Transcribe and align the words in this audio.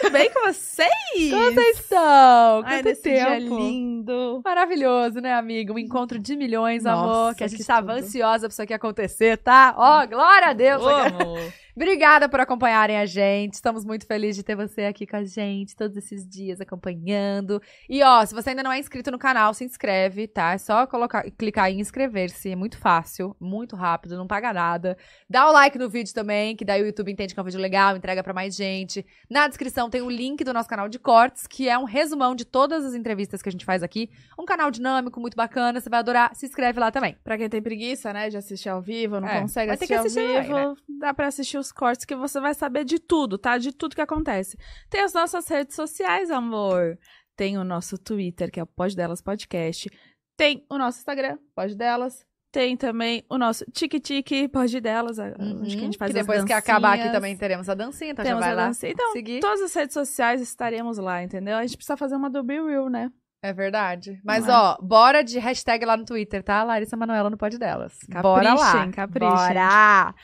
Tudo 0.00 0.10
bem 0.10 0.30
com 0.32 0.40
vocês? 0.52 1.30
Como 1.30 1.52
vocês 1.52 1.78
estão? 1.80 2.62
Ai, 2.64 2.82
Quanto 2.82 3.02
tempo? 3.02 3.56
lindo. 3.58 4.40
Maravilhoso, 4.44 5.20
né, 5.20 5.32
amigo? 5.34 5.74
Um 5.74 5.78
encontro 5.78 6.18
de 6.18 6.36
milhões, 6.36 6.84
Nossa, 6.84 7.02
amor. 7.02 7.34
Que 7.34 7.44
a 7.44 7.46
gente 7.48 7.58
que 7.60 7.64
tava 7.66 7.94
tudo. 7.94 8.04
ansiosa 8.04 8.46
pra 8.48 8.52
isso 8.52 8.62
aqui 8.62 8.74
acontecer, 8.74 9.36
tá? 9.38 9.74
Ó, 9.76 10.06
glória 10.06 10.48
a 10.48 10.52
Deus! 10.52 10.82
Amo. 10.82 11.52
Obrigada 11.74 12.28
por 12.28 12.38
acompanharem 12.38 12.98
a 12.98 13.06
gente. 13.06 13.54
Estamos 13.54 13.84
muito 13.84 14.06
felizes 14.06 14.36
de 14.36 14.42
ter 14.42 14.54
você 14.54 14.82
aqui 14.82 15.06
com 15.06 15.16
a 15.16 15.24
gente 15.24 15.74
todos 15.74 15.96
esses 15.96 16.28
dias 16.28 16.60
acompanhando. 16.60 17.62
E 17.88 18.02
ó, 18.02 18.24
se 18.26 18.34
você 18.34 18.50
ainda 18.50 18.62
não 18.62 18.70
é 18.70 18.78
inscrito 18.78 19.10
no 19.10 19.18
canal, 19.18 19.54
se 19.54 19.64
inscreve, 19.64 20.28
tá? 20.28 20.52
É 20.52 20.58
só 20.58 20.86
colocar, 20.86 21.22
clicar 21.30 21.70
em 21.70 21.80
inscrever-se. 21.80 22.50
É 22.50 22.56
muito 22.56 22.76
fácil, 22.76 23.34
muito 23.40 23.74
rápido, 23.74 24.18
não 24.18 24.26
paga 24.26 24.52
nada. 24.52 24.98
Dá 25.28 25.48
o 25.48 25.52
like 25.52 25.78
no 25.78 25.88
vídeo 25.88 26.12
também, 26.12 26.54
que 26.54 26.64
daí 26.64 26.82
o 26.82 26.86
YouTube 26.86 27.10
entende 27.10 27.32
que 27.32 27.40
é 27.40 27.42
um 27.42 27.46
vídeo 27.46 27.60
legal, 27.60 27.96
entrega 27.96 28.22
pra 28.22 28.34
mais 28.34 28.54
gente. 28.54 29.04
Na 29.30 29.48
descrição 29.48 29.88
tem 29.88 30.02
o 30.02 30.10
link 30.10 30.44
do 30.44 30.52
nosso 30.52 30.68
canal 30.68 30.90
de 30.90 30.98
cortes, 30.98 31.46
que 31.46 31.70
é 31.70 31.78
um 31.78 31.84
resumão 31.84 32.34
de 32.34 32.44
todas 32.44 32.84
as 32.84 32.92
entrevistas 32.94 33.40
que 33.40 33.48
a 33.48 33.52
gente 33.52 33.64
faz 33.64 33.82
aqui. 33.82 34.10
Um 34.38 34.44
canal 34.44 34.70
dinâmico, 34.70 35.18
muito 35.18 35.36
bacana, 35.36 35.80
você 35.80 35.88
vai 35.88 36.00
adorar. 36.00 36.34
Se 36.34 36.44
inscreve 36.44 36.78
lá 36.78 36.90
também. 36.90 37.16
Pra 37.24 37.38
quem 37.38 37.48
tem 37.48 37.62
preguiça, 37.62 38.12
né, 38.12 38.28
de 38.28 38.36
assistir 38.36 38.68
ao 38.68 38.82
vivo, 38.82 39.20
não 39.20 39.28
É, 39.28 39.40
consegue 39.40 39.70
assistir, 39.70 39.94
assistir 39.94 40.20
ao 40.20 40.26
também, 40.44 40.74
vivo, 40.74 40.76
dá 41.00 41.14
pra 41.14 41.28
assistir 41.28 41.61
os 41.62 41.72
cortes 41.72 42.04
que 42.04 42.14
você 42.14 42.38
vai 42.40 42.52
saber 42.54 42.84
de 42.84 42.98
tudo, 42.98 43.38
tá? 43.38 43.56
De 43.56 43.72
tudo 43.72 43.94
que 43.94 44.00
acontece. 44.02 44.56
Tem 44.90 45.00
as 45.00 45.12
nossas 45.14 45.48
redes 45.48 45.74
sociais, 45.74 46.30
amor. 46.30 46.98
Tem 47.36 47.56
o 47.56 47.64
nosso 47.64 47.96
Twitter, 47.96 48.50
que 48.52 48.60
é 48.60 48.62
o 48.62 48.66
Pode 48.66 48.94
Delas 48.94 49.22
Podcast. 49.22 49.88
Tem 50.36 50.66
o 50.70 50.76
nosso 50.76 50.98
Instagram, 50.98 51.38
Pode 51.54 51.74
Delas. 51.74 52.24
Tem 52.52 52.76
também 52.76 53.24
o 53.30 53.38
nosso 53.38 53.64
Tiki-Tiki, 53.72 54.46
Pode 54.48 54.78
Delas. 54.80 55.18
Onde 55.18 55.74
que 55.74 55.80
a 55.80 55.84
gente 55.86 55.96
faz 55.96 56.10
Uhum. 56.10 56.14
que 56.14 56.20
depois 56.20 56.44
que 56.44 56.52
acabar 56.52 56.98
aqui 56.98 57.10
também 57.10 57.34
teremos 57.34 57.66
a 57.70 57.74
dancinha, 57.74 58.10
então 58.10 58.22
Temos 58.22 58.40
já 58.40 58.46
vai 58.46 58.52
a 58.52 58.56
lá 58.56 58.66
dancinha. 58.66 58.92
Então, 58.92 59.12
seguir. 59.12 59.40
todas 59.40 59.62
as 59.62 59.72
redes 59.74 59.94
sociais 59.94 60.42
estaremos 60.42 60.98
lá, 60.98 61.22
entendeu? 61.22 61.56
A 61.56 61.62
gente 61.62 61.76
precisa 61.78 61.96
fazer 61.96 62.14
uma 62.14 62.28
do 62.28 62.42
Be 62.42 62.60
Real, 62.60 62.90
né? 62.90 63.10
É 63.42 63.52
verdade. 63.52 64.20
Mas, 64.22 64.46
Não 64.46 64.54
é? 64.54 64.56
ó, 64.56 64.76
bora 64.82 65.22
de 65.24 65.38
hashtag 65.38 65.84
lá 65.84 65.96
no 65.96 66.04
Twitter, 66.04 66.42
tá? 66.44 66.62
Larissa 66.62 66.96
Manoela 66.96 67.28
no 67.30 67.36
Pod 67.38 67.58
Delas. 67.58 67.98
bora 68.20 68.54
lá. 68.54 68.88
Caprichem. 68.92 69.30
Bora! 69.34 70.14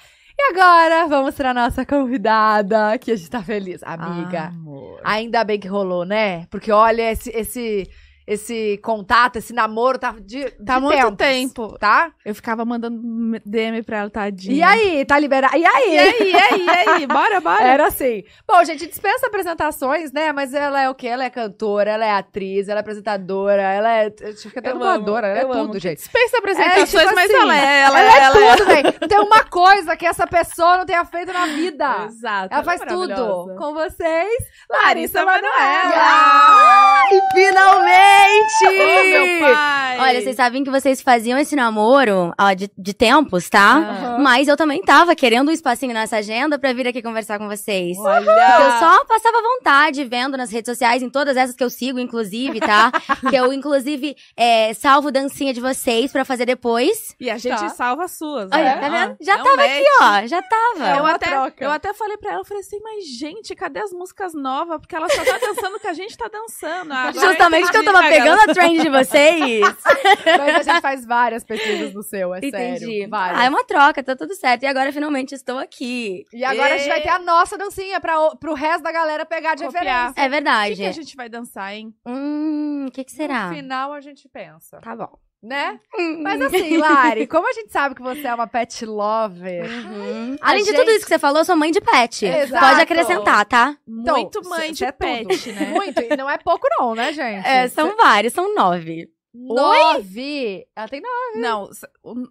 E 0.40 0.52
agora, 0.52 1.08
vamos 1.08 1.34
pra 1.34 1.52
nossa 1.52 1.84
convidada, 1.84 2.96
que 2.96 3.10
a 3.10 3.16
gente 3.16 3.28
tá 3.28 3.42
feliz. 3.42 3.82
Amiga, 3.82 4.44
Amor. 4.46 5.00
ainda 5.02 5.42
bem 5.42 5.58
que 5.58 5.66
rolou, 5.66 6.04
né? 6.04 6.46
Porque, 6.46 6.70
olha, 6.70 7.10
esse, 7.10 7.28
esse, 7.30 7.90
esse 8.28 8.78
contato, 8.82 9.36
esse 9.36 9.54
namoro 9.54 9.98
tá 9.98 10.14
de, 10.20 10.50
Tá 10.50 10.74
de 10.74 10.82
muito 10.82 11.16
tempos, 11.16 11.16
tempo. 11.16 11.78
Tá? 11.78 12.12
Eu 12.22 12.34
ficava 12.34 12.62
mandando 12.62 13.00
DM 13.46 13.82
pra 13.82 14.00
ela, 14.00 14.10
tadinha. 14.10 14.54
E 14.54 14.62
aí, 14.62 15.04
tá 15.06 15.18
liberado? 15.18 15.56
E 15.56 15.64
aí? 15.64 15.94
E 15.94 15.98
aí, 15.98 16.30
e 16.32 16.36
aí, 16.36 16.66
e 16.66 16.70
aí? 16.70 17.06
Bora, 17.08 17.40
bora. 17.40 17.62
Era 17.64 17.86
assim. 17.86 18.22
Bom, 18.46 18.62
gente, 18.64 18.86
dispensa 18.86 19.28
apresentações, 19.28 20.12
né? 20.12 20.30
Mas 20.32 20.52
ela 20.52 20.82
é 20.82 20.90
o 20.90 20.94
quê? 20.94 21.06
Ela 21.06 21.24
é 21.24 21.30
cantora, 21.30 21.90
ela 21.90 22.04
é 22.04 22.10
atriz, 22.10 22.68
ela 22.68 22.80
é 22.80 22.82
apresentadora, 22.82 23.62
ela 23.62 23.90
é. 23.90 24.10
Que 24.10 24.58
até 24.58 24.72
dubladora, 24.72 25.26
ela 25.28 25.38
é 25.38 25.42
tudo, 25.44 25.70
amo. 25.70 25.78
gente. 25.78 25.96
Dispensa 25.96 26.36
apresentações, 26.38 26.94
É, 26.94 27.00
tipo 27.00 27.14
mas 27.14 27.30
assim, 27.30 27.40
ela 27.40 27.56
é, 27.56 27.80
ela, 27.80 28.00
Ela, 28.00 28.24
ela 28.26 28.44
é 28.44 28.56
tudo, 28.56 28.66
velho. 28.66 28.94
Não 29.00 29.08
tem 29.08 29.20
uma 29.20 29.44
coisa 29.44 29.96
que 29.96 30.04
essa 30.04 30.26
pessoa 30.26 30.76
não 30.78 30.84
tenha 30.84 31.04
feito 31.06 31.32
na 31.32 31.46
vida. 31.46 32.04
Exato. 32.04 32.52
Ela 32.52 32.62
faz 32.62 32.82
é 32.82 32.84
tudo. 32.86 33.54
Com 33.56 33.72
vocês, 33.72 34.44
Larissa 34.70 35.24
Manoela. 35.24 35.94
Ai, 35.96 37.20
finalmente! 37.32 38.17
Ô, 38.18 39.04
meu 39.04 39.40
pai. 39.40 39.98
Olha, 40.00 40.20
vocês 40.22 40.36
sabem 40.36 40.64
que 40.64 40.70
vocês 40.70 41.00
faziam 41.00 41.38
esse 41.38 41.54
namoro 41.56 42.32
ó, 42.38 42.52
de, 42.52 42.70
de 42.76 42.94
tempos, 42.94 43.48
tá? 43.48 43.76
Aham. 43.78 44.18
Mas 44.18 44.48
eu 44.48 44.56
também 44.56 44.80
tava 44.82 45.14
querendo 45.14 45.48
um 45.48 45.52
espacinho 45.52 45.92
nessa 45.92 46.16
agenda 46.18 46.58
pra 46.58 46.72
vir 46.72 46.86
aqui 46.88 47.02
conversar 47.02 47.38
com 47.38 47.48
vocês. 47.48 47.96
Olha. 47.98 48.24
Porque 48.24 48.62
eu 48.62 48.70
só 48.78 49.04
passava 49.04 49.40
vontade 49.42 50.04
vendo 50.04 50.36
nas 50.36 50.50
redes 50.50 50.70
sociais, 50.70 51.02
em 51.02 51.10
todas 51.10 51.36
essas 51.36 51.54
que 51.54 51.62
eu 51.64 51.70
sigo, 51.70 51.98
inclusive, 51.98 52.60
tá? 52.60 52.90
que 53.28 53.34
eu, 53.34 53.52
inclusive, 53.52 54.16
é, 54.36 54.72
salvo 54.74 55.10
dancinha 55.10 55.52
de 55.52 55.60
vocês 55.60 56.10
pra 56.12 56.24
fazer 56.24 56.46
depois. 56.46 57.14
E 57.20 57.30
a 57.30 57.38
gente 57.38 57.58
Tá. 57.58 57.68
salva 57.70 58.04
as 58.04 58.12
suas. 58.12 58.48
Olha, 58.52 58.76
né? 58.76 58.76
tá 58.80 58.88
vendo? 58.88 59.12
Ó, 59.20 59.24
Já 59.24 59.32
é 59.32 59.40
um 59.40 59.44
tava 59.44 59.56
match. 59.56 59.70
aqui, 59.70 59.84
ó. 60.02 60.26
Já 60.26 60.42
tava. 60.42 60.96
eu, 60.96 61.02
uma 61.02 61.10
até, 61.12 61.30
troca. 61.30 61.64
eu 61.64 61.70
até 61.70 61.92
falei 61.94 62.16
pra 62.16 62.30
ela, 62.32 62.40
eu 62.40 62.44
falei 62.44 62.62
assim, 62.62 62.78
mas 62.82 63.04
gente, 63.18 63.54
cadê 63.54 63.80
as 63.80 63.92
músicas 63.92 64.32
novas? 64.34 64.78
Porque 64.80 64.94
ela 64.94 65.08
só 65.08 65.24
tá 65.24 65.38
dançando 65.38 65.78
que 65.80 65.86
a 65.88 65.92
gente 65.94 66.16
tá 66.16 66.28
dançando. 66.32 66.92
Ah, 66.92 67.08
agora 67.08 67.26
Justamente 67.28 67.70
que 67.70 67.76
eu 67.76 67.84
tava 67.84 68.07
pegando 68.08 68.40
a 68.50 68.54
trend 68.54 68.80
de 68.82 68.88
vocês. 68.88 69.60
Mas 70.26 70.56
a 70.56 70.62
gente 70.62 70.80
faz 70.80 71.04
várias 71.06 71.44
pesquisas 71.44 71.92
no 71.94 72.02
seu, 72.02 72.34
é 72.34 72.38
Entendi. 72.38 72.80
sério. 72.80 73.08
Várias. 73.10 73.40
Ah, 73.40 73.44
é 73.44 73.48
uma 73.48 73.64
troca, 73.64 74.02
tá 74.02 74.14
tudo 74.16 74.34
certo. 74.34 74.62
E 74.62 74.66
agora 74.66 74.92
finalmente 74.92 75.34
estou 75.34 75.58
aqui. 75.58 76.24
E 76.32 76.44
agora 76.44 76.74
a 76.74 76.76
gente 76.78 76.86
E- 76.86 76.90
vai 76.90 77.00
ter 77.02 77.08
a 77.10 77.18
nossa 77.18 77.56
dancinha 77.56 78.00
pra, 78.00 78.20
o- 78.20 78.36
pro 78.36 78.54
resto 78.54 78.82
da 78.82 78.92
galera 78.92 79.24
pegar 79.26 79.54
de 79.54 79.64
Copiar. 79.64 79.82
referência. 80.08 80.20
É 80.22 80.26
O 80.26 80.30
verdade. 80.30 80.74
que, 80.76 80.82
que 80.82 80.86
a 80.86 80.92
gente 80.92 81.16
vai 81.16 81.28
dançar, 81.28 81.74
hein? 81.74 81.94
Hum, 82.06 82.86
o 82.88 82.90
que, 82.90 83.04
que 83.04 83.12
será? 83.12 83.48
No 83.48 83.54
final 83.54 83.92
a 83.92 84.00
gente 84.00 84.28
pensa, 84.28 84.78
Tá 84.80 84.94
bom. 84.96 85.10
Né? 85.42 85.78
Mas 86.22 86.40
assim, 86.42 86.76
Lari, 86.76 87.26
como 87.26 87.48
a 87.48 87.52
gente 87.52 87.70
sabe 87.72 87.94
que 87.94 88.02
você 88.02 88.26
é 88.26 88.34
uma 88.34 88.46
pet 88.46 88.84
lover, 88.84 89.64
Uhum. 89.70 90.36
Além 90.40 90.62
de 90.64 90.70
gente- 90.70 90.78
tudo 90.80 90.90
isso 90.90 91.04
que 91.04 91.08
você 91.08 91.18
falou, 91.18 91.38
eu 91.40 91.44
sou 91.44 91.56
mãe 91.56 91.70
de 91.70 91.80
pet. 91.80 92.26
Exato. 92.26 92.66
Pode 92.66 92.80
acrescentar, 92.80 93.44
tá? 93.46 93.76
Então, 93.86 94.16
Muito 94.16 94.42
mãe 94.48 94.72
de 94.72 94.84
é 94.84 94.90
pet, 94.92 95.26
tudo. 95.44 95.54
né? 95.54 95.66
muito, 95.66 96.00
e 96.00 96.16
não 96.16 96.28
é 96.28 96.36
pouco 96.38 96.66
não, 96.78 96.94
né, 96.94 97.12
gente? 97.12 97.46
É, 97.46 97.68
são 97.68 97.96
vários, 97.96 98.32
são 98.32 98.52
nove. 98.54 99.08
nove. 99.32 100.66
Ela 100.74 100.88
tem 100.88 101.00
nove. 101.00 101.38
Não, 101.40 101.70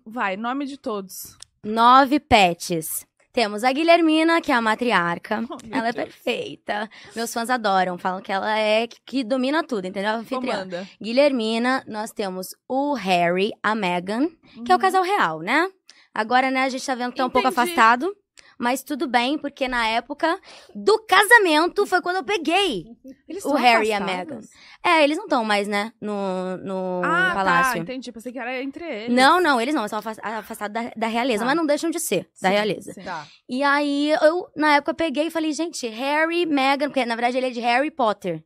vai, 0.06 0.36
nome 0.36 0.66
de 0.66 0.78
todos. 0.78 1.38
Nove 1.64 2.20
pets. 2.20 3.07
Temos 3.38 3.64
a 3.64 3.72
Guilhermina, 3.72 4.42
que 4.42 4.52
é 4.52 4.56
a 4.56 4.62
matriarca. 4.62 5.44
Oh, 5.48 5.58
ela 5.70 5.90
é 5.90 5.92
Deus. 5.94 6.06
perfeita. 6.06 6.90
Meus 7.16 7.32
fãs 7.32 7.52
adoram, 7.52 7.96
falam 7.96 8.20
que 8.20 8.32
ela 8.32 8.58
é 8.58 8.88
que, 8.88 8.98
que 9.06 9.24
domina 9.24 9.64
tudo, 9.64 9.86
entendeu? 9.86 10.10
Anfitriã. 10.16 10.68
Guilhermina, 11.00 11.84
nós 11.88 12.12
temos 12.12 12.56
o 12.68 12.96
Harry, 12.96 13.52
a 13.62 13.76
Meghan, 13.76 14.28
que 14.66 14.72
é 14.72 14.74
o 14.74 14.78
Uhum. 14.78 14.82
casal 14.82 15.04
real, 15.04 15.40
né? 15.42 15.70
Agora, 16.12 16.50
né, 16.50 16.64
a 16.64 16.70
gente 16.70 16.84
tá 16.84 16.96
vendo 16.96 17.12
que 17.12 17.18
tá 17.18 17.28
um 17.28 17.30
pouco 17.30 17.48
afastado. 17.48 18.12
Mas 18.60 18.82
tudo 18.84 19.08
bem, 19.08 19.38
porque 19.38 19.68
na 19.68 19.88
época 19.88 20.40
do 20.74 20.98
casamento 21.06 21.86
foi 21.86 22.02
quando 22.02 22.18
eu 22.18 22.24
peguei. 22.24 22.86
Eles 23.30 23.46
o 23.46 23.54
Harry 23.54 23.88
e 23.90 23.94
a 23.94 23.98
afastados? 23.98 24.50
É, 24.84 25.04
eles 25.04 25.18
não 25.18 25.26
estão 25.26 25.44
mais, 25.44 25.68
né, 25.68 25.92
no, 26.02 26.58
no 26.58 27.02
Ah, 27.04 27.28
tá, 27.30 27.34
palácio. 27.36 27.82
entendi. 27.82 28.12
Pensei 28.12 28.32
que 28.32 28.40
era 28.40 28.62
entre 28.64 28.84
eles. 28.86 29.16
não, 29.16 29.42
não, 29.42 29.60
eles 29.60 29.76
não, 29.76 29.82
eles 29.82 29.90
são 29.90 30.00
afas- 30.00 30.20
afastados 30.24 30.74
da, 30.74 30.92
da 30.96 31.08
realeza, 31.08 31.40
Tá. 31.40 31.46
mas 31.46 31.56
não 31.56 31.66
deixam 31.66 31.90
de 31.90 32.00
ser 32.00 32.30
da 32.42 32.50
Sim, 32.50 32.56
realeza. 32.56 32.94
sim. 32.94 33.02
Tá. 33.02 33.26
E 33.50 33.62
aí, 33.64 34.12
eu, 34.22 34.48
na 34.56 34.76
época, 34.76 34.94
peguei 34.94 35.28
e 35.28 35.32
falei, 35.32 35.52
gente, 35.52 35.88
Harry, 35.88 36.46
Meghan, 36.46 36.88
porque 36.88 37.06
na 37.06 37.16
verdade 37.16 37.38
ele 37.38 37.48
é 37.48 37.52
de 37.52 37.60
Harry 37.60 37.92
Potter. 37.92 38.44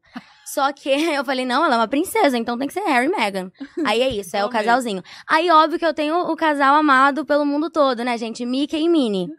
Só 0.53 0.71
que 0.73 0.89
eu 1.15 1.23
falei, 1.23 1.45
não, 1.45 1.63
ela 1.63 1.75
é 1.75 1.77
uma 1.77 1.87
princesa, 1.87 2.37
então 2.37 2.57
tem 2.57 2.67
que 2.67 2.73
ser 2.73 2.81
Harry 2.81 3.07
e 3.07 3.09
Meghan. 3.15 3.51
Aí 3.85 4.01
é 4.01 4.09
isso, 4.09 4.35
é 4.35 4.43
o 4.43 4.49
casalzinho. 4.51 5.01
Aí, 5.27 5.49
óbvio 5.49 5.79
que 5.79 5.85
eu 5.85 5.93
tenho 5.93 6.15
o 6.29 6.35
casal 6.35 6.75
amado 6.75 7.25
pelo 7.25 7.45
mundo 7.45 7.69
todo, 7.69 8.03
né, 8.03 8.17
gente? 8.17 8.45
Mickey 8.45 8.81
e 8.83 8.89
Minnie. 8.89 9.29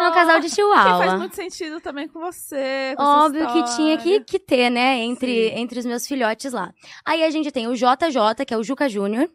É 0.00 0.08
um 0.08 0.12
casal 0.12 0.40
de 0.40 0.48
Que 0.48 0.54
chihuahua. 0.56 0.98
faz 0.98 1.14
muito 1.14 1.36
sentido 1.36 1.80
também 1.80 2.08
com 2.08 2.18
você. 2.18 2.94
Com 2.96 3.02
Óbvio 3.02 3.46
que 3.52 3.76
tinha 3.76 3.96
que, 3.96 4.20
que 4.20 4.38
ter, 4.38 4.70
né? 4.70 4.98
Entre, 5.04 5.50
Sim. 5.50 5.58
entre 5.58 5.78
os 5.78 5.84
meus 5.86 6.06
filhotes 6.06 6.52
lá. 6.52 6.72
Aí 7.04 7.22
a 7.22 7.30
gente 7.30 7.52
tem 7.52 7.68
o 7.68 7.74
JJ, 7.74 8.44
que 8.46 8.52
é 8.52 8.56
o 8.58 8.64
Juca 8.64 8.88
Júnior. 8.88 9.28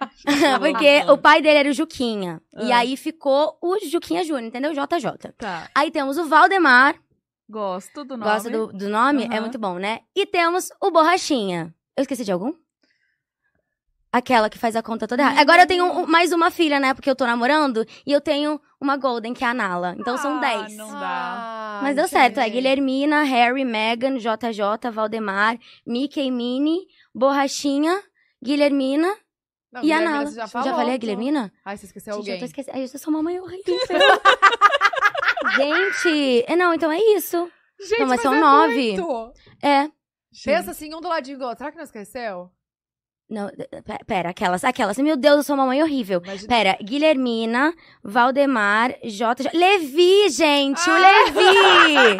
porque 0.58 1.04
o 1.10 1.16
pai 1.18 1.40
dele 1.40 1.58
era 1.58 1.68
o 1.70 1.72
Juquinha. 1.72 2.40
E 2.58 2.72
Ah. 2.72 2.78
aí 2.78 2.96
ficou 2.96 3.56
o 3.62 3.78
Juquinha 3.88 4.22
Júnior, 4.24 4.44
entendeu? 4.44 4.72
JJ. 4.72 5.32
Tá, 5.38 5.68
Aí 5.74 5.90
temos 5.90 6.18
o 6.18 6.24
Valdemar. 6.26 6.94
Gosto 7.48 8.04
do 8.04 8.16
nome. 8.16 8.30
Gosta 8.30 8.50
do, 8.50 8.66
do 8.72 8.88
nome? 8.88 9.24
É 9.24 9.34
Aham. 9.34 9.40
muito 9.42 9.58
bom, 9.58 9.78
né? 9.78 10.00
E 10.14 10.26
temos 10.26 10.70
o 10.80 10.90
Borrachinha. 10.90 11.74
Eu 11.96 12.02
esqueci 12.02 12.24
de 12.24 12.32
algum? 12.32 12.52
Aquela 14.12 14.48
que 14.48 14.56
faz 14.58 14.74
a 14.74 14.82
conta 14.82 15.06
toda 15.06 15.22
errada. 15.22 15.40
Agora 15.40 15.62
eu 15.62 15.66
tenho 15.66 15.84
um- 15.84 16.06
mais 16.06 16.32
uma 16.32 16.50
filha, 16.50 16.80
né? 16.80 16.94
Porque 16.94 17.10
eu 17.10 17.14
tô 17.16 17.26
namorando. 17.26 17.84
E 18.06 18.12
eu 18.12 18.20
tenho 18.20 18.58
uma 18.80 18.96
Golden, 18.96 19.34
que 19.34 19.44
é 19.44 19.48
a 19.48 19.52
Nala. 19.54 19.94
Então 19.98 20.16
são 20.16 20.38
Ah, 20.38 20.40
10. 20.40 20.76
não 20.76 20.88
dá. 20.90 21.00
Ah, 21.00 21.80
Mas 21.82 21.96
deu 21.96 22.08
certo, 22.08 22.40
é. 22.40 22.48
Guilhermina, 22.48 23.22
Harry, 23.24 23.64
Meghan, 23.64 24.16
JJ, 24.16 24.90
Valdemar, 24.90 25.58
Mickey, 25.86 26.30
Minnie, 26.30 26.86
Borrachinha, 27.14 28.02
Guilhermina 28.42 29.14
Não, 29.70 29.82
e 29.84 29.92
a 29.92 30.00
Nala. 30.00 30.30
já 30.30 30.44
Eu 30.44 30.48
falou. 30.48 30.74
falei 30.74 30.94
a 30.94 30.96
Guilhermina? 30.96 31.52
Ai, 31.64 31.76
você 31.76 31.84
esqueceu 31.84 32.14
Gente, 32.14 32.28
eu 32.28 32.32
alguém. 32.34 32.38
tô 32.38 32.44
esquecendo. 32.46 32.76
Ai, 32.78 32.84
eu 32.84 32.88
sou 32.98 33.12
mamãe 33.12 33.38
horrível. 33.38 33.76
Gente, 35.54 36.44
é, 36.46 36.56
não, 36.56 36.74
então 36.74 36.90
é 36.90 36.98
isso. 36.98 37.50
Gente, 37.80 38.00
Não, 38.00 38.06
mas 38.08 38.22
são 38.22 38.34
é 38.34 38.40
nove. 38.40 38.92
muito. 38.92 39.32
É. 39.62 39.90
Pensa 40.44 40.70
assim, 40.70 40.94
um 40.94 41.00
do 41.00 41.08
ladinho 41.08 41.38
do 41.38 41.44
outro. 41.44 41.58
Será 41.58 41.70
que 41.70 41.76
não 41.76 41.84
esqueceu? 41.84 42.50
Não, 43.28 43.48
pe- 43.48 44.04
pera, 44.06 44.28
aquelas, 44.30 44.62
aquelas. 44.62 44.96
Meu 44.98 45.16
Deus, 45.16 45.38
eu 45.38 45.42
sou 45.42 45.56
mamãe 45.56 45.82
horrível. 45.82 46.22
Imagina- 46.24 46.48
Pera, 46.48 46.78
Guilhermina, 46.80 47.74
Valdemar, 48.02 48.94
J. 49.04 49.50
Levi, 49.52 50.28
gente, 50.30 50.78
o 50.88 50.92
Ah! 50.92 50.98
Levi! 50.98 52.18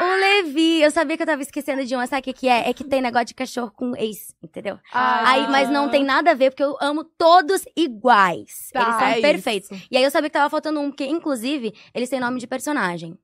o 0.00 0.04
Levi. 0.20 0.82
Eu 0.82 0.90
sabia 0.90 1.16
que 1.16 1.22
eu 1.22 1.26
tava 1.26 1.42
esquecendo 1.42 1.84
de 1.84 1.94
uma. 1.94 2.06
Sabe 2.08 2.20
o 2.20 2.24
que, 2.24 2.32
que 2.32 2.48
é? 2.48 2.68
É 2.68 2.72
que 2.74 2.82
tem 2.84 3.00
negócio 3.00 3.26
de 3.26 3.34
cachorro 3.34 3.70
com 3.74 3.94
ex, 3.96 4.34
entendeu? 4.42 4.78
Ah, 4.92 5.30
Aí, 5.30 5.48
mas 5.48 5.70
não 5.70 5.88
tem 5.88 6.02
nada 6.04 6.32
a 6.32 6.34
ver, 6.34 6.50
porque 6.50 6.62
eu 6.64 6.76
amo 6.80 7.04
todos 7.04 7.64
iguais. 7.76 8.70
Tá, 8.72 8.80
eles 8.82 8.94
são 8.96 9.06
é 9.08 9.20
perfeitos. 9.20 9.70
isso. 9.70 9.86
E 9.90 9.96
aí 9.96 10.02
eu 10.02 10.10
sabia 10.10 10.28
que 10.28 10.34
tava 10.34 10.50
faltando 10.50 10.80
um, 10.80 10.90
porque, 10.90 11.06
inclusive, 11.06 11.72
eles 11.94 12.08
têm 12.10 12.18
nome 12.20 12.40
de 12.40 12.46
personagem. 12.46 13.16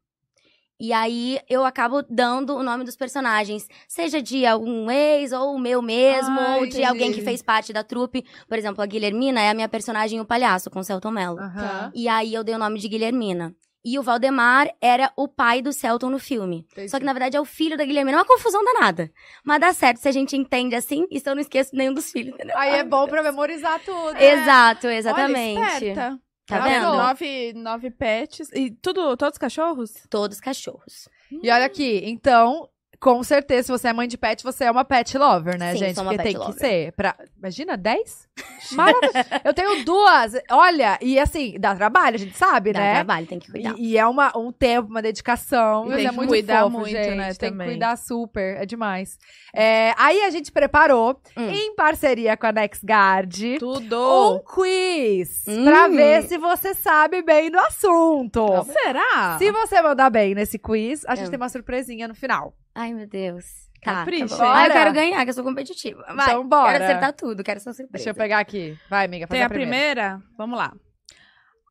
E 0.84 0.93
aí 0.93 1.38
eu 1.49 1.64
acabo 1.64 2.02
dando 2.11 2.56
o 2.56 2.62
nome 2.64 2.82
dos 2.82 2.96
personagens, 2.96 3.69
seja 3.87 4.20
de 4.20 4.44
algum 4.44 4.90
ex, 4.90 5.31
ou 5.31 5.55
o 5.55 5.58
meu 5.58 5.81
mesmo, 5.81 6.40
Ah, 6.40 6.56
ou 6.56 6.62
de 6.62 6.70
entendi. 6.70 6.84
alguém 6.84 7.12
que 7.12 7.23
fez 7.23 7.40
parte 7.40 7.73
da 7.73 7.84
trupe. 7.84 8.25
Por 8.49 8.58
exemplo, 8.58 8.82
a 8.82 8.87
Guilhermina 8.87 9.40
é 9.40 9.50
a 9.50 9.55
minha 9.55 9.69
personagem 9.69 10.19
o 10.20 10.25
palhaço, 10.25 10.69
com 10.70 10.81
o 10.81 10.84
Celton 10.84 11.12
Mello. 11.12 11.38
Aham. 11.38 11.93
E 11.94 12.08
aí 12.08 12.34
eu 12.34 12.43
dei 12.43 12.56
o 12.56 12.58
nome 12.58 12.81
de 12.81 12.88
Guilhermina. 12.88 13.55
E 13.84 13.96
o 13.96 14.02
Valdemar 14.02 14.69
era 14.81 15.12
o 15.17 15.29
pai 15.29 15.62
do 15.62 15.73
Celton 15.73 16.11
no 16.11 16.19
filme. 16.19 16.67
Só 16.88 16.99
que, 16.99 17.05
na 17.05 17.12
verdade, 17.12 17.37
é 17.37 17.40
o 17.40 17.44
filho 17.44 17.76
da 17.76 17.85
Guilhermina. 17.85 18.17
É 18.19 18.20
uma 18.20 18.26
confusão 18.26 18.64
danada. 18.64 19.08
Mas 19.44 19.61
dá 19.61 19.73
certo 19.73 19.99
se 19.99 20.08
a 20.08 20.12
gente 20.12 20.37
entende 20.37 20.75
assim, 20.75 21.05
e 21.12 21.20
se 21.20 21.28
eu 21.31 21.35
não 21.37 21.43
esqueço 21.43 21.75
nenhum 21.76 21.93
dos 21.94 22.11
filhos, 22.11 22.35
entendeu? 22.35 22.56
Aí 22.58 22.70
é 22.70 22.75
Ai, 22.81 22.85
bom 22.85 23.00
meu 23.00 23.08
pra 23.08 23.23
Deus. 23.23 23.32
memorizar 23.35 23.81
tudo. 23.85 24.14
né? 24.14 24.32
Exato, 24.35 24.87
Olha, 24.88 24.96
exatamente. 24.96 25.61
esperta. 25.85 26.19
Tá 26.47 26.61
vendo? 26.61 26.87
Nove, 26.97 27.53
nove 27.55 27.91
pets. 27.91 28.50
E 28.53 28.71
tudo, 28.71 29.17
todos 29.17 29.39
cachorros? 29.39 29.94
Todos 30.11 30.41
cachorros. 30.41 31.09
E 31.31 31.50
olha 31.50 31.65
aqui, 31.65 32.03
então, 32.05 32.69
com 33.02 33.20
certeza, 33.25 33.64
se 33.64 33.72
você 33.72 33.88
é 33.88 33.93
mãe 33.93 34.06
de 34.06 34.16
pet, 34.16 34.44
você 34.44 34.62
é 34.64 34.70
uma 34.70 34.84
pet 34.84 35.19
lover, 35.19 35.58
né, 35.58 35.72
Sim, 35.72 35.78
gente? 35.78 35.94
sou 35.96 36.04
uma 36.04 36.12
Porque 36.12 36.22
pet 36.22 36.32
tem 36.37 36.40
que 36.40 36.46
lover. 36.52 36.60
ser. 36.60 36.93
Pra... 36.93 37.16
Imagina, 37.37 37.76
10? 37.76 38.28
Maravilha. 38.72 39.10
Eu 39.44 39.52
tenho 39.52 39.84
duas. 39.84 40.34
Olha, 40.50 40.96
e 41.02 41.19
assim, 41.19 41.56
dá 41.58 41.75
trabalho, 41.75 42.14
a 42.14 42.19
gente 42.19 42.38
sabe, 42.38 42.72
Dá 42.72 42.78
né? 42.78 42.94
trabalho, 42.94 43.26
tem 43.26 43.40
que 43.40 43.50
cuidar. 43.50 43.75
E, 43.76 43.88
e 43.94 43.99
é 43.99 44.06
uma, 44.06 44.31
um 44.38 44.52
tempo, 44.52 44.88
uma 44.88 45.02
dedicação. 45.02 45.87
E 45.93 45.96
tem 45.96 46.06
é 46.06 46.10
que 46.10 46.14
muito 46.14 46.28
cuidar 46.28 46.62
fofo, 46.62 46.78
muito, 46.78 46.90
gente. 46.93 47.14
né, 47.16 47.34
Tem 47.34 47.50
também. 47.50 47.66
que 47.66 47.72
cuidar 47.72 47.96
super, 47.99 48.62
é 48.62 48.64
demais. 48.64 49.19
É, 49.52 49.93
aí 49.99 50.22
a 50.22 50.31
gente 50.31 50.52
preparou, 50.52 51.20
Hum. 51.37 51.50
em 51.50 51.75
parceria 51.75 52.37
com 52.37 52.46
a 52.46 52.52
NextGuard, 52.52 53.58
Tudo. 53.58 54.37
um 54.37 54.38
quiz 54.38 55.44
Hum. 55.49 55.64
pra 55.64 55.88
ver 55.88 56.22
se 56.22 56.38
você 56.38 56.72
sabe 56.72 57.20
bem 57.22 57.50
do 57.50 57.58
assunto. 57.58 58.46
Será? 58.72 59.37
Se 59.38 59.50
você 59.50 59.82
mandar 59.82 60.08
bem 60.08 60.34
nesse 60.37 60.56
quiz, 60.58 61.04
a 61.06 61.16
gente 61.16 61.26
Hum. 61.26 61.31
tem 61.31 61.37
uma 61.40 61.49
surpresinha 61.49 62.06
no 62.06 62.14
final. 62.14 62.54
Ai, 62.75 62.93
meu 62.93 63.07
Deus. 63.07 63.69
Tá, 63.83 63.97
Capricha. 63.97 64.37
tá. 64.37 64.55
Ah, 64.55 64.67
eu 64.67 64.73
quero 64.73 64.93
ganhar, 64.93 65.25
que 65.25 65.31
eu 65.31 65.35
sou 65.35 65.45
competitiva. 65.45 66.05
Vai. 66.15 66.27
Então, 66.31 66.49
bora. 66.49 66.73
Quero 66.73 66.85
acertar 66.85 67.13
tudo, 67.13 67.43
quero 67.43 67.59
essa 67.59 67.73
surpresa. 67.73 67.93
Deixa 67.93 68.11
eu 68.11 68.15
pegar 68.15 68.39
aqui. 68.39 68.79
Vai, 68.89 69.07
amiga, 69.07 69.27
faz 69.27 69.37
Tem 69.37 69.43
a 69.43 69.47
a 69.47 69.51
primeira? 69.51 70.23
Vamos 70.37 70.57
lá. 70.57 70.73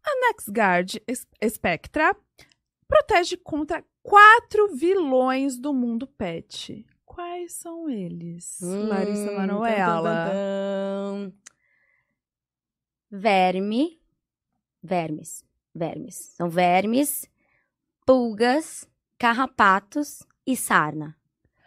A 0.03 0.27
NextGuard 0.27 1.01
Spectra 1.49 2.15
protege 2.87 3.37
contra 3.37 3.83
quatro 4.03 4.75
vilões 4.75 5.57
do 5.57 5.73
mundo 5.73 6.05
pet. 6.05 6.85
Quais 7.05 7.53
são 7.53 7.89
eles? 7.89 8.59
Hum, 8.61 8.87
Larissa 8.87 9.31
Manoela. 9.31 10.31
Verme. 13.09 14.01
Vermes. 14.83 15.45
Vermes. 15.73 16.15
São 16.35 16.49
vermes, 16.49 17.25
pulgas, 18.05 18.85
carrapatos 19.17 20.25
e 20.45 20.55
sarna. 20.55 21.15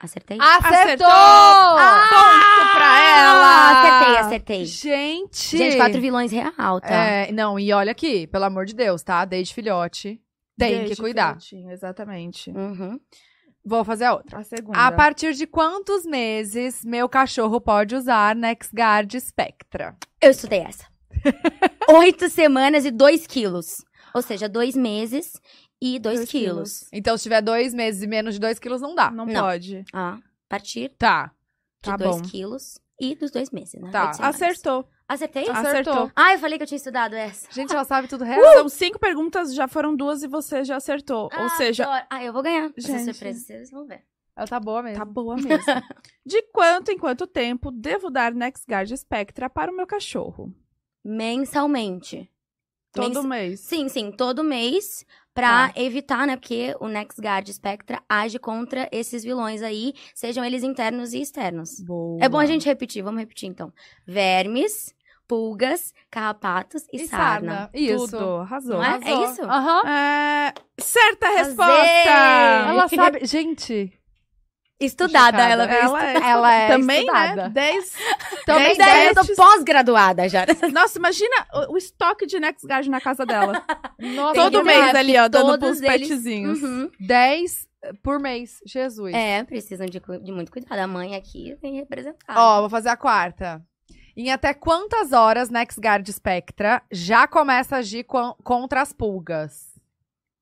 Acertei? 0.00 0.36
Acertou! 0.40 1.06
Ponto 1.06 2.72
pra 2.74 3.00
ela! 3.00 3.46
Ah, 3.46 3.70
acertei, 3.80 4.16
acertei. 4.16 4.64
Gente! 4.66 5.56
Gente, 5.56 5.76
quatro 5.76 6.00
vilões 6.00 6.30
real, 6.30 6.80
tá? 6.80 6.94
É, 6.94 7.32
não, 7.32 7.58
e 7.58 7.72
olha 7.72 7.92
aqui, 7.92 8.26
pelo 8.26 8.44
amor 8.44 8.66
de 8.66 8.74
Deus, 8.74 9.02
tá? 9.02 9.24
Desde 9.24 9.54
filhote. 9.54 10.20
Tem 10.58 10.78
Desde 10.78 10.94
que 10.96 11.00
cuidar. 11.00 11.40
filhotinho, 11.40 11.70
Exatamente. 11.70 12.50
Uhum. 12.50 12.98
Vou 13.66 13.82
fazer 13.82 14.04
a 14.04 14.14
outra. 14.14 14.38
A 14.40 14.44
segunda. 14.44 14.78
A 14.78 14.92
partir 14.92 15.32
de 15.32 15.46
quantos 15.46 16.04
meses 16.04 16.84
meu 16.84 17.08
cachorro 17.08 17.58
pode 17.60 17.96
usar 17.96 18.36
NextGuard 18.36 19.18
Spectra? 19.18 19.96
Eu 20.20 20.30
estudei 20.30 20.60
essa. 20.60 20.86
Oito 21.88 22.28
semanas 22.28 22.84
e 22.84 22.90
dois 22.90 23.26
quilos. 23.26 23.82
Ou 24.14 24.20
seja, 24.20 24.48
dois 24.48 24.76
meses 24.76 25.32
e 25.86 25.98
dois, 25.98 26.20
Dois 26.20 26.30
quilos. 26.30 26.88
Então, 26.92 27.16
se 27.16 27.24
tiver 27.24 27.42
dois 27.42 27.74
meses 27.74 28.02
e 28.02 28.06
menos 28.06 28.34
de 28.34 28.40
dois 28.40 28.58
quilos, 28.58 28.80
não 28.80 28.94
dá. 28.94 29.10
Não, 29.10 29.26
Não. 29.26 29.42
pode. 29.42 29.84
Ah, 29.92 30.14
a 30.14 30.20
partir 30.48 30.88
Tá. 30.96 31.26
de 31.82 31.90
Tá 31.90 31.96
dois 31.96 32.16
bom. 32.16 32.22
quilos 32.22 32.78
e 33.00 33.14
dos 33.14 33.30
dois 33.30 33.50
meses, 33.50 33.80
né? 33.80 33.90
Tá. 33.90 34.10
Acertou. 34.20 34.88
Acertei? 35.06 35.42
Acertou. 35.48 35.66
Acertou. 35.92 36.12
Ah, 36.16 36.32
eu 36.32 36.38
falei 36.38 36.56
que 36.58 36.62
eu 36.62 36.66
tinha 36.66 36.76
estudado 36.78 37.14
essa. 37.14 37.46
Gente, 37.52 37.72
ela 37.74 37.84
sabe 37.84 38.08
tudo 38.08 38.24
real. 38.24 38.40
São 38.54 38.68
cinco 38.70 38.98
perguntas, 38.98 39.54
já 39.54 39.68
foram 39.68 39.94
duas 39.94 40.22
e 40.22 40.26
você 40.26 40.64
já 40.64 40.76
acertou. 40.76 41.24
Ou 41.24 41.30
Ah, 41.32 41.48
seja, 41.50 41.84
adoro. 41.84 42.06
Ah, 42.08 42.24
eu 42.24 42.32
vou 42.32 42.42
ganhar. 42.42 42.70
Essa 42.76 42.88
Gente. 42.88 43.04
surpresa, 43.12 43.40
vocês 43.40 43.70
vão 43.70 43.86
ver. 43.86 44.02
Ela 44.36 44.46
tá 44.48 44.58
boa 44.58 44.82
mesmo. 44.82 44.98
tá 44.98 45.04
boa 45.04 45.36
mesmo. 45.36 45.46
De 46.24 46.42
quanto 46.52 46.90
em 46.90 46.98
quanto 46.98 47.26
tempo 47.26 47.70
devo 47.70 48.08
dar 48.10 48.32
NextGuard 48.32 48.96
Spectra 48.96 49.50
para 49.50 49.70
o 49.70 49.76
meu 49.76 49.86
cachorro? 49.86 50.50
Mensalmente. 51.04 52.30
Todo 52.92 53.22
Mens- 53.22 53.26
mês. 53.26 53.60
Sim, 53.60 53.88
sim, 53.88 54.10
todo 54.12 54.42
mês 54.44 55.04
pra 55.34 55.68
Tá. 55.68 55.72
evitar, 55.80 56.26
né? 56.26 56.36
Porque 56.36 56.74
o 56.80 56.86
NextGuard 56.86 57.52
Spectra 57.52 58.00
age 58.08 58.38
contra 58.38 58.88
esses 58.92 59.24
vilões 59.24 59.60
aí, 59.62 59.92
sejam 60.14 60.44
eles 60.44 60.62
internos 60.62 61.12
e 61.12 61.20
externos. 61.20 61.80
Boa. 61.80 62.18
É 62.22 62.28
bom 62.28 62.38
a 62.38 62.46
gente 62.46 62.64
repetir, 62.66 63.02
vamos 63.02 63.18
repetir 63.20 63.48
então. 63.48 63.72
Vermes, 64.06 64.94
pulgas, 65.26 65.92
carrapatos 66.10 66.84
e, 66.92 67.02
E 67.02 67.08
sarna. 67.08 67.52
sarna. 67.52 67.70
Isso. 67.74 68.08
Tudo, 68.10 68.36
arrasou. 68.36 68.76
Não 68.76 68.84
é? 68.84 68.86
Arrasou. 68.88 69.24
isso? 69.24 69.42
Aham. 69.42 69.88
É, 69.88 70.54
certa 70.78 71.28
resposta! 71.30 72.10
Ela 72.68 72.88
sabe. 72.88 73.24
Gente, 73.26 73.92
Estudada, 74.80 75.38
Chocada. 75.38 75.52
ela 75.52 75.66
veio 75.66 75.80
Ela 75.82 76.04
é, 76.10 76.14
ela 76.30 76.52
é 76.54 76.68
também, 76.68 77.00
estudada. 77.00 77.42
né? 77.44 77.48
10. 77.50 77.92
Também 78.44 78.76
Dez 78.76 79.16
eu 79.16 79.24
tô 79.26 79.34
pós-graduada 79.36 80.28
já. 80.28 80.44
Nossa, 80.72 80.98
imagina 80.98 81.46
o, 81.68 81.74
o 81.74 81.78
estoque 81.78 82.26
de 82.26 82.40
NextGuard 82.40 82.90
na 82.90 83.00
casa 83.00 83.24
dela. 83.24 83.64
Nossa, 83.98 84.34
Todo 84.34 84.64
mês 84.64 84.94
ali, 84.94 85.16
ó, 85.16 85.28
dando 85.28 85.64
eles- 85.66 85.80
petzinhos. 85.80 86.60
Uhum. 86.62 86.90
10 87.00 87.68
por 88.02 88.18
mês. 88.18 88.58
Jesus. 88.66 89.14
É, 89.14 89.44
precisam 89.44 89.86
de, 89.86 90.00
de 90.22 90.32
muito 90.32 90.50
cuidado. 90.50 90.78
A 90.78 90.86
mãe 90.86 91.14
aqui 91.14 91.56
vem 91.62 91.76
representada. 91.76 92.38
Ó, 92.40 92.60
vou 92.62 92.70
fazer 92.70 92.88
a 92.88 92.96
quarta. 92.96 93.62
Em 94.16 94.30
até 94.32 94.52
quantas 94.54 95.12
horas 95.12 95.50
NextGuard 95.50 96.12
Spectra 96.12 96.82
já 96.90 97.26
começa 97.28 97.76
a 97.76 97.78
agir 97.78 98.04
co- 98.04 98.34
contra 98.42 98.80
as 98.82 98.92
pulgas? 98.92 99.72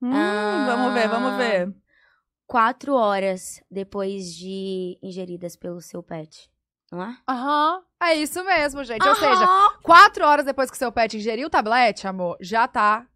Hum, 0.00 0.10
Ah. 0.14 0.64
Vamos 0.68 0.94
ver, 0.94 1.08
vamos 1.08 1.36
ver. 1.36 1.72
Quatro 2.52 2.94
horas 2.94 3.62
depois 3.70 4.34
de 4.34 4.98
ingeridas 5.02 5.56
pelo 5.56 5.80
seu 5.80 6.02
pet. 6.02 6.50
Não 6.90 7.02
é? 7.02 7.16
Aham. 7.26 7.82
É 8.02 8.14
isso 8.14 8.44
mesmo, 8.44 8.84
gente. 8.84 9.02
Ou 9.08 9.14
seja, 9.14 9.46
quatro 9.82 10.26
horas 10.26 10.44
depois 10.44 10.70
que 10.70 10.76
seu 10.76 10.92
pet 10.92 11.16
ingeriu 11.16 11.46
o 11.46 11.50
tablete, 11.50 12.06
amor, 12.06 12.36
já 12.42 12.68
tá, 12.68 13.06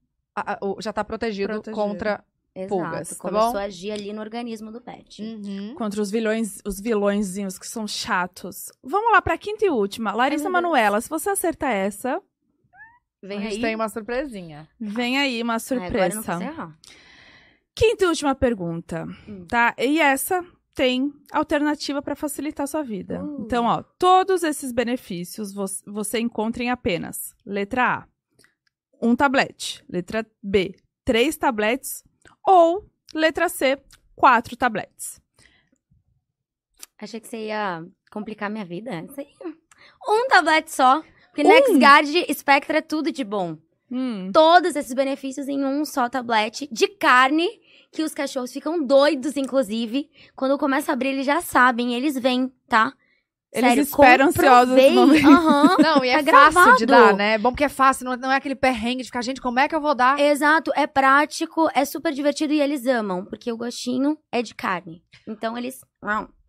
já 0.80 0.90
tá 0.90 1.04
protegido, 1.04 1.52
Protegido. 1.52 1.76
contra. 1.76 2.24
Exato. 2.58 2.68
pulgas, 2.74 3.08
tá 3.10 3.16
Começou 3.16 3.52
bom? 3.52 3.58
a 3.58 3.62
agir 3.64 3.90
ali 3.92 4.14
no 4.14 4.22
organismo 4.22 4.72
do 4.72 4.80
pet. 4.80 5.20
Uhum. 5.22 5.74
Contra 5.74 6.00
os 6.00 6.10
vilões, 6.10 6.58
os 6.64 6.80
vilõezinhos 6.80 7.58
que 7.58 7.66
são 7.66 7.86
chatos. 7.86 8.72
Vamos 8.82 9.12
lá 9.12 9.20
pra 9.20 9.36
quinta 9.36 9.66
e 9.66 9.68
última. 9.68 10.14
Larissa 10.14 10.44
Deus. 10.44 10.52
Manuela, 10.54 10.98
se 11.02 11.10
você 11.10 11.28
acertar 11.28 11.70
essa, 11.72 12.18
Vem 13.22 13.36
a 13.36 13.40
gente 13.42 13.56
aí. 13.56 13.60
tem 13.60 13.74
uma 13.74 13.90
surpresinha. 13.90 14.66
vem 14.80 15.18
aí 15.18 15.42
uma 15.42 15.52
Ai, 15.56 15.60
surpresa. 15.60 16.20
agora 16.20 16.44
eu 16.46 16.56
não. 16.56 16.74
Quinta 17.76 18.04
e 18.04 18.08
última 18.08 18.34
pergunta, 18.34 19.06
Hum. 19.28 19.44
tá? 19.46 19.74
E 19.78 20.00
essa 20.00 20.42
tem 20.74 21.12
alternativa 21.30 22.00
para 22.02 22.16
facilitar 22.16 22.64
a 22.64 22.66
sua 22.66 22.82
vida. 22.82 23.22
Uh. 23.22 23.42
Então, 23.44 23.66
ó, 23.66 23.82
todos 23.98 24.42
esses 24.42 24.72
benefícios 24.72 25.52
vo- 25.52 25.64
você 25.86 26.18
encontra 26.18 26.62
em 26.64 26.70
apenas 26.70 27.34
letra 27.44 27.98
A, 28.00 28.08
um 29.00 29.14
tablete, 29.14 29.84
letra 29.88 30.26
B, 30.42 30.74
três 31.04 31.36
tabletes 31.36 32.02
ou 32.44 32.88
letra 33.14 33.48
C, 33.48 33.78
quatro 34.14 34.56
tabletes. 34.56 35.20
Achei 36.98 37.20
que 37.20 37.28
você 37.28 37.46
ia 37.48 37.84
complicar 38.10 38.50
minha 38.50 38.64
vida. 38.64 39.02
Isso 39.02 39.20
aí. 39.20 39.28
Um 40.08 40.28
tablete 40.28 40.72
só. 40.72 41.02
Porque 41.30 41.42
Um? 41.46 41.48
NextGuard 41.48 42.34
Spectra 42.34 42.78
é 42.78 42.82
tudo 42.82 43.12
de 43.12 43.22
bom. 43.22 43.58
Hum, 43.90 44.30
Todos 44.32 44.74
esses 44.74 44.92
benefícios 44.94 45.46
em 45.46 45.62
um 45.64 45.84
só 45.84 46.08
tablete 46.08 46.66
de 46.72 46.88
carne, 46.88 47.46
que 47.92 48.02
os 48.02 48.12
cachorros 48.14 48.52
ficam 48.52 48.84
doidos, 48.84 49.36
inclusive. 49.36 50.08
Quando 50.34 50.58
começa 50.58 50.92
a 50.92 50.94
abrir, 50.94 51.08
eles 51.10 51.26
já 51.26 51.40
sabem, 51.40 51.94
eles 51.94 52.18
vêm, 52.18 52.52
tá? 52.68 52.92
Eles 53.52 53.68
Sério, 53.70 53.82
esperam 53.82 54.26
ansiosos. 54.28 54.76
Aham. 55.24 55.76
Não, 55.80 56.04
e 56.04 56.08
é 56.10 56.22
Tá 56.22 56.50
fácil 56.52 56.76
de 56.76 56.84
gravado. 56.86 57.10
dar, 57.12 57.16
né? 57.16 57.34
É 57.34 57.38
bom 57.38 57.50
porque 57.50 57.64
é 57.64 57.68
fácil, 57.70 58.04
não 58.04 58.12
é, 58.12 58.16
não 58.16 58.30
é 58.32 58.36
aquele 58.36 58.54
perrengue 58.56 58.98
de 59.02 59.04
ficar, 59.04 59.22
gente, 59.22 59.40
como 59.40 59.58
é 59.58 59.66
que 59.66 59.74
eu 59.74 59.80
vou 59.80 59.94
dar? 59.94 60.18
Exato, 60.20 60.70
é 60.76 60.86
prático, 60.86 61.70
é 61.74 61.84
super 61.86 62.12
divertido 62.12 62.52
e 62.52 62.60
eles 62.60 62.86
amam, 62.86 63.24
porque 63.24 63.50
o 63.50 63.56
gostinho 63.56 64.18
é 64.30 64.42
de 64.42 64.54
carne. 64.54 65.02
Então 65.26 65.56
eles, 65.56 65.80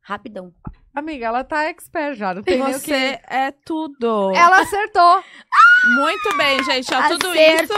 rapidão. 0.02 0.52
Amiga, 0.94 1.28
ela 1.28 1.44
tá 1.44 1.64
expert 1.66 2.18
já, 2.18 2.34
não 2.34 2.42
tem 2.42 2.58
nem 2.62 2.72
o 2.76 2.80
que... 2.82 2.88
Você 2.90 3.20
é 3.30 3.52
tudo. 3.64 4.32
Ela 4.36 4.62
acertou! 4.62 5.24
Muito 5.86 6.36
bem, 6.36 6.64
gente. 6.64 6.94
Ó, 6.94 7.08
tudo 7.08 7.34
isso. 7.36 7.74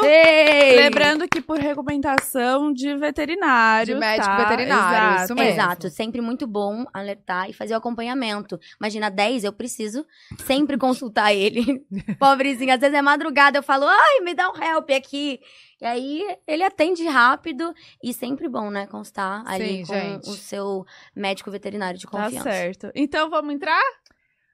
Lembrando 0.75 1.27
que 1.27 1.41
por 1.41 1.59
recomendação 1.59 2.71
de 2.71 2.95
veterinário. 2.95 3.93
De 3.95 3.99
médico 3.99 4.25
tá? 4.25 4.37
veterinário, 4.37 5.07
Exato. 5.09 5.23
isso 5.25 5.35
mesmo. 5.35 5.51
Exato, 5.51 5.89
sempre 5.89 6.21
muito 6.21 6.47
bom 6.47 6.85
alertar 6.93 7.49
e 7.49 7.53
fazer 7.53 7.73
o 7.73 7.77
acompanhamento. 7.77 8.59
Imagina, 8.79 9.09
10, 9.09 9.43
eu 9.43 9.53
preciso 9.53 10.05
sempre 10.45 10.77
consultar 10.77 11.33
ele. 11.33 11.85
Pobrezinho, 12.19 12.73
às 12.73 12.79
vezes 12.79 12.95
é 12.95 13.01
madrugada, 13.01 13.57
eu 13.57 13.63
falo, 13.63 13.85
ai, 13.85 14.21
me 14.21 14.33
dá 14.33 14.49
um 14.49 14.63
help 14.63 14.89
aqui. 14.91 15.39
E 15.81 15.85
aí 15.85 16.37
ele 16.47 16.63
atende 16.63 17.05
rápido 17.05 17.73
e 18.03 18.13
sempre 18.13 18.47
bom, 18.49 18.69
né, 18.69 18.87
constar 18.87 19.43
ali 19.45 19.85
Sim, 19.85 19.85
com 19.85 19.93
gente. 19.93 20.29
o 20.29 20.33
seu 20.33 20.85
médico 21.15 21.51
veterinário 21.51 21.97
de 21.99 22.05
Tá 22.05 22.11
confiança. 22.23 22.49
certo. 22.51 22.91
Então 22.95 23.29
vamos 23.29 23.53
entrar 23.53 23.81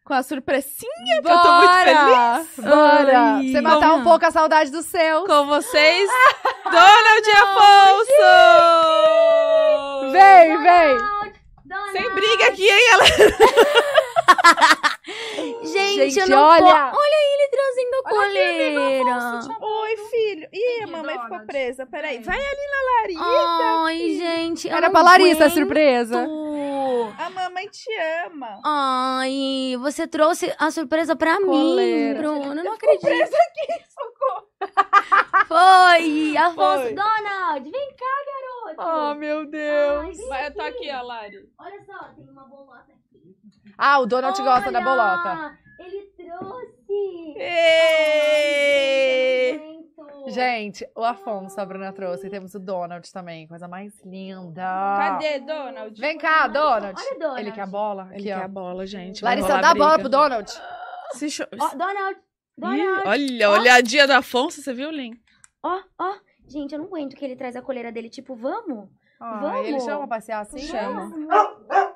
com 0.05 0.13
a 0.13 0.21
surpresinha 0.21 1.15
que 1.17 1.21
Bora! 1.23 1.35
eu 1.35 1.41
tô 1.41 1.51
muito 1.51 1.73
feliz. 1.83 2.47
Bora! 2.69 3.19
Ai, 3.37 3.47
Você 3.51 3.59
matar 3.59 3.93
um 3.95 4.03
pouco 4.03 4.23
a 4.25 4.31
saudade 4.31 4.69
dos 4.69 4.85
seus. 4.85 5.25
Com 5.25 5.47
vocês, 5.47 6.09
Donald 6.63 7.29
Afonso! 7.41 8.11
Vem, 10.11 10.61
vem! 10.61 10.97
Sem 11.91 12.09
briga 12.11 12.47
aqui, 12.47 12.69
hein, 12.69 12.87
galera? 12.91 13.35
Gente, 15.63 16.11
Gente, 16.11 16.19
eu 16.19 16.27
não 16.29 16.43
olha! 16.43 16.61
po- 16.91 16.97
Olha 16.97 17.17
ele 17.33 17.49
trazendo 17.49 17.93
a 17.93 18.09
coleira. 18.09 19.57
Oi, 19.61 19.97
filho. 20.09 20.47
Ih, 20.53 20.83
a 20.83 20.87
mamãe 20.87 21.15
Donald. 21.15 21.23
ficou 21.33 21.45
presa. 21.47 21.85
Peraí, 21.85 22.17
Vem. 22.17 22.23
vai 22.25 22.37
ali 22.37 22.67
na 22.71 23.01
Larissa. 23.01 23.83
Ai, 23.85 23.97
gente, 24.17 24.67
eu 24.67 24.75
Era 24.75 24.89
pra 24.89 25.01
Larissa 25.01 25.45
a 25.45 25.49
surpresa. 25.49 26.25
A 27.17 27.29
mamãe 27.29 27.67
te 27.69 27.89
ama. 28.25 28.59
Ai, 28.63 29.75
você 29.79 30.07
trouxe 30.07 30.53
a 30.57 30.71
surpresa 30.71 31.15
pra 31.15 31.39
mim. 31.39 32.13
Bruno. 32.17 32.45
Eu 32.55 32.63
não 32.63 32.73
acredito. 32.73 33.01
Presa 33.01 33.37
aqui, 33.37 33.83
socorro. 33.89 34.47
Foi! 35.47 36.37
Afonso, 36.37 36.81
Foi. 36.83 36.93
Donald, 36.93 37.69
vem 37.71 37.95
cá, 37.95 38.75
garoto. 38.75 39.11
Oh, 39.11 39.15
meu 39.15 39.45
Deus. 39.45 40.19
Ai, 40.19 40.27
Vai, 40.27 40.47
eu 40.47 40.53
tô 40.53 40.61
aqui. 40.61 40.89
aqui, 40.89 40.91
ó, 40.91 41.01
Lari. 41.03 41.49
Olha 41.59 41.83
só, 41.85 42.03
tem 42.15 42.27
uma 42.29 42.43
bolota 42.43 42.85
aqui. 42.91 43.35
Ah, 43.77 43.99
o 43.99 44.05
Donald 44.05 44.41
gosta 44.41 44.71
da 44.71 44.79
Olha, 44.79 44.87
bolota. 44.89 45.57
Ele 45.79 46.01
trouxe. 46.17 47.35
Ê! 48.65 49.59
Gente. 49.59 49.85
Gente, 50.33 50.89
o 50.95 51.03
Afonso, 51.03 51.59
a 51.61 51.65
Bruna 51.65 51.93
trouxe. 51.93 52.25
E 52.27 52.29
temos 52.29 52.53
o 52.55 52.59
Donald 52.59 53.11
também, 53.11 53.47
coisa 53.47 53.67
mais 53.67 53.93
linda. 54.03 54.63
Cadê, 54.97 55.39
Donald? 55.39 55.99
Vem 56.01 56.17
cá, 56.17 56.47
Donald. 56.47 56.99
Olha, 56.99 57.19
Donald. 57.19 57.41
Ele 57.41 57.51
quer 57.51 57.61
a 57.61 57.67
bola? 57.67 58.03
Ele 58.11 58.15
Aqui, 58.15 58.23
quer 58.23 58.39
ó. 58.39 58.43
a 58.43 58.47
bola, 58.47 58.87
gente. 58.87 59.23
Larissa, 59.23 59.59
dá 59.61 59.69
a 59.71 59.75
bola 59.75 59.99
pro 59.99 60.09
Donald. 60.09 60.51
Se 61.13 61.29
cho- 61.29 61.47
Ó, 61.59 61.69
Donald. 61.75 62.17
Ih, 62.17 62.61
Donald. 62.61 63.07
olha, 63.07 63.49
olhadinha 63.51 64.07
do 64.07 64.13
Afonso, 64.13 64.61
você 64.61 64.73
viu, 64.73 64.89
Lin? 64.89 65.13
Ó, 65.61 65.79
ó. 65.99 66.13
Gente, 66.47 66.73
eu 66.73 66.79
não 66.79 66.85
aguento 66.87 67.15
que 67.15 67.23
ele 67.25 67.35
traz 67.35 67.55
a 67.55 67.61
coleira 67.61 67.91
dele. 67.91 68.09
Tipo, 68.09 68.35
vamos? 68.35 68.89
Ah, 69.19 69.39
Vamos. 69.41 69.67
ele 69.67 69.79
chama 69.79 69.99
pra 69.99 70.07
passear 70.17 70.41
assim? 70.41 70.59
Chama. 70.59 71.11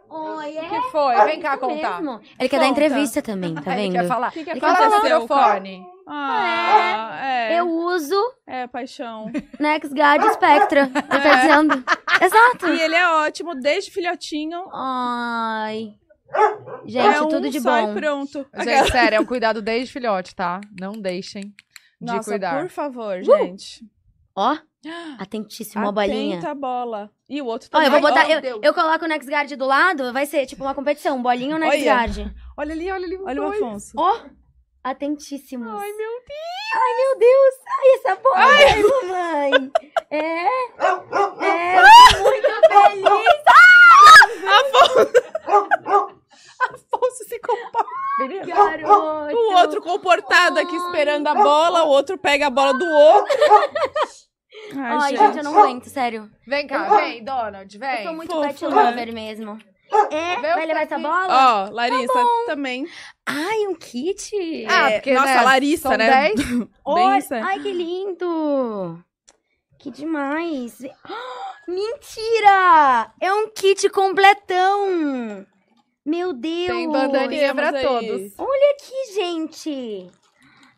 Oi, 0.10 0.58
é. 0.58 0.62
O 0.62 0.70
que 0.70 0.92
foi? 0.92 1.16
Vem 1.25 1.39
cá 1.39 1.51
isso 1.51 1.60
contar. 1.60 2.01
mesmo. 2.01 2.22
Ele 2.39 2.50
quer 2.50 2.60
dar 2.60 2.68
Conta. 2.68 2.80
entrevista 2.86 3.22
também, 3.22 3.56
tá 3.56 3.62
Ele 3.78 3.82
vendo? 3.84 3.94
quer 3.94 4.08
falar. 4.08 4.30
O 4.30 4.32
que, 4.32 4.44
que 4.44 4.50
Ele 4.50 4.60
aconteceu? 4.66 5.04
microfone. 5.04 5.86
Ah, 6.08 7.20
é. 7.24 7.60
Eu 7.60 7.68
uso 7.70 8.16
É, 8.48 8.66
paixão. 8.68 9.32
NextGuard 9.60 10.34
Spectra. 10.34 10.82
Ele 10.89 11.22
tá 11.22 11.30
É. 11.30 11.42
dizendo. 11.42 11.84
Exato. 12.22 12.68
E 12.68 12.82
ele 12.82 12.96
é 12.96 13.08
ótimo, 13.18 13.56
desde 13.56 13.92
filhotinho. 13.92 14.63
Ai. 14.74 15.94
Gente, 16.86 17.16
é 17.16 17.22
um 17.22 17.28
tudo 17.30 17.50
de 17.50 17.60
bom. 17.60 17.94
pronto. 17.96 18.46
Gente, 18.63 18.92
sério, 18.92 19.16
é 19.18 19.20
um 19.20 19.25
cuidado 19.25 19.62
desde 19.62 19.92
filhote, 19.92 20.36
tá? 20.36 20.60
Não 20.80 20.94
deixem 20.94 21.44
de 22.01 22.13
Nossa, 22.13 22.32
cuidar. 22.32 22.60
por 22.62 22.70
favor, 22.70 23.22
gente. 23.24 23.84
Ó, 24.36 24.58
atentíssimo, 25.19 25.83
uma 25.83 25.91
bolinha. 25.91 26.38
Atenta 26.38 26.51
a 26.51 26.55
bola. 26.55 27.12
E 27.27 27.41
o 27.41 27.45
outro 27.45 27.69
também. 27.69 27.88
eu 27.88 27.91
vou 27.91 28.01
botar. 28.01 28.25
Ó, 28.25 28.29
eu, 28.29 28.59
eu 28.63 28.74
coloco 28.74 29.05
o 29.05 29.07
NextGuard 29.07 29.55
do 29.55 29.65
lado, 29.65 30.13
vai 30.13 30.25
ser 30.25 30.45
tipo 30.45 30.63
uma 30.63 30.74
competição. 30.74 31.21
Bolinha 31.21 31.55
ou 31.55 31.62
Olha. 31.62 31.69
NextGuard? 31.69 32.36
Olha 32.57 32.74
ali, 32.74 32.91
olha 32.91 33.05
ali. 33.05 33.17
Olha 33.21 33.41
o 33.41 33.45
dois. 33.45 33.62
Afonso. 33.62 33.93
Ó, 33.98 34.19
atentíssimos. 34.83 35.67
Ai, 35.69 35.91
meu 35.93 36.12
Deus. 36.27 36.50
Ai, 36.71 36.93
meu 36.98 37.17
Deus! 37.17 37.55
Ai, 37.67 37.89
essa 37.95 38.15
bola 38.21 38.45
aí, 38.45 38.83
mamãe! 38.83 39.71
É? 40.12 40.45
É, 40.45 41.00
muito 42.21 42.48
feliz! 42.69 43.43
Afonso 46.62 47.24
se 47.27 47.39
comporta. 47.39 47.89
Garoto! 48.45 49.36
O 49.36 49.53
outro 49.55 49.81
comportado 49.81 50.59
aqui 50.59 50.75
esperando 50.75 51.27
a 51.27 51.33
bola, 51.33 51.86
o 51.86 51.89
outro 51.89 52.17
pega 52.17 52.48
a 52.48 52.50
bola 52.50 52.74
do 52.74 52.86
outro. 52.86 53.38
Ai, 54.75 55.16
gente, 55.18 55.38
eu 55.38 55.44
não 55.44 55.58
aguento, 55.60 55.86
sério. 55.89 56.30
Vem 56.48 56.68
cá, 56.68 56.96
vem, 56.96 57.24
Donald, 57.24 57.75
Eu 57.75 57.80
vem. 57.80 58.04
sou 58.04 58.13
muito 58.13 58.32
fofo, 58.32 58.48
pet 58.48 58.63
né? 58.63 58.70
lover 58.70 59.13
mesmo. 59.13 59.60
É? 60.12 60.38
O 60.38 60.42
Vai 60.42 60.66
levar 60.68 60.82
essa 60.82 61.00
bola? 61.00 61.28
Ó, 61.68 61.74
Larissa 61.74 62.24
também. 62.46 62.88
Ai, 63.25 63.66
um 63.68 63.74
kit! 63.75 64.66
Ah, 64.70 64.92
É, 64.92 64.94
porque, 65.00 65.13
nossa, 65.13 65.25
né, 65.34 65.42
Larissa, 65.42 65.98
né? 65.98 66.10
10. 66.36 66.36
Bem 66.46 66.70
Olha- 66.86 67.18
isso. 67.18 67.34
é. 67.34 67.42
Ai, 67.42 67.60
que 67.60 67.72
lindo! 67.74 69.04
Que 69.80 69.89
demais! 69.89 70.78
Mentira! 71.68 73.12
É 73.20 73.34
um 73.34 73.50
kit 73.50 73.89
completão! 73.89 75.46
Meu 76.06 76.34
Deus! 76.34 76.68
Tem 76.68 76.89
bandaninha 76.89 77.56
pra 77.56 77.70
aí. 77.70 77.84
todos. 77.86 78.34
Olha 78.38 78.75
aqui, 78.75 79.13
gente! 79.16 80.12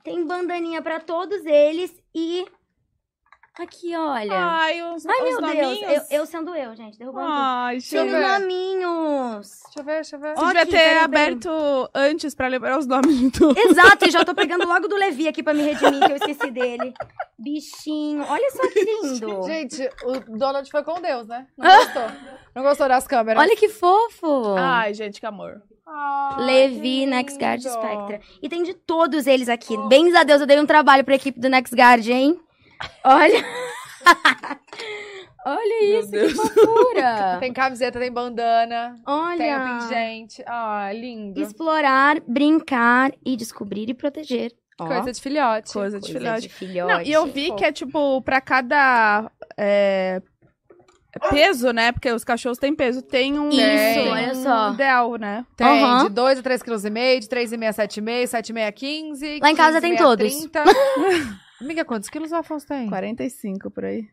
Tem 0.04 0.26
bandaninha 0.26 0.82
pra 0.82 1.00
todos 1.00 1.46
eles 1.46 1.94
e. 2.16 2.46
Aqui, 3.62 3.96
olha. 3.96 4.34
Ai, 4.34 4.82
os, 4.92 5.06
Ai, 5.06 5.16
os 5.18 5.24
meu 5.24 5.42
Deus! 5.42 5.80
nominhos. 5.80 6.12
Eu, 6.12 6.20
eu 6.20 6.26
sendo 6.26 6.56
eu, 6.56 6.76
gente, 6.76 6.98
derrubando 6.98 7.28
tudo. 7.28 7.38
Ai, 7.38 7.76
eu 7.76 7.78
os 7.78 8.12
ver. 8.12 8.28
nominhos! 8.40 9.62
Deixa 9.66 9.80
eu 9.80 9.84
ver, 9.84 9.94
deixa 9.94 10.16
eu 10.16 10.20
ver. 10.20 10.36
Você 10.36 10.46
devia 10.46 10.66
ter 10.66 10.72
peraí, 10.72 10.88
peraí. 10.90 11.04
aberto 11.04 11.90
antes 11.94 12.34
pra 12.34 12.48
lembrar 12.48 12.80
os 12.80 12.88
nomes 12.88 13.32
do... 13.32 13.54
Exato, 13.56 14.08
e 14.08 14.10
já 14.10 14.26
tô 14.26 14.34
pegando 14.34 14.66
logo 14.68 14.88
do 14.88 14.96
Levi 14.96 15.28
aqui 15.28 15.44
pra 15.44 15.54
me 15.54 15.62
redimir, 15.62 16.04
que 16.04 16.12
eu 16.12 16.16
esqueci 16.16 16.50
dele. 16.50 16.92
Bichinho, 17.38 18.26
olha 18.28 18.50
só 18.50 18.68
que 18.68 18.84
lindo. 18.84 19.44
Gente, 19.46 19.90
o 20.06 20.38
Donald 20.38 20.68
foi 20.72 20.84
com 20.84 21.00
Deus, 21.00 21.28
né? 21.28 21.46
Não 21.56 21.78
gostou. 21.78 22.12
Não 22.56 22.64
gostou 22.64 22.88
das 22.88 23.08
câmeras. 23.08 23.44
Olha 23.44 23.56
que 23.56 23.70
fofo. 23.70 24.56
Ai, 24.58 24.94
gente, 24.96 25.20
que 25.20 25.26
amor. 25.28 25.62
Ai, 25.86 26.44
Levi, 26.46 27.02
que 27.02 27.06
NextGuard 27.06 27.64
lindo. 27.64 27.78
Spectra. 27.80 28.22
E 28.42 28.50
tem 28.50 28.64
de 28.64 28.74
todos 28.74 29.28
eles 29.28 29.48
aqui. 29.48 29.78
Bens 29.88 30.16
a 30.16 30.24
Deus, 30.24 30.42
eu 30.42 30.48
dei 30.48 30.60
um 30.60 30.66
trabalho 30.66 31.04
pra 31.04 31.14
equipe 31.14 31.40
do 31.40 31.48
NextGuard, 31.48 32.12
hein? 32.12 32.40
Olha. 33.04 33.46
Olha 35.44 35.80
Meu 35.82 36.00
isso, 36.02 36.12
Deus. 36.12 36.34
que 36.34 36.38
fofura. 36.38 37.38
Tem 37.40 37.52
camiseta, 37.52 38.00
tem 38.00 38.12
bandana, 38.12 38.96
tem 39.06 39.14
o 39.14 39.18
Olha. 39.18 39.80
pingente. 39.80 40.44
Ah, 40.46 40.92
lindo. 40.94 41.42
Explorar, 41.42 42.20
brincar 42.28 43.12
e 43.26 43.36
descobrir 43.36 43.90
e 43.90 43.94
proteger. 43.94 44.52
Ó, 44.80 44.86
Coisa 44.88 45.12
de 45.12 45.20
filhote. 45.22 45.74
Coisa 45.74 46.00
de 46.00 46.06
coisa 46.14 46.20
filhote. 46.20 46.42
de 46.42 46.50
filhote. 46.50 46.94
Não, 46.94 47.02
e 47.02 47.12
eu 47.12 47.26
vi 47.26 47.52
que 47.56 47.66
é 47.66 47.72
tipo, 47.72 48.22
pra 48.22 48.40
cada 48.40 49.32
é, 49.58 50.22
peso, 51.32 51.72
né? 51.72 51.92
Porque 51.92 52.12
os 52.12 52.24
cachorros 52.24 52.58
têm 52.60 52.76
peso, 52.76 53.02
tem 53.02 53.40
um, 53.40 53.50
Isso, 53.50 53.58
tem 53.60 54.10
olha 54.10 54.32
um 54.32 54.44
só. 54.44 54.74
ideal, 54.74 55.16
né? 55.16 55.44
Tem 55.58 55.68
Aham. 55.68 56.04
de 56.04 56.10
2 56.10 56.40
a 56.40 56.44
3,5 56.44 56.64
kg, 56.64 57.20
de 57.20 57.28
3,5 57.28 57.68
a 57.68 57.74
7,5, 57.88 58.24
7,5 58.28 58.68
a 58.68 58.72
15. 58.72 59.40
Lá 59.42 59.52
em 59.52 59.56
casa 59.56 59.82
tem 59.82 59.96
15,5 59.96 59.96
a 59.96 60.04
todos. 60.04 61.42
30. 61.62 61.66
Amiga, 61.66 61.86
quantos 61.86 62.10
quilos 62.10 62.32
o 62.32 62.36
Afonso 62.36 62.68
tem? 62.68 62.90
45 62.90 63.70
por 63.72 63.86
aí. 63.86 64.08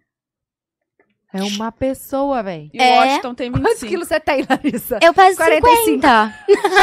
É 1.33 1.43
uma 1.43 1.71
pessoa, 1.71 2.43
véi. 2.43 2.71
E 2.73 2.81
É. 2.81 2.91
o 2.91 3.01
Washington 3.01 3.35
tem 3.35 3.51
25. 3.51 3.69
Quantos 3.69 3.89
quilos 3.89 4.09
você 4.09 4.19
tem, 4.19 4.47
Larissa? 4.49 4.99
Eu 5.03 5.13
peso 5.13 5.37
45. 5.37 5.85
50. 5.85 6.35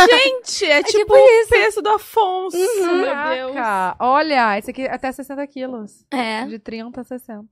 Gente, 0.07 0.65
é, 0.69 0.83
tipo, 0.83 0.99
tipo 0.99 1.13
o 1.15 1.47
peso 1.49 1.81
do 1.81 1.89
Afonso. 1.89 2.55
Uhum. 2.55 2.85
Meu 2.97 3.05
Deus. 3.05 3.53
Caraca, 3.55 3.95
olha, 3.99 4.57
esse 4.59 4.69
aqui 4.69 4.83
é 4.83 4.91
até 4.93 5.11
60 5.11 5.47
quilos. 5.47 6.05
É. 6.11 6.45
De 6.45 6.59
30 6.59 7.01
a 7.01 7.03
60. 7.03 7.47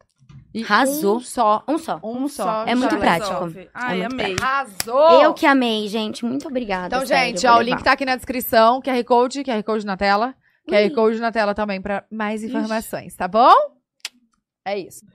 E 0.53 0.61
Arrasou. 0.63 1.15
Um 1.17 1.19
só. 1.19 1.63
Um 1.67 1.77
só. 1.79 1.99
Um 2.03 2.27
só. 2.27 2.63
É 2.67 2.75
muito 2.75 2.95
prático. 2.97 3.31
resolve. 3.31 3.69
Ai, 3.73 3.97
muito 4.01 4.13
amei. 4.13 4.35
Arrasou! 4.39 5.21
Eu 5.23 5.33
que 5.33 5.47
amei, 5.47 5.87
gente. 5.87 6.23
Muito 6.23 6.47
obrigada. 6.47 6.95
Então, 6.95 7.07
sério, 7.07 7.29
gente, 7.35 7.47
ó, 7.47 7.57
o 7.57 7.61
link 7.61 7.83
tá 7.83 7.93
aqui 7.93 8.05
na 8.05 8.15
descrição. 8.15 8.79
QR 8.79 9.03
Code, 9.03 9.43
QR 9.43 9.63
Code 9.63 9.83
na 9.83 9.97
tela. 9.97 10.35
QR 10.67 10.89
Code 10.93 11.19
na 11.19 11.31
tela 11.31 11.53
também 11.53 11.81
pra 11.81 12.05
mais 12.11 12.43
Ixi. 12.43 12.55
informações, 12.55 13.15
tá 13.15 13.27
bom? 13.27 13.53
É 14.65 14.79
isso. 14.79 15.05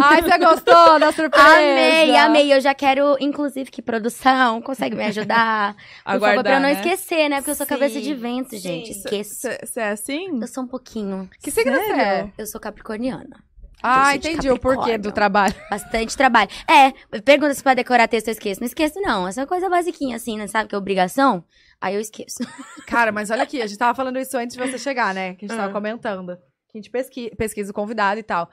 Ai, 0.00 0.22
você 0.22 0.38
gostou 0.38 0.98
da 1.00 1.10
surpresa? 1.12 1.46
Amei, 1.48 2.16
amei. 2.16 2.52
Eu 2.54 2.60
já 2.60 2.72
quero, 2.72 3.16
inclusive, 3.20 3.70
que 3.70 3.82
produção 3.82 4.62
consegue 4.62 4.94
me 4.94 5.04
ajudar. 5.04 5.74
Por 5.74 5.82
Aguardar, 6.04 6.30
favor, 6.30 6.42
pra 6.44 6.52
eu 6.54 6.60
não 6.60 6.68
né? 6.68 6.72
esquecer, 6.74 7.28
né? 7.28 7.36
Porque 7.38 7.50
eu 7.50 7.54
sou 7.56 7.66
cabeça 7.66 7.94
Sim, 7.96 8.02
de 8.02 8.14
vento, 8.14 8.56
gente. 8.56 8.94
sim. 8.94 9.00
Esqueço. 9.00 9.48
Você 9.64 9.80
é 9.80 9.88
assim? 9.90 10.40
Eu 10.40 10.46
sou 10.46 10.62
um 10.62 10.68
pouquinho. 10.68 11.28
Que 11.42 11.50
signo 11.50 11.72
você 11.72 11.92
é? 11.92 12.32
Eu 12.38 12.46
sou 12.46 12.60
capricorniana. 12.60 13.44
Ah, 13.82 14.10
sou 14.12 14.18
de 14.20 14.28
entendi 14.28 14.50
o 14.50 14.58
porquê 14.58 14.98
do 14.98 15.12
trabalho. 15.12 15.54
Bastante 15.70 16.16
trabalho. 16.16 16.50
É, 16.68 16.92
pergunta 17.20 17.54
se 17.54 17.62
pra 17.62 17.74
decorar 17.74 18.08
texto 18.08 18.28
eu 18.28 18.32
esqueço. 18.32 18.60
Não 18.60 18.66
esqueço, 18.66 19.00
não. 19.00 19.28
Essa 19.28 19.46
coisa 19.46 19.68
basiquinha, 19.68 20.16
assim, 20.16 20.36
né? 20.38 20.46
Sabe 20.46 20.68
que 20.68 20.74
é 20.74 20.78
obrigação? 20.78 21.44
Aí 21.80 21.94
eu 21.94 22.00
esqueço. 22.00 22.38
Cara, 22.86 23.12
mas 23.12 23.30
olha 23.30 23.42
aqui, 23.42 23.60
a 23.60 23.66
gente 23.66 23.78
tava 23.78 23.94
falando 23.94 24.18
isso 24.18 24.36
antes 24.36 24.56
de 24.56 24.62
você 24.66 24.78
chegar, 24.78 25.14
né? 25.14 25.34
Que 25.34 25.44
a 25.44 25.48
gente 25.48 25.56
tava 25.56 25.70
Ah. 25.70 25.74
comentando. 25.74 26.36
Que 26.68 26.78
a 26.78 26.78
gente 26.78 26.90
pesqui 26.90 27.30
pesquisa 27.36 27.70
o 27.70 27.74
convidado 27.74 28.18
e 28.18 28.22
tal. 28.22 28.48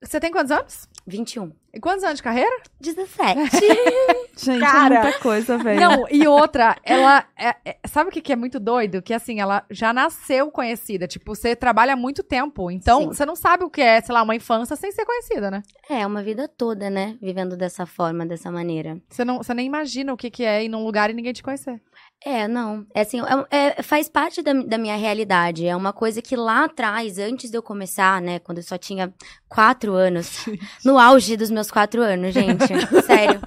Você 0.00 0.20
tem 0.20 0.30
quantos 0.30 0.52
anos? 0.52 0.88
21. 1.06 1.52
E 1.74 1.80
quantos 1.80 2.04
anos 2.04 2.18
de 2.18 2.22
carreira? 2.22 2.62
17. 2.80 3.40
Gente, 4.38 4.60
Cara. 4.60 4.94
é 4.94 5.02
muita 5.02 5.18
coisa, 5.18 5.58
velho. 5.58 5.80
Não, 5.80 6.06
e 6.08 6.26
outra, 6.26 6.76
ela. 6.84 7.24
é- 7.36 7.56
é- 7.64 7.76
sabe 7.88 8.08
o 8.08 8.12
que, 8.12 8.20
que 8.20 8.32
é 8.32 8.36
muito 8.36 8.60
doido? 8.60 9.02
Que 9.02 9.12
assim, 9.12 9.40
ela 9.40 9.64
já 9.70 9.92
nasceu 9.92 10.50
conhecida. 10.52 11.08
Tipo, 11.08 11.34
você 11.34 11.56
trabalha 11.56 11.94
há 11.94 11.96
muito 11.96 12.22
tempo. 12.22 12.70
Então, 12.70 13.00
Sim. 13.00 13.06
você 13.08 13.26
não 13.26 13.34
sabe 13.34 13.64
o 13.64 13.70
que 13.70 13.80
é, 13.80 14.00
sei 14.00 14.14
lá, 14.14 14.22
uma 14.22 14.36
infância 14.36 14.76
sem 14.76 14.92
ser 14.92 15.04
conhecida, 15.04 15.50
né? 15.50 15.62
é, 15.90 16.06
uma 16.06 16.22
vida 16.22 16.46
toda, 16.46 16.88
né? 16.88 17.16
Vivendo 17.20 17.56
dessa 17.56 17.84
forma, 17.84 18.24
dessa 18.24 18.50
maneira. 18.52 19.00
Você, 19.08 19.24
não, 19.24 19.38
você 19.38 19.52
nem 19.52 19.66
imagina 19.66 20.12
o 20.12 20.16
que, 20.16 20.30
que 20.30 20.44
é 20.44 20.62
ir 20.64 20.68
num 20.68 20.84
lugar 20.84 21.10
e 21.10 21.14
ninguém 21.14 21.32
te 21.32 21.42
conhecer. 21.42 21.80
É, 22.24 22.48
não. 22.48 22.84
É 22.94 23.02
assim, 23.02 23.20
é- 23.50 23.56
é- 23.78 23.82
faz 23.82 24.08
parte 24.08 24.42
da, 24.42 24.52
da 24.52 24.76
minha 24.76 24.96
realidade. 24.96 25.66
É 25.66 25.74
uma 25.76 25.92
coisa 25.92 26.20
que 26.20 26.34
lá 26.34 26.64
atrás, 26.64 27.18
antes 27.18 27.50
de 27.50 27.56
eu 27.56 27.62
começar, 27.62 28.20
né? 28.20 28.38
Quando 28.40 28.58
eu 28.58 28.64
só 28.64 28.76
tinha 28.76 29.14
quatro 29.48 29.94
anos. 29.94 30.44
no 30.84 30.98
auge 30.98 31.36
dos 31.36 31.50
meus 31.50 31.70
quatro 31.70 32.02
anos, 32.02 32.34
gente. 32.34 32.66
Sério. 33.06 33.40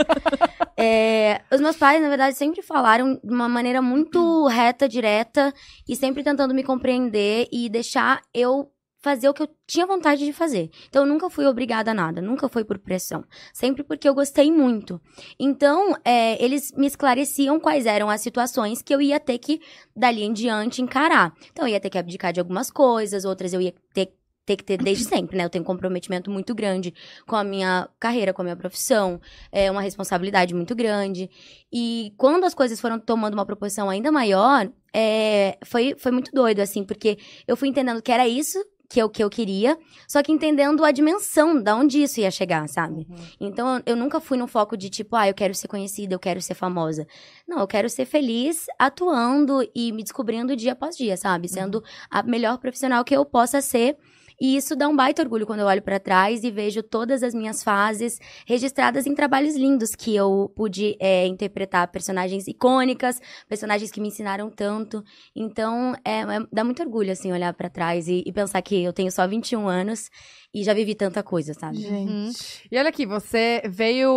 É, 0.77 1.41
os 1.51 1.59
meus 1.59 1.75
pais, 1.75 2.01
na 2.01 2.07
verdade, 2.07 2.35
sempre 2.37 2.61
falaram 2.61 3.19
de 3.21 3.33
uma 3.33 3.49
maneira 3.49 3.81
muito 3.81 4.47
reta, 4.47 4.87
direta. 4.87 5.53
E 5.87 5.95
sempre 5.95 6.23
tentando 6.23 6.53
me 6.53 6.63
compreender 6.63 7.47
e 7.51 7.69
deixar 7.69 8.21
eu 8.33 8.71
fazer 9.01 9.27
o 9.27 9.33
que 9.33 9.41
eu 9.41 9.49
tinha 9.65 9.85
vontade 9.85 10.23
de 10.23 10.31
fazer. 10.31 10.69
Então, 10.87 11.03
eu 11.03 11.09
nunca 11.09 11.29
fui 11.29 11.45
obrigada 11.45 11.91
a 11.91 11.93
nada. 11.93 12.21
Nunca 12.21 12.47
foi 12.47 12.63
por 12.63 12.77
pressão. 12.77 13.25
Sempre 13.51 13.83
porque 13.83 14.07
eu 14.07 14.13
gostei 14.13 14.51
muito. 14.51 15.01
Então, 15.39 15.95
é, 16.05 16.43
eles 16.43 16.71
me 16.73 16.85
esclareciam 16.85 17.59
quais 17.59 17.85
eram 17.85 18.09
as 18.09 18.21
situações 18.21 18.81
que 18.81 18.93
eu 18.93 19.01
ia 19.01 19.19
ter 19.19 19.39
que, 19.39 19.59
dali 19.95 20.23
em 20.23 20.31
diante, 20.31 20.81
encarar. 20.81 21.33
Então, 21.51 21.67
eu 21.67 21.73
ia 21.73 21.79
ter 21.79 21.89
que 21.89 21.97
abdicar 21.97 22.31
de 22.31 22.39
algumas 22.39 22.69
coisas, 22.69 23.25
outras 23.25 23.53
eu 23.53 23.61
ia 23.61 23.73
ter, 23.91 24.13
ter 24.45 24.55
que 24.55 24.63
ter 24.63 24.77
desde 24.77 25.05
sempre, 25.05 25.35
né? 25.35 25.45
Eu 25.45 25.49
tenho 25.49 25.63
um 25.63 25.67
comprometimento 25.67 26.29
muito 26.29 26.53
grande 26.53 26.93
com 27.25 27.35
a 27.35 27.43
minha 27.43 27.89
carreira, 27.99 28.33
com 28.33 28.43
a 28.43 28.45
minha 28.45 28.55
profissão, 28.55 29.19
é 29.51 29.71
uma 29.71 29.81
responsabilidade 29.81 30.53
muito 30.53 30.75
grande. 30.75 31.27
E 31.73 32.13
quando 32.17 32.43
as 32.43 32.53
coisas 32.53 32.79
foram 32.79 32.99
tomando 32.99 33.33
uma 33.33 33.45
proporção 33.47 33.89
ainda 33.89 34.11
maior, 34.11 34.69
é, 34.93 35.57
foi, 35.65 35.95
foi 35.97 36.11
muito 36.11 36.31
doido, 36.31 36.59
assim, 36.59 36.83
porque 36.83 37.17
eu 37.47 37.57
fui 37.57 37.67
entendendo 37.67 38.01
que 38.01 38.11
era 38.11 38.27
isso 38.27 38.63
que 38.91 38.99
eu, 38.99 39.09
que 39.09 39.23
eu 39.23 39.29
queria, 39.29 39.77
só 40.07 40.21
que 40.21 40.31
entendendo 40.33 40.83
a 40.83 40.91
dimensão 40.91 41.61
da 41.61 41.75
onde 41.75 42.03
isso 42.03 42.19
ia 42.19 42.29
chegar, 42.29 42.67
sabe? 42.67 43.07
Então, 43.39 43.77
eu- 43.77 43.83
eu 43.85 43.95
nunca 43.95 44.19
fui 44.19 44.37
no 44.37 44.47
foco 44.47 44.75
de 44.75 44.89
tipo, 44.89 45.15
ah, 45.15 45.27
eu 45.29 45.33
quero 45.33 45.53
ser 45.55 45.67
conhecida, 45.69 46.13
eu 46.13 46.19
quero 46.19 46.41
ser 46.41 46.55
famosa. 46.55 47.07
Não, 47.47 47.59
eu 47.59 47.67
quero 47.67 47.89
ser 47.89 48.05
feliz 48.05 48.65
atuando 48.77 49.65
e 49.73 49.91
me 49.93 50.03
descobrindo 50.03 50.55
dia 50.55 50.73
após 50.73 50.97
dia, 50.97 51.15
sabe? 51.15 51.47
Sendo 51.47 51.81
a 52.09 52.21
melhor 52.23 52.57
profissional 52.57 53.03
que 53.05 53.15
eu 53.15 53.23
possa 53.25 53.61
ser. 53.61 53.97
E 54.41 54.57
isso 54.57 54.75
dá 54.75 54.87
um 54.87 54.95
baita 54.95 55.21
orgulho 55.21 55.45
quando 55.45 55.59
eu 55.59 55.67
olho 55.67 55.83
pra 55.83 55.99
trás 55.99 56.43
e 56.43 56.49
vejo 56.49 56.81
todas 56.81 57.21
as 57.21 57.31
minhas 57.35 57.61
fases 57.63 58.17
registradas 58.47 59.05
em 59.05 59.13
trabalhos 59.13 59.55
lindos 59.55 59.93
que 59.93 60.15
eu 60.15 60.51
pude 60.55 60.97
é, 60.99 61.27
interpretar 61.27 61.87
personagens 61.91 62.47
icônicas, 62.47 63.21
personagens 63.47 63.91
que 63.91 64.01
me 64.01 64.07
ensinaram 64.07 64.49
tanto. 64.49 65.03
Então, 65.35 65.93
é, 66.03 66.21
é- 66.21 66.47
dá 66.51 66.63
muito 66.63 66.81
orgulho, 66.81 67.11
assim, 67.11 67.31
olhar 67.31 67.53
pra 67.53 67.69
trás 67.69 68.07
e, 68.07 68.23
e 68.25 68.31
pensar 68.33 68.61
que 68.63 68.83
eu 68.83 68.91
tenho 68.91 69.11
só 69.11 69.27
21 69.27 69.67
anos 69.67 70.09
e 70.51 70.63
já 70.63 70.73
vivi 70.73 70.95
tanta 70.95 71.21
coisa, 71.21 71.53
sabe? 71.53 71.77
Gente. 71.77 72.67
E 72.71 72.77
olha 72.79 72.89
aqui, 72.89 73.05
você 73.05 73.61
veio. 73.69 74.11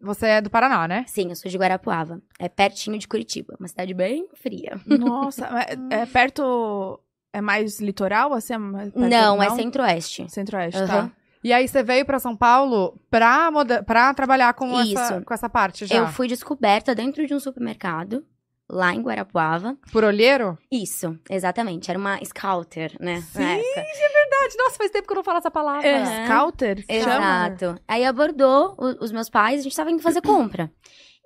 Você 0.00 0.26
é 0.26 0.40
do 0.40 0.48
Paraná, 0.48 0.86
né? 0.86 1.04
Sim, 1.08 1.30
eu 1.30 1.36
sou 1.36 1.50
de 1.50 1.58
Guarapuava. 1.58 2.22
É 2.38 2.48
pertinho 2.48 2.96
de 2.98 3.08
Curitiba, 3.08 3.56
uma 3.58 3.66
cidade 3.68 3.92
bem 3.92 4.28
fria. 4.34 4.80
Nossa, 4.86 5.44
é, 5.90 6.02
é 6.02 6.06
perto. 6.06 7.00
É 7.36 7.40
mais 7.42 7.80
litoral, 7.80 8.32
assim? 8.32 8.54
É 8.54 8.58
mais 8.58 8.92
Não, 8.94 9.42
é 9.42 9.50
centro-oeste. 9.50 10.26
Centro-Oeste, 10.30 10.80
Aham. 10.80 11.08
tá. 11.08 11.10
E 11.44 11.52
aí 11.52 11.68
você 11.68 11.82
veio 11.82 12.04
pra 12.06 12.18
São 12.18 12.34
Paulo 12.34 12.98
pra, 13.10 13.50
pra 13.86 14.14
trabalhar 14.14 14.52
com 14.54 14.80
essa, 14.80 15.20
com 15.20 15.34
essa 15.34 15.48
parte 15.48 15.84
já. 15.86 15.94
Eu 15.96 16.06
fui 16.08 16.26
descoberta 16.28 16.94
dentro 16.94 17.26
de 17.26 17.34
um 17.34 17.38
supermercado, 17.38 18.24
lá 18.68 18.92
em 18.94 19.00
Guarapuava. 19.02 19.76
Por 19.92 20.02
olheiro? 20.02 20.58
Isso, 20.72 21.16
exatamente. 21.30 21.90
Era 21.90 21.98
uma 21.98 22.18
scouter, 22.24 22.96
né? 22.98 23.20
Sim, 23.20 23.42
época. 23.44 23.82
Verdade. 23.82 24.56
Nossa, 24.58 24.76
faz 24.76 24.90
tempo 24.90 25.06
que 25.06 25.12
eu 25.12 25.16
não 25.16 25.22
falo 25.24 25.38
essa 25.38 25.50
palavra. 25.50 25.88
Aham. 26.02 26.26
Scouter? 26.26 26.86
que 26.86 27.00
chama? 27.02 27.46
Exato. 27.48 27.80
Aí 27.86 28.04
abordou 28.04 28.74
o- 28.78 29.04
os 29.04 29.12
meus 29.12 29.28
pais, 29.28 29.60
a 29.60 29.62
gente 29.62 29.76
tava 29.76 29.90
indo 29.90 30.02
fazer 30.02 30.22
compra. 30.22 30.70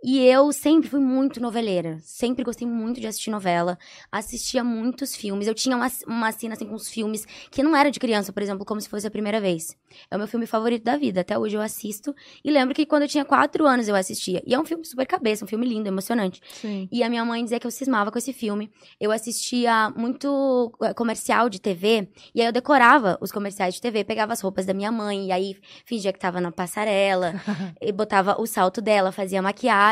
E 0.02 0.18
eu 0.20 0.50
sempre 0.52 0.88
fui 0.88 1.00
muito 1.00 1.40
noveleira. 1.40 1.98
Sempre 2.00 2.42
gostei 2.42 2.66
muito 2.66 3.00
de 3.00 3.06
assistir 3.06 3.30
novela. 3.30 3.78
Assistia 4.10 4.64
muitos 4.64 5.14
filmes. 5.14 5.46
Eu 5.46 5.54
tinha 5.54 5.76
uma, 5.76 5.88
uma 6.06 6.32
cena 6.32 6.54
assim 6.54 6.66
com 6.66 6.74
os 6.74 6.88
filmes 6.88 7.26
que 7.50 7.62
não 7.62 7.76
era 7.76 7.90
de 7.90 8.00
criança, 8.00 8.32
por 8.32 8.42
exemplo, 8.42 8.64
como 8.64 8.80
se 8.80 8.88
fosse 8.88 9.06
a 9.06 9.10
primeira 9.10 9.40
vez. 9.40 9.76
É 10.10 10.16
o 10.16 10.18
meu 10.18 10.26
filme 10.26 10.46
favorito 10.46 10.84
da 10.84 10.96
vida. 10.96 11.20
Até 11.20 11.38
hoje 11.38 11.56
eu 11.56 11.60
assisto. 11.60 12.14
E 12.42 12.50
lembro 12.50 12.74
que 12.74 12.86
quando 12.86 13.02
eu 13.02 13.08
tinha 13.08 13.24
quatro 13.24 13.66
anos 13.66 13.88
eu 13.88 13.94
assistia. 13.94 14.42
E 14.46 14.54
é 14.54 14.58
um 14.58 14.64
filme 14.64 14.84
super 14.86 15.06
cabeça, 15.06 15.44
um 15.44 15.48
filme 15.48 15.66
lindo, 15.66 15.88
emocionante. 15.88 16.40
Sim. 16.50 16.88
E 16.90 17.02
a 17.02 17.10
minha 17.10 17.24
mãe 17.24 17.42
dizia 17.42 17.60
que 17.60 17.66
eu 17.66 17.70
cismava 17.70 18.10
com 18.10 18.18
esse 18.18 18.32
filme. 18.32 18.70
Eu 18.98 19.12
assistia 19.12 19.90
muito 19.90 20.72
eh, 20.82 20.94
comercial 20.94 21.48
de 21.48 21.60
TV, 21.60 22.08
e 22.34 22.40
aí 22.40 22.46
eu 22.46 22.52
decorava 22.52 23.18
os 23.20 23.30
comerciais 23.30 23.74
de 23.74 23.80
TV, 23.80 24.04
pegava 24.04 24.32
as 24.32 24.40
roupas 24.40 24.66
da 24.66 24.72
minha 24.72 24.90
mãe, 24.90 25.26
e 25.26 25.32
aí 25.32 25.56
fingia 25.84 26.12
que 26.12 26.18
tava 26.18 26.40
na 26.40 26.50
passarela, 26.50 27.34
e 27.80 27.92
botava 27.92 28.40
o 28.40 28.46
salto 28.46 28.80
dela, 28.80 29.12
fazia 29.12 29.42
maquiagem. 29.42 29.89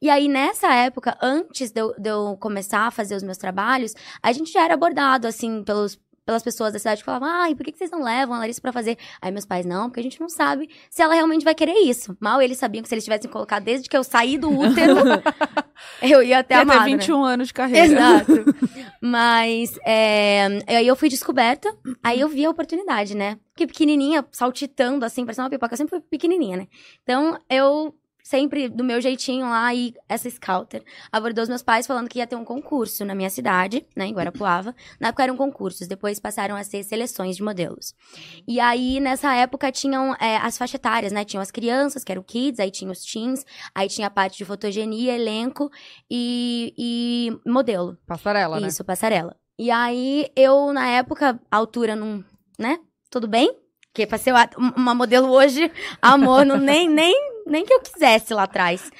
E 0.00 0.10
aí, 0.10 0.28
nessa 0.28 0.72
época, 0.72 1.16
antes 1.20 1.70
de 1.70 1.80
eu, 1.80 1.94
de 1.98 2.08
eu 2.08 2.36
começar 2.40 2.86
a 2.86 2.90
fazer 2.90 3.14
os 3.14 3.22
meus 3.22 3.38
trabalhos, 3.38 3.94
a 4.22 4.32
gente 4.32 4.52
já 4.52 4.64
era 4.64 4.74
abordado, 4.74 5.26
assim, 5.26 5.62
pelos. 5.62 6.02
Pelas 6.26 6.42
pessoas 6.42 6.72
da 6.72 6.78
cidade 6.78 7.02
que 7.02 7.04
falavam, 7.04 7.28
ai, 7.28 7.54
por 7.54 7.66
que 7.66 7.72
que 7.72 7.76
vocês 7.76 7.90
não 7.90 8.02
levam 8.02 8.34
a 8.34 8.38
Larissa 8.38 8.58
pra 8.58 8.72
fazer? 8.72 8.96
Aí 9.20 9.30
meus 9.30 9.44
pais, 9.44 9.66
não, 9.66 9.90
porque 9.90 10.00
a 10.00 10.02
gente 10.02 10.18
não 10.18 10.30
sabe 10.30 10.70
se 10.88 11.02
ela 11.02 11.12
realmente 11.12 11.44
vai 11.44 11.54
querer 11.54 11.74
isso. 11.80 12.16
Mal 12.18 12.40
eles 12.40 12.56
sabiam 12.56 12.82
que 12.82 12.88
se 12.88 12.94
eles 12.94 13.04
tivessem 13.04 13.30
colocado 13.30 13.62
desde 13.62 13.90
que 13.90 13.94
eu 13.94 14.02
saí 14.02 14.38
do 14.38 14.48
útero, 14.50 14.96
eu 16.00 16.22
ia 16.22 16.38
amado, 16.38 16.46
ter 16.48 16.64
né? 16.64 16.84
21 16.96 17.22
anos 17.22 17.48
de 17.48 17.52
carreira. 17.52 17.86
Exato. 17.86 18.32
Mas 19.02 19.78
é, 19.84 20.46
aí 20.66 20.86
eu 20.86 20.96
fui 20.96 21.10
descoberta, 21.10 21.70
aí 22.02 22.20
eu 22.20 22.28
vi 22.30 22.46
a 22.46 22.50
oportunidade, 22.50 23.14
né? 23.14 23.38
Porque 23.52 23.66
pequenininha, 23.66 24.24
saltitando 24.32 25.04
assim, 25.04 25.26
parecendo 25.26 25.44
uma 25.44 25.50
pipoca, 25.50 25.74
eu 25.74 25.76
sempre 25.76 25.98
fui 25.98 26.00
pequenininha, 26.00 26.56
né? 26.56 26.68
Então 27.02 27.38
eu 27.50 27.94
sempre 28.24 28.70
do 28.70 28.82
meu 28.82 29.00
jeitinho 29.02 29.46
lá 29.50 29.72
e 29.74 29.92
essa 30.08 30.28
scouter 30.30 30.82
abordou 31.12 31.42
os 31.42 31.48
meus 31.48 31.62
pais 31.62 31.86
falando 31.86 32.08
que 32.08 32.18
ia 32.18 32.26
ter 32.26 32.34
um 32.36 32.44
concurso 32.44 33.04
na 33.04 33.14
minha 33.14 33.28
cidade, 33.28 33.86
né, 33.94 34.06
em 34.06 34.14
Guarapuava. 34.14 34.74
Na 34.98 35.08
época 35.08 35.22
eram 35.24 35.36
concursos, 35.36 35.86
depois 35.86 36.18
passaram 36.18 36.56
a 36.56 36.64
ser 36.64 36.82
seleções 36.84 37.36
de 37.36 37.42
modelos. 37.42 37.94
E 38.48 38.58
aí 38.58 38.98
nessa 38.98 39.34
época 39.34 39.70
tinham 39.70 40.14
é, 40.18 40.38
as 40.38 40.56
faixas 40.56 40.76
etárias, 40.76 41.12
né? 41.12 41.22
Tinham 41.24 41.42
as 41.42 41.50
crianças, 41.50 42.02
que 42.02 42.10
eram 42.10 42.22
kids, 42.22 42.58
aí 42.58 42.70
tinha 42.70 42.90
os 42.90 43.04
teens, 43.04 43.44
aí 43.74 43.88
tinha 43.88 44.06
a 44.06 44.10
parte 44.10 44.38
de 44.38 44.44
fotogenia, 44.46 45.14
elenco 45.14 45.70
e, 46.10 46.72
e 46.78 47.50
modelo. 47.50 47.98
Passarela, 48.06 48.58
né? 48.58 48.68
Isso, 48.68 48.82
passarela. 48.84 49.36
E 49.58 49.70
aí, 49.70 50.30
eu, 50.34 50.72
na 50.72 50.88
época, 50.88 51.38
a 51.50 51.56
altura 51.58 51.94
não. 51.94 52.24
né? 52.58 52.78
Tudo 53.10 53.28
bem? 53.28 53.54
Porque 53.92 54.06
pra 54.06 54.18
ser 54.18 54.32
uma- 54.32 54.50
uma 54.76 54.94
modelo 54.94 55.28
hoje, 55.30 55.70
amor, 56.02 56.44
não, 56.44 56.56
nem, 56.58 56.88
nem, 56.88 57.14
nem 57.46 57.64
que 57.64 57.72
eu 57.72 57.80
quisesse 57.80 58.32
lá 58.32 58.44
atrás. 58.44 58.90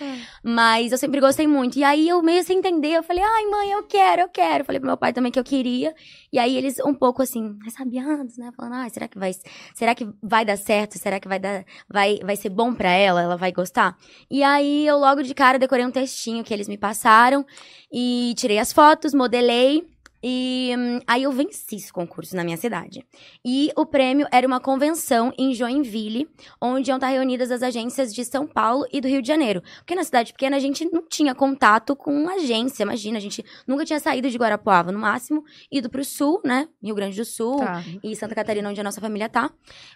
Mas 0.43 0.93
eu 0.93 0.99
sempre 0.99 1.21
gostei 1.21 1.47
muito. 1.47 1.79
E 1.79 1.85
aí, 1.85 2.09
eu 2.09 2.23
meio 2.23 2.43
sem 2.45 2.59
entender, 2.59 2.93
eu 2.97 3.03
falei, 3.03 3.23
ai, 3.23 3.47
mãe, 3.47 3.71
eu 3.73 3.83
quero, 3.85 4.23
eu 4.23 4.29
quero. 4.29 4.65
Falei 4.65 4.81
pro 4.81 4.89
meu 4.89 4.97
pai 4.97 5.13
também 5.13 5.33
que 5.33 5.39
eu 5.39 5.45
queria. 5.45 5.95
E 6.33 6.39
aí, 6.39 6.57
eles 6.57 6.79
um 6.81 6.95
pouco 6.95 7.23
assim, 7.23 7.57
ressabiados, 7.65 8.37
né? 8.37 8.51
Falando, 8.57 8.75
ai, 8.75 8.91
será 8.91 9.09
que 9.09 9.19
vai, 9.19 9.33
será 9.75 9.95
que 9.95 10.09
vai 10.23 10.45
dar 10.45 10.57
certo? 10.57 10.99
Será 10.99 11.19
que 11.19 11.29
vai 11.29 11.39
dar, 11.39 11.65
vai, 11.89 12.19
vai 12.23 12.37
ser 12.37 12.51
bom 12.51 12.75
pra 12.75 12.91
ela? 12.91 13.23
Ela 13.23 13.37
vai 13.37 13.53
gostar? 13.53 13.97
E 14.31 14.43
aí, 14.43 14.87
eu 14.87 14.99
logo 14.99 15.23
de 15.23 15.35
cara 15.35 15.59
decorei 15.59 15.85
um 15.87 15.91
textinho 15.91 16.45
que 16.45 16.53
eles 16.53 16.69
me 16.69 16.77
passaram. 16.77 17.45
E 17.93 18.35
tirei 18.37 18.59
as 18.59 18.73
fotos, 18.73 19.15
modelei. 19.15 19.94
E 20.27 20.75
hum, 20.75 21.01
aí 21.07 21.25
eu 21.25 21.31
venci 21.33 21.77
esse 21.77 21.93
concurso 21.93 22.35
na 22.35 22.43
minha 22.43 22.57
cidade. 22.57 23.05
E 23.45 23.71
o 23.77 23.85
prêmio 23.85 24.27
era 24.33 24.47
uma 24.47 24.59
convenção 24.59 25.31
em 25.39 25.53
Joinville, 25.53 26.27
onde 26.59 26.91
iam 26.91 26.97
estar 26.97 27.09
reunidas 27.09 27.51
as 27.51 27.63
agências 27.63 28.15
de 28.15 28.25
São 28.25 28.47
Paulo 28.47 28.87
e 28.91 29.03
do 29.03 29.07
Rio 29.07 29.21
de 29.21 29.29
Janeiro. 29.29 29.63
Porque 29.81 29.95
na 29.95 30.03
cidade 30.03 30.33
pequena 30.33 30.57
a 30.57 30.61
gente 30.61 30.91
não 30.91 31.07
tinha 31.07 31.35
contato 31.35 31.95
com 31.95 32.27
agência, 32.31 32.85
imagina, 32.85 33.19
a 33.19 33.21
gente 33.21 33.45
nunca 33.69 33.85
tinha 33.85 34.01
saído 34.01 34.31
de 34.31 34.39
Guarapuava, 34.39 34.91
no 34.91 34.99
máximo 34.99 35.45
ido 35.71 35.91
pro 35.91 36.03
sul, 36.03 36.41
né? 36.43 36.69
Rio 36.83 36.95
Grande 36.95 37.19
do 37.19 37.25
Sul 37.27 37.59
Tá. 37.59 37.85
e 38.03 38.17
Santa 38.17 38.35
Catarina, 38.35 38.71
onde 38.71 38.81
a 38.81 38.85
nossa 38.85 39.03
família 39.03 39.29
tá. 39.29 39.51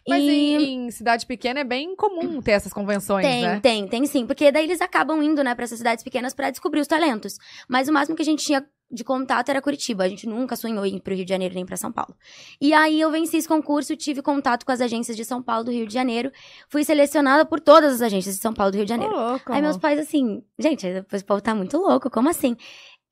Mas 0.06 0.22
e... 0.22 0.28
em, 0.28 0.86
em 0.86 0.90
cidade 0.90 1.24
pequena 1.24 1.60
é 1.60 1.64
bem 1.64 1.96
comum 1.96 2.42
ter 2.42 2.50
essas 2.50 2.72
convenções, 2.72 3.24
Tem, 3.24 3.42
né? 3.42 3.60
tem, 3.60 3.88
tem 3.88 4.04
sim. 4.04 4.26
Porque 4.26 4.52
daí 4.52 4.64
eles 4.64 4.82
acabam 4.82 5.22
indo, 5.22 5.42
né, 5.42 5.54
pra 5.54 5.64
essas 5.64 5.78
cidades 5.78 6.04
pequenas 6.04 6.34
pra 6.34 6.50
descobrir 6.50 6.80
os 6.80 6.86
talentos. 6.86 7.38
Mas 7.66 7.88
o 7.88 7.92
máximo 7.94 8.14
que 8.14 8.20
a 8.22 8.26
gente 8.26 8.44
tinha 8.44 8.62
de 8.90 9.04
contato 9.04 9.48
era 9.50 9.60
Curitiba. 9.60 10.04
A 10.04 10.08
gente 10.08 10.26
nunca 10.26 10.56
sonhou 10.56 10.84
em 10.86 10.96
ir 10.96 11.00
pro 11.00 11.14
Rio 11.14 11.24
de 11.24 11.28
Janeiro 11.30 11.54
nem 11.54 11.66
pra 11.66 11.76
São 11.76 11.92
Paulo. 11.92 12.14
E 12.60 12.72
aí 12.72 13.00
eu 13.00 13.10
venci 13.10 13.36
esse 13.36 13.46
concurso, 13.48 13.94
tive 13.96 14.22
contato 14.22 14.64
com 14.64 14.72
as 14.72 14.80
agências 14.80 15.16
de 15.16 15.24
São 15.24 15.42
Paulo, 15.42 15.64
do 15.64 15.70
Rio 15.70 15.86
de 15.86 15.92
Janeiro. 15.94 16.30
Fui 16.68 16.84
selecionada 16.84 17.44
por 17.44 17.60
todas 17.60 17.94
as 17.94 18.02
agências 18.02 18.36
de 18.36 18.40
São 18.40 18.52
Paulo, 18.54 18.72
do 18.72 18.76
Rio 18.76 18.84
de 18.84 18.90
Janeiro. 18.90 19.14
louco. 19.14 19.52
Aí 19.52 19.60
meus 19.62 19.76
pais 19.76 19.98
assim, 19.98 20.42
gente, 20.58 20.86
o 20.86 21.24
povo 21.26 21.40
tá 21.40 21.54
muito 21.54 21.76
louco, 21.76 22.08
como 22.10 22.28
assim? 22.28 22.56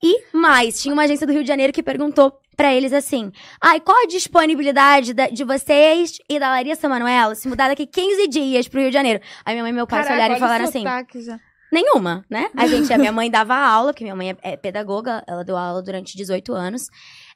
E 0.03 0.25
mais, 0.31 0.79
tinha 0.81 0.93
uma 0.93 1.03
agência 1.03 1.25
do 1.25 1.33
Rio 1.33 1.41
de 1.41 1.47
Janeiro 1.47 1.73
que 1.73 1.81
perguntou 1.81 2.31
pra 2.55 2.71
eles 2.73 2.93
assim: 2.93 3.31
ai, 3.59 3.79
qual 3.79 3.97
a 4.03 4.07
disponibilidade 4.07 5.13
da- 5.13 5.27
de 5.27 5.43
vocês 5.43 6.19
e 6.29 6.39
da 6.39 6.49
Larissa 6.49 6.87
Manoela 6.87 7.33
se 7.33 7.47
mudar 7.47 7.67
daqui 7.67 7.85
15 7.87 8.27
dias 8.27 8.67
pro 8.67 8.79
Rio 8.79 8.89
de 8.89 8.93
Janeiro? 8.93 9.19
Aí 9.43 9.55
minha 9.55 9.63
mãe 9.63 9.71
e 9.71 9.75
meu 9.75 9.87
pai 9.87 10.03
se 10.03 10.09
Caraca, 10.09 10.23
olharam 10.23 10.35
e 10.35 10.39
falaram 10.39 10.65
assim: 10.65 10.83
já. 11.21 11.39
Nenhuma, 11.71 12.25
né? 12.29 12.49
A 12.55 12.65
gente, 12.67 12.91
a 12.93 12.97
minha 12.97 13.11
mãe 13.11 13.29
dava 13.29 13.55
aula, 13.55 13.93
porque 13.93 14.03
minha 14.03 14.15
mãe 14.15 14.31
é, 14.31 14.53
é 14.53 14.57
pedagoga, 14.57 15.23
ela 15.27 15.43
deu 15.43 15.57
aula 15.57 15.81
durante 15.81 16.17
18 16.17 16.53
anos. 16.53 16.87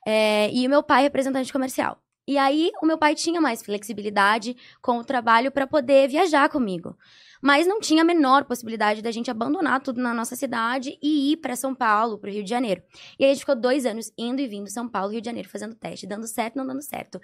é, 0.08 0.50
e 0.54 0.66
o 0.66 0.70
meu 0.70 0.84
pai 0.84 1.02
é 1.02 1.04
representante 1.04 1.52
comercial. 1.52 2.02
E 2.28 2.38
aí, 2.38 2.72
o 2.82 2.86
meu 2.86 2.98
pai 2.98 3.16
tinha 3.16 3.42
mais 3.42 3.64
flexibilidade 3.64 4.56
com 4.82 5.00
o 5.00 5.04
trabalho 5.04 5.52
para 5.52 5.66
poder 5.66 6.08
viajar 6.08 6.48
comigo. 6.50 6.96
Mas 7.42 7.66
não 7.66 7.80
tinha 7.80 8.04
a 8.04 8.06
menor 8.06 8.46
possibilidade 8.46 9.02
da 9.02 9.10
gente 9.10 9.32
abandonar 9.32 9.82
tudo 9.82 10.00
na 10.00 10.14
nossa 10.14 10.36
cidade 10.36 10.98
e 11.02 11.34
ir 11.34 11.38
para 11.38 11.56
São 11.56 11.74
Paulo, 11.74 12.20
para 12.20 12.30
o 12.30 12.34
Rio 12.34 12.44
de 12.44 12.50
Janeiro. 12.50 12.84
E 13.20 13.26
aí 13.26 13.32
a 13.32 13.34
gente 13.34 13.42
ficou 13.42 13.56
dois 13.56 13.86
anos 13.88 14.14
indo 14.16 14.40
e 14.40 14.48
vindo 14.48 14.70
São 14.70 14.88
Paulo, 14.88 15.12
Rio 15.12 15.22
de 15.22 15.26
Janeiro, 15.26 15.50
fazendo 15.50 15.74
teste, 15.74 16.06
dando 16.06 16.28
certo, 16.28 16.56
não 16.56 16.68
dando 16.68 16.84
certo. 16.84 17.20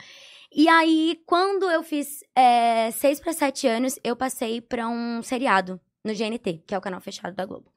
E 0.51 0.67
aí, 0.67 1.21
quando 1.27 1.69
eu 1.69 1.83
fiz 1.83 2.21
é, 2.35 2.89
seis 2.91 3.19
para 3.19 3.31
sete 3.31 3.67
anos, 3.67 3.99
eu 4.03 4.15
passei 4.15 4.59
para 4.59 4.89
um 4.89 5.21
seriado 5.21 5.79
no 6.07 6.13
GNT, 6.13 6.63
que 6.65 6.73
é 6.73 6.77
o 6.77 6.81
canal 6.81 6.99
fechado 7.01 7.35
da 7.35 7.45
Globo. 7.45 7.71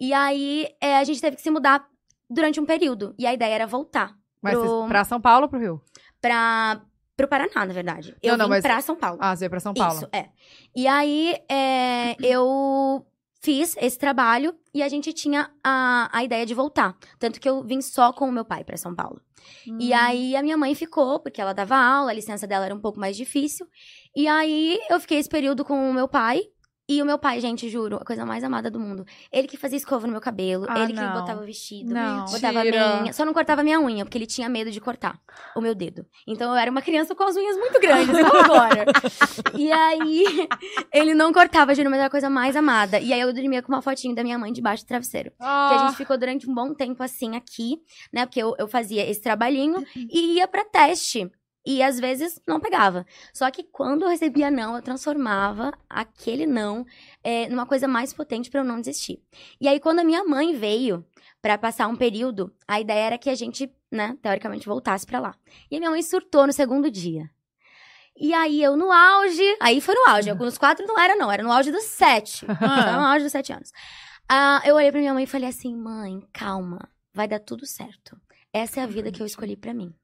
E 0.00 0.12
aí, 0.12 0.68
é, 0.80 0.96
a 0.98 1.04
gente 1.04 1.20
teve 1.20 1.36
que 1.36 1.42
se 1.42 1.50
mudar 1.50 1.86
durante 2.28 2.60
um 2.60 2.66
período. 2.66 3.14
E 3.18 3.26
a 3.26 3.32
ideia 3.32 3.54
era 3.54 3.66
voltar 3.66 4.14
Mas 4.42 4.54
Pro- 4.58 4.86
pra 4.86 5.04
São 5.04 5.20
Paulo 5.20 5.44
ou 5.44 5.48
pro 5.48 5.58
Rio? 5.58 5.80
pra, 6.20 6.82
pro 7.16 7.26
Paraná, 7.28 7.64
na 7.66 7.72
verdade. 7.72 8.14
Eu 8.22 8.32
Não, 8.32 8.38
não, 8.38 8.44
vim 8.46 8.50
mas- 8.50 8.62
pra 8.62 8.80
São 8.80 8.96
Paulo. 8.96 9.18
Ah, 9.20 9.34
você 9.34 9.40
veio 9.40 9.50
pra 9.50 9.60
São 9.60 9.72
Paulo. 9.74 9.96
Isso, 9.98 10.08
é. 10.12 10.28
E 10.76 10.86
aí, 10.86 11.34
é, 11.50 12.14
eu 12.24 13.04
fiz 13.40 13.76
esse 13.78 13.96
trabalho 13.98 14.54
e 14.74 14.82
a 14.82 14.88
gente 14.88 15.12
tinha 15.12 15.50
a, 15.64 16.08
a 16.12 16.24
ideia 16.24 16.44
de 16.44 16.54
voltar. 16.54 16.96
Tanto 17.18 17.40
que 17.40 17.48
eu 17.48 17.62
vim 17.64 17.80
só 17.80 18.12
com 18.12 18.28
o 18.28 18.32
meu 18.32 18.44
pai 18.44 18.64
pra 18.64 18.76
São 18.76 18.94
Paulo. 18.94 19.20
Hum. 19.66 19.78
E 19.80 19.92
aí, 19.92 20.36
a 20.36 20.42
minha 20.42 20.56
mãe 20.56 20.74
ficou, 20.74 21.20
porque 21.20 21.40
ela 21.40 21.52
dava 21.54 21.76
aula, 21.76 22.10
a 22.10 22.14
licença 22.14 22.46
dela 22.46 22.66
era 22.66 22.74
um 22.74 22.80
pouco 22.80 22.98
mais 23.00 23.16
difícil. 23.16 23.66
E 24.14 24.26
aí, 24.28 24.78
eu 24.90 25.00
fiquei 25.00 25.18
esse 25.18 25.28
período 25.28 25.64
com 25.64 25.90
o 25.90 25.94
meu 25.94 26.06
pai. 26.08 26.42
E 26.90 27.02
o 27.02 27.04
meu 27.04 27.18
pai, 27.18 27.38
gente, 27.38 27.68
juro, 27.68 27.96
a 27.96 28.04
coisa 28.04 28.24
mais 28.24 28.42
amada 28.42 28.70
do 28.70 28.80
mundo. 28.80 29.04
Ele 29.30 29.46
que 29.46 29.58
fazia 29.58 29.76
escova 29.76 30.06
no 30.06 30.12
meu 30.12 30.22
cabelo, 30.22 30.64
Ah, 30.68 30.78
ele 30.80 30.94
que 30.94 31.00
não. 31.00 31.12
botava 31.12 31.42
o 31.42 31.44
vestido, 31.44 31.92
Não. 31.92 32.24
botava 32.24 32.60
a 32.60 32.64
Mentira. 32.64 33.00
minha. 33.02 33.12
Só 33.12 33.26
não 33.26 33.34
cortava 33.34 33.62
minha 33.62 33.78
unha, 33.78 34.06
porque 34.06 34.16
ele 34.16 34.26
tinha 34.26 34.48
medo 34.48 34.70
de 34.70 34.80
cortar 34.80 35.20
o 35.54 35.60
meu 35.60 35.74
dedo. 35.74 36.06
Então 36.26 36.50
eu 36.50 36.56
era 36.56 36.70
uma 36.70 36.80
criança 36.80 37.14
com 37.14 37.24
as 37.24 37.36
unhas 37.36 37.56
muito 37.58 37.78
grandes, 37.78 38.14
agora. 38.24 38.86
e 39.54 39.70
aí, 39.70 40.48
ele 40.92 41.12
não 41.14 41.30
cortava, 41.32 41.74
juro, 41.74 41.90
mas 41.90 41.98
era 41.98 42.06
a 42.06 42.10
coisa 42.10 42.30
mais 42.30 42.56
amada. 42.56 42.98
E 42.98 43.12
aí 43.12 43.20
eu 43.20 43.32
dormia 43.34 43.62
com 43.62 43.70
uma 43.70 43.82
fotinho 43.82 44.14
da 44.14 44.22
minha 44.22 44.38
mãe 44.38 44.50
debaixo 44.50 44.82
do 44.84 44.88
travesseiro. 44.88 45.30
Que 45.32 45.44
a 45.44 45.68
Ah, 45.74 45.86
gente 45.88 45.96
ficou 45.98 46.16
durante 46.16 46.48
um 46.48 46.54
bom 46.54 46.72
tempo 46.72 47.02
assim 47.02 47.36
aqui, 47.36 47.76
né? 48.10 48.24
Porque 48.24 48.40
eu, 48.42 48.54
eu 48.58 48.66
fazia 48.66 49.06
esse 49.08 49.20
trabalhinho 49.20 49.84
e 49.94 50.36
ia 50.36 50.48
pra 50.48 50.64
teste. 50.64 51.30
E 51.66 51.82
às 51.82 52.00
vezes 52.00 52.40
não 52.46 52.60
pegava. 52.60 53.04
Só 53.32 53.50
que 53.50 53.62
quando 53.62 54.02
eu 54.02 54.08
recebia 54.08 54.50
não, 54.50 54.76
eu 54.76 54.82
transformava 54.82 55.72
aquele 55.88 56.46
não 56.46 56.86
é, 57.22 57.48
numa 57.48 57.66
coisa 57.66 57.86
mais 57.86 58.12
potente 58.12 58.50
pra 58.50 58.60
eu 58.60 58.64
não 58.64 58.80
desistir. 58.80 59.22
E 59.60 59.68
aí, 59.68 59.78
quando 59.78 59.98
a 59.98 60.04
minha 60.04 60.24
mãe 60.24 60.54
veio 60.54 61.04
pra 61.42 61.58
passar 61.58 61.86
um 61.88 61.96
período, 61.96 62.52
a 62.66 62.80
ideia 62.80 63.06
era 63.06 63.18
que 63.18 63.28
a 63.28 63.34
gente, 63.34 63.70
né, 63.90 64.16
teoricamente, 64.22 64.66
voltasse 64.66 65.04
pra 65.04 65.20
lá. 65.20 65.34
E 65.70 65.76
a 65.76 65.78
minha 65.78 65.90
mãe 65.90 66.02
surtou 66.02 66.46
no 66.46 66.52
segundo 66.52 66.90
dia. 66.90 67.30
E 68.20 68.34
aí 68.34 68.60
eu 68.62 68.76
no 68.76 68.90
auge, 68.90 69.56
aí 69.60 69.80
foi 69.80 69.94
no 69.94 70.08
auge, 70.08 70.28
alguns 70.28 70.58
quatro 70.58 70.84
não 70.86 70.98
era 70.98 71.14
não, 71.14 71.30
era 71.30 71.42
no 71.42 71.52
auge 71.52 71.70
dos 71.70 71.84
sete. 71.84 72.44
Era 72.60 72.96
no 72.96 73.06
auge 73.06 73.22
dos 73.22 73.32
sete 73.32 73.52
anos. 73.52 73.72
Ah, 74.28 74.60
eu 74.64 74.74
olhei 74.74 74.90
pra 74.90 75.00
minha 75.00 75.14
mãe 75.14 75.22
e 75.24 75.26
falei 75.26 75.48
assim, 75.48 75.74
mãe, 75.76 76.20
calma, 76.32 76.80
vai 77.14 77.28
dar 77.28 77.38
tudo 77.38 77.64
certo. 77.64 78.20
Essa 78.52 78.80
é 78.80 78.82
a 78.82 78.86
vida 78.86 79.12
que 79.12 79.22
eu 79.22 79.26
escolhi 79.26 79.56
pra 79.56 79.72
mim. 79.72 79.94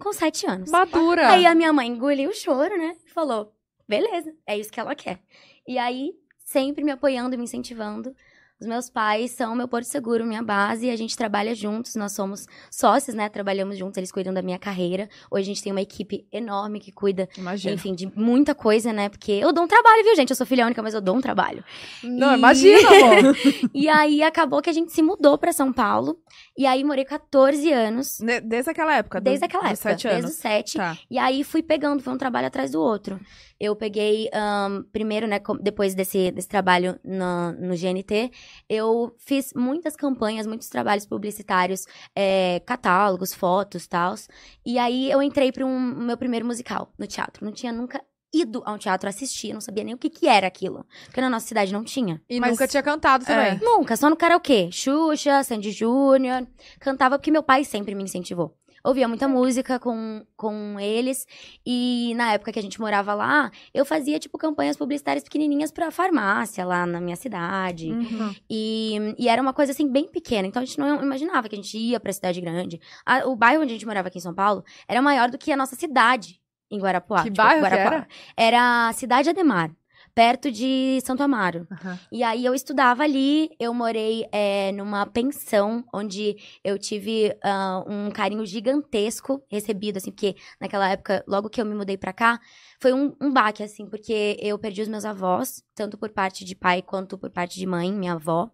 Com 0.00 0.12
sete 0.12 0.46
anos. 0.46 0.70
madura. 0.70 1.30
Aí 1.30 1.46
a 1.46 1.54
minha 1.54 1.72
mãe 1.72 1.88
engoliu 1.88 2.30
o 2.30 2.34
choro, 2.34 2.76
né? 2.76 2.96
E 3.06 3.10
falou: 3.10 3.52
beleza, 3.88 4.32
é 4.46 4.58
isso 4.58 4.70
que 4.72 4.80
ela 4.80 4.94
quer. 4.94 5.20
E 5.66 5.78
aí, 5.78 6.12
sempre 6.44 6.84
me 6.84 6.90
apoiando 6.92 7.34
e 7.34 7.38
me 7.38 7.44
incentivando. 7.44 8.14
Os 8.58 8.66
meus 8.66 8.88
pais 8.88 9.32
são 9.32 9.54
meu 9.54 9.68
porto 9.68 9.84
seguro, 9.84 10.24
minha 10.24 10.42
base, 10.42 10.86
e 10.86 10.90
a 10.90 10.96
gente 10.96 11.14
trabalha 11.14 11.54
juntos, 11.54 11.94
nós 11.94 12.12
somos 12.12 12.46
sócios, 12.70 13.14
né? 13.14 13.28
Trabalhamos 13.28 13.76
juntos, 13.76 13.98
eles 13.98 14.10
cuidam 14.10 14.32
da 14.32 14.40
minha 14.40 14.58
carreira. 14.58 15.10
Hoje 15.30 15.42
a 15.42 15.46
gente 15.54 15.62
tem 15.62 15.70
uma 15.72 15.82
equipe 15.82 16.26
enorme 16.32 16.80
que 16.80 16.90
cuida, 16.90 17.28
Imagina. 17.36 17.74
enfim, 17.74 17.94
de 17.94 18.10
muita 18.18 18.54
coisa, 18.54 18.94
né? 18.94 19.10
Porque 19.10 19.32
eu 19.32 19.52
dou 19.52 19.64
um 19.64 19.68
trabalho, 19.68 20.02
viu, 20.04 20.16
gente? 20.16 20.30
Eu 20.30 20.36
sou 20.36 20.46
filha 20.46 20.64
única, 20.64 20.82
mas 20.82 20.94
eu 20.94 21.02
dou 21.02 21.14
um 21.14 21.20
trabalho. 21.20 21.62
Não, 22.02 22.32
E- 22.34 22.38
imagina, 22.38 22.88
amor. 22.88 23.36
E 23.74 23.90
aí 23.90 24.22
acabou 24.22 24.62
que 24.62 24.70
a 24.70 24.72
gente 24.72 24.90
se 24.90 25.02
mudou 25.02 25.36
pra 25.36 25.52
São 25.52 25.70
Paulo. 25.70 26.18
E 26.58 26.64
aí 26.66 26.82
morei 26.82 27.04
14 27.04 27.70
anos. 27.72 28.18
Desde 28.44 28.70
aquela 28.70 28.96
época. 28.96 29.20
do- 29.20 29.24
Desde 29.24 29.44
aquela 29.44 29.64
dos 29.64 29.72
época, 29.72 29.90
sete 29.90 30.02
desde 30.04 30.20
anos. 30.20 30.30
os 30.30 30.36
sete. 30.38 30.78
Tá. 30.78 30.96
E 31.10 31.18
aí 31.18 31.44
fui 31.44 31.62
pegando, 31.62 32.02
foi 32.02 32.12
um 32.12 32.18
trabalho 32.18 32.46
atrás 32.46 32.70
do 32.70 32.80
outro. 32.80 33.20
Eu 33.60 33.74
peguei, 33.76 34.28
ahn, 34.34 34.82
primeiro, 34.92 35.26
né, 35.26 35.40
depois 35.60 35.94
desse, 35.94 36.30
desse 36.30 36.48
trabalho 36.48 36.98
no, 37.04 37.52
no 37.52 37.74
GNT, 37.76 38.30
eu 38.68 39.14
fiz 39.18 39.52
muitas 39.54 39.96
campanhas, 39.96 40.46
muitos 40.46 40.68
trabalhos 40.68 41.06
publicitários, 41.06 41.86
é, 42.14 42.60
catálogos, 42.66 43.32
fotos, 43.34 43.86
tals. 43.86 44.28
E 44.64 44.78
aí 44.78 45.10
eu 45.10 45.22
entrei 45.22 45.50
para 45.52 45.64
um 45.64 45.78
meu 45.80 46.16
primeiro 46.16 46.44
musical 46.46 46.92
no 46.98 47.06
teatro. 47.06 47.44
Não 47.44 47.52
tinha 47.52 47.72
nunca 47.72 48.02
ido 48.40 48.62
a 48.64 48.72
um 48.72 48.78
teatro 48.78 49.08
assistir, 49.08 49.52
não 49.52 49.60
sabia 49.60 49.84
nem 49.84 49.94
o 49.94 49.98
que, 49.98 50.10
que 50.10 50.26
era 50.26 50.46
aquilo. 50.46 50.84
Porque 51.06 51.20
na 51.20 51.30
nossa 51.30 51.46
cidade 51.46 51.72
não 51.72 51.84
tinha. 51.84 52.20
E 52.28 52.38
Mas- 52.40 52.50
nunca 52.50 52.66
tinha 52.68 52.82
cantado 52.82 53.24
também. 53.24 53.52
É. 53.52 53.58
Nunca, 53.62 53.96
só 53.96 54.08
no 54.10 54.16
karaokê. 54.16 54.70
Xuxa, 54.72 55.42
Sandy 55.42 55.70
Júnior. 55.70 56.46
Cantava 56.80 57.18
porque 57.18 57.30
meu 57.30 57.42
pai 57.42 57.64
sempre 57.64 57.94
me 57.94 58.02
incentivou. 58.04 58.56
Ouvia 58.84 59.08
muita 59.08 59.26
música 59.26 59.80
com, 59.80 60.24
com 60.36 60.78
eles. 60.78 61.26
E 61.66 62.14
na 62.14 62.34
época 62.34 62.52
que 62.52 62.58
a 62.60 62.62
gente 62.62 62.78
morava 62.80 63.14
lá, 63.14 63.50
eu 63.74 63.84
fazia, 63.84 64.16
tipo, 64.16 64.38
campanhas 64.38 64.76
publicitárias 64.76 65.24
pequenininhas 65.24 65.72
pra 65.72 65.90
farmácia 65.90 66.64
lá 66.64 66.86
na 66.86 67.00
minha 67.00 67.16
cidade. 67.16 67.90
Uhum. 67.90 68.32
E, 68.48 69.14
e 69.18 69.28
era 69.28 69.42
uma 69.42 69.52
coisa, 69.52 69.72
assim, 69.72 69.90
bem 69.90 70.06
pequena. 70.06 70.46
Então 70.46 70.62
a 70.62 70.64
gente 70.64 70.78
não 70.78 71.02
imaginava 71.02 71.48
que 71.48 71.56
a 71.56 71.58
gente 71.58 71.76
ia 71.76 71.98
pra 71.98 72.12
cidade 72.12 72.40
grande. 72.40 72.80
A- 73.04 73.26
o 73.26 73.34
bairro 73.34 73.62
onde 73.62 73.72
a 73.72 73.74
gente 73.74 73.86
morava 73.86 74.06
aqui 74.06 74.18
em 74.18 74.22
São 74.22 74.32
Paulo 74.34 74.62
era 74.86 75.02
maior 75.02 75.30
do 75.32 75.36
que 75.38 75.50
a 75.50 75.56
nossa 75.56 75.74
cidade 75.74 76.40
em 76.70 76.78
Guarapuá. 76.78 77.22
Que 77.22 77.30
tipo, 77.30 77.36
bairro 77.36 77.64
que 77.64 77.74
Guarapuá. 77.74 78.06
Era 78.36 78.88
a 78.88 78.92
Cidade 78.92 79.30
Ademar. 79.30 79.70
Perto 80.14 80.50
de 80.50 80.98
Santo 81.04 81.22
Amaro. 81.22 81.66
Aham. 81.70 81.98
E 82.10 82.22
aí 82.22 82.42
eu 82.42 82.54
estudava 82.54 83.02
ali, 83.02 83.50
eu 83.60 83.74
morei 83.74 84.26
é, 84.32 84.72
numa 84.72 85.04
pensão, 85.04 85.84
onde 85.92 86.36
eu 86.64 86.78
tive 86.78 87.36
ah, 87.44 87.84
um 87.86 88.10
carinho 88.10 88.46
gigantesco 88.46 89.44
recebido, 89.46 89.98
assim, 89.98 90.10
porque 90.10 90.34
naquela 90.58 90.88
época, 90.88 91.22
logo 91.28 91.50
que 91.50 91.60
eu 91.60 91.66
me 91.66 91.74
mudei 91.74 91.98
pra 91.98 92.14
cá, 92.14 92.40
foi 92.80 92.92
um, 92.92 93.14
um 93.20 93.32
baque, 93.32 93.62
assim, 93.62 93.86
porque 93.86 94.36
eu 94.40 94.58
perdi 94.58 94.82
os 94.82 94.88
meus 94.88 95.04
avós, 95.04 95.64
tanto 95.74 95.96
por 95.96 96.10
parte 96.10 96.44
de 96.44 96.54
pai 96.54 96.82
quanto 96.82 97.16
por 97.18 97.30
parte 97.30 97.58
de 97.58 97.66
mãe, 97.66 97.92
minha 97.92 98.14
avó, 98.14 98.50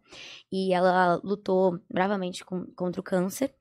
e 0.50 0.72
ela 0.72 1.20
lutou 1.24 1.78
bravamente 1.92 2.44
com- 2.44 2.66
contra 2.76 3.00
o 3.00 3.04
câncer. 3.04 3.52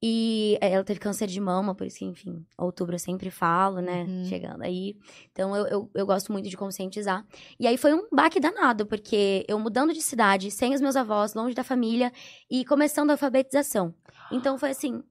E 0.00 0.56
eh, 0.60 0.70
ela 0.72 0.84
teve 0.84 1.00
câncer 1.00 1.26
de 1.26 1.40
mama, 1.40 1.74
por 1.74 1.86
isso 1.86 1.98
que, 1.98 2.04
enfim, 2.04 2.46
outubro 2.56 2.94
eu 2.94 2.98
sempre 2.98 3.30
falo, 3.30 3.80
né? 3.80 4.04
Uhum. 4.04 4.24
Chegando 4.24 4.62
aí. 4.62 4.96
Então 5.32 5.56
eu, 5.56 5.66
eu, 5.66 5.90
eu 5.94 6.06
gosto 6.06 6.32
muito 6.32 6.48
de 6.48 6.56
conscientizar. 6.56 7.26
E 7.58 7.66
aí 7.66 7.76
foi 7.76 7.92
um 7.94 8.06
baque 8.12 8.38
danado, 8.38 8.86
porque 8.86 9.44
eu 9.48 9.58
mudando 9.58 9.92
de 9.92 10.00
cidade, 10.02 10.50
sem 10.50 10.74
os 10.74 10.80
meus 10.80 10.96
avós, 10.96 11.34
longe 11.34 11.54
da 11.54 11.64
família 11.64 12.12
e 12.50 12.64
começando 12.64 13.10
a 13.10 13.14
alfabetização. 13.14 13.94
Então 14.30 14.56
foi 14.58 14.70
assim. 14.70 15.02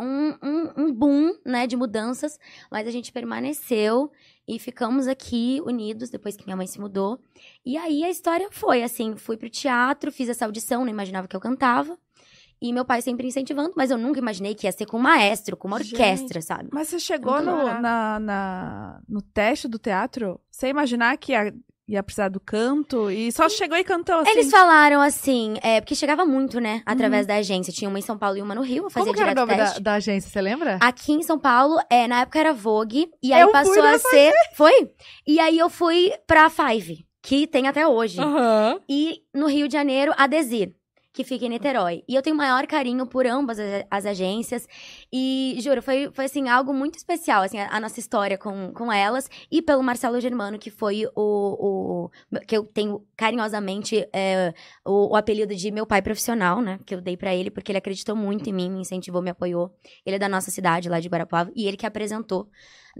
Um, 0.00 0.34
um, 0.42 0.72
um 0.84 0.92
boom, 0.92 1.34
né, 1.44 1.66
de 1.66 1.76
mudanças, 1.76 2.38
mas 2.70 2.86
a 2.88 2.90
gente 2.90 3.12
permaneceu 3.12 4.10
e 4.48 4.58
ficamos 4.58 5.06
aqui 5.06 5.60
unidos 5.64 6.10
depois 6.10 6.36
que 6.36 6.44
minha 6.44 6.56
mãe 6.56 6.66
se 6.66 6.80
mudou. 6.80 7.20
E 7.64 7.76
aí 7.76 8.02
a 8.04 8.10
história 8.10 8.48
foi 8.50 8.82
assim: 8.82 9.16
fui 9.16 9.36
pro 9.36 9.50
teatro, 9.50 10.10
fiz 10.10 10.28
essa 10.28 10.44
audição, 10.46 10.82
não 10.84 10.90
imaginava 10.90 11.28
que 11.28 11.36
eu 11.36 11.40
cantava. 11.40 11.98
E 12.62 12.74
meu 12.74 12.84
pai 12.84 13.00
sempre 13.00 13.26
incentivando, 13.26 13.72
mas 13.74 13.90
eu 13.90 13.96
nunca 13.96 14.18
imaginei 14.18 14.54
que 14.54 14.66
ia 14.66 14.72
ser 14.72 14.84
com 14.84 14.98
um 14.98 15.00
maestro, 15.00 15.56
com 15.56 15.66
uma 15.66 15.82
Gente. 15.82 15.94
orquestra, 15.94 16.42
sabe? 16.42 16.68
Mas 16.70 16.88
você 16.88 16.98
chegou 17.00 17.32
Muito 17.32 17.46
no, 17.46 17.64
na, 17.80 18.20
na- 18.20 19.00
no 19.08 19.22
teste 19.22 19.66
do 19.66 19.78
teatro 19.78 20.38
sem 20.50 20.68
imaginar 20.68 21.16
que 21.16 21.32
ia, 21.32 21.54
ia 21.90 22.02
precisar 22.02 22.28
do 22.28 22.38
canto 22.38 23.10
e 23.10 23.32
só 23.32 23.48
chegou 23.48 23.76
e 23.76 23.82
cantou 23.82 24.16
assim. 24.16 24.30
Eles 24.30 24.50
falaram 24.50 25.00
assim, 25.00 25.56
é, 25.60 25.80
porque 25.80 25.94
chegava 25.94 26.24
muito, 26.24 26.60
né, 26.60 26.82
através 26.86 27.26
da 27.26 27.34
agência. 27.34 27.72
Tinha 27.72 27.88
uma 27.88 27.98
em 27.98 28.02
São 28.02 28.16
Paulo 28.16 28.38
e 28.38 28.42
uma 28.42 28.54
no 28.54 28.62
Rio, 28.62 28.84
eu 28.84 28.90
fazia 28.90 29.06
Como 29.06 29.16
que 29.16 29.22
era 29.22 29.32
o 29.32 29.46
nome 29.46 29.56
da, 29.56 29.78
da 29.78 29.94
agência, 29.94 30.30
você 30.30 30.40
lembra? 30.40 30.78
Aqui 30.80 31.12
em 31.12 31.22
São 31.22 31.38
Paulo, 31.38 31.78
é, 31.90 32.06
na 32.06 32.20
época 32.20 32.38
era 32.38 32.52
Vogue, 32.52 33.10
e 33.22 33.32
aí 33.32 33.40
Eu 33.40 33.50
passou 33.50 33.82
a 33.82 33.98
ser. 33.98 34.32
Foi? 34.54 34.92
E 35.26 35.40
aí 35.40 35.58
eu 35.58 35.68
fui 35.68 36.12
pra 36.26 36.48
Five, 36.48 37.04
que 37.22 37.46
tem 37.46 37.66
até 37.66 37.86
hoje. 37.86 38.20
Aham. 38.20 38.80
E 38.88 39.22
no 39.34 39.46
Rio 39.46 39.66
de 39.66 39.72
Janeiro, 39.72 40.12
a 40.16 40.26
Desir. 40.26 40.72
Que 41.12 41.24
fica 41.24 41.44
em 41.44 41.48
Niterói. 41.48 42.04
E 42.08 42.14
eu 42.14 42.22
tenho 42.22 42.36
maior 42.36 42.66
carinho 42.66 43.06
por 43.06 43.26
ambas 43.26 43.58
as, 43.58 43.84
as 43.90 44.06
agências. 44.06 44.68
E, 45.12 45.56
juro, 45.60 45.82
foi, 45.82 46.10
foi 46.12 46.24
assim, 46.26 46.48
algo 46.48 46.72
muito 46.72 46.96
especial, 46.96 47.42
assim, 47.42 47.58
a, 47.58 47.68
a 47.68 47.80
nossa 47.80 47.98
história 47.98 48.38
com, 48.38 48.72
com 48.72 48.92
elas. 48.92 49.28
E 49.50 49.60
pelo 49.60 49.82
Marcelo 49.82 50.20
Germano, 50.20 50.58
que 50.58 50.70
foi 50.70 51.06
o. 51.14 52.10
o 52.30 52.40
que 52.46 52.56
eu 52.56 52.64
tenho 52.64 53.04
carinhosamente 53.16 54.06
é, 54.12 54.54
o, 54.84 55.12
o 55.12 55.16
apelido 55.16 55.54
de 55.54 55.70
meu 55.70 55.86
pai 55.86 56.00
profissional, 56.00 56.60
né? 56.60 56.78
Que 56.86 56.94
eu 56.94 57.00
dei 57.00 57.16
pra 57.16 57.34
ele, 57.34 57.50
porque 57.50 57.72
ele 57.72 57.78
acreditou 57.78 58.14
muito 58.14 58.48
em 58.48 58.52
mim, 58.52 58.70
me 58.70 58.80
incentivou, 58.80 59.20
me 59.20 59.30
apoiou. 59.30 59.74
Ele 60.06 60.16
é 60.16 60.18
da 60.18 60.28
nossa 60.28 60.50
cidade, 60.50 60.88
lá 60.88 61.00
de 61.00 61.08
Guarapuava, 61.08 61.50
e 61.56 61.66
ele 61.66 61.76
que 61.76 61.86
apresentou, 61.86 62.48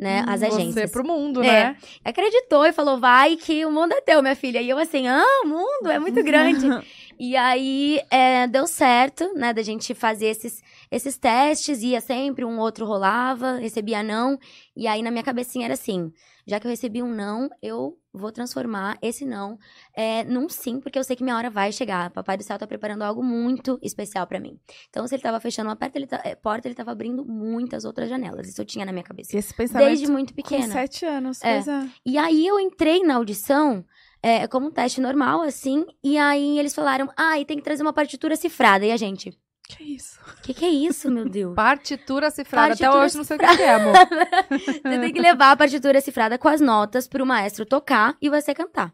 né, 0.01 0.25
as 0.27 0.43
agências. 0.43 0.75
Você 0.75 0.89
pro 0.89 1.05
mundo, 1.07 1.43
É. 1.43 1.47
né? 1.47 1.77
acreditou 2.05 2.65
e 2.65 2.73
falou: 2.73 2.99
vai 2.99 3.37
que 3.37 3.65
o 3.67 3.71
mundo 3.71 3.93
é 3.93 4.01
teu, 4.01 4.23
minha 4.23 4.35
filha. 4.35 4.61
E 4.61 4.69
eu 4.69 4.79
assim, 4.79 5.07
ah, 5.07 5.43
o 5.45 5.47
mundo 5.47 5.91
é 5.91 5.99
muito 5.99 6.23
grande. 6.23 6.67
e 7.21 7.37
aí 7.37 8.01
é, 8.11 8.47
deu 8.47 8.67
certo, 8.67 9.33
né, 9.35 9.53
da 9.53 9.63
gente 9.63 9.95
fazer 9.95 10.27
esses, 10.27 10.63
esses 10.91 11.19
testes, 11.19 11.83
ia 11.83 12.01
sempre, 12.01 12.45
um 12.45 12.59
outro 12.59 12.87
rolava, 12.87 13.59
recebia 13.59 14.03
não. 14.03 14.39
E 14.75 14.87
aí 14.87 15.03
na 15.03 15.11
minha 15.11 15.23
cabecinha 15.23 15.67
era 15.67 15.75
assim: 15.75 16.11
já 16.47 16.59
que 16.59 16.67
eu 16.67 16.71
recebi 16.71 17.03
um 17.03 17.15
não, 17.15 17.49
eu 17.63 17.97
vou 18.13 18.33
transformar 18.33 18.99
esse 19.01 19.25
não 19.25 19.59
é, 19.95 20.25
num 20.25 20.49
sim, 20.49 20.81
porque 20.81 20.99
eu 20.99 21.05
sei 21.05 21.17
que 21.17 21.23
minha 21.23 21.37
hora 21.37 21.51
vai 21.51 21.73
chegar. 21.73 22.11
Papai 22.11 22.37
do 22.37 22.43
céu 22.43 22.59
tá 22.59 22.67
preparando 22.67 23.03
algo 23.03 23.23
muito 23.23 23.79
especial 23.83 24.27
pra 24.27 24.41
mim. 24.41 24.59
Então, 24.89 25.07
se 25.07 25.15
ele 25.15 25.23
tava 25.23 25.41
fechando 25.41 25.69
uma 25.69 25.77
porta, 25.77 25.99
ele, 25.99 26.07
tá, 26.07 26.21
é, 26.25 26.35
porta, 26.35 26.69
ele 26.69 26.75
tava 26.75 26.91
abrindo 26.91 27.25
muitas 27.25 27.85
outras 27.85 28.09
janelas. 28.09 28.49
Isso 28.49 28.61
eu 28.61 28.65
tinha 28.65 28.85
na 28.85 28.93
minha 28.93 29.05
cabeça. 29.05 29.37
Esse 29.37 29.55
pensamento 29.55 29.87
Desde 29.87 30.11
muito 30.11 30.35
com 30.35 30.43
pequena. 30.43 30.73
sete 30.73 31.05
anos. 31.05 31.43
É. 31.43 31.59
É. 31.59 31.89
E 32.05 32.19
aí 32.19 32.47
eu 32.47 32.59
entrei 32.59 33.03
na 33.03 33.17
audição 33.17 33.85
é, 34.23 34.47
como 34.47 34.67
um 34.67 34.71
teste 34.71 35.01
normal, 35.01 35.41
assim, 35.43 35.87
e 36.03 36.19
aí 36.19 36.59
eles 36.59 36.75
falaram, 36.75 37.11
ah, 37.17 37.39
e 37.39 37.45
tem 37.45 37.57
que 37.57 37.63
trazer 37.63 37.83
uma 37.83 37.93
partitura 37.93 38.37
cifrada. 38.37 38.85
E 38.85 38.93
a 38.93 38.97
gente, 38.97 39.39
Que 39.77 39.95
isso? 39.95 40.19
o 40.39 40.43
que, 40.43 40.55
que 40.55 40.65
é 40.65 40.69
isso, 40.69 41.11
meu 41.11 41.29
Deus? 41.29 41.55
Partitura 41.55 42.31
cifrada. 42.31 42.75
Até 42.75 42.85
Partitura 42.85 43.05
hoje 43.05 43.17
não 43.17 43.25
sei 43.25 43.37
o 43.37 43.41
que 43.41 43.63
é, 43.63 43.75
amor. 43.75 43.95
Você 44.51 45.01
tem 45.01 45.13
que 45.13 45.21
levar 45.21 45.53
a 45.53 45.57
partitura 45.57 46.01
cifrada 46.01 46.39
com 46.39 46.49
as 46.49 46.61
notas 46.61 47.07
pro 47.09 47.27
maestro 47.27 47.65
tocar 47.65 48.17
e 48.21 48.29
você 48.29 48.55
cantar. 48.55 48.93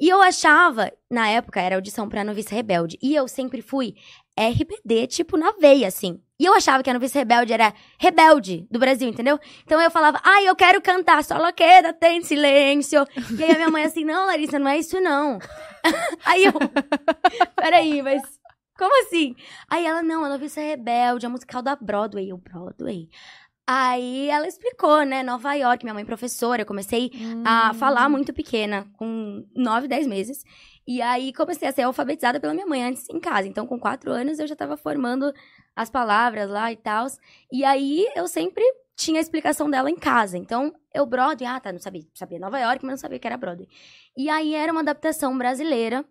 E 0.00 0.08
eu 0.08 0.20
achava, 0.20 0.92
na 1.08 1.28
época, 1.28 1.60
era 1.60 1.76
audição 1.76 2.08
pra 2.08 2.24
novice 2.24 2.52
rebelde. 2.52 2.98
E 3.00 3.14
eu 3.14 3.28
sempre 3.28 3.62
fui 3.62 3.94
RBD, 4.36 5.06
tipo, 5.06 5.36
na 5.36 5.52
veia, 5.52 5.86
assim. 5.86 6.20
E 6.38 6.44
eu 6.44 6.52
achava 6.52 6.82
que 6.82 6.90
a 6.90 6.92
novice 6.92 7.16
rebelde 7.16 7.52
era 7.52 7.72
rebelde 7.98 8.66
do 8.68 8.78
Brasil, 8.78 9.08
entendeu? 9.08 9.38
Então 9.64 9.80
eu 9.80 9.90
falava, 9.90 10.20
ai, 10.24 10.48
eu 10.48 10.56
quero 10.56 10.82
cantar, 10.82 11.22
só 11.22 11.52
queda, 11.52 11.92
tem 11.92 12.22
silêncio. 12.22 13.06
E 13.38 13.44
aí 13.44 13.52
a 13.52 13.54
minha 13.54 13.70
mãe 13.70 13.84
assim, 13.84 14.04
não, 14.04 14.26
Larissa, 14.26 14.58
não 14.58 14.68
é 14.68 14.78
isso 14.78 15.00
não. 15.00 15.38
aí 16.26 16.44
eu, 16.44 16.52
peraí, 17.54 18.02
mas 18.02 18.20
como 18.76 19.02
assim? 19.06 19.34
Aí 19.68 19.84
ela, 19.86 20.02
não, 20.02 20.24
a 20.24 20.28
novice 20.28 20.60
rebelde, 20.60 21.26
é 21.26 21.28
musical 21.28 21.62
da 21.62 21.76
Broadway. 21.76 22.28
Eu, 22.30 22.36
Broadway? 22.38 23.08
Aí 23.66 24.28
ela 24.28 24.46
explicou, 24.46 25.04
né, 25.04 25.22
Nova 25.22 25.54
York, 25.54 25.84
minha 25.84 25.94
mãe 25.94 26.04
professora, 26.04 26.62
eu 26.62 26.66
comecei 26.66 27.10
a 27.46 27.70
Hum. 27.70 27.74
falar 27.74 28.10
muito 28.10 28.30
pequena, 28.34 28.86
com 28.98 29.46
9, 29.56 29.88
10 29.88 30.06
meses. 30.06 30.44
E 30.86 31.00
aí 31.00 31.32
comecei 31.32 31.66
a 31.66 31.72
ser 31.72 31.82
alfabetizada 31.82 32.38
pela 32.38 32.52
minha 32.52 32.66
mãe 32.66 32.84
antes 32.84 33.08
em 33.08 33.18
casa. 33.18 33.48
Então, 33.48 33.66
com 33.66 33.80
4 33.80 34.12
anos, 34.12 34.38
eu 34.38 34.46
já 34.46 34.54
tava 34.54 34.76
formando 34.76 35.32
as 35.74 35.88
palavras 35.88 36.50
lá 36.50 36.70
e 36.70 36.76
tal. 36.76 37.06
E 37.50 37.64
aí 37.64 38.06
eu 38.14 38.28
sempre 38.28 38.62
tinha 38.94 39.18
a 39.18 39.22
explicação 39.22 39.70
dela 39.70 39.90
em 39.90 39.96
casa. 39.96 40.36
Então, 40.36 40.74
eu 40.92 41.06
Broadway, 41.06 41.48
ah, 41.48 41.58
tá, 41.58 41.72
não 41.72 41.80
sabia, 41.80 42.02
sabia 42.12 42.38
Nova 42.38 42.58
York, 42.60 42.84
mas 42.84 42.90
não 42.92 42.98
sabia 42.98 43.18
que 43.18 43.26
era 43.26 43.38
Broadway. 43.38 43.66
E 44.14 44.28
aí 44.28 44.54
era 44.54 44.70
uma 44.70 44.82
adaptação 44.82 45.36
brasileira 45.38 46.04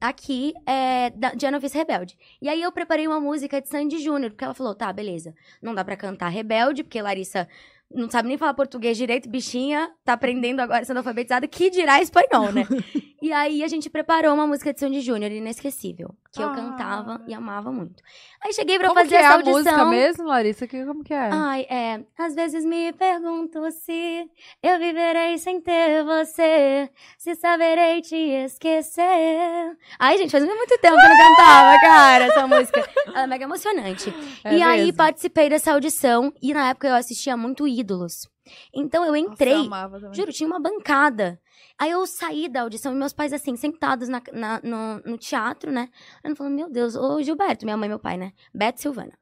aqui 0.00 0.54
é, 0.66 1.10
da, 1.10 1.30
de 1.30 1.46
Rebelde. 1.72 2.16
E 2.40 2.48
aí 2.48 2.62
eu 2.62 2.72
preparei 2.72 3.06
uma 3.06 3.20
música 3.20 3.60
de 3.60 3.68
Sandy 3.68 3.98
Júnior, 3.98 4.30
porque 4.30 4.44
ela 4.44 4.54
falou, 4.54 4.74
tá, 4.74 4.92
beleza, 4.92 5.34
não 5.60 5.74
dá 5.74 5.84
pra 5.84 5.96
cantar 5.96 6.28
Rebelde, 6.28 6.84
porque 6.84 7.00
Larissa 7.00 7.48
não 7.92 8.10
sabe 8.10 8.28
nem 8.28 8.36
falar 8.36 8.54
português 8.54 8.96
direito, 8.96 9.28
bichinha, 9.28 9.90
tá 10.04 10.12
aprendendo 10.12 10.60
agora, 10.60 10.84
sendo 10.84 10.98
alfabetizada, 10.98 11.48
que 11.48 11.70
dirá 11.70 12.02
espanhol, 12.02 12.52
né? 12.52 12.66
e 13.20 13.32
aí 13.32 13.62
a 13.64 13.68
gente 13.68 13.88
preparou 13.90 14.32
uma 14.34 14.46
música 14.46 14.72
de 14.72 14.80
Sandy 14.80 15.00
Júnior, 15.00 15.30
inesquecível, 15.32 16.14
que 16.32 16.42
eu 16.42 16.48
Ah. 16.48 16.54
cantava 16.54 17.22
e 17.26 17.34
amava 17.34 17.70
muito. 17.72 18.02
Aí 18.40 18.52
cheguei 18.52 18.78
pra 18.78 18.88
Como 18.88 19.00
fazer 19.00 19.08
que 19.10 19.14
é 19.16 19.18
essa 19.20 19.28
a 19.28 19.32
audição. 19.34 19.54
música 19.58 19.84
mesmo, 19.86 20.24
Larissa? 20.26 20.66
Que, 20.66 20.84
como 20.84 21.02
que 21.04 21.12
é? 21.14 21.28
Ai, 21.32 21.66
é. 21.68 22.04
Às 22.18 22.34
vezes 22.34 22.64
me 22.64 22.92
pergunto 22.92 23.70
se 23.72 24.28
eu 24.62 24.78
viverei 24.78 25.36
sem 25.38 25.60
ter 25.60 26.04
você, 26.04 26.90
se 27.16 27.34
saberei 27.34 28.00
te 28.00 28.14
esquecer. 28.16 29.76
Ai, 29.98 30.18
gente, 30.18 30.30
faz 30.30 30.44
muito 30.44 30.78
tempo 30.78 30.96
que 30.96 31.04
eu 31.04 31.08
não 31.08 31.16
cantava, 31.36 31.80
cara, 31.80 32.24
essa 32.26 32.46
música. 32.46 32.88
Ela 33.06 33.22
é 33.22 33.26
mega 33.26 33.44
emocionante. 33.44 34.12
É 34.44 34.56
e 34.56 34.62
aí 34.62 34.80
mesmo? 34.86 34.96
participei 34.96 35.48
dessa 35.48 35.72
audição 35.72 36.32
e 36.40 36.52
na 36.54 36.70
época 36.70 36.88
eu 36.88 36.94
assistia 36.94 37.36
muito 37.36 37.66
Ídolos. 37.66 38.28
Então 38.74 39.04
eu 39.04 39.14
entrei, 39.14 39.68
Nossa, 39.68 40.06
eu. 40.06 40.14
Juro, 40.14 40.32
tinha 40.32 40.46
uma 40.46 40.58
bancada. 40.60 41.38
Aí 41.80 41.90
eu 41.90 42.06
saí 42.06 42.48
da 42.48 42.62
audição 42.62 42.92
e 42.92 42.96
meus 42.96 43.12
pais, 43.12 43.32
assim, 43.32 43.54
sentados 43.56 44.08
na, 44.08 44.20
na- 44.32 44.60
no, 44.64 45.00
no 45.12 45.18
teatro, 45.18 45.70
né? 45.70 45.88
Eu 46.24 46.34
falando, 46.36 46.54
meu 46.54 46.68
Deus, 46.70 46.96
ô 46.96 47.22
Gilberto, 47.22 47.64
minha 47.64 47.76
mãe 47.76 47.86
e 47.86 47.90
meu 47.90 47.98
pai, 48.00 48.16
né? 48.16 48.32
Beto 48.52 48.80
Silvana. 48.80 49.12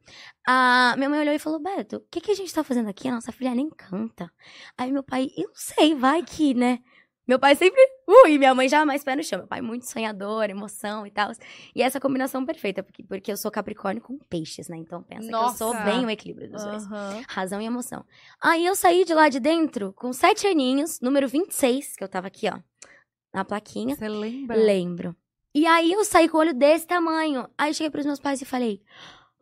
Ah, 0.47 0.95
minha 0.97 1.09
mãe 1.11 1.21
olhou 1.21 1.35
e 1.35 1.39
falou, 1.39 1.61
Beto, 1.61 1.97
o 1.97 2.01
que, 2.11 2.21
que 2.21 2.31
a 2.31 2.35
gente 2.35 2.53
tá 2.55 2.65
fazendo 2.65 2.89
aqui? 2.89 3.09
A 3.09 3.13
nossa 3.13 3.33
filha 3.33 3.55
nem 3.55 3.69
canta. 3.71 4.31
Aí 4.79 4.91
meu 4.93 5.03
pai, 5.03 5.29
eu 5.37 5.49
não 5.49 5.55
sei, 5.55 5.95
vai 5.95 6.23
que, 6.23 6.55
né? 6.55 6.79
Meu 7.27 7.41
pai 7.41 7.57
sempre, 7.57 7.81
uh, 8.07 8.29
e 8.29 8.39
minha 8.39 8.55
mãe 8.55 8.69
já 8.69 8.87
mais 8.87 9.03
pé 9.03 9.17
no 9.17 9.25
chão. 9.25 9.41
Meu 9.41 9.49
pai 9.49 9.61
muito 9.61 9.85
sonhador, 9.87 10.49
emoção 10.49 11.05
e 11.05 11.11
tal. 11.11 11.33
E 11.75 11.83
essa 11.83 11.99
combinação 11.99 12.47
perfeita, 12.47 12.85
porque, 12.85 13.03
porque 13.03 13.33
eu 13.33 13.37
sou 13.37 13.51
capricórnio 13.51 14.01
com 14.01 14.17
peixes, 14.31 14.69
né? 14.69 14.77
Então 14.77 15.03
pensa 15.03 15.27
que 15.27 15.35
eu 15.35 15.49
sou 15.51 15.75
Nossa. 15.75 15.85
bem 15.85 16.07
o 16.07 16.11
equilíbrio 16.11 16.51
dos 16.51 16.63
dois. 16.63 16.85
Aham. 16.85 17.23
Razão 17.29 17.61
e 17.61 17.67
emoção. 17.67 18.05
Aí 18.41 18.65
eu 18.65 18.77
saí 18.77 19.05
de 19.05 19.13
lá 19.13 19.29
de 19.29 19.41
dentro 19.41 19.93
com 19.95 20.13
sete 20.13 20.47
aninhos, 20.47 21.01
número 21.01 21.27
26, 21.27 21.97
que 21.97 22.05
eu 22.05 22.09
tava 22.09 22.29
aqui, 22.29 22.49
ó, 22.49 22.61
na 23.35 23.45
plaquinha. 23.45 23.97
Você 23.97 24.09
lembra? 24.09 24.57
Lembro. 24.57 25.17
E 25.53 25.67
aí 25.67 25.91
eu 25.91 26.05
saí 26.05 26.29
com 26.29 26.37
o 26.37 26.41
olho 26.41 26.55
desse 26.55 26.87
tamanho. 26.87 27.49
Aí 27.59 27.75
cheguei 27.75 27.91
pros 27.91 28.07
meus 28.07 28.21
pais 28.21 28.41
e 28.41 28.45
falei: 28.45 28.83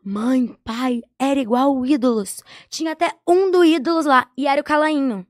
Mãe, 0.02 0.56
pai, 0.64 1.02
era 1.18 1.40
igual 1.40 1.76
o 1.76 1.84
Ídolos. 1.84 2.42
Tinha 2.70 2.92
até 2.92 3.12
um 3.28 3.50
do 3.50 3.64
Ídolos 3.64 4.06
lá, 4.06 4.30
e 4.38 4.46
era 4.46 4.60
o 4.60 4.64
Calainho. 4.64 5.26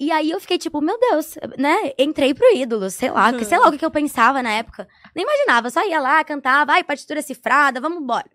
E 0.00 0.10
aí 0.10 0.30
eu 0.30 0.40
fiquei 0.40 0.58
tipo, 0.58 0.80
meu 0.80 0.98
Deus, 0.98 1.36
né? 1.58 1.92
Entrei 1.98 2.34
pro 2.34 2.54
Ídolos, 2.54 2.94
sei 2.94 3.10
lá, 3.10 3.30
sei 3.44 3.58
lá 3.58 3.68
o 3.68 3.72
que 3.72 3.78
que 3.78 3.84
eu 3.84 3.90
pensava 3.90 4.42
na 4.42 4.50
época. 4.50 4.88
Nem 5.14 5.24
imaginava, 5.24 5.70
só 5.70 5.86
ia 5.86 6.00
lá, 6.00 6.24
cantava, 6.24 6.72
ai, 6.72 6.82
partitura 6.82 7.22
cifrada, 7.22 7.80
vamos 7.80 8.02
embora. 8.02 8.28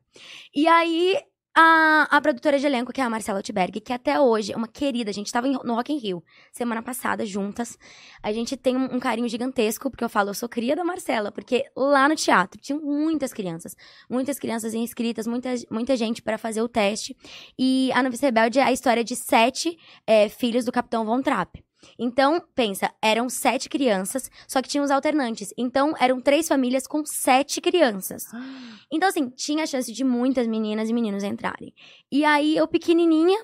E 0.56 0.68
aí 0.68 1.18
a, 1.60 2.08
a 2.12 2.22
produtora 2.22 2.60
de 2.60 2.68
elenco, 2.68 2.94
que 2.94 3.02
é 3.02 3.04
a 3.04 3.10
Marcela 3.10 3.40
Otberg, 3.40 3.82
que 3.82 3.92
até 3.92 4.20
hoje 4.20 4.54
é 4.54 4.56
uma 4.56 4.68
querida, 4.68 5.10
a 5.10 5.14
gente 5.14 5.32
tava 5.32 5.48
em- 5.48 5.58
no 5.64 5.74
Rock 5.74 5.92
in 5.92 5.98
Rio 5.98 6.24
semana 6.52 6.84
passada 6.84 7.26
juntas. 7.26 7.80
A 8.22 8.32
gente 8.32 8.56
tem 8.56 8.78
um, 8.78 8.96
um 8.96 9.00
carinho 9.00 9.28
gigantesco, 9.28 9.90
porque 9.90 10.04
eu 10.04 10.10
falo, 10.10 10.30
eu 10.30 10.36
sou 10.36 10.48
cria 10.48 10.76
da 10.76 10.84
Marcela, 10.84 11.32
porque 11.32 11.66
lá 11.76 12.08
no 12.08 12.16
teatro 12.16 12.62
tinham 12.62 12.80
muitas 12.80 13.34
crianças, 13.34 13.76
muitas 14.08 14.38
crianças 14.38 14.76
inscritas, 14.76 15.26
muita, 15.26 15.50
muita 15.72 15.98
gente 15.98 16.22
para 16.22 16.38
fazer 16.38 16.62
o 16.62 16.70
teste. 16.70 17.18
E 17.58 17.92
a 17.94 18.04
Novice 18.04 18.24
Rebelde 18.24 18.60
é 18.60 18.64
a 18.64 18.72
história 18.72 19.04
de 19.04 19.16
sete 19.16 19.76
é, 20.06 20.30
filhos 20.30 20.64
do 20.64 20.72
Capitão 20.72 21.06
Von 21.06 21.24
Trapp. 21.24 21.67
Então, 21.98 22.42
pensa, 22.56 22.92
eram 23.02 23.30
sete 23.30 23.70
crianças, 23.70 24.30
só 24.48 24.62
que 24.62 24.70
tinham 24.70 24.84
os 24.86 24.92
alternantes. 24.92 25.54
Então, 25.58 25.94
eram 26.00 26.20
três 26.22 26.48
famílias 26.48 26.86
com 26.88 27.06
sete 27.06 27.62
crianças. 27.62 28.24
Então, 28.90 29.10
assim, 29.10 29.30
tinha 29.30 29.64
a 29.64 29.68
chance 29.68 29.92
de 29.92 30.04
muitas 30.04 30.48
meninas 30.48 30.90
e 30.90 30.94
meninos 30.94 31.22
entrarem. 31.22 31.74
E 32.10 32.24
aí, 32.24 32.56
eu 32.56 32.66
pequenininha, 32.70 33.38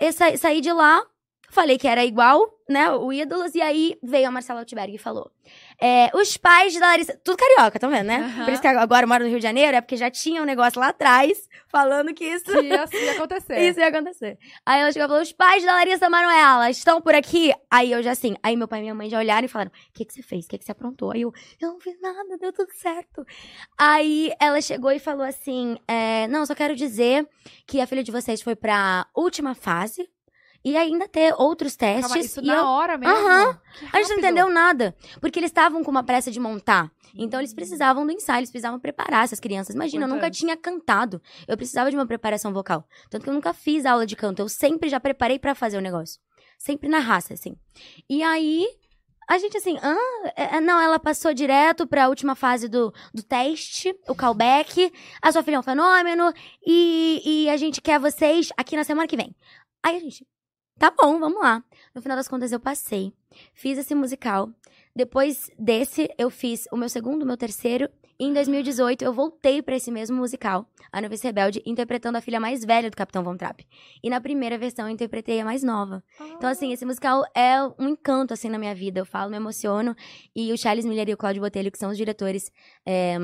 eu 0.00 0.12
sa- 0.12 0.36
saí 0.36 0.60
de 0.60 0.72
lá, 0.72 1.00
falei 1.50 1.78
que 1.78 1.86
era 1.88 2.04
igual, 2.04 2.48
né, 2.68 2.90
o 2.90 3.12
Ídolos, 3.12 3.54
e 3.54 3.62
aí 3.62 3.96
veio 4.02 4.26
a 4.28 4.30
Marcela 4.30 4.60
Altberg 4.60 4.94
e 4.94 4.98
falou. 4.98 5.30
é, 5.80 6.10
os 6.14 6.36
pais 6.36 6.74
da 6.74 6.86
Larissa. 6.86 7.18
Tudo 7.22 7.36
carioca, 7.36 7.78
tá 7.78 7.86
vendo, 7.88 8.06
né? 8.06 8.16
Aham. 8.16 8.44
Por 8.44 8.52
isso 8.52 8.62
que 8.62 8.68
agora 8.68 9.04
eu 9.04 9.08
moro 9.08 9.22
no 9.24 9.30
Rio 9.30 9.38
de 9.38 9.42
Janeiro, 9.42 9.76
é 9.76 9.80
porque 9.80 9.96
já 9.96 10.10
tinha 10.10 10.42
um 10.42 10.44
negócio 10.44 10.80
lá 10.80 10.88
atrás 10.88 11.48
falando 11.68 12.12
que 12.14 12.24
isso. 12.24 12.44
Que 12.46 12.60
ia, 12.62 12.84
ia 12.92 13.12
acontecer. 13.12 13.58
Isso 13.68 13.78
ia 13.80 13.88
acontecer. 13.88 14.38
Aí 14.64 14.80
ela 14.80 14.90
chegou 14.90 15.06
e 15.06 15.08
falou: 15.08 15.22
os 15.22 15.32
pais 15.32 15.64
da 15.64 15.72
Larissa 15.74 16.08
Manoela 16.10 16.70
estão 16.70 17.00
por 17.00 17.14
aqui. 17.14 17.52
Aí 17.70 17.92
eu 17.92 18.02
já 18.02 18.12
assim, 18.12 18.34
aí 18.42 18.56
meu 18.56 18.66
pai 18.66 18.80
e 18.80 18.82
minha 18.82 18.94
mãe 18.94 19.08
já 19.08 19.18
olharam 19.18 19.44
e 19.44 19.48
falaram: 19.48 19.70
o 19.70 19.92
que, 19.94 20.04
que 20.04 20.12
você 20.12 20.22
fez? 20.22 20.46
O 20.46 20.48
que, 20.48 20.58
que 20.58 20.64
você 20.64 20.72
aprontou? 20.72 21.12
Aí 21.12 21.22
eu, 21.22 21.32
eu 21.60 21.68
não 21.72 21.80
fiz 21.80 22.00
nada, 22.00 22.36
deu 22.40 22.52
tudo 22.52 22.72
certo. 22.72 23.24
Aí 23.78 24.32
ela 24.40 24.60
chegou 24.60 24.90
e 24.90 24.98
falou 24.98 25.24
assim: 25.26 25.76
é, 25.86 26.26
não, 26.28 26.44
só 26.46 26.54
quero 26.54 26.74
dizer 26.74 27.28
que 27.66 27.80
a 27.80 27.86
filha 27.86 28.02
de 28.02 28.10
vocês 28.10 28.42
foi 28.42 28.56
pra 28.56 29.06
última 29.14 29.54
fase. 29.54 30.08
E 30.68 30.76
ainda 30.76 31.06
ter 31.06 31.32
outros 31.38 31.76
testes. 31.76 32.08
Calma, 32.08 32.18
isso 32.24 32.40
e 32.40 32.46
na 32.46 32.56
eu- 32.56 32.64
hora 32.64 32.98
mesmo? 32.98 33.14
Aham. 33.14 33.60
A 33.92 33.98
gente 33.98 34.08
não 34.10 34.18
entendeu 34.18 34.50
nada. 34.50 34.96
Porque 35.20 35.38
eles 35.38 35.50
estavam 35.50 35.84
com 35.84 35.90
uma 35.92 36.02
pressa 36.02 36.28
de 36.28 36.40
montar. 36.40 36.90
Então 37.14 37.38
eles 37.38 37.54
precisavam 37.54 38.04
do 38.04 38.10
ensaio, 38.10 38.40
eles 38.40 38.50
precisavam 38.50 38.80
preparar 38.80 39.22
essas 39.22 39.38
crianças. 39.38 39.76
Imagina, 39.76 40.02
eu 40.04 40.08
Muito 40.08 40.16
nunca 40.16 40.26
antes. 40.26 40.40
tinha 40.40 40.56
cantado. 40.56 41.22
Eu 41.46 41.56
precisava 41.56 41.88
de 41.88 41.96
uma 41.96 42.04
preparação 42.04 42.52
vocal. 42.52 42.84
Tanto 43.08 43.22
que 43.22 43.30
eu 43.30 43.34
nunca 43.34 43.54
fiz 43.54 43.86
aula 43.86 44.04
de 44.04 44.16
canto. 44.16 44.40
Eu 44.42 44.48
sempre 44.48 44.88
já 44.88 44.98
preparei 44.98 45.38
pra 45.38 45.54
fazer 45.54 45.78
o 45.78 45.80
negócio. 45.80 46.20
Sempre 46.58 46.88
na 46.88 46.98
raça, 46.98 47.32
assim. 47.34 47.54
E 48.10 48.22
aí, 48.24 48.66
A 49.28 49.38
gente 49.38 49.56
assim, 49.56 49.76
ah, 49.82 50.32
é, 50.36 50.60
não, 50.60 50.80
ela 50.80 50.98
passou 51.00 51.34
direto 51.34 51.84
pra 51.86 52.08
última 52.08 52.34
fase 52.36 52.68
do, 52.68 52.92
do 53.14 53.22
teste, 53.24 53.92
o 54.08 54.14
callback. 54.14 54.92
A 55.22 55.30
sua 55.32 55.42
filha 55.42 55.56
é 55.56 55.58
um 55.58 55.62
fenômeno 55.64 56.32
e, 56.66 57.22
e 57.24 57.50
a 57.50 57.56
gente 57.56 57.80
quer 57.80 57.98
vocês 58.00 58.50
aqui 58.56 58.76
na 58.76 58.84
semana 58.84 59.06
que 59.08 59.16
vem. 59.16 59.34
Aí 59.84 59.96
a 59.96 60.00
gente, 60.00 60.24
tá 60.78 60.90
bom, 60.90 61.18
vamos 61.18 61.40
lá. 61.40 61.62
No 61.94 62.02
final 62.02 62.16
das 62.16 62.28
contas, 62.28 62.52
eu 62.52 62.60
passei. 62.60 63.12
Fiz 63.54 63.78
esse 63.78 63.94
musical. 63.94 64.50
Depois 64.94 65.50
desse, 65.58 66.08
eu 66.18 66.30
fiz 66.30 66.66
o 66.72 66.76
meu 66.76 66.88
segundo, 66.88 67.22
o 67.22 67.26
meu 67.26 67.36
terceiro. 67.36 67.88
E 68.18 68.24
em 68.24 68.32
2018, 68.32 69.02
eu 69.04 69.12
voltei 69.12 69.60
pra 69.60 69.76
esse 69.76 69.90
mesmo 69.90 70.16
musical, 70.16 70.66
A 70.90 71.02
Novice 71.02 71.26
Rebelde, 71.26 71.62
interpretando 71.66 72.16
a 72.16 72.20
filha 72.22 72.40
mais 72.40 72.64
velha 72.64 72.88
do 72.90 72.96
Capitão 72.96 73.22
Von 73.22 73.36
Trapp. 73.36 73.66
E 74.02 74.08
na 74.08 74.22
primeira 74.22 74.56
versão, 74.56 74.86
eu 74.88 74.90
interpretei 74.94 75.38
a 75.38 75.44
mais 75.44 75.62
nova. 75.62 76.02
Então, 76.34 76.48
assim, 76.48 76.72
esse 76.72 76.86
musical 76.86 77.24
é 77.36 77.62
um 77.78 77.88
encanto, 77.90 78.32
assim, 78.32 78.48
na 78.48 78.58
minha 78.58 78.74
vida. 78.74 78.98
Eu 79.00 79.04
falo, 79.04 79.30
me 79.30 79.36
emociono. 79.36 79.94
E 80.34 80.50
o 80.50 80.56
Charles 80.56 80.86
Miller 80.86 81.10
e 81.10 81.12
o 81.12 81.16
Claudio 81.18 81.42
Botelho, 81.42 81.70
que 81.70 81.76
são 81.78 81.90
os 81.90 81.96
diretores 81.98 82.50
é, 82.86 83.18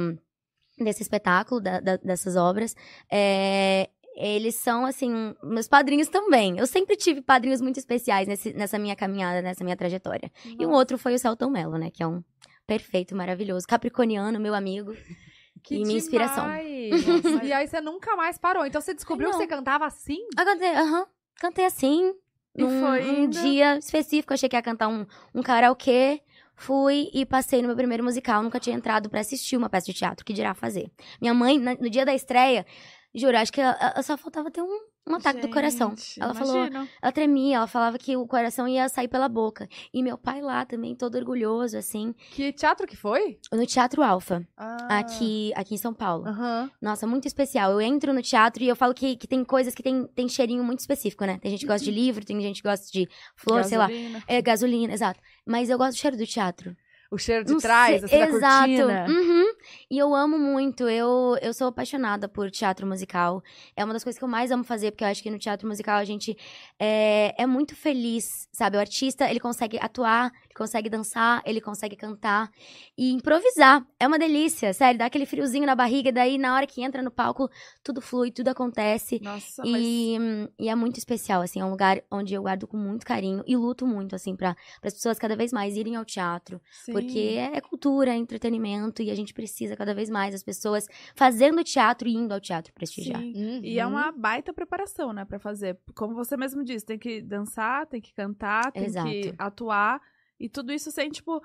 desse 0.79 1.01
espetáculo, 1.03 1.59
da- 1.59 1.81
da- 1.81 1.97
dessas 1.97 2.37
obras, 2.37 2.77
é, 3.11 3.89
eles 4.17 4.55
são, 4.57 4.85
assim, 4.85 5.35
meus 5.43 5.67
padrinhos 5.69 6.09
também. 6.09 6.59
Eu 6.59 6.67
sempre 6.67 6.97
tive 6.97 7.21
padrinhos 7.23 7.61
muito 7.61 7.79
especiais 7.79 8.29
nesse- 8.29 8.53
nessa 8.53 8.79
minha 8.79 8.95
caminhada, 8.97 9.41
nessa 9.43 9.65
minha 9.65 9.77
trajetória. 9.77 10.31
E 10.59 10.65
o 10.67 10.71
outro 10.71 10.99
foi 10.99 11.15
o 11.15 11.19
Celton 11.19 11.51
Mello, 11.51 11.79
né? 11.79 11.91
Que 11.91 12.03
é 12.03 12.07
um 12.07 12.23
perfeito, 12.67 13.15
maravilhoso. 13.17 13.67
Capricorniano, 13.67 14.39
meu 14.41 14.55
amigo. 14.55 14.93
Que 15.65 15.77
e 15.77 15.83
minha 15.85 15.97
inspiração. 15.99 16.43
demais. 16.45 16.91
e 17.45 17.53
aí 17.53 17.69
você 17.69 17.81
nunca 17.81 18.17
mais 18.17 18.37
parou. 18.37 18.67
Então 18.67 18.81
você 18.81 18.93
descobriu 18.95 19.29
Não. 19.31 19.39
que 19.39 19.45
você 19.45 19.47
cantava 19.49 19.87
assim? 19.87 20.19
Eu 20.37 20.45
cantei, 20.45 20.75
aham, 20.75 21.07
cantei 21.37 21.65
assim. 21.65 22.13
E 22.57 22.63
num, 22.65 22.81
foi 22.81 23.21
indo? 23.21 23.31
dia 23.41 23.79
específico, 23.79 24.35
achei 24.35 24.49
que 24.49 24.57
ia 24.57 24.63
cantar 24.63 24.89
um, 24.89 25.07
um 25.33 25.41
karaokê. 25.41 26.21
Fui 26.57 27.09
e 27.15 27.25
passei 27.25 27.61
no 27.63 27.69
meu 27.69 27.77
primeiro 27.77 28.03
musical. 28.03 28.43
Nunca 28.43 28.59
tinha 28.59 28.75
entrado 28.75 29.09
pra 29.09 29.21
assistir 29.21 29.57
uma 29.57 29.69
peça 29.69 29.87
de 29.87 29.95
teatro, 29.95 30.25
que 30.25 30.33
dirá 30.33 30.53
fazer. 30.53 30.91
Minha 31.21 31.33
mãe, 31.35 31.59
no 31.61 31.89
dia 31.89 32.05
da 32.05 32.13
estreia, 32.15 32.67
juro, 33.15 33.37
acho 33.37 33.53
que 33.53 33.61
ela, 33.61 33.77
ela 33.81 34.03
só 34.03 34.17
faltava 34.17 34.51
ter 34.51 34.63
um, 34.63 34.81
um 35.09 35.15
ataque 35.17 35.41
do 35.41 35.49
coração. 35.51 35.91
Gente, 35.91 36.21
Ela 36.23 36.33
falou, 36.35 36.57
imagino. 36.67 36.89
ela 37.03 37.13
tremia, 37.13 37.57
ela 37.57 37.67
falava 37.67 37.99
que 37.99 38.17
o 38.17 38.27
coração 38.27 38.69
ia 38.69 38.89
sair 38.89 39.09
pela 39.09 39.29
boca. 39.29 39.69
E 39.93 40.03
meu 40.03 40.17
pai 40.17 40.41
lá 40.41 40.65
também, 40.65 40.95
todo 40.95 41.17
orgulhoso, 41.17 41.77
assim, 41.77 42.15
Que 42.31 42.53
teatro 42.53 42.87
que 42.87 42.97
foi? 42.97 43.39
no 43.53 43.67
Teatro 43.67 44.03
Alfa, 44.03 44.47
Ah. 44.57 44.99
aqui, 45.01 45.53
aqui 45.57 45.75
em 45.75 45.79
São 45.79 45.93
Paulo. 45.93 46.27
Aham. 46.27 46.71
Nossa, 46.81 47.07
muito 47.07 47.27
especial. 47.27 47.73
Eu 47.73 47.81
entro 47.81 48.13
no 48.13 48.23
teatro 48.23 48.63
e 48.63 48.69
eu 48.69 48.77
falo 48.77 48.95
que, 48.95 49.17
que 49.17 49.27
tem 49.27 49.45
coisas 49.45 49.75
que 49.75 49.83
tem, 49.83 50.07
tem 50.15 50.29
cheirinho 50.29 50.63
muito 50.65 50.79
específico, 50.81 51.25
né? 51.25 51.39
Tem 51.43 51.51
gente 51.51 51.61
que 51.61 51.67
gosta 51.67 51.85
de 51.85 51.91
livro, 51.91 52.25
tem 52.25 52.41
gente 52.41 52.63
que 52.63 52.69
gosta 52.69 52.87
de 52.91 53.09
flor, 53.37 53.65
sei 53.65 53.77
lá. 53.79 53.89
Gasolina. 53.89 54.23
É, 54.29 54.41
gasolina, 54.43 54.93
exato. 54.95 55.21
Mas 55.45 55.69
eu 55.69 55.77
gosto 55.77 55.93
do 55.97 56.01
cheiro 56.01 56.17
do 56.17 56.27
teatro. 56.27 56.77
O 57.11 57.19
cheiro 57.19 57.45
de 57.45 57.53
Não 57.53 57.59
trás, 57.61 58.01
sei- 58.09 58.23
assim, 58.23 58.41
da 58.41 58.49
cortina. 58.49 59.07
Uhum. 59.07 59.52
E 59.91 59.99
eu 59.99 60.15
amo 60.15 60.39
muito. 60.39 60.89
Eu, 60.89 61.37
eu 61.41 61.53
sou 61.53 61.69
apaixonada 61.69 62.29
por 62.29 62.51
teatro 62.51 62.87
musical. 62.87 63.43
É 63.77 63.85
uma 63.85 63.93
das 63.93 64.05
coisas 64.05 64.19
que 64.19 64.25
eu 64.25 64.29
mais 64.29 64.51
amo 64.51 64.65
fazer, 64.65 64.91
porque 64.91 65.05
eu 65.05 65.09
acho 65.09 65.23
que 65.23 65.31
no 65.31 65.39
teatro 65.39 65.67
musical 65.69 65.97
a 65.99 66.05
gente 66.05 66.37
é, 66.79 67.35
é 67.37 67.47
muito 67.47 67.75
feliz, 67.75 68.49
sabe? 68.53 68.77
O 68.77 68.81
artista, 68.81 69.29
ele 69.31 69.41
consegue 69.41 69.79
atuar, 69.81 70.33
consegue 70.55 70.89
dançar, 70.89 71.43
ele 71.45 71.61
consegue 71.61 71.97
cantar 71.97 72.51
e 72.97 73.13
improvisar. 73.13 73.87
É 73.99 74.07
uma 74.07 74.19
delícia, 74.19 74.73
sério. 74.73 74.99
Dá 74.99 75.07
aquele 75.07 75.27
friozinho 75.27 75.67
na 75.67 75.75
barriga, 75.75 76.09
e 76.09 76.13
daí 76.13 76.39
na 76.39 76.55
hora 76.55 76.67
que 76.67 76.83
entra 76.83 77.03
no 77.03 77.11
palco, 77.11 77.49
tudo 77.83 78.01
flui, 78.01 78.31
tudo 78.31 78.49
acontece. 78.49 79.21
Nossa, 79.23 79.63
mas... 79.65 79.83
E, 79.83 80.19
hum, 80.21 80.49
e 80.59 80.69
é 80.69 80.75
muito 80.75 80.99
especial, 80.99 81.43
assim, 81.43 81.61
é 81.61 81.65
um 81.65 81.71
lugar 81.71 82.03
onde 82.11 82.35
eu 82.35 82.43
guardo 82.43 82.67
com 82.67 82.77
muito 82.77 83.07
carinho 83.07 83.43
e 83.47 83.57
luto 83.57 83.87
muito, 83.87 84.15
assim, 84.15 84.35
para 84.37 84.57
as 84.83 84.95
pessoas 84.95 85.19
cada 85.19 85.37
vez 85.37 85.53
mais 85.53 85.77
irem 85.77 85.97
ao 85.97 86.05
teatro. 86.05 86.61
Sim. 86.85 86.93
Porque 86.93 87.37
é 87.39 87.61
cultura, 87.61 88.11
é 88.11 88.17
entretenimento 88.17 89.03
e 89.03 89.11
a 89.11 89.15
gente 89.15 89.33
precisa 89.33 89.77
cada 89.77 89.95
vez 89.95 90.11
mais 90.11 90.35
as 90.35 90.43
pessoas 90.43 90.87
fazendo 91.15 91.63
teatro 91.65 92.09
e 92.09 92.15
indo 92.15 92.33
ao 92.33 92.41
teatro 92.41 92.73
prestigiar. 92.73 93.21
Sim. 93.21 93.33
Uhum. 93.35 93.61
E 93.63 93.79
é 93.79 93.87
uma 93.87 94.13
baita 94.13 94.53
preparação, 94.53 95.13
né, 95.13 95.25
pra 95.25 95.39
fazer. 95.39 95.79
Como 95.95 96.15
você 96.15 96.37
mesmo 96.37 96.65
disse, 96.65 96.85
tem 96.85 96.99
que 96.99 97.21
dançar, 97.21 97.87
tem 97.87 98.01
que 98.01 98.13
cantar, 98.15 98.73
tem 98.73 98.85
que 98.85 98.89
Exato. 98.89 99.35
atuar. 99.39 100.01
E 100.43 100.49
tudo 100.49 100.73
isso 100.73 100.91
sem, 100.91 101.09
tipo, 101.09 101.41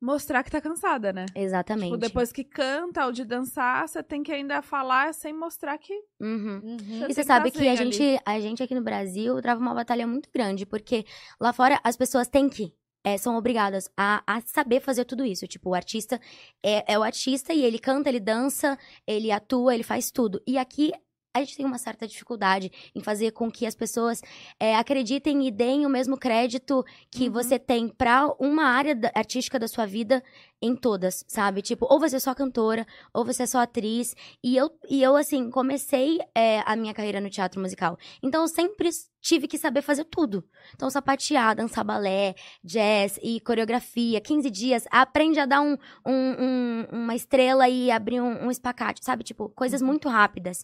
mostrar 0.00 0.42
que 0.42 0.50
tá 0.50 0.60
cansada, 0.60 1.12
né? 1.12 1.26
Exatamente. 1.34 1.86
Tipo, 1.86 1.96
depois 1.98 2.32
que 2.32 2.44
canta 2.44 3.04
ou 3.04 3.12
de 3.12 3.24
dançar, 3.24 3.88
você 3.88 4.02
tem 4.02 4.22
que 4.22 4.32
ainda 4.32 4.62
falar 4.62 5.12
sem 5.12 5.32
mostrar 5.32 5.76
que. 5.78 5.92
Uhum. 6.20 6.60
Uhum. 6.62 6.76
E 6.78 7.00
tem 7.00 7.14
você 7.14 7.24
sabe 7.24 7.50
que 7.50 7.66
a 7.66 7.72
ali. 7.72 7.92
gente, 7.92 8.20
a 8.24 8.40
gente 8.40 8.62
aqui 8.62 8.74
no 8.74 8.82
Brasil 8.82 9.40
trava 9.42 9.60
uma 9.60 9.74
batalha 9.74 10.06
muito 10.06 10.30
grande, 10.32 10.64
porque 10.64 11.04
lá 11.40 11.52
fora 11.52 11.80
as 11.82 11.96
pessoas 11.96 12.28
têm 12.28 12.48
que. 12.48 12.72
é, 13.04 13.16
são 13.16 13.36
obrigadas 13.36 13.88
a, 13.96 14.22
a 14.26 14.40
saber 14.40 14.80
fazer 14.80 15.04
tudo 15.04 15.24
isso. 15.24 15.46
Tipo, 15.46 15.70
o 15.70 15.74
artista 15.74 16.20
é, 16.64 16.92
é 16.92 16.98
o 16.98 17.02
artista 17.02 17.52
e 17.52 17.62
ele 17.62 17.78
canta, 17.78 18.08
ele 18.08 18.20
dança, 18.20 18.78
ele 19.06 19.32
atua, 19.32 19.74
ele 19.74 19.84
faz 19.84 20.10
tudo. 20.10 20.40
E 20.46 20.58
aqui 20.58 20.92
a 21.38 21.44
gente 21.44 21.56
tem 21.56 21.66
uma 21.66 21.78
certa 21.78 22.06
dificuldade 22.06 22.70
em 22.94 23.00
fazer 23.02 23.30
com 23.32 23.50
que 23.50 23.66
as 23.66 23.74
pessoas 23.74 24.20
é, 24.58 24.76
acreditem 24.76 25.46
e 25.46 25.50
deem 25.50 25.86
o 25.86 25.88
mesmo 25.90 26.16
crédito 26.18 26.84
que 27.10 27.26
Uhum. 27.26 27.32
você 27.32 27.58
tem 27.58 27.88
pra 27.88 28.26
uma 28.38 28.64
área 28.64 28.94
da- 28.94 29.10
artística 29.14 29.58
da 29.58 29.66
sua 29.68 29.86
vida 29.86 30.22
em 30.60 30.74
todas, 30.74 31.24
sabe? 31.28 31.62
Tipo, 31.62 31.86
ou 31.88 32.00
você 32.00 32.16
é 32.16 32.18
só 32.18 32.34
cantora, 32.34 32.86
ou 33.14 33.24
você 33.24 33.44
é 33.44 33.46
só 33.46 33.58
atriz. 33.60 34.14
E 34.42 34.56
eu, 34.56 34.70
e 34.90 35.02
eu 35.02 35.14
assim, 35.16 35.50
comecei 35.50 36.18
é, 36.34 36.60
a 36.66 36.74
minha 36.74 36.92
carreira 36.92 37.20
no 37.20 37.30
teatro 37.30 37.60
musical. 37.60 37.96
Então, 38.22 38.42
eu 38.42 38.48
sempre 38.48 38.88
tive 39.20 39.46
que 39.48 39.58
saber 39.58 39.82
fazer 39.82 40.04
tudo. 40.04 40.44
Então, 40.74 40.88
sapatear, 40.90 41.56
dançar 41.56 41.84
balé, 41.84 42.34
jazz 42.62 43.18
e 43.22 43.40
coreografia. 43.40 44.20
15 44.20 44.50
dias, 44.50 44.84
aprende 44.90 45.38
a 45.40 45.46
dar 45.46 45.60
um, 45.60 45.76
um- 46.06 46.36
um- 46.44 46.86
uma 47.02 47.14
estrela 47.14 47.68
e 47.68 47.90
abrir 47.90 48.20
um, 48.20 48.46
um 48.46 48.50
espacate, 48.50 49.04
sabe? 49.04 49.24
Tipo, 49.24 49.48
coisas 49.50 49.82
muito 49.82 50.08
rápidas. 50.08 50.62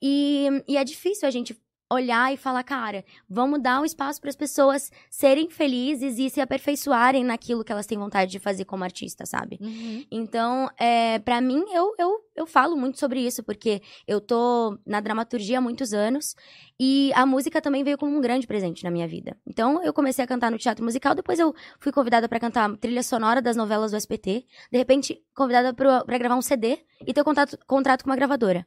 E, 0.00 0.48
e 0.68 0.76
é 0.76 0.84
difícil 0.84 1.26
a 1.26 1.30
gente 1.30 1.56
olhar 1.90 2.32
e 2.32 2.36
falar, 2.36 2.64
cara, 2.64 3.04
vamos 3.28 3.62
dar 3.62 3.80
um 3.80 3.84
espaço 3.84 4.20
para 4.20 4.30
as 4.30 4.36
pessoas 4.36 4.90
serem 5.08 5.48
felizes 5.48 6.18
e 6.18 6.28
se 6.28 6.40
aperfeiçoarem 6.40 7.24
naquilo 7.24 7.62
que 7.62 7.70
elas 7.70 7.86
têm 7.86 7.96
vontade 7.96 8.30
de 8.30 8.38
fazer 8.38 8.64
como 8.64 8.82
artista, 8.82 9.24
sabe? 9.24 9.58
Uhum. 9.60 10.04
Então, 10.10 10.68
é, 10.78 11.18
para 11.20 11.40
mim, 11.40 11.64
eu, 11.72 11.94
eu, 11.98 12.20
eu 12.34 12.46
falo 12.46 12.76
muito 12.76 12.98
sobre 12.98 13.20
isso, 13.20 13.42
porque 13.42 13.80
eu 14.06 14.20
tô 14.20 14.76
na 14.84 15.00
dramaturgia 15.00 15.58
há 15.58 15.60
muitos 15.60 15.92
anos 15.92 16.34
e 16.78 17.12
a 17.14 17.24
música 17.24 17.60
também 17.60 17.84
veio 17.84 17.96
como 17.96 18.16
um 18.16 18.20
grande 18.20 18.46
presente 18.46 18.82
na 18.82 18.90
minha 18.90 19.06
vida. 19.06 19.36
Então, 19.46 19.82
eu 19.84 19.92
comecei 19.92 20.24
a 20.24 20.28
cantar 20.28 20.50
no 20.50 20.58
teatro 20.58 20.84
musical, 20.84 21.14
depois 21.14 21.38
eu 21.38 21.54
fui 21.78 21.92
convidada 21.92 22.28
para 22.28 22.40
cantar 22.40 22.76
trilha 22.78 23.02
sonora 23.02 23.40
das 23.40 23.56
novelas 23.56 23.92
do 23.92 23.96
SPT, 23.96 24.44
de 24.72 24.78
repente, 24.78 25.22
convidada 25.34 25.72
para 25.72 26.18
gravar 26.18 26.34
um 26.34 26.42
CD 26.42 26.78
e 27.06 27.14
ter 27.14 27.22
contrato, 27.22 27.56
contrato 27.66 28.02
com 28.02 28.10
uma 28.10 28.16
gravadora. 28.16 28.66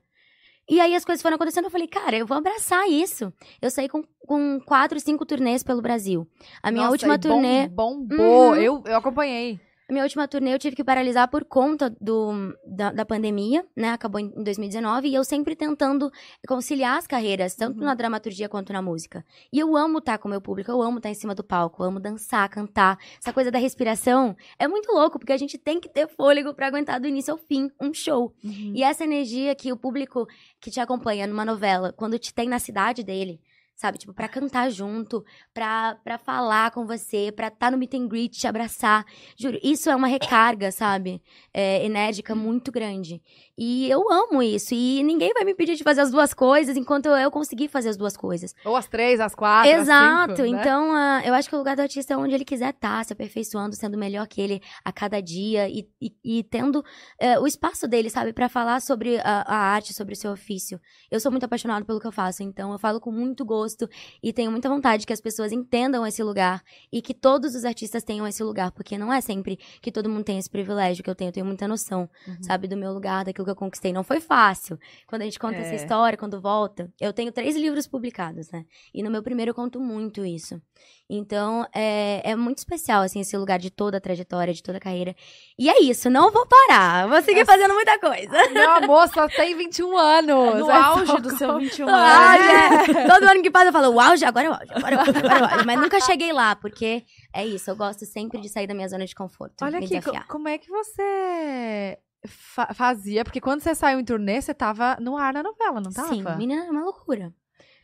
E 0.70 0.80
aí 0.80 0.94
as 0.96 1.04
coisas 1.04 1.22
foram 1.22 1.36
acontecendo, 1.36 1.66
eu 1.66 1.72
falei, 1.72 1.88
cara, 1.88 2.16
eu 2.16 2.26
vou 2.28 2.38
abraçar 2.38 2.88
isso. 2.88 3.34
Eu 3.62 3.72
saí 3.72 3.90
com, 3.90 4.04
com 4.28 4.60
quatro, 4.66 5.00
cinco 5.00 5.26
turnês 5.26 5.64
pelo 5.64 5.82
Brasil. 5.82 6.28
A 6.62 6.70
minha 6.72 6.84
Nossa, 6.84 6.94
última 6.94 7.18
bom- 7.18 7.30
turnê. 7.30 7.68
Bombou. 7.68 8.50
Uhum. 8.52 8.56
Eu, 8.56 8.84
eu 8.86 8.96
acompanhei. 8.98 9.60
Minha 9.90 10.04
última 10.04 10.28
turnê 10.28 10.54
eu 10.54 10.60
tive 10.60 10.76
que 10.76 10.84
paralisar 10.84 11.28
por 11.30 11.44
conta 11.44 11.90
do, 12.00 12.54
da, 12.66 12.92
da 12.92 13.06
pandemia, 13.06 13.66
né? 13.76 13.90
Acabou 13.90 14.20
em 14.20 14.30
2019 14.44 15.08
e 15.08 15.16
eu 15.16 15.24
sempre 15.24 15.56
tentando 15.56 16.12
conciliar 16.48 16.98
as 16.98 17.08
carreiras, 17.08 17.56
tanto 17.56 17.80
Uhum. 17.80 17.86
na 17.86 17.94
dramaturgia 17.96 18.48
quanto 18.48 18.72
na 18.72 18.82
música. 18.82 19.26
E 19.52 19.58
eu 19.60 19.76
amo 19.76 19.98
estar 20.00 20.18
com 20.18 20.28
o 20.28 20.32
meu 20.32 20.42
público, 20.42 20.70
eu 20.72 20.82
amo 20.82 20.98
estar 20.98 21.10
em 21.10 21.14
cima 21.14 21.34
do 21.34 21.44
palco, 21.44 21.82
eu 21.84 21.88
amo 21.88 22.00
dançar, 22.00 22.48
cantar. 22.50 22.98
Essa 23.20 23.34
coisa 23.34 23.50
da 23.50 23.58
respiração 23.58 24.36
é 24.58 24.68
muito 24.68 24.92
louco, 24.92 25.18
porque 25.18 25.34
a 25.34 25.38
gente 25.38 25.58
tem 25.58 25.80
que 25.80 25.90
ter 25.90 26.08
fôlego 26.08 26.54
pra 26.54 26.68
aguentar 26.68 27.00
do 27.00 27.08
início 27.08 27.32
ao 27.32 27.38
fim 27.38 27.70
um 27.82 27.94
show. 27.94 28.34
Uhum. 28.44 28.74
E 28.76 28.84
essa 28.84 29.04
energia 29.04 29.56
que 29.56 29.72
o 29.72 29.78
público 29.78 30.28
que 30.60 30.70
te 30.70 30.80
acompanha 30.80 31.26
numa 31.26 31.44
novela, 31.46 31.94
quando 31.94 32.20
te 32.20 32.34
tem 32.34 32.48
na 32.48 32.60
cidade 32.60 33.04
dele, 33.04 33.40
sabe? 33.80 33.98
Tipo, 33.98 34.14
pra 34.14 34.28
cantar 34.28 34.70
junto, 34.70 35.24
pra, 35.54 35.96
pra 36.04 36.18
falar 36.18 36.70
com 36.72 36.86
você, 36.86 37.32
pra 37.32 37.48
estar 37.48 37.72
no 37.72 37.78
meet 37.78 37.94
and 37.94 38.10
greet, 38.10 38.38
te 38.38 38.46
abraçar. 38.46 39.06
Juro, 39.38 39.58
isso 39.64 39.90
é 39.90 39.96
uma 39.96 40.08
recarga, 40.08 40.70
sabe? 40.70 41.22
É, 41.54 41.86
enérgica 41.86 42.36
muito 42.36 42.74
grande. 42.74 43.22
E 43.60 43.90
eu 43.90 44.12
amo 44.12 44.42
isso. 44.42 44.74
E 44.74 45.04
ninguém 45.04 45.32
vai 45.34 45.44
me 45.44 45.54
pedir 45.54 45.76
de 45.76 45.84
fazer 45.84 46.02
as 46.02 46.12
duas 46.12 46.34
coisas 46.34 46.76
enquanto 46.76 47.08
eu 47.08 47.30
conseguir 47.30 47.68
fazer 47.68 47.90
as 47.90 47.98
duas 47.98 48.16
coisas. 48.18 48.56
Ou 48.66 48.76
às 48.76 48.88
três, 48.88 49.20
às 49.20 49.36
quatro, 49.36 49.70
Exato. 49.72 50.36
cinco, 50.38 50.52
né? 50.52 50.60
Então, 50.62 50.92
ah, 50.94 51.22
eu 51.26 51.34
acho 51.34 51.48
que 51.50 51.56
o 51.56 51.58
lugar 51.60 51.76
do 51.76 51.82
artista 51.82 52.14
é 52.14 52.18
onde 52.18 52.34
ele 52.34 52.46
quiser 52.46 52.70
estar, 52.72 53.04
se 53.06 53.14
aperfeiçoando, 53.14 53.76
sendo 53.76 53.98
melhor 53.98 54.28
que 54.28 54.42
ele 54.42 54.62
a 54.84 54.92
cada 54.92 55.22
dia 55.22 55.70
e, 55.70 55.88
e, 56.02 56.12
e 56.24 56.44
tendo 56.44 56.84
eh, 57.20 57.40
o 57.40 57.46
espaço 57.46 57.88
dele, 57.88 58.10
sabe, 58.10 58.34
Pra 58.34 58.48
falar 58.50 58.82
sobre 58.82 59.20
a, 59.20 59.44
a 59.46 59.56
arte, 59.56 59.94
sobre 59.94 60.14
o 60.14 60.18
seu 60.18 60.32
ofício. 60.32 60.80
Eu 61.12 61.20
sou 61.20 61.32
muito 61.32 61.44
apaixonada 61.44 61.84
pelo 61.86 62.00
que 62.00 62.08
eu 62.08 62.12
faço, 62.12 62.42
então 62.42 62.72
eu 62.72 62.80
falo 62.80 63.00
com 63.00 63.12
muito 63.12 63.46
gosto 63.46 63.60
gosto 63.60 63.90
e 64.24 64.32
tenho 64.32 64.52
muita 64.52 64.70
vontade 64.70 65.06
que 65.06 65.14
as 65.14 65.20
pessoas 65.20 65.52
entendam 65.52 66.06
esse 66.08 66.24
lugar 66.24 66.64
e 66.92 67.02
que 67.02 67.14
todos 67.14 67.56
os 67.56 67.66
artistas 67.66 68.04
tenham 68.04 68.26
esse 68.26 68.42
lugar, 68.44 68.72
porque 68.72 68.98
não 68.98 69.12
é 69.12 69.20
sempre 69.22 69.58
que 69.82 69.92
todo 69.92 70.10
mundo 70.10 70.24
tem 70.24 70.38
esse 70.38 70.50
privilégio 70.50 71.04
que 71.04 71.10
eu 71.10 71.16
tenho. 71.16 71.30
Eu 71.30 71.34
tenho 71.34 71.46
muita 71.46 71.68
noção, 71.68 72.10
Uhum. 72.28 72.38
sabe, 72.42 72.68
do 72.68 72.78
meu 72.78 72.92
lugar, 72.94 73.26
daquilo 73.26 73.46
que 73.50 73.52
eu 73.52 73.56
conquistei. 73.56 73.92
Não 73.92 74.04
foi 74.04 74.20
fácil. 74.20 74.78
Quando 75.08 75.24
a 75.24 75.26
gente 75.26 75.40
conta 75.40 75.58
essa 75.58 75.74
É. 75.74 75.76
história, 75.76 76.18
quando 76.18 76.40
volta, 76.40 76.92
eu 77.00 77.12
tenho 77.12 77.32
três 77.32 77.56
livros 77.56 77.88
publicados, 77.88 78.50
né? 78.52 78.64
E 78.94 79.02
no 79.04 79.10
meu 79.12 79.24
primeiro 79.24 79.50
eu 79.52 79.56
conto 79.56 79.80
muito 79.80 80.26
isso. 80.26 80.62
Então, 81.10 81.66
é, 81.74 82.22
é 82.24 82.36
muito 82.36 82.60
especial, 82.60 83.02
assim, 83.02 83.20
esse 83.22 83.36
lugar 83.36 83.58
de 83.58 83.72
toda 83.72 83.98
a 83.98 84.02
trajetória, 84.02 84.54
de 84.54 84.62
toda 84.62 84.78
a 84.78 84.82
carreira. 84.82 85.16
E 85.58 85.68
é 85.68 85.82
isso, 85.82 86.08
não 86.10 86.32
vou 86.32 86.46
parar. 86.48 87.08
Vou 87.08 87.20
seguir 87.24 87.46
fazendo 87.46 87.74
muita 87.74 87.98
coisa. 88.00 88.50
Meu 88.50 88.70
amor, 88.72 89.08
só 89.10 89.28
tem 89.28 89.56
21 89.56 89.98
anos. 89.98 90.60
No 90.60 90.70
É 90.70 90.76
auge 90.76 91.18
do 91.22 91.36
seu 91.36 91.58
21 91.58 91.88
O 91.88 91.90
anos. 91.90 92.28
auge, 92.28 92.92
é. 93.02 93.08
Todo 93.12 93.24
ano 93.28 93.42
que 93.42 93.50
passa 93.50 93.70
eu 93.70 93.74
falo, 93.74 93.90
o 93.94 94.00
auge, 94.00 94.24
agora 94.24 94.46
é 94.46 94.50
o 94.50 94.54
auge, 94.54 94.72
agora 94.72 94.96
é 94.96 94.98
o 94.98 95.00
auge, 95.02 95.18
agora 95.18 95.40
é 95.40 95.42
o 95.42 95.46
auge. 95.54 95.66
Mas 95.66 95.80
nunca 95.80 96.00
cheguei 96.02 96.32
lá, 96.32 96.56
porque 96.56 97.04
é 97.34 97.46
isso, 97.46 97.70
eu 97.72 97.76
gosto 97.76 98.06
sempre 98.06 98.40
de 98.40 98.48
sair 98.48 98.68
da 98.68 98.74
minha 98.76 98.88
zona 98.88 99.06
de 99.06 99.16
conforto. 99.16 99.56
Olha 99.64 99.80
aqui, 99.80 99.88
desafiar. 99.88 100.28
como 100.28 100.48
é 100.48 100.58
que 100.60 100.70
você 100.70 101.98
fa- 102.28 102.74
fazia? 102.74 103.24
Porque 103.24 103.42
quando 103.42 103.62
você 103.62 103.74
saiu 103.76 104.00
em 104.00 104.04
turnê, 104.06 104.42
você 104.42 104.54
tava 104.54 104.98
no 105.00 105.18
ar 105.18 105.34
na 105.34 105.44
novela, 105.44 105.80
não 105.82 105.92
tava? 105.92 106.10
Sim, 106.14 106.24
menina, 106.38 106.66
é 106.66 106.70
uma 106.72 106.84
loucura. 106.84 107.34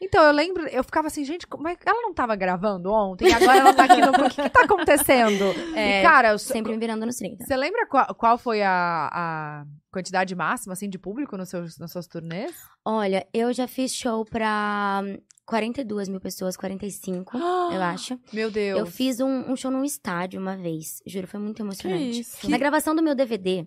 Então, 0.02 0.22
eu 0.26 0.34
lembro, 0.34 0.68
eu 0.68 0.84
ficava 0.84 1.08
assim, 1.08 1.24
gente, 1.24 1.48
como 1.48 1.70
é 1.70 1.76
que 1.76 1.88
ela 1.88 2.02
não 2.02 2.14
tava 2.14 2.36
gravando 2.36 2.92
ontem? 2.92 3.30
E 3.30 3.34
agora 3.34 3.60
ela 3.60 3.74
tá 3.74 3.86
aqui 3.86 4.02
no... 4.02 4.10
O 4.12 4.30
que 4.30 4.42
que 4.42 4.50
tá 4.50 4.64
acontecendo? 4.66 5.46
É, 5.74 6.02
e, 6.02 6.04
cara, 6.04 6.30
eu, 6.32 6.38
Sempre 6.38 6.74
me 6.74 6.78
virando 6.78 7.06
nos 7.06 7.16
30. 7.16 7.46
você 7.46 7.56
lembra 7.56 7.86
qual, 7.88 8.14
qual 8.16 8.38
foi 8.38 8.62
a, 8.62 9.10
a 9.12 9.66
quantidade 9.92 10.36
máxima, 10.36 10.74
assim, 10.74 10.90
de 10.90 11.00
público 11.00 11.38
nos 11.38 11.48
seus, 11.50 11.78
nas 11.80 11.92
suas 11.92 12.08
turnês? 12.08 12.54
Olha, 12.84 13.26
eu 13.34 13.54
já 13.54 13.68
fiz 13.70 13.94
show 13.96 14.26
pra 14.26 15.02
hum, 15.04 15.18
42 15.46 16.10
mil 16.10 16.20
pessoas, 16.20 16.58
45, 16.58 17.38
eu 17.38 17.42
acho. 17.82 18.20
Meu 18.34 18.52
Deus. 18.52 18.78
Eu 18.80 18.86
fiz 18.86 19.22
um, 19.22 19.50
um 19.52 19.56
show 19.56 19.72
num 19.72 19.84
estádio 19.86 20.42
uma 20.42 20.58
vez, 20.58 21.02
juro, 21.08 21.26
foi 21.26 21.40
muito 21.40 21.62
emocionante. 21.62 22.22
Na 22.50 22.58
gravação 22.58 22.94
do 22.96 23.02
meu 23.04 23.16
DVD, 23.16 23.66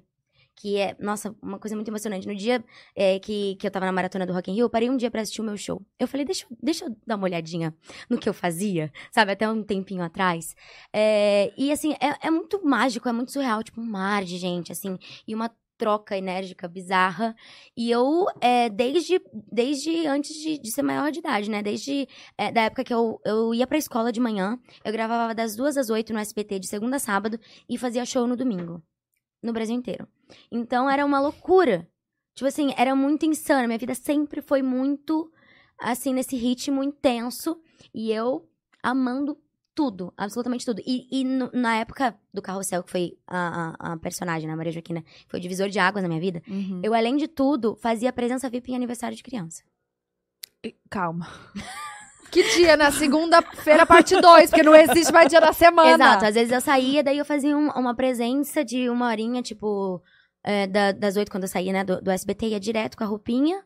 que 0.58 0.76
é, 0.76 0.96
nossa, 0.98 1.34
uma 1.40 1.58
coisa 1.58 1.76
muito 1.76 1.88
emocionante. 1.88 2.26
No 2.26 2.34
dia 2.34 2.64
é, 2.94 3.18
que, 3.20 3.54
que 3.56 3.66
eu 3.66 3.70
tava 3.70 3.86
na 3.86 3.92
maratona 3.92 4.26
do 4.26 4.32
Rock 4.32 4.50
in 4.50 4.54
Rio, 4.54 4.64
eu 4.64 4.70
parei 4.70 4.90
um 4.90 4.96
dia 4.96 5.10
pra 5.10 5.20
assistir 5.22 5.40
o 5.40 5.44
meu 5.44 5.56
show. 5.56 5.80
Eu 5.98 6.08
falei, 6.08 6.26
deixa, 6.26 6.46
deixa 6.60 6.84
eu 6.86 6.96
dar 7.06 7.16
uma 7.16 7.24
olhadinha 7.24 7.74
no 8.10 8.18
que 8.18 8.28
eu 8.28 8.34
fazia, 8.34 8.92
sabe? 9.12 9.32
Até 9.32 9.48
um 9.48 9.62
tempinho 9.62 10.02
atrás. 10.02 10.56
É, 10.92 11.52
e, 11.56 11.70
assim, 11.70 11.92
é, 11.94 12.26
é 12.26 12.30
muito 12.30 12.64
mágico, 12.64 13.08
é 13.08 13.12
muito 13.12 13.30
surreal. 13.32 13.62
Tipo, 13.62 13.80
um 13.80 13.84
mar 13.84 14.24
de 14.24 14.36
gente, 14.36 14.72
assim. 14.72 14.98
E 15.26 15.34
uma 15.34 15.48
troca 15.78 16.18
enérgica 16.18 16.66
bizarra. 16.66 17.36
E 17.76 17.88
eu, 17.88 18.26
é, 18.40 18.68
desde, 18.68 19.20
desde 19.32 20.06
antes 20.08 20.34
de, 20.34 20.58
de 20.58 20.70
ser 20.72 20.82
maior 20.82 21.12
de 21.12 21.20
idade, 21.20 21.48
né? 21.48 21.62
Desde 21.62 22.08
é, 22.36 22.50
da 22.50 22.62
época 22.62 22.82
que 22.82 22.92
eu, 22.92 23.20
eu 23.24 23.54
ia 23.54 23.66
pra 23.66 23.78
escola 23.78 24.10
de 24.10 24.20
manhã, 24.20 24.58
eu 24.84 24.92
gravava 24.92 25.34
das 25.34 25.54
duas 25.54 25.76
às 25.76 25.88
oito 25.88 26.12
no 26.12 26.18
SBT 26.18 26.58
de 26.58 26.66
segunda 26.66 26.96
a 26.96 26.98
sábado 26.98 27.38
e 27.68 27.78
fazia 27.78 28.04
show 28.04 28.26
no 28.26 28.36
domingo. 28.36 28.82
No 29.42 29.52
Brasil 29.52 29.74
inteiro. 29.74 30.06
Então 30.50 30.88
era 30.90 31.04
uma 31.04 31.20
loucura. 31.20 31.88
Tipo 32.34 32.46
assim, 32.48 32.72
era 32.76 32.94
muito 32.94 33.24
insano. 33.26 33.66
Minha 33.66 33.78
vida 33.78 33.94
sempre 33.94 34.40
foi 34.40 34.62
muito, 34.62 35.30
assim, 35.80 36.12
nesse 36.12 36.36
ritmo 36.36 36.82
intenso. 36.82 37.60
E 37.94 38.10
eu 38.12 38.48
amando 38.82 39.38
tudo, 39.74 40.12
absolutamente 40.16 40.64
tudo. 40.64 40.82
E, 40.84 41.06
e 41.10 41.24
no- 41.24 41.50
na 41.52 41.76
época 41.76 42.18
do 42.34 42.42
Carrossel, 42.42 42.82
que 42.82 42.90
foi 42.90 43.16
a, 43.26 43.74
a, 43.78 43.92
a 43.92 43.96
personagem, 43.96 44.48
né, 44.48 44.56
Maria 44.56 44.72
Joaquina, 44.72 45.02
que 45.02 45.26
foi 45.28 45.38
o 45.38 45.42
divisor 45.42 45.68
de 45.68 45.78
águas 45.78 46.02
na 46.02 46.08
minha 46.08 46.20
vida, 46.20 46.42
Uhum. 46.48 46.80
eu, 46.82 46.92
além 46.94 47.16
de 47.16 47.28
tudo, 47.28 47.76
fazia 47.76 48.12
presença 48.12 48.50
VIP 48.50 48.72
em 48.72 48.76
aniversário 48.76 49.16
de 49.16 49.22
criança. 49.22 49.62
E- 50.64 50.74
Calma. 50.90 51.28
Que 52.30 52.42
dia? 52.54 52.76
Na 52.76 52.90
segunda-feira, 52.92 53.86
parte 53.86 54.20
2, 54.20 54.50
porque 54.50 54.62
não 54.62 54.74
existe 54.74 55.12
mais 55.12 55.28
dia 55.28 55.40
da 55.40 55.52
semana. 55.52 55.92
Exato, 55.94 56.24
às 56.26 56.34
vezes 56.34 56.52
eu 56.52 56.60
saía, 56.60 57.02
daí 57.02 57.18
eu 57.18 57.24
fazia 57.24 57.56
um- 57.56 57.70
uma 57.70 57.94
presença 57.94 58.64
de 58.64 58.88
uma 58.90 59.08
horinha, 59.08 59.40
tipo, 59.42 60.02
é, 60.44 60.66
da- 60.66 60.92
das 60.92 61.16
oito, 61.16 61.30
quando 61.30 61.44
eu 61.44 61.48
saía, 61.48 61.72
né, 61.72 61.84
do, 61.84 62.00
do 62.02 62.10
SBT, 62.10 62.48
ia 62.48 62.60
direto 62.60 62.96
com 62.96 63.04
a 63.04 63.06
roupinha. 63.06 63.62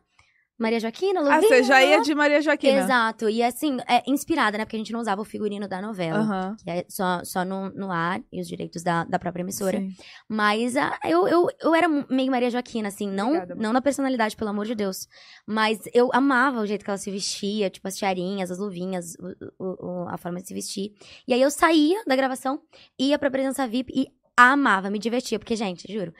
Maria 0.57 0.79
Joaquina, 0.79 1.19
Ah, 1.19 1.23
Luvinha. 1.23 1.41
você 1.41 1.63
já 1.63 1.83
ia 1.83 2.01
de 2.01 2.13
Maria 2.13 2.39
Joaquina. 2.41 2.79
Exato, 2.79 3.27
e 3.27 3.41
assim, 3.41 3.77
é, 3.89 4.03
inspirada, 4.07 4.57
né, 4.57 4.65
porque 4.65 4.75
a 4.75 4.79
gente 4.79 4.93
não 4.93 4.99
usava 4.99 5.19
o 5.21 5.25
figurino 5.25 5.67
da 5.67 5.81
novela. 5.81 6.19
Aham. 6.19 6.55
Que 6.63 6.69
é 6.69 6.85
só, 6.87 7.23
só 7.23 7.43
no, 7.43 7.69
no 7.71 7.91
ar 7.91 8.21
e 8.31 8.39
os 8.39 8.47
direitos 8.47 8.83
da, 8.83 9.03
da 9.03 9.17
própria 9.17 9.41
emissora. 9.41 9.79
Sim. 9.79 9.89
Mas 10.29 10.77
ah, 10.77 10.97
eu, 11.05 11.27
eu, 11.27 11.47
eu 11.61 11.73
era 11.75 11.87
meio 12.09 12.31
Maria 12.31 12.49
Joaquina, 12.51 12.87
assim, 12.87 13.09
não, 13.09 13.29
Obrigada, 13.29 13.55
não 13.55 13.73
na 13.73 13.81
personalidade, 13.81 14.35
pelo 14.35 14.51
amor 14.51 14.65
de 14.65 14.75
Deus. 14.75 15.07
Mas 15.47 15.79
eu 15.93 16.09
amava 16.13 16.61
o 16.61 16.65
jeito 16.67 16.83
que 16.85 16.89
ela 16.91 16.97
se 16.99 17.09
vestia, 17.11 17.69
tipo, 17.69 17.87
as 17.87 17.97
tiarinhas, 17.97 18.51
as 18.51 18.59
luvinhas, 18.59 19.15
o- 19.19 19.35
o- 19.65 20.03
o- 20.03 20.07
a 20.09 20.17
forma 20.17 20.39
de 20.39 20.47
se 20.47 20.53
vestir. 20.53 20.93
E 21.27 21.33
aí 21.33 21.41
eu 21.41 21.49
saía 21.49 22.01
da 22.05 22.15
gravação, 22.15 22.61
ia 22.99 23.17
pra 23.17 23.31
presença 23.31 23.67
VIP 23.67 23.91
e 23.95 24.07
amava, 24.37 24.89
me 24.91 24.99
divertia. 24.99 25.39
Porque, 25.39 25.55
gente, 25.55 25.91
juro, 25.91 26.13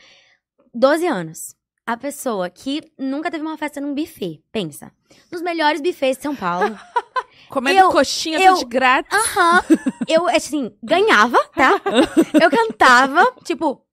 12 0.74 1.06
anos. 1.08 1.56
A 1.86 1.98
pessoa 1.98 2.50
que 2.50 2.82
nunca 2.98 3.30
teve 3.30 3.44
uma 3.44 3.58
festa 3.58 3.82
num 3.82 3.94
buffet, 3.94 4.42
pensa. 4.52 4.92
Nos 5.32 5.42
melhores 5.42 5.82
buffets 5.82 6.16
de 6.18 6.24
São 6.24 6.36
Paulo. 6.36 6.78
Comendo 7.50 7.80
Eu- 7.82 7.92
coxinha 7.92 8.40
eu- 8.40 8.56
de 8.56 8.66
grátis. 8.66 9.14
Aham. 9.14 9.62
Eu, 10.08 10.28
assim, 10.30 10.72
ganhava, 10.82 11.38
tá? 11.50 11.74
Eu 12.42 12.50
cantava, 12.50 13.36
tipo, 13.44 13.86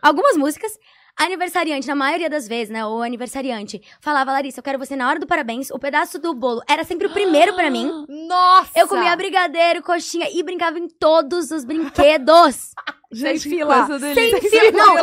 algumas 0.00 0.36
músicas. 0.36 0.70
Aniversariante, 1.18 1.88
na 1.88 1.94
maioria 1.94 2.28
das 2.28 2.46
vezes, 2.46 2.68
né? 2.68 2.84
O 2.84 3.00
aniversariante 3.00 3.80
falava, 4.00 4.32
Larissa, 4.32 4.60
eu 4.60 4.62
quero 4.62 4.78
você 4.78 4.94
na 4.94 5.08
hora 5.08 5.18
do 5.18 5.26
parabéns. 5.26 5.70
O 5.70 5.78
pedaço 5.78 6.18
do 6.18 6.34
bolo 6.34 6.60
era 6.68 6.84
sempre 6.84 7.06
o 7.06 7.10
primeiro 7.10 7.54
pra 7.54 7.70
mim. 7.70 8.04
Nossa! 8.06 8.78
Eu 8.78 8.86
comia 8.86 9.16
brigadeiro, 9.16 9.82
coxinha 9.82 10.28
e 10.30 10.42
brincava 10.42 10.78
em 10.78 10.88
todos 10.88 11.50
os 11.50 11.64
brinquedos. 11.64 12.72
Gente, 13.10 13.40
Sem 13.40 13.52
fila. 13.52 13.86
Sem 14.00 14.40
fio, 14.40 14.72
não. 14.72 14.96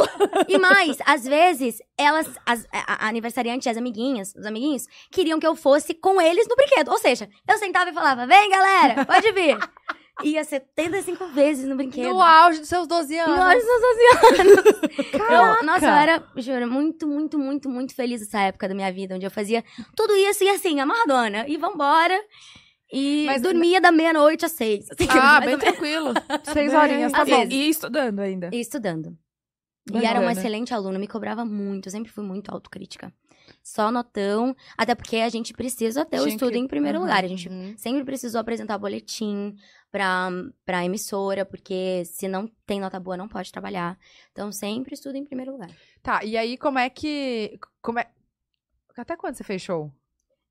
E 0.48 0.58
mais, 0.60 0.98
às 1.06 1.24
vezes, 1.24 1.82
elas, 1.98 2.30
as, 2.46 2.68
a, 2.72 3.06
a 3.06 3.08
aniversariante 3.08 3.70
as 3.70 3.78
amiguinhas, 3.78 4.36
os 4.36 4.46
amiguinhos, 4.46 4.86
queriam 5.10 5.40
que 5.40 5.48
eu 5.48 5.56
fosse 5.56 5.94
com 5.94 6.22
eles 6.22 6.46
no 6.48 6.56
brinquedo. 6.56 6.92
Ou 6.92 6.98
seja, 7.00 7.30
eu 7.48 7.58
sentava 7.58 7.90
e 7.90 7.94
falava, 7.94 8.28
vem 8.28 8.50
galera, 8.50 9.06
pode 9.06 9.32
vir. 9.32 9.58
Ia 10.24 10.44
75 10.44 11.26
vezes 11.30 11.66
no 11.68 11.76
brinquedo. 11.76 12.10
No 12.10 12.22
auge 12.22 12.60
dos 12.60 12.70
seus 12.70 12.86
12 12.88 13.18
anos. 13.18 13.36
No 13.36 13.42
auge 13.42 13.56
dos 13.60 13.66
seus 13.66 13.82
12 13.82 14.42
anos. 14.42 15.10
Caraca. 15.12 15.60
Eu, 15.60 15.66
nossa, 15.66 15.86
eu 15.86 15.90
era, 15.92 16.24
juro, 16.38 16.70
muito, 16.72 17.08
muito, 17.08 17.40
muito, 17.40 17.68
muito 17.70 17.96
feliz 17.96 18.22
nessa 18.22 18.42
época 18.42 18.68
da 18.68 18.76
minha 18.76 18.92
vida, 18.94 19.16
onde 19.16 19.26
eu 19.26 19.32
fazia 19.32 19.64
tudo 19.96 20.16
isso 20.16 20.44
e 20.44 20.50
assim, 20.50 20.80
amarradona. 20.80 21.48
E 21.48 21.58
vambora. 21.58 22.20
E 22.94 23.24
Mas- 23.26 23.42
dormia 23.42 23.82
da 23.82 23.92
meia-noite 23.92 24.46
às 24.46 24.52
seis. 24.52 24.86
assim, 24.92 25.08
Ah, 25.10 25.42
bem 25.42 25.58
tranquilo. 25.58 26.14
Seis 26.54 26.72
Bem- 26.72 26.80
horinhas, 26.80 27.12
tá 27.12 27.24
Às 27.24 27.30
bom. 27.30 27.38
vezes. 27.40 27.54
E 27.54 27.70
estudando 27.70 28.20
ainda. 28.20 28.50
E 28.54 28.60
estudando. 28.60 29.18
E 29.90 29.94
Bacana. 29.94 30.10
era 30.12 30.20
uma 30.22 30.32
excelente 30.32 30.74
aluna, 30.74 31.00
me 31.00 31.08
cobrava 31.08 31.44
muito, 31.44 31.88
eu 31.88 31.92
sempre 31.92 32.12
fui 32.12 32.24
muito 32.24 32.50
autocrítica. 32.52 33.12
Só 33.64 33.90
notão, 33.90 34.54
até 34.78 34.94
porque 34.94 35.16
a 35.18 35.30
gente 35.30 35.54
precisa 35.54 36.04
ter 36.04 36.20
o 36.20 36.28
estudo 36.28 36.52
que- 36.52 36.58
em 36.60 36.68
primeiro 36.68 36.98
Aham. 36.98 37.06
lugar. 37.08 37.24
A 37.24 37.28
gente 37.28 37.48
Uhum. 37.48 37.74
sempre 37.78 38.04
precisou 38.04 38.42
apresentar 38.42 38.78
boletim 38.78 39.56
pra, 39.90 40.30
pra 40.66 40.84
emissora, 40.84 41.46
porque 41.46 42.04
se 42.06 42.28
não 42.28 42.46
tem 42.66 42.80
nota 42.82 43.00
boa, 43.00 43.16
não 43.16 43.28
pode 43.30 43.52
trabalhar. 43.54 43.98
Então, 44.34 44.52
sempre 44.52 44.94
estudo 44.96 45.16
em 45.16 45.24
primeiro 45.24 45.54
lugar. 45.54 45.70
Tá, 46.02 46.24
e 46.26 46.36
aí 46.36 46.58
como 46.58 46.78
é 46.78 46.90
que... 46.90 47.58
Como 47.82 48.00
é... 48.00 48.08
Até 48.98 49.16
quando 49.16 49.36
você 49.36 49.44
fez 49.46 49.62
show? 49.62 49.90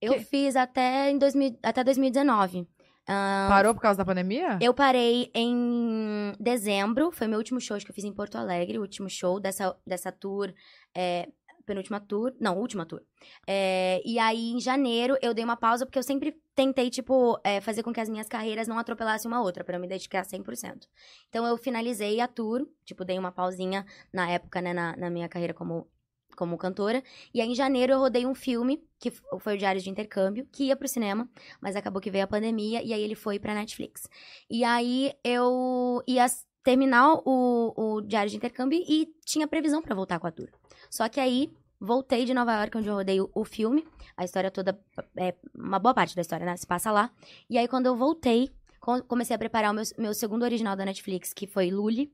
Eu 0.01 0.15
Que- 0.15 0.21
fiz 0.25 0.57
até, 0.57 1.11
em 1.11 1.19
2000, 1.19 1.59
até 1.63 1.85
2019. 1.85 2.67
Ah, 3.07 3.47
Parou 3.49 3.75
por 3.75 3.81
causa 3.81 3.99
da 3.99 4.05
pandemia? 4.05 4.59
Eu 4.61 4.73
parei 4.73 5.29
em 5.35 6.33
dezembro, 6.39 7.11
foi 7.11 7.27
meu 7.27 7.39
último 7.39 7.61
show 7.61 7.77
acho 7.77 7.85
que 7.85 7.91
eu 7.91 7.95
fiz 7.95 8.05
em 8.05 8.13
Porto 8.13 8.37
Alegre, 8.37 8.79
o 8.79 8.81
último 8.81 9.11
show 9.11 9.41
dessa, 9.41 9.77
dessa 9.85 10.13
tour, 10.13 10.53
é, 10.95 11.29
penúltima 11.65 12.01
tour, 12.01 12.35
não, 12.41 12.59
última 12.59 12.85
tour. 12.87 13.03
É, 13.47 14.03
e 14.05 14.19
aí, 14.19 14.53
em 14.53 14.61
janeiro, 14.61 15.17
eu 15.23 15.35
dei 15.35 15.45
uma 15.45 15.57
pausa, 15.57 15.87
porque 15.87 15.99
eu 15.99 16.03
sempre 16.03 16.41
tentei, 16.55 16.91
tipo, 16.91 17.41
é, 17.45 17.61
fazer 17.61 17.83
com 17.83 17.93
que 17.93 18.01
as 18.01 18.09
minhas 18.09 18.29
carreiras 18.29 18.69
não 18.69 18.79
atropelassem 18.79 19.31
uma 19.31 19.41
outra, 19.43 19.65
pra 19.65 19.77
eu 19.77 19.81
me 19.81 19.89
dedicar 19.89 20.25
100%. 20.25 20.89
Então, 21.29 21.47
eu 21.47 21.57
finalizei 21.57 22.21
a 22.21 22.29
tour, 22.29 22.67
tipo, 22.85 23.05
dei 23.05 23.19
uma 23.19 23.33
pausinha 23.33 23.87
na 24.13 24.31
época, 24.31 24.61
né, 24.61 24.73
na, 24.73 24.97
na 24.97 25.11
minha 25.11 25.29
carreira 25.29 25.55
como 25.55 25.89
como 26.37 26.57
cantora. 26.57 27.03
E 27.35 27.41
aí, 27.41 27.49
em 27.49 27.55
janeiro, 27.55 27.93
eu 27.93 27.99
rodei 27.99 28.27
um 28.27 28.35
filme, 28.35 28.83
que 28.99 29.11
foi 29.41 29.55
o 29.55 29.59
Diário 29.59 29.81
de 29.81 29.91
Intercâmbio, 29.91 30.47
que 30.51 30.65
ia 30.65 30.77
pro 30.77 30.89
cinema, 30.89 31.29
mas 31.61 31.77
acabou 31.77 32.01
que 32.01 32.11
veio 32.11 32.25
a 32.25 32.27
pandemia, 32.27 32.83
e 32.83 32.93
aí 32.93 33.03
ele 33.03 33.15
foi 33.15 33.39
pra 33.39 33.55
Netflix. 33.55 34.09
E 34.51 34.65
aí, 34.65 35.13
eu 35.23 36.03
ia 36.07 36.27
terminar 36.63 37.15
o, 37.25 37.75
o 37.77 38.01
Diário 38.01 38.31
de 38.31 38.37
Intercâmbio 38.37 38.83
e 38.87 39.13
tinha 39.25 39.49
previsão 39.49 39.83
pra 39.83 39.95
voltar 39.95 40.19
com 40.19 40.27
a 40.27 40.31
tour. 40.31 40.49
Só 40.93 41.09
que 41.09 41.19
aí, 41.19 41.51
voltei 41.81 42.27
de 42.27 42.35
Nova 42.35 42.53
York, 42.53 42.77
onde 42.77 42.89
eu 42.89 42.95
rodei 42.95 43.19
o, 43.19 43.45
filme. 43.47 43.83
A 44.15 44.25
história 44.25 44.51
toda, 44.51 44.79
é, 45.17 45.35
uma 45.55 45.79
boa 45.79 45.95
parte 45.95 46.15
da 46.15 46.21
história, 46.21 46.45
né, 46.45 46.55
se 46.57 46.67
passa 46.67 46.91
lá. 46.93 47.11
E 47.49 47.57
aí, 47.57 47.67
quando 47.67 47.87
eu 47.87 47.97
voltei, 47.97 48.51
co- 48.79 49.03
comecei 49.05 49.35
a 49.35 49.39
preparar 49.39 49.71
o 49.71 49.75
meu, 49.75 49.85
meu 49.97 50.13
segundo 50.13 50.43
original 50.43 50.77
da 50.77 50.85
Netflix, 50.85 51.33
que 51.33 51.47
foi 51.47 51.71
Lully. 51.71 52.13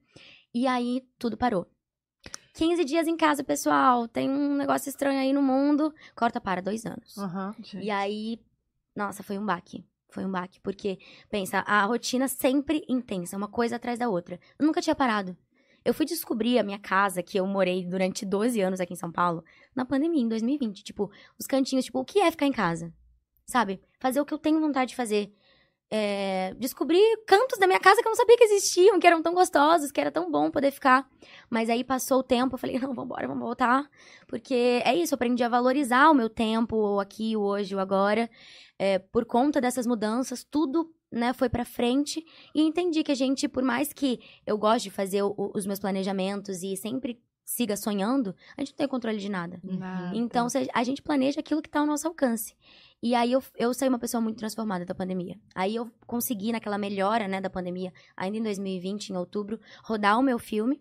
E 0.55 0.65
aí, 0.69 1.03
tudo 1.19 1.37
parou. 1.37 1.67
15 2.55 2.85
dias 2.85 3.09
em 3.09 3.17
casa, 3.17 3.43
pessoal. 3.43 4.07
Tem 4.07 4.31
um 4.31 4.55
negócio 4.55 4.89
estranho 4.89 5.19
aí 5.19 5.33
no 5.33 5.43
mundo. 5.43 5.93
Corta 6.15 6.41
para 6.41 6.61
dois 6.63 6.87
anos. 6.87 7.17
Gente. 7.59 7.85
E 7.85 7.91
aí, 7.91 8.39
nossa, 8.95 9.25
foi 9.25 9.39
um 9.39 9.45
baque. 9.45 9.85
Foi 10.11 10.25
um 10.25 10.31
baque, 10.31 10.59
porque, 10.61 10.99
pensa, 11.29 11.59
a 11.67 11.85
rotina 11.85 12.29
sempre 12.29 12.83
intensa, 12.89 13.37
uma 13.37 13.49
coisa 13.49 13.77
atrás 13.77 13.99
da 13.99 14.09
outra. 14.09 14.41
Eu 14.59 14.65
nunca 14.67 14.81
tinha 14.81 14.95
parado. 14.95 15.37
Eu 15.89 15.95
fui 15.95 16.05
descobrir 16.05 16.59
a 16.59 16.63
minha 16.63 16.79
casa, 16.79 17.23
que 17.23 17.41
eu 17.41 17.47
morei 17.47 17.83
durante 17.83 18.27
12 18.27 18.61
anos 18.61 18.79
aqui 18.79 18.93
em 18.93 18.97
São 18.97 19.11
Paulo, 19.11 19.43
na 19.75 19.87
pandemia, 19.87 20.21
em 20.21 20.29
2020. 20.29 20.85
Tipo, 20.85 21.11
os 21.39 21.47
cantinhos, 21.47 21.87
tipo, 21.87 21.99
o 21.99 22.05
que 22.05 22.21
é 22.21 22.31
ficar 22.31 22.45
em 22.45 22.53
casa? 22.53 22.93
Sabe? 23.47 23.81
Fazer 23.99 24.21
o 24.21 24.27
que 24.27 24.35
eu 24.35 24.39
tenho 24.39 24.61
vontade 24.61 24.91
de 24.91 24.97
fazer. 24.97 25.33
É, 25.91 26.53
descobri 26.59 27.01
cantos 27.27 27.59
da 27.59 27.67
minha 27.67 27.81
casa 27.81 28.03
que 28.03 28.07
eu 28.07 28.11
não 28.11 28.17
sabia 28.17 28.37
que 28.37 28.45
existiam, 28.45 29.01
que 29.01 29.07
eram 29.07 29.23
tão 29.23 29.33
gostosos, 29.33 29.91
que 29.91 29.99
era 29.99 30.13
tão 30.13 30.31
bom 30.31 30.51
poder 30.51 30.73
ficar. 30.73 31.09
Mas 31.49 31.71
aí 31.71 31.83
passou 31.83 32.19
o 32.19 32.23
tempo, 32.23 32.57
eu 32.57 32.59
falei, 32.59 32.79
não, 32.79 32.93
vambora, 32.93 33.27
vamos 33.27 33.43
voltar. 33.43 33.89
Porque 34.27 34.83
é 34.85 34.95
isso, 34.95 35.15
eu 35.15 35.17
aprendi 35.17 35.43
a 35.43 35.49
valorizar 35.49 36.11
o 36.11 36.15
meu 36.15 36.29
tempo, 36.29 36.77
o 36.77 37.01
aqui, 37.01 37.35
o 37.35 37.41
hoje, 37.41 37.75
o 37.75 37.81
agora. 37.81 38.29
É, 38.79 38.99
por 38.99 39.25
conta 39.25 39.59
dessas 39.59 39.87
mudanças, 39.87 40.45
tudo 40.45 40.93
né, 41.11 41.33
foi 41.33 41.49
pra 41.49 41.65
frente. 41.65 42.25
E 42.55 42.63
entendi 42.63 43.03
que 43.03 43.13
a 43.13 43.15
gente, 43.15 43.49
por 43.49 43.63
mais 43.63 43.93
que 43.93 44.21
eu 44.47 44.57
goste 44.59 44.89
de 44.89 44.95
fazer 44.95 45.23
o- 45.23 45.35
os 45.55 45.67
meus 45.67 45.79
planejamentos 45.79 46.63
e 46.63 46.77
sempre 46.77 47.21
siga 47.45 47.77
sonhando, 47.77 48.35
a 48.57 48.61
gente 48.61 48.73
não 48.73 48.77
tem 48.77 48.89
controle 48.89 49.17
de 49.19 49.29
nada. 49.29 49.59
Nada. 49.65 50.15
Então, 50.15 50.47
a 50.75 50.85
gente 50.85 51.01
planeja 51.03 51.41
aquilo 51.41 51.63
que 51.63 51.69
tá 51.71 51.81
ao 51.81 51.87
nosso 51.87 52.07
alcance. 52.07 52.55
E 53.03 53.15
aí, 53.15 53.33
eu, 53.33 53.43
eu 53.57 53.73
saí 53.73 53.89
uma 53.89 53.99
pessoa 53.99 54.21
muito 54.21 54.37
transformada 54.39 54.85
da 54.85 54.95
pandemia. 54.95 55.39
Aí, 55.55 55.75
eu 55.77 55.91
consegui, 56.07 56.53
naquela 56.53 56.77
melhora, 56.77 57.27
né, 57.27 57.41
da 57.41 57.49
pandemia, 57.49 57.91
ainda 58.17 58.37
em 58.37 58.43
2020, 58.43 59.09
em 59.11 59.17
outubro, 59.17 59.59
rodar 59.83 60.19
o 60.19 60.23
meu 60.23 60.39
filme, 60.39 60.79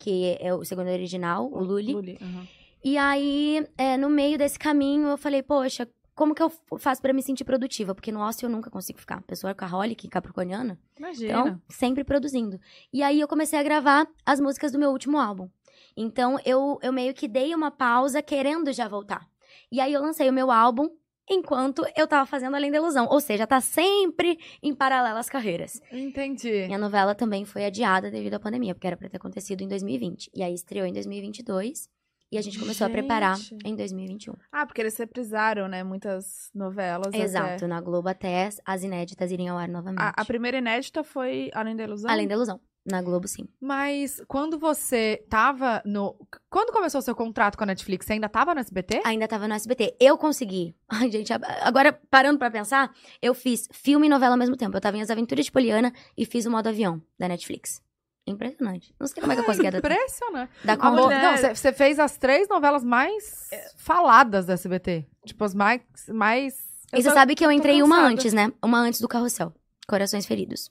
que 0.00 0.36
é 0.40 0.52
o 0.52 0.64
segundo 0.64 0.88
original, 0.90 1.46
o 1.52 1.62
Lully. 1.62 1.92
Luli, 1.92 2.18
aham. 2.20 2.48
E 2.82 2.96
aí, 2.96 3.66
é, 3.76 3.96
no 3.98 4.08
meio 4.08 4.38
desse 4.38 4.58
caminho, 4.58 5.06
eu 5.08 5.18
falei, 5.18 5.42
poxa, 5.42 5.86
como 6.20 6.34
que 6.34 6.42
eu 6.42 6.52
faço 6.78 7.00
pra 7.00 7.14
me 7.14 7.22
sentir 7.22 7.44
produtiva? 7.44 7.94
Porque 7.94 8.12
no 8.12 8.20
ócio 8.20 8.44
eu 8.44 8.50
nunca 8.50 8.68
consigo 8.68 8.98
ficar. 8.98 9.22
Pessoa 9.22 9.52
workaholic, 9.52 10.06
capricorniana. 10.06 10.78
Imagina. 10.98 11.40
Então, 11.40 11.62
sempre 11.66 12.04
produzindo. 12.04 12.60
E 12.92 13.02
aí 13.02 13.18
eu 13.18 13.26
comecei 13.26 13.58
a 13.58 13.62
gravar 13.62 14.06
as 14.26 14.38
músicas 14.38 14.70
do 14.70 14.78
meu 14.78 14.90
último 14.90 15.16
álbum. 15.16 15.48
Então, 15.96 16.38
eu, 16.44 16.78
eu 16.82 16.92
meio 16.92 17.14
que 17.14 17.26
dei 17.26 17.54
uma 17.54 17.70
pausa 17.70 18.20
querendo 18.20 18.70
já 18.70 18.86
voltar. 18.86 19.26
E 19.72 19.80
aí 19.80 19.94
eu 19.94 20.02
lancei 20.02 20.28
o 20.28 20.32
meu 20.32 20.50
álbum 20.50 20.90
enquanto 21.26 21.86
eu 21.96 22.06
tava 22.06 22.26
fazendo 22.26 22.54
Além 22.54 22.70
da 22.70 22.76
Ilusão. 22.76 23.06
Ou 23.08 23.18
seja, 23.18 23.46
tá 23.46 23.62
sempre 23.62 24.38
em 24.62 24.74
paralelo 24.74 25.16
as 25.16 25.30
carreiras. 25.30 25.80
Entendi. 25.90 26.66
Minha 26.66 26.76
novela 26.76 27.14
também 27.14 27.46
foi 27.46 27.64
adiada 27.64 28.10
devido 28.10 28.34
à 28.34 28.38
pandemia, 28.38 28.74
porque 28.74 28.86
era 28.86 28.96
pra 28.98 29.08
ter 29.08 29.16
acontecido 29.16 29.62
em 29.62 29.68
2020. 29.68 30.30
E 30.34 30.42
aí 30.42 30.52
estreou 30.52 30.86
em 30.86 30.92
2022. 30.92 31.88
E 32.32 32.38
a 32.38 32.42
gente 32.42 32.58
começou 32.58 32.86
a 32.86 32.90
preparar 32.90 33.36
Gente. 33.36 33.66
em 33.66 33.74
2021. 33.74 34.34
Ah, 34.52 34.64
porque 34.64 34.80
eles 34.80 34.96
reprisaram, 34.96 35.66
né? 35.66 35.82
Muitas 35.82 36.48
novelas. 36.54 37.08
até- 37.08 37.18
Exato, 37.22 37.66
na 37.66 37.80
Globo 37.80 38.08
até 38.08 38.48
as 38.64 38.84
inéditas 38.84 39.32
irem 39.32 39.48
ao 39.48 39.58
ar 39.58 39.68
novamente. 39.68 40.00
A, 40.00 40.12
a 40.16 40.24
primeira 40.24 40.58
inédita 40.58 41.02
foi 41.02 41.50
Além 41.52 41.74
da 41.74 41.82
Ilusão? 41.84 42.10
Além 42.10 42.28
da 42.28 42.34
Ilusão. 42.34 42.60
Na 42.86 43.02
Globo, 43.02 43.28
sim. 43.28 43.46
Mas 43.60 44.22
quando 44.26 44.58
você 44.58 45.22
tava 45.28 45.82
no. 45.84 46.16
Quando 46.48 46.72
começou 46.72 47.00
o 47.00 47.02
seu 47.02 47.14
contrato 47.14 47.58
com 47.58 47.64
a 47.64 47.66
Netflix, 47.66 48.06
você 48.06 48.14
ainda 48.14 48.28
tava 48.28 48.54
no 48.54 48.60
SBT? 48.60 49.02
Ainda 49.04 49.28
tava 49.28 49.46
no 49.46 49.52
SBT. 49.52 49.96
Eu 50.00 50.16
consegui. 50.16 50.74
Ai, 50.88 51.10
gente, 51.10 51.30
agora 51.60 51.92
parando 52.10 52.38
pra 52.38 52.50
pensar, 52.50 52.90
eu 53.20 53.34
fiz 53.34 53.68
filme 53.70 54.06
e 54.06 54.10
novela 54.10 54.32
ao 54.34 54.38
mesmo 54.38 54.56
tempo. 54.56 54.74
Eu 54.76 54.80
tava 54.80 54.96
em 54.96 55.02
As 55.02 55.10
Aventuras 55.10 55.44
de 55.44 55.52
Poliana 55.52 55.92
e 56.16 56.24
fiz 56.24 56.46
o 56.46 56.50
modo 56.50 56.68
avião 56.68 57.02
da 57.18 57.28
Netflix. 57.28 57.82
Impressionante. 58.26 58.94
Não 58.98 59.06
sei 59.06 59.20
como 59.20 59.32
é 59.32 59.36
que 59.36 59.40
eu 59.42 59.46
consegui 59.46 59.70
dar, 59.70 59.78
Impressionante. 59.78 60.52
dar 60.64 60.76
mulher- 60.90 61.22
Não, 61.22 61.54
você- 61.54 61.72
fez 61.72 61.98
as 61.98 62.16
três 62.16 62.48
novelas 62.48 62.84
mais 62.84 63.48
faladas 63.76 64.46
do 64.46 64.52
SBT. 64.52 65.06
Tipo, 65.24 65.44
as 65.44 65.54
mais. 65.54 65.80
mais... 66.08 66.54
E 66.92 67.02
você 67.02 67.10
sabe 67.10 67.34
que 67.34 67.44
eu 67.44 67.50
entrei 67.50 67.82
uma 67.82 68.00
antes, 68.00 68.32
né? 68.32 68.52
Uma 68.62 68.78
antes 68.78 69.00
do 69.00 69.08
Carrossel. 69.08 69.52
Corações 69.88 70.26
Feridos. 70.26 70.70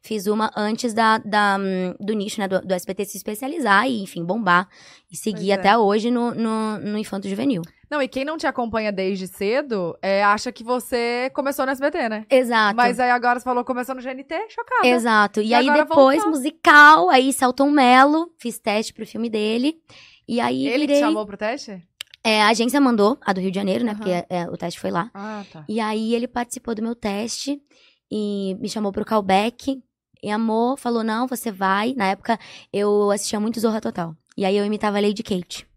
Fiz 0.00 0.26
uma 0.26 0.50
antes 0.56 0.94
da, 0.94 1.18
da, 1.18 1.56
hum, 1.58 1.94
do 1.98 2.12
nicho, 2.12 2.40
né? 2.40 2.46
Do, 2.46 2.60
do 2.60 2.72
SBT 2.72 3.04
se 3.04 3.16
especializar 3.16 3.86
e, 3.88 4.02
enfim, 4.02 4.24
bombar. 4.24 4.68
E 5.10 5.16
seguir 5.16 5.50
é. 5.50 5.54
até 5.54 5.76
hoje 5.76 6.10
no, 6.10 6.34
no, 6.34 6.78
no 6.78 6.98
Infanto 6.98 7.28
Juvenil. 7.28 7.62
Não, 7.90 8.02
e 8.02 8.08
quem 8.08 8.24
não 8.24 8.36
te 8.36 8.46
acompanha 8.46 8.92
desde 8.92 9.26
cedo 9.26 9.96
é, 10.02 10.22
acha 10.22 10.52
que 10.52 10.62
você 10.62 11.30
começou 11.34 11.64
no 11.64 11.72
SBT, 11.72 12.08
né? 12.08 12.26
Exato. 12.28 12.76
Mas 12.76 13.00
aí 13.00 13.10
agora 13.10 13.38
você 13.40 13.44
falou 13.44 13.64
que 13.64 13.68
começou 13.68 13.94
no 13.94 14.02
GNT, 14.02 14.34
chocada. 14.50 14.86
Exato. 14.86 15.40
E, 15.40 15.48
E 15.48 15.54
aí 15.54 15.70
depois, 15.72 16.16
voltou. 16.18 16.30
musical, 16.30 17.08
aí 17.08 17.32
Celton 17.32 17.70
Mello, 17.70 18.30
fiz 18.38 18.58
teste 18.58 18.92
pro 18.92 19.06
filme 19.06 19.30
dele. 19.30 19.76
E 20.28 20.40
aí 20.40 20.66
Ele 20.66 20.80
virei... 20.80 20.96
te 20.96 21.00
chamou 21.00 21.24
pro 21.24 21.36
teste? 21.36 21.82
É, 22.22 22.42
a 22.42 22.48
agência 22.48 22.80
mandou, 22.80 23.16
a 23.22 23.32
do 23.32 23.40
Rio 23.40 23.50
de 23.50 23.54
Janeiro, 23.56 23.84
né? 23.84 23.92
Aham. 23.92 23.98
Porque 23.98 24.26
é, 24.28 24.44
o 24.50 24.56
teste 24.56 24.78
foi 24.78 24.90
lá. 24.90 25.10
Ah, 25.14 25.44
tá. 25.50 25.64
E 25.68 25.80
aí 25.80 26.14
ele 26.14 26.28
participou 26.28 26.74
do 26.74 26.82
meu 26.82 26.94
teste 26.94 27.58
e 28.10 28.56
me 28.60 28.68
chamou 28.68 28.92
pro 28.92 29.04
callback. 29.04 29.80
E 30.22 30.30
amor, 30.30 30.76
falou: 30.78 31.04
não, 31.04 31.26
você 31.26 31.50
vai. 31.50 31.94
Na 31.96 32.06
época 32.08 32.38
eu 32.72 33.10
assistia 33.10 33.38
muito 33.40 33.60
Zorra 33.60 33.80
Total. 33.80 34.14
E 34.36 34.44
aí 34.44 34.56
eu 34.56 34.64
imitava 34.64 34.98
a 34.98 35.00
Lady 35.00 35.22
Kate. 35.22 35.67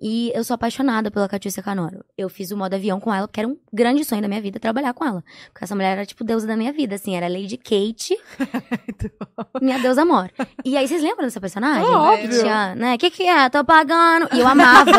E 0.00 0.30
eu 0.34 0.44
sou 0.44 0.54
apaixonada 0.54 1.10
pela 1.10 1.26
Catiúcia 1.26 1.62
Canoro. 1.62 2.04
Eu 2.18 2.28
fiz 2.28 2.50
o 2.50 2.56
modo 2.56 2.74
avião 2.74 3.00
com 3.00 3.12
ela, 3.12 3.26
porque 3.26 3.40
era 3.40 3.48
um 3.48 3.56
grande 3.72 4.04
sonho 4.04 4.20
da 4.20 4.28
minha 4.28 4.42
vida 4.42 4.60
trabalhar 4.60 4.92
com 4.92 5.04
ela. 5.04 5.24
Porque 5.50 5.64
essa 5.64 5.74
mulher 5.74 5.92
era 5.92 6.04
tipo 6.04 6.22
deusa 6.22 6.46
da 6.46 6.54
minha 6.54 6.70
vida, 6.72 6.96
assim, 6.96 7.16
era 7.16 7.26
Lady 7.28 7.56
Kate, 7.56 8.18
minha 9.60 9.78
deusa 9.78 10.02
amor. 10.02 10.30
E 10.64 10.76
aí, 10.76 10.86
vocês 10.86 11.02
lembram 11.02 11.24
dessa 11.24 11.40
personagem? 11.40 11.82
Óbvio. 11.82 12.40
Tinha, 12.40 12.74
né? 12.74 12.98
Que 12.98 13.10
que 13.10 13.22
é? 13.22 13.48
Tô 13.48 13.64
pagando. 13.64 14.28
E 14.34 14.40
eu 14.40 14.46
amava. 14.46 14.90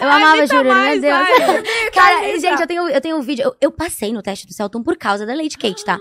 Eu 0.00 0.10
amava, 0.10 0.46
juro, 0.46 0.68
mais, 0.68 1.00
meu 1.02 1.10
Deus. 1.10 1.68
Cara, 1.92 2.38
gente, 2.38 2.60
eu 2.60 2.66
tenho, 2.66 2.88
eu 2.88 3.00
tenho 3.00 3.16
um 3.18 3.22
vídeo. 3.22 3.44
Eu, 3.44 3.56
eu 3.60 3.70
passei 3.70 4.10
no 4.12 4.22
teste 4.22 4.46
do 4.46 4.54
Celton 4.54 4.82
por 4.82 4.96
causa 4.96 5.26
da 5.26 5.34
Lady 5.34 5.58
Kate, 5.58 5.84
tá? 5.84 5.98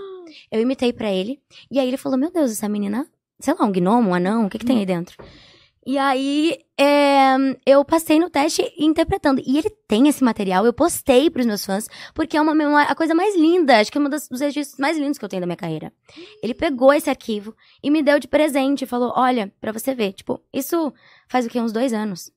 Eu 0.49 0.61
imitei 0.61 0.93
pra 0.93 1.11
ele. 1.11 1.39
E 1.69 1.77
aí 1.77 1.87
ele 1.87 1.97
falou: 1.97 2.17
Meu 2.17 2.31
Deus, 2.31 2.51
essa 2.51 2.69
menina, 2.69 3.05
sei 3.39 3.53
lá, 3.53 3.65
um 3.65 3.71
gnomo, 3.71 4.11
um 4.11 4.13
anão, 4.13 4.45
o 4.45 4.49
que 4.49 4.59
que 4.59 4.65
tem 4.65 4.79
aí 4.79 4.85
dentro? 4.85 5.17
E 5.85 5.97
aí, 5.97 6.57
é, 6.79 7.35
eu 7.65 7.83
passei 7.83 8.17
no 8.19 8.29
teste 8.29 8.63
interpretando. 8.77 9.41
E 9.45 9.57
ele 9.57 9.69
tem 9.87 10.07
esse 10.07 10.23
material, 10.23 10.65
eu 10.65 10.73
postei 10.73 11.29
pros 11.29 11.45
meus 11.45 11.65
fãs, 11.65 11.87
porque 12.13 12.37
é 12.37 12.41
uma, 12.41 12.53
uma- 12.53 12.83
a 12.83 12.95
coisa 12.95 13.13
mais 13.13 13.35
linda, 13.35 13.79
acho 13.79 13.91
que 13.91 13.97
é 13.97 14.01
um 14.01 14.09
dos, 14.09 14.27
registros 14.39 14.79
mais 14.79 14.97
lindos 14.97 15.17
que 15.17 15.25
eu 15.25 15.29
tenho 15.29 15.41
da 15.41 15.45
minha 15.47 15.57
carreira. 15.57 15.91
Ele 16.41 16.53
pegou 16.53 16.93
esse 16.93 17.09
arquivo 17.09 17.55
e 17.83 17.91
me 17.91 18.01
deu 18.01 18.19
de 18.19 18.27
presente 18.27 18.85
falou: 18.87 19.11
Olha, 19.15 19.51
pra 19.59 19.71
você 19.71 19.93
ver. 19.93 20.13
Tipo, 20.13 20.39
isso 20.53 20.93
faz 21.27 21.45
o 21.45 21.49
quê? 21.49 21.59
Uns 21.59 21.73
dois 21.73 21.91
anos. 21.93 22.31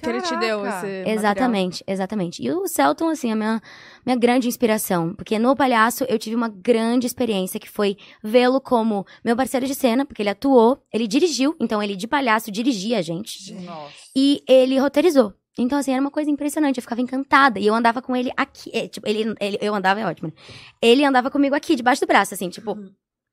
Que 0.00 0.08
ele 0.08 0.20
te 0.20 0.36
deu 0.36 0.60
esse 0.60 0.74
material. 0.74 1.08
Exatamente, 1.08 1.84
exatamente. 1.86 2.42
E 2.42 2.50
o 2.50 2.66
Celton, 2.66 3.08
assim, 3.08 3.30
é 3.30 3.32
a 3.32 3.36
minha, 3.36 3.62
minha 4.04 4.16
grande 4.16 4.48
inspiração. 4.48 5.14
Porque 5.14 5.38
no 5.38 5.56
Palhaço 5.56 6.04
eu 6.08 6.18
tive 6.18 6.36
uma 6.36 6.48
grande 6.48 7.06
experiência 7.06 7.58
que 7.58 7.68
foi 7.68 7.96
vê-lo 8.22 8.60
como 8.60 9.06
meu 9.24 9.36
parceiro 9.36 9.66
de 9.66 9.74
cena, 9.74 10.04
porque 10.04 10.22
ele 10.22 10.30
atuou, 10.30 10.80
ele 10.92 11.06
dirigiu, 11.06 11.56
então 11.60 11.82
ele 11.82 11.96
de 11.96 12.06
palhaço 12.06 12.50
dirigia 12.50 12.98
a 12.98 13.02
gente. 13.02 13.52
Nossa. 13.54 13.92
E 14.16 14.42
ele 14.48 14.78
roteirizou. 14.78 15.34
Então, 15.58 15.76
assim, 15.78 15.90
era 15.90 16.00
uma 16.00 16.10
coisa 16.10 16.30
impressionante. 16.30 16.76
Eu 16.76 16.82
ficava 16.82 17.00
encantada. 17.00 17.58
E 17.58 17.66
eu 17.66 17.74
andava 17.74 18.00
com 18.00 18.14
ele 18.14 18.30
aqui. 18.36 18.70
é, 18.72 18.86
tipo, 18.86 19.08
ele, 19.08 19.34
ele, 19.40 19.58
eu 19.60 19.74
andava, 19.74 20.00
é 20.00 20.06
ótimo. 20.06 20.28
né? 20.28 20.34
Ele 20.80 21.04
andava 21.04 21.30
comigo 21.30 21.54
aqui, 21.54 21.74
debaixo 21.74 22.00
do 22.00 22.06
braço, 22.06 22.32
assim, 22.32 22.48
tipo, 22.48 22.78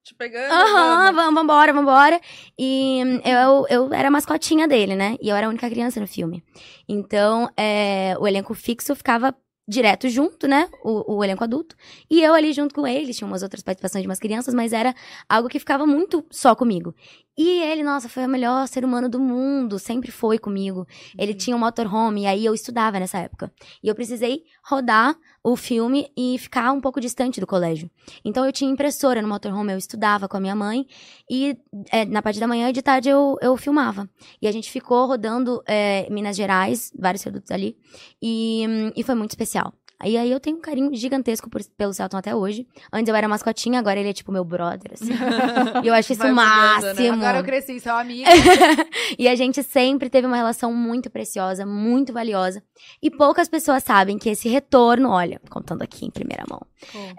Te 0.06 0.14
pegando. 0.14 0.54
Aham, 0.54 0.98
vamos. 0.98 1.16
vamos, 1.16 1.34
vambora, 1.34 1.74
vambora. 1.74 2.22
E 2.60 3.02
hum, 3.04 3.22
eu, 3.26 3.66
eu 3.70 3.92
era 3.92 4.10
a 4.10 4.12
mascotinha 4.12 4.68
dele, 4.68 4.96
né? 4.96 5.18
E 5.20 5.30
eu 5.30 5.36
era 5.36 5.48
a 5.48 5.50
única 5.50 5.68
criança 5.68 6.00
no 6.00 6.06
filme. 6.06 6.44
Então, 6.88 7.50
é, 7.58 8.16
o 8.20 8.28
elenco 8.28 8.54
fixo 8.54 8.96
ficava 8.96 9.36
direto 9.68 10.08
junto, 10.08 10.48
né? 10.48 10.70
O, 10.84 11.16
o 11.16 11.24
elenco 11.24 11.44
adulto. 11.44 11.76
E 12.08 12.22
eu 12.22 12.36
ali 12.36 12.54
junto 12.54 12.76
com 12.76 12.86
eles. 12.86 13.18
Tinha 13.18 13.28
umas 13.28 13.42
outras 13.42 13.64
participações 13.64 14.04
de 14.04 14.08
umas 14.08 14.20
crianças, 14.20 14.54
mas 14.54 14.74
era 14.74 14.94
algo 15.28 15.50
que 15.50 15.58
ficava 15.58 15.88
muito 15.88 16.24
só 16.30 16.56
comigo. 16.56 16.94
E 17.38 17.62
ele, 17.62 17.84
nossa, 17.84 18.08
foi 18.08 18.26
o 18.26 18.30
melhor 18.30 18.68
ser 18.68 18.86
humano 18.86 19.10
do 19.10 19.20
mundo. 19.20 19.78
Sempre 19.78 20.12
foi 20.12 20.40
comigo. 20.40 20.88
Ele 21.18 21.34
tinha 21.34 21.56
um 21.56 21.60
motorhome, 21.60 22.24
e 22.24 22.26
aí 22.28 22.46
eu 22.46 22.54
estudava 22.54 23.00
nessa 23.00 23.18
época. 23.18 23.52
E 23.84 23.88
eu 23.88 23.96
precisei 23.96 24.44
rodar 24.64 25.16
o 25.44 25.56
filme 25.56 26.12
e 26.18 26.38
ficar 26.40 26.72
um 26.72 26.80
pouco 26.80 27.02
distante 27.02 27.40
do 27.40 27.48
colégio. 27.48 27.90
Então 28.24 28.46
eu 28.46 28.52
tinha 28.52 28.72
impressora 28.72 29.22
no 29.22 29.28
motorhome, 29.28 29.74
eu 29.74 29.78
estudava 29.78 30.28
com 30.28 30.38
a 30.38 30.40
minha 30.40 30.56
mãe. 30.56 30.88
E 31.30 31.58
é, 31.92 32.06
na 32.06 32.22
parte 32.22 32.40
da 32.40 32.48
manhã 32.48 32.70
e 32.70 32.74
de 32.74 32.82
tarde 32.82 33.10
eu, 33.10 33.38
eu 33.42 33.58
filmava. 33.58 34.10
E 34.42 34.48
a 34.48 34.52
gente 34.52 34.72
ficou 34.72 35.06
rodando 35.06 35.62
é, 35.68 36.08
Minas 36.10 36.36
Gerais, 36.38 36.92
vários 36.98 37.22
produtos 37.22 37.52
ali. 37.52 37.78
E, 38.22 38.66
hum, 38.68 38.92
e 38.96 39.04
foi 39.04 39.16
muito 39.16 39.32
especial. 39.32 39.74
E 40.04 40.18
aí 40.18 40.30
eu 40.32 40.40
tenho 40.40 40.58
um 40.58 40.62
carinho 40.62 40.94
gigantesco 40.94 41.50
por- 41.50 41.64
pelo 41.78 41.94
Celton 41.94 42.18
até 42.18 42.36
hoje. 42.36 42.68
Antes 42.92 43.08
eu 43.10 43.16
era 43.16 43.28
mascotinha, 43.28 43.80
agora 43.80 44.00
ele 44.00 44.10
é 44.10 44.14
tipo 44.14 44.32
meu 44.32 44.44
brother, 44.44 44.92
assim. 44.94 45.12
e 45.84 45.88
eu 45.88 45.94
acho 45.94 46.12
isso 46.14 46.22
Vai 46.22 46.32
o 46.32 46.36
mudando, 46.36 46.50
né? 46.50 46.82
máximo. 46.94 47.14
Agora 47.14 47.38
eu 47.40 47.44
cresci, 47.44 47.80
seu 47.80 47.96
amigo. 47.96 48.30
e 49.18 49.28
a 49.28 49.36
gente 49.36 49.64
sempre 49.64 50.10
teve 50.10 50.28
uma 50.28 50.36
relação 50.36 50.74
muito 50.74 51.10
preciosa, 51.10 51.66
muito 51.66 52.12
valiosa. 52.12 52.62
E 53.02 53.10
poucas 53.10 53.48
pessoas 53.48 53.84
sabem 53.84 54.18
que 54.18 54.30
esse 54.30 54.50
retorno, 54.50 55.10
olha, 55.10 55.40
contando 55.50 55.82
aqui 55.82 56.06
em 56.06 56.12
primeira 56.12 56.44
mão, 56.50 56.62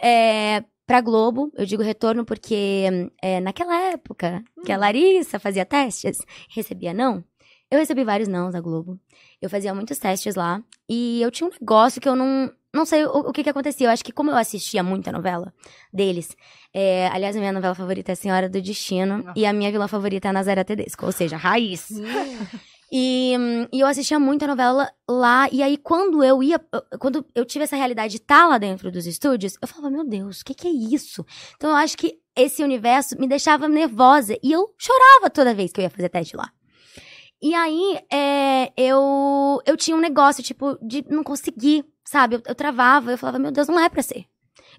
é, 0.03 0.63
pra 0.87 1.01
Globo, 1.01 1.51
eu 1.57 1.65
digo 1.67 1.83
retorno 1.83 2.25
porque 2.25 3.11
é, 3.23 3.41
naquela 3.41 3.77
época 3.91 4.43
que 4.65 4.71
a 4.73 4.77
Larissa 4.77 5.39
fazia 5.39 5.65
testes, 5.65 6.19
recebia 6.51 6.93
não. 6.95 7.25
Eu 7.71 7.81
recebi 7.81 8.05
vários 8.05 8.29
nãos 8.29 8.53
da 8.53 8.61
Globo. 8.61 8.97
Eu 9.43 9.51
fazia 9.51 9.75
muitos 9.75 9.99
testes 9.99 10.37
lá. 10.37 10.63
E 10.89 11.21
eu 11.21 11.33
tinha 11.33 11.49
um 11.49 11.53
negócio 11.53 12.01
que 12.01 12.09
eu 12.09 12.15
não, 12.15 12.49
não 12.77 12.85
sei 12.85 13.05
o, 13.05 13.11
o 13.11 13.33
que 13.33 13.43
que 13.43 13.51
acontecia. 13.51 13.87
Eu 13.87 13.91
acho 13.91 14.05
que 14.05 14.13
como 14.13 14.31
eu 14.31 14.37
assistia 14.37 14.83
muita 14.83 15.11
novela 15.11 15.53
deles, 15.93 16.37
é, 16.73 17.09
aliás, 17.09 17.35
a 17.35 17.41
minha 17.41 17.53
novela 17.53 17.75
favorita 17.75 18.13
é 18.13 18.15
Senhora 18.15 18.49
do 18.49 18.61
Destino 18.61 19.19
Nossa. 19.19 19.33
e 19.35 19.45
a 19.45 19.53
minha 19.53 19.73
vilã 19.73 19.89
favorita 19.89 20.29
é 20.29 20.31
a 20.31 20.33
Nazaré 20.33 20.63
Tedesco, 20.63 21.07
ou 21.07 21.13
seja, 21.13 21.37
raiz. 21.37 21.89
E, 22.91 23.35
e 23.73 23.81
eu 23.81 23.87
assistia 23.89 24.17
muita 24.19 24.47
novela 24.47 24.89
lá, 25.09 25.49
e 25.51 25.61
aí 25.61 25.77
quando 25.77 26.23
eu 26.23 26.41
ia, 26.41 26.61
quando 27.01 27.27
eu 27.35 27.45
tive 27.45 27.65
essa 27.65 27.75
realidade 27.75 28.13
de 28.13 28.19
estar 28.19 28.47
lá 28.47 28.59
dentro 28.59 28.93
dos 28.93 29.07
estúdios, 29.07 29.59
eu 29.61 29.67
falava, 29.67 29.91
meu 29.91 30.05
Deus, 30.05 30.41
o 30.41 30.45
que 30.45 30.55
que 30.55 30.69
é 30.69 30.71
isso? 30.71 31.27
Então 31.57 31.71
eu 31.71 31.77
acho 31.77 31.97
que 31.97 32.21
esse 32.37 32.63
universo 32.63 33.19
me 33.19 33.27
deixava 33.27 33.69
nervosa, 33.69 34.39
e 34.41 34.53
eu 34.53 34.73
chorava 34.79 35.29
toda 35.29 35.53
vez 35.53 35.73
que 35.73 35.81
eu 35.81 35.83
ia 35.83 35.91
fazer 35.91 36.09
teste 36.09 36.37
lá. 36.37 36.49
E 37.43 37.55
aí, 37.55 37.99
é, 38.11 38.73
eu, 38.77 39.61
eu 39.67 39.77
tinha 39.77 39.97
um 39.97 40.01
negócio, 40.01 40.43
tipo, 40.43 40.79
de 40.81 41.05
não 41.11 41.23
conseguir, 41.23 41.85
sabe? 42.07 42.37
Eu, 42.37 42.43
eu 42.47 42.55
travava, 42.55 43.11
eu 43.11 43.19
falava, 43.19 43.39
meu 43.39 43.51
Deus, 43.51 43.69
não 43.69 43.79
é 43.79 43.89
pra 43.89 44.03
ser. 44.03 44.25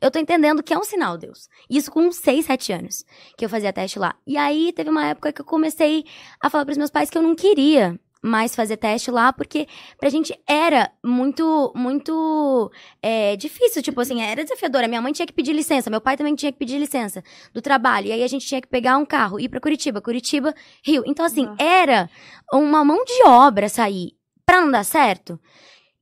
Eu 0.01 0.11
tô 0.11 0.19
entendendo 0.19 0.63
que 0.63 0.73
é 0.73 0.77
um 0.77 0.83
sinal, 0.83 1.17
Deus. 1.17 1.47
Isso 1.69 1.91
com 1.91 2.01
uns 2.01 2.17
6, 2.17 2.45
7 2.45 2.73
anos 2.73 3.05
que 3.37 3.45
eu 3.45 3.49
fazia 3.49 3.73
teste 3.73 3.99
lá. 3.99 4.15
E 4.25 4.37
aí, 4.37 4.71
teve 4.73 4.89
uma 4.89 5.05
época 5.05 5.33
que 5.33 5.41
eu 5.41 5.45
comecei 5.45 6.05
a 6.41 6.49
falar 6.49 6.65
pros 6.65 6.77
meus 6.77 6.89
pais 6.89 7.09
que 7.09 7.17
eu 7.17 7.21
não 7.21 7.35
queria 7.35 7.99
mais 8.21 8.55
fazer 8.55 8.77
teste 8.77 9.11
lá, 9.11 9.31
porque 9.31 9.67
pra 9.99 10.09
gente 10.09 10.37
era 10.47 10.91
muito, 11.03 11.71
muito 11.75 12.71
é, 13.01 13.35
difícil, 13.35 13.81
tipo 13.81 13.99
assim, 14.01 14.21
era 14.21 14.43
desafiadora. 14.43 14.87
Minha 14.87 15.01
mãe 15.01 15.13
tinha 15.13 15.25
que 15.25 15.33
pedir 15.33 15.53
licença, 15.53 15.89
meu 15.89 16.01
pai 16.01 16.17
também 16.17 16.35
tinha 16.35 16.51
que 16.51 16.57
pedir 16.57 16.77
licença 16.77 17.23
do 17.53 17.61
trabalho. 17.61 18.07
E 18.07 18.11
aí 18.11 18.23
a 18.23 18.27
gente 18.27 18.45
tinha 18.45 18.61
que 18.61 18.67
pegar 18.67 18.97
um 18.97 19.05
carro, 19.05 19.39
ir 19.39 19.49
pra 19.49 19.59
Curitiba, 19.59 20.01
Curitiba, 20.01 20.53
Rio. 20.83 21.03
Então, 21.05 21.25
assim, 21.25 21.47
era 21.57 22.09
uma 22.51 22.83
mão 22.83 23.03
de 23.03 23.23
obra 23.23 23.69
sair 23.69 24.13
pra 24.45 24.61
não 24.61 24.71
dar 24.71 24.83
certo. 24.83 25.39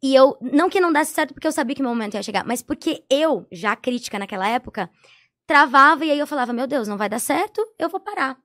E 0.04 0.14
eu, 0.14 0.38
não 0.42 0.70
que 0.70 0.80
não 0.80 0.92
desse 0.94 1.14
certo 1.14 1.34
porque 1.34 1.48
eu 1.48 1.52
sabia 1.52 1.76
que 1.76 1.82
meu 1.82 1.90
momento 1.92 2.14
ia 2.16 2.24
chegar, 2.24 2.46
mas 2.46 2.62
porque 2.62 3.04
eu, 3.10 3.46
já 3.52 3.76
crítica 3.76 4.20
naquela 4.20 4.48
época, 4.48 4.90
travava 5.48 6.06
e 6.06 6.12
aí 6.12 6.20
eu 6.20 6.28
falava, 6.28 6.54
meu 6.54 6.68
Deus, 6.68 6.88
não 6.88 6.98
vai 6.98 7.10
dar 7.10 7.20
certo, 7.20 7.66
eu 7.80 7.90
vou 7.90 8.00
parar. 8.00 8.38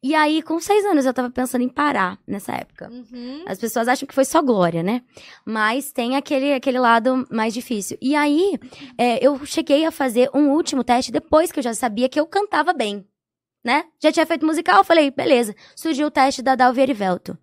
E 0.00 0.14
aí, 0.14 0.42
com 0.42 0.60
seis 0.60 0.84
anos, 0.84 1.04
eu 1.06 1.12
tava 1.14 1.28
pensando 1.28 1.62
em 1.62 1.68
parar 1.68 2.18
nessa 2.26 2.52
época. 2.52 2.88
Uhum. 2.88 3.44
As 3.46 3.58
pessoas 3.58 3.88
acham 3.88 4.06
que 4.06 4.14
foi 4.14 4.24
só 4.24 4.40
glória, 4.40 4.80
né? 4.80 5.02
Mas 5.44 5.90
tem 5.90 6.14
aquele, 6.14 6.52
aquele 6.52 6.78
lado 6.78 7.26
mais 7.30 7.52
difícil. 7.52 7.98
E 8.00 8.14
aí, 8.14 8.58
é, 8.96 9.24
eu 9.24 9.44
cheguei 9.44 9.84
a 9.84 9.90
fazer 9.90 10.30
um 10.32 10.50
último 10.50 10.84
teste 10.84 11.10
depois 11.10 11.50
que 11.50 11.58
eu 11.58 11.62
já 11.64 11.74
sabia 11.74 12.08
que 12.08 12.18
eu 12.18 12.26
cantava 12.26 12.72
bem, 12.72 13.04
né? 13.64 13.84
Já 14.00 14.12
tinha 14.12 14.26
feito 14.26 14.46
musical, 14.46 14.84
falei, 14.84 15.10
beleza. 15.10 15.54
Surgiu 15.74 16.06
o 16.06 16.10
teste 16.12 16.42
da 16.42 16.54
Dalvi 16.54 16.80
Erivelto. 16.80 17.36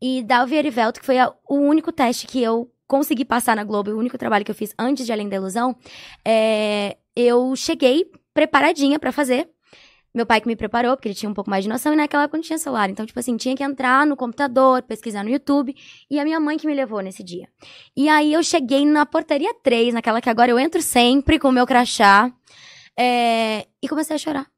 E 0.00 0.22
Dalvi 0.22 0.56
Erivelto, 0.56 1.00
que 1.00 1.06
foi 1.06 1.18
a- 1.18 1.32
o 1.48 1.56
único 1.56 1.90
teste 1.92 2.26
que 2.26 2.42
eu 2.42 2.70
consegui 2.86 3.24
passar 3.24 3.56
na 3.56 3.64
Globo, 3.64 3.90
o 3.90 3.98
único 3.98 4.16
trabalho 4.16 4.44
que 4.44 4.50
eu 4.50 4.54
fiz 4.54 4.72
antes 4.78 5.04
de 5.04 5.12
Além 5.12 5.28
da 5.28 5.36
Ilusão, 5.36 5.76
é, 6.24 6.96
eu 7.14 7.54
cheguei 7.56 8.10
preparadinha 8.32 8.98
pra 8.98 9.12
fazer. 9.12 9.48
Meu 10.14 10.24
pai 10.24 10.40
que 10.40 10.46
me 10.46 10.56
preparou, 10.56 10.96
porque 10.96 11.08
ele 11.08 11.14
tinha 11.14 11.28
um 11.28 11.34
pouco 11.34 11.50
mais 11.50 11.62
de 11.62 11.68
noção, 11.68 11.92
e 11.92 11.96
naquela 11.96 12.22
época 12.22 12.38
não 12.38 12.42
tinha 12.42 12.58
celular. 12.58 12.88
Então, 12.88 13.04
tipo 13.04 13.18
assim, 13.20 13.36
tinha 13.36 13.54
que 13.54 13.62
entrar 13.62 14.06
no 14.06 14.16
computador, 14.16 14.82
pesquisar 14.82 15.22
no 15.22 15.28
YouTube, 15.28 15.74
e 16.10 16.18
a 16.18 16.24
minha 16.24 16.40
mãe 16.40 16.56
que 16.56 16.66
me 16.66 16.74
levou 16.74 17.00
nesse 17.00 17.22
dia. 17.22 17.46
E 17.94 18.08
aí 18.08 18.32
eu 18.32 18.42
cheguei 18.42 18.86
na 18.86 19.04
portaria 19.04 19.52
3, 19.62 19.92
naquela 19.92 20.22
que 20.22 20.30
agora 20.30 20.50
eu 20.50 20.58
entro 20.58 20.80
sempre 20.80 21.38
com 21.38 21.48
o 21.48 21.52
meu 21.52 21.66
crachá, 21.66 22.32
é, 22.98 23.66
e 23.82 23.88
comecei 23.88 24.16
a 24.16 24.18
chorar. 24.18 24.50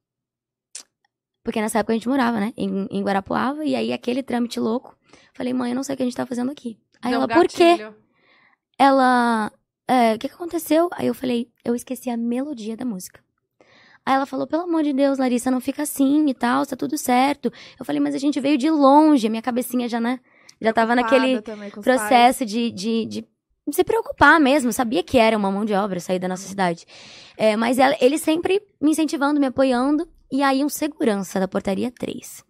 Porque 1.42 1.60
nessa 1.60 1.80
época 1.80 1.92
a 1.92 1.96
gente 1.96 2.08
morava, 2.08 2.38
né, 2.38 2.52
em, 2.56 2.86
em 2.88 3.02
Guarapuava, 3.02 3.64
e 3.64 3.74
aí 3.74 3.92
aquele 3.92 4.22
trâmite 4.22 4.60
louco. 4.60 4.96
Falei, 5.34 5.52
mãe, 5.52 5.72
eu 5.72 5.74
não 5.74 5.82
sei 5.82 5.94
o 5.94 5.96
que 5.96 6.02
a 6.04 6.06
gente 6.06 6.16
tá 6.16 6.26
fazendo 6.26 6.52
aqui. 6.52 6.78
Aí 7.02 7.10
Deu 7.10 7.20
um 7.20 7.24
ela, 7.24 7.34
por 7.34 7.48
quê? 7.48 7.78
Ela, 8.78 9.50
é, 9.88 10.14
o 10.14 10.18
que 10.18 10.28
que 10.28 10.34
aconteceu? 10.34 10.88
Aí 10.92 11.06
eu 11.06 11.14
falei, 11.14 11.48
eu 11.64 11.74
esqueci 11.74 12.08
a 12.10 12.16
melodia 12.16 12.76
da 12.76 12.84
música. 12.84 13.20
Aí 14.06 14.14
ela 14.14 14.24
falou, 14.24 14.46
pelo 14.46 14.62
amor 14.62 14.82
de 14.82 14.92
Deus, 14.92 15.18
Larissa, 15.18 15.50
não 15.50 15.60
fica 15.60 15.82
assim 15.82 16.28
e 16.28 16.34
tal, 16.34 16.64
tá 16.64 16.76
tudo 16.76 16.96
certo. 16.96 17.52
Eu 17.78 17.84
falei, 17.84 18.00
mas 18.00 18.14
a 18.14 18.18
gente 18.18 18.40
veio 18.40 18.56
de 18.56 18.70
longe, 18.70 19.26
a 19.26 19.30
minha 19.30 19.42
cabecinha 19.42 19.88
já, 19.88 20.00
né, 20.00 20.20
já 20.60 20.72
tava 20.72 20.94
naquele 20.94 21.42
processo 21.82 22.46
de, 22.46 22.70
de, 22.70 23.04
de 23.06 23.24
se 23.70 23.84
preocupar 23.84 24.40
mesmo. 24.40 24.72
Sabia 24.72 25.02
que 25.02 25.18
era 25.18 25.36
uma 25.36 25.50
mão 25.50 25.64
de 25.64 25.74
obra 25.74 26.00
sair 26.00 26.18
da 26.18 26.28
nossa 26.28 26.46
cidade. 26.48 26.86
É, 27.36 27.56
mas 27.56 27.78
ela, 27.78 27.96
ele 28.00 28.16
sempre 28.16 28.62
me 28.80 28.92
incentivando, 28.92 29.40
me 29.40 29.46
apoiando. 29.46 30.08
E 30.30 30.42
aí, 30.42 30.64
um 30.64 30.68
segurança 30.68 31.40
da 31.40 31.48
portaria 31.48 31.90
3 31.90 32.44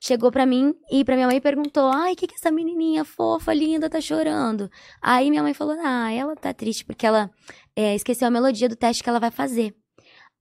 chegou 0.00 0.32
pra 0.32 0.46
mim 0.46 0.74
e 0.90 1.04
pra 1.04 1.14
minha 1.14 1.28
mãe 1.28 1.40
perguntou: 1.40 1.90
Ai, 1.92 2.14
o 2.14 2.16
que, 2.16 2.26
que 2.26 2.34
essa 2.34 2.50
menininha 2.50 3.04
fofa, 3.04 3.52
linda, 3.52 3.90
tá 3.90 4.00
chorando? 4.00 4.70
Aí 5.00 5.30
minha 5.30 5.42
mãe 5.42 5.52
falou: 5.52 5.76
Ah, 5.84 6.10
ela 6.10 6.34
tá 6.34 6.52
triste 6.54 6.84
porque 6.84 7.06
ela 7.06 7.30
é, 7.76 7.94
esqueceu 7.94 8.26
a 8.26 8.30
melodia 8.30 8.68
do 8.68 8.74
teste 8.74 9.02
que 9.02 9.08
ela 9.08 9.20
vai 9.20 9.30
fazer. 9.30 9.74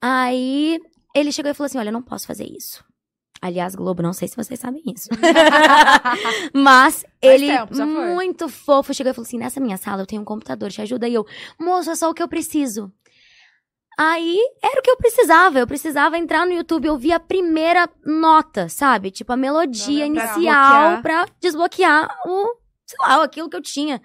Aí 0.02 0.80
ele 1.14 1.32
chegou 1.32 1.52
e 1.52 1.54
falou 1.54 1.66
assim: 1.66 1.78
Olha, 1.78 1.90
eu 1.90 1.94
não 1.94 2.02
posso 2.02 2.26
fazer 2.26 2.46
isso. 2.46 2.84
Aliás, 3.42 3.74
Globo, 3.74 4.02
não 4.02 4.12
sei 4.12 4.28
se 4.28 4.36
vocês 4.36 4.60
sabem 4.60 4.84
isso. 4.86 5.08
Mas 6.54 7.06
ele, 7.22 7.48
tempo, 7.48 7.74
muito 7.86 8.50
fofo, 8.50 8.94
chegou 8.94 9.12
e 9.12 9.14
falou 9.14 9.26
assim: 9.26 9.38
Nessa 9.38 9.60
minha 9.60 9.78
sala 9.78 10.02
eu 10.02 10.06
tenho 10.06 10.22
um 10.22 10.26
computador, 10.26 10.72
te 10.72 10.82
ajuda? 10.82 11.08
E 11.08 11.14
eu, 11.14 11.26
moço, 11.60 11.90
é 11.90 11.96
só 11.96 12.10
o 12.10 12.14
que 12.14 12.22
eu 12.24 12.28
preciso. 12.28 12.92
Aí 14.02 14.38
era 14.64 14.80
o 14.80 14.82
que 14.82 14.90
eu 14.90 14.96
precisava. 14.96 15.60
Eu 15.60 15.68
precisava 15.68 16.18
entrar 16.18 16.46
no 16.46 16.54
YouTube 16.54 16.86
e 16.86 16.90
ouvir 16.90 17.12
a 17.12 17.20
primeira 17.20 17.90
nota, 18.06 18.70
sabe? 18.70 19.12
Tipo, 19.12 19.34
a 19.34 19.36
melodia 19.36 20.06
inicial 20.06 21.02
pra 21.02 21.26
desbloquear 21.42 22.08
o, 22.26 22.56
sei 22.86 22.98
lá, 23.02 23.22
aquilo 23.22 23.50
que 23.50 23.58
eu 23.58 23.62
tinha. 23.62 24.02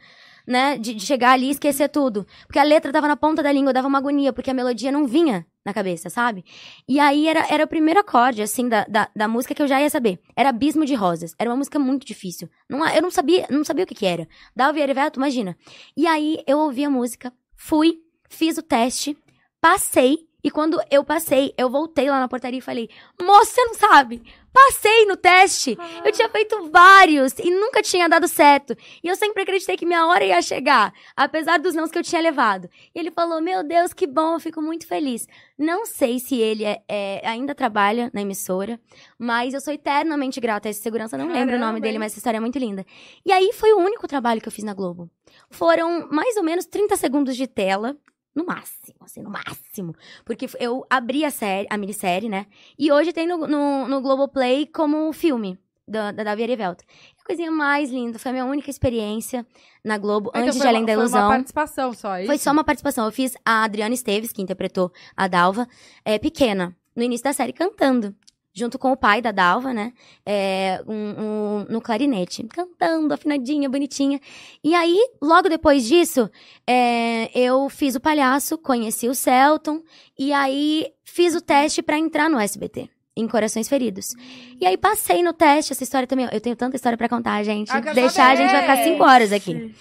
Né, 0.47 0.76
de, 0.76 0.92
de 0.92 1.07
chegar 1.07 1.30
ali 1.30 1.47
e 1.47 1.51
esquecer 1.53 1.88
tudo. 1.88 2.26
Porque 2.47 2.59
a 2.59 2.62
letra 2.62 2.92
tava 2.92 3.09
na 3.09 3.16
ponta 3.16 3.42
da 3.42 3.51
língua, 3.51 3.72
dava 3.72 3.88
uma 3.88 3.97
agonia, 3.97 4.30
porque 4.30 4.51
a 4.51 4.53
melodia 4.53 4.92
não 4.92 5.07
vinha 5.07 5.47
na 5.64 5.72
cabeça, 5.72 6.11
sabe? 6.11 6.45
E 6.86 7.01
aí 7.01 7.26
era, 7.26 7.47
era 7.49 7.64
o 7.64 7.66
primeiro 7.66 8.01
acorde, 8.01 8.42
assim, 8.42 8.68
da, 8.68 8.84
da, 8.84 9.09
da 9.16 9.26
música 9.26 9.55
que 9.55 9.62
eu 9.62 9.66
já 9.66 9.80
ia 9.80 9.88
saber. 9.88 10.20
Era 10.36 10.51
Abismo 10.51 10.84
de 10.84 10.95
Rosas. 10.95 11.34
Era 11.38 11.49
uma 11.49 11.57
música 11.57 11.78
muito 11.78 12.05
difícil. 12.05 12.51
Não, 12.68 12.86
eu 12.88 13.01
não 13.01 13.11
sabia, 13.11 13.47
não 13.49 13.64
sabia 13.64 13.84
o 13.84 13.86
que 13.86 13.95
que 13.95 14.05
era. 14.05 14.28
Dalvi 14.55 14.82
Erivelto, 14.82 15.18
imagina. 15.18 15.57
E 15.97 16.07
aí 16.07 16.42
eu 16.47 16.59
ouvi 16.59 16.84
a 16.84 16.90
música, 16.90 17.32
fui, 17.57 18.03
fiz 18.28 18.59
o 18.59 18.62
teste, 18.62 19.16
passei. 19.65 20.29
E 20.47 20.51
quando 20.51 20.79
eu 20.91 21.03
passei, 21.03 21.55
eu 21.57 21.71
voltei 21.71 22.11
lá 22.11 22.21
na 22.21 22.29
portaria 22.29 22.59
e 22.59 22.62
falei: 22.62 22.91
Moça, 23.19 23.47
você 23.47 23.65
não 23.65 23.75
sabe? 23.77 24.23
Passei 24.53 25.07
no 25.07 25.17
teste. 25.17 25.75
Eu 26.05 26.12
tinha 26.12 26.29
feito 26.29 26.71
vários 26.71 27.33
e 27.39 27.51
nunca 27.51 27.81
tinha 27.83 28.07
dado 28.07 28.29
certo. 28.29 28.77
E 29.03 29.09
eu 29.09 29.17
sempre 29.17 29.43
acreditei 29.43 29.75
que 29.75 29.87
minha 29.87 30.07
hora 30.07 30.23
ia 30.23 30.43
chegar, 30.43 30.93
apesar 31.17 31.59
dos 31.59 31.75
nãos 31.75 31.91
que 31.91 31.97
eu 31.99 32.03
tinha 32.03 32.21
levado. 32.21 32.69
E 32.95 32.99
ele 32.99 33.11
falou: 33.11 33.41
Meu 33.41 33.65
Deus, 33.67 33.95
que 33.95 34.07
bom, 34.07 34.35
eu 34.35 34.39
fico 34.41 34.61
muito 34.61 34.87
feliz. 34.87 35.27
Não 35.59 35.87
sei 35.87 36.19
se 36.19 36.37
ele 36.39 36.62
é- 36.62 36.83
é- 36.87 37.27
ainda 37.27 37.55
trabalha 37.55 38.11
na 38.12 38.21
emissora, 38.21 38.79
mas 39.19 39.55
eu 39.55 39.62
sou 39.62 39.73
eternamente 39.73 40.41
grata 40.41 40.69
a 40.69 40.71
esse 40.71 40.83
segurança. 40.83 41.17
Não 41.17 41.25
lembro 41.27 41.41
o 41.41 41.47
Caramba, 41.47 41.67
nome 41.69 41.81
dele, 41.81 41.99
mas 41.99 42.12
essa 42.12 42.19
história 42.19 42.37
é 42.37 42.41
muito 42.41 42.59
linda. 42.59 42.85
E 43.25 43.33
aí 43.33 43.51
foi 43.55 43.73
o 43.73 43.79
único 43.79 44.07
trabalho 44.07 44.43
que 44.43 44.49
eu 44.49 44.53
fiz 44.53 44.62
na 44.62 44.75
Globo. 44.75 45.09
Foram 45.51 46.07
mais 46.11 46.37
ou 46.37 46.43
menos 46.43 46.67
30 46.67 46.97
segundos 46.97 47.35
de 47.35 47.47
tela. 47.47 47.97
No 48.35 48.45
máximo, 48.45 48.97
assim, 49.03 49.22
no 49.22 49.30
máximo. 49.30 49.95
Porque 50.24 50.47
eu 50.59 50.85
abri 50.91 51.24
a 51.24 51.30
série, 51.30 51.68
a 51.70 51.76
minissérie, 51.76 52.28
né? 52.28 52.47
E 52.78 52.91
hoje 52.91 53.12
tem 53.12 53.26
no, 53.28 53.47
no, 53.47 53.87
no 53.89 54.01
Globoplay 54.01 54.66
como 54.66 55.12
filme 55.12 55.57
da, 55.87 56.11
da 56.11 56.24
Davi 56.24 56.43
Erivelto. 56.43 56.82
A 57.22 57.24
coisinha 57.26 57.51
mais 57.51 57.91
linda. 57.91 58.18
Foi 58.18 58.30
a 58.30 58.32
minha 58.32 58.45
única 58.45 58.68
experiência 58.70 59.47
na 59.85 59.97
Globo, 59.99 60.30
Então 60.30 60.43
antes 60.43 60.59
de 60.61 60.66
Além 60.66 60.80
uma- 60.82 60.87
da 60.87 60.93
Foi 60.95 61.03
uma 61.03 61.09
Ilusão. 61.09 61.28
participação 61.28 61.93
só, 61.93 62.16
é 62.16 62.26
Foi 62.26 62.35
isso? 62.35 62.45
só 62.45 62.51
uma 62.51 62.64
participação. 62.64 63.05
Eu 63.07 63.12
fiz 63.12 63.37
a 63.45 63.62
Adriana 63.64 63.95
Esteves, 63.95 64.32
que 64.32 64.43
interpretou 64.43 64.91
a 65.16 65.28
Dalva, 65.28 65.68
é, 66.05 66.18
pequena, 66.18 66.76
no 66.97 67.03
início 67.03 67.24
da 67.24 67.32
série, 67.32 67.53
cantando. 67.53 68.14
Junto 68.57 68.78
com 68.78 68.92
o 68.92 68.96
pai 68.96 69.20
da 69.20 69.32
Dalva, 69.32 69.74
né? 69.74 69.92
É, 70.24 70.80
um- 70.86 70.92
um- 70.92 71.66
no 71.68 71.80
clarinete. 71.80 72.44
Cantando, 72.44 73.12
afinadinha, 73.12 73.68
bonitinha. 73.68 74.20
E 74.62 74.74
aí, 74.76 74.96
logo 75.20 75.48
depois 75.48 75.84
disso, 75.84 76.30
é, 76.64 77.28
eu 77.36 77.68
fiz 77.68 77.96
o 77.96 78.00
palhaço, 78.00 78.57
conheci 78.57 79.09
o 79.09 79.14
Celton. 79.14 79.82
E 80.16 80.32
aí, 80.32 80.86
fiz 81.05 81.34
o 81.34 81.40
teste 81.40 81.82
pra 81.82 81.98
entrar 81.98 82.30
no 82.30 82.38
SBT. 82.38 82.88
Em 83.16 83.26
Corações 83.28 83.68
Feridos. 83.68 84.09
E 84.61 84.66
aí, 84.66 84.76
passei 84.76 85.22
no 85.22 85.32
teste. 85.32 85.72
Essa 85.72 85.82
história 85.84 86.07
também... 86.07 86.28
Eu 86.32 86.40
tenho 86.40 86.57
tanta 86.57 86.74
história 86.76 86.96
pra 86.98 87.09
contar, 87.09 87.42
gente. 87.44 87.70
Ah, 87.70 87.80
Deixar, 87.94 88.30
a 88.32 88.36
gente 88.36 88.50
vai 88.50 88.61
ficar 88.62 88.76
cinco 88.84 89.05
horas 89.05 89.32
aqui. 89.32 89.74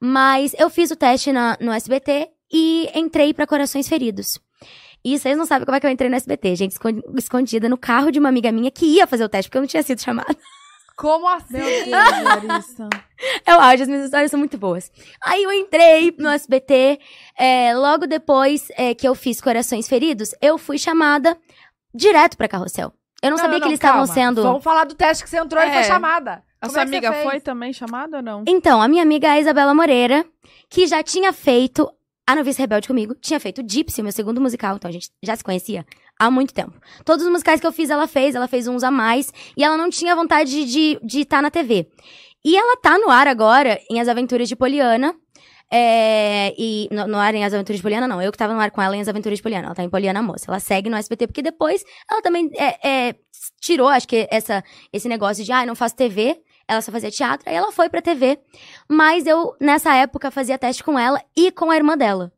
Mas 0.00 0.54
eu 0.58 0.70
fiz 0.70 0.90
o 0.90 0.96
teste 0.96 1.30
na- 1.32 1.56
no 1.60 1.72
SBT 1.72 2.28
e 2.52 2.88
entrei 2.94 3.32
pra 3.34 3.46
Corações 3.46 3.88
Feridos. 3.88 4.38
E 5.04 5.18
vocês 5.18 5.36
não 5.36 5.46
sabem 5.46 5.64
como 5.64 5.76
é 5.76 5.80
que 5.80 5.86
eu 5.86 5.90
entrei 5.90 6.10
no 6.10 6.16
SBT, 6.16 6.56
gente, 6.56 6.72
escon- 6.72 7.00
escondida 7.16 7.68
no 7.68 7.78
carro 7.78 8.10
de 8.10 8.18
uma 8.18 8.28
amiga 8.28 8.52
minha 8.52 8.70
que 8.70 8.84
ia 8.86 9.06
fazer 9.06 9.24
o 9.24 9.28
teste, 9.28 9.48
porque 9.48 9.58
eu 9.58 9.62
não 9.62 9.68
tinha 9.68 9.82
sido 9.82 10.00
chamada. 10.00 10.36
Como 10.96 11.26
assim? 11.28 11.56
Meu 11.56 11.84
Deus, 11.86 12.22
Larissa. 12.24 12.88
É 13.46 13.56
o 13.56 13.60
auge, 13.60 13.82
as 13.84 13.88
minhas 13.88 14.04
histórias 14.04 14.30
são 14.30 14.38
muito 14.38 14.58
boas. 14.58 14.92
Aí 15.24 15.42
eu 15.42 15.50
entrei 15.52 16.14
no 16.18 16.28
SBT, 16.28 17.00
é, 17.38 17.74
logo 17.74 18.06
depois 18.06 18.68
é, 18.76 18.94
que 18.94 19.08
eu 19.08 19.14
fiz 19.14 19.40
Corações 19.40 19.88
Feridos, 19.88 20.34
eu 20.42 20.58
fui 20.58 20.76
chamada 20.78 21.38
direto 21.94 22.36
pra 22.36 22.48
Carrossel. 22.48 22.92
Eu 23.22 23.30
não, 23.30 23.38
sabia 23.38 23.58
que 23.60 23.66
eles 23.66 23.78
estavam 23.78 24.06
sendo... 24.06 24.42
Vamos 24.42 24.62
falar 24.64 24.84
do 24.84 24.94
teste 24.94 25.24
que 25.24 25.30
você 25.30 25.38
entrou 25.38 25.62
e 25.62 25.66
É. 25.66 25.72
foi 25.72 25.84
chamada. 25.84 26.42
A 26.60 26.66
Como 26.66 26.72
sua 26.72 26.82
é 26.82 26.84
amiga 26.84 27.12
foi 27.22 27.40
também 27.40 27.72
chamada 27.72 28.18
ou 28.18 28.22
não? 28.22 28.44
Então, 28.46 28.80
a 28.82 28.88
minha 28.88 29.02
amiga 29.02 29.28
é 29.28 29.30
a 29.32 29.40
Isabela 29.40 29.74
Moreira, 29.74 30.24
que 30.68 30.86
já 30.86 31.02
tinha 31.02 31.32
feito 31.32 31.90
a 32.30 32.36
Novice 32.36 32.60
Rebelde 32.60 32.86
comigo, 32.86 33.12
tinha 33.20 33.40
feito 33.40 33.60
Gypsy, 33.60 34.02
meu 34.04 34.12
segundo 34.12 34.40
musical, 34.40 34.76
então 34.76 34.88
a 34.88 34.92
gente 34.92 35.10
já 35.20 35.34
se 35.34 35.42
conhecia 35.42 35.84
há 36.16 36.30
muito 36.30 36.54
tempo. 36.54 36.72
Todos 37.04 37.26
os 37.26 37.32
musicais 37.32 37.60
que 37.60 37.66
eu 37.66 37.72
fiz, 37.72 37.90
ela 37.90 38.06
fez, 38.06 38.36
ela 38.36 38.46
fez 38.46 38.68
uns 38.68 38.84
a 38.84 38.90
mais, 38.90 39.32
e 39.56 39.64
ela 39.64 39.76
não 39.76 39.90
tinha 39.90 40.14
vontade 40.14 40.64
de 40.64 40.92
estar 40.92 41.06
de, 41.06 41.24
tá 41.24 41.42
na 41.42 41.50
TV. 41.50 41.88
E 42.44 42.56
ela 42.56 42.76
tá 42.76 42.96
no 42.98 43.10
ar 43.10 43.26
agora, 43.26 43.80
em 43.90 44.00
As 44.00 44.06
Aventuras 44.06 44.48
de 44.48 44.54
Poliana, 44.54 45.12
é, 45.72 46.54
e 46.56 46.88
no, 46.92 47.08
no, 47.08 47.18
ar 47.18 47.34
em 47.34 47.44
As 47.44 47.52
Aventuras 47.52 47.78
de 47.78 47.82
Poliana, 47.82 48.06
não. 48.06 48.22
Eu 48.22 48.30
que 48.30 48.38
tava 48.38 48.54
no 48.54 48.60
ar 48.60 48.70
com 48.70 48.80
ela 48.80 48.96
em 48.96 49.00
As 49.00 49.08
Aventuras 49.08 49.38
de 49.38 49.42
Poliana. 49.42 49.66
Ela 49.66 49.74
tá 49.74 49.82
em 49.82 49.90
Poliana 49.90 50.22
Moça. 50.22 50.46
Ela 50.48 50.60
segue 50.60 50.88
no 50.88 50.96
SBT, 50.96 51.26
porque 51.26 51.42
depois 51.42 51.84
ela 52.08 52.22
também 52.22 52.50
é, 52.56 52.88
é, 53.08 53.14
tirou, 53.60 53.88
acho 53.88 54.06
que, 54.06 54.28
essa, 54.30 54.62
esse 54.92 55.08
negócio 55.08 55.44
de, 55.44 55.50
ah, 55.52 55.66
não 55.66 55.74
faço 55.74 55.96
TV. 55.96 56.40
Ela 56.70 56.80
só 56.80 56.92
fazia 56.92 57.10
teatro. 57.10 57.50
Aí 57.50 57.56
ela 57.56 57.72
foi 57.72 57.88
pra 57.88 58.00
TV. 58.00 58.38
Mas 58.88 59.26
eu, 59.26 59.56
nessa 59.60 59.92
época, 59.94 60.30
fazia 60.30 60.56
teste 60.56 60.84
com 60.84 60.96
ela 60.96 61.20
e 61.36 61.50
com 61.50 61.68
a 61.68 61.76
irmã 61.76 61.98
dela. 61.98 62.32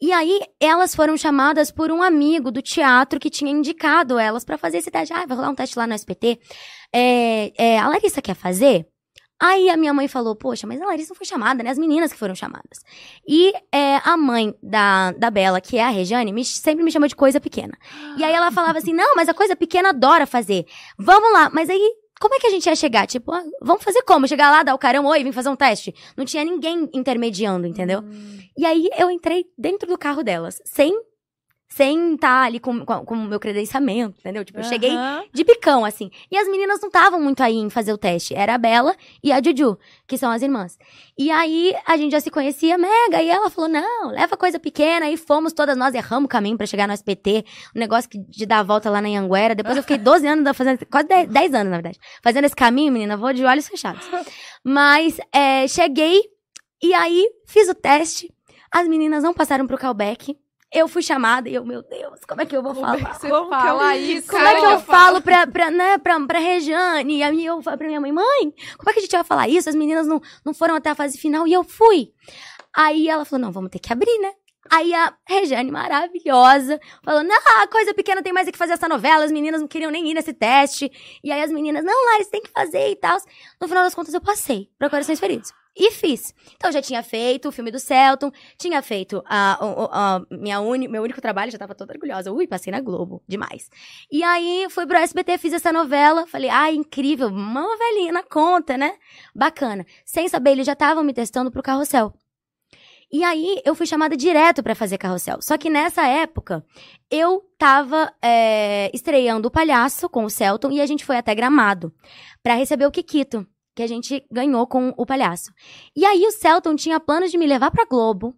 E 0.00 0.12
aí, 0.12 0.40
elas 0.60 0.94
foram 0.94 1.16
chamadas 1.16 1.72
por 1.72 1.90
um 1.90 2.00
amigo 2.00 2.52
do 2.52 2.62
teatro 2.62 3.18
que 3.18 3.28
tinha 3.28 3.50
indicado 3.50 4.16
elas 4.16 4.44
para 4.44 4.56
fazer 4.56 4.78
esse 4.78 4.92
teste. 4.92 5.12
Ah, 5.12 5.26
vai 5.26 5.36
rolar 5.36 5.50
um 5.50 5.54
teste 5.56 5.76
lá 5.76 5.88
no 5.88 5.94
SBT. 5.94 6.38
É, 6.92 7.52
é, 7.58 7.78
a 7.80 7.88
Larissa 7.88 8.22
quer 8.22 8.34
fazer? 8.36 8.86
Aí 9.40 9.68
a 9.68 9.76
minha 9.76 9.92
mãe 9.92 10.06
falou, 10.06 10.36
poxa, 10.36 10.66
mas 10.66 10.80
a 10.80 10.86
Larissa 10.86 11.10
não 11.10 11.16
foi 11.16 11.26
chamada, 11.26 11.62
né? 11.62 11.70
As 11.70 11.78
meninas 11.78 12.12
que 12.12 12.18
foram 12.18 12.34
chamadas. 12.34 12.84
E 13.26 13.52
é, 13.72 13.96
a 14.04 14.16
mãe 14.16 14.54
da, 14.62 15.10
da 15.12 15.30
Bela, 15.30 15.60
que 15.60 15.76
é 15.78 15.82
a 15.82 15.88
Rejane, 15.88 16.32
me, 16.32 16.44
sempre 16.44 16.84
me 16.84 16.92
chamou 16.92 17.08
de 17.08 17.16
coisa 17.16 17.40
pequena. 17.40 17.76
E 18.16 18.22
aí 18.22 18.32
ela 18.32 18.52
falava 18.52 18.78
assim, 18.78 18.92
não, 18.92 19.16
mas 19.16 19.28
a 19.28 19.34
coisa 19.34 19.56
pequena 19.56 19.88
adora 19.88 20.26
fazer. 20.26 20.64
Vamos 20.96 21.32
lá. 21.32 21.50
Mas 21.52 21.68
aí, 21.68 22.03
como 22.24 22.36
é 22.36 22.38
que 22.38 22.46
a 22.46 22.50
gente 22.50 22.64
ia 22.64 22.74
chegar? 22.74 23.06
Tipo, 23.06 23.32
ah, 23.32 23.44
vamos 23.60 23.84
fazer 23.84 24.00
como? 24.00 24.26
Chegar 24.26 24.50
lá, 24.50 24.62
dar 24.62 24.74
o 24.74 24.78
carão, 24.78 25.04
oi, 25.04 25.22
vim 25.22 25.30
fazer 25.30 25.50
um 25.50 25.56
teste. 25.56 25.94
Não 26.16 26.24
tinha 26.24 26.42
ninguém 26.42 26.88
intermediando, 26.94 27.66
entendeu? 27.66 28.00
Hum. 28.00 28.38
E 28.56 28.64
aí 28.64 28.88
eu 28.98 29.10
entrei 29.10 29.44
dentro 29.58 29.86
do 29.86 29.98
carro 29.98 30.22
delas, 30.22 30.58
sem 30.64 30.98
sem 31.74 32.14
estar 32.14 32.28
tá 32.28 32.42
ali 32.44 32.60
com, 32.60 32.86
com, 32.86 33.04
com 33.04 33.14
o 33.14 33.24
meu 33.24 33.40
credenciamento, 33.40 34.20
entendeu? 34.20 34.44
Tipo, 34.44 34.60
eu 34.60 34.64
cheguei 34.64 34.92
de 35.32 35.42
bicão, 35.42 35.84
assim. 35.84 36.08
E 36.30 36.38
as 36.38 36.46
meninas 36.46 36.80
não 36.80 36.86
estavam 36.86 37.20
muito 37.20 37.42
aí 37.42 37.56
em 37.56 37.68
fazer 37.68 37.92
o 37.92 37.98
teste. 37.98 38.32
Era 38.32 38.54
a 38.54 38.58
Bela 38.58 38.94
e 39.20 39.32
a 39.32 39.42
Juju, 39.42 39.76
que 40.06 40.16
são 40.16 40.30
as 40.30 40.40
irmãs. 40.40 40.78
E 41.18 41.32
aí, 41.32 41.74
a 41.84 41.96
gente 41.96 42.12
já 42.12 42.20
se 42.20 42.30
conhecia 42.30 42.78
mega, 42.78 43.20
e 43.20 43.28
ela 43.28 43.50
falou, 43.50 43.68
não, 43.68 44.12
leva 44.12 44.36
coisa 44.36 44.60
pequena, 44.60 45.10
e 45.10 45.16
fomos 45.16 45.52
todas 45.52 45.76
nós, 45.76 45.96
erramos 45.96 46.26
o 46.26 46.28
caminho 46.28 46.56
para 46.56 46.64
chegar 46.64 46.86
no 46.86 46.94
SPT, 46.94 47.44
um 47.74 47.80
negócio 47.80 48.08
que, 48.08 48.18
de 48.18 48.46
dar 48.46 48.60
a 48.60 48.62
volta 48.62 48.88
lá 48.88 49.02
na 49.02 49.08
Anguera. 49.08 49.56
Depois 49.56 49.76
eu 49.76 49.82
fiquei 49.82 49.98
12 49.98 50.28
anos 50.28 50.56
fazendo, 50.56 50.86
quase 50.86 51.08
10, 51.08 51.28
10 51.28 51.54
anos, 51.54 51.70
na 51.72 51.76
verdade, 51.78 51.98
fazendo 52.22 52.44
esse 52.44 52.54
caminho, 52.54 52.92
menina, 52.92 53.16
vou 53.16 53.32
de 53.32 53.44
olhos 53.44 53.66
fechados. 53.66 54.08
Mas, 54.62 55.18
é, 55.32 55.66
cheguei, 55.66 56.22
e 56.80 56.94
aí, 56.94 57.26
fiz 57.48 57.68
o 57.68 57.74
teste, 57.74 58.32
as 58.70 58.86
meninas 58.86 59.24
não 59.24 59.34
passaram 59.34 59.66
pro 59.66 59.76
callback, 59.76 60.36
eu 60.74 60.88
fui 60.88 61.02
chamada 61.02 61.48
e 61.48 61.54
eu, 61.54 61.64
meu 61.64 61.82
Deus, 61.82 62.20
como 62.28 62.42
é 62.42 62.46
que 62.46 62.56
eu 62.56 62.62
vou 62.62 62.74
falar? 62.74 62.98
Como, 62.98 63.14
você 63.14 63.28
como 63.30 63.48
fala 63.48 63.96
isso? 63.96 64.28
Como 64.28 64.44
é 64.44 64.58
que 64.58 64.66
eu 64.66 64.80
falo 64.80 65.22
pra, 65.22 65.46
pra, 65.46 65.70
né, 65.70 65.98
pra, 65.98 66.18
pra 66.26 66.38
Rejane? 66.40 67.18
E 67.18 67.22
aí 67.22 67.46
eu 67.46 67.62
falo 67.62 67.78
pra 67.78 67.86
minha 67.86 68.00
mãe, 68.00 68.10
mãe, 68.10 68.52
como 68.76 68.90
é 68.90 68.92
que 68.92 68.98
a 68.98 69.02
gente 69.02 69.12
vai 69.12 69.22
falar 69.22 69.48
isso? 69.48 69.68
As 69.68 69.76
meninas 69.76 70.06
não, 70.06 70.20
não 70.44 70.52
foram 70.52 70.74
até 70.74 70.90
a 70.90 70.94
fase 70.94 71.16
final 71.16 71.46
e 71.46 71.52
eu 71.52 71.62
fui. 71.62 72.08
Aí 72.76 73.08
ela 73.08 73.24
falou, 73.24 73.46
não, 73.46 73.52
vamos 73.52 73.70
ter 73.70 73.78
que 73.78 73.92
abrir, 73.92 74.18
né? 74.18 74.32
Aí 74.70 74.94
a 74.94 75.14
Rejane, 75.28 75.70
maravilhosa, 75.70 76.80
falou: 77.04 77.22
Não, 77.22 77.36
coisa 77.70 77.92
pequena 77.92 78.22
tem 78.22 78.32
mais 78.32 78.48
é 78.48 78.52
que 78.52 78.56
fazer 78.56 78.72
essa 78.72 78.88
novela. 78.88 79.24
As 79.24 79.30
meninas 79.30 79.60
não 79.60 79.68
queriam 79.68 79.90
nem 79.90 80.10
ir 80.10 80.14
nesse 80.14 80.32
teste. 80.32 80.90
E 81.22 81.30
aí 81.30 81.42
as 81.42 81.52
meninas, 81.52 81.84
não, 81.84 82.12
Laris, 82.12 82.28
tem 82.28 82.40
que 82.40 82.50
fazer 82.50 82.88
e 82.88 82.96
tal. 82.96 83.18
No 83.60 83.68
final 83.68 83.84
das 83.84 83.94
contas, 83.94 84.14
eu 84.14 84.22
passei 84.22 84.70
para 84.78 84.88
Corações 84.88 85.20
Feridos. 85.20 85.52
E 85.76 85.90
fiz. 85.90 86.32
Então, 86.54 86.70
já 86.70 86.80
tinha 86.80 87.02
feito 87.02 87.48
o 87.48 87.52
filme 87.52 87.70
do 87.70 87.80
Celton, 87.80 88.30
tinha 88.56 88.80
feito 88.80 89.22
a, 89.26 89.58
a, 89.58 90.16
a 90.16 90.22
minha 90.30 90.60
uni, 90.60 90.86
meu 90.86 91.02
único 91.02 91.20
trabalho, 91.20 91.50
já 91.50 91.58
tava 91.58 91.74
toda 91.74 91.92
orgulhosa. 91.92 92.30
Ui, 92.30 92.46
passei 92.46 92.70
na 92.70 92.80
Globo, 92.80 93.20
demais. 93.26 93.68
E 94.10 94.22
aí, 94.22 94.66
fui 94.70 94.86
pro 94.86 94.96
SBT, 94.96 95.36
fiz 95.36 95.52
essa 95.52 95.72
novela, 95.72 96.28
falei, 96.28 96.48
ah, 96.48 96.72
incrível, 96.72 97.26
uma 97.26 97.62
novelinha 97.62 98.12
na 98.12 98.22
conta, 98.22 98.76
né? 98.76 98.94
Bacana. 99.34 99.84
Sem 100.04 100.28
saber, 100.28 100.52
eles 100.52 100.66
já 100.66 100.74
estavam 100.74 101.02
me 101.02 101.12
testando 101.12 101.50
pro 101.50 101.62
Carrossel. 101.62 102.14
E 103.12 103.24
aí, 103.24 103.60
eu 103.64 103.74
fui 103.74 103.86
chamada 103.86 104.16
direto 104.16 104.62
para 104.62 104.76
fazer 104.76 104.96
Carrossel. 104.96 105.38
Só 105.42 105.58
que 105.58 105.68
nessa 105.68 106.06
época, 106.06 106.64
eu 107.10 107.42
tava 107.58 108.12
é, 108.22 108.90
estreando 108.94 109.48
o 109.48 109.50
Palhaço 109.50 110.08
com 110.08 110.24
o 110.24 110.30
Celton 110.30 110.70
e 110.70 110.80
a 110.80 110.86
gente 110.86 111.04
foi 111.04 111.16
até 111.16 111.34
Gramado 111.34 111.92
para 112.42 112.54
receber 112.54 112.86
o 112.86 112.92
Kikito 112.92 113.46
que 113.74 113.82
a 113.82 113.86
gente 113.86 114.24
ganhou 114.30 114.66
com 114.66 114.94
o 114.96 115.04
palhaço. 115.04 115.52
E 115.96 116.04
aí 116.04 116.24
o 116.26 116.30
Celton 116.30 116.76
tinha 116.76 117.00
planos 117.00 117.30
de 117.30 117.38
me 117.38 117.46
levar 117.46 117.70
pra 117.70 117.84
Globo. 117.84 118.34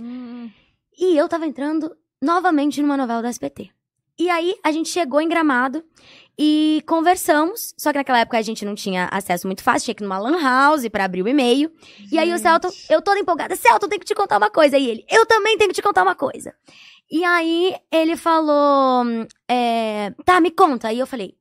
Hum. 0.00 0.50
E 0.98 1.16
eu 1.16 1.28
tava 1.28 1.46
entrando 1.46 1.96
novamente 2.20 2.80
numa 2.80 2.96
novela 2.96 3.22
da 3.22 3.30
SPT. 3.30 3.70
E 4.18 4.28
aí 4.28 4.56
a 4.64 4.72
gente 4.72 4.88
chegou 4.88 5.20
em 5.20 5.28
Gramado 5.28 5.84
e 6.36 6.82
conversamos, 6.88 7.72
só 7.78 7.92
que 7.92 7.98
naquela 7.98 8.18
época 8.18 8.36
a 8.36 8.42
gente 8.42 8.64
não 8.64 8.74
tinha 8.74 9.08
acesso 9.12 9.46
muito 9.46 9.62
fácil, 9.62 9.86
tinha 9.86 9.94
que 9.94 10.02
ir 10.02 10.06
numa 10.06 10.18
lan 10.18 10.40
house 10.42 10.88
para 10.88 11.04
abrir 11.04 11.22
o 11.22 11.28
e-mail. 11.28 11.70
Gente. 11.98 12.14
E 12.14 12.18
aí 12.18 12.32
o 12.32 12.38
Celton, 12.38 12.68
eu 12.90 13.00
toda 13.00 13.20
empolgada, 13.20 13.54
Celton, 13.54 13.88
tem 13.88 13.98
que 13.98 14.04
te 14.04 14.16
contar 14.16 14.38
uma 14.38 14.50
coisa. 14.50 14.76
E 14.76 14.88
ele, 14.88 15.04
eu 15.08 15.24
também 15.24 15.56
tenho 15.56 15.70
que 15.70 15.74
te 15.76 15.82
contar 15.82 16.02
uma 16.02 16.16
coisa. 16.16 16.52
E 17.08 17.24
aí 17.24 17.76
ele 17.92 18.16
falou, 18.16 19.04
é, 19.48 20.12
tá, 20.24 20.40
me 20.40 20.50
conta. 20.50 20.92
E 20.92 20.98
eu 20.98 21.06
falei, 21.06 21.36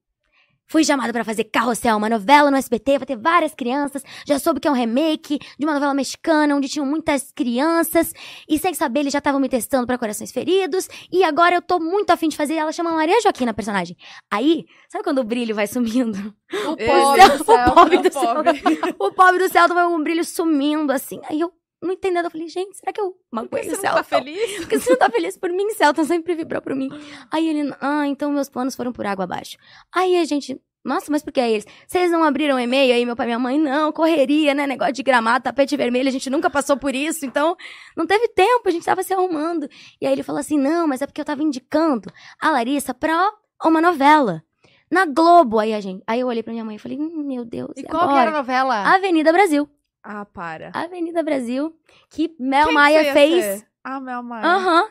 Fui 0.70 0.84
chamada 0.84 1.14
para 1.14 1.24
fazer 1.24 1.46
Carrossel, 1.46 1.96
uma 1.96 2.10
novela 2.10 2.52
no 2.52 2.58
SBT, 2.58 2.98
vai 2.98 3.06
ter 3.06 3.16
várias 3.16 3.56
crianças. 3.56 4.04
Já 4.28 4.38
soube 4.38 4.60
que 4.60 4.68
é 4.68 4.72
um 4.72 4.74
remake 4.74 5.40
de 5.58 5.66
uma 5.66 5.74
novela 5.74 5.94
mexicana 5.94 6.54
onde 6.54 6.68
tinham 6.68 6.86
muitas 6.86 7.32
crianças. 7.32 8.14
E 8.50 8.60
sem 8.60 8.74
saber, 8.74 9.00
eles 9.00 9.14
já 9.14 9.20
estavam 9.20 9.40
me 9.40 9.48
testando 9.48 9.88
para 9.88 9.98
Corações 9.98 10.30
Feridos. 10.30 10.90
E 11.10 11.24
agora 11.24 11.56
eu 11.56 11.62
tô 11.62 11.80
muito 11.80 12.12
afim 12.12 12.28
de 12.28 12.36
fazer. 12.36 12.56
Ela 12.56 12.74
chama 12.74 12.92
Maria 12.92 13.22
Joaquina, 13.22 13.52
a 13.52 13.54
personagem. 13.54 13.96
Aí, 14.30 14.66
sabe 14.90 15.06
quando 15.06 15.20
o 15.20 15.24
brilho 15.24 15.56
vai 15.56 15.68
sumindo? 15.68 16.36
O 16.66 16.76
pobre 16.76 17.38
do 17.38 17.44
céu. 17.46 17.56
O 17.56 17.74
pobre 17.74 17.98
do 17.98 18.12
céu. 18.12 18.96
O 19.00 19.12
pobre 19.14 19.40
do 19.40 19.50
céu, 19.50 19.66
um 19.90 20.04
brilho 20.04 20.26
sumindo 20.26 20.92
assim. 20.92 21.22
Aí 21.30 21.40
eu 21.40 21.54
não 21.82 21.92
entendendo. 21.92 22.26
Eu 22.26 22.32
falei, 22.32 22.48
gente, 22.48 22.78
será 22.78 22.92
que 22.92 23.00
eu 23.00 23.16
magoei 23.32 23.70
o 23.70 23.76
Celton? 23.76 23.82
Você 23.82 23.88
não 23.88 23.96
tá 23.96 24.04
feliz? 24.04 24.58
Porque 24.58 24.80
você 24.80 24.90
não 24.90 24.98
tá 24.98 25.10
feliz 25.10 25.38
por 25.38 25.50
mim, 25.50 25.70
Celton 25.72 26.04
sempre 26.04 26.36
vibrou 26.36 26.62
por 26.62 26.76
mim. 26.76 26.90
Aí 27.32 27.48
ele, 27.48 27.74
ah, 27.80 28.08
então 28.08 28.32
meus 28.32 28.50
planos 28.50 28.76
foram 28.76 28.92
por 28.92 29.06
água 29.06 29.26
abaixo. 29.26 29.58
Aí 29.94 30.18
a 30.18 30.26
gente, 30.26 30.60
nossa, 30.84 31.12
mas 31.12 31.22
por 31.22 31.32
que 31.32 31.40
eles? 31.40 31.66
Vocês 31.88 32.10
não 32.12 32.24
abriram 32.24 32.60
e-mail 32.60 32.94
aí, 32.94 33.06
meu 33.06 33.16
pai 33.16 33.26
e 33.26 33.28
minha 33.28 33.40
mãe? 33.40 33.60
Não, 33.60 33.92
correria, 33.92 34.54
né? 34.54 34.66
Negócio 34.66 34.94
de 34.94 35.04
gramado, 35.04 35.44
tapete 35.44 35.76
vermelho, 35.76 36.08
a 36.08 36.12
gente 36.12 36.30
nunca 36.30 36.50
passou 36.50 36.78
por 36.78 36.96
isso, 36.96 37.26
então 37.26 37.56
não 37.96 38.08
teve 38.08 38.28
tempo, 38.30 38.68
a 38.68 38.72
gente 38.72 38.86
tava 38.86 39.04
se 39.04 39.14
arrumando. 39.14 39.70
E 40.02 40.08
aí 40.08 40.14
ele 40.14 40.24
falou 40.24 40.40
assim, 40.40 40.58
não, 40.58 40.88
mas 40.88 41.02
é 41.02 41.06
porque 41.06 41.22
eu 41.22 41.26
tava 41.26 41.44
indicando 41.44 42.12
a 42.42 42.52
Larissa 42.52 42.94
pra 42.94 43.32
uma 43.64 43.82
novela. 43.82 44.44
Na 44.90 45.06
Globo, 45.06 45.60
aí 45.60 45.74
a 45.74 45.82
gente. 45.82 46.02
Aí 46.08 46.22
eu 46.22 46.28
olhei 46.28 46.42
pra 46.42 46.54
minha 46.54 46.64
mãe 46.64 46.78
e 46.78 46.80
falei, 46.80 46.98
hum, 46.98 47.24
meu 47.26 47.44
Deus. 47.44 47.72
E, 47.76 47.82
e 47.82 47.84
qual 47.84 48.08
que 48.08 48.16
era 48.16 48.32
a 48.32 48.38
novela? 48.38 48.96
Avenida 48.96 49.34
Brasil. 49.34 49.70
Ah, 50.04 50.26
para. 50.26 50.72
Avenida 50.74 51.22
Brasil, 51.24 51.76
que 52.10 52.34
Mel 52.40 52.68
Quem 52.68 52.74
Maia 52.74 53.04
que 53.06 53.14
fez. 53.14 53.44
Ser? 53.44 53.68
Ah, 53.84 54.00
Mel 54.00 54.24
Maia. 54.24 54.46
Aham. 54.46 54.84
Uhum. 54.84 54.90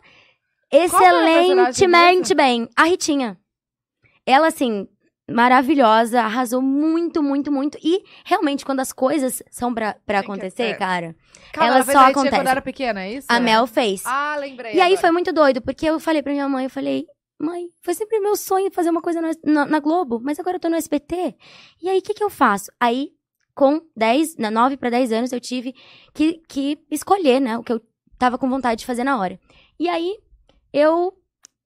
Excelentemente 0.71 2.35
bem. 2.35 2.69
A 2.77 2.85
Ritinha. 2.85 3.39
Ela, 4.27 4.49
assim, 4.49 4.89
maravilhosa, 5.31 6.21
arrasou 6.21 6.61
muito, 6.61 7.23
muito, 7.23 7.51
muito. 7.51 7.79
E 7.83 8.03
realmente, 8.25 8.65
quando 8.65 8.81
as 8.81 8.93
coisas 8.93 9.43
são 9.51 9.73
pra, 9.73 9.97
pra 10.05 10.21
acontecer, 10.21 10.65
é. 10.65 10.75
cara, 10.75 11.15
Calma, 11.53 11.75
elas 11.75 11.87
só 11.87 11.99
acontecem. 11.99 12.39
quando 12.39 12.49
era 12.49 12.63
pequena, 12.63 13.03
é 13.03 13.13
isso? 13.13 13.27
A 13.31 13.41
Mel 13.41 13.67
fez. 13.67 14.03
Ah, 14.05 14.37
lembrei. 14.39 14.73
E 14.73 14.75
agora. 14.75 14.89
aí 14.89 14.97
foi 14.97 15.11
muito 15.11 15.33
doido, 15.33 15.61
porque 15.61 15.87
eu 15.87 15.99
falei 16.01 16.23
pra 16.23 16.33
minha 16.33 16.49
mãe, 16.49 16.65
eu 16.65 16.71
falei, 16.71 17.07
mãe, 17.41 17.69
foi 17.83 17.95
sempre 17.95 18.21
meu 18.21 18.37
sonho 18.37 18.71
fazer 18.73 18.91
uma 18.91 19.03
coisa 19.03 19.21
na, 19.45 19.67
na 19.67 19.81
Globo, 19.81 20.21
mas 20.23 20.39
agora 20.39 20.57
eu 20.57 20.61
tô 20.61 20.69
no 20.69 20.77
SBT. 20.77 21.35
E 21.83 21.89
aí, 21.89 21.99
o 21.99 22.03
que 22.03 22.15
que 22.15 22.25
eu 22.25 22.31
faço? 22.31 22.71
Aí 22.81 23.11
com 23.57 23.81
10, 23.97 24.37
9 24.37 24.77
para 24.77 24.91
10 24.91 25.13
anos, 25.13 25.33
eu 25.33 25.41
tive 25.41 25.75
que, 26.13 26.43
que 26.47 26.79
escolher, 26.91 27.41
né, 27.41 27.57
o 27.57 27.63
que 27.63 27.73
eu 27.73 27.81
tava 28.19 28.37
com 28.37 28.49
vontade 28.49 28.81
de 28.81 28.87
fazer 28.87 29.03
na 29.03 29.19
hora. 29.19 29.41
E 29.81 29.89
aí, 29.89 30.19
eu 30.73 31.13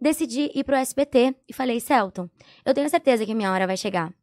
decidi 0.00 0.52
ir 0.54 0.62
pro 0.62 0.76
SBT 0.76 1.34
e 1.48 1.52
falei, 1.52 1.80
Celton, 1.80 2.30
eu 2.64 2.72
tenho 2.72 2.88
certeza 2.88 3.26
que 3.26 3.34
minha 3.34 3.50
hora 3.52 3.66
vai 3.66 3.76
chegar. 3.76 4.14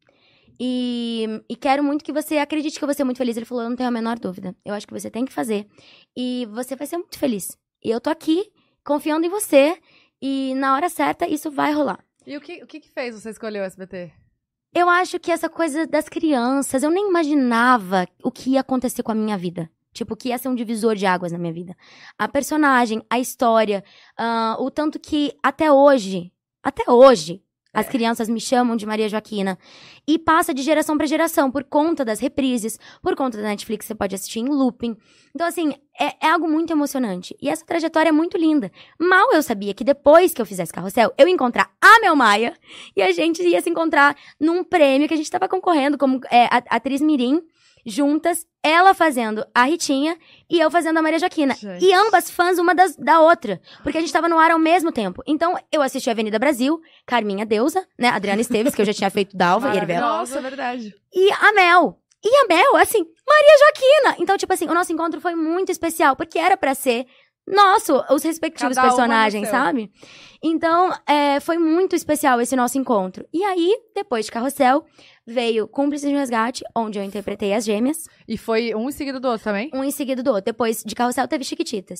E, 0.57 1.27
e, 1.47 1.55
quero 1.55 1.83
muito 1.83 2.03
que 2.03 2.11
você 2.11 2.37
acredite 2.37 2.79
que 2.79 2.83
eu 2.83 2.87
vou 2.87 2.95
ser 2.95 3.03
muito 3.03 3.17
feliz. 3.17 3.37
Ele 3.37 3.45
falou, 3.45 3.63
eu 3.63 3.69
não 3.69 3.75
tenho 3.75 3.89
a 3.89 3.91
menor 3.91 4.17
dúvida. 4.17 4.55
Eu 4.65 4.73
acho 4.73 4.87
que 4.87 4.93
você 4.93 5.11
tem 5.11 5.23
que 5.23 5.31
fazer. 5.31 5.67
E 6.15 6.47
você 6.47 6.75
vai 6.75 6.87
ser 6.87 6.97
muito 6.97 7.19
feliz. 7.19 7.55
E 7.83 7.91
eu 7.91 8.01
tô 8.01 8.09
aqui, 8.09 8.51
confiando 8.83 9.27
em 9.27 9.29
você. 9.29 9.77
E 10.19 10.55
na 10.55 10.73
hora 10.73 10.89
certa, 10.89 11.27
isso 11.27 11.51
vai 11.51 11.73
rolar. 11.73 12.03
E 12.25 12.35
o 12.35 12.41
que, 12.41 12.63
o 12.63 12.65
que, 12.65 12.79
que 12.79 12.89
fez 12.89 13.13
você 13.13 13.29
escolher 13.29 13.61
o 13.61 13.65
SBT? 13.65 14.11
Eu 14.73 14.89
acho 14.89 15.19
que 15.19 15.31
essa 15.31 15.49
coisa 15.49 15.87
das 15.87 16.07
crianças, 16.07 16.83
eu 16.83 16.89
nem 16.89 17.09
imaginava 17.09 18.07
o 18.23 18.31
que 18.31 18.51
ia 18.51 18.61
acontecer 18.61 19.03
com 19.03 19.11
a 19.11 19.15
minha 19.15 19.37
vida. 19.37 19.69
Tipo, 19.93 20.15
que 20.15 20.29
ia 20.29 20.37
ser 20.37 20.47
um 20.49 20.55
divisor 20.55 20.95
de 20.95 21.07
águas 21.07 21.31
na 21.31 21.39
minha 21.39 21.53
vida. 21.53 21.75
A 22.19 22.27
personagem, 22.27 23.01
a 23.09 23.17
história, 23.17 23.83
uh, 24.19 24.61
o 24.63 24.69
tanto 24.69 24.99
que 24.99 25.35
até 25.41 25.71
hoje, 25.71 26.31
até 26.61 26.91
hoje, 26.91 27.41
As 27.77 27.87
crianças 27.87 28.27
me 28.27 28.41
chamam 28.41 28.75
de 28.75 28.87
Maria 28.87 29.07
Joaquina. 29.07 29.55
E 30.07 30.17
passa 30.17 30.51
de 30.51 30.63
geração 30.63 30.97
pra 30.97 31.05
geração, 31.05 31.51
por 31.51 31.63
conta 31.63 32.03
das 32.03 32.19
reprises, 32.19 32.79
por 33.03 33.15
conta 33.15 33.37
da 33.37 33.43
Netflix, 33.43 33.85
você 33.85 33.93
pode 33.93 34.15
assistir 34.15 34.39
em 34.39 34.49
looping. 34.49 34.97
Então, 35.35 35.45
assim, 35.45 35.75
é, 35.99 36.25
é 36.25 36.31
algo 36.31 36.49
muito 36.49 36.73
emocionante. 36.73 37.37
E 37.39 37.47
essa 37.47 37.63
trajetória 37.63 38.09
é 38.09 38.11
muito 38.11 38.35
linda. 38.35 38.71
Mal 38.99 39.31
eu 39.31 39.43
sabia 39.43 39.75
que 39.75 39.83
depois 39.83 40.33
que 40.33 40.41
eu 40.41 40.45
fizesse 40.47 40.73
carrossel, 40.73 41.13
eu 41.19 41.27
ia 41.27 41.33
encontrar 41.35 41.69
a 41.79 41.99
Mel 41.99 42.15
Maia 42.15 42.55
e 42.95 43.01
a 43.03 43.11
gente 43.11 43.43
ia 43.43 43.61
se 43.61 43.69
encontrar 43.69 44.17
num 44.39 44.63
prêmio 44.63 45.07
que 45.07 45.13
a 45.13 45.17
gente 45.17 45.29
tava 45.29 45.47
concorrendo 45.47 45.99
como 45.99 46.19
é, 46.31 46.47
atriz 46.71 46.99
Mirim, 46.99 47.43
juntas, 47.87 48.45
ela 48.61 48.93
fazendo 48.93 49.45
a 49.55 49.63
Ritinha 49.63 50.17
e 50.49 50.59
eu 50.59 50.69
fazendo 50.69 50.97
a 50.97 51.01
Maria 51.01 51.17
Joaquina. 51.17 51.55
Gente. 51.55 51.85
E 51.85 51.93
ambas 51.93 52.29
fãs 52.29 52.59
uma 52.59 52.75
das, 52.75 52.97
da 52.97 53.21
outra. 53.21 53.61
Porque 53.81 53.97
a 53.97 54.01
gente 54.01 54.11
tava 54.11 54.27
no 54.27 54.37
ar 54.37 54.51
ao 54.51 54.59
mesmo 54.59 54.91
tempo. 54.91 55.23
Então, 55.25 55.57
eu 55.71 55.81
assisti 55.81 56.09
Avenida 56.09 56.37
Brasil, 56.37 56.79
Carminha 57.05 57.45
Deusa, 57.45 57.87
né? 57.97 58.09
Adriana 58.09 58.41
Esteves, 58.41 58.75
que 58.75 58.81
eu 58.81 58.85
já 58.85 58.93
tinha 58.93 59.09
feito 59.09 59.37
Dalva 59.37 59.73
e 59.73 59.77
Eribel. 59.77 60.01
Nossa, 60.01 60.39
é 60.39 60.41
verdade. 60.41 60.93
E 61.13 61.31
a 61.31 61.53
Mel. 61.53 61.97
E 62.23 62.35
a 62.35 62.47
Mel, 62.47 62.75
assim, 62.75 62.99
Maria 62.99 63.57
Joaquina. 63.59 64.15
Então, 64.19 64.37
tipo 64.37 64.51
assim, 64.51 64.67
o 64.67 64.73
nosso 64.73 64.91
encontro 64.91 65.21
foi 65.21 65.33
muito 65.33 65.71
especial, 65.71 66.15
porque 66.15 66.37
era 66.37 66.57
pra 66.57 66.75
ser 66.75 67.07
nosso, 67.47 68.03
os 68.09 68.21
respectivos 68.23 68.75
Cada 68.75 68.87
personagens, 68.87 69.47
sabe? 69.47 69.89
Então, 70.43 70.93
é, 71.07 71.39
foi 71.39 71.57
muito 71.57 71.95
especial 71.95 72.41
esse 72.41 72.55
nosso 72.55 72.77
encontro. 72.77 73.25
E 73.33 73.43
aí, 73.43 73.73
depois 73.95 74.25
de 74.25 74.31
Carrossel, 74.31 74.85
veio 75.27 75.67
Cúmplices 75.67 76.09
de 76.09 76.15
um 76.15 76.19
Resgate, 76.19 76.63
onde 76.73 76.97
eu 76.97 77.03
interpretei 77.03 77.53
as 77.53 77.65
gêmeas, 77.65 78.05
E 78.27 78.37
foi 78.37 78.73
um 78.73 78.87
em 78.87 78.91
seguida 78.93 79.19
do 79.19 79.27
outro 79.27 79.43
também? 79.43 79.69
um 79.73 79.83
em 79.83 79.91
seguida 79.91 80.23
do 80.23 80.29
outro. 80.29 80.45
Depois 80.45 80.81
de 80.85 80.95
Carrossel, 80.95 81.27
teve 81.27 81.43
Chiquititas. 81.43 81.99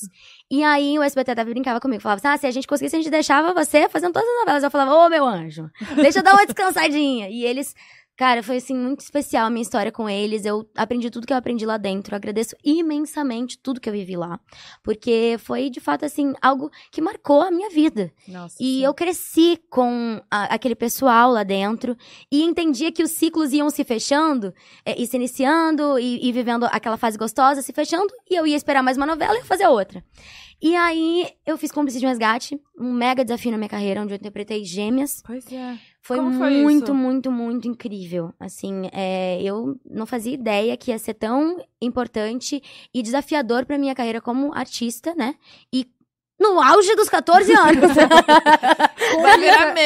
E 0.50 0.64
aí, 0.64 0.98
o 0.98 1.02
SBT 1.02 1.32
até 1.32 1.44
brincava 1.44 1.78
comigo, 1.78 2.02
falava 2.02 2.18
assim, 2.18 2.28
ah, 2.28 2.38
se 2.38 2.46
a 2.46 2.50
gente 2.50 2.66
conseguisse, 2.66 2.96
a 2.96 2.98
gente 2.98 3.10
deixava 3.10 3.52
você 3.52 3.86
fazendo 3.88 4.14
todas 4.14 4.28
as 4.28 4.34
novelas. 4.36 4.64
Eu 4.64 4.70
falava, 4.70 4.94
ô, 4.94 5.08
meu 5.10 5.26
anjo, 5.26 5.68
deixa 5.96 6.20
eu 6.20 6.22
dar 6.22 6.32
uma 6.32 6.46
descansadinha. 6.46 7.28
E 7.28 7.44
eles... 7.44 7.74
Cara, 8.18 8.42
foi 8.42 8.56
assim 8.56 8.74
muito 8.76 8.98
especial 9.00 9.46
a 9.46 9.50
minha 9.50 9.62
história 9.62 9.92
com 9.92 10.10
eles. 10.10 10.44
Eu 10.44 10.68
aprendi 10.76 11.08
tudo 11.08 11.24
que 11.26 11.32
eu 11.32 11.36
aprendi 11.36 11.64
lá 11.64 11.76
dentro. 11.76 12.12
Eu 12.12 12.16
agradeço 12.16 12.56
imensamente 12.64 13.56
tudo 13.56 13.80
que 13.80 13.88
eu 13.88 13.92
vivi 13.92 14.16
lá, 14.16 14.40
porque 14.82 15.36
foi 15.38 15.70
de 15.70 15.78
fato 15.78 16.04
assim 16.04 16.32
algo 16.42 16.68
que 16.90 17.00
marcou 17.00 17.42
a 17.42 17.50
minha 17.50 17.70
vida. 17.70 18.12
Nossa. 18.26 18.56
E 18.60 18.82
eu 18.82 18.92
cresci 18.92 19.56
com 19.70 20.20
a- 20.28 20.52
aquele 20.54 20.74
pessoal 20.74 21.30
lá 21.30 21.44
dentro 21.44 21.96
e 22.30 22.42
entendia 22.42 22.90
que 22.90 23.04
os 23.04 23.12
ciclos 23.12 23.52
iam 23.52 23.70
se 23.70 23.84
fechando, 23.84 24.52
é, 24.84 25.00
e 25.00 25.06
se 25.06 25.16
iniciando 25.16 25.96
e, 25.98 26.28
e 26.28 26.32
vivendo 26.32 26.64
aquela 26.64 26.96
fase 26.96 27.16
gostosa, 27.16 27.62
se 27.62 27.72
fechando, 27.72 28.12
e 28.28 28.34
eu 28.34 28.44
ia 28.46 28.56
esperar 28.56 28.82
mais 28.82 28.96
uma 28.96 29.06
novela 29.06 29.34
e 29.34 29.38
ia 29.38 29.44
fazer 29.44 29.68
outra. 29.68 30.02
E 30.60 30.74
aí 30.74 31.30
eu 31.46 31.56
fiz 31.56 31.70
Cúmplice 31.70 32.00
de 32.00 32.06
um 32.06 32.08
Resgate, 32.08 32.60
um 32.76 32.92
mega 32.92 33.24
desafio 33.24 33.52
na 33.52 33.56
minha 33.58 33.68
carreira, 33.68 34.02
onde 34.02 34.12
eu 34.12 34.16
interpretei 34.16 34.64
gêmeas. 34.64 35.22
Pois 35.24 35.46
é. 35.52 35.78
Foi 36.08 36.16
foi 36.16 36.62
muito, 36.62 36.84
isso? 36.84 36.94
muito, 36.94 37.30
muito 37.30 37.68
incrível. 37.68 38.32
Assim, 38.40 38.88
é, 38.92 39.42
eu 39.42 39.78
não 39.84 40.06
fazia 40.06 40.32
ideia 40.32 40.74
que 40.74 40.90
ia 40.90 40.98
ser 40.98 41.12
tão 41.12 41.62
importante 41.82 42.62
e 42.94 43.02
desafiador 43.02 43.66
pra 43.66 43.76
minha 43.76 43.94
carreira 43.94 44.18
como 44.18 44.54
artista, 44.54 45.14
né? 45.14 45.34
E 45.70 45.86
no 46.40 46.62
auge 46.62 46.96
dos 46.96 47.10
14 47.10 47.52
anos. 47.52 47.90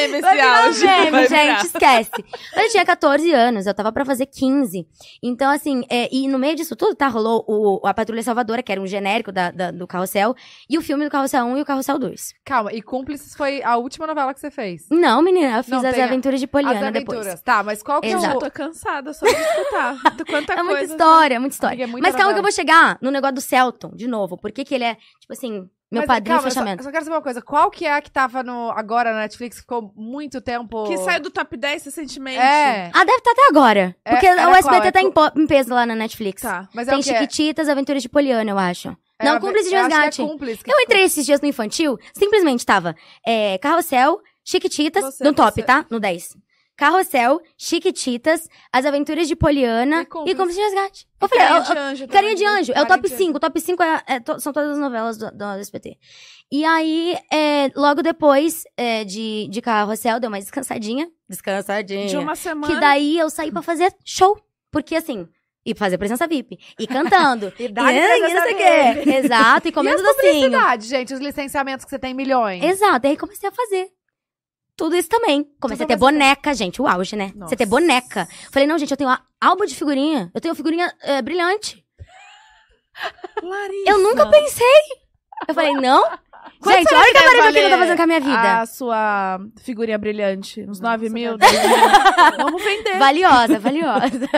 Meme 0.07 0.13
esse 0.13 0.21
Vai 0.21 0.35
virar 0.35 0.65
áudio. 0.65 0.85
meme, 1.11 1.27
gente, 1.27 1.65
esquece. 1.67 2.11
Eu 2.55 2.69
tinha 2.69 2.85
14 2.85 3.31
anos, 3.33 3.65
eu 3.67 3.73
tava 3.73 3.91
pra 3.91 4.05
fazer 4.05 4.25
15. 4.25 4.87
Então, 5.21 5.49
assim, 5.51 5.83
é, 5.89 6.07
e 6.13 6.27
no 6.27 6.37
meio 6.39 6.55
disso 6.55 6.75
tudo, 6.75 6.95
tá? 6.95 7.07
Rolou 7.07 7.43
o, 7.47 7.85
a 7.87 7.93
Patrulha 7.93 8.21
Salvadora, 8.23 8.61
que 8.63 8.71
era 8.71 8.81
um 8.81 8.87
genérico 8.87 9.31
da, 9.31 9.51
da- 9.51 9.71
do 9.71 9.87
Carrossel, 9.87 10.35
e 10.69 10.77
o 10.77 10.81
filme 10.81 11.03
do 11.03 11.09
Carrossel 11.11 11.45
1 11.45 11.57
e 11.57 11.61
o 11.61 11.65
Carrossel 11.65 11.97
2. 11.99 12.33
Calma, 12.45 12.71
e 12.73 12.81
Cúmplices 12.81 13.35
foi 13.35 13.61
a 13.63 13.77
última 13.77 14.05
novela 14.07 14.33
que 14.33 14.39
você 14.39 14.51
fez? 14.51 14.87
Não, 14.91 15.21
menina, 15.21 15.57
eu 15.57 15.63
fiz 15.63 15.71
Não, 15.71 15.85
As 15.87 15.93
tem 15.95 16.03
a- 16.03 16.07
Aventuras 16.07 16.39
de 16.39 16.47
Poliana 16.47 16.79
As 16.79 16.83
Aventuras. 16.87 17.25
depois. 17.25 17.41
Tá, 17.41 17.63
mas 17.63 17.81
qual 17.83 18.01
que 18.01 18.07
é 18.07 18.13
Eu 18.13 18.19
o... 18.19 18.21
já 18.21 18.35
tô 18.35 18.51
cansada 18.51 19.13
só 19.13 19.25
de 19.25 19.31
escutar. 19.31 19.97
Quanta 20.29 20.53
É 20.53 20.55
coisa. 20.57 20.63
muita 20.63 20.83
história, 20.83 21.39
muita 21.39 21.53
história. 21.55 21.73
Amiga, 21.75 21.83
é 21.83 21.91
muita 21.91 22.07
Mas 22.07 22.15
calma 22.15 22.33
que 22.33 22.39
eu 22.39 22.43
vou 22.43 22.51
chegar 22.51 22.97
no 23.01 23.11
negócio 23.11 23.35
do 23.35 23.41
Celton, 23.41 23.91
de 23.95 24.07
novo. 24.07 24.37
Por 24.37 24.51
que 24.51 24.63
que 24.63 24.73
ele 24.75 24.83
é, 24.83 24.95
tipo 25.19 25.31
assim, 25.33 25.69
meu 25.93 26.01
Mas, 26.01 26.07
padrinho 26.07 26.35
calma, 26.35 26.47
eu 26.47 26.51
só- 26.51 26.59
fechamento? 26.59 26.81
Eu 26.81 26.83
só, 26.85 26.91
quero 26.91 27.05
saber 27.05 27.15
uma 27.15 27.21
coisa. 27.21 27.41
Qual 27.41 27.69
que 27.71 27.85
é 27.85 27.93
a 27.93 28.01
que 28.01 28.11
tava 28.11 28.43
no, 28.43 28.71
agora 28.71 29.13
na 29.13 29.19
Netflix, 29.19 29.55
que 29.57 29.61
ficou 29.61 29.93
muito 29.95 30.41
tempo... 30.41 30.85
Que 30.85 30.97
saiu 30.97 31.21
do 31.21 31.29
top 31.29 31.55
10 31.55 31.85
recentemente. 31.85 32.37
É. 32.39 32.89
Ah, 32.93 33.03
deve 33.05 33.17
estar 33.19 33.31
até 33.31 33.47
agora. 33.49 33.95
É, 34.03 34.11
Porque 34.11 34.27
era 34.27 34.49
o 34.49 34.55
SBT 34.55 34.77
qual? 34.79 34.83
É 34.87 34.91
tá 34.91 35.01
em, 35.01 35.11
po- 35.11 35.31
em 35.39 35.47
peso 35.47 35.73
lá 35.73 35.85
na 35.85 35.95
Netflix. 35.95 36.41
Tá. 36.41 36.67
Mas 36.73 36.87
é 36.87 36.91
Tem 36.91 36.99
o 36.99 37.03
quê? 37.03 37.09
Chiquititas, 37.13 37.69
Aventuras 37.69 38.01
de 38.01 38.09
Poliana, 38.09 38.49
eu 38.51 38.57
acho. 38.57 38.89
É 39.19 39.25
Não, 39.25 39.39
Cúmplice 39.39 39.65
de 39.65 39.69
que 39.69 39.75
é 39.75 39.81
Resgate. 39.83 40.21
Cúmplice 40.21 40.63
que 40.63 40.71
Eu 40.71 40.79
entrei 40.81 41.03
esses 41.03 41.25
dias 41.25 41.39
no 41.39 41.47
infantil, 41.47 41.97
simplesmente 42.13 42.65
tava 42.65 42.95
é, 43.25 43.57
Carrossel, 43.59 44.19
Chiquititas, 44.43 45.03
Você, 45.03 45.23
no 45.23 45.33
top, 45.33 45.53
você. 45.53 45.63
tá? 45.63 45.85
No 45.89 45.99
10. 45.99 46.35
Carrossel, 46.75 47.39
Chiquititas, 47.57 48.47
As 48.71 48.85
Aventuras 48.85 49.27
de 49.27 49.35
Poliana 49.35 50.05
E 50.25 50.31
e 50.31 50.33
de 50.33 50.43
Resgate. 50.61 51.07
Eu 51.21 51.27
falei, 51.29 51.45
Carinha 51.45 51.59
eu- 51.59 51.73
de 51.73 51.79
anjo. 51.79 52.07
Carinha 52.07 52.35
de 52.35 52.43
também. 52.43 52.59
Anjo, 52.59 52.71
é 52.73 52.81
o 52.81 52.85
top 52.87 53.07
de 53.07 53.13
Anjo. 53.13 53.23
5. 53.25 53.37
O 53.37 53.39
top 53.39 53.61
5 53.61 53.83
é, 53.83 54.03
é 54.07 54.19
to- 54.19 54.39
são 54.39 54.51
todas 54.51 54.71
as 54.71 54.77
novelas 54.79 55.17
do, 55.17 55.31
do 55.31 55.43
SBT. 55.59 55.97
E 56.51 56.65
aí, 56.65 57.17
é, 57.31 57.69
logo 57.75 58.01
depois 58.01 58.63
é, 58.77 59.03
de, 59.03 59.47
de 59.49 59.61
Carrossel, 59.61 60.19
deu 60.19 60.29
uma 60.29 60.39
descansadinha. 60.39 61.07
Descansadinha. 61.29 62.07
De 62.07 62.17
uma 62.17 62.35
semana. 62.35 62.73
Que 62.73 62.79
daí 62.79 63.17
eu 63.17 63.29
saí 63.29 63.51
pra 63.51 63.61
fazer 63.61 63.93
show. 64.05 64.37
Porque 64.71 64.95
assim, 64.95 65.27
e 65.65 65.73
fazer 65.75 65.97
presença 65.97 66.27
VIP. 66.27 66.57
E 66.79 66.87
cantando. 66.87 67.53
E 67.59 67.65
e, 67.65 67.67
dá-lhe 67.69 67.97
e 67.99 68.01
presença 68.19 68.33
não 68.33 68.41
sei 68.43 68.53
o 68.53 68.57
quê. 68.57 69.09
Exato, 69.17 69.67
e 69.67 69.69
E 69.69 69.71
comendo 69.71 69.97
as 69.97 70.15
docinho. 70.15 70.51
gente? 70.81 71.13
Os 71.13 71.19
licenciamentos 71.19 71.85
que 71.85 71.89
você 71.91 71.99
tem 71.99 72.13
milhões. 72.13 72.63
Exato, 72.63 73.05
e 73.05 73.09
aí 73.11 73.17
comecei 73.17 73.47
a 73.47 73.51
fazer. 73.51 73.87
Tudo 74.75 74.95
isso 74.95 75.09
também. 75.09 75.43
Comecei 75.59 75.85
Tudo 75.85 75.93
a 75.93 75.95
ter 75.95 75.99
boneca, 75.99 76.53
gente. 76.53 76.81
O 76.81 76.87
auge, 76.87 77.15
né? 77.15 77.31
Você 77.37 77.55
ter 77.55 77.65
boneca. 77.65 78.27
Falei, 78.51 78.67
não, 78.67 78.77
gente, 78.77 78.91
eu 78.91 78.97
tenho 78.97 79.09
uma 79.09 79.21
álbum 79.39 79.65
de 79.65 79.75
figurinha. 79.75 80.31
Eu 80.33 80.41
tenho 80.41 80.55
figurinha 80.55 80.91
é, 81.01 81.21
brilhante. 81.21 81.83
Larissa. 83.41 83.91
Eu 83.91 83.99
nunca 83.99 84.29
pensei. 84.29 84.81
Eu 85.47 85.53
falei, 85.53 85.73
não? 85.73 86.03
Quanto 86.59 86.77
gente, 86.77 86.93
olha 86.93 87.01
o 87.01 87.11
que 87.11 87.17
a 87.17 87.21
que 87.21 87.35
tá 87.35 87.43
valer 87.43 87.77
fazendo 87.77 87.97
com 87.97 88.03
a 88.03 88.07
minha 88.07 88.19
vida. 88.19 88.61
A 88.61 88.65
sua 88.65 89.39
figurinha 89.61 89.97
brilhante. 89.97 90.61
Uns 90.61 90.79
Nossa, 90.79 90.97
9 90.97 91.09
mil, 91.09 91.37
verdade. 91.37 91.57
10 91.57 91.67
mil. 91.67 92.37
Vamos 92.45 92.63
vender. 92.63 92.97
Valiosa, 92.97 93.59
valiosa. 93.59 94.29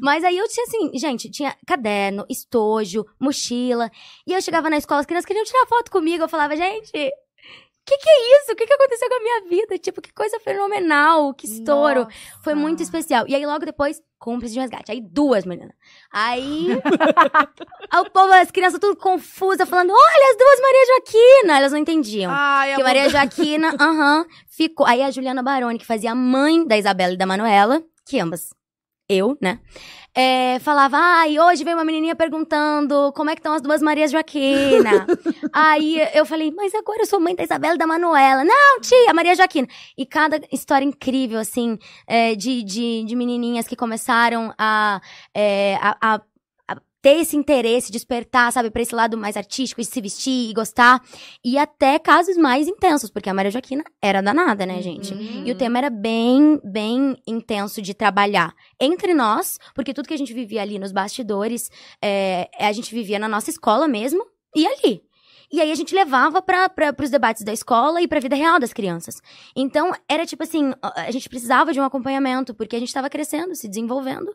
Mas 0.00 0.24
aí 0.24 0.36
eu 0.36 0.48
tinha 0.48 0.64
assim, 0.64 0.90
gente, 0.98 1.30
tinha 1.30 1.54
caderno, 1.66 2.24
estojo, 2.28 3.04
mochila. 3.20 3.90
E 4.26 4.32
eu 4.32 4.40
chegava 4.40 4.70
na 4.70 4.78
escola, 4.78 5.00
as 5.00 5.06
crianças 5.06 5.26
queriam 5.26 5.44
tirar 5.44 5.66
foto 5.66 5.90
comigo. 5.90 6.24
Eu 6.24 6.28
falava, 6.28 6.56
gente, 6.56 6.90
que, 7.88 7.96
que 7.96 8.10
é 8.10 8.38
isso? 8.38 8.52
O 8.52 8.56
que, 8.56 8.66
que 8.66 8.72
aconteceu 8.72 9.08
com 9.08 9.14
a 9.14 9.20
minha 9.20 9.40
vida? 9.48 9.78
Tipo, 9.78 10.02
que 10.02 10.12
coisa 10.12 10.38
fenomenal, 10.40 11.32
que 11.32 11.46
estouro. 11.46 12.02
Nossa. 12.02 12.16
Foi 12.42 12.54
muito 12.54 12.82
especial. 12.82 13.24
E 13.26 13.34
aí, 13.34 13.46
logo 13.46 13.64
depois, 13.64 14.02
cúmplice 14.18 14.52
de 14.52 14.60
resgate. 14.60 14.92
Aí, 14.92 15.00
duas, 15.00 15.46
menina. 15.46 15.74
Aí, 16.12 16.68
o 17.94 18.10
povo, 18.10 18.32
as 18.34 18.50
crianças 18.50 18.78
tudo 18.78 18.96
confusas, 18.96 19.68
falando, 19.68 19.90
olha, 19.90 20.30
as 20.30 20.36
duas 20.36 20.60
Maria 20.60 20.86
Joaquina. 20.86 21.58
Elas 21.58 21.72
não 21.72 21.78
entendiam. 21.78 22.30
Ai, 22.34 22.74
amor. 22.74 22.84
Maria 22.84 23.08
Joaquina, 23.08 23.74
aham, 23.80 24.26
ficou. 24.50 24.86
Aí 24.86 25.02
a 25.02 25.10
Juliana 25.10 25.42
Baroni, 25.42 25.78
que 25.78 25.86
fazia 25.86 26.12
a 26.12 26.14
mãe 26.14 26.66
da 26.66 26.76
Isabela 26.76 27.14
e 27.14 27.16
da 27.16 27.26
Manuela, 27.26 27.82
que 28.04 28.20
ambas, 28.20 28.50
eu, 29.08 29.36
né? 29.40 29.58
é, 30.14 30.58
falava, 30.60 30.96
ai, 30.98 31.38
hoje 31.38 31.62
veio 31.62 31.76
uma 31.76 31.84
menininha 31.84 32.16
perguntando 32.16 33.12
como 33.14 33.30
é 33.30 33.34
que 33.34 33.38
estão 33.40 33.52
as 33.54 33.62
duas 33.62 33.80
Marias 33.80 34.10
Joaquina. 34.10 35.06
Aí 35.52 36.00
eu 36.12 36.26
falei, 36.26 36.50
mas 36.50 36.74
agora 36.74 37.02
eu 37.02 37.06
sou 37.06 37.20
mãe 37.20 37.36
da 37.36 37.44
Isabela 37.44 37.76
e 37.76 37.78
da 37.78 37.86
Manuela. 37.86 38.42
Não, 38.42 38.80
tia, 38.80 39.14
Maria 39.14 39.36
Joaquina. 39.36 39.68
E 39.96 40.04
cada 40.04 40.40
história 40.50 40.84
incrível, 40.84 41.38
assim, 41.38 41.78
é, 42.06 42.34
de, 42.34 42.64
de, 42.64 43.04
de 43.04 43.14
menininhas 43.14 43.68
que 43.68 43.76
começaram 43.76 44.52
a, 44.58 45.00
é, 45.32 45.78
a- 45.80 45.96
a 46.14 46.20
ter 47.00 47.20
esse 47.20 47.36
interesse, 47.36 47.92
despertar, 47.92 48.52
sabe, 48.52 48.70
pra 48.70 48.82
esse 48.82 48.94
lado 48.94 49.16
mais 49.16 49.36
artístico, 49.36 49.80
de 49.80 49.86
se 49.86 50.00
vestir 50.00 50.50
e 50.50 50.52
gostar. 50.52 51.00
E 51.44 51.56
até 51.56 51.98
casos 51.98 52.36
mais 52.36 52.66
intensos, 52.66 53.10
porque 53.10 53.28
a 53.28 53.34
Maria 53.34 53.50
Joaquina 53.50 53.84
era 54.02 54.20
danada, 54.20 54.66
né, 54.66 54.82
gente? 54.82 55.14
Uhum. 55.14 55.44
E 55.46 55.52
o 55.52 55.56
tema 55.56 55.78
era 55.78 55.90
bem, 55.90 56.60
bem 56.64 57.16
intenso 57.26 57.80
de 57.80 57.94
trabalhar 57.94 58.52
entre 58.80 59.14
nós, 59.14 59.58
porque 59.74 59.94
tudo 59.94 60.08
que 60.08 60.14
a 60.14 60.18
gente 60.18 60.34
vivia 60.34 60.62
ali 60.62 60.78
nos 60.78 60.92
bastidores, 60.92 61.70
é, 62.02 62.48
a 62.58 62.72
gente 62.72 62.94
vivia 62.94 63.18
na 63.18 63.28
nossa 63.28 63.50
escola 63.50 63.86
mesmo 63.86 64.24
e 64.54 64.66
ali. 64.66 65.07
E 65.50 65.60
aí 65.60 65.72
a 65.72 65.74
gente 65.74 65.94
levava 65.94 66.42
para 66.42 66.94
os 67.02 67.10
debates 67.10 67.42
da 67.42 67.52
escola 67.52 68.02
e 68.02 68.08
pra 68.08 68.20
vida 68.20 68.36
real 68.36 68.58
das 68.58 68.72
crianças. 68.72 69.20
Então, 69.56 69.92
era 70.08 70.26
tipo 70.26 70.42
assim, 70.42 70.72
a 70.82 71.08
a 71.08 71.10
gente 71.10 71.28
precisava 71.28 71.72
de 71.72 71.80
um 71.80 71.84
acompanhamento, 71.84 72.54
porque 72.54 72.76
a 72.76 72.78
gente 72.78 72.88
estava 72.88 73.08
crescendo, 73.08 73.54
se 73.54 73.66
desenvolvendo, 73.66 74.30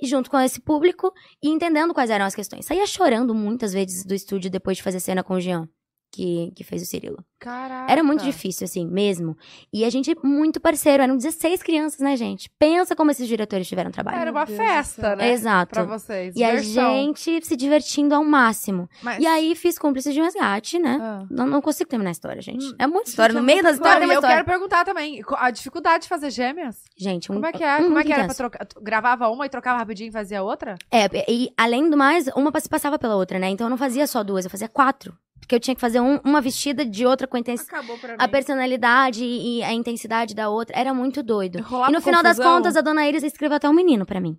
e 0.00 0.06
junto 0.06 0.30
com 0.30 0.38
esse 0.38 0.60
público, 0.60 1.12
e 1.42 1.48
entendendo 1.48 1.92
quais 1.92 2.10
eram 2.10 2.24
as 2.24 2.34
questões. 2.34 2.64
Saía 2.64 2.86
chorando 2.86 3.34
muitas 3.34 3.72
vezes 3.72 4.04
do 4.04 4.14
estúdio 4.14 4.50
depois 4.50 4.76
de 4.76 4.82
fazer 4.82 5.00
cena 5.00 5.24
com 5.24 5.34
o 5.34 5.40
Jean. 5.40 5.68
Que, 6.12 6.52
que 6.54 6.62
fez 6.62 6.82
o 6.82 6.86
Cirilo. 6.86 7.24
Caraca. 7.40 7.90
Era 7.90 8.04
muito 8.04 8.22
difícil, 8.22 8.64
assim, 8.66 8.86
mesmo. 8.86 9.36
E 9.72 9.84
a 9.84 9.90
gente 9.90 10.14
muito 10.22 10.60
parceiro, 10.60 11.02
eram 11.02 11.16
16 11.16 11.60
crianças, 11.62 11.98
né, 11.98 12.16
gente? 12.16 12.48
Pensa 12.56 12.94
como 12.94 13.10
esses 13.10 13.26
diretores 13.26 13.66
tiveram 13.66 13.90
trabalho. 13.90 14.18
Era 14.18 14.30
uma 14.30 14.44
Deus 14.44 14.56
festa, 14.56 15.16
né? 15.16 15.32
Exato. 15.32 15.72
Pra 15.74 15.82
vocês. 15.82 16.36
E 16.36 16.44
a 16.44 16.56
gente 16.58 17.44
se 17.44 17.56
divertindo 17.56 18.14
ao 18.14 18.22
máximo. 18.24 18.88
Mas... 19.02 19.20
E 19.20 19.26
aí 19.26 19.56
fiz 19.56 19.76
cúmplices 19.76 20.14
de 20.14 20.20
um 20.20 20.24
resgate, 20.24 20.78
né? 20.78 20.98
Ah. 21.00 21.24
Não, 21.28 21.46
não 21.46 21.60
consigo 21.60 21.90
terminar 21.90 22.10
a 22.10 22.12
história, 22.12 22.40
gente. 22.40 22.64
Hum, 22.64 22.74
É 22.78 22.86
muita 22.86 23.08
história. 23.08 23.32
gente, 23.32 23.42
No 23.42 23.44
é 23.50 23.52
meio 23.52 23.62
da 23.62 23.70
muito 23.70 23.78
história 23.80 23.98
tem 23.98 24.02
e 24.02 24.06
uma 24.10 24.14
eu 24.14 24.18
história. 24.18 24.36
quero 24.36 24.46
perguntar 24.48 24.84
também, 24.84 25.22
a 25.38 25.50
dificuldade 25.50 26.02
de 26.04 26.08
fazer 26.08 26.30
gêmeas? 26.30 26.82
Gente, 26.96 27.32
um, 27.32 27.36
Como 27.36 27.46
é 27.46 27.52
que 27.52 27.64
é? 27.64 27.78
um 27.78 27.84
Como 27.84 27.98
é 27.98 28.04
que 28.04 28.12
era 28.12 28.24
pra 28.26 28.34
trocar? 28.34 28.66
Gravava 28.80 29.28
uma 29.28 29.46
e 29.46 29.48
trocava 29.48 29.78
rapidinho 29.78 30.10
e 30.10 30.12
fazia 30.12 30.42
outra? 30.44 30.76
É, 30.92 31.08
e 31.28 31.50
além 31.56 31.90
do 31.90 31.96
mais, 31.96 32.28
uma 32.36 32.52
se 32.60 32.68
passava 32.68 32.98
pela 33.00 33.16
outra, 33.16 33.38
né? 33.40 33.48
Então 33.48 33.66
eu 33.66 33.70
não 33.70 33.76
fazia 33.78 34.06
só 34.06 34.22
duas, 34.22 34.44
eu 34.44 34.50
fazia 34.50 34.68
quatro. 34.68 35.12
Porque 35.42 35.56
eu 35.56 35.60
tinha 35.60 35.74
que 35.74 35.80
fazer 35.80 36.00
um- 36.00 36.20
uma 36.24 36.40
vestida 36.40 36.84
de 36.86 37.04
outra 37.04 37.26
com 37.26 37.36
a, 37.36 37.40
intensi- 37.40 37.64
Acabou 37.68 37.98
pra 37.98 38.10
mim. 38.10 38.16
a 38.18 38.28
personalidade 38.28 39.24
e 39.24 39.62
a 39.62 39.72
intensidade 39.72 40.34
da 40.34 40.48
outra. 40.48 40.78
Era 40.78 40.94
muito 40.94 41.22
doido. 41.22 41.60
Rolava 41.62 41.90
e 41.90 41.94
no 41.94 42.00
final 42.00 42.22
das 42.22 42.36
confusão? 42.36 42.56
contas, 42.58 42.76
a 42.76 42.80
dona 42.80 43.06
Iris 43.06 43.22
escreveu 43.24 43.56
até 43.56 43.68
um 43.68 43.72
menino 43.72 44.06
pra 44.06 44.20
mim. 44.20 44.38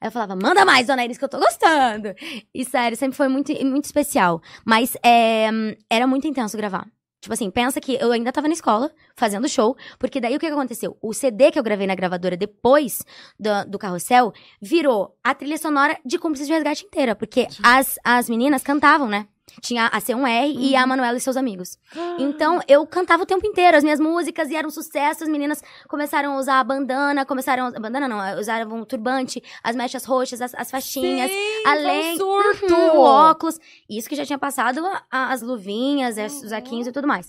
Aí 0.00 0.08
eu 0.08 0.12
falava, 0.12 0.36
manda 0.36 0.64
mais, 0.64 0.86
dona 0.86 1.04
Iris, 1.04 1.18
que 1.18 1.24
eu 1.24 1.28
tô 1.28 1.38
gostando. 1.38 2.14
E 2.54 2.64
sério, 2.64 2.96
sempre 2.96 3.16
foi 3.16 3.26
muito, 3.28 3.52
muito 3.66 3.84
especial. 3.84 4.40
Mas 4.64 4.96
é, 5.04 5.48
era 5.90 6.06
muito 6.06 6.26
intenso 6.28 6.56
gravar. 6.56 6.86
Tipo 7.20 7.32
assim, 7.32 7.50
pensa 7.50 7.80
que 7.80 7.94
eu 7.98 8.12
ainda 8.12 8.30
tava 8.30 8.46
na 8.48 8.52
escola, 8.52 8.92
fazendo 9.16 9.48
show, 9.48 9.74
porque 9.98 10.20
daí 10.20 10.36
o 10.36 10.38
que, 10.38 10.46
que 10.46 10.52
aconteceu? 10.52 10.96
O 11.00 11.14
CD 11.14 11.50
que 11.50 11.58
eu 11.58 11.62
gravei 11.62 11.86
na 11.86 11.94
gravadora 11.94 12.36
depois 12.36 13.02
do, 13.40 13.48
do 13.66 13.78
Carrossel 13.78 14.30
virou 14.60 15.16
a 15.24 15.34
trilha 15.34 15.56
sonora 15.56 15.98
de 16.04 16.18
Cúmplices 16.18 16.46
de 16.46 16.52
Resgate 16.52 16.84
inteira, 16.84 17.14
porque 17.14 17.48
as, 17.62 17.98
as 18.04 18.28
meninas 18.28 18.62
cantavam, 18.62 19.08
né? 19.08 19.26
Tinha 19.60 19.86
a 19.88 20.00
C1R 20.00 20.54
e 20.58 20.74
a 20.74 20.86
Manuela 20.86 21.16
e 21.16 21.20
seus 21.20 21.36
amigos. 21.36 21.78
Então, 22.18 22.60
eu 22.66 22.86
cantava 22.86 23.22
o 23.22 23.26
tempo 23.26 23.46
inteiro 23.46 23.76
as 23.76 23.84
minhas 23.84 24.00
músicas 24.00 24.50
e 24.50 24.56
era 24.56 24.66
um 24.66 24.70
sucesso. 24.70 25.22
As 25.22 25.28
meninas 25.28 25.62
começaram 25.86 26.32
a 26.34 26.38
usar 26.38 26.60
a 26.60 26.64
bandana, 26.64 27.24
começaram 27.26 27.66
a... 27.66 27.70
Bandana 27.72 28.08
não, 28.08 28.38
usavam 28.40 28.80
o 28.80 28.86
turbante, 28.86 29.42
as 29.62 29.76
mechas 29.76 30.04
roxas, 30.04 30.40
as, 30.40 30.54
as 30.54 30.70
faixinhas. 30.70 31.30
Sim, 31.30 31.66
além- 31.66 32.20
um! 32.22 32.24
Uhum, 32.24 32.96
o 32.96 33.00
óculos. 33.00 33.58
Isso 33.88 34.08
que 34.08 34.16
já 34.16 34.24
tinha 34.24 34.38
passado 34.38 34.80
a- 35.10 35.32
as 35.32 35.42
luvinhas, 35.42 36.16
as- 36.18 36.42
os 36.42 36.50
Uhum. 36.50 36.56
arquinhos 36.56 36.86
e 36.86 36.92
tudo 36.92 37.06
mais. 37.06 37.28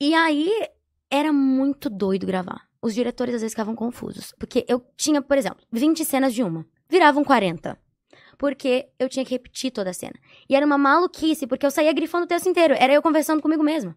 E 0.00 0.14
aí, 0.14 0.50
era 1.10 1.32
muito 1.32 1.90
doido 1.90 2.26
gravar. 2.26 2.62
Os 2.80 2.94
diretores 2.94 3.34
às 3.34 3.40
vezes 3.42 3.52
ficavam 3.52 3.74
confusos. 3.76 4.32
Porque 4.38 4.64
eu 4.68 4.80
tinha, 4.96 5.20
por 5.20 5.36
exemplo, 5.36 5.58
20 5.70 6.04
cenas 6.04 6.32
de 6.32 6.42
uma. 6.42 6.64
Viravam 6.88 7.22
40. 7.24 7.78
Porque 8.42 8.88
eu 8.98 9.08
tinha 9.08 9.24
que 9.24 9.30
repetir 9.30 9.70
toda 9.70 9.90
a 9.90 9.92
cena. 9.92 10.14
E 10.50 10.56
era 10.56 10.66
uma 10.66 10.76
maluquice, 10.76 11.46
porque 11.46 11.64
eu 11.64 11.70
saía 11.70 11.92
grifando 11.92 12.24
o 12.24 12.26
texto 12.26 12.48
inteiro. 12.48 12.74
Era 12.76 12.92
eu 12.92 13.00
conversando 13.00 13.40
comigo 13.40 13.62
mesma. 13.62 13.96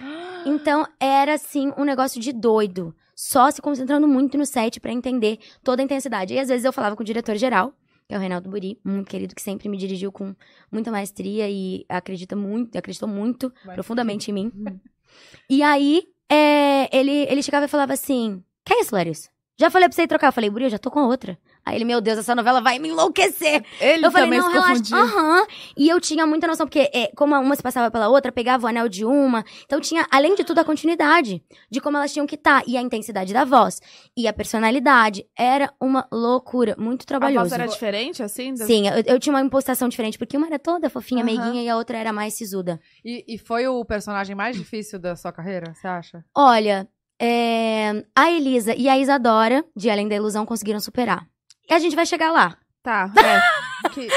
Então, 0.46 0.86
era 0.98 1.34
assim, 1.34 1.70
um 1.76 1.84
negócio 1.84 2.18
de 2.18 2.32
doido. 2.32 2.94
Só 3.14 3.50
se 3.50 3.60
concentrando 3.60 4.08
muito 4.08 4.38
no 4.38 4.46
set 4.46 4.80
pra 4.80 4.90
entender 4.90 5.38
toda 5.62 5.82
a 5.82 5.84
intensidade. 5.84 6.32
E 6.32 6.38
às 6.38 6.48
vezes 6.48 6.64
eu 6.64 6.72
falava 6.72 6.96
com 6.96 7.02
o 7.02 7.06
diretor 7.06 7.36
geral, 7.36 7.74
que 8.08 8.14
é 8.14 8.16
o 8.16 8.20
Reinaldo 8.20 8.48
Buri, 8.48 8.80
muito 8.82 9.10
querido, 9.10 9.34
que 9.34 9.42
sempre 9.42 9.68
me 9.68 9.76
dirigiu 9.76 10.10
com 10.10 10.34
muita 10.70 10.90
maestria 10.90 11.48
e 11.50 11.84
acredita 11.86 12.34
muito, 12.34 12.76
acreditou 12.78 13.06
muito 13.08 13.52
Mas- 13.64 13.74
profundamente 13.74 14.30
em 14.30 14.34
mim. 14.34 14.52
E 15.50 15.62
aí, 15.62 16.04
é, 16.30 16.88
ele, 16.96 17.26
ele 17.28 17.42
chegava 17.42 17.66
e 17.66 17.68
falava 17.68 17.92
assim: 17.92 18.42
Que 18.64 18.72
é 18.72 18.80
isso, 18.80 18.94
Larissa? 18.94 19.28
Já 19.58 19.70
falei 19.70 19.86
pra 19.86 19.94
você 19.94 20.02
ir 20.04 20.08
trocar. 20.08 20.28
Eu 20.28 20.32
falei, 20.32 20.48
Buri, 20.48 20.64
eu 20.64 20.70
já 20.70 20.78
tô 20.78 20.90
com 20.90 21.00
outra. 21.00 21.38
Aí 21.64 21.76
ele, 21.76 21.84
meu 21.84 22.00
Deus, 22.00 22.18
essa 22.18 22.34
novela 22.34 22.60
vai 22.60 22.78
me 22.78 22.88
enlouquecer. 22.88 23.64
Ele 23.80 24.04
eu 24.06 24.10
falei, 24.10 24.26
também 24.26 24.40
não, 24.40 24.46
se 24.48 24.52
relaxa. 24.52 24.96
Aham. 24.96 25.46
E 25.76 25.88
eu 25.88 26.00
tinha 26.00 26.26
muita 26.26 26.46
noção, 26.46 26.66
porque 26.66 26.90
é, 26.92 27.10
como 27.16 27.34
uma 27.38 27.54
se 27.56 27.62
passava 27.62 27.90
pela 27.90 28.08
outra, 28.08 28.32
pegava 28.32 28.64
o 28.66 28.68
anel 28.68 28.88
de 28.88 29.04
uma. 29.04 29.44
Então 29.64 29.80
tinha, 29.80 30.06
além 30.10 30.34
de 30.34 30.44
tudo, 30.44 30.58
a 30.58 30.64
continuidade 30.64 31.42
de 31.70 31.80
como 31.80 31.96
elas 31.96 32.12
tinham 32.12 32.26
que 32.26 32.34
estar. 32.34 32.62
E 32.66 32.76
a 32.76 32.80
intensidade 32.82 33.32
da 33.32 33.44
voz. 33.44 33.80
E 34.16 34.26
a 34.26 34.32
personalidade. 34.32 35.24
Era 35.38 35.72
uma 35.80 36.06
loucura. 36.10 36.74
Muito 36.78 37.02
A 37.02 37.06
trabalhoso. 37.06 37.50
voz 37.50 37.52
era 37.52 37.66
diferente, 37.66 38.22
assim? 38.22 38.54
das- 38.54 38.66
Sim, 38.66 38.88
eu, 38.88 39.02
eu 39.14 39.20
tinha 39.20 39.32
uma 39.34 39.40
impostação 39.40 39.88
diferente, 39.88 40.18
porque 40.18 40.36
uma 40.36 40.46
era 40.46 40.58
toda 40.58 40.90
fofinha, 40.90 41.22
Aham. 41.22 41.26
meiguinha, 41.32 41.62
e 41.62 41.68
a 41.68 41.76
outra 41.76 41.96
era 41.96 42.12
mais 42.12 42.34
sisuda. 42.34 42.80
E, 43.04 43.24
e 43.28 43.38
foi 43.38 43.66
o 43.68 43.84
personagem 43.84 44.34
mais 44.34 44.56
difícil 44.56 44.98
da 44.98 45.14
sua 45.16 45.32
carreira, 45.32 45.72
você 45.74 45.86
acha? 45.86 46.24
Olha, 46.36 46.88
é, 47.20 48.04
a 48.16 48.30
Elisa 48.30 48.74
e 48.74 48.88
a 48.88 48.98
Isadora, 48.98 49.64
de 49.76 49.88
Além 49.88 50.08
da 50.08 50.14
Ilusão, 50.16 50.44
conseguiram 50.44 50.80
superar. 50.80 51.26
E 51.68 51.74
a 51.74 51.78
gente 51.78 51.96
vai 51.96 52.06
chegar 52.06 52.30
lá. 52.32 52.56
Tá, 52.82 53.08
é. 53.16 53.88
Que- 53.90 54.08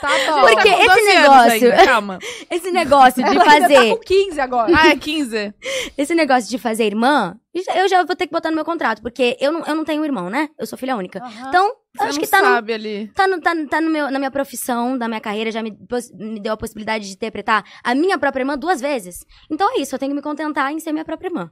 Tá 0.00 0.08
bom. 0.26 0.40
Porque 0.40 0.70
Tá 0.70 0.78
esse 0.78 0.86
12 0.86 1.10
anos 1.10 1.14
negócio- 1.22 1.52
ainda, 1.72 1.84
calma. 1.84 2.18
Esse 2.50 2.70
negócio 2.70 3.22
de 3.22 3.28
Ela 3.30 3.42
ainda 3.42 3.60
fazer. 3.68 3.74
tá 3.90 3.96
com 3.96 4.00
15 4.00 4.40
agora. 4.40 4.72
Ah, 4.74 4.88
é 4.88 4.96
15? 4.96 5.54
Esse 5.96 6.14
negócio 6.14 6.48
de 6.50 6.56
fazer 6.58 6.84
irmã, 6.84 7.36
eu 7.74 7.86
já 7.88 8.02
vou 8.04 8.16
ter 8.16 8.26
que 8.26 8.32
botar 8.32 8.50
no 8.50 8.54
meu 8.56 8.64
contrato, 8.64 9.02
porque 9.02 9.36
eu 9.40 9.52
não, 9.52 9.60
eu 9.64 9.74
não 9.74 9.84
tenho 9.84 10.04
irmão, 10.04 10.28
né? 10.30 10.48
Eu 10.58 10.66
sou 10.66 10.78
filha 10.78 10.96
única. 10.96 11.22
Então, 11.48 11.70
Você 11.96 12.04
acho 12.04 12.12
não 12.14 12.20
que 12.24 12.30
tá 12.30 12.38
no, 12.40 12.44
sabe 12.46 12.72
ali. 12.72 13.10
tá, 13.14 13.26
no, 13.28 13.40
tá, 13.40 13.52
tá 13.70 13.80
no 13.80 13.90
meu, 13.90 14.10
na 14.10 14.18
minha 14.18 14.30
profissão, 14.30 14.96
da 14.96 15.06
minha 15.08 15.20
carreira, 15.20 15.50
já 15.50 15.62
me, 15.62 15.76
me 16.14 16.40
deu 16.40 16.52
a 16.54 16.56
possibilidade 16.56 17.06
de 17.06 17.12
interpretar 17.14 17.62
a 17.82 17.94
minha 17.94 18.18
própria 18.18 18.42
irmã 18.42 18.56
duas 18.58 18.80
vezes. 18.80 19.18
Então 19.50 19.74
é 19.76 19.80
isso, 19.80 19.94
eu 19.94 19.98
tenho 19.98 20.10
que 20.12 20.16
me 20.16 20.22
contentar 20.22 20.72
em 20.72 20.80
ser 20.80 20.92
minha 20.92 21.04
própria 21.04 21.28
irmã. 21.28 21.50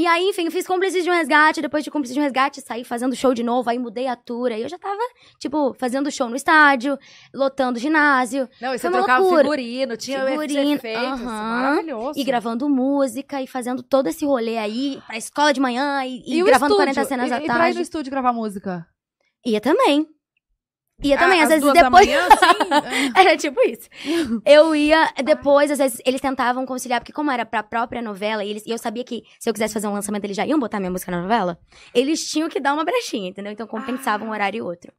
E 0.00 0.06
aí, 0.06 0.28
enfim, 0.28 0.44
eu 0.44 0.52
fiz 0.52 0.64
cúmplices 0.64 1.02
de 1.02 1.10
um 1.10 1.12
resgate, 1.12 1.60
depois 1.60 1.82
de 1.82 1.90
cúmplices 1.90 2.14
de 2.14 2.20
um 2.20 2.22
resgate, 2.22 2.60
saí 2.60 2.84
fazendo 2.84 3.16
show 3.16 3.34
de 3.34 3.42
novo, 3.42 3.68
aí 3.68 3.80
mudei 3.80 4.06
a 4.06 4.14
tour, 4.14 4.52
aí 4.52 4.62
eu 4.62 4.68
já 4.68 4.78
tava, 4.78 5.00
tipo, 5.40 5.74
fazendo 5.74 6.08
show 6.08 6.28
no 6.28 6.36
estádio, 6.36 6.96
lotando 7.34 7.80
ginásio, 7.80 8.48
Não, 8.60 8.72
e 8.72 8.78
você 8.78 8.88
trocava 8.88 9.18
loucura. 9.20 9.42
figurino, 9.42 9.96
tinha 9.96 10.24
Figurino, 10.24 10.74
efeitos, 10.74 11.02
aham. 11.04 11.24
maravilhoso. 11.24 12.16
e 12.16 12.22
gravando 12.22 12.68
música, 12.68 13.42
e 13.42 13.48
fazendo 13.48 13.82
todo 13.82 14.06
esse 14.06 14.24
rolê 14.24 14.56
aí, 14.56 15.02
pra 15.04 15.16
escola 15.16 15.52
de 15.52 15.58
manhã, 15.60 16.04
e, 16.04 16.22
e 16.24 16.38
E 16.38 16.44
gravando 16.44 16.74
estúdio? 16.74 16.94
40 16.94 17.04
cenas 17.04 17.30
e, 17.30 17.32
à 17.32 17.36
E 17.38 17.40
pra 17.46 17.54
ir 17.54 17.58
no 17.58 17.64
tarde. 17.64 17.80
estúdio 17.82 18.10
gravar 18.12 18.32
música? 18.32 18.86
Ia 19.44 19.60
também. 19.60 20.06
Ia 21.02 21.16
também, 21.16 21.40
Ah, 21.40 21.44
às 21.44 21.48
vezes 21.48 21.72
depois. 21.72 22.06
manhã, 22.06 22.26
assim? 22.26 23.12
Era 23.14 23.36
tipo 23.36 23.60
isso. 23.62 23.88
Eu 24.44 24.74
ia 24.74 25.12
depois, 25.24 25.70
às 25.70 25.78
vezes, 25.78 26.00
eles 26.04 26.20
tentavam 26.20 26.66
conciliar, 26.66 27.00
porque 27.00 27.12
como 27.12 27.30
era 27.30 27.46
pra 27.46 27.62
própria 27.62 28.02
novela, 28.02 28.44
e, 28.44 28.50
eles, 28.50 28.64
e 28.66 28.70
eu 28.70 28.78
sabia 28.78 29.04
que 29.04 29.22
se 29.38 29.48
eu 29.48 29.52
quisesse 29.52 29.74
fazer 29.74 29.86
um 29.86 29.92
lançamento, 29.92 30.24
eles 30.24 30.36
já 30.36 30.44
iam 30.44 30.58
botar 30.58 30.80
minha 30.80 30.90
música 30.90 31.12
na 31.12 31.22
novela, 31.22 31.56
eles 31.94 32.28
tinham 32.28 32.48
que 32.48 32.58
dar 32.58 32.74
uma 32.74 32.84
brechinha, 32.84 33.28
entendeu? 33.30 33.52
Então 33.52 33.66
compensava 33.66 34.24
um 34.24 34.30
horário 34.30 34.58
e 34.58 34.62
outro. 34.62 34.92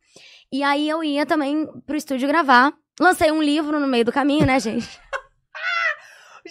E 0.52 0.64
aí 0.64 0.88
eu 0.88 1.04
ia 1.04 1.26
também 1.26 1.68
pro 1.86 1.98
estúdio 1.98 2.28
gravar. 2.30 2.74
Lancei 3.00 3.32
um 3.32 3.42
livro 3.44 3.78
no 3.80 3.88
meio 3.88 4.06
do 4.06 4.12
caminho, 4.12 4.46
né, 4.46 4.60
gente? 4.60 4.88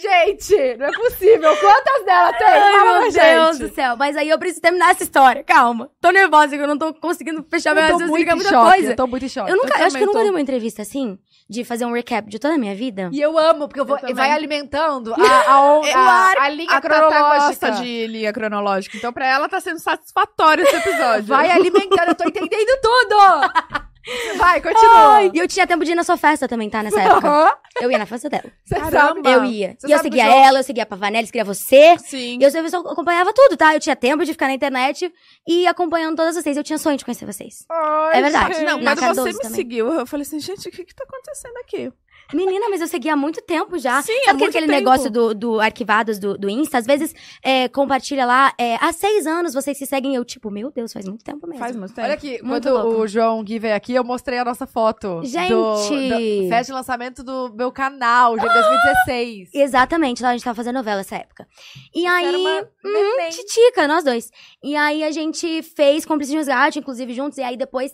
Gente, 0.01 0.76
não 0.76 0.86
é 0.86 0.92
possível. 0.92 1.57
Quantas 1.57 2.05
dela 2.05 2.32
tem? 2.32 2.46
Ai, 2.46 2.72
Fala 2.72 3.01
meu 3.01 3.12
Deus 3.12 3.57
gente. 3.59 3.68
do 3.68 3.74
céu. 3.74 3.96
Mas 3.96 4.16
aí 4.16 4.28
eu 4.28 4.38
preciso 4.38 4.61
terminar 4.61 4.90
essa 4.92 5.03
história. 5.03 5.42
Calma. 5.44 5.90
Tô 6.01 6.11
nervosa 6.11 6.57
que 6.57 6.62
eu 6.62 6.68
não 6.68 6.78
tô 6.78 6.94
conseguindo 6.94 7.44
fechar 7.51 7.74
meu 7.74 7.82
Eu 7.82 7.88
tô 7.88 7.92
raciocínio, 7.94 8.11
muito 8.16 8.30
é 8.30 8.34
muita 8.34 8.51
choque, 8.51 8.70
coisa. 8.76 8.92
eu 8.92 8.96
tô 8.96 9.07
muito 9.07 9.24
em 9.24 9.28
choque. 9.28 9.51
Eu 9.51 9.57
nunca, 9.57 9.78
eu 9.78 9.86
acho 9.86 9.96
que 9.96 10.03
eu 10.03 10.07
nunca 10.07 10.18
tô. 10.18 10.22
dei 10.22 10.30
uma 10.30 10.40
entrevista 10.40 10.82
assim, 10.82 11.18
de 11.51 11.64
fazer 11.64 11.84
um 11.84 11.92
recap 11.92 12.28
de 12.28 12.38
toda 12.38 12.55
a 12.55 12.59
minha 12.59 12.74
vida. 12.74 13.09
E 13.12 13.20
eu 13.20 13.36
amo, 13.38 13.66
porque 13.68 13.80
eu 13.80 13.84
vou, 13.84 13.99
Eu 14.03 14.14
vai 14.14 14.30
alimentando 14.30 15.14
a, 15.18 15.51
a, 15.53 15.62
on- 15.62 15.84
Eu 15.84 15.99
a, 15.99 16.32
a 16.38 16.49
linha 16.49 16.70
A 16.70 16.80
cronológica. 16.80 17.70
de 17.72 18.07
linha 18.07 18.32
cronológica, 18.32 18.96
então 18.96 19.12
pra 19.12 19.26
ela 19.26 19.49
tá 19.49 19.61
sendo 19.61 19.78
satisfatório 19.80 20.62
esse 20.64 20.76
episódio. 20.76 21.24
Vai 21.24 21.51
alimentando, 21.51 22.09
eu 22.09 22.14
tô 22.14 22.24
entendendo 22.28 22.78
tudo! 22.80 23.88
Vai, 24.36 24.61
continua. 24.61 25.09
Ai, 25.16 25.30
e 25.34 25.38
eu 25.38 25.48
tinha 25.48 25.66
tempo 25.66 25.84
de 25.84 25.92
ir 25.92 25.94
na 25.94 26.04
sua 26.04 26.16
festa 26.16 26.46
também, 26.48 26.70
tá? 26.70 26.82
Nessa 26.82 27.00
época. 27.00 27.59
Eu 27.80 27.90
ia 27.90 27.98
na 27.98 28.06
festa 28.06 28.28
dela. 28.28 28.44
Você 28.64 28.76
sabe. 28.90 29.20
Eu 29.24 29.44
ia. 29.44 29.76
E 29.86 29.92
eu 29.92 29.98
seguia 29.98 30.24
ela, 30.26 30.59
eu 30.61 30.62
seguia 30.62 30.82
a 30.82 30.86
Pavanelli, 30.86 31.26
seguia 31.26 31.44
você. 31.44 31.96
Sim. 31.98 32.38
E 32.40 32.42
eu, 32.44 32.50
eu 32.50 32.90
acompanhava 32.90 33.32
tudo, 33.32 33.56
tá? 33.56 33.74
Eu 33.74 33.80
tinha 33.80 33.94
tempo 33.94 34.24
de 34.24 34.32
ficar 34.32 34.46
na 34.48 34.54
internet 34.54 35.12
e 35.46 35.62
ir 35.62 35.66
acompanhando 35.66 36.16
todas 36.16 36.34
vocês. 36.34 36.56
Eu 36.56 36.64
tinha 36.64 36.78
sonho 36.78 36.96
de 36.96 37.04
conhecer 37.04 37.26
vocês. 37.26 37.64
Ai, 37.70 38.18
É 38.18 38.22
verdade. 38.22 38.54
gente. 38.54 38.64
Não, 38.64 38.78
quando 38.96 39.14
você 39.14 39.32
me 39.32 39.38
também. 39.38 39.54
seguiu, 39.56 39.92
eu 39.92 40.06
falei 40.06 40.22
assim, 40.26 40.40
gente, 40.40 40.68
o 40.68 40.72
que 40.72 40.84
que 40.84 40.94
tá 40.94 41.04
acontecendo 41.04 41.56
aqui? 41.59 41.92
Menina, 42.32 42.68
mas 42.68 42.80
eu 42.80 42.86
seguia 42.86 43.14
há 43.14 43.16
muito 43.16 43.40
tempo 43.42 43.78
já. 43.78 44.02
Sim, 44.02 44.12
Sabe 44.24 44.38
muito 44.40 44.50
aquele 44.50 44.66
tempo. 44.66 44.78
negócio 44.78 45.10
do, 45.10 45.34
do 45.34 45.60
arquivados 45.60 46.18
do, 46.18 46.36
do 46.36 46.48
Insta? 46.50 46.78
Às 46.78 46.86
vezes 46.86 47.14
é, 47.42 47.68
compartilha 47.68 48.26
lá, 48.26 48.52
é, 48.58 48.76
há 48.76 48.92
seis 48.92 49.26
anos 49.26 49.54
vocês 49.54 49.76
se 49.78 49.86
seguem. 49.86 50.14
Eu, 50.14 50.24
tipo, 50.24 50.50
meu 50.50 50.70
Deus, 50.70 50.92
faz 50.92 51.06
muito 51.06 51.24
tempo 51.24 51.46
mesmo. 51.46 51.58
Faz 51.60 51.74
muito 51.76 51.94
tempo. 51.94 52.04
Olha 52.06 52.14
aqui, 52.14 52.42
Muito 52.42 52.68
quando 52.68 52.70
louco. 52.84 53.00
o 53.02 53.06
João 53.08 53.42
Gui 53.42 53.58
veio 53.58 53.74
aqui, 53.74 53.94
eu 53.94 54.04
mostrei 54.04 54.38
a 54.38 54.44
nossa 54.44 54.66
foto. 54.66 55.20
Gente! 55.24 55.48
Do, 55.50 55.74
do 55.74 56.48
festa 56.48 56.64
de 56.66 56.72
lançamento 56.72 57.22
do 57.24 57.52
meu 57.54 57.72
canal, 57.72 58.36
de 58.36 58.44
2016. 58.46 59.50
Exatamente, 59.54 60.22
lá 60.22 60.30
a 60.30 60.32
gente 60.32 60.44
tava 60.44 60.54
fazendo 60.56 60.74
novela 60.76 61.00
essa 61.00 61.16
época. 61.16 61.46
E 61.94 62.06
aí. 62.06 62.26
Era 62.26 62.38
uma 62.38 62.68
Hum, 62.84 63.28
titica, 63.30 63.86
nós 63.88 64.04
dois. 64.04 64.30
E 64.62 64.74
aí 64.76 65.02
a 65.04 65.10
gente 65.10 65.62
fez 65.62 66.04
cúmplice 66.04 66.30
de 66.32 66.38
resgate, 66.38 66.78
inclusive 66.78 67.12
juntos, 67.12 67.36
e 67.38 67.42
aí 67.42 67.56
depois 67.56 67.92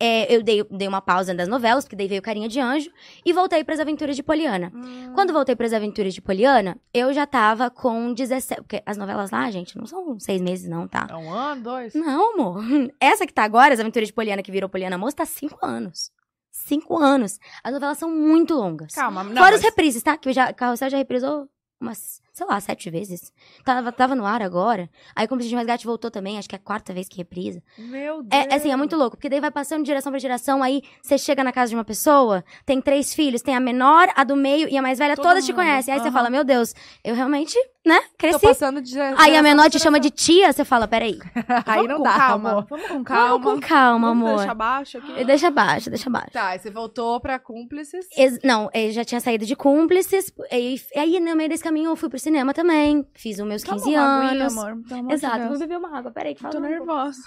é, 0.00 0.34
eu 0.34 0.42
dei, 0.42 0.64
dei 0.70 0.88
uma 0.88 1.00
pausa 1.00 1.34
das 1.34 1.48
novelas, 1.48 1.84
porque 1.84 1.96
daí 1.96 2.08
veio 2.08 2.20
Carinha 2.20 2.48
de 2.48 2.58
Anjo, 2.60 2.90
e 3.24 3.32
voltei 3.32 3.62
pras 3.62 3.78
aventuras 3.80 4.16
de 4.16 4.22
Poliana. 4.22 4.72
Hum. 4.74 5.12
Quando 5.14 5.32
voltei 5.32 5.54
pras 5.54 5.72
aventuras 5.72 6.12
de 6.12 6.20
Poliana, 6.20 6.76
eu 6.92 7.12
já 7.12 7.26
tava 7.26 7.70
com 7.70 8.12
17. 8.12 8.62
Porque 8.62 8.82
as 8.84 8.96
novelas 8.96 9.30
lá, 9.30 9.50
gente, 9.50 9.76
não 9.78 9.86
são 9.86 10.18
seis 10.18 10.42
meses, 10.42 10.68
não, 10.68 10.88
tá? 10.88 11.06
É 11.08 11.14
um 11.14 11.32
ano, 11.32 11.62
dois? 11.62 11.94
Não, 11.94 12.34
amor. 12.34 12.62
Essa 13.00 13.26
que 13.26 13.32
tá 13.32 13.44
agora, 13.44 13.72
as 13.72 13.80
aventuras 13.80 14.08
de 14.08 14.12
Poliana, 14.14 14.42
que 14.42 14.50
virou 14.52 14.68
Poliana 14.68 14.98
Moça, 14.98 15.16
tá 15.16 15.26
cinco 15.26 15.58
anos. 15.64 16.10
Cinco 16.50 16.96
anos. 16.98 17.38
As 17.62 17.72
novelas 17.72 17.98
são 17.98 18.10
muito 18.10 18.54
longas. 18.54 18.94
Calma, 18.94 19.24
não. 19.24 19.36
Fora 19.36 19.52
mas- 19.52 19.60
os 19.60 19.62
reprises, 19.64 20.02
tá? 20.02 20.16
Que 20.16 20.32
já, 20.32 20.52
Carrossel 20.52 20.90
já 20.90 20.96
reprisou 20.98 21.48
umas, 21.80 22.20
sei 22.34 22.46
lá, 22.48 22.58
sete 22.60 22.90
vezes. 22.90 23.32
Tava, 23.64 23.92
tava 23.92 24.14
no 24.16 24.26
ar 24.26 24.42
agora. 24.42 24.90
Aí 25.14 25.26
Cúmplices 25.28 25.48
de 25.50 25.56
Resgate 25.56 25.86
voltou 25.86 26.10
também, 26.10 26.36
acho 26.36 26.48
que 26.48 26.56
é 26.56 26.58
a 26.58 26.62
quarta 26.62 26.92
vez 26.92 27.08
que 27.08 27.16
reprisa. 27.16 27.62
Meu 27.78 28.22
Deus. 28.24 28.44
É, 28.50 28.54
assim, 28.54 28.72
é 28.72 28.76
muito 28.76 28.96
louco, 28.96 29.16
porque 29.16 29.28
daí 29.28 29.40
vai 29.40 29.52
passando 29.52 29.82
de 29.82 29.86
geração 29.86 30.10
pra 30.10 30.18
geração, 30.18 30.60
aí 30.60 30.82
você 31.00 31.16
chega 31.16 31.44
na 31.44 31.52
casa 31.52 31.70
de 31.70 31.76
uma 31.76 31.84
pessoa, 31.84 32.44
tem 32.66 32.80
três 32.80 33.14
filhos, 33.14 33.40
tem 33.40 33.54
a 33.54 33.60
menor, 33.60 34.08
a 34.16 34.24
do 34.24 34.34
meio 34.34 34.68
e 34.68 34.76
a 34.76 34.82
mais 34.82 34.98
velha, 34.98 35.14
Todo 35.14 35.24
todas 35.28 35.44
te 35.44 35.52
mundo. 35.52 35.60
conhecem. 35.62 35.94
Aí 35.94 36.00
você 36.00 36.06
Aham. 36.08 36.12
fala, 36.12 36.28
meu 36.28 36.42
Deus, 36.42 36.74
eu 37.04 37.14
realmente, 37.14 37.56
né, 37.86 38.00
Tô 38.00 38.16
cresci. 38.18 38.40
passando 38.40 38.82
de 38.82 38.90
geração 38.90 39.22
Aí 39.24 39.36
a 39.36 39.42
menor 39.42 39.70
te 39.70 39.78
chama 39.78 40.00
de 40.00 40.10
tia, 40.10 40.52
você 40.52 40.64
fala, 40.64 40.88
peraí, 40.88 41.18
Aí 41.66 41.86
não 41.86 42.02
dá, 42.02 42.16
calma. 42.16 42.50
amor. 42.50 42.66
Vamos 42.68 42.86
com 42.88 43.04
calma. 43.04 43.28
vamos 43.38 43.44
com 43.60 43.60
calma, 43.68 44.08
Vamos 44.08 44.26
amor. 44.26 44.36
deixar 44.38 44.54
baixo 44.54 44.98
aqui. 44.98 45.24
Deixa 45.24 45.46
abaixo, 45.48 45.88
deixa 45.88 46.08
abaixo. 46.08 46.30
Tá, 46.32 46.56
e 46.56 46.58
você 46.58 46.68
voltou 46.70 47.20
pra 47.20 47.38
cúmplices. 47.38 48.06
Ex- 48.16 48.40
não, 48.42 48.68
eu 48.74 48.90
já 48.90 49.04
tinha 49.04 49.20
saído 49.20 49.46
de 49.46 49.54
cúmplices, 49.54 50.32
e, 50.50 50.74
e 50.94 50.98
aí 50.98 51.20
no 51.20 51.36
meio 51.36 51.48
desse 51.48 51.62
caminho 51.62 51.90
eu 51.90 51.96
fui 51.96 52.08
pro 52.08 52.18
cinema 52.24 52.52
também, 52.52 53.06
fiz 53.14 53.38
os 53.38 53.46
meus 53.46 53.62
Toma 53.62 53.76
15 53.78 53.90
uma 53.90 54.00
aguinha, 54.26 54.42
anos. 54.46 54.56
amor. 54.58 55.12
Exato, 55.12 55.38
vou 55.40 55.48
Deus. 55.50 55.58
beber 55.60 55.78
uma 55.78 55.96
água, 55.96 56.10
peraí 56.10 56.34
que 56.34 56.42
Tô 56.42 56.50
fala. 56.52 56.68
nervosa. 56.68 57.22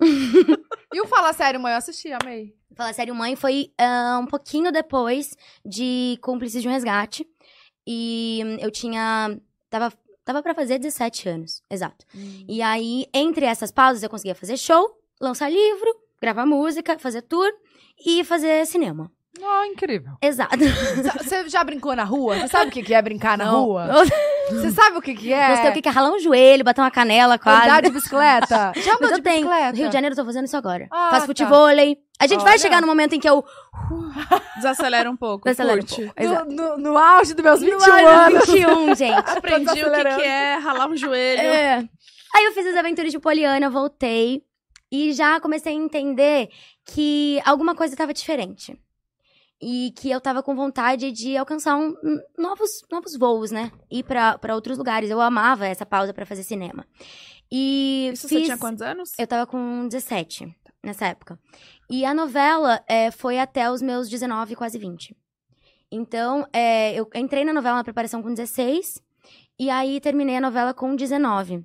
E 0.94 1.00
o 1.00 1.06
Fala 1.06 1.32
Sério, 1.32 1.58
mãe, 1.60 1.72
eu 1.72 1.78
assisti, 1.78 2.10
amei. 2.12 2.54
Fala 2.76 2.92
sério, 2.92 3.14
mãe, 3.14 3.34
foi 3.36 3.72
ah, 3.78 4.18
um 4.22 4.26
pouquinho 4.26 4.70
depois 4.72 5.34
de 5.64 6.18
Cúmplices 6.22 6.60
de 6.62 6.68
um 6.68 6.70
Resgate. 6.72 7.26
E 7.86 8.42
hum, 8.44 8.56
eu 8.60 8.70
tinha. 8.70 9.38
Tava, 9.70 9.92
tava 10.24 10.42
pra 10.42 10.54
fazer 10.54 10.78
17 10.78 11.28
anos, 11.28 11.62
exato. 11.70 12.04
E 12.48 12.60
aí, 12.62 13.06
entre 13.14 13.46
essas 13.46 13.70
pausas, 13.72 14.02
eu 14.02 14.10
conseguia 14.10 14.34
fazer 14.34 14.56
show, 14.58 14.86
lançar 15.20 15.48
livro, 15.50 15.94
gravar 16.20 16.44
música, 16.46 16.98
fazer 16.98 17.22
tour 17.22 17.50
e 18.04 18.22
fazer 18.24 18.66
cinema. 18.66 19.10
Oh, 19.40 19.64
incrível. 19.64 20.12
Exato. 20.20 20.56
Você 21.22 21.48
já 21.48 21.64
brincou 21.64 21.96
na 21.96 22.04
rua? 22.04 22.36
Você 22.38 22.48
sabe 22.48 22.68
o 22.68 22.72
que 22.72 22.82
que 22.82 22.92
é 22.92 23.00
brincar 23.00 23.38
na 23.38 23.46
Não. 23.46 23.64
rua? 23.64 23.88
Você 24.50 24.70
sabe 24.72 24.98
o 24.98 25.00
que 25.00 25.14
que 25.14 25.32
é? 25.32 25.48
Não 25.48 25.56
sei 25.62 25.70
o 25.70 25.72
que 25.72 25.80
que 25.82 25.88
é 25.88 25.92
ralar 25.92 26.10
um 26.10 26.18
joelho, 26.18 26.62
bater 26.64 26.80
uma 26.82 26.90
canela 26.90 27.38
quase. 27.38 27.62
Andar 27.64 27.80
de 27.82 27.90
bicicleta? 27.90 28.72
Já 28.76 28.94
andou 28.96 29.08
Mas 29.08 29.10
de 29.12 29.14
eu 29.18 29.22
tenho. 29.22 29.46
bicicleta? 29.48 29.76
Rio 29.76 29.86
de 29.88 29.92
Janeiro 29.94 30.12
eu 30.12 30.16
tô 30.18 30.24
fazendo 30.26 30.44
isso 30.44 30.56
agora. 30.56 30.86
Ah, 30.90 31.08
Faço 31.10 31.20
tá. 31.22 31.26
futevôlei. 31.28 31.96
A 32.20 32.26
gente 32.26 32.40
vai 32.42 32.52
Olha. 32.52 32.58
chegar 32.58 32.80
no 32.82 32.86
momento 32.86 33.14
em 33.14 33.20
que 33.20 33.28
eu. 33.28 33.42
Desacelera 34.56 35.10
um 35.10 35.16
pouco. 35.16 35.44
Desacelera 35.44 35.80
um 35.80 35.86
curte. 35.86 36.02
pouco. 36.04 36.22
Exato. 36.22 36.50
No, 36.52 36.68
no, 36.70 36.78
no 36.78 36.98
auge 36.98 37.32
dos 37.32 37.42
meus 37.42 37.60
21 37.60 37.78
No 37.78 37.92
ano 37.94 38.08
anos. 38.08 38.46
21, 38.46 38.94
gente. 38.94 39.30
Aprendi 39.30 39.70
o 39.70 39.90
que, 39.92 40.04
que 40.16 40.22
é 40.22 40.54
ralar 40.56 40.88
um 40.88 40.96
joelho. 40.96 41.40
É. 41.40 41.76
Aí 42.34 42.44
eu 42.44 42.52
fiz 42.52 42.66
as 42.66 42.76
aventuras 42.76 43.10
de 43.12 43.18
Poliana, 43.18 43.70
voltei 43.70 44.42
e 44.90 45.12
já 45.12 45.40
comecei 45.40 45.72
a 45.72 45.76
entender 45.76 46.48
que 46.84 47.40
alguma 47.46 47.74
coisa 47.74 47.94
estava 47.94 48.12
diferente. 48.12 48.76
E 49.62 49.92
que 49.96 50.10
eu 50.10 50.20
tava 50.20 50.42
com 50.42 50.56
vontade 50.56 51.12
de 51.12 51.36
alcançar 51.36 51.76
um- 51.76 51.94
novos, 52.36 52.82
novos 52.90 53.16
voos, 53.16 53.52
né? 53.52 53.70
Ir 53.90 54.02
pra 54.02 54.36
pra 54.36 54.54
outros 54.56 54.76
lugares. 54.76 55.08
Eu 55.08 55.20
amava 55.20 55.66
essa 55.66 55.86
pausa 55.86 56.12
pra 56.12 56.26
fazer 56.26 56.42
cinema. 56.42 56.84
E 57.50 58.10
Isso 58.12 58.26
fiz... 58.28 58.38
você 58.38 58.44
tinha 58.46 58.58
quantos 58.58 58.82
anos? 58.82 59.12
Eu 59.18 59.26
tava 59.26 59.46
com 59.46 59.86
17 59.86 60.52
nessa 60.82 61.06
época. 61.06 61.38
E 61.88 62.04
a 62.04 62.12
novela 62.12 62.82
é, 62.88 63.10
foi 63.10 63.38
até 63.38 63.70
os 63.70 63.80
meus 63.80 64.08
19, 64.08 64.56
quase 64.56 64.78
20. 64.78 65.14
Então, 65.90 66.46
é, 66.52 66.94
eu 66.98 67.08
entrei 67.14 67.44
na 67.44 67.52
novela 67.52 67.76
na 67.76 67.84
preparação 67.84 68.22
com 68.22 68.30
16 68.32 69.00
e 69.60 69.68
aí 69.70 70.00
terminei 70.00 70.38
a 70.38 70.40
novela 70.40 70.72
com 70.74 70.96
19. 70.96 71.64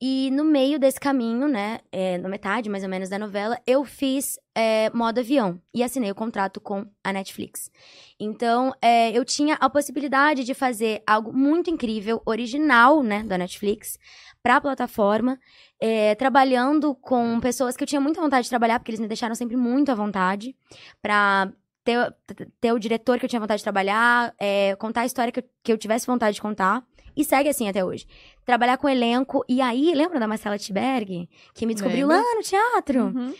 E 0.00 0.30
no 0.32 0.44
meio 0.44 0.78
desse 0.78 0.98
caminho, 0.98 1.48
né, 1.48 1.78
é, 1.90 2.18
na 2.18 2.28
metade 2.28 2.68
mais 2.68 2.82
ou 2.82 2.90
menos 2.90 3.08
da 3.08 3.18
novela, 3.18 3.58
eu 3.66 3.84
fiz 3.84 4.38
é, 4.54 4.90
modo 4.90 5.20
avião 5.20 5.60
e 5.72 5.82
assinei 5.82 6.10
o 6.10 6.14
contrato 6.14 6.60
com 6.60 6.84
a 7.02 7.12
Netflix. 7.12 7.70
Então, 8.18 8.74
é, 8.82 9.10
eu 9.16 9.24
tinha 9.24 9.54
a 9.54 9.70
possibilidade 9.70 10.44
de 10.44 10.52
fazer 10.52 11.02
algo 11.06 11.32
muito 11.32 11.70
incrível, 11.70 12.20
original, 12.26 13.02
né, 13.02 13.22
da 13.22 13.38
Netflix, 13.38 13.98
pra 14.42 14.60
plataforma, 14.60 15.38
é, 15.80 16.14
trabalhando 16.16 16.94
com 16.94 17.40
pessoas 17.40 17.76
que 17.76 17.82
eu 17.82 17.88
tinha 17.88 18.00
muita 18.00 18.20
vontade 18.20 18.44
de 18.44 18.50
trabalhar, 18.50 18.78
porque 18.78 18.90
eles 18.90 19.00
me 19.00 19.08
deixaram 19.08 19.34
sempre 19.34 19.56
muito 19.56 19.90
à 19.90 19.94
vontade, 19.94 20.54
pra 21.00 21.50
ter, 21.84 22.14
ter 22.60 22.72
o 22.72 22.78
diretor 22.78 23.18
que 23.18 23.24
eu 23.24 23.28
tinha 23.28 23.40
vontade 23.40 23.58
de 23.58 23.64
trabalhar, 23.64 24.34
é, 24.38 24.74
contar 24.76 25.02
a 25.02 25.06
história 25.06 25.32
que 25.32 25.40
eu, 25.40 25.44
que 25.62 25.72
eu 25.72 25.78
tivesse 25.78 26.06
vontade 26.06 26.34
de 26.34 26.42
contar. 26.42 26.84
E 27.16 27.24
segue 27.24 27.48
assim 27.48 27.68
até 27.68 27.84
hoje. 27.84 28.06
Trabalhar 28.44 28.76
com 28.78 28.88
elenco. 28.88 29.44
E 29.48 29.60
aí, 29.60 29.92
lembra 29.94 30.18
da 30.20 30.26
Marcela 30.26 30.58
Tiberg? 30.58 31.28
Que 31.54 31.66
me 31.66 31.74
descobriu 31.74 32.06
Lembro. 32.08 32.24
lá 32.24 32.34
no 32.36 32.42
teatro? 32.42 33.04
Uhum. 33.04 33.34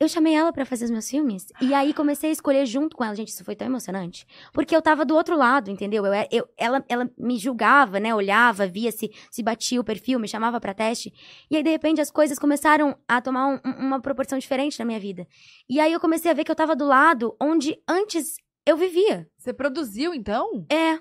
Eu 0.00 0.08
chamei 0.08 0.32
ela 0.32 0.52
pra 0.52 0.64
fazer 0.64 0.84
os 0.84 0.92
meus 0.92 1.10
filmes. 1.10 1.46
E 1.60 1.74
aí 1.74 1.92
comecei 1.92 2.30
a 2.30 2.32
escolher 2.32 2.64
junto 2.66 2.96
com 2.96 3.02
ela. 3.04 3.16
Gente, 3.16 3.28
isso 3.30 3.44
foi 3.44 3.56
tão 3.56 3.66
emocionante. 3.66 4.24
Porque 4.52 4.74
eu 4.74 4.80
tava 4.80 5.04
do 5.04 5.12
outro 5.16 5.36
lado, 5.36 5.72
entendeu? 5.72 6.06
Eu, 6.06 6.12
eu- 6.30 6.48
ela, 6.56 6.84
ela 6.88 7.10
me 7.18 7.36
julgava, 7.36 7.98
né? 7.98 8.14
Olhava, 8.14 8.64
via 8.64 8.92
se, 8.92 9.10
se 9.28 9.42
batia 9.42 9.80
o 9.80 9.84
perfil, 9.84 10.20
me 10.20 10.28
chamava 10.28 10.60
pra 10.60 10.72
teste. 10.72 11.12
E 11.50 11.56
aí, 11.56 11.64
de 11.64 11.70
repente, 11.70 12.00
as 12.00 12.12
coisas 12.12 12.38
começaram 12.38 12.96
a 13.08 13.20
tomar 13.20 13.48
um- 13.48 13.60
uma 13.76 14.00
proporção 14.00 14.38
diferente 14.38 14.78
na 14.78 14.84
minha 14.84 15.00
vida. 15.00 15.26
E 15.68 15.80
aí 15.80 15.92
eu 15.92 15.98
comecei 15.98 16.30
a 16.30 16.34
ver 16.34 16.44
que 16.44 16.50
eu 16.52 16.56
tava 16.56 16.76
do 16.76 16.86
lado 16.86 17.36
onde 17.42 17.76
antes 17.88 18.36
eu 18.64 18.76
vivia. 18.76 19.28
Você 19.36 19.52
produziu, 19.52 20.14
então? 20.14 20.64
É. 20.70 21.00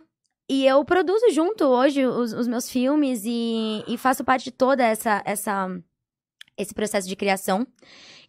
E 0.50 0.66
eu 0.66 0.84
produzo 0.86 1.30
junto 1.32 1.66
hoje 1.66 2.06
os, 2.06 2.32
os 2.32 2.48
meus 2.48 2.70
filmes 2.70 3.24
e, 3.26 3.84
e 3.88 3.98
faço 3.98 4.24
parte 4.24 4.46
de 4.46 4.52
toda 4.52 4.84
essa, 4.84 5.22
essa 5.26 5.68
esse 6.58 6.74
processo 6.74 7.08
de 7.08 7.16
criação. 7.16 7.68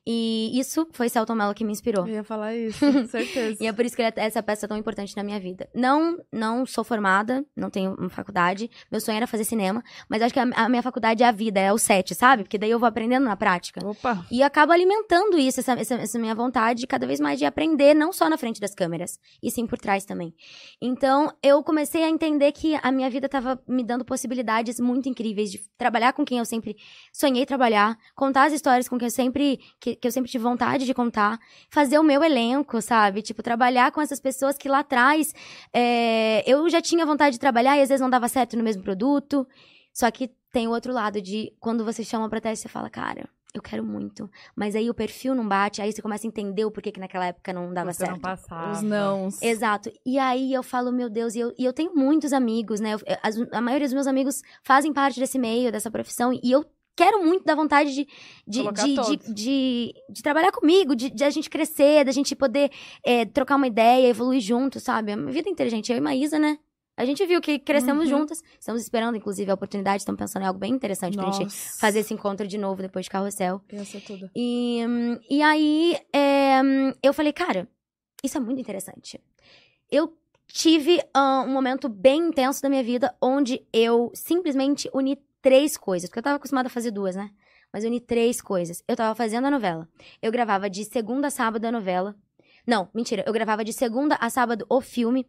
E 0.07 0.59
isso 0.59 0.87
foi 0.93 1.09
Celton 1.09 1.35
Mello 1.35 1.55
que 1.55 1.65
me 1.65 1.73
inspirou. 1.73 2.07
Eu 2.07 2.15
ia 2.15 2.25
falar 2.25 2.55
isso, 2.55 2.79
com 2.81 3.07
certeza. 3.09 3.63
E 3.63 3.67
é 3.67 3.73
por 3.73 3.85
isso 3.85 3.95
que 3.95 4.03
é- 4.03 4.13
essa 4.17 4.43
peça 4.43 4.67
é 4.67 4.69
tão 4.69 4.77
importante 4.77 5.17
na 5.17 5.23
minha 5.23 5.39
vida. 5.39 5.69
Não, 5.75 6.19
não 6.33 6.65
sou 6.65 6.83
formada, 6.83 7.45
não 7.57 7.69
tenho 7.71 7.95
uma 7.99 8.09
faculdade. 8.09 8.71
Meu 8.91 9.01
sonho 9.01 9.17
era 9.17 9.27
fazer 9.27 9.45
cinema, 9.45 9.83
mas 10.09 10.23
acho 10.23 10.33
que 10.33 10.41
a, 10.41 10.45
a 10.55 10.69
minha 10.69 10.83
faculdade 10.83 11.23
é 11.23 11.27
a 11.27 11.33
vida, 11.33 11.61
é 11.61 11.73
o 11.73 11.79
set, 11.79 12.15
sabe? 12.15 12.43
Porque 12.45 12.59
daí 12.59 12.71
eu 12.71 12.79
vou 12.79 12.89
aprendendo 12.89 13.25
na 13.25 13.37
prática. 13.37 13.87
Opa. 13.87 14.25
E 14.31 14.43
acabo 14.43 14.73
alimentando 14.73 15.39
isso, 15.39 15.61
essa, 15.61 15.73
essa, 15.73 15.95
essa 15.95 16.19
minha 16.19 16.35
vontade 16.35 16.87
cada 16.87 17.07
vez 17.07 17.21
mais 17.21 17.39
de 17.39 17.45
aprender, 17.45 17.95
não 17.95 18.13
só 18.13 18.29
na 18.29 18.39
frente 18.39 18.61
das 18.61 18.75
câmeras, 18.75 19.19
e 19.43 19.51
sim 19.51 19.67
por 19.67 19.79
trás 19.79 20.05
também. 20.05 20.35
Então, 20.81 21.33
eu 21.43 21.63
comecei 21.63 22.03
a 22.05 22.09
entender 22.09 22.53
que 22.53 22.79
a 22.83 22.91
minha 22.91 23.11
vida 23.11 23.27
estava 23.27 23.61
me 23.69 23.85
dando 23.85 24.05
possibilidades 24.05 24.81
muito 24.81 25.09
incríveis 25.09 25.51
de 25.51 25.61
trabalhar 25.77 26.13
com 26.13 26.25
quem 26.25 26.39
eu 26.39 26.45
sempre 26.45 26.77
sonhei 27.13 27.45
trabalhar, 27.45 27.97
contar 28.15 28.45
as 28.45 28.53
histórias 28.53 28.89
com 28.89 28.99
quem 28.99 29.07
eu 29.07 29.11
sempre, 29.11 29.59
que, 29.95 29.97
que 29.97 30.07
eu 30.09 30.12
sempre 30.12 30.30
tive 30.30 30.43
vontade 30.45 30.84
de 30.84 30.93
contar, 30.95 31.39
fazer 31.70 31.99
o 31.99 32.03
meu 32.03 32.22
elenco, 32.22 32.80
sabe? 32.82 33.22
Tipo, 33.22 33.43
trabalhar 33.43 33.91
com 33.93 34.01
essas 34.01 34.20
pessoas 34.20 34.57
que 34.57 34.68
lá 34.68 34.80
atrás 34.80 35.34
é, 35.72 36.43
eu 36.51 36.68
já 36.68 36.80
tinha 36.80 37.05
vontade 37.07 37.34
de 37.34 37.41
trabalhar 37.41 37.76
e 37.76 37.82
às 37.82 37.89
vezes 37.89 38.01
não 38.01 38.11
dava 38.11 38.28
certo 38.28 38.57
no 38.57 38.62
mesmo 38.64 38.82
produto. 38.82 39.47
Só 39.93 40.11
que 40.11 40.30
tem 40.53 40.66
o 40.68 40.70
outro 40.70 40.93
lado 40.93 41.20
de 41.20 41.53
quando 41.61 41.84
você 41.84 42.05
chama 42.05 42.28
pra 42.28 42.41
teste, 42.41 42.62
você 42.62 42.68
fala, 42.68 42.89
cara, 42.89 43.28
eu 43.55 43.62
quero 43.62 43.82
muito. 43.82 44.30
Mas 44.55 44.76
aí 44.76 44.89
o 44.89 44.95
perfil 44.95 45.34
não 45.34 45.47
bate, 45.49 45.80
aí 45.82 45.91
você 45.93 46.01
começa 46.03 46.26
a 46.26 46.28
entender 46.28 46.64
o 46.64 46.70
porquê 46.70 46.93
que 46.93 47.01
naquela 47.01 47.26
época 47.26 47.53
não 47.53 47.72
dava 47.72 47.93
Você 47.93 47.99
certo. 48.01 48.12
não 48.12 48.20
passava. 48.20 48.72
Os 48.72 48.82
nãos. 48.82 49.43
Exato. 49.43 49.91
E 50.07 50.18
aí 50.18 50.53
eu 50.53 50.62
falo, 50.62 50.93
meu 50.93 51.09
Deus, 51.09 51.34
e 51.34 51.41
eu, 51.41 51.53
e 51.59 51.64
eu 51.64 51.72
tenho 51.72 51.95
muitos 51.95 52.32
amigos, 52.32 52.78
né? 52.80 52.95
Eu- 52.95 53.01
as- 53.22 53.36
a 53.53 53.61
maioria 53.61 53.86
dos 53.86 53.95
meus 53.95 54.07
amigos 54.07 54.43
fazem 54.62 54.93
parte 54.93 55.18
desse 55.18 55.39
meio, 55.39 55.72
dessa 55.72 55.91
profissão, 55.91 56.32
e 56.32 56.51
eu 56.53 56.64
quero 56.99 57.25
muito 57.25 57.45
dar 57.45 57.55
vontade 57.55 57.95
de, 57.95 58.07
de, 58.47 58.63
de, 58.73 59.33
de, 59.33 59.95
de- 60.11 60.23
trabalhar 60.23 60.51
comigo, 60.51 60.97
de, 60.97 61.09
de 61.11 61.23
a 61.25 61.31
gente 61.31 61.49
crescer, 61.49 62.05
da 62.05 62.11
gente 62.11 62.35
poder 62.35 62.71
é, 63.05 63.25
trocar 63.25 63.55
uma 63.57 63.69
ideia, 63.69 64.09
evoluir 64.09 64.41
junto, 64.41 64.81
sabe? 64.81 65.13
A 65.13 65.17
minha 65.17 65.33
vida 65.33 65.49
inteira, 65.49 65.71
gente, 65.71 65.93
eu 65.93 65.97
e 65.97 66.01
Maísa, 66.01 66.39
né? 66.39 66.59
A 66.97 67.05
gente 67.05 67.25
viu 67.25 67.41
que 67.41 67.61
crescemos 67.61 68.11
Uhum. 68.11 68.19
juntas, 68.19 68.43
estamos 68.59 68.83
esperando, 68.83 69.17
inclusive, 69.17 69.49
a 69.49 69.55
oportunidade, 69.55 70.03
estamos 70.03 70.19
pensando 70.19 70.43
em 70.43 70.47
algo 70.47 70.59
bem 70.59 70.73
interessante 70.73 71.17
pra 71.17 71.31
gente 71.31 71.45
Nossa. 71.45 71.79
fazer 71.79 72.01
esse 72.01 72.13
encontro 72.13 72.45
de 72.45 72.59
novo 72.59 72.83
depois 72.83 73.05
de 73.07 73.11
carrossel. 73.11 73.61
Ser 73.85 74.01
tudo. 74.01 74.29
E, 74.35 74.81
e 75.31 75.41
aí, 75.41 75.97
é, 76.13 76.61
eu 77.01 77.13
falei, 77.15 77.33
cara, 77.33 77.69
isso 78.25 78.37
é 78.37 78.41
muito 78.41 78.61
interessante. 78.61 79.21
Eu 79.89 80.13
tive 80.49 81.01
ah, 81.15 81.45
um 81.47 81.53
momento 81.53 81.89
bem 81.89 82.21
intenso 82.31 82.61
da 82.61 82.69
minha 82.69 82.83
vida 82.83 83.15
onde 83.23 83.63
eu 83.73 84.11
simplesmente 84.15 84.91
uni 84.93 85.17
três 85.43 85.76
coisas, 85.76 86.09
porque 86.09 86.18
eu 86.18 86.22
tava 86.22 86.36
acostumada 86.36 86.68
a 86.68 86.70
fazer 86.70 86.91
duas, 86.91 87.16
né? 87.16 87.30
Mas 87.72 87.84
eu 87.84 87.91
uni 87.91 88.01
três 88.01 88.41
coisas. 88.41 88.82
Eu 88.89 88.97
tava 88.97 89.14
fazendo 89.14 89.47
a 89.47 89.51
novela. 89.51 89.89
Eu 90.22 90.32
gravava 90.32 90.70
de 90.70 90.84
segunda 90.84 91.26
a 91.26 91.30
sábado 91.30 91.64
a 91.66 91.72
novela. 91.72 92.16
Não, 92.66 92.89
mentira. 92.95 93.22
Eu 93.26 93.32
gravava 93.32 93.62
de 93.64 93.72
segunda 93.72 94.16
a 94.20 94.30
sábado 94.30 94.64
o 94.70 94.80
filme. 94.80 95.26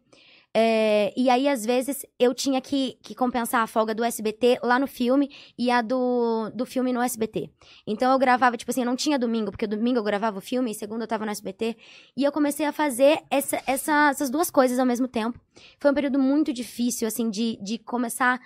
É, 0.52 1.12
e 1.16 1.30
aí, 1.30 1.46
às 1.48 1.64
vezes, 1.64 2.04
eu 2.18 2.34
tinha 2.34 2.60
que, 2.60 2.98
que 3.02 3.14
compensar 3.14 3.62
a 3.62 3.66
folga 3.68 3.94
do 3.94 4.02
SBT 4.02 4.58
lá 4.64 4.78
no 4.80 4.86
filme 4.88 5.30
e 5.56 5.70
a 5.70 5.80
do, 5.80 6.50
do 6.54 6.66
filme 6.66 6.92
no 6.92 7.00
SBT. 7.00 7.48
Então 7.86 8.10
eu 8.10 8.18
gravava, 8.18 8.56
tipo 8.56 8.70
assim, 8.70 8.84
não 8.84 8.96
tinha 8.96 9.16
domingo, 9.18 9.52
porque 9.52 9.66
domingo 9.66 9.98
eu 10.00 10.02
gravava 10.02 10.38
o 10.38 10.40
filme 10.40 10.72
e 10.72 10.74
segunda 10.74 11.04
eu 11.04 11.08
tava 11.08 11.24
no 11.24 11.30
SBT. 11.30 11.76
E 12.16 12.24
eu 12.24 12.32
comecei 12.32 12.66
a 12.66 12.72
fazer 12.72 13.20
essa, 13.30 13.62
essa- 13.66 14.08
essas 14.10 14.28
duas 14.28 14.50
coisas 14.50 14.78
ao 14.78 14.86
mesmo 14.86 15.06
tempo. 15.06 15.38
Foi 15.78 15.90
um 15.90 15.94
período 15.94 16.18
muito 16.18 16.52
difícil, 16.52 17.06
assim, 17.06 17.30
de, 17.30 17.56
de 17.62 17.78
começar. 17.78 18.40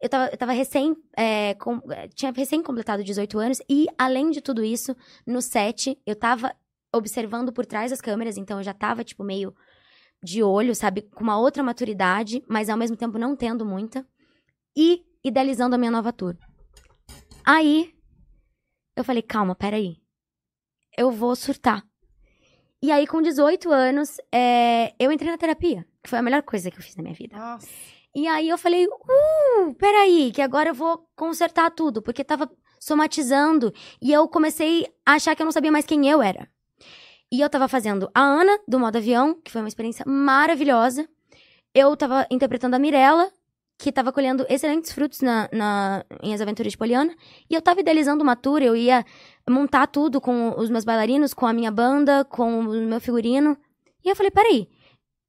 Eu 0.00 0.08
tava, 0.08 0.30
eu 0.30 0.36
tava 0.36 0.52
recém. 0.52 0.94
é, 1.16 1.54
com- 1.54 1.80
é, 1.92 2.08
tinha 2.08 2.30
recém 2.32 2.62
completado 2.62 3.02
18 3.02 3.38
anos. 3.38 3.60
E, 3.68 3.86
além 3.98 4.30
de 4.30 4.40
tudo 4.40 4.64
isso, 4.64 4.94
no 5.26 5.42
set, 5.42 6.00
eu 6.06 6.14
tava 6.16 6.54
observando 6.94 7.52
por 7.52 7.66
trás 7.66 7.90
das 7.90 8.00
câmeras, 8.00 8.36
então 8.36 8.58
eu 8.58 8.62
já 8.64 8.72
tava, 8.72 9.02
tipo, 9.04 9.22
meio 9.24 9.54
de 10.22 10.42
olho, 10.42 10.74
sabe? 10.74 11.02
Com 11.02 11.22
uma 11.22 11.38
outra 11.38 11.62
maturidade, 11.62 12.42
mas 12.48 12.68
ao 12.70 12.76
mesmo 12.78 12.96
tempo 12.96 13.18
não 13.18 13.36
tendo 13.36 13.64
muita. 13.66 14.06
E 14.76 15.04
idealizando 15.24 15.74
a 15.74 15.78
minha 15.78 15.90
nova 15.90 16.12
tour. 16.12 16.36
Aí, 17.44 17.92
eu 18.96 19.04
falei, 19.04 19.22
calma, 19.22 19.54
peraí. 19.54 19.96
Eu 20.96 21.10
vou 21.10 21.34
surtar. 21.36 21.82
E 22.82 22.92
aí, 22.92 23.06
com 23.06 23.20
18 23.20 23.70
anos, 23.72 24.16
é, 24.32 24.94
eu 24.98 25.10
entrei 25.10 25.30
na 25.30 25.38
terapia, 25.38 25.84
que 26.02 26.08
foi 26.10 26.18
a 26.18 26.22
melhor 26.22 26.42
coisa 26.42 26.70
que 26.70 26.78
eu 26.78 26.82
fiz 26.82 26.94
na 26.96 27.02
minha 27.02 27.14
vida. 27.14 27.36
Nossa. 27.36 27.68
E 28.14 28.26
aí 28.26 28.48
eu 28.48 28.58
falei, 28.58 28.86
uh, 28.86 29.74
peraí, 29.74 30.32
que 30.32 30.42
agora 30.42 30.70
eu 30.70 30.74
vou 30.74 31.06
consertar 31.14 31.70
tudo, 31.70 32.02
porque 32.02 32.24
tava 32.24 32.50
somatizando. 32.80 33.72
E 34.00 34.12
eu 34.12 34.26
comecei 34.28 34.86
a 35.04 35.14
achar 35.14 35.34
que 35.34 35.42
eu 35.42 35.44
não 35.44 35.52
sabia 35.52 35.72
mais 35.72 35.84
quem 35.84 36.08
eu 36.08 36.22
era. 36.22 36.48
E 37.30 37.40
eu 37.40 37.50
tava 37.50 37.68
fazendo 37.68 38.10
a 38.14 38.20
Ana, 38.22 38.58
do 38.66 38.80
modo 38.80 38.96
avião, 38.96 39.34
que 39.44 39.50
foi 39.50 39.60
uma 39.60 39.68
experiência 39.68 40.04
maravilhosa. 40.06 41.08
Eu 41.74 41.94
tava 41.96 42.26
interpretando 42.30 42.74
a 42.74 42.78
Mirella, 42.78 43.30
que 43.76 43.92
tava 43.92 44.12
colhendo 44.12 44.44
excelentes 44.48 44.90
frutos 44.90 45.20
na, 45.20 45.48
na, 45.52 46.04
em 46.22 46.34
As 46.34 46.40
Aventuras 46.40 46.72
de 46.72 46.78
Poliana. 46.78 47.14
E 47.48 47.54
eu 47.54 47.62
tava 47.62 47.80
idealizando 47.80 48.24
uma 48.24 48.34
tour, 48.34 48.60
eu 48.60 48.74
ia 48.74 49.04
montar 49.48 49.86
tudo 49.86 50.20
com 50.20 50.58
os 50.58 50.68
meus 50.68 50.84
bailarinos, 50.84 51.32
com 51.32 51.46
a 51.46 51.52
minha 51.52 51.70
banda, 51.70 52.24
com 52.24 52.60
o 52.60 52.62
meu 52.64 53.00
figurino. 53.00 53.56
E 54.04 54.08
eu 54.08 54.16
falei, 54.16 54.30
peraí, 54.30 54.68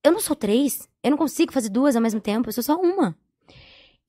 eu 0.03 0.11
não 0.11 0.19
sou 0.19 0.35
três, 0.35 0.88
eu 1.03 1.11
não 1.11 1.17
consigo 1.17 1.53
fazer 1.53 1.69
duas 1.69 1.95
ao 1.95 2.01
mesmo 2.01 2.19
tempo, 2.19 2.49
eu 2.49 2.53
sou 2.53 2.63
só 2.63 2.75
uma. 2.75 3.15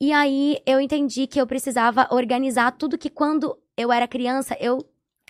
E 0.00 0.12
aí 0.12 0.58
eu 0.66 0.80
entendi 0.80 1.26
que 1.26 1.40
eu 1.40 1.46
precisava 1.46 2.08
organizar 2.10 2.72
tudo 2.72 2.98
que 2.98 3.10
quando 3.10 3.56
eu 3.76 3.92
era 3.92 4.08
criança, 4.08 4.56
eu. 4.60 4.78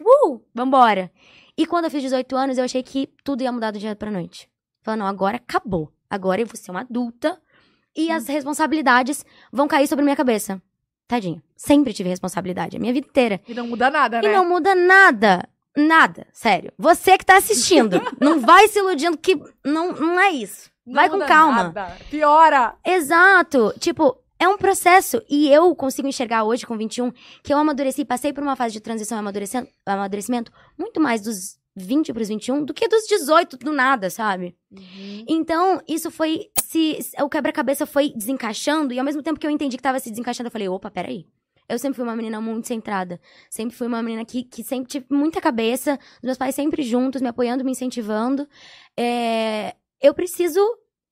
Uh! 0.00 0.40
Vambora! 0.54 1.10
E 1.56 1.66
quando 1.66 1.84
eu 1.84 1.90
fiz 1.90 2.02
18 2.02 2.36
anos, 2.36 2.58
eu 2.58 2.64
achei 2.64 2.82
que 2.82 3.08
tudo 3.24 3.42
ia 3.42 3.52
mudar 3.52 3.70
do 3.70 3.78
dia 3.78 3.94
pra 3.94 4.10
noite. 4.10 4.48
Falando, 4.82 5.00
não, 5.00 5.06
agora 5.06 5.36
acabou. 5.36 5.92
Agora 6.08 6.40
eu 6.40 6.46
vou 6.46 6.56
ser 6.56 6.70
uma 6.70 6.80
adulta 6.80 7.40
e 7.94 8.10
as 8.10 8.26
responsabilidades 8.26 9.24
vão 9.52 9.68
cair 9.68 9.86
sobre 9.86 10.04
minha 10.04 10.16
cabeça. 10.16 10.62
Tadinho. 11.06 11.42
Sempre 11.56 11.92
tive 11.92 12.08
responsabilidade, 12.08 12.76
a 12.76 12.80
minha 12.80 12.92
vida 12.92 13.06
inteira. 13.06 13.40
E 13.46 13.52
não 13.52 13.66
muda 13.66 13.90
nada, 13.90 14.22
né? 14.22 14.28
E 14.28 14.32
não 14.32 14.48
muda 14.48 14.74
nada. 14.74 15.48
Nada, 15.76 16.26
sério. 16.32 16.72
Você 16.78 17.18
que 17.18 17.26
tá 17.26 17.36
assistindo, 17.36 18.00
não 18.20 18.40
vai 18.40 18.68
se 18.68 18.78
iludindo 18.78 19.18
que 19.18 19.38
não, 19.64 19.92
não 19.92 20.20
é 20.20 20.30
isso. 20.30 20.70
Não 20.90 20.94
vai 20.94 21.08
com 21.08 21.18
calma. 21.20 21.64
nada. 21.64 21.96
Piora. 22.10 22.74
Exato. 22.84 23.72
Tipo, 23.78 24.16
é 24.38 24.48
um 24.48 24.56
processo. 24.56 25.22
E 25.28 25.52
eu 25.52 25.74
consigo 25.76 26.08
enxergar 26.08 26.44
hoje, 26.44 26.66
com 26.66 26.76
21, 26.76 27.12
que 27.42 27.52
eu 27.52 27.58
amadureci, 27.58 28.04
passei 28.04 28.32
por 28.32 28.42
uma 28.42 28.56
fase 28.56 28.72
de 28.72 28.80
transição 28.80 29.18
e 29.18 29.20
amadurecimento 29.86 30.52
muito 30.78 31.00
mais 31.00 31.20
dos 31.20 31.60
20 31.76 32.12
pros 32.12 32.28
21 32.28 32.64
do 32.64 32.74
que 32.74 32.88
dos 32.88 33.06
18 33.06 33.56
do 33.58 33.72
nada, 33.72 34.10
sabe? 34.10 34.56
Então, 35.28 35.80
isso 35.86 36.10
foi. 36.10 36.50
Se, 36.62 36.98
o 37.20 37.28
quebra-cabeça 37.28 37.86
foi 37.86 38.12
desencaixando, 38.16 38.92
e 38.92 38.98
ao 38.98 39.04
mesmo 39.04 39.22
tempo 39.22 39.38
que 39.38 39.46
eu 39.46 39.50
entendi 39.50 39.76
que 39.76 39.82
tava 39.82 40.00
se 40.00 40.10
desencaixando, 40.10 40.48
eu 40.48 40.52
falei, 40.52 40.68
opa, 40.68 40.90
peraí. 40.90 41.26
Eu 41.68 41.78
sempre 41.78 41.94
fui 41.96 42.04
uma 42.04 42.16
menina 42.16 42.40
muito 42.40 42.66
centrada. 42.66 43.20
Sempre 43.48 43.76
fui 43.76 43.86
uma 43.86 44.02
menina 44.02 44.24
que, 44.24 44.42
que 44.42 44.64
sempre 44.64 44.88
tive 44.88 45.06
muita 45.08 45.40
cabeça, 45.40 46.00
os 46.16 46.24
meus 46.24 46.36
pais 46.36 46.52
sempre 46.52 46.82
juntos, 46.82 47.22
me 47.22 47.28
apoiando, 47.28 47.64
me 47.64 47.70
incentivando. 47.70 48.48
É, 48.96 49.76
eu 50.00 50.14
preciso 50.14 50.60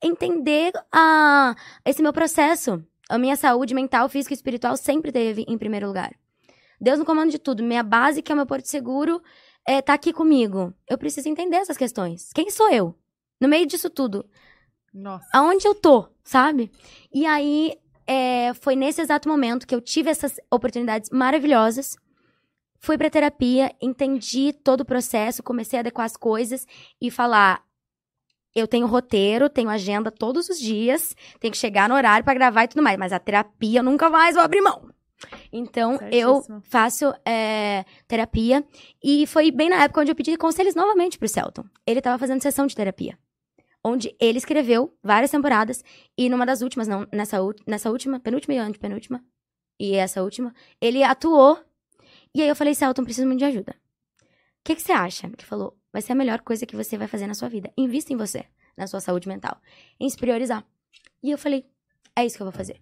entender 0.03 0.73
a, 0.93 1.55
esse 1.85 2.03
meu 2.03 2.13
processo. 2.13 2.83
A 3.09 3.19
minha 3.19 3.37
saúde 3.37 3.75
mental, 3.75 4.09
física 4.09 4.35
e 4.35 4.37
espiritual 4.37 4.77
sempre 4.77 5.11
teve 5.11 5.45
em 5.49 5.57
primeiro 5.57 5.87
lugar. 5.87 6.15
Deus 6.81 6.99
no 6.99 7.05
comando 7.05 7.31
de 7.31 7.39
tudo. 7.39 7.63
Minha 7.63 7.83
base, 7.83 8.23
que 8.23 8.31
é 8.31 8.35
o 8.35 8.37
meu 8.37 8.47
porto 8.47 8.67
seguro, 8.67 9.23
é, 9.67 9.83
tá 9.83 9.95
aqui 9.95 10.13
comigo. 10.13 10.73
Eu 10.89 10.99
preciso 10.99 11.29
entender 11.29 11.57
essas 11.57 11.77
questões. 11.77 12.31
Quem 12.33 12.51
sou 12.51 12.71
eu? 12.71 12.95
No 13.41 13.49
meio 13.49 13.67
disso 13.67 13.89
tudo 13.89 14.29
Nossa. 14.93 15.27
aonde 15.33 15.67
eu 15.67 15.75
tô, 15.75 16.09
sabe? 16.25 16.71
E 17.13 17.25
aí, 17.25 17.77
é, 18.07 18.55
foi 18.55 18.75
nesse 18.75 19.01
exato 19.01 19.29
momento 19.29 19.67
que 19.67 19.75
eu 19.75 19.81
tive 19.81 20.11
essas 20.11 20.37
oportunidades 20.51 21.11
maravilhosas. 21.11 21.97
Fui 22.81 22.97
pra 22.97 23.11
terapia, 23.11 23.75
entendi 23.81 24.53
todo 24.53 24.81
o 24.81 24.85
processo, 24.85 25.43
comecei 25.43 25.79
a 25.79 25.81
adequar 25.81 26.07
as 26.07 26.17
coisas 26.17 26.67
e 27.01 27.11
falar. 27.11 27.68
Eu 28.55 28.67
tenho 28.67 28.87
roteiro, 28.87 29.49
tenho 29.49 29.69
agenda 29.69 30.11
todos 30.11 30.49
os 30.49 30.59
dias, 30.59 31.15
tenho 31.39 31.53
que 31.53 31.59
chegar 31.59 31.89
no 31.89 31.95
horário 31.95 32.25
pra 32.25 32.35
gravar 32.35 32.65
e 32.65 32.69
tudo 32.69 32.83
mais, 32.83 32.99
mas 32.99 33.13
a 33.13 33.19
terapia 33.19 33.81
eu 33.81 33.85
nunca 33.85 34.11
mais 34.11 34.35
vou 34.35 34.45
abrir 34.45 34.61
mão. 34.61 34.91
Então, 35.53 35.99
eu 36.13 36.35
Certíssimo. 36.35 36.63
faço 36.63 37.13
é, 37.25 37.85
terapia 38.07 38.65
e 39.03 39.27
foi 39.27 39.51
bem 39.51 39.69
na 39.69 39.83
época 39.83 40.01
onde 40.01 40.13
eu 40.13 40.17
pedi 40.17 40.37
conselhos 40.37 40.75
novamente 40.75 41.19
pro 41.19 41.29
Celton. 41.29 41.65
Ele 41.87 42.01
tava 42.01 42.19
fazendo 42.19 42.43
sessão 42.43 42.67
de 42.67 42.75
terapia 42.75 43.19
onde 43.85 44.15
ele 44.21 44.39
escreveu 44.39 44.97
várias 45.03 45.31
temporadas 45.31 45.83
e 46.17 46.29
numa 46.29 46.45
das 46.45 46.63
últimas, 46.63 46.89
não, 46.89 47.07
nessa, 47.13 47.39
nessa 47.67 47.91
última, 47.91 48.21
penúltima 48.21 48.55
e 48.55 48.59
antepenúltima, 48.59 49.25
e 49.79 49.95
essa 49.95 50.23
última, 50.23 50.53
ele 50.81 51.03
atuou. 51.03 51.59
E 52.35 52.43
aí 52.43 52.49
eu 52.49 52.57
falei, 52.57 52.75
Celton, 52.75 53.05
preciso 53.05 53.27
muito 53.27 53.39
de 53.39 53.45
ajuda. 53.45 53.75
O 54.21 54.25
que, 54.65 54.75
que 54.75 54.83
você 54.83 54.93
acha? 54.93 55.27
Ele 55.27 55.37
falou, 55.45 55.78
vai 55.93 56.03
ser 56.03 56.13
a 56.13 56.15
melhor 56.15 56.41
coisa 56.41 56.67
que 56.67 56.77
você 56.77 56.97
vai 56.97 57.07
fazer 57.07 57.27
na 57.27 57.35
sua 57.35 57.49
vida. 57.49 57.73
Invista 57.77 58.13
em 58.13 58.17
você, 58.17 58.45
na 58.77 58.87
sua 58.87 59.01
saúde 59.01 59.29
mental, 59.29 59.57
em 59.99 60.09
se 60.09 60.17
priorizar. 60.17 60.65
E 61.23 61.31
eu 61.31 61.39
falei, 61.39 61.65
é 62.17 62.25
isso 62.25 62.37
que 62.37 62.43
eu 62.43 62.47
vou 62.47 62.53
fazer. 62.53 62.81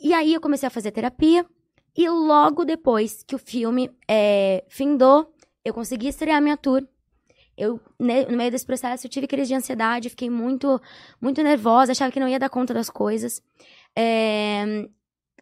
E 0.00 0.12
aí 0.14 0.32
eu 0.34 0.40
comecei 0.40 0.66
a 0.66 0.70
fazer 0.70 0.90
terapia, 0.92 1.44
e 1.96 2.08
logo 2.08 2.64
depois 2.64 3.24
que 3.24 3.34
o 3.34 3.38
filme 3.38 3.90
é, 4.08 4.64
findou, 4.68 5.34
eu 5.64 5.74
consegui 5.74 6.08
estrear 6.08 6.40
minha 6.40 6.56
tour. 6.56 6.86
Eu, 7.56 7.80
ne- 7.98 8.26
no 8.26 8.36
meio 8.36 8.52
desse 8.52 8.64
processo, 8.64 9.04
eu 9.04 9.10
tive 9.10 9.26
crise 9.26 9.48
de 9.48 9.54
ansiedade, 9.54 10.08
fiquei 10.08 10.30
muito, 10.30 10.80
muito 11.20 11.42
nervosa, 11.42 11.90
achava 11.90 12.12
que 12.12 12.20
não 12.20 12.28
ia 12.28 12.38
dar 12.38 12.48
conta 12.48 12.72
das 12.72 12.88
coisas. 12.88 13.42
É, 13.96 14.88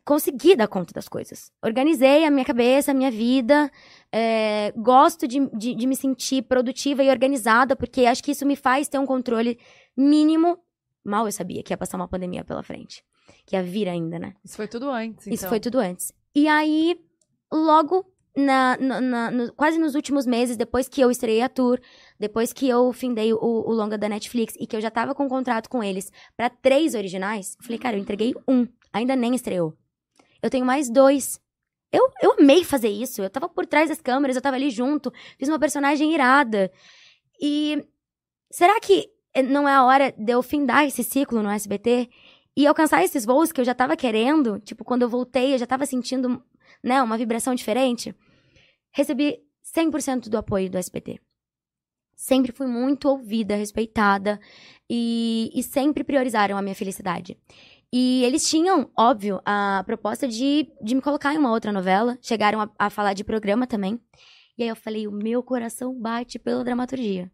consegui 0.06 0.54
dar 0.56 0.68
conta 0.68 0.94
das 0.94 1.08
coisas. 1.08 1.50
Organizei 1.62 2.24
a 2.24 2.30
minha 2.30 2.44
cabeça, 2.44 2.92
a 2.92 2.94
minha 2.94 3.10
vida. 3.10 3.70
é, 4.12 4.72
gosto 4.76 5.26
de, 5.28 5.46
de, 5.50 5.74
de 5.74 5.86
me 5.86 5.96
sentir 5.96 6.42
produtiva 6.42 7.02
e 7.04 7.10
organizada, 7.10 7.74
porque 7.76 8.06
acho 8.06 8.22
que 8.24 8.30
isso 8.30 8.46
me 8.46 8.56
faz 8.56 8.88
ter 8.88 8.98
um 8.98 9.04
controle 9.04 9.58
mínimo. 9.96 10.58
Mal 11.04 11.26
eu 11.26 11.32
sabia 11.32 11.62
que 11.62 11.72
ia 11.72 11.76
passar 11.76 11.96
uma 11.98 12.08
pandemia 12.08 12.44
pela 12.44 12.62
frente. 12.62 13.02
Que 13.44 13.56
ia 13.56 13.62
vir 13.62 13.88
ainda, 13.88 14.18
né? 14.18 14.34
Isso 14.44 14.56
foi 14.56 14.68
tudo 14.68 14.88
antes, 14.90 15.26
Isso 15.26 15.34
então. 15.34 15.48
foi 15.48 15.60
tudo 15.60 15.78
antes. 15.78 16.12
E 16.34 16.46
aí, 16.48 16.96
logo, 17.52 18.06
na, 18.36 18.76
na- 18.78 19.00
na- 19.00 19.30
no- 19.30 19.52
quase 19.54 19.78
nos 19.78 19.94
últimos 19.94 20.26
meses, 20.26 20.56
depois 20.56 20.88
que 20.88 21.00
eu 21.00 21.10
estreiei 21.10 21.42
a 21.42 21.48
tour, 21.48 21.80
depois 22.18 22.52
que 22.52 22.68
eu 22.68 22.92
findei 22.92 23.32
o, 23.32 23.38
o 23.38 23.72
longa 23.72 23.98
da 23.98 24.08
Netflix 24.08 24.54
e 24.60 24.66
que 24.66 24.76
eu 24.76 24.80
já 24.80 24.90
tava 24.90 25.14
com 25.14 25.24
um 25.24 25.28
contrato 25.28 25.68
com 25.68 25.82
eles 25.82 26.10
pra 26.36 26.48
três 26.48 26.94
originais, 26.94 27.56
falei, 27.60 27.78
cara, 27.78 27.96
eu 27.96 28.00
entreguei 28.00 28.34
um, 28.48 28.66
ainda 28.92 29.14
nem 29.16 29.34
estreou. 29.34 29.74
Eu 30.42 30.50
tenho 30.50 30.64
mais 30.64 30.90
dois. 30.90 31.40
Eu, 31.92 32.10
eu 32.20 32.32
amei 32.38 32.64
fazer 32.64 32.88
isso. 32.88 33.22
Eu 33.22 33.30
tava 33.30 33.48
por 33.48 33.66
trás 33.66 33.88
das 33.88 34.00
câmeras, 34.00 34.36
eu 34.36 34.42
tava 34.42 34.56
ali 34.56 34.70
junto, 34.70 35.12
fiz 35.38 35.48
uma 35.48 35.58
personagem 35.58 36.12
irada. 36.12 36.70
E 37.40 37.84
será 38.50 38.78
que 38.80 39.08
não 39.48 39.68
é 39.68 39.72
a 39.72 39.84
hora 39.84 40.12
de 40.12 40.32
eu 40.32 40.42
findar 40.42 40.84
esse 40.84 41.02
ciclo 41.04 41.42
no 41.42 41.50
SBT 41.50 42.08
e 42.56 42.66
alcançar 42.66 43.04
esses 43.04 43.24
voos 43.24 43.52
que 43.52 43.60
eu 43.60 43.64
já 43.64 43.74
tava 43.74 43.96
querendo? 43.96 44.58
Tipo, 44.60 44.84
quando 44.84 45.02
eu 45.02 45.08
voltei, 45.08 45.54
eu 45.54 45.58
já 45.58 45.66
tava 45.66 45.84
sentindo, 45.86 46.42
né, 46.82 47.02
uma 47.02 47.18
vibração 47.18 47.54
diferente. 47.54 48.14
Recebi 48.92 49.38
100% 49.74 50.28
do 50.28 50.38
apoio 50.38 50.70
do 50.70 50.78
SBT. 50.78 51.20
Sempre 52.14 52.50
fui 52.50 52.66
muito 52.66 53.08
ouvida, 53.08 53.56
respeitada 53.56 54.40
e, 54.88 55.50
e 55.54 55.62
sempre 55.62 56.02
priorizaram 56.02 56.56
a 56.56 56.62
minha 56.62 56.74
felicidade. 56.74 57.36
E 57.92 58.24
eles 58.24 58.48
tinham, 58.48 58.90
óbvio, 58.96 59.40
a 59.44 59.82
proposta 59.86 60.26
de, 60.26 60.68
de 60.82 60.94
me 60.94 61.00
colocar 61.00 61.34
em 61.34 61.38
uma 61.38 61.50
outra 61.50 61.72
novela. 61.72 62.18
Chegaram 62.20 62.60
a, 62.60 62.70
a 62.78 62.90
falar 62.90 63.12
de 63.12 63.24
programa 63.24 63.66
também. 63.66 64.00
E 64.58 64.62
aí 64.62 64.68
eu 64.68 64.76
falei, 64.76 65.06
o 65.06 65.12
meu 65.12 65.42
coração 65.42 65.94
bate 65.94 66.38
pela 66.38 66.64
dramaturgia. 66.64 67.30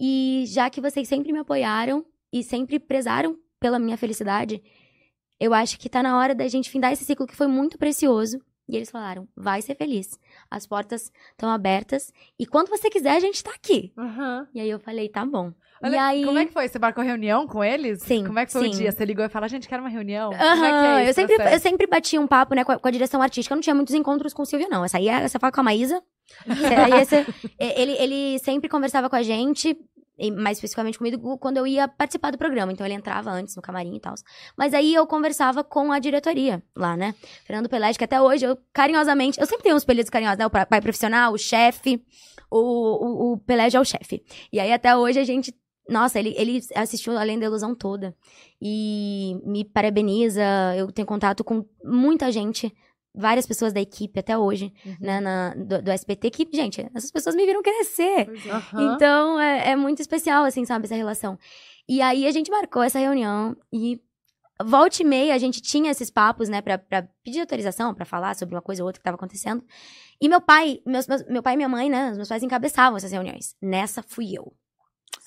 E 0.00 0.44
já 0.46 0.68
que 0.70 0.80
vocês 0.80 1.08
sempre 1.08 1.32
me 1.32 1.38
apoiaram 1.38 2.04
e 2.32 2.42
sempre 2.42 2.78
prezaram 2.78 3.38
pela 3.58 3.78
minha 3.78 3.96
felicidade, 3.96 4.62
eu 5.40 5.54
acho 5.54 5.78
que 5.78 5.88
tá 5.88 6.02
na 6.02 6.16
hora 6.16 6.34
da 6.34 6.46
gente 6.46 6.70
findar 6.70 6.92
esse 6.92 7.04
ciclo 7.04 7.26
que 7.26 7.36
foi 7.36 7.46
muito 7.46 7.78
precioso. 7.78 8.38
E 8.68 8.76
eles 8.76 8.90
falaram, 8.90 9.26
vai 9.34 9.62
ser 9.62 9.74
feliz. 9.76 10.18
As 10.50 10.66
portas 10.66 11.10
estão 11.30 11.48
abertas. 11.48 12.12
E 12.38 12.44
quando 12.44 12.68
você 12.68 12.90
quiser, 12.90 13.16
a 13.16 13.20
gente 13.20 13.42
tá 13.42 13.50
aqui. 13.52 13.92
Aham. 13.96 14.46
E 14.54 14.60
aí 14.60 14.68
eu 14.68 14.78
falei, 14.78 15.08
tá 15.08 15.24
bom. 15.24 15.52
Olha, 15.82 15.94
e 15.94 15.98
aí... 15.98 16.24
Como 16.24 16.38
é 16.38 16.44
que 16.46 16.52
foi? 16.52 16.68
Você 16.68 16.78
marcou 16.78 17.04
reunião 17.04 17.46
com 17.46 17.62
eles? 17.62 18.02
Sim, 18.02 18.24
Como 18.24 18.38
é 18.38 18.46
que 18.46 18.52
foi 18.52 18.68
o 18.68 18.72
sim. 18.72 18.78
dia? 18.78 18.92
Você 18.92 19.04
ligou 19.04 19.24
e 19.24 19.28
falou, 19.28 19.48
gente, 19.48 19.68
quero 19.68 19.82
uma 19.82 19.88
reunião? 19.88 20.30
Como 20.32 20.42
Aham, 20.42 20.66
é 20.66 20.70
que 21.02 21.06
é 21.06 21.10
eu, 21.10 21.14
sempre, 21.14 21.54
eu 21.54 21.60
sempre 21.60 21.86
bati 21.86 22.18
um 22.18 22.26
papo, 22.26 22.54
né, 22.54 22.64
com 22.64 22.72
a, 22.72 22.78
com 22.78 22.88
a 22.88 22.90
direção 22.90 23.20
artística. 23.22 23.52
Eu 23.52 23.56
não 23.56 23.62
tinha 23.62 23.74
muitos 23.74 23.94
encontros 23.94 24.32
com 24.34 24.42
o 24.42 24.46
Silvio, 24.46 24.68
não. 24.68 24.84
Essa 24.84 24.98
aí, 24.98 25.08
é- 25.08 25.26
você 25.28 25.38
fala 25.38 25.52
com 25.52 25.60
a 25.60 25.64
Maísa. 25.64 26.02
Aí 26.46 27.00
esse- 27.00 27.26
ele, 27.58 27.92
ele 27.92 28.38
sempre 28.40 28.68
conversava 28.68 29.08
com 29.08 29.16
a 29.16 29.22
gente, 29.22 29.76
mais 30.36 30.58
especificamente 30.58 30.98
comigo, 30.98 31.38
quando 31.38 31.58
eu 31.58 31.66
ia 31.66 31.86
participar 31.86 32.32
do 32.32 32.38
programa. 32.38 32.72
Então 32.72 32.84
ele 32.84 32.94
entrava 32.94 33.30
antes 33.30 33.54
no 33.54 33.62
camarim 33.62 33.94
e 33.94 34.00
tal. 34.00 34.14
Mas 34.56 34.74
aí 34.74 34.92
eu 34.92 35.06
conversava 35.06 35.62
com 35.62 35.92
a 35.92 35.98
diretoria 36.00 36.60
lá, 36.74 36.96
né? 36.96 37.14
Fernando 37.44 37.68
Pelé, 37.68 37.92
que 37.94 38.02
até 38.04 38.20
hoje 38.20 38.44
eu 38.44 38.58
carinhosamente. 38.72 39.40
Eu 39.40 39.46
sempre 39.46 39.62
tenho 39.62 39.76
uns 39.76 39.84
apelidos 39.84 40.10
carinhosos, 40.10 40.38
né? 40.38 40.46
O 40.46 40.50
pai 40.50 40.80
profissional, 40.80 41.32
o 41.32 41.38
chefe. 41.38 42.02
O, 42.50 42.58
o, 42.58 43.32
o 43.34 43.38
Pelé 43.38 43.68
é 43.72 43.78
o 43.80 43.84
chefe. 43.84 44.22
E 44.52 44.58
aí 44.58 44.72
até 44.72 44.96
hoje 44.96 45.20
a 45.20 45.24
gente 45.24 45.54
nossa, 45.88 46.18
ele, 46.18 46.34
ele 46.36 46.60
assistiu 46.74 47.16
Além 47.16 47.38
da 47.38 47.46
Ilusão 47.46 47.74
toda. 47.74 48.14
E 48.60 49.36
me 49.44 49.64
parabeniza. 49.64 50.42
Eu 50.76 50.90
tenho 50.92 51.06
contato 51.06 51.42
com 51.44 51.64
muita 51.84 52.30
gente, 52.32 52.72
várias 53.14 53.46
pessoas 53.46 53.72
da 53.72 53.80
equipe 53.80 54.18
até 54.20 54.36
hoje, 54.36 54.72
Uhum. 54.84 54.96
né, 55.00 55.20
na, 55.20 55.54
do, 55.54 55.82
do 55.82 55.90
SBT, 55.90 56.30
que, 56.30 56.48
gente, 56.52 56.86
essas 56.94 57.10
pessoas 57.10 57.34
me 57.34 57.44
viram 57.46 57.62
crescer. 57.62 58.28
É. 58.46 58.50
Aham. 58.50 58.94
Então, 58.94 59.40
é, 59.40 59.70
é 59.70 59.76
muito 59.76 60.00
especial, 60.00 60.44
assim, 60.44 60.64
sabe, 60.64 60.84
essa 60.84 60.94
relação. 60.94 61.38
E 61.88 62.00
aí 62.02 62.26
a 62.26 62.30
gente 62.30 62.50
marcou 62.50 62.82
essa 62.82 62.98
reunião 62.98 63.56
e 63.72 64.00
volta 64.62 65.02
e 65.02 65.06
meia 65.06 65.34
a 65.34 65.38
gente 65.38 65.62
tinha 65.62 65.90
esses 65.90 66.10
papos, 66.10 66.48
né, 66.48 66.60
pra, 66.60 66.76
pra 66.78 67.08
pedir 67.24 67.40
autorização, 67.40 67.94
pra 67.94 68.04
falar 68.04 68.34
sobre 68.36 68.54
uma 68.54 68.60
coisa 68.62 68.82
ou 68.82 68.86
outra 68.88 69.00
que 69.00 69.04
tava 69.04 69.14
acontecendo. 69.14 69.64
E 70.20 70.28
meu 70.28 70.40
pai, 70.40 70.80
meus, 70.84 71.06
meus- 71.06 71.24
meu 71.28 71.42
pai 71.42 71.54
e 71.54 71.56
minha 71.56 71.68
mãe, 71.68 71.88
né, 71.88 72.10
os 72.10 72.16
meus 72.16 72.28
pais 72.28 72.42
encabeçavam 72.42 72.96
essas 72.96 73.12
reuniões. 73.12 73.54
Nessa 73.62 74.02
fui 74.02 74.36
eu. 74.36 74.52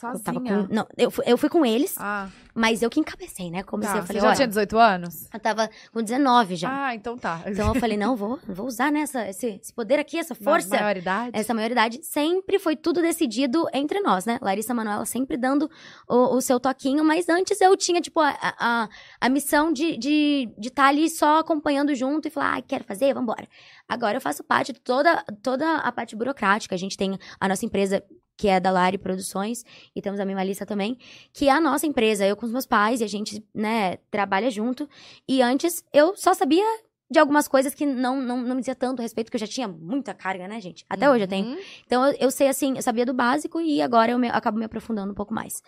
Eu 0.09 0.17
Sozinha. 0.17 0.67
com, 0.67 0.73
não, 0.73 0.87
eu 0.97 1.11
fui, 1.11 1.23
eu 1.27 1.37
fui 1.37 1.49
com 1.49 1.65
eles, 1.65 1.95
Ah, 1.99 2.29
mas 2.53 2.81
eu 2.81 2.89
que 2.89 2.99
encabecei, 2.99 3.49
né? 3.49 3.63
Comecei, 3.63 3.93
Tá, 3.93 3.99
eu 3.99 4.01
Você 4.01 4.07
falei, 4.07 4.21
já 4.21 4.27
olha, 4.27 4.35
tinha 4.35 4.47
18 4.47 4.77
anos? 4.77 5.29
eu 5.33 5.39
tava 5.39 5.69
com 5.93 6.01
19 6.01 6.55
já. 6.55 6.87
Ah, 6.87 6.95
então 6.95 7.17
tá. 7.17 7.41
Então 7.45 7.73
eu 7.73 7.79
falei, 7.79 7.97
não, 7.97 8.15
vou, 8.15 8.39
vou 8.47 8.65
usar 8.65 8.91
nessa, 8.91 9.27
esse, 9.29 9.59
esse 9.61 9.73
poder 9.73 9.99
aqui, 9.99 10.17
essa 10.17 10.35
força. 10.35 10.75
Maioridade? 10.75 11.31
Essa 11.33 11.53
maioridade 11.53 11.99
sempre 12.03 12.59
foi 12.59 12.75
tudo 12.75 13.01
decidido 13.01 13.65
entre 13.73 13.99
nós, 14.01 14.25
né? 14.25 14.37
Larissa 14.41 14.73
Manoela 14.73 15.05
sempre 15.05 15.37
dando 15.37 15.69
o, 16.07 16.35
o 16.35 16.41
seu 16.41 16.59
toquinho, 16.59 17.03
mas 17.03 17.29
antes 17.29 17.59
eu 17.61 17.75
tinha, 17.77 18.01
tipo, 18.01 18.19
a, 18.19 18.35
a, 18.41 18.89
a 19.19 19.29
missão 19.29 19.71
de 19.71 19.91
estar 19.91 19.99
de, 19.99 20.53
de 20.57 20.69
tá 20.69 20.87
ali 20.87 21.09
só 21.09 21.39
acompanhando 21.39 21.93
junto 21.95 22.27
e 22.27 22.31
falar, 22.31 22.57
ah, 22.57 22.61
quero 22.61 22.83
fazer, 22.83 23.13
vambora. 23.13 23.47
Agora 23.87 24.17
eu 24.17 24.21
faço 24.21 24.43
parte 24.43 24.71
de 24.73 24.79
toda, 24.79 25.23
toda 25.43 25.77
a 25.77 25.91
parte 25.91 26.15
burocrática. 26.15 26.73
A 26.73 26.77
gente 26.77 26.97
tem 26.97 27.17
a 27.39 27.47
nossa 27.47 27.65
empresa, 27.65 28.03
que 28.41 28.47
é 28.47 28.59
da 28.59 28.71
Lari 28.71 28.97
Produções, 28.97 29.63
e 29.95 30.01
temos 30.01 30.19
a 30.19 30.25
Mimalista 30.25 30.65
também, 30.65 30.97
que 31.31 31.47
é 31.47 31.51
a 31.51 31.61
nossa 31.61 31.85
empresa, 31.85 32.25
eu 32.25 32.35
com 32.35 32.47
os 32.47 32.51
meus 32.51 32.65
pais, 32.65 32.99
e 32.99 33.03
a 33.03 33.07
gente, 33.07 33.45
né, 33.53 33.97
trabalha 34.09 34.49
junto. 34.49 34.89
E 35.29 35.43
antes 35.43 35.83
eu 35.93 36.17
só 36.17 36.33
sabia 36.33 36.65
de 37.07 37.19
algumas 37.19 37.47
coisas 37.47 37.75
que 37.75 37.85
não, 37.85 38.19
não, 38.19 38.37
não 38.41 38.55
me 38.55 38.61
dizia 38.61 38.73
tanto 38.73 38.99
a 38.99 39.03
respeito, 39.03 39.27
porque 39.27 39.35
eu 39.35 39.45
já 39.45 39.53
tinha 39.53 39.67
muita 39.67 40.11
carga, 40.15 40.47
né, 40.47 40.59
gente? 40.59 40.83
Até 40.89 41.07
hoje 41.07 41.25
eu 41.25 41.27
tenho. 41.27 41.49
Uhum. 41.49 41.57
Então, 41.85 42.07
eu, 42.07 42.15
eu 42.19 42.31
sei, 42.31 42.47
assim, 42.47 42.73
eu 42.77 42.81
sabia 42.81 43.05
do 43.05 43.13
básico 43.13 43.61
e 43.61 43.79
agora 43.79 44.11
eu 44.13 44.17
me- 44.17 44.29
acabo 44.29 44.57
me 44.57 44.65
aprofundando 44.65 45.11
um 45.11 45.15
pouco 45.15 45.35
mais. 45.35 45.61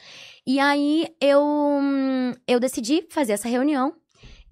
E 0.47 0.59
aí, 0.59 1.07
eu, 1.21 1.43
eu 2.47 2.59
decidi 2.59 3.05
fazer 3.11 3.33
essa 3.33 3.47
reunião 3.47 3.93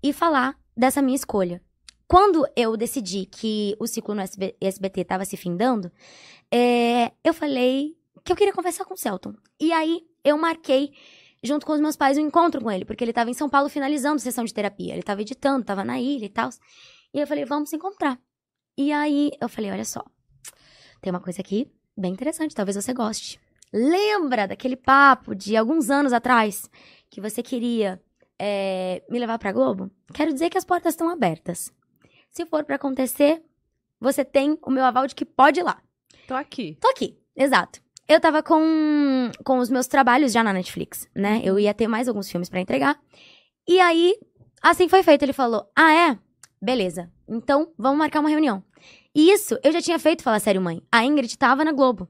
e 0.03 0.13
falar 0.13 0.55
dessa 0.77 1.01
minha 1.01 1.15
escolha. 1.15 1.59
Quando 2.07 2.45
eu 2.55 2.77
decidi 2.77 3.25
que 3.25 3.75
o 3.79 3.87
ciclo 3.87 4.13
no 4.13 4.21
SB 4.21 4.55
SBT 4.61 5.01
estava 5.01 5.25
se 5.25 5.37
findando, 5.37 5.89
é, 6.53 7.13
eu 7.23 7.33
falei 7.33 7.95
que 8.23 8.31
eu 8.31 8.35
queria 8.35 8.53
conversar 8.53 8.85
com 8.85 8.93
o 8.93 8.97
Celton. 8.97 9.33
E 9.59 9.71
aí, 9.71 10.01
eu 10.23 10.37
marquei, 10.37 10.93
junto 11.43 11.65
com 11.65 11.73
os 11.73 11.81
meus 11.81 11.95
pais, 11.95 12.17
um 12.17 12.21
encontro 12.21 12.61
com 12.61 12.71
ele, 12.71 12.85
porque 12.85 13.03
ele 13.03 13.11
estava 13.11 13.29
em 13.29 13.33
São 13.33 13.49
Paulo 13.49 13.69
finalizando 13.69 14.19
sessão 14.19 14.43
de 14.43 14.53
terapia. 14.53 14.93
Ele 14.93 15.01
estava 15.01 15.21
editando, 15.21 15.61
estava 15.61 15.83
na 15.83 15.99
ilha 15.99 16.25
e 16.25 16.29
tal. 16.29 16.49
E 17.13 17.19
eu 17.19 17.27
falei, 17.27 17.45
vamos 17.45 17.69
se 17.69 17.75
encontrar. 17.75 18.19
E 18.77 18.91
aí, 18.91 19.31
eu 19.39 19.49
falei, 19.49 19.71
olha 19.71 19.85
só, 19.85 20.03
tem 21.01 21.11
uma 21.11 21.19
coisa 21.19 21.41
aqui 21.41 21.71
bem 21.97 22.13
interessante, 22.13 22.55
talvez 22.55 22.75
você 22.75 22.93
goste. 22.93 23.39
Lembra 23.73 24.47
daquele 24.47 24.75
papo 24.75 25.33
de 25.33 25.55
alguns 25.55 25.89
anos 25.89 26.13
atrás 26.13 26.69
que 27.09 27.21
você 27.21 27.41
queria 27.41 28.01
é, 28.39 29.03
me 29.09 29.19
levar 29.19 29.37
pra 29.37 29.51
Globo? 29.51 29.89
Quero 30.13 30.33
dizer 30.33 30.49
que 30.49 30.57
as 30.57 30.65
portas 30.65 30.93
estão 30.93 31.09
abertas. 31.09 31.71
Se 32.31 32.45
for 32.45 32.63
pra 32.63 32.75
acontecer, 32.75 33.43
você 33.99 34.25
tem 34.25 34.57
o 34.63 34.71
meu 34.71 34.83
aval 34.83 35.05
de 35.05 35.13
que 35.13 35.25
pode 35.25 35.59
ir 35.59 35.63
lá. 35.63 35.81
tô 36.27 36.33
aqui. 36.33 36.77
Tô 36.81 36.87
aqui, 36.89 37.19
exato. 37.35 37.81
Eu 38.07 38.19
tava 38.19 38.43
com, 38.43 39.31
com 39.43 39.59
os 39.59 39.69
meus 39.69 39.87
trabalhos 39.87 40.31
já 40.33 40.43
na 40.43 40.51
Netflix, 40.53 41.07
né? 41.15 41.41
Eu 41.43 41.57
ia 41.57 41.73
ter 41.73 41.87
mais 41.87 42.07
alguns 42.07 42.29
filmes 42.29 42.49
pra 42.49 42.59
entregar. 42.59 42.99
E 43.67 43.79
aí, 43.79 44.15
assim 44.61 44.87
foi 44.89 45.01
feito. 45.03 45.23
Ele 45.23 45.33
falou: 45.33 45.65
Ah, 45.77 45.93
é? 45.93 46.17
Beleza. 46.61 47.09
Então, 47.27 47.71
vamos 47.77 47.97
marcar 47.99 48.19
uma 48.19 48.29
reunião. 48.29 48.63
E 49.15 49.31
isso 49.31 49.57
eu 49.63 49.71
já 49.71 49.81
tinha 49.81 49.99
feito 49.99 50.23
Fala 50.23 50.39
Sério 50.39 50.61
Mãe. 50.61 50.81
A 50.91 51.03
Ingrid 51.05 51.37
tava 51.37 51.63
na 51.63 51.71
Globo. 51.71 52.07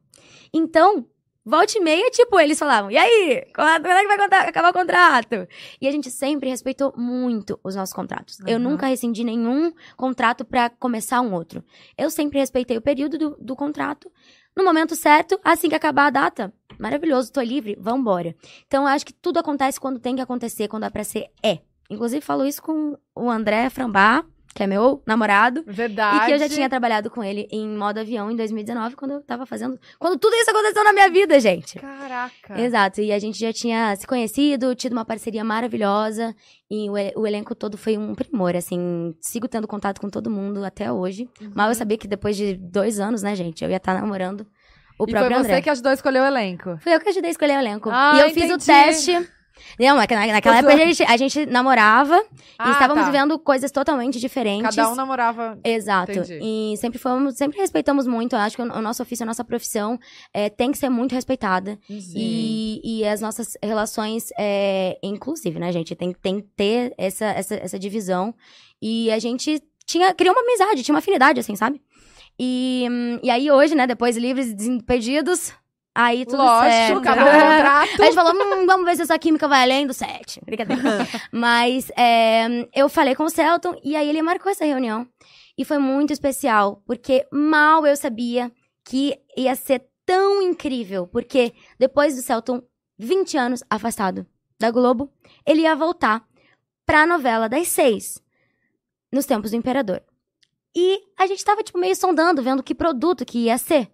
Então, 0.54 1.06
volta 1.46 1.78
e 1.78 1.82
meia, 1.82 2.10
tipo, 2.10 2.40
eles 2.40 2.58
falavam: 2.58 2.90
E 2.90 2.98
aí? 2.98 3.46
Quando 3.54 3.86
é 3.88 4.02
que 4.02 4.08
vai 4.08 4.18
contar- 4.18 4.48
acabar 4.48 4.70
o 4.70 4.74
contrato? 4.74 5.48
E 5.80 5.88
a 5.88 5.92
gente 5.92 6.10
sempre 6.10 6.50
respeitou 6.50 6.94
muito 6.98 7.60
os 7.64 7.76
nossos 7.76 7.94
contratos. 7.94 8.40
Eu 8.48 8.58
Uhum. 8.58 8.64
nunca 8.72 8.88
rescindi 8.88 9.24
nenhum 9.24 9.72
contrato 9.96 10.44
pra 10.44 10.70
começar 10.70 11.22
um 11.22 11.34
outro. 11.34 11.64
Eu 11.98 12.10
sempre 12.10 12.40
respeitei 12.40 12.78
o 12.78 12.82
período 12.82 13.18
do, 13.20 13.38
do 13.40 13.56
contrato. 13.56 14.12
No 14.56 14.64
momento 14.64 14.96
certo, 14.96 15.40
assim 15.44 15.70
que 15.70 15.76
acabar 15.76 16.08
a 16.08 16.10
data, 16.10 16.54
maravilhoso, 16.78 17.32
tô 17.32 17.42
livre, 17.42 17.78
vambora. 17.80 18.36
Então, 18.68 18.84
eu 18.84 18.90
acho 18.90 19.06
que 19.06 19.14
tudo 19.14 19.40
acontece 19.40 19.80
quando 19.80 20.00
tem 20.00 20.16
que 20.16 20.22
acontecer, 20.22 20.68
quando 20.68 20.86
é 20.86 20.90
pra 20.90 21.04
ser, 21.04 21.28
é. 21.44 21.60
Inclusive, 21.90 22.22
falo 22.22 22.46
isso 22.46 22.62
com 22.62 22.98
o 23.16 23.30
André 23.30 23.70
Frambá, 23.70 24.24
que 24.54 24.64
é 24.64 24.68
meu 24.68 25.02
namorado. 25.06 25.64
Verdade. 25.66 26.18
E 26.18 26.26
que 26.26 26.32
eu 26.34 26.40
já 26.40 26.50
tinha 26.50 26.70
trabalhado 26.70 27.10
com 27.10 27.24
ele 27.24 27.48
em 27.52 27.68
modo 27.68 28.00
avião 28.00 28.30
em 28.30 28.36
2019, 28.36 28.96
quando 28.96 29.12
eu 29.12 29.22
tava 29.22 29.46
fazendo. 29.46 29.80
Quando 29.98 30.20
tudo 30.20 30.36
isso 30.36 30.50
aconteceu 30.50 30.84
na 30.84 30.94
minha 30.94 31.10
vida, 31.10 31.40
gente. 31.40 31.80
Caraca. 31.80 32.62
Exato, 32.62 33.02
e 33.02 33.12
a 33.12 33.20
gente 33.20 33.40
já 33.40 33.54
tinha 33.54 33.96
se 33.96 34.06
conhecido, 34.06 34.76
tido 34.76 34.94
uma 34.94 35.06
parceria 35.06 35.44
maravilhosa, 35.44 36.36
e 36.70 36.90
o, 36.90 37.22
o 37.22 37.28
elenco 37.28 37.56
todo 37.56 37.78
foi 37.78 37.98
um 37.98 38.14
primor, 38.14 38.56
assim, 38.56 39.16
sigo 39.20 39.48
tendo 39.48 39.68
contato 39.68 40.00
com 40.00 40.10
todo 40.10 40.30
mundo 40.30 40.64
até 40.64 40.92
hoje. 40.92 41.30
Uhum. 41.42 41.52
Mal 41.56 41.70
eu 41.70 41.76
sabia 41.76 41.98
que 41.98 42.08
depois 42.08 42.36
de 42.36 42.56
dois 42.56 43.00
anos, 43.00 43.24
né, 43.24 43.36
gente, 43.36 43.64
eu 43.64 43.70
ia 43.70 43.78
estar 43.78 43.94
namorando 43.94 44.46
o 45.00 45.06
e 45.08 45.12
foi 45.12 45.20
próprio 45.20 45.38
você 45.38 45.52
André. 45.52 45.62
que 45.62 45.70
ajudou 45.70 45.90
a 45.90 45.94
escolher 45.94 46.22
o 46.22 46.26
elenco. 46.26 46.78
Fui 46.80 46.94
eu 46.94 47.00
que 47.00 47.10
ajudei 47.10 47.30
a 47.30 47.32
escolher 47.32 47.58
o 47.58 47.60
elenco. 47.60 47.90
Ah, 47.92 48.14
e 48.18 48.20
eu 48.22 48.30
fiz 48.30 48.44
o 48.44 48.56
entendi. 48.56 48.66
teste. 48.66 49.30
Não, 49.80 49.96
mas 49.96 50.08
na- 50.10 50.28
naquela 50.28 50.58
época 50.58 50.74
a 50.74 50.78
gente, 50.78 51.04
a 51.04 51.18
gente 51.18 51.46
namorava 51.46 52.16
e 52.18 52.54
Ah, 52.60 52.72
estávamos 52.72 53.04
tá. 53.04 53.10
vivendo 53.12 53.38
coisas 53.40 53.72
totalmente 53.72 54.20
diferentes. 54.20 54.76
Cada 54.76 54.92
um 54.92 54.96
namorava. 54.96 55.58
Exato. 55.64 56.12
Entendi. 56.12 56.40
E 56.42 56.78
sempre 56.78 57.00
fomos, 57.00 57.36
sempre 57.36 57.58
respeitamos 57.60 58.06
muito. 58.08 58.34
Eu 58.36 58.40
acho 58.40 58.56
que 58.56 58.62
o, 58.62 58.66
o 58.66 58.82
nosso 58.82 59.02
ofício, 59.02 59.24
a 59.24 59.28
nossa 59.28 59.44
profissão 59.44 60.00
é, 60.34 60.50
tem 60.50 60.72
que 60.72 60.78
ser 60.78 60.90
muito 60.90 61.14
respeitada. 61.14 61.78
E, 61.90 62.82
e 62.84 63.08
as 63.08 63.22
nossas 63.22 63.58
relações, 63.64 64.28
é, 64.38 64.98
inclusive, 65.04 65.60
né, 65.60 65.72
gente? 65.72 65.96
Tem, 65.96 66.14
tem 66.14 66.42
que 66.42 66.48
ter 66.56 66.94
essa, 66.98 67.26
essa, 67.26 67.56
essa 67.56 67.80
divisão. 67.80 68.34
E 68.82 69.12
a 69.12 69.20
gente 69.20 69.62
tinha, 69.86 70.14
criou 70.14 70.34
uma 70.36 70.42
amizade, 70.42 70.84
tinha 70.84 70.94
uma 70.94 71.00
afinidade, 71.00 71.40
assim, 71.40 71.56
sabe? 71.56 71.82
E, 72.40 72.88
hum, 72.90 73.20
e 73.22 73.30
aí 73.30 73.52
hoje, 73.52 73.76
né, 73.76 73.86
depois 73.86 74.18
livres 74.18 74.48
e 74.50 74.54
desimpedidos, 74.56 75.54
aí 75.94 76.26
tudo 76.26 76.38
Lógico, 76.38 76.72
certo. 76.72 77.00
acabou 77.00 77.28
o 77.28 77.32
contrato. 77.32 78.02
A 78.02 78.06
gente 78.06 78.16
falou, 78.16 78.34
hum, 78.34 78.66
vamos 78.66 78.86
ver 78.86 78.96
se 78.96 79.02
essa 79.04 79.20
química 79.20 79.48
vai 79.48 79.64
além 79.64 79.88
do 79.88 79.94
set. 79.94 80.42
Brincadeira. 80.46 81.08
Mas 81.32 81.92
é, 81.98 82.68
eu 82.74 82.90
falei 82.90 83.16
com 83.16 83.24
o 83.24 83.30
Celton 83.30 83.76
e 83.84 83.96
aí 83.96 84.10
ele 84.10 84.22
marcou 84.22 84.52
essa 84.52 84.66
reunião. 84.66 85.08
E 85.58 85.66
foi 85.66 85.78
muito 85.78 86.14
especial, 86.14 86.82
porque 86.86 87.28
mal 87.32 87.86
eu 87.86 87.96
sabia 87.96 88.52
que 88.84 89.18
ia 89.38 89.56
ser 89.56 89.86
tão 90.06 90.42
incrível. 90.42 91.08
Porque 91.08 91.54
depois 91.78 92.16
do 92.16 92.22
Celton, 92.22 92.62
20 92.98 93.38
anos 93.38 93.64
afastado 93.70 94.26
da 94.60 94.72
Globo, 94.72 95.12
ele 95.46 95.62
ia 95.62 95.76
voltar 95.76 96.24
pra 96.86 97.06
novela 97.06 97.48
das 97.48 97.68
seis, 97.68 98.22
nos 99.12 99.26
tempos 99.26 99.52
do 99.52 99.58
Imperador. 99.58 100.02
E 100.76 101.02
a 101.18 101.28
gente 101.28 101.44
tava, 101.44 101.64
tipo, 101.64 101.78
meio 101.78 101.96
sondando, 101.96 102.42
vendo 102.42 102.64
que 102.64 102.74
produto 102.74 103.26
que 103.26 103.46
ia 103.46 103.58
ser. 103.58 103.90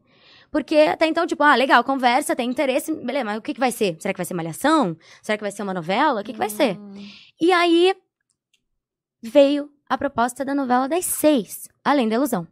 Porque 0.52 0.76
até 0.76 1.08
então, 1.08 1.28
tipo, 1.28 1.44
ah, 1.44 1.56
legal, 1.56 1.84
conversa, 1.84 2.36
tem 2.36 2.50
interesse, 2.50 2.94
beleza, 2.94 3.26
mas 3.26 3.38
o 3.38 3.42
que, 3.42 3.54
que 3.54 3.60
vai 3.60 3.72
ser? 3.72 3.98
Será 4.00 4.14
que 4.14 4.18
vai 4.18 4.26
ser 4.26 4.34
malhação? 4.34 4.98
Será 5.22 5.38
que 5.38 5.44
vai 5.44 5.52
ser 5.52 5.64
uma 5.64 5.74
novela? 5.74 6.22
O 6.22 6.24
que, 6.24 6.34
que 6.34 6.40
vai 6.40 6.50
ser? 6.50 6.78
E 7.40 7.52
aí 7.52 7.96
veio 9.22 9.70
a 9.90 9.98
proposta 9.98 10.44
da 10.44 10.56
novela 10.56 10.88
das 10.88 11.06
seis, 11.06 11.68
Além 11.84 12.10
da 12.10 12.16
Ilusão. 12.16 12.48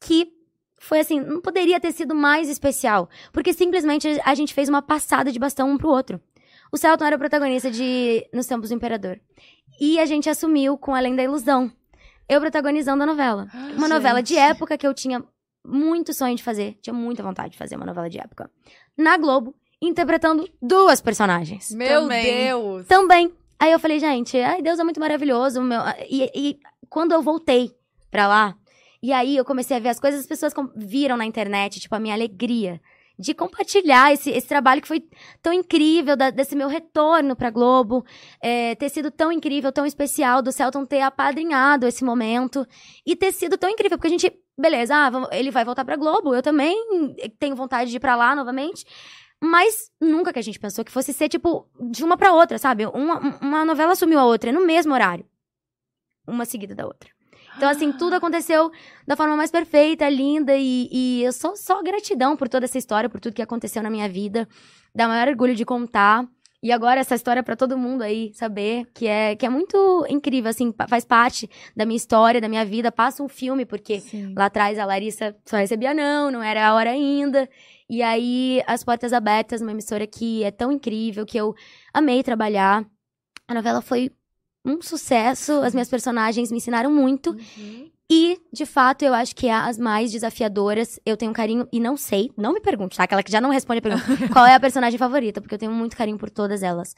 Que 0.00 0.32
foi 0.78 1.00
assim, 1.00 1.18
não 1.20 1.40
poderia 1.40 1.80
ter 1.80 1.92
sido 1.92 2.14
mais 2.14 2.48
especial. 2.48 3.08
Porque 3.32 3.52
simplesmente 3.52 4.20
a 4.24 4.34
gente 4.34 4.52
fez 4.52 4.68
uma 4.68 4.82
passada 4.82 5.32
de 5.32 5.38
bastão 5.38 5.70
um 5.70 5.78
pro 5.78 5.88
outro. 5.88 6.20
O 6.70 6.76
Celton 6.76 7.04
era 7.04 7.16
o 7.16 7.18
protagonista 7.18 7.70
de 7.70 8.28
Nos 8.32 8.46
Tempos 8.46 8.68
do 8.68 8.74
Imperador. 8.74 9.20
E 9.80 9.98
a 9.98 10.06
gente 10.06 10.28
assumiu 10.28 10.76
com 10.76 10.94
Além 10.94 11.16
da 11.16 11.22
Ilusão. 11.22 11.72
Eu 12.28 12.40
protagonizando 12.40 13.02
a 13.02 13.06
novela. 13.06 13.48
Uma 13.76 13.88
novela 13.88 14.22
de 14.22 14.36
época 14.36 14.78
que 14.78 14.86
eu 14.86 14.94
tinha 14.94 15.22
muito 15.66 16.12
sonho 16.12 16.34
de 16.36 16.42
fazer. 16.42 16.76
Tinha 16.80 16.94
muita 16.94 17.22
vontade 17.22 17.52
de 17.52 17.58
fazer 17.58 17.76
uma 17.76 17.86
novela 17.86 18.08
de 18.10 18.18
época. 18.18 18.50
Na 18.96 19.16
Globo, 19.16 19.54
interpretando 19.80 20.48
duas 20.60 21.00
personagens. 21.00 21.70
Meu 21.72 22.02
Também. 22.02 22.46
Deus. 22.46 22.86
Também. 22.86 23.32
Aí 23.58 23.72
eu 23.72 23.78
falei, 23.78 23.98
gente, 23.98 24.36
ai, 24.38 24.60
Deus 24.62 24.78
é 24.78 24.84
muito 24.84 25.00
maravilhoso. 25.00 25.62
Meu... 25.62 25.80
E, 26.08 26.30
e 26.34 26.58
quando 26.88 27.12
eu 27.12 27.22
voltei 27.22 27.70
pra 28.10 28.26
lá, 28.28 28.54
e 29.02 29.12
aí 29.12 29.36
eu 29.36 29.44
comecei 29.44 29.76
a 29.76 29.80
ver 29.80 29.90
as 29.90 30.00
coisas, 30.00 30.20
as 30.20 30.26
pessoas 30.26 30.52
com- 30.54 30.70
viram 30.76 31.16
na 31.16 31.24
internet, 31.24 31.80
tipo, 31.80 31.94
a 31.94 32.00
minha 32.00 32.14
alegria 32.14 32.80
de 33.18 33.32
compartilhar 33.32 34.12
esse, 34.12 34.30
esse 34.30 34.48
trabalho 34.48 34.82
que 34.82 34.88
foi 34.88 35.06
tão 35.40 35.52
incrível, 35.52 36.16
da- 36.16 36.30
desse 36.30 36.56
meu 36.56 36.66
retorno 36.68 37.36
pra 37.36 37.48
Globo, 37.50 38.04
é, 38.40 38.74
ter 38.74 38.88
sido 38.88 39.08
tão 39.10 39.30
incrível, 39.30 39.70
tão 39.70 39.86
especial, 39.86 40.42
do 40.42 40.50
Celton 40.50 40.84
ter 40.84 41.00
apadrinhado 41.00 41.86
esse 41.86 42.02
momento, 42.04 42.66
e 43.06 43.14
ter 43.14 43.30
sido 43.32 43.56
tão 43.56 43.70
incrível, 43.70 43.96
porque 43.98 44.08
a 44.08 44.10
gente, 44.10 44.32
beleza, 44.58 44.94
ah, 44.94 45.28
ele 45.32 45.50
vai 45.50 45.64
voltar 45.64 45.84
pra 45.84 45.96
Globo, 45.96 46.34
eu 46.34 46.42
também 46.42 46.76
tenho 47.38 47.56
vontade 47.56 47.90
de 47.90 47.96
ir 47.96 48.00
pra 48.00 48.16
lá 48.16 48.34
novamente, 48.34 48.84
Mas 49.42 49.90
nunca 50.00 50.32
que 50.32 50.38
a 50.38 50.42
gente 50.42 50.58
pensou 50.58 50.84
que 50.84 50.90
fosse 50.92 51.12
ser, 51.12 51.28
tipo, 51.28 51.68
de 51.90 52.02
uma 52.02 52.16
pra 52.16 52.32
outra, 52.32 52.56
sabe? 52.58 52.86
Uma, 52.86 53.18
uma 53.42 53.64
novela 53.64 53.92
assumiu 53.92 54.18
a 54.18 54.24
outra 54.24 54.50
no 54.50 54.64
mesmo 54.64 54.94
horário. 54.94 55.26
Uma 56.26 56.46
seguida 56.46 56.74
da 56.74 56.86
outra. 56.86 57.10
Então, 57.56 57.68
assim, 57.68 57.92
tudo 57.92 58.14
aconteceu 58.14 58.70
da 59.06 59.14
forma 59.16 59.36
mais 59.36 59.50
perfeita, 59.50 60.08
linda, 60.08 60.56
e, 60.56 60.88
e 60.90 61.22
eu 61.22 61.32
sou 61.32 61.56
só 61.56 61.82
gratidão 61.82 62.36
por 62.36 62.48
toda 62.48 62.64
essa 62.64 62.78
história, 62.78 63.08
por 63.10 63.20
tudo 63.20 63.34
que 63.34 63.42
aconteceu 63.42 63.82
na 63.82 63.90
minha 63.90 64.08
vida. 64.08 64.48
Dá 64.94 65.06
maior 65.06 65.28
orgulho 65.28 65.54
de 65.54 65.64
contar. 65.64 66.26
E 66.64 66.72
agora 66.72 66.98
essa 66.98 67.14
história 67.14 67.42
pra 67.42 67.54
todo 67.54 67.76
mundo 67.76 68.00
aí 68.00 68.32
saber, 68.32 68.86
que 68.94 69.06
é, 69.06 69.36
que 69.36 69.44
é 69.44 69.50
muito 69.50 70.06
incrível, 70.08 70.48
assim, 70.48 70.72
faz 70.88 71.04
parte 71.04 71.46
da 71.76 71.84
minha 71.84 71.98
história, 71.98 72.40
da 72.40 72.48
minha 72.48 72.64
vida. 72.64 72.90
Passa 72.90 73.22
um 73.22 73.28
filme, 73.28 73.66
porque 73.66 74.00
Sim. 74.00 74.32
Lá 74.34 74.46
atrás 74.46 74.78
a 74.78 74.86
Larissa 74.86 75.36
só 75.44 75.58
recebia 75.58 75.92
não, 75.92 76.30
não 76.30 76.42
era 76.42 76.66
a 76.66 76.74
hora 76.74 76.88
ainda. 76.88 77.46
E 77.86 78.02
aí, 78.02 78.62
as 78.66 78.82
portas 78.82 79.12
abertas, 79.12 79.60
uma 79.60 79.72
emissora 79.72 80.06
que 80.06 80.42
é 80.42 80.50
tão 80.50 80.72
incrível, 80.72 81.26
que 81.26 81.36
eu 81.36 81.54
amei 81.92 82.22
trabalhar. 82.22 82.82
A 83.46 83.52
novela 83.52 83.82
foi 83.82 84.10
um 84.64 84.80
sucesso, 84.80 85.52
as 85.60 85.74
minhas 85.74 85.90
personagens 85.90 86.50
me 86.50 86.56
ensinaram 86.56 86.90
muito. 86.90 87.32
Uhum. 87.32 87.90
E, 88.10 88.38
de 88.52 88.66
fato, 88.66 89.02
eu 89.02 89.14
acho 89.14 89.34
que 89.34 89.46
é 89.46 89.52
as 89.52 89.78
mais 89.78 90.12
desafiadoras. 90.12 91.00
Eu 91.06 91.16
tenho 91.16 91.30
um 91.30 91.34
carinho, 91.34 91.66
e 91.72 91.80
não 91.80 91.96
sei, 91.96 92.30
não 92.36 92.52
me 92.52 92.60
pergunte, 92.60 92.96
tá? 92.96 93.04
Aquela 93.04 93.22
que 93.22 93.32
já 93.32 93.40
não 93.40 93.50
responde 93.50 93.78
a 93.78 93.82
pergunta. 93.82 94.04
qual 94.32 94.44
é 94.46 94.54
a 94.54 94.60
personagem 94.60 94.98
favorita? 94.98 95.40
Porque 95.40 95.54
eu 95.54 95.58
tenho 95.58 95.72
muito 95.72 95.96
carinho 95.96 96.18
por 96.18 96.30
todas 96.30 96.62
elas. 96.62 96.94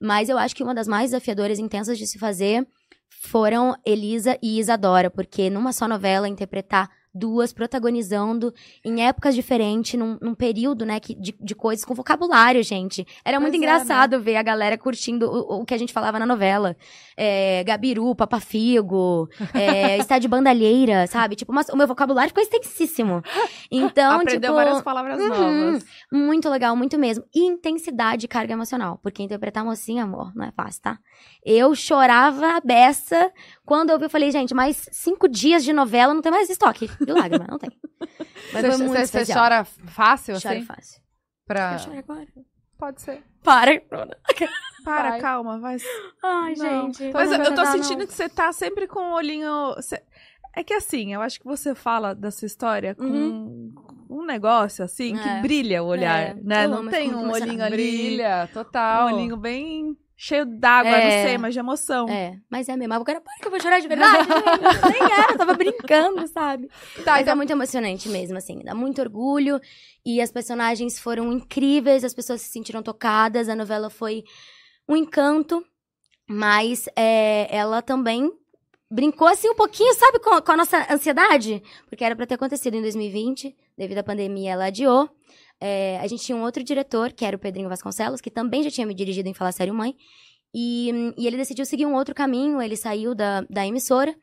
Mas 0.00 0.28
eu 0.28 0.36
acho 0.36 0.56
que 0.56 0.62
uma 0.62 0.74
das 0.74 0.88
mais 0.88 1.10
desafiadoras 1.10 1.58
e 1.58 1.62
intensas 1.62 1.96
de 1.96 2.06
se 2.06 2.18
fazer 2.18 2.66
foram 3.08 3.74
Elisa 3.84 4.38
e 4.42 4.58
Isadora, 4.58 5.10
porque 5.10 5.48
numa 5.50 5.72
só 5.72 5.86
novela 5.88 6.28
interpretar 6.28 6.90
duas 7.14 7.52
protagonizando 7.52 8.52
em 8.84 9.04
épocas 9.04 9.34
diferentes, 9.34 9.98
num, 9.98 10.18
num 10.20 10.34
período, 10.34 10.84
né, 10.84 11.00
que, 11.00 11.14
de, 11.14 11.34
de 11.40 11.54
coisas 11.54 11.84
com 11.84 11.94
vocabulário, 11.94 12.62
gente. 12.62 13.06
Era 13.24 13.40
muito 13.40 13.52
Pois 13.52 13.62
é, 13.62 13.64
engraçado 13.64 14.20
ver 14.20 14.36
a 14.36 14.42
galera 14.42 14.78
curtindo 14.78 15.26
o, 15.26 15.60
o 15.60 15.64
que 15.64 15.74
a 15.74 15.78
gente 15.78 15.92
falava 15.92 16.18
na 16.18 16.26
novela. 16.26 16.76
É, 17.16 17.64
Gabiru, 17.64 18.14
Papafigo, 18.14 19.28
é, 19.54 19.98
está 19.98 20.18
de 20.18 20.28
bandalheira, 20.28 21.06
sabe? 21.06 21.36
Tipo, 21.36 21.52
mas 21.52 21.68
o 21.68 21.76
meu 21.76 21.86
vocabulário 21.86 22.30
ficou 22.30 22.42
extensíssimo. 22.42 23.22
Então, 23.70 24.16
Aprendeu 24.16 24.40
tipo, 24.40 24.54
várias 24.54 24.82
palavras 24.82 25.20
uhum. 25.20 25.28
novas. 25.28 25.84
muito 26.12 26.48
legal, 26.48 26.76
muito 26.76 26.98
mesmo. 26.98 27.24
E 27.34 27.40
intensidade 27.46 28.26
e 28.26 28.28
carga 28.28 28.52
emocional. 28.52 28.98
Porque 29.02 29.22
interpretar 29.22 29.64
mocinha, 29.64 30.04
amor, 30.04 30.34
não 30.34 30.44
é 30.44 30.52
fácil, 30.52 30.82
tá? 30.82 30.98
Eu 31.44 31.74
chorava 31.74 32.56
a 32.56 32.60
beça. 32.60 33.32
Quando 33.68 33.90
eu 33.90 33.98
vi, 33.98 34.06
eu 34.06 34.10
falei, 34.10 34.30
gente, 34.30 34.54
mais 34.54 34.88
cinco 34.90 35.28
dias 35.28 35.62
de 35.62 35.74
novela, 35.74 36.14
não 36.14 36.22
tem 36.22 36.32
mais 36.32 36.48
estoque 36.48 36.88
de 37.04 37.12
lágrima, 37.12 37.46
não 37.50 37.58
tem. 37.58 37.70
Mas 38.50 38.64
foi 38.66 38.86
muito 38.86 39.06
Você 39.06 39.30
chora 39.30 39.62
fácil, 39.64 40.40
Choro 40.40 40.54
assim? 40.56 40.64
fácil. 40.64 41.02
Pra... 41.46 41.74
Eu 41.74 41.78
choro 41.78 41.98
agora. 41.98 42.26
Pode 42.78 43.02
ser. 43.02 43.22
Para, 43.44 43.78
Bruna. 43.86 44.16
Para, 44.84 45.10
Vai. 45.10 45.20
calma, 45.20 45.58
vai. 45.58 45.76
Ai, 46.24 46.54
Não. 46.56 46.86
gente. 46.92 47.12
Mas 47.12 47.30
eu, 47.30 47.54
tô 47.54 47.66
sentindo 47.66 47.98
não. 47.98 48.06
que 48.06 48.14
você 48.14 48.26
tá 48.28 48.50
sempre 48.52 48.86
com 48.86 49.00
o 49.00 49.14
olhinho. 49.14 49.74
cê- 49.82 50.02
É 50.56 50.64
que 50.64 50.72
assim, 50.72 51.12
eu 51.12 51.20
acho 51.20 51.38
que 51.38 51.44
você 51.44 51.74
fala 51.74 52.14
da 52.14 52.30
sua 52.30 52.46
história 52.46 52.94
com 52.94 53.74
um 54.08 54.24
negócio 54.24 54.82
assim 54.84 55.14
que 55.14 55.28
É. 55.28 55.40
brilha 55.42 55.82
o 55.82 55.86
olhar, 55.88 56.20
É, 56.30 56.34
né? 56.42 56.64
eu 56.64 56.68
Não 56.70 56.88
tem 56.88 57.14
um 57.14 57.30
olhinho 57.30 57.62
ali. 57.62 57.76
Brilha, 57.76 58.48
total. 58.54 59.08
Um 59.08 59.12
olhinho 59.14 59.36
bem 59.36 59.94
cheio 60.20 60.44
d'água, 60.44 60.90
É. 60.90 61.04
não 61.22 61.28
sei, 61.28 61.38
mas 61.38 61.54
de 61.54 61.60
emoção. 61.60 62.08
É, 62.08 62.36
mas 62.50 62.68
é 62.68 62.76
mesmo. 62.76 62.92
Agora, 62.92 63.20
para 63.20 63.32
que 63.40 63.46
eu 63.46 63.50
vou 63.52 63.60
chorar 63.60 63.78
de 63.78 63.86
verdade, 63.86 64.26
gente. 64.26 64.28
Nem 65.00 65.12
era, 65.12 65.32
eu 65.32 65.38
tava 65.38 65.54
brincando, 65.54 66.26
sabe? 66.26 66.68
Tá, 67.04 67.12
Mas 67.12 67.22
então, 67.22 67.32
é 67.32 67.36
muito 67.36 67.50
emocionante 67.52 68.08
mesmo, 68.08 68.36
assim. 68.36 68.58
Dá 68.64 68.74
muito 68.74 69.00
orgulho. 69.00 69.60
E 70.04 70.20
as 70.20 70.32
personagens 70.32 70.98
foram 70.98 71.32
incríveis, 71.32 72.02
as 72.02 72.12
pessoas 72.12 72.40
se 72.42 72.50
sentiram 72.50 72.82
tocadas. 72.82 73.48
A 73.48 73.54
novela 73.54 73.88
foi 73.88 74.24
um 74.88 74.96
encanto. 74.96 75.64
Mas 76.28 76.88
é, 76.96 77.46
ela 77.50 77.80
também 77.80 78.30
brincou, 78.90 79.28
assim, 79.28 79.48
um 79.48 79.54
pouquinho, 79.54 79.94
sabe, 79.94 80.18
com, 80.18 80.40
com 80.42 80.52
a 80.52 80.56
nossa 80.56 80.92
ansiedade? 80.92 81.62
Porque 81.88 82.04
era 82.04 82.16
pra 82.16 82.26
ter 82.26 82.34
acontecido 82.34 82.74
em 82.74 82.82
2020. 82.82 83.54
Devido 83.76 83.98
à 83.98 84.02
pandemia, 84.02 84.52
ela 84.52 84.66
adiou. 84.66 85.08
É, 85.60 85.98
a 86.00 86.06
gente 86.06 86.24
tinha 86.24 86.36
um 86.36 86.42
outro 86.42 86.62
diretor, 86.62 87.12
que 87.12 87.24
era 87.24 87.36
o 87.36 87.38
Pedrinho 87.38 87.68
Vasconcelos, 87.68 88.20
que 88.20 88.30
também 88.30 88.62
já 88.62 88.70
tinha 88.70 88.86
me 88.86 88.94
dirigido 88.94 89.28
em 89.28 89.34
Falar 89.34 89.52
Sério 89.52 89.74
Mãe. 89.74 89.94
E, 90.54 91.12
e 91.16 91.26
ele 91.26 91.36
decidiu 91.36 91.66
seguir 91.66 91.86
um 91.86 91.94
outro 91.94 92.14
caminho, 92.14 92.62
ele 92.62 92.76
saiu 92.76 93.14
da, 93.14 93.42
da 93.50 93.66
emissora. 93.66 94.14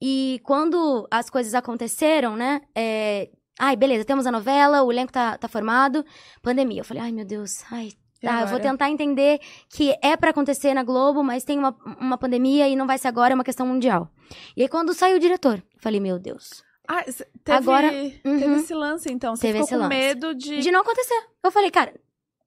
E 0.00 0.40
quando 0.42 1.06
as 1.10 1.28
coisas 1.28 1.54
aconteceram, 1.54 2.36
né? 2.36 2.62
É... 2.74 3.30
Ai, 3.58 3.76
beleza, 3.76 4.04
temos 4.04 4.26
a 4.26 4.32
novela, 4.32 4.82
o 4.82 4.90
elenco 4.90 5.12
tá, 5.12 5.36
tá 5.36 5.46
formado. 5.46 6.04
Pandemia. 6.42 6.80
Eu 6.80 6.84
falei, 6.84 7.02
ai, 7.02 7.12
meu 7.12 7.26
Deus, 7.26 7.62
ai. 7.70 7.90
Tá, 8.22 8.42
eu 8.42 8.48
vou 8.48 8.60
tentar 8.60 8.90
entender 8.90 9.40
que 9.70 9.96
é 10.02 10.14
pra 10.14 10.28
acontecer 10.28 10.74
na 10.74 10.82
Globo, 10.82 11.24
mas 11.24 11.42
tem 11.42 11.58
uma, 11.58 11.74
uma 11.98 12.18
pandemia 12.18 12.68
e 12.68 12.76
não 12.76 12.86
vai 12.86 12.98
ser 12.98 13.08
agora, 13.08 13.32
é 13.32 13.34
uma 13.34 13.44
questão 13.44 13.66
mundial. 13.66 14.10
E 14.54 14.62
aí, 14.62 14.68
quando 14.68 14.92
saiu 14.92 15.16
o 15.16 15.20
diretor, 15.20 15.62
falei, 15.78 16.00
meu 16.00 16.18
Deus. 16.18 16.62
Ah, 16.92 17.04
teve, 17.04 17.58
Agora- 17.58 17.88
teve 17.90 18.20
Uhum. 18.24 18.56
esse 18.56 18.74
lance, 18.74 19.12
então. 19.12 19.36
Você 19.36 19.42
Teve 19.42 19.60
ficou 19.60 19.64
esse 19.66 19.74
com 19.74 19.80
lance. 19.82 19.88
medo 19.96 20.34
de. 20.34 20.58
De 20.60 20.70
não 20.72 20.80
acontecer. 20.80 21.22
Eu 21.44 21.52
falei, 21.52 21.70
cara, 21.70 21.94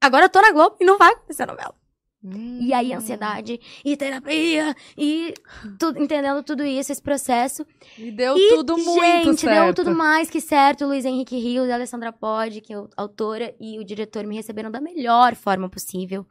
agora 0.01 0.25
eu 0.25 0.29
tô 0.29 0.41
na 0.41 0.51
Globo 0.51 0.75
e 0.81 0.85
não 0.85 0.97
vai 0.97 1.13
acontecer 1.13 1.43
a 1.43 1.47
novela. 1.47 1.73
Hum. 2.25 2.59
E 2.61 2.73
aí, 2.73 2.93
ansiedade, 2.93 3.59
e 3.83 3.97
terapia, 3.97 4.73
e 4.97 5.33
tudo, 5.77 6.01
entendendo 6.01 6.41
tudo 6.41 6.63
isso, 6.63 6.89
esse 6.91 7.01
processo. 7.01 7.65
E 7.97 8.11
deu 8.11 8.37
E, 8.37 8.49
tudo 8.49 8.77
muito 8.77 9.01
Gente, 9.01 9.41
certo. 9.41 9.65
deu 9.65 9.73
tudo 9.73 9.93
mais 9.95 10.29
que 10.29 10.39
certo. 10.39 10.85
Luiz 10.85 11.03
Henrique 11.03 11.37
Rios 11.37 11.67
e 11.67 11.71
Alessandra 11.73 12.13
Pod, 12.13 12.61
que 12.61 12.73
é 12.73 12.77
a 12.77 12.85
autora 12.95 13.53
e 13.59 13.77
o 13.77 13.83
diretor, 13.83 14.25
me 14.25 14.35
receberam 14.37 14.71
da 14.71 14.79
melhor 14.79 15.35
forma 15.35 15.69
possível. 15.69 16.25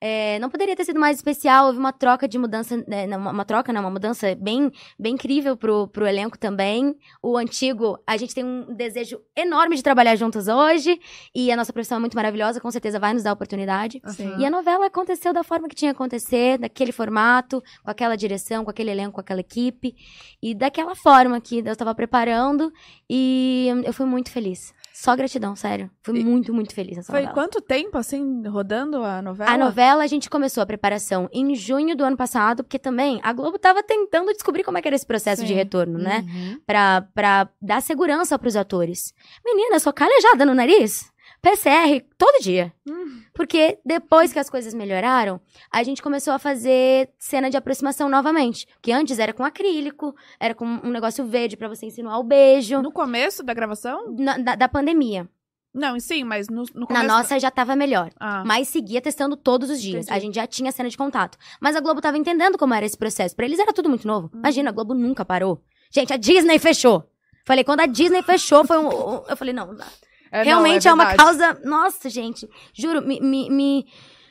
É, 0.00 0.38
não 0.38 0.48
poderia 0.48 0.76
ter 0.76 0.84
sido 0.84 1.00
mais 1.00 1.16
especial. 1.16 1.66
Houve 1.66 1.78
uma 1.78 1.92
troca 1.92 2.28
de 2.28 2.38
mudança, 2.38 2.76
né, 2.86 3.06
uma, 3.16 3.32
uma 3.32 3.44
troca, 3.44 3.72
não, 3.72 3.80
uma 3.80 3.90
mudança 3.90 4.34
bem, 4.34 4.70
bem 4.98 5.14
incrível 5.14 5.56
pro, 5.56 5.88
pro 5.88 6.06
elenco 6.06 6.38
também. 6.38 6.96
O 7.22 7.36
antigo, 7.36 7.98
a 8.06 8.16
gente 8.16 8.34
tem 8.34 8.44
um 8.44 8.74
desejo 8.74 9.20
enorme 9.36 9.76
de 9.76 9.82
trabalhar 9.82 10.14
juntos 10.16 10.48
hoje. 10.48 11.00
E 11.34 11.50
a 11.50 11.56
nossa 11.56 11.72
profissão 11.72 11.96
é 11.96 12.00
muito 12.00 12.14
maravilhosa, 12.14 12.60
com 12.60 12.70
certeza 12.70 12.98
vai 12.98 13.12
nos 13.12 13.22
dar 13.22 13.32
oportunidade. 13.32 14.00
E 14.38 14.46
a 14.46 14.50
novela 14.50 14.86
aconteceu 14.86 15.32
da 15.32 15.42
forma 15.42 15.68
que 15.68 15.74
tinha 15.74 15.92
que 15.92 15.96
acontecer, 15.96 16.58
daquele 16.58 16.92
formato, 16.92 17.62
com 17.82 17.90
aquela 17.90 18.16
direção, 18.16 18.64
com 18.64 18.70
aquele 18.70 18.90
elenco, 18.90 19.12
com 19.12 19.20
aquela 19.20 19.40
equipe. 19.40 19.94
E 20.42 20.54
daquela 20.54 20.94
forma 20.94 21.40
que 21.40 21.58
eu 21.58 21.72
estava 21.72 21.94
preparando. 21.94 22.72
E 23.10 23.68
eu 23.84 23.92
fui 23.92 24.06
muito 24.06 24.30
feliz. 24.30 24.72
Só 25.00 25.14
gratidão, 25.14 25.54
sério. 25.54 25.88
Fui 26.02 26.18
E- 26.18 26.24
muito, 26.24 26.52
muito 26.52 26.74
feliz 26.74 26.96
nessa 26.96 27.12
Foi 27.12 27.20
novela. 27.20 27.34
quanto 27.34 27.60
tempo, 27.60 27.96
assim, 27.96 28.42
rodando 28.48 29.04
a 29.04 29.22
novela? 29.22 29.48
A 29.52 29.56
novela, 29.56 30.02
a 30.02 30.06
gente 30.08 30.28
começou 30.28 30.60
a 30.60 30.66
preparação 30.66 31.28
em 31.32 31.54
junho 31.54 31.96
do 31.96 32.02
ano 32.02 32.16
passado, 32.16 32.64
porque 32.64 32.80
também 32.80 33.20
a 33.22 33.32
Globo 33.32 33.60
tava 33.60 33.80
tentando 33.80 34.32
descobrir 34.32 34.64
como 34.64 34.76
é 34.76 34.82
que 34.82 34.88
era 34.88 34.96
esse 34.96 35.06
processo 35.06 35.42
de 35.42 35.48
Sim. 35.48 35.54
retorno, 35.54 35.98
né? 36.00 36.24
Uhum. 36.26 36.60
Pra, 36.66 37.06
pra 37.14 37.48
dar 37.62 37.80
segurança 37.80 38.36
pros 38.40 38.56
atores. 38.56 39.14
Menina, 39.44 39.78
sou 39.78 39.92
calejada 39.92 40.44
no 40.44 40.52
nariz. 40.52 41.12
PCR 41.40 42.04
todo 42.16 42.42
dia. 42.42 42.72
Hum. 42.88 43.20
Porque 43.38 43.78
depois 43.86 44.32
que 44.32 44.38
as 44.40 44.50
coisas 44.50 44.74
melhoraram, 44.74 45.40
a 45.70 45.80
gente 45.84 46.02
começou 46.02 46.32
a 46.32 46.40
fazer 46.40 47.08
cena 47.16 47.48
de 47.48 47.56
aproximação 47.56 48.08
novamente. 48.08 48.66
Porque 48.74 48.90
antes 48.90 49.16
era 49.20 49.32
com 49.32 49.44
acrílico, 49.44 50.12
era 50.40 50.56
com 50.56 50.64
um 50.66 50.90
negócio 50.90 51.24
verde 51.24 51.56
pra 51.56 51.68
você 51.68 51.86
insinuar 51.86 52.18
o 52.18 52.24
beijo. 52.24 52.82
No 52.82 52.90
começo 52.90 53.44
da 53.44 53.54
gravação? 53.54 54.12
Na- 54.18 54.38
da, 54.38 54.56
da 54.56 54.68
pandemia. 54.68 55.28
Não, 55.72 56.00
sim, 56.00 56.24
mas 56.24 56.48
no, 56.48 56.64
no 56.74 56.80
Na 56.80 56.86
começo. 56.86 57.06
nossa 57.06 57.38
já 57.38 57.48
tava 57.50 57.76
melhor. 57.76 58.10
Ah. 58.18 58.42
Mas 58.44 58.66
seguia 58.66 59.00
testando 59.00 59.36
todos 59.36 59.70
os 59.70 59.80
dias. 59.80 60.06
Entendi. 60.06 60.18
A 60.18 60.20
gente 60.20 60.34
já 60.34 60.44
tinha 60.46 60.72
cena 60.72 60.88
de 60.90 60.96
contato. 60.96 61.38
Mas 61.60 61.76
a 61.76 61.80
Globo 61.80 62.00
tava 62.00 62.18
entendendo 62.18 62.58
como 62.58 62.74
era 62.74 62.84
esse 62.84 62.98
processo. 62.98 63.36
Pra 63.36 63.44
eles 63.46 63.60
era 63.60 63.72
tudo 63.72 63.88
muito 63.88 64.04
novo. 64.04 64.28
Uhum. 64.32 64.40
Imagina, 64.40 64.70
a 64.70 64.72
Globo 64.72 64.94
nunca 64.94 65.24
parou. 65.24 65.62
Gente, 65.92 66.12
a 66.12 66.16
Disney 66.16 66.58
fechou. 66.58 67.08
Falei, 67.46 67.62
quando 67.62 67.80
a 67.80 67.86
Disney 67.86 68.22
fechou, 68.22 68.64
foi 68.66 68.78
um. 68.78 68.88
um- 68.88 69.22
Eu 69.28 69.36
falei, 69.36 69.54
não, 69.54 69.68
não 69.68 69.76
dá. 69.76 69.86
É, 70.30 70.38
não, 70.38 70.44
Realmente 70.44 70.86
é, 70.88 70.92
uma 70.92 71.06
verdade. 71.06 71.22
causa. 71.38 71.60
Nossa, 71.64 72.08
gente. 72.10 72.48
Juro, 72.74 73.00
me. 73.02 73.20
me, 73.20 73.50
me- 73.50 73.86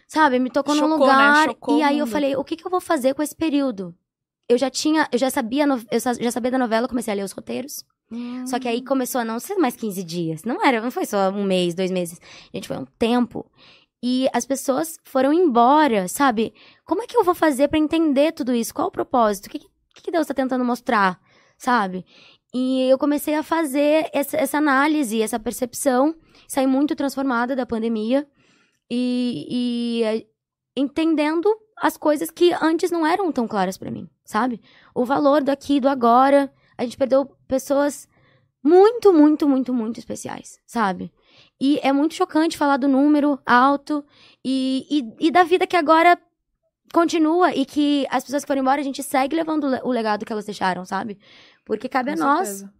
sabe, 0.08 0.40
me 0.40 0.50
tocou 0.50 0.74
num 0.76 0.82
Chocou, 0.82 1.00
lugar. 1.00 1.48
né? 1.48 1.56
E 1.78 1.84
aí 1.84 2.00
eu 2.00 2.08
falei, 2.08 2.36
o 2.36 2.44
que, 2.44 2.56
que 2.56 2.66
eu 2.66 2.72
vou 2.72 2.80
fazer 2.82 3.14
com 3.14 3.22
esse 3.24 3.36
período? 3.36 3.94
Eu 4.50 4.58
já 4.58 4.70
tinha. 4.70 5.08
Eu 5.12 5.20
já 5.20 5.30
sabia, 5.30 5.66
eu 5.66 6.00
já 6.22 6.32
sabia 6.32 6.52
da 6.52 6.58
novela, 6.58 6.88
comecei 6.88 7.12
a 7.14 7.16
ler 7.18 7.24
os 7.24 7.32
roteiros. 7.34 7.84
Só 8.46 8.58
que 8.58 8.70
aí 8.70 8.82
começou 8.82 9.20
a 9.20 9.26
não 9.26 9.38
ser 9.38 9.56
mais 9.58 9.76
15 9.76 10.02
dias. 10.02 10.44
Não 10.46 10.66
era, 10.66 10.80
não 10.80 10.90
foi 10.90 11.06
só 11.06 11.30
um 11.30 11.44
mês, 11.44 11.74
dois 11.76 11.92
meses. 11.92 12.22
Gente, 12.54 12.66
foi 12.68 12.78
um 12.78 12.86
tempo. 12.98 13.46
E 14.02 14.30
as 14.32 14.46
pessoas 14.46 14.98
foram 15.04 15.34
embora, 15.34 16.08
sabe? 16.08 16.54
Como 16.86 17.02
é 17.02 17.06
que 17.08 17.18
eu 17.18 17.24
vou 17.26 17.36
fazer 17.36 17.68
pra 17.68 17.78
entender 17.78 18.32
tudo 18.32 18.54
isso? 18.54 18.74
Qual 18.74 18.88
o 18.88 18.92
propósito? 18.92 19.48
O 19.48 19.50
que, 19.50 19.60
que, 19.60 20.04
que 20.04 20.12
Deus 20.12 20.26
tá 20.28 20.34
tentando 20.34 20.64
mostrar, 20.64 21.20
sabe? 21.58 22.06
E 22.60 22.90
eu 22.90 22.98
comecei 22.98 23.36
a 23.36 23.44
fazer 23.44 24.10
essa, 24.12 24.36
essa 24.36 24.58
análise, 24.58 25.22
essa 25.22 25.40
percepção. 25.40 26.16
Saí 26.48 26.66
muito 26.66 26.96
transformada 26.96 27.56
da 27.56 27.68
pandemia. 27.68 28.28
E, 28.90 29.46
e 29.48 30.04
eh, 30.04 30.26
entendendo 30.76 31.48
as 31.80 31.98
coisas 31.98 32.32
que 32.32 32.52
antes 32.60 32.90
não 32.90 33.06
eram 33.06 33.32
tão 33.32 33.48
claras 33.48 33.78
pra 33.78 33.92
mim, 33.92 34.10
sabe? 34.26 34.60
O 34.96 35.06
valor 35.06 35.44
do 35.44 35.52
aqui, 35.52 35.80
do 35.80 35.88
agora. 35.88 36.52
A 36.76 36.84
gente 36.84 36.98
perdeu 36.98 37.28
pessoas 37.48 38.08
muito, 38.64 39.14
muito, 39.14 39.48
muito, 39.48 39.72
muito 39.72 40.00
especiais, 40.00 40.60
sabe? 40.66 41.14
E 41.62 41.80
é 41.84 41.94
muito 41.94 42.16
chocante 42.16 42.58
falar 42.58 42.78
do 42.78 42.88
número 42.88 43.40
alto 43.46 44.04
e, 44.44 44.88
e, 44.90 45.28
e 45.28 45.32
da 45.32 45.44
vida 45.44 45.68
que 45.68 45.76
agora 45.76 46.20
continua 46.94 47.54
e 47.54 47.66
que 47.66 48.06
as 48.10 48.24
pessoas 48.24 48.44
que 48.44 48.48
foram 48.48 48.62
embora, 48.62 48.80
a 48.82 48.84
gente 48.84 49.02
segue 49.04 49.36
levando 49.36 49.66
o 49.66 49.70
le- 49.70 49.82
o 49.84 49.92
legado 49.92 50.26
que 50.26 50.32
elas 50.32 50.46
deixaram, 50.46 50.86
sabe? 50.86 51.18
Porque 51.66 51.88
cabe 51.90 52.16
Com 52.16 52.22
a 52.24 52.26
nós 52.26 52.48
certeza. 52.48 52.74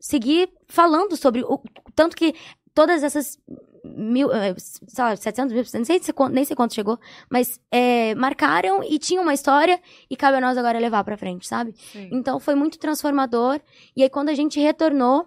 seguir 0.00 0.48
falando 0.68 1.16
sobre 1.16 1.42
o 1.42 1.60
tanto 1.94 2.16
que 2.16 2.34
todas 2.74 3.02
essas 3.02 3.38
mil, 3.84 4.32
eh, 4.32 4.54
sei 4.58 5.04
lá, 5.04 5.16
700 5.16 5.52
mil, 5.52 5.64
nem 5.74 5.84
sei, 5.84 6.00
se 6.00 6.12
nem 6.30 6.44
sei 6.44 6.54
quanto 6.54 6.72
chegou, 6.74 6.98
mas 7.28 7.58
eh, 7.70 8.14
marcaram 8.14 8.82
e 8.84 8.96
tinham 8.98 9.22
uma 9.24 9.34
história 9.34 9.80
e 10.08 10.16
cabe 10.16 10.36
a 10.36 10.40
nós 10.40 10.56
agora 10.56 10.78
levar 10.78 11.02
pra 11.02 11.16
frente, 11.16 11.48
sabe? 11.48 11.74
Sim. 11.92 12.08
Então 12.12 12.38
foi 12.38 12.54
muito 12.54 12.78
transformador. 12.78 13.60
E 13.96 14.02
aí 14.04 14.08
quando 14.08 14.28
a 14.28 14.34
gente 14.34 14.60
retornou, 14.60 15.26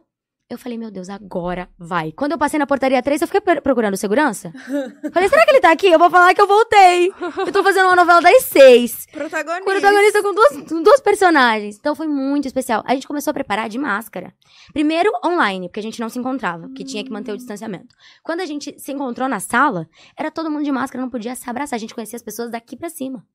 eu 0.56 0.60
falei, 0.60 0.78
meu 0.78 0.90
Deus, 0.90 1.10
agora 1.10 1.70
vai. 1.78 2.12
Quando 2.12 2.32
eu 2.34 2.38
passei 2.38 2.58
na 2.58 2.66
portaria 2.66 3.02
3, 3.02 3.22
eu 3.22 3.28
fiquei 3.28 3.42
procurando 3.62 3.96
segurança. 3.98 4.52
falei, 5.14 5.30
será 5.30 5.46
que 5.46 5.52
ele 5.52 5.60
tá 5.60 5.72
aqui? 5.72 5.88
Eu 5.88 6.00
vou 6.00 6.10
falar 6.10 6.34
que 6.34 6.42
eu 6.42 6.48
voltei. 6.48 7.14
Eu 7.38 7.52
tô 7.52 7.64
fazendo 7.64 7.86
uma 7.86 7.96
novela 7.96 8.22
das 8.22 8.44
seis. 8.44 9.06
Protagonista. 9.12 9.72
Protagonista 9.72 10.24
com 10.24 10.34
duas, 10.34 10.70
com 10.70 10.82
duas 10.82 11.02
personagens. 11.02 11.78
Então 11.78 11.96
foi 11.96 12.08
muito 12.08 12.48
especial. 12.48 12.84
A 12.86 12.94
gente 12.94 13.08
começou 13.08 13.32
a 13.32 13.34
preparar 13.34 13.70
de 13.70 13.78
máscara. 13.78 14.34
Primeiro 14.74 15.12
online, 15.24 15.68
porque 15.68 15.80
a 15.80 15.84
gente 15.84 16.00
não 16.00 16.10
se 16.10 16.20
encontrava, 16.20 16.68
porque 16.68 16.84
tinha 16.84 17.04
que 17.04 17.12
manter 17.12 17.32
o 17.32 17.38
distanciamento. 17.38 17.96
Quando 18.24 18.42
a 18.42 18.46
gente 18.46 18.80
se 18.80 18.92
encontrou 18.92 19.28
na 19.28 19.40
sala, 19.40 19.88
era 20.18 20.32
todo 20.32 20.50
mundo 20.50 20.64
de 20.64 20.72
máscara, 20.72 21.02
não 21.02 21.10
podia 21.10 21.36
se 21.36 21.50
abraçar. 21.50 21.76
A 21.78 21.80
gente 21.80 21.94
conhecia 21.94 22.18
as 22.18 22.24
pessoas 22.24 22.50
daqui 22.50 22.76
pra 22.76 22.90
cima. 22.90 23.26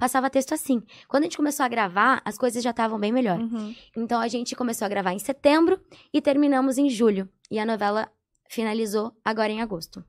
Passava 0.00 0.28
texto 0.30 0.52
assim. 0.54 0.82
Quando 1.06 1.22
a 1.22 1.26
gente 1.26 1.36
começou 1.36 1.64
a 1.64 1.68
gravar, 1.68 2.20
as 2.24 2.36
coisas 2.38 2.60
já 2.64 2.70
estavam 2.70 2.98
bem 2.98 3.12
melhor. 3.12 3.38
Uhum. 3.38 3.74
Então 3.96 4.18
a 4.20 4.26
gente 4.26 4.56
começou 4.56 4.86
a 4.86 4.88
gravar 4.88 5.12
em 5.12 5.18
setembro 5.20 5.78
e 6.12 6.20
terminamos 6.20 6.78
em 6.78 6.88
julho. 6.88 7.28
E 7.50 7.58
a 7.58 7.66
novela 7.66 8.08
finalizou 8.48 9.12
agora 9.24 9.52
em 9.52 9.60
agosto. 9.60 10.02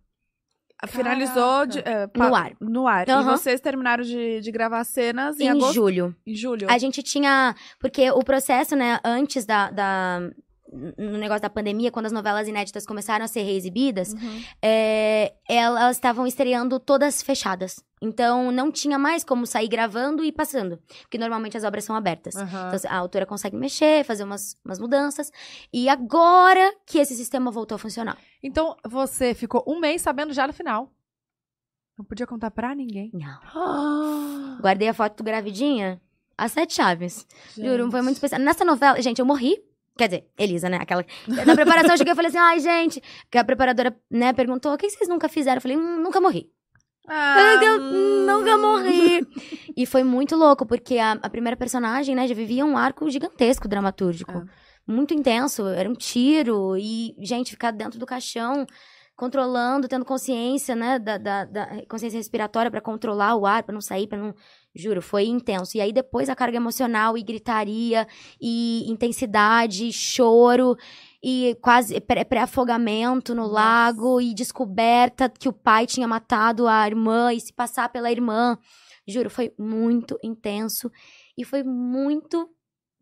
Finalizou 0.87 1.65
de, 1.67 1.79
é, 1.79 2.07
pa- 2.07 2.27
No 2.27 2.35
ar. 2.35 2.51
No 2.59 2.87
ar. 2.87 3.07
E 3.07 3.11
Aham. 3.11 3.37
vocês 3.37 3.61
terminaram 3.61 4.03
de, 4.03 4.41
de 4.41 4.51
gravar 4.51 4.83
cenas 4.83 5.39
em, 5.39 5.43
Em 5.45 5.49
agosto. 5.49 5.73
julho. 5.75 6.15
Em 6.25 6.33
julho. 6.33 6.65
A 6.71 6.77
gente 6.79 7.03
tinha. 7.03 7.53
Porque 7.79 8.09
o 8.09 8.23
processo, 8.23 8.75
né, 8.75 8.99
antes 9.03 9.45
da. 9.45 9.69
da 9.69 10.21
no 10.97 11.17
negócio 11.17 11.41
da 11.41 11.49
pandemia, 11.49 11.91
quando 11.91 12.05
as 12.07 12.11
novelas 12.11 12.47
inéditas 12.47 12.85
começaram 12.85 13.25
a 13.25 13.27
ser 13.27 13.41
reexibidas, 13.41 14.13
Uhum. 14.13 14.43
é, 14.61 15.33
elas 15.47 15.97
estavam 15.97 16.25
estreando 16.25 16.79
todas 16.79 17.21
fechadas. 17.21 17.83
Então, 18.01 18.51
não 18.51 18.71
tinha 18.71 18.97
mais 18.97 19.23
como 19.23 19.45
sair 19.45 19.67
gravando 19.67 20.23
e 20.23 20.31
passando. 20.31 20.79
Porque 21.01 21.17
normalmente 21.19 21.55
as 21.55 21.63
obras 21.63 21.83
são 21.83 21.95
abertas. 21.95 22.35
Aham. 22.35 22.71
Então, 22.73 22.91
a 22.91 22.95
autora 22.97 23.25
consegue 23.27 23.55
mexer, 23.55 24.03
fazer 24.03 24.23
umas, 24.23 24.57
umas 24.65 24.79
mudanças. 24.79 25.31
E 25.71 25.87
agora 25.87 26.73
que 26.85 26.97
esse 26.97 27.15
sistema 27.15 27.51
voltou 27.51 27.75
a 27.75 27.79
funcionar. 27.79 28.17
Então, 28.41 28.75
você 28.87 29.35
ficou 29.35 29.63
um 29.67 29.79
mês 29.79 30.01
sabendo 30.01 30.33
já 30.33 30.47
no 30.47 30.53
final. 30.53 30.91
Não 31.97 32.03
podia 32.05 32.25
contar 32.25 32.49
pra 32.49 32.73
ninguém. 32.73 33.11
Não. 33.13 33.39
Ah, 33.53 34.57
Guardei 34.61 34.87
a 34.87 34.93
foto 34.93 35.17
do 35.17 35.23
gravidinha. 35.23 36.01
As 36.35 36.53
sete 36.53 36.73
chaves. 36.73 37.27
Juro, 37.55 37.83
gente. 37.83 37.91
foi 37.91 38.01
muito 38.01 38.15
especial. 38.15 38.41
Nessa 38.41 38.65
novela, 38.65 38.99
gente, 38.99 39.19
eu 39.19 39.25
morri. 39.27 39.61
Quer 40.01 40.07
dizer, 40.07 40.27
Elisa, 40.35 40.67
né? 40.67 40.79
Aquela. 40.81 41.05
Na 41.45 41.53
preparação 41.53 41.91
eu 41.91 41.97
cheguei 41.99 42.13
e 42.13 42.15
falei 42.15 42.29
assim: 42.29 42.39
ai, 42.39 42.59
gente. 42.59 42.99
Que 43.29 43.37
a 43.37 43.43
preparadora, 43.43 43.95
né, 44.09 44.33
perguntou: 44.33 44.73
o 44.73 44.77
que 44.79 44.89
vocês 44.89 45.07
nunca 45.07 45.29
fizeram? 45.29 45.57
Eu 45.57 45.61
falei: 45.61 45.77
hum, 45.77 46.01
nunca 46.01 46.19
morri. 46.19 46.49
Ah, 47.07 47.59
Eu 47.61 47.79
hum. 47.79 48.25
nunca 48.25 48.57
morri. 48.57 49.27
e 49.77 49.85
foi 49.85 50.03
muito 50.03 50.35
louco, 50.35 50.65
porque 50.65 50.97
a, 50.97 51.11
a 51.21 51.29
primeira 51.29 51.55
personagem, 51.55 52.15
né, 52.15 52.27
já 52.27 52.33
vivia 52.33 52.65
um 52.65 52.75
arco 52.75 53.07
gigantesco 53.11 53.67
dramatúrgico. 53.67 54.31
É. 54.31 54.43
Muito 54.91 55.13
intenso. 55.13 55.67
Era 55.67 55.87
um 55.87 55.93
tiro. 55.93 56.75
E, 56.75 57.13
gente, 57.19 57.51
ficar 57.51 57.69
dentro 57.69 57.99
do 57.99 58.05
caixão. 58.07 58.65
Controlando, 59.15 59.87
tendo 59.87 60.03
consciência, 60.03 60.75
né, 60.75 60.97
da, 60.97 61.19
da, 61.19 61.45
da 61.45 61.67
consciência 61.87 62.17
respiratória 62.17 62.71
pra 62.71 62.81
controlar 62.81 63.35
o 63.35 63.45
ar, 63.45 63.61
pra 63.61 63.71
não 63.71 63.81
sair, 63.81 64.07
pra 64.07 64.17
não. 64.17 64.33
Juro, 64.73 65.01
foi 65.01 65.25
intenso. 65.25 65.75
E 65.75 65.81
aí 65.81 65.91
depois 65.91 66.29
a 66.29 66.35
carga 66.35 66.57
emocional 66.57 67.17
e 67.17 67.23
gritaria 67.23 68.07
e 68.39 68.89
intensidade, 68.89 69.85
e 69.85 69.91
choro 69.91 70.77
e 71.21 71.57
quase 71.61 71.99
pré- 71.99 72.23
pré-afogamento 72.23 73.35
no 73.35 73.43
Nossa. 73.43 73.53
lago 73.53 74.21
e 74.21 74.33
descoberta 74.33 75.29
que 75.29 75.49
o 75.49 75.53
pai 75.53 75.85
tinha 75.85 76.07
matado 76.07 76.67
a 76.67 76.87
irmã 76.87 77.33
e 77.33 77.39
se 77.39 77.53
passar 77.53 77.89
pela 77.89 78.11
irmã. 78.11 78.57
Juro, 79.07 79.29
foi 79.29 79.53
muito 79.57 80.17
intenso 80.23 80.89
e 81.37 81.43
foi 81.43 81.63
muito 81.63 82.49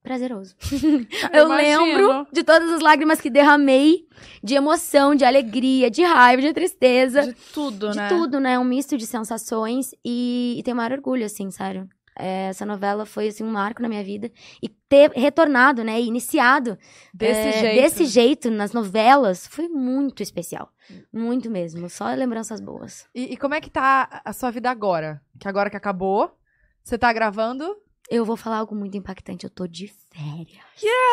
prazeroso. 0.02 0.56
Eu 1.34 1.46
Imagino. 1.46 1.84
lembro 1.86 2.28
de 2.32 2.44
todas 2.44 2.72
as 2.72 2.82
lágrimas 2.82 3.20
que 3.22 3.30
derramei 3.30 4.08
de 4.44 4.56
emoção, 4.56 5.16
de 5.16 5.26
alegria, 5.26 5.90
de 5.90 6.04
raiva, 6.04 6.42
de 6.42 6.54
tristeza 6.54 7.24
De 7.24 7.34
tudo, 7.54 7.92
de 7.92 7.98
né? 7.98 8.10
tudo, 8.10 8.40
né? 8.40 8.58
Um 8.60 8.64
misto 8.64 8.98
de 8.98 9.06
sensações 9.06 9.92
e, 10.04 10.56
e 10.58 10.64
tenho 10.64 10.78
maior 10.78 10.94
orgulho, 10.94 11.26
assim, 11.26 11.50
sério. 11.52 11.88
É, 12.22 12.48
essa 12.50 12.66
novela 12.66 13.06
foi, 13.06 13.30
assim, 13.30 13.46
um 13.46 13.52
marco 13.52 13.82
na 13.82 13.88
minha 13.88 14.04
vida. 14.04 14.30
E 14.62 14.68
ter 14.68 15.10
retornado, 15.12 15.86
né? 15.86 16.02
E 16.02 16.06
iniciado 16.06 16.78
Desse 17.14 17.40
é, 17.40 17.52
jeito. 17.54 17.82
desse 17.82 18.06
jeito 18.06 18.52
nas 18.52 18.74
novelas 18.74 19.48
foi 19.48 19.70
muito 19.70 20.22
especial. 20.22 20.70
Muito 21.14 21.50
mesmo. 21.50 21.90
Só 21.90 22.14
lembranças 22.14 22.60
boas. 22.60 23.08
E, 23.16 23.34
e 23.34 23.38
como 23.38 23.54
é 23.56 23.62
que 23.62 23.70
tá 23.70 24.22
a 24.26 24.34
sua 24.34 24.52
vida 24.52 24.70
agora? 24.70 25.22
Que 25.40 25.48
agora 25.48 25.70
que 25.70 25.78
acabou, 25.78 26.30
você 26.84 26.98
tá 26.98 27.14
gravando? 27.14 27.74
Eu 28.10 28.26
vou 28.26 28.36
falar 28.36 28.58
algo 28.58 28.74
muito 28.76 28.98
impactante. 28.98 29.46
Eu 29.46 29.50
tô 29.50 29.68
de 29.68 29.88
férias. 30.12 30.58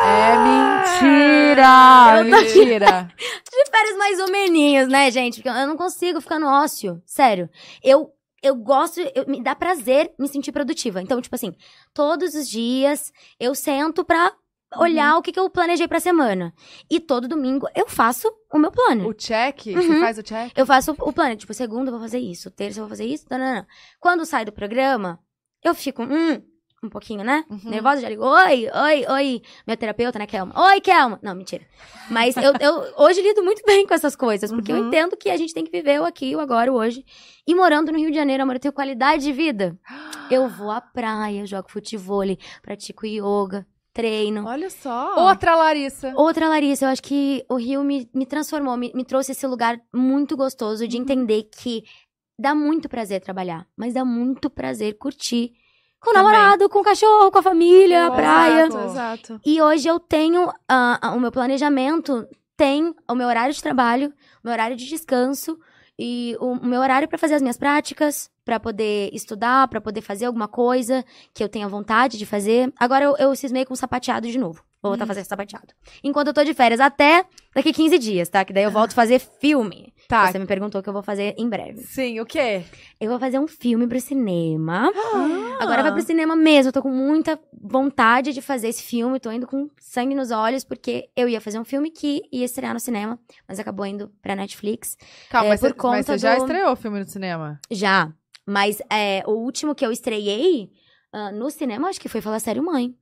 É 0.01 0.35
mentira! 0.37 2.17
Eu 2.19 2.23
tô- 2.25 2.29
mentira! 2.41 3.07
De 3.57 3.71
férias 3.71 3.97
mais 3.97 4.19
ou 4.19 4.31
meninhos, 4.31 4.87
né, 4.87 5.09
gente? 5.11 5.35
Porque 5.35 5.49
eu 5.49 5.67
não 5.67 5.75
consigo 5.77 6.21
ficar 6.21 6.39
no 6.39 6.47
ócio. 6.47 7.01
Sério. 7.05 7.49
Eu. 7.83 8.11
Eu 8.43 8.55
gosto, 8.55 8.99
eu- 8.99 9.25
me 9.27 9.41
dá 9.41 9.55
prazer 9.55 10.13
me 10.17 10.27
sentir 10.27 10.51
produtiva. 10.51 11.01
Então, 11.01 11.19
tipo 11.19 11.33
assim, 11.35 11.55
todos 11.91 12.35
os 12.35 12.47
dias 12.47 13.11
eu 13.39 13.55
sento 13.55 14.05
pra 14.05 14.31
olhar 14.77 15.17
o 15.17 15.23
que, 15.23 15.31
que 15.31 15.39
eu 15.39 15.49
planejei 15.49 15.87
pra 15.87 15.99
semana. 15.99 16.53
E 16.89 16.99
todo 16.99 17.27
domingo 17.27 17.67
eu 17.75 17.87
faço 17.89 18.31
o 18.53 18.59
meu 18.59 18.71
plano. 18.71 19.07
O 19.09 19.13
check? 19.13 19.63
Você 19.73 19.87
Uhum. 19.89 19.99
faz 20.01 20.19
o 20.19 20.23
check? 20.23 20.51
Eu 20.55 20.67
faço 20.67 20.91
o 20.99 21.11
plano. 21.11 21.35
Tipo, 21.35 21.51
segunda 21.53 21.89
eu 21.89 21.93
vou 21.93 22.01
fazer 22.01 22.19
isso, 22.19 22.51
terça 22.51 22.79
eu 22.79 22.83
vou 22.83 22.89
fazer 22.89 23.05
isso. 23.05 23.25
Não, 23.29 23.39
não, 23.39 23.55
não. 23.55 23.65
Quando 23.99 24.23
sai 24.23 24.45
do 24.45 24.51
programa, 24.51 25.19
eu 25.63 25.73
fico, 25.73 26.03
hum, 26.03 26.39
um 26.87 26.89
pouquinho, 26.89 27.23
né? 27.23 27.45
Uhum. 27.49 27.59
Nervosa, 27.69 28.01
já 28.01 28.09
ligo, 28.09 28.23
oi, 28.25 28.69
oi, 28.73 29.05
oi. 29.09 29.41
Minha 29.65 29.77
terapeuta, 29.77 30.17
né, 30.19 30.25
Kelma? 30.25 30.53
Oi, 30.69 30.81
Kelma. 30.81 31.19
Não, 31.21 31.35
mentira. 31.35 31.65
Mas 32.09 32.35
eu, 32.37 32.53
eu 32.59 32.93
hoje 32.97 33.21
lido 33.21 33.43
muito 33.43 33.61
bem 33.65 33.85
com 33.85 33.93
essas 33.93 34.15
coisas, 34.15 34.51
porque 34.51 34.71
eu 34.71 34.77
Uhum. 34.77 34.87
entendo 34.87 35.15
que 35.17 35.29
a 35.29 35.37
gente 35.37 35.53
tem 35.53 35.63
que 35.63 35.71
viver 35.71 35.99
o 36.01 36.05
aqui, 36.05 36.35
o 36.35 36.39
agora, 36.39 36.71
o 36.71 36.75
hoje. 36.75 37.05
E 37.45 37.53
morando 37.53 37.91
no 37.91 37.97
Rio 37.97 38.09
de 38.09 38.15
Janeiro, 38.17 38.43
amor, 38.43 38.55
eu 38.55 38.59
tenho 38.59 38.73
qualidade 38.73 39.23
de 39.23 39.31
vida. 39.31 39.77
Eu 40.31 40.47
vou 40.49 40.71
à 40.71 40.81
praia, 40.81 41.45
jogo 41.45 41.69
futebol, 41.71 42.23
pratico 42.61 43.05
yoga, 43.05 43.65
treino. 43.93 44.45
Olha 44.45 44.69
só. 44.69 45.27
Outra 45.27 45.55
Larissa. 45.55 46.13
Outra 46.15 46.47
Larissa, 46.49 46.85
eu 46.85 46.89
acho 46.89 47.01
que 47.01 47.43
o 47.49 47.55
Rio 47.55 47.83
me, 47.83 48.09
me 48.13 48.25
transformou, 48.25 48.75
me, 48.77 48.91
me 48.93 49.03
trouxe 49.05 49.31
esse 49.31 49.45
lugar 49.47 49.79
muito 49.93 50.35
gostoso 50.37 50.83
Uhum. 50.83 50.89
de 50.89 50.97
entender 50.97 51.43
que 51.43 51.83
dá 52.39 52.53
muito 52.53 52.87
prazer 52.87 53.19
trabalhar, 53.21 53.65
mas 53.75 53.93
dá 53.95 54.05
muito 54.05 54.49
prazer 54.49 54.97
curtir 54.99 55.53
com 55.99 56.11
o 56.11 56.13
Também. 56.13 56.31
namorado, 56.31 56.69
com 56.69 56.79
o 56.79 56.83
cachorro, 56.83 57.31
com 57.31 57.39
a 57.39 57.43
família, 57.43 58.07
a 58.07 58.11
praia. 58.11 58.65
Exato, 58.67 58.85
exato. 58.85 59.41
E 59.45 59.61
hoje 59.61 59.87
eu 59.87 59.99
tenho 59.99 60.51
ah, 60.67 61.13
o 61.15 61.19
meu 61.19 61.31
planejamento, 61.31 62.27
tem 62.55 62.93
o 63.09 63.15
meu 63.15 63.27
horário 63.27 63.53
de 63.53 63.61
trabalho, 63.61 64.09
o 64.43 64.47
meu 64.47 64.53
horário 64.53 64.75
de 64.75 64.85
descanso 64.87 65.57
e 65.99 66.35
o, 66.39 66.53
o 66.53 66.65
meu 66.65 66.81
horário 66.81 67.07
para 67.07 67.17
fazer 67.17 67.35
as 67.35 67.41
minhas 67.41 67.57
práticas, 67.57 68.29
para 68.45 68.59
poder 68.59 69.09
estudar, 69.13 69.67
para 69.67 69.81
poder 69.81 70.01
fazer 70.01 70.25
alguma 70.25 70.47
coisa 70.47 71.03
que 71.33 71.43
eu 71.43 71.49
tenha 71.49 71.67
vontade 71.67 72.17
de 72.17 72.25
fazer. 72.25 72.71
Agora 72.79 73.05
eu, 73.05 73.17
eu 73.17 73.35
cismei 73.35 73.65
com 73.65 73.75
sapateado 73.75 74.27
de 74.29 74.37
novo. 74.37 74.63
Vou 74.81 74.91
voltar 74.91 75.05
a 75.05 75.07
fazer 75.07 75.23
sapateado. 75.23 75.73
Enquanto 76.03 76.27
eu 76.27 76.33
tô 76.33 76.43
de 76.43 76.53
férias, 76.53 76.79
até 76.79 77.25
daqui 77.53 77.73
15 77.73 77.97
dias, 77.97 78.29
tá? 78.29 78.45
Que 78.45 78.53
daí 78.53 78.63
eu 78.63 78.71
volto 78.71 78.91
a 78.91 78.95
fazer 78.95 79.19
filme. 79.19 79.93
Tá. 80.07 80.31
Você 80.31 80.39
me 80.39 80.45
perguntou 80.45 80.79
o 80.79 80.83
que 80.83 80.87
eu 80.87 80.93
vou 80.93 81.03
fazer 81.03 81.35
em 81.37 81.49
breve. 81.49 81.81
Sim, 81.81 82.19
o 82.21 82.25
quê? 82.25 82.63
Eu 82.99 83.09
vou 83.09 83.19
fazer 83.19 83.39
um 83.39 83.47
filme 83.47 83.85
pro 83.87 83.99
cinema. 83.99 84.89
Ah. 84.95 85.57
Agora 85.63 85.83
vai 85.83 85.91
pro 85.91 86.01
cinema 86.01 86.33
mesmo. 86.35 86.69
Eu 86.69 86.73
tô 86.73 86.81
com 86.81 86.89
muita 86.89 87.37
vontade 87.61 88.31
de 88.31 88.41
fazer 88.41 88.69
esse 88.69 88.83
filme. 88.83 89.19
Tô 89.19 89.29
indo 89.31 89.45
com 89.45 89.69
sangue 89.79 90.15
nos 90.15 90.31
olhos, 90.31 90.63
porque 90.63 91.09
eu 91.15 91.27
ia 91.27 91.41
fazer 91.41 91.59
um 91.59 91.65
filme 91.65 91.91
que 91.91 92.21
ia 92.31 92.45
estrear 92.45 92.73
no 92.73 92.79
cinema, 92.79 93.19
mas 93.47 93.59
acabou 93.59 93.85
indo 93.85 94.09
pra 94.21 94.35
Netflix. 94.35 94.97
Calma, 95.29 95.47
É, 95.47 95.49
mas, 95.49 95.59
por 95.59 95.69
você, 95.69 95.73
mas 95.75 95.81
conta 95.81 96.03
você 96.13 96.17
já 96.17 96.35
do- 96.35 96.41
estreou 96.41 96.71
o 96.71 96.75
filme 96.77 96.99
no 96.99 97.07
cinema? 97.07 97.59
Já. 97.69 98.13
Mas 98.45 98.81
é, 98.89 99.23
o 99.27 99.31
último 99.31 99.75
que 99.75 99.85
eu 99.85 99.91
estreiei 99.91 100.71
ah, 101.11 101.31
no 101.33 101.49
cinema, 101.49 101.89
acho 101.89 101.99
que 101.99 102.07
foi 102.07 102.21
Falar 102.21 102.39
Sério 102.39 102.63
Mãe. 102.63 102.95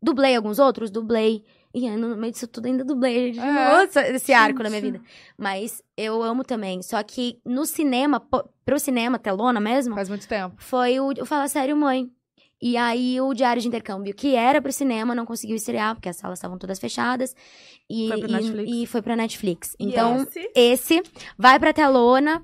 Dublei 0.00 0.36
alguns 0.36 0.58
outros? 0.58 0.90
Dublei. 0.90 1.44
E 1.74 1.86
eu, 1.86 1.96
no 1.98 2.16
meio 2.16 2.32
disso 2.32 2.46
tudo 2.46 2.66
ainda 2.66 2.84
dublei. 2.84 3.30
É. 3.30 3.34
Nossa, 3.52 4.06
esse 4.08 4.32
arco 4.32 4.62
na 4.62 4.68
minha 4.68 4.80
vida. 4.82 5.00
Mas 5.38 5.82
eu 5.96 6.22
amo 6.22 6.44
também. 6.44 6.82
Só 6.82 7.02
que 7.02 7.38
no 7.44 7.64
cinema, 7.64 8.20
pro 8.64 8.78
cinema, 8.78 9.18
telona 9.18 9.58
mesmo, 9.60 9.94
Faz 9.94 10.08
muito 10.08 10.28
tempo. 10.28 10.54
foi 10.58 11.00
o, 11.00 11.08
o 11.20 11.26
Fala 11.26 11.48
Sério 11.48 11.76
Mãe. 11.76 12.10
E 12.60 12.76
aí 12.76 13.20
o 13.20 13.34
Diário 13.34 13.60
de 13.60 13.66
Intercâmbio, 13.66 14.14
que 14.14 14.36
era 14.36 14.62
pro 14.62 14.72
cinema, 14.72 15.14
não 15.16 15.26
conseguiu 15.26 15.56
estrear, 15.56 15.96
porque 15.96 16.08
as 16.08 16.16
salas 16.16 16.38
estavam 16.38 16.56
todas 16.58 16.78
fechadas. 16.78 17.34
E 17.90 18.06
Foi 18.08 18.18
pro 18.20 18.28
e- 18.28 18.32
Netflix? 18.32 18.70
E, 18.72 18.86
foi 18.86 19.02
pra 19.02 19.16
Netflix. 19.16 19.76
Então, 19.80 20.22
esse? 20.22 20.50
esse 20.54 21.02
vai 21.36 21.58
pra 21.58 21.72
telona. 21.72 22.40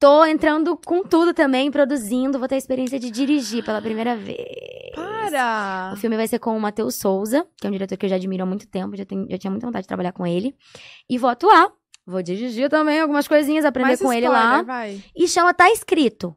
Tô 0.00 0.24
entrando 0.24 0.76
com 0.76 1.02
tudo 1.02 1.34
também, 1.34 1.70
produzindo. 1.70 2.38
Vou 2.38 2.46
ter 2.46 2.54
a 2.54 2.58
experiência 2.58 3.00
de 3.00 3.10
dirigir 3.10 3.64
pela 3.64 3.82
primeira 3.82 4.14
vez. 4.16 4.94
Para! 4.94 5.90
O 5.92 5.96
filme 5.96 6.16
vai 6.16 6.28
ser 6.28 6.38
com 6.38 6.56
o 6.56 6.60
Matheus 6.60 6.94
Souza, 6.94 7.44
que 7.56 7.66
é 7.66 7.70
um 7.70 7.72
diretor 7.72 7.96
que 7.96 8.06
eu 8.06 8.10
já 8.10 8.16
admiro 8.16 8.42
há 8.44 8.46
muito 8.46 8.66
tempo, 8.68 8.96
já, 8.96 9.04
tenho- 9.04 9.26
já 9.28 9.36
tinha 9.36 9.50
muita 9.50 9.66
vontade 9.66 9.82
de 9.84 9.88
trabalhar 9.88 10.12
com 10.12 10.26
ele. 10.26 10.54
E 11.10 11.18
vou 11.18 11.28
atuar. 11.28 11.70
Vou 12.06 12.22
dirigir 12.22 12.70
também 12.70 13.00
algumas 13.00 13.26
coisinhas, 13.28 13.64
aprender 13.64 13.88
Mais 13.88 14.00
com 14.00 14.12
ele 14.12 14.26
spoiler, 14.26 14.48
lá. 14.50 14.62
Vai. 14.62 15.02
E 15.16 15.26
chama 15.28 15.52
Tá 15.52 15.68
Escrito. 15.70 16.34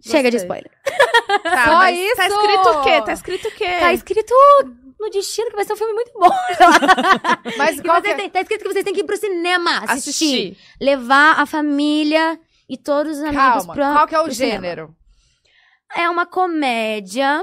Chega 0.00 0.30
de 0.30 0.36
Gostei. 0.38 0.60
spoiler. 0.60 0.70
Tá, 1.42 1.64
Só 1.66 1.72
mas 1.76 1.98
isso? 1.98 2.16
Tá 2.16 2.28
escrito 2.28 2.68
o 2.68 2.82
quê? 2.82 3.02
Tá 3.02 3.12
escrito 3.12 3.48
o 3.48 3.50
quê? 3.52 3.64
Tá 3.80 3.92
escrito 3.94 4.34
no 5.00 5.10
destino 5.10 5.50
que 5.50 5.56
vai 5.56 5.64
ser 5.64 5.72
um 5.72 5.76
filme 5.76 5.92
muito 5.94 6.12
bom. 6.14 6.28
Mas 7.58 7.80
Que 7.80 7.88
qual 7.88 8.00
que 8.02 8.08
é? 8.08 8.14
têm- 8.14 8.30
tá 8.30 8.40
escrito 8.40 8.62
que 8.62 8.72
vocês 8.72 8.84
têm 8.84 8.94
que 8.94 9.00
ir 9.00 9.04
pro 9.04 9.16
cinema 9.16 9.78
assistir. 9.84 9.98
Assistir. 9.98 10.56
Levar 10.80 11.40
a 11.40 11.46
família 11.46 12.38
e 12.72 12.76
todos 12.78 13.18
os 13.18 13.22
amigos 13.22 13.36
Calma, 13.36 13.74
pra, 13.74 13.92
qual 13.92 14.06
que 14.08 14.14
é 14.14 14.20
o 14.20 14.24
pro 14.24 14.34
cinema. 14.34 14.52
gênero? 14.62 14.96
É 15.94 16.08
uma 16.08 16.24
comédia 16.26 17.42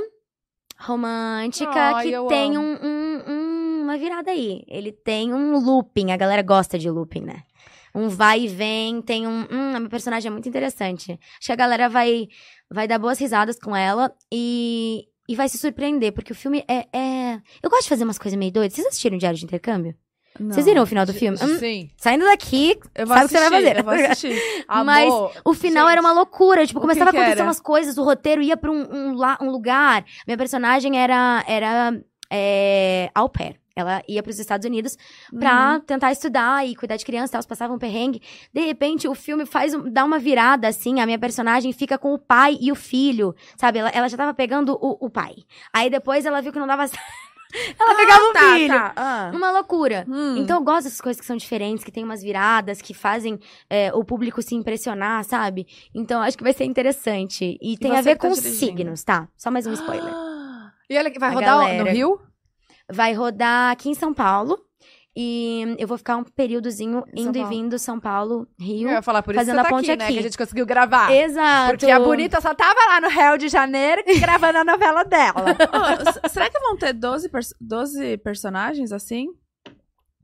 romântica 0.80 1.70
Ai, 1.96 2.06
que 2.10 2.28
tem 2.30 2.58
um, 2.58 2.78
um- 2.82 3.24
um- 3.28 3.82
uma 3.84 3.98
virada 3.98 4.32
aí. 4.32 4.64
Ele 4.68 4.92
tem 4.92 5.34
um 5.34 5.58
looping. 5.60 6.12
A 6.12 6.18
galera 6.18 6.42
gosta 6.42 6.78
de 6.80 6.90
looping, 6.90 7.22
né? 7.22 7.44
Um 7.94 8.08
vai 8.08 8.42
e 8.42 8.48
vem, 8.48 9.02
tem 9.02 9.28
um. 9.28 9.48
Hum, 9.52 9.76
a 9.76 9.80
minha 9.80 9.90
personagem 9.90 10.28
é 10.30 10.32
muito 10.32 10.48
interessante. 10.48 11.12
Acho 11.12 11.46
que 11.48 11.52
a 11.52 11.56
galera 11.56 11.90
vai, 11.90 12.28
vai 12.70 12.88
dar 12.88 13.00
boas 13.00 13.18
risadas 13.20 13.58
com 13.60 13.76
ela 13.76 14.14
e, 14.32 15.06
e 15.28 15.36
vai 15.36 15.50
se 15.50 15.58
surpreender, 15.58 16.14
porque 16.14 16.32
o 16.32 16.36
filme 16.36 16.64
é, 16.68 16.86
é. 16.96 17.42
Eu 17.64 17.70
gosto 17.70 17.84
de 17.84 17.90
fazer 17.90 18.04
umas 18.04 18.20
coisas 18.20 18.38
meio 18.38 18.52
doidas. 18.52 18.74
Vocês 18.76 18.88
assistiram 18.88 19.18
Diário 19.18 19.38
de 19.40 19.46
Intercâmbio? 19.46 19.96
Vocês 20.40 20.66
viram 20.66 20.84
o 20.84 20.86
final 20.86 21.06
do 21.06 21.14
filme? 21.14 21.38
Hum, 21.42 21.58
Sim. 21.60 21.90
saindo 21.98 22.26
daqui, 22.26 22.78
Sabe 22.96 23.26
o 23.26 23.28
que 23.28 23.28
você 23.30 23.40
vai 23.40 23.50
fazer. 23.50 23.78
Eu 23.80 23.84
vou 23.84 23.94
assistir. 23.94 24.66
Mas 24.86 25.12
Amor, 25.14 25.32
o 25.46 25.54
final 25.54 25.84
gente, 25.86 25.92
era 25.94 26.02
uma 26.02 26.12
loucura. 26.14 26.66
Tipo, 26.66 26.80
começava 26.80 27.10
a 27.10 27.14
acontecer 27.14 27.42
umas 27.44 27.60
coisas, 27.60 27.98
o 27.98 28.04
roteiro 28.04 28.42
ia 28.42 28.56
pra 28.58 28.72
um, 28.72 28.82
um, 28.82 29.16
um 29.42 29.50
lugar. 29.50 30.06
Minha 30.26 30.38
personagem 30.38 30.98
era, 31.00 31.44
era 31.48 32.00
é, 32.32 33.10
au 33.14 33.28
pair. 33.30 33.60
Ela 33.76 34.04
ia 34.10 34.22
pros 34.22 34.38
Estados 34.40 34.66
Unidos 34.68 34.98
pra 35.40 35.76
Uhum. 35.76 35.80
tentar 35.80 36.12
estudar 36.12 36.68
e 36.68 36.76
cuidar 36.76 36.98
de 36.98 37.06
criança, 37.06 37.38
elas 37.38 37.46
passavam 37.46 37.78
um 37.78 37.80
perrengue. 37.80 38.22
De 38.54 38.60
repente, 38.60 39.08
o 39.08 39.16
filme 39.16 39.46
faz 39.46 39.74
um- 39.74 39.90
dá 39.90 40.04
uma 40.04 40.20
virada, 40.20 40.68
assim, 40.68 41.00
a 41.00 41.06
minha 41.06 41.18
personagem 41.18 41.72
fica 41.72 41.98
com 41.98 42.14
o 42.14 42.20
pai 42.20 42.58
e 42.60 42.74
o 42.74 42.76
filho, 42.76 43.34
sabe? 43.56 43.80
Ela, 43.80 43.90
ela 43.90 44.10
já 44.10 44.18
tava 44.18 44.34
pegando 44.34 44.74
o, 44.82 45.06
o 45.06 45.10
pai. 45.10 45.34
Aí 45.72 45.90
depois 45.90 46.26
ela 46.26 46.42
viu 46.42 46.52
que 46.52 46.60
não 46.60 46.68
dava 46.68 46.88
certo. 46.90 47.02
Ela 47.80 47.96
pegava 47.96 48.24
o 48.24 48.34
tá, 48.34 48.54
filho. 48.54 48.68
tá. 48.68 48.94
Ah. 48.96 49.32
Uma 49.34 49.52
loucura. 49.52 50.06
Hum. 50.08 50.38
Então 50.38 50.58
eu 50.58 50.64
gosto 50.64 50.84
dessas 50.84 51.02
coisas 51.02 51.20
que 51.20 51.26
são 51.26 51.36
diferentes, 51.36 51.84
que 51.84 51.92
tem 51.92 52.04
umas 52.04 52.22
viradas, 52.22 52.82
que 52.82 52.94
fazem 52.94 53.40
é, 53.70 53.92
o 53.94 54.04
público 54.04 54.42
se 54.42 54.54
impressionar, 54.56 55.24
sabe? 55.24 55.66
Então 55.94 56.22
acho 56.22 56.38
que 56.38 56.44
vai 56.44 56.54
ser 56.54 56.66
interessante. 56.66 57.58
E, 57.62 57.78
tem 57.78 57.96
a 57.96 58.02
ver 58.02 58.16
tá 58.18 58.28
com 58.28 58.34
os 58.34 58.42
dirigindo? 58.42 58.66
signos, 58.78 59.04
tá? 59.04 59.28
Só 59.36 59.50
mais 59.50 59.66
um 59.66 59.74
spoiler. 59.74 60.14
E 60.92 60.98
olha 60.98 61.12
que 61.12 61.20
vai 61.20 61.30
A 61.30 61.34
rodar 61.34 61.56
no 61.56 61.62
galera. 61.66 61.92
Rio? 61.92 62.20
Vai 62.92 63.14
rodar 63.14 63.72
aqui 63.72 63.90
em 63.90 63.94
São 63.94 64.12
Paulo. 64.12 64.58
E 65.22 65.76
eu 65.78 65.86
vou 65.86 65.98
ficar 65.98 66.16
um 66.16 66.24
períodozinho 66.24 67.04
indo 67.14 67.38
e 67.38 67.44
vindo 67.44 67.78
São 67.78 68.00
Paulo, 68.00 68.48
Rio. 68.58 68.88
Eu 68.88 68.94
ia 68.94 69.02
falar 69.02 69.22
por 69.22 69.36
isso 69.36 69.42
Fazendo 69.42 69.56
que 69.58 69.62
você 69.62 69.68
a 69.68 69.70
tá 69.70 69.76
ponte 69.76 69.92
aqui, 69.92 69.98
né? 70.00 70.06
aqui. 70.06 70.14
Que 70.14 70.20
a 70.20 70.24
gente 70.24 70.38
conseguiu 70.38 70.66
gravar. 70.66 71.12
Exato. 71.12 71.72
Porque 71.72 71.92
a 71.92 72.00
bonita 72.00 72.40
só 72.40 72.54
tava 72.56 72.80
lá 72.88 73.02
no 73.02 73.10
Rio 73.10 73.38
de 73.38 73.50
Janeiro 73.50 74.02
gravando 74.18 74.60
a 74.60 74.64
novela 74.64 75.04
dela. 75.04 75.44
S- 76.08 76.32
será 76.34 76.50
que 76.50 76.58
vão 76.60 76.78
ter 76.78 76.94
12, 76.94 77.28
pers 77.28 77.54
12 77.60 78.18
personagens 78.20 78.94
assim? 78.94 79.28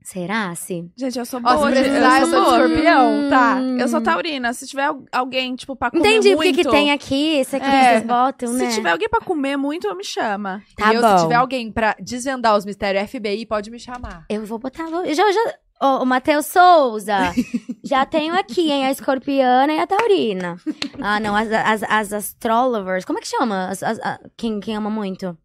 Será, 0.08 0.54
se? 0.54 0.88
Gente, 0.96 1.18
eu 1.18 1.26
sou 1.26 1.40
Ó, 1.44 1.56
boa. 1.56 1.68
se 1.68 1.74
de- 1.74 1.80
precisar, 1.82 2.20
eu 2.20 2.26
eu 2.26 2.26
sou 2.30 2.44
sou 2.44 2.52
de 2.52 2.58
boa. 2.58 2.68
escorpião, 2.68 3.28
tá? 3.28 3.58
Eu 3.76 3.88
sou 3.88 4.00
taurina. 4.00 4.52
Se 4.52 4.64
tiver 4.64 4.84
al- 4.84 5.04
alguém, 5.10 5.56
tipo, 5.56 5.74
pra 5.74 5.90
comer 5.90 6.00
Entendi 6.08 6.28
muito... 6.36 6.48
porque 6.54 6.62
que 6.62 6.70
tem 6.70 6.92
aqui, 6.92 7.38
esse 7.38 7.56
aqui 7.56 7.66
É. 7.66 7.94
vocês 7.94 8.06
botam, 8.06 8.48
Se 8.52 8.54
né? 8.64 8.68
tiver 8.70 8.90
alguém 8.92 9.08
pra 9.08 9.20
comer 9.20 9.56
muito, 9.56 9.92
me 9.96 10.04
chama. 10.04 10.62
Tá 10.76 10.92
e 10.92 10.96
eu, 10.96 11.02
bom. 11.02 11.16
se 11.18 11.22
tiver 11.24 11.34
alguém 11.34 11.72
pra 11.72 11.96
desvendar 12.00 12.56
os 12.56 12.64
mistérios 12.64 13.10
FBI, 13.10 13.46
pode 13.46 13.68
me 13.68 13.80
chamar. 13.80 14.24
Eu 14.30 14.46
vou 14.46 14.60
botar. 14.60 14.84
vou- 14.86 15.04
Já, 15.12 15.24
já. 15.32 15.54
Ô, 15.82 16.02
o 16.04 16.06
Matheus 16.06 16.46
Souza. 16.46 17.16
já 17.84 18.06
tenho 18.06 18.32
aqui, 18.38 18.70
hein? 18.70 18.86
A 18.86 18.92
escorpiana 18.92 19.72
e 19.72 19.78
a 19.80 19.86
taurina. 19.88 20.56
Ah, 21.02 21.18
não. 21.18 21.34
As, 21.34 21.50
as, 21.52 21.82
as 21.82 22.12
astrologers. 22.12 23.04
Como 23.04 23.18
é 23.18 23.22
que 23.22 23.28
chama? 23.28 23.68
As- 23.70 23.82
as- 23.82 23.98
a- 23.98 24.20
quem, 24.36 24.60
quem 24.60 24.76
ama 24.76 24.88
muito? 24.88 25.36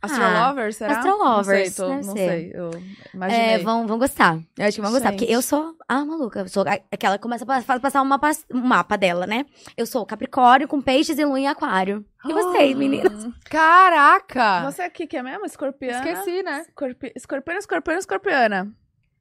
Astrolovers, 0.00 0.76
será? 0.76 0.92
Astrolovers, 0.98 1.76
Não 1.78 1.86
sei, 1.86 1.88
deve 1.88 2.00
tô, 2.02 2.06
não 2.06 2.16
ser. 2.16 2.28
sei. 2.28 2.52
Eu 2.54 2.70
imaginei. 3.14 3.46
É, 3.46 3.58
vão, 3.58 3.86
vão 3.86 3.98
gostar. 3.98 4.38
Eu 4.56 4.66
acho 4.66 4.76
que 4.76 4.80
vão 4.80 4.92
gostar. 4.92 5.10
Gente. 5.10 5.18
Porque 5.20 5.32
eu 5.34 5.42
sou 5.42 5.74
a 5.88 6.04
maluca. 6.04 6.40
Eu 6.40 6.48
sou 6.48 6.64
aquela 6.90 7.16
que 7.18 7.22
começa 7.22 7.44
a 7.44 7.80
passar 7.80 8.02
um 8.02 8.04
mapa, 8.04 8.30
um 8.52 8.60
mapa 8.60 8.96
dela, 8.96 9.26
né? 9.26 9.44
Eu 9.76 9.86
sou 9.86 10.06
Capricórnio 10.06 10.68
com 10.68 10.80
peixes 10.80 11.18
e 11.18 11.24
lua 11.24 11.40
em 11.40 11.48
aquário. 11.48 12.04
E 12.24 12.32
vocês, 12.32 12.76
meninas? 12.76 13.26
Caraca! 13.50 14.70
Você 14.70 14.82
aqui 14.82 15.06
que 15.06 15.16
é 15.16 15.22
mesmo? 15.22 15.44
Escorpiana? 15.46 15.98
Esqueci, 16.08 16.42
né? 16.42 16.64
Escorpi... 16.68 17.12
Escorpiana, 17.16 17.58
escorpiana, 17.58 17.98
escorpiana. 18.00 18.72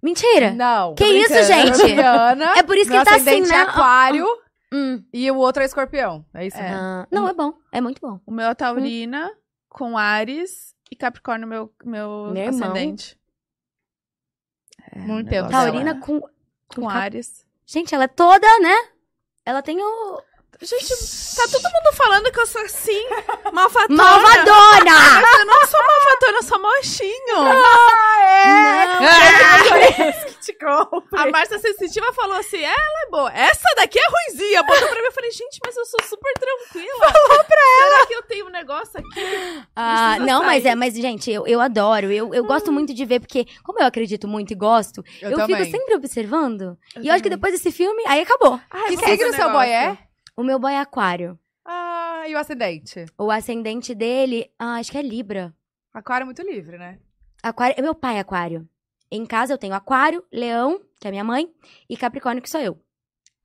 Mentira! 0.02 0.52
Não. 0.52 0.94
Que 0.96 1.06
isso, 1.06 1.44
gente? 1.44 1.72
Escorpiana. 1.72 2.54
É 2.58 2.64
por 2.64 2.78
isso 2.78 2.90
que 2.90 2.96
ele 2.96 3.04
tá 3.06 3.16
assim, 3.16 3.42
né? 3.42 3.56
é 3.56 3.62
aquário 3.62 4.26
Hum. 4.74 5.02
e 5.14 5.32
o 5.32 5.38
outro 5.38 5.64
é 5.64 5.66
escorpião. 5.66 6.26
É 6.34 6.46
isso? 6.46 6.58
É. 6.58 6.70
Ah, 6.70 7.08
não, 7.12 7.28
é 7.28 7.34
bom. 7.34 7.54
É 7.72 7.80
muito 7.80 8.00
bom. 8.02 8.20
O 8.26 8.32
meu 8.32 8.48
é 8.50 8.54
taurina, 8.54 9.32
com 9.70 9.98
Ares 9.98 10.76
e 10.92 10.96
Capricórnio, 10.96 11.48
meu, 11.48 11.74
meu, 11.84 12.30
Meu 12.34 12.50
ascendente. 12.50 13.18
É, 14.92 15.00
Muito 15.00 15.30
tempo 15.30 15.50
Taurina 15.50 15.92
é- 15.92 15.94
com. 15.96 16.22
com 16.22 16.30
com 16.76 16.88
Cap- 16.88 16.98
Ares. 16.98 17.46
Gente, 17.66 17.94
ela 17.94 18.06
é 18.06 18.08
toda, 18.08 18.48
né? 18.60 18.76
Ela 19.46 19.62
tem 19.62 19.78
o. 19.82 20.22
Gente, 20.62 20.88
tá 21.36 21.44
todo 21.52 21.64
mundo 21.72 21.94
falando 21.96 22.32
que 22.32 22.40
eu 22.40 22.48
sou 22.48 22.62
assim. 22.62 23.04
Malvadona! 23.54 25.22
Mas 25.22 25.40
eu 25.40 25.46
não 25.46 25.68
sou 25.68 25.80
malfatona, 25.82 26.38
eu 26.38 26.44
sou 26.44 26.60
mochinho. 26.62 27.36
Não, 27.36 29.00
que 30.24 30.27
te 30.48 30.54
compre. 30.58 31.20
A 31.20 31.30
Márcia 31.30 31.60
Sensitiva 31.60 32.12
falou 32.14 32.38
assim, 32.38 32.62
ela 32.62 33.04
é 33.06 33.10
boa. 33.10 33.32
Essa 33.34 33.68
daqui 33.76 34.00
é 34.00 34.04
ruizinha. 34.10 34.64
Botou 34.64 34.88
pra 34.88 35.00
mim, 35.00 35.06
eu 35.06 35.12
falei, 35.12 35.32
gente, 35.32 35.60
mas 35.66 35.76
eu 35.76 35.86
sou 35.86 36.00
super 36.04 36.34
tranquila. 36.34 37.12
Falou 37.12 37.44
pra 37.44 37.62
ela. 37.82 37.94
Será 37.96 38.06
que 38.08 38.14
eu 38.16 38.24
tenho 38.24 38.46
um 38.48 38.50
negócio 38.50 39.00
aqui? 39.00 39.64
Ah, 39.76 40.18
não, 40.20 40.44
mas 40.44 40.64
sair. 40.64 40.72
é, 40.72 40.76
mas, 40.76 40.94
gente, 40.96 41.30
eu, 41.32 41.46
eu 41.46 41.60
adoro. 41.60 42.12
Eu, 42.12 42.34
eu 42.34 42.46
gosto 42.46 42.72
muito 42.72 42.94
de 42.94 43.06
ver, 43.06 43.20
porque, 43.20 43.46
como 43.64 43.80
eu 43.80 43.86
acredito 43.86 44.28
muito 44.28 44.52
e 44.52 44.56
gosto, 44.56 45.04
Eu, 45.22 45.32
eu, 45.32 45.38
também. 45.38 45.58
fico 45.58 45.78
sempre 45.78 45.96
observando. 45.96 46.78
e 47.02 47.08
eu 47.08 47.14
acho 47.14 47.24
que 47.24 47.30
depois 47.30 47.54
desse 47.54 47.72
filme, 47.72 48.04
aí 48.08 48.22
acabou. 48.22 48.60
Ai, 48.70 48.96
Que 48.96 48.98
signo 48.98 49.30
um 49.30 49.34
seu 49.34 49.50
boy 49.52 49.68
é? 49.70 49.98
O 50.36 50.44
meu 50.44 50.60
boy 50.60 50.74
é 50.74 50.80
aquário. 50.80 51.38
Ah, 51.66 52.24
e 52.28 52.34
o 52.36 52.38
ascendente? 52.38 53.06
O 53.18 53.30
ascendente 53.30 53.94
dele, 53.94 54.50
ah, 54.58 54.76
acho 54.76 54.92
que 54.92 54.98
é 54.98 55.02
Libra. 55.02 55.54
Aquário 55.94 56.24
é 56.24 56.26
muito 56.26 56.42
livre, 56.42 56.78
né? 56.78 57.00
Aquário, 57.44 57.76
meu 57.82 57.94
pai 57.96 58.18
é 58.18 58.20
aquário. 58.20 58.68
Em 59.12 59.26
casa 59.26 59.54
eu 59.54 59.58
tenho 59.58 59.74
aquário, 59.74 60.24
leão, 60.32 60.82
que 61.00 61.08
é 61.08 61.12
minha 61.12 61.24
mãe, 61.24 61.50
e 61.90 61.96
capricórnio, 61.96 62.42
que 62.42 62.50
sou 62.50 62.60
eu. 62.62 62.78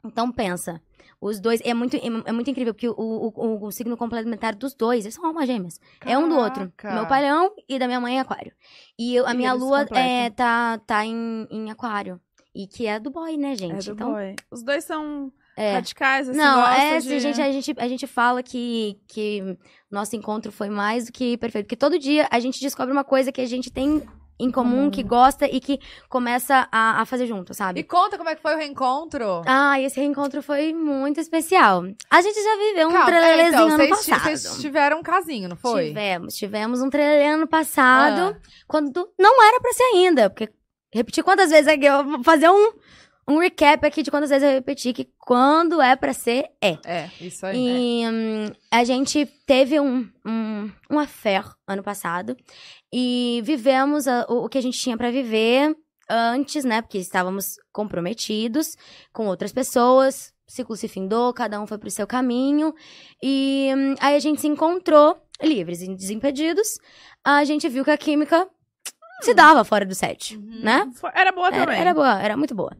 Então 0.04 0.32
pensa, 0.32 0.82
os 1.20 1.38
dois, 1.40 1.60
é 1.64 1.72
muito, 1.72 1.96
é 1.96 2.32
muito 2.32 2.50
incrível, 2.50 2.74
porque 2.74 2.88
o, 2.88 2.94
o, 2.96 3.28
o, 3.36 3.66
o 3.66 3.70
signo 3.70 3.96
complementar 3.96 4.56
dos 4.56 4.74
dois, 4.74 5.04
eles 5.04 5.14
são 5.14 5.24
almas 5.24 5.46
gêmeas. 5.46 5.78
É 6.04 6.18
um 6.18 6.28
do 6.28 6.36
outro. 6.36 6.72
Caraca. 6.76 7.00
Meu 7.00 7.08
pai 7.08 7.20
é 7.20 7.22
leão 7.26 7.52
e 7.68 7.78
da 7.78 7.86
minha 7.86 8.00
mãe 8.00 8.16
é 8.18 8.20
aquário. 8.20 8.52
E 8.98 9.14
eu- 9.14 9.26
a 9.26 9.32
E 9.32 9.36
minha 9.36 9.52
lua 9.52 9.86
é, 9.92 10.30
tá, 10.30 10.78
tá 10.78 11.06
em, 11.06 11.46
em 11.50 11.70
aquário. 11.70 12.20
E 12.54 12.66
que 12.66 12.86
é 12.86 12.98
do 12.98 13.10
boy, 13.10 13.36
né, 13.36 13.52
É 13.52 13.54
gente? 13.54 13.86
do 13.86 13.92
então, 13.92 14.12
boy. 14.12 14.34
Os 14.50 14.62
dois 14.64 14.84
são 14.84 15.32
é. 15.56 15.74
radicais, 15.74 16.28
assim, 16.28 16.36
Não, 16.38 16.66
é, 16.66 16.90
de... 16.90 16.96
assim, 16.96 17.20
gente, 17.20 17.40
a 17.40 17.52
gente, 17.52 17.74
a 17.78 17.88
gente 17.88 18.06
fala 18.06 18.42
que, 18.42 19.00
que 19.06 19.56
nosso 19.90 20.16
encontro 20.16 20.50
foi 20.50 20.68
mais 20.68 21.06
do 21.06 21.12
que 21.12 21.38
perfeito. 21.38 21.66
Porque 21.66 21.76
todo 21.76 21.98
dia 21.98 22.26
a 22.30 22.40
gente 22.40 22.60
descobre 22.60 22.92
uma 22.92 23.04
coisa 23.04 23.30
que 23.32 23.40
a 23.40 23.46
gente 23.46 23.70
tem 23.72 24.02
em 24.38 24.50
comum, 24.50 24.70
Comum. 24.76 24.90
que 24.90 25.02
gosta 25.02 25.46
e 25.46 25.60
que 25.60 25.78
começa 26.08 26.66
a, 26.72 27.00
a 27.02 27.04
fazer 27.06 27.26
junto, 27.26 27.54
sabe? 27.54 27.82
conta 27.84 28.16
como 28.18 28.28
é 28.30 28.34
que 28.34 28.42
foi 28.42 28.54
o 28.54 28.58
reencontro. 28.58 29.42
Ah, 29.46 29.80
esse 29.80 30.00
reencontro 30.00 30.42
foi 30.42 30.72
muito 30.72 31.20
especial. 31.20 31.84
A 32.10 32.20
gente 32.22 32.42
já 32.42 32.56
viveu 32.56 32.88
um 32.88 32.92
Calma, 32.92 33.10
é, 33.10 33.12
trelelezinho 33.20 33.52
então, 33.52 33.66
ano 33.68 33.76
vocês 33.76 33.90
passado. 33.90 34.22
Vocês 34.36 34.60
tiveram 34.60 34.98
um 34.98 35.02
casinho, 35.02 35.48
não 35.48 35.56
foi? 35.56 35.88
Tivemos, 35.88 36.34
tivemos 36.34 36.80
um 36.82 36.90
trelelê 36.90 37.26
ano 37.26 37.46
passado, 37.46 38.36
Ah. 38.36 38.40
quando 38.66 39.08
não 39.18 39.42
era 39.46 39.60
pra 39.60 39.72
ser 39.72 39.84
ainda. 39.94 40.28
Porque, 40.30 40.48
repetir 40.92 41.22
quantas 41.22 41.50
vezes 41.50 41.72
eu 41.80 42.04
vou 42.04 42.24
fazer 42.24 42.48
um, 42.50 42.72
um 43.28 43.38
recap 43.38 43.86
aqui 43.86 44.02
de 44.02 44.10
quantas 44.10 44.30
vezes 44.30 44.42
eu 44.48 44.54
repeti 44.54 44.92
que 44.92 45.08
quando 45.18 45.80
é 45.80 45.94
pra 45.94 46.12
ser, 46.12 46.46
é. 46.60 46.76
É, 46.84 47.08
isso 47.20 47.46
aí. 47.46 47.56
E 48.02 48.08
hum, 48.08 48.46
a 48.70 48.82
gente 48.84 49.24
teve 49.46 49.78
um, 49.78 50.08
um, 50.26 50.70
um 50.90 50.98
affair 50.98 51.44
ano 51.68 51.82
passado 51.82 52.36
e 52.92 53.40
vivemos 53.44 54.06
a- 54.06 54.26
o, 54.28 54.44
o 54.44 54.48
que 54.48 54.58
a 54.58 54.62
gente 54.62 54.78
tinha 54.78 54.96
pra 54.96 55.10
viver 55.10 55.74
antes, 56.10 56.64
né? 56.64 56.82
Porque 56.82 56.98
estávamos 56.98 57.56
comprometidos 57.72 58.76
com 59.12 59.26
outras 59.26 59.52
pessoas. 59.52 60.32
o 60.48 60.52
ciclo 60.52 60.76
se 60.76 60.88
findou, 60.88 61.32
cada 61.32 61.60
um 61.60 61.66
foi 61.66 61.78
pro 61.78 61.90
seu 61.90 62.06
caminho. 62.06 62.74
E 63.22 63.70
hum, 63.74 63.94
aí 64.00 64.14
a 64.14 64.18
gente 64.18 64.40
se 64.40 64.46
encontrou 64.48 65.16
livres 65.42 65.80
e 65.80 65.94
desimpedidos. 65.94 66.78
A 67.24 67.44
gente 67.44 67.68
viu 67.68 67.84
que 67.84 67.90
a 67.90 67.96
química 67.96 68.46
se 69.22 69.32
dava 69.32 69.64
fora 69.64 69.86
do 69.86 69.94
set, 69.94 70.36
né? 70.36 70.90
Foi- 70.96 71.10
Era 71.14 71.30
boa 71.32 71.46
Era, 71.48 71.56
também. 71.64 71.80
era 71.80 71.94
boa, 71.94 72.20
era 72.22 72.36
muito 72.36 72.54
boa. 72.54 72.76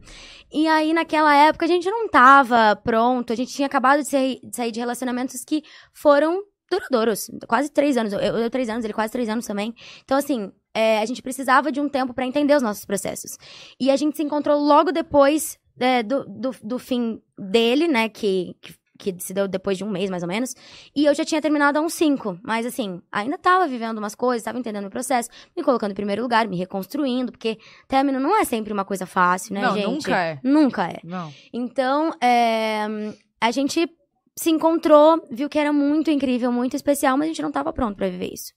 E 0.51 0.67
aí, 0.67 0.93
naquela 0.93 1.33
época, 1.35 1.65
a 1.65 1.67
gente 1.67 1.89
não 1.89 2.07
tava 2.09 2.75
pronto. 2.75 3.33
A 3.33 3.35
gente 3.35 3.51
tinha 3.53 3.65
acabado 3.65 4.03
de 4.03 4.09
sair 4.09 4.71
de 4.71 4.79
relacionamentos 4.79 5.43
que 5.43 5.63
foram 5.93 6.43
duradouros. 6.73 7.29
Quase 7.47 7.69
três 7.69 7.97
anos. 7.97 8.13
Eu, 8.13 8.19
eu 8.19 8.49
três 8.49 8.69
anos, 8.69 8.83
ele 8.83 8.93
quase 8.93 9.11
três 9.11 9.29
anos 9.29 9.45
também. 9.45 9.73
Então, 10.03 10.17
assim, 10.17 10.51
é, 10.73 10.99
a 10.99 11.05
gente 11.05 11.21
precisava 11.21 11.71
de 11.71 11.79
um 11.79 11.87
tempo 11.87 12.13
pra 12.13 12.25
entender 12.25 12.55
os 12.55 12.63
nossos 12.63 12.85
processos. 12.85 13.37
E 13.79 13.91
a 13.91 13.95
gente 13.95 14.17
se 14.17 14.23
encontrou 14.23 14.59
logo 14.59 14.91
depois 14.91 15.59
é, 15.79 16.01
do, 16.01 16.25
do, 16.25 16.51
do 16.63 16.79
fim 16.79 17.21
dele, 17.37 17.87
né? 17.87 18.09
Que, 18.09 18.55
que, 18.61 18.73
que 18.97 19.15
se 19.19 19.33
deu 19.33 19.47
depois 19.47 19.77
de 19.77 19.83
um 19.83 19.89
mês, 19.89 20.09
mais 20.09 20.23
ou 20.23 20.29
menos. 20.29 20.55
E 20.95 21.05
eu 21.05 21.13
já 21.13 21.23
tinha 21.23 21.41
terminado 21.41 21.77
há 21.77 21.81
uns 21.81 21.93
cinco. 21.93 22.39
Mas, 22.43 22.65
assim, 22.65 23.01
ainda 23.11 23.37
tava 23.37 23.67
vivendo 23.67 23.99
umas 23.99 24.15
coisas, 24.15 24.43
tava 24.43 24.57
entendendo 24.57 24.85
o 24.85 24.89
processo, 24.89 25.29
me 25.55 25.63
colocando 25.63 25.91
em 25.91 25.95
primeiro 25.95 26.21
lugar, 26.21 26.47
me 26.47 26.57
reconstruindo, 26.57 27.31
porque 27.31 27.57
término 27.87 28.19
não 28.19 28.35
é 28.39 28.43
sempre 28.43 28.73
uma 28.73 28.85
coisa 28.85 29.05
fácil, 29.05 29.53
né, 29.53 29.61
não, 29.61 29.75
gente? 29.75 29.87
nunca 29.87 30.17
é. 30.17 30.39
Nunca 30.43 30.87
é. 30.87 30.99
Não. 31.03 31.31
Então, 31.51 32.11
é, 32.21 33.13
a 33.39 33.51
gente 33.51 33.87
se 34.35 34.49
encontrou, 34.49 35.25
viu 35.29 35.49
que 35.49 35.59
era 35.59 35.71
muito 35.71 36.09
incrível, 36.09 36.51
muito 36.51 36.75
especial, 36.75 37.17
mas 37.17 37.25
a 37.25 37.27
gente 37.29 37.41
não 37.41 37.51
tava 37.51 37.71
pronto 37.71 37.95
pra 37.95 38.09
viver 38.09 38.33
isso. 38.33 38.53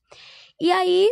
E 0.60 0.72
aí, 0.72 1.10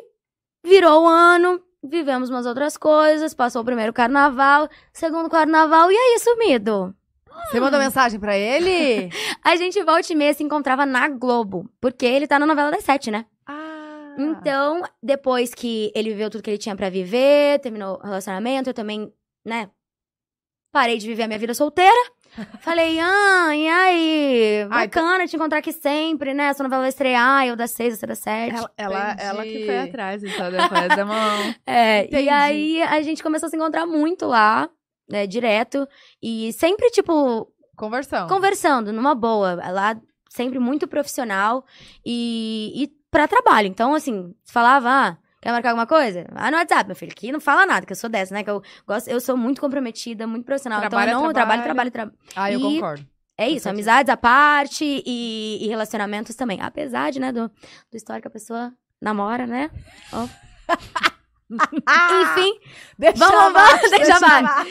virou 0.65 1.03
o 1.03 1.07
ano, 1.07 1.61
vivemos 1.83 2.31
umas 2.31 2.47
outras 2.47 2.77
coisas, 2.77 3.35
passou 3.35 3.63
o 3.63 3.65
primeiro 3.65 3.93
carnaval, 3.93 4.69
segundo 4.93 5.29
carnaval, 5.29 5.91
e 5.93 5.97
aí, 5.97 6.19
sumido? 6.19 6.95
Você 7.51 7.61
mandou 7.61 7.79
mensagem 7.79 8.19
pra 8.19 8.37
ele? 8.37 9.11
A 9.45 9.57
gente 9.57 9.83
volta 9.83 10.13
e 10.13 10.17
meia 10.17 10.33
se 10.33 10.43
encontrava 10.43 10.87
na 10.87 11.09
Globo, 11.09 11.69
porque 11.81 12.07
ele 12.07 12.27
tá 12.27 12.39
na 12.39 12.47
novela 12.47 12.71
das 12.71 12.85
sete, 12.85 13.11
né? 13.11 13.27
ah. 13.47 14.17
Então, 14.17 14.83
depois 15.03 15.53
que 15.53 15.93
ele 15.95 16.11
viveu 16.11 16.31
tudo 16.31 16.43
que 16.43 16.51
ele 16.51 16.59
tinha 16.59 16.77
pra 16.77 16.89
viver, 16.89 17.59
terminou 17.61 17.99
o 17.99 18.03
relacionamento, 18.03 18.71
eu 18.71 18.75
também, 18.75 19.13
né? 19.45 19.69
Parei 20.73 20.99
de 20.99 21.07
viver 21.07 21.25
a 21.25 21.27
minha 21.27 21.39
vida 21.39 21.55
solteira. 21.55 22.11
Falei, 22.61 22.99
ah, 22.99 23.57
e 23.57 23.69
aí? 23.69 24.67
Ai, 24.71 24.87
Bacana 24.89 25.27
te 25.27 25.37
encontrar 25.37 25.59
aqui 25.59 25.73
sempre, 25.73 26.35
né? 26.35 26.53
Sua 26.53 26.65
novela 26.65 26.83
vai 26.83 26.89
estrear, 26.89 27.47
eu 27.47 27.55
das 27.57 27.71
seis, 27.71 27.99
você 27.99 28.07
das 28.07 28.19
sete. 28.19 28.57
Ela, 28.57 28.71
ela, 28.77 29.17
ela 29.19 29.43
que 29.45 29.65
foi 29.67 29.79
atrás, 29.79 30.23
então, 30.25 30.51
depois 30.51 30.89
da 30.89 31.05
mão. 31.05 31.55
É, 31.67 32.05
Entendi. 32.05 32.25
e 32.25 32.29
aí 32.29 32.83
a 32.83 33.03
gente 33.03 33.23
começou 33.23 33.47
a 33.47 33.51
se 33.51 33.57
encontrar 33.57 33.87
muito 33.87 34.27
lá, 34.27 34.69
né, 35.09 35.27
direto. 35.27 35.87
E 36.23 36.53
sempre, 36.53 36.91
tipo, 36.91 37.49
Conversão. 37.77 38.27
conversando, 38.29 38.93
numa 38.93 39.15
boa. 39.15 39.55
Lá, 39.71 39.97
sempre 40.29 40.59
muito 40.59 40.89
profissional 40.89 41.65
e, 42.05 42.73
e 42.75 42.89
pra 43.11 43.29
trabalho. 43.29 43.69
Então, 43.69 43.95
assim, 43.95 44.35
se 44.45 44.53
falava, 44.53 44.89
ah, 44.91 45.17
quer 45.45 45.53
marcar 45.53 45.71
alguma 45.71 45.87
coisa? 45.87 46.27
Ah, 46.35 46.51
no 46.51 46.57
WhatsApp, 46.57 46.87
meu 46.87 46.97
filho, 46.97 47.13
aqui 47.13 47.31
não 47.31 47.39
fala 47.41 47.67
nada, 47.67 47.85
que 47.85 47.93
eu 47.93 47.97
sou 47.97 48.09
dessa, 48.09 48.33
né? 48.35 48.43
Que 48.43 48.49
eu 48.51 48.63
gosto, 48.87 49.09
eu 49.09 49.21
sou 49.21 49.37
muito 49.37 49.61
comprometida, 49.61 50.27
muito 50.27 50.47
profissional. 50.47 50.81
Trabalho 50.81 51.11
então, 51.11 51.21
eu 51.21 51.27
não 51.27 51.33
trabalho. 51.35 51.63
trabalho, 51.63 51.91
trabalho, 51.91 52.13
trabalho. 52.15 52.35
Ah, 52.35 52.51
eu 52.51 52.59
E- 52.59 52.63
concordo. 52.63 53.07
É 53.37 53.51
isso, 53.51 53.69
amizades 53.69 54.09
à 54.09 54.17
parte 54.17 54.85
e, 55.05 55.59
e 55.61 55.67
relacionamentos 55.69 56.35
também. 56.37 56.61
Apesar 56.63 57.11
de, 57.11 57.19
né, 57.21 57.33
do, 57.33 57.49
do 57.49 57.97
histórico 57.97 58.23
que 58.23 58.29
a 58.29 58.31
pessoa 58.31 58.73
namora, 59.03 59.45
né? 59.47 59.71
Ó. 60.13 60.27
Enfim, 61.51 62.59
Deixa 62.99 63.19
Vamos, 63.29 63.53
vamos, 63.53 63.91
deixa 63.91 64.17
abaixo. 64.17 64.69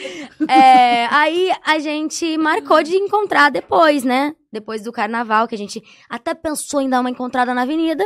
É, 0.48 1.06
aí 1.06 1.52
a 1.64 1.78
gente 1.78 2.36
marcou 2.38 2.82
de 2.82 2.96
encontrar 2.96 3.50
depois, 3.50 4.02
né? 4.02 4.34
Depois 4.52 4.82
do 4.82 4.90
carnaval, 4.92 5.46
que 5.46 5.54
a 5.54 5.58
gente 5.58 5.82
até 6.08 6.34
pensou 6.34 6.80
em 6.80 6.88
dar 6.88 7.00
uma 7.00 7.10
encontrada 7.10 7.52
na 7.54 7.62
avenida. 7.62 8.04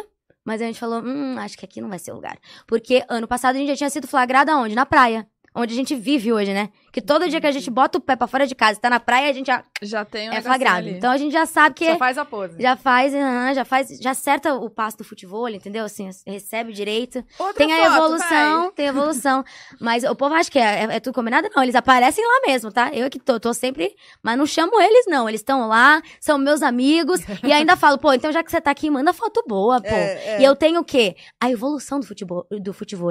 Mas 0.49 0.63
a 0.63 0.65
gente 0.65 0.81
falou, 0.81 1.03
hum, 1.03 1.39
acho 1.39 1.59
que 1.59 1.65
aqui 1.67 1.79
não 1.79 1.91
vai 1.91 1.99
ser 1.99 2.11
o 2.11 2.15
lugar. 2.15 2.39
Porque 2.67 3.05
ano 3.07 3.29
passado 3.29 3.57
a 3.57 3.59
gente 3.59 3.69
já 3.69 3.77
tinha 3.77 3.91
sido 3.91 4.09
flagrada 4.09 4.57
onde? 4.57 4.75
Na 4.75 4.87
praia. 4.87 5.29
Onde 5.55 5.73
a 5.73 5.77
gente 5.77 5.95
vive 5.95 6.33
hoje, 6.33 6.53
né? 6.53 6.69
Que 6.93 7.01
todo 7.01 7.29
dia 7.29 7.41
que 7.41 7.47
a 7.47 7.51
gente 7.53 7.71
bota 7.71 7.99
o 7.99 8.01
pé 8.01 8.15
pra 8.17 8.27
fora 8.27 8.47
de 8.47 8.55
casa 8.55 8.79
e 8.79 8.81
tá 8.83 8.91
na 8.91 9.01
praia, 9.01 9.31
a 9.31 9.33
gente 9.33 9.47
já 9.47 9.65
Já 9.83 10.05
tem 10.05 10.29
um 10.31 10.33
é 10.33 10.41
flagrado. 10.43 10.77
ali. 10.79 10.91
Então 10.93 11.11
a 11.11 11.17
gente 11.17 11.33
já 11.33 11.47
sabe 11.47 11.75
que 11.75 11.93
Só 11.93 11.99
faz 11.99 12.19
a 12.19 12.25
pose. 12.25 12.61
já 12.61 12.77
faz, 12.77 13.15
aham, 13.15 13.55
já 13.55 13.65
faz, 13.65 13.89
já 14.01 14.11
acerta 14.11 14.55
o 14.55 14.69
passo 14.71 14.99
do 14.99 15.05
futebol, 15.05 15.49
entendeu? 15.49 15.85
Assim, 15.85 16.09
recebe 16.27 16.73
direito. 16.73 17.25
Outra 17.39 17.55
Tem 17.55 17.73
a 17.73 17.85
foto, 17.87 17.97
evolução, 17.97 18.73
tem 18.73 18.87
a 18.87 18.89
evolução. 18.91 19.45
Mas 19.81 20.05
o 20.05 20.15
povo 20.15 20.35
acha 20.35 20.51
que 20.51 20.59
é, 20.59 20.85
é- 20.85 20.97
é 20.97 21.01
tudo 21.01 21.15
combinado? 21.15 21.49
Não, 21.55 21.63
eles 21.63 21.75
aparecem 21.75 22.25
lá 22.25 22.41
mesmo, 22.47 22.71
tá? 22.71 22.91
Eu 22.93 23.09
que 23.11 23.19
tô, 23.19 23.41
tô 23.41 23.53
sempre. 23.55 23.95
Mas 24.23 24.37
não 24.39 24.47
chamo 24.47 24.81
eles, 24.81 25.07
não. 25.09 25.29
Eles 25.29 25.41
estão 25.41 25.67
lá, 25.67 26.01
são 26.21 26.37
meus 26.39 26.63
amigos. 26.63 27.21
e 27.43 27.53
ainda 27.53 27.77
falo, 27.77 27.99
pô, 27.99 28.13
então 28.13 28.31
já 28.31 28.45
que 28.45 28.51
você 28.51 28.61
tá 28.61 28.71
aqui, 28.71 28.91
manda 28.91 29.13
foto 29.13 29.43
boa, 29.49 29.81
pô. 29.81 29.87
É, 29.89 30.41
E 30.41 30.45
eu 30.45 30.55
tenho 30.55 30.81
o 30.81 30.85
quê? 30.85 31.17
A 31.41 31.51
evolução 31.51 31.99
do 32.01 32.07
futebol, 32.07 32.47
do 32.51 32.73
futebol 32.73 33.09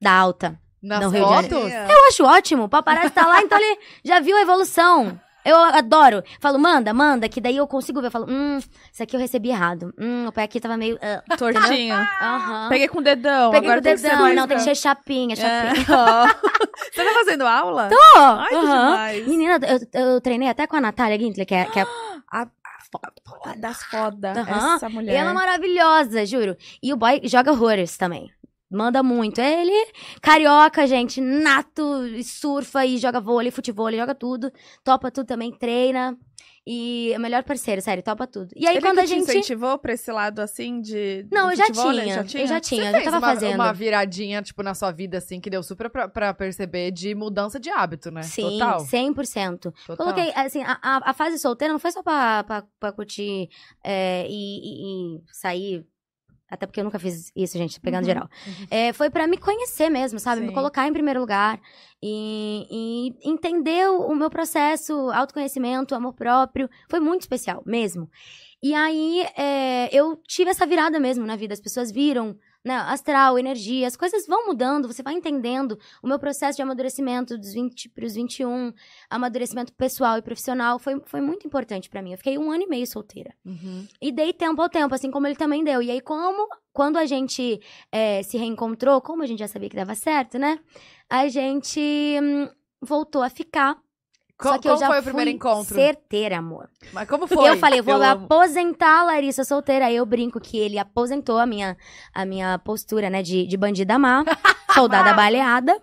da 0.00 0.12
alta. 0.12 0.58
Nas 0.82 1.00
Não, 1.00 1.10
fotos? 1.12 1.72
Eu 1.72 2.08
acho 2.08 2.24
ótimo. 2.24 2.64
O 2.64 2.68
paparazzi 2.68 3.10
tá 3.10 3.26
lá, 3.26 3.40
então 3.42 3.58
ele 3.58 3.78
já 4.04 4.20
viu 4.20 4.36
a 4.36 4.40
evolução. 4.42 5.18
Eu 5.44 5.56
adoro. 5.56 6.22
Falo, 6.40 6.58
manda, 6.58 6.92
manda, 6.92 7.26
que 7.28 7.40
daí 7.40 7.56
eu 7.56 7.66
consigo 7.66 8.00
ver. 8.02 8.08
Eu 8.08 8.10
falo, 8.10 8.26
hum, 8.28 8.58
isso 8.92 9.02
aqui 9.02 9.16
eu 9.16 9.20
recebi 9.20 9.48
errado. 9.48 9.94
Hum, 9.98 10.26
o 10.26 10.32
pé 10.32 10.42
aqui 10.42 10.60
tava 10.60 10.76
meio. 10.76 10.98
ah, 11.00 11.22
Tortinho. 11.38 11.94
Aham. 11.94 12.68
Peguei 12.68 12.86
com 12.88 12.98
o 12.98 13.02
dedão. 13.02 13.50
Peguei 13.50 13.68
agora 13.70 13.80
com 13.82 13.88
o 13.88 13.94
tem 13.94 14.02
dedão, 14.02 14.20
mais 14.22 14.36
não, 14.36 14.46
tem 14.46 14.56
que 14.58 14.62
ser 14.62 14.74
chapinha, 14.74 15.32
É. 15.32 15.36
chapinha. 15.36 15.86
Ó. 15.96 16.26
Você 16.92 17.04
tá 17.04 17.14
fazendo 17.14 17.46
aula? 17.46 17.88
Pô, 17.88 18.18
Ai, 18.20 18.48
que 18.48 18.54
aham. 18.56 18.90
demais. 18.90 19.26
Menina, 19.26 19.58
eu, 19.94 20.00
eu 20.14 20.20
treinei 20.20 20.48
até 20.48 20.66
com 20.66 20.76
a 20.76 20.80
Natália 20.80 21.18
Gintler, 21.18 21.46
que 21.46 21.54
é, 21.54 21.64
que 21.64 21.80
é 21.80 21.86
A, 22.30 22.42
a 22.42 22.48
foda 22.92 23.56
das 23.58 23.82
foda. 23.84 24.32
Aham. 24.36 24.74
Essa 24.76 24.86
E 24.88 24.92
mulher. 24.92 25.14
ela 25.14 25.30
é 25.30 25.34
maravilhosa, 25.34 26.26
juro. 26.26 26.56
E 26.82 26.92
o 26.92 26.96
boy 26.96 27.20
joga 27.24 27.52
horrores 27.52 27.96
também. 27.96 28.30
Manda 28.70 29.02
muito. 29.02 29.40
Ele, 29.40 29.72
carioca, 30.20 30.86
gente, 30.86 31.20
nato, 31.20 32.06
e 32.06 32.22
surfa 32.22 32.84
e 32.84 32.98
joga 32.98 33.20
vôlei, 33.20 33.50
futebol, 33.50 33.90
joga 33.92 34.14
tudo. 34.14 34.52
Topa 34.84 35.10
tudo 35.10 35.26
também, 35.26 35.50
treina. 35.52 36.16
E 36.70 37.12
é 37.14 37.16
o 37.16 37.20
melhor 37.20 37.42
parceiro, 37.44 37.80
sério, 37.80 38.02
topa 38.02 38.26
tudo. 38.26 38.50
E 38.54 38.66
aí 38.66 38.76
Ele 38.76 38.84
quando 38.84 38.98
a 38.98 39.02
te 39.04 39.08
gente. 39.08 39.20
incentivou 39.22 39.78
pra 39.78 39.94
esse 39.94 40.12
lado 40.12 40.40
assim 40.40 40.82
de. 40.82 41.26
Não, 41.32 41.50
eu 41.50 41.56
já 41.56 41.64
futebol, 41.64 41.92
tinha, 41.92 42.04
né? 42.04 42.14
Já 42.16 42.24
tinha. 42.24 42.42
Eu 42.42 42.46
já 42.46 42.60
tinha, 42.60 42.82
Você 42.90 42.96
eu 42.98 43.04
já 43.04 43.04
tava 43.10 43.18
uma, 43.26 43.34
fazendo. 43.34 43.54
uma 43.54 43.72
viradinha, 43.72 44.42
tipo, 44.42 44.62
na 44.62 44.74
sua 44.74 44.90
vida, 44.92 45.16
assim, 45.16 45.40
que 45.40 45.48
deu 45.48 45.62
super 45.62 45.88
pra, 45.88 46.06
pra 46.10 46.34
perceber 46.34 46.90
de 46.90 47.14
mudança 47.14 47.58
de 47.58 47.70
hábito, 47.70 48.10
né? 48.10 48.20
Sim, 48.22 48.58
Total. 48.58 48.80
100%. 48.84 49.58
total. 49.86 49.96
Coloquei, 49.96 50.30
assim, 50.34 50.62
a, 50.62 50.78
a, 50.82 51.10
a 51.10 51.14
fase 51.14 51.38
solteira 51.38 51.72
não 51.72 51.80
foi 51.80 51.90
só 51.90 52.02
pra, 52.02 52.44
pra, 52.44 52.62
pra 52.78 52.92
curtir 52.92 53.48
é, 53.82 54.26
e, 54.28 54.34
e- 54.34 55.16
e 55.16 55.20
sair. 55.32 55.86
Até 56.50 56.66
porque 56.66 56.80
eu 56.80 56.84
nunca 56.84 56.98
fiz 56.98 57.30
isso, 57.36 57.58
gente, 57.58 57.78
pegando 57.80 58.04
Uhum. 58.04 58.06
geral. 58.08 58.28
É, 58.70 58.92
foi 58.92 59.10
pra 59.10 59.26
me 59.26 59.36
conhecer 59.36 59.90
mesmo, 59.90 60.18
sabe? 60.18 60.40
Me 60.40 60.48
Sim. 60.48 60.54
colocar 60.54 60.88
em 60.88 60.92
primeiro 60.92 61.20
lugar 61.20 61.60
e, 62.02 62.66
e 63.22 63.28
entender 63.30 63.88
o, 63.90 64.06
o 64.12 64.16
meu 64.16 64.30
processo, 64.30 64.92
autoconhecimento, 65.10 65.94
amor 65.94 66.14
próprio. 66.14 66.68
Foi 66.88 67.00
muito 67.00 67.20
especial, 67.22 67.62
mesmo. 67.66 68.08
E 68.62 68.74
aí, 68.74 69.26
é, 69.36 69.88
eu 69.94 70.16
tive 70.26 70.50
essa 70.50 70.66
virada 70.66 70.98
mesmo 70.98 71.26
na 71.26 71.36
vida. 71.36 71.52
As 71.52 71.60
pessoas 71.60 71.92
viram, 71.92 72.34
né? 72.68 72.76
Astral, 72.86 73.38
energia, 73.38 73.86
as 73.86 73.96
coisas 73.96 74.26
vão 74.26 74.46
mudando, 74.46 74.86
você 74.86 75.02
vai 75.02 75.14
entendendo 75.14 75.78
o 76.02 76.06
meu 76.06 76.18
processo 76.18 76.56
de 76.56 76.62
amadurecimento 76.62 77.38
dos 77.38 77.54
20 77.54 77.88
pros 77.88 78.14
21, 78.14 78.72
amadurecimento 79.08 79.72
pessoal 79.72 80.18
e 80.18 80.22
profissional, 80.22 80.78
foi, 80.78 81.00
foi 81.06 81.22
muito 81.22 81.46
importante 81.46 81.88
pra 81.88 82.02
mim. 82.02 82.12
Eu 82.12 82.18
fiquei 82.18 82.36
um 82.36 82.50
ano 82.50 82.64
e 82.64 82.66
meio 82.68 82.86
solteira. 82.86 83.34
Uhum. 83.44 83.88
E 84.00 84.12
dei 84.12 84.34
tempo 84.34 84.60
ao 84.60 84.68
tempo, 84.68 84.94
assim 84.94 85.10
como 85.10 85.26
ele 85.26 85.34
também 85.34 85.64
deu. 85.64 85.80
E 85.82 85.90
aí, 85.90 86.00
como 86.00 86.46
quando 86.72 86.98
a 86.98 87.06
gente 87.06 87.58
é, 87.90 88.22
se 88.22 88.36
reencontrou, 88.36 89.00
como 89.00 89.22
a 89.22 89.26
gente 89.26 89.38
já 89.38 89.48
sabia 89.48 89.70
que 89.70 89.76
dava 89.76 89.94
certo, 89.94 90.38
né? 90.38 90.60
A 91.08 91.26
gente 91.28 91.80
hum, 92.22 92.48
voltou 92.82 93.22
a 93.22 93.30
ficar. 93.30 93.76
Co- 94.38 94.50
só 94.50 94.58
que 94.58 94.68
eu 94.68 94.76
já 94.76 94.86
foi 94.86 95.00
o 95.00 95.02
primeiro 95.02 95.30
encontro? 95.30 95.74
certeira, 95.74 96.38
amor. 96.38 96.68
Mas 96.92 97.08
como 97.08 97.26
foi? 97.26 97.48
eu 97.48 97.56
falei, 97.58 97.82
vou 97.82 97.94
Eu 97.96 98.02
amo. 98.02 98.24
aposentar 98.26 99.00
a 99.00 99.04
Larissa 99.04 99.42
solteira. 99.44 99.86
Aí 99.86 99.96
eu 99.96 100.06
brinco 100.06 100.38
que 100.40 100.56
ele 100.56 100.78
aposentou 100.78 101.38
a 101.38 101.44
minha, 101.46 101.76
a 102.14 102.24
minha 102.24 102.56
postura, 102.60 103.10
né, 103.10 103.20
de, 103.22 103.46
de 103.46 103.56
bandida 103.56 103.98
má, 103.98 104.24
soldada 104.74 105.12
baleada. 105.12 105.76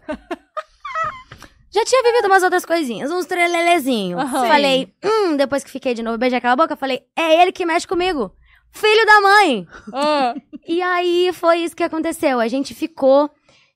Já 1.72 1.84
tinha 1.84 2.02
vivido 2.04 2.28
umas 2.28 2.42
outras 2.44 2.66
coisinhas, 2.66 3.12
uns 3.12 3.26
trelelezinhos. 3.26 4.22
Aham. 4.22 4.48
Falei, 4.48 4.94
hum, 5.04 5.36
depois 5.36 5.62
que 5.64 5.70
fiquei 5.70 5.94
de 5.94 6.02
novo, 6.02 6.18
beijei 6.18 6.38
aquela 6.38 6.56
boca, 6.56 6.78
falei, 6.78 7.02
é 7.16 7.42
ele 7.42 7.52
que 7.52 7.66
mexe 7.66 7.86
comigo. 7.86 8.32
Filho 8.72 9.06
da 9.06 9.22
mãe! 9.22 9.68
Ah, 9.94 10.34
E 10.68 10.82
aí 10.82 11.32
foi 11.34 11.60
isso 11.60 11.76
que 11.76 11.84
aconteceu. 11.84 12.40
A 12.40 12.48
gente 12.48 12.74
ficou 12.74 13.30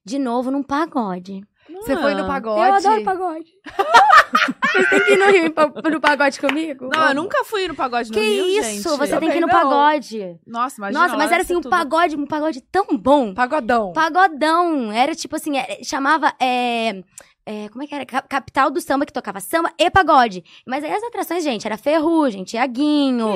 de 0.06 0.18
novo 0.18 0.50
num 0.52 0.64
pagode. 0.64 1.42
Você 1.82 1.96
foi 1.98 2.14
no 2.14 2.24
Ah. 2.24 2.28
pagode? 2.28 2.68
Eu 2.68 2.74
adoro 2.74 3.04
pagode. 3.04 3.46
Vocês 4.72 4.90
têm 4.90 5.00
que 5.04 5.12
ir 5.14 5.18
no, 5.18 5.26
Rio, 5.32 5.52
pa- 5.52 5.72
no 5.90 6.00
pagode 6.00 6.40
comigo? 6.40 6.90
Não, 6.94 7.08
eu 7.10 7.16
nunca 7.16 7.44
fui 7.44 7.68
no 7.68 7.74
pagode 7.74 8.10
no 8.12 8.14
Que 8.14 8.22
Rio, 8.24 8.46
isso? 8.48 8.64
gente. 8.70 8.84
Você 9.00 9.18
tem 9.18 9.32
que 9.32 9.38
ir 9.38 9.42
no 9.42 9.48
Também 9.48 9.64
não. 9.64 9.70
pagode. 9.72 10.40
Nossa, 10.46 10.76
imagina. 10.78 11.02
Nossa, 11.02 11.18
mas 11.18 11.32
era 11.32 11.42
assim, 11.42 11.56
um 11.56 11.62
tudo. 11.62 11.72
pagode, 11.72 12.16
um 12.16 12.28
pagode 12.28 12.62
tão 12.72 12.86
bom. 12.96 13.34
Pagodão. 13.34 13.92
Pagodão. 13.94 14.92
Era 14.92 15.16
tipo 15.16 15.36
assim, 15.36 15.58
é- 15.58 15.80
chamava. 15.84 16.32
É, 16.40 17.02
é, 17.52 17.68
como 17.70 17.84
é 17.84 17.88
que 17.88 17.96
era? 17.96 18.06
Ca- 18.06 18.22
Capital 18.22 18.70
do 18.70 18.80
samba, 18.80 19.06
que 19.06 19.12
tocava 19.14 19.40
samba 19.40 19.72
e 19.78 19.90
pagode. 19.90 20.44
Mas 20.68 20.84
aí 20.84 20.92
as 20.94 21.02
atrações, 21.04 21.44
gente, 21.44 21.66
era 21.66 21.78
Ferrugem, 21.78 22.44
Tiaguinho. 22.44 23.36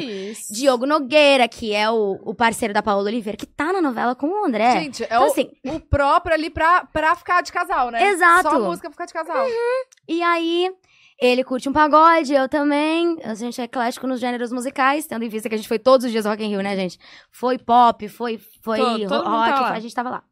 Diogo 0.52 0.86
Nogueira, 0.86 1.48
que 1.48 1.74
é 1.74 1.90
o, 1.90 2.20
o 2.24 2.36
parceiro 2.36 2.74
da 2.74 2.84
Paola 2.84 3.10
Oliveira, 3.10 3.38
que 3.38 3.46
tá 3.48 3.74
na 3.74 3.82
novela 3.82 4.14
com 4.16 4.28
o 4.28 4.46
André. 4.46 4.82
Gente, 4.84 5.04
é 5.04 5.08
então, 5.08 5.24
o, 5.24 5.26
assim, 5.26 5.50
o 5.66 5.80
próprio 5.80 6.34
ali 6.36 6.50
pra, 6.50 6.86
pra 6.86 7.16
ficar 7.16 7.42
de 7.42 7.52
casal, 7.52 7.90
né? 7.90 8.10
Exato. 8.10 8.50
Só 8.50 8.60
música 8.60 8.90
pra 8.90 9.06
ficar 9.06 9.06
de 9.06 9.14
casal. 9.14 9.48
e 10.08 10.22
aí, 10.22 10.70
ele 11.20 11.44
curte 11.44 11.68
um 11.70 11.74
pagode, 11.74 12.34
eu 12.34 12.48
também. 12.50 13.18
A 13.24 13.34
gente 13.34 13.60
é 13.60 13.64
eclético 13.64 14.06
nos 14.06 14.20
gêneros 14.20 14.52
musicais, 14.52 15.08
tendo 15.08 15.24
em 15.26 15.30
vista 15.30 15.50
que 15.50 15.56
a 15.56 15.58
gente 15.58 15.68
foi 15.68 15.80
todos 15.80 16.06
os 16.06 16.12
dias 16.12 16.26
Rock 16.26 16.44
in 16.44 16.50
Rio, 16.50 16.62
né, 16.62 16.76
gente? 16.76 17.00
Foi 17.32 17.58
pop, 17.58 18.08
foi, 18.10 18.40
foi 18.62 18.78
Todo- 18.78 19.08
todo 19.08 19.24
rock, 19.30 19.50
lá. 19.62 19.72
a 19.72 19.80
gente 19.80 19.96
tava 19.96 20.10
lá. 20.10 20.24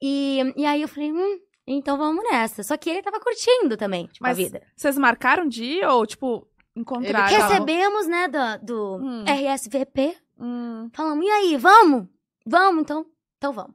E, 0.00 0.52
e 0.56 0.64
aí 0.64 0.80
eu 0.80 0.88
falei, 0.88 1.10
hum, 1.12 1.38
então 1.74 1.96
vamos 1.98 2.24
nessa. 2.30 2.62
Só 2.62 2.76
que 2.76 2.88
ele 2.90 3.02
tava 3.02 3.20
curtindo 3.20 3.76
também, 3.76 4.06
tipo, 4.06 4.18
Mas 4.22 4.38
a 4.38 4.42
vida. 4.42 4.62
Vocês 4.76 4.96
marcaram 4.98 5.46
de 5.48 5.64
ir 5.64 5.84
ou, 5.86 6.06
tipo, 6.06 6.46
encontraram? 6.74 7.28
Ele 7.28 7.42
Recebemos, 7.42 8.06
né, 8.06 8.28
do, 8.28 8.64
do 8.64 8.96
Hum. 8.96 9.24
RSVP. 9.26 10.16
Hum. 10.40 10.88
Falamos, 10.92 11.24
e 11.24 11.28
aí, 11.28 11.56
vamos? 11.56 12.06
Vamos, 12.46 12.82
então? 12.82 13.06
Então 13.36 13.52
vamos. 13.52 13.74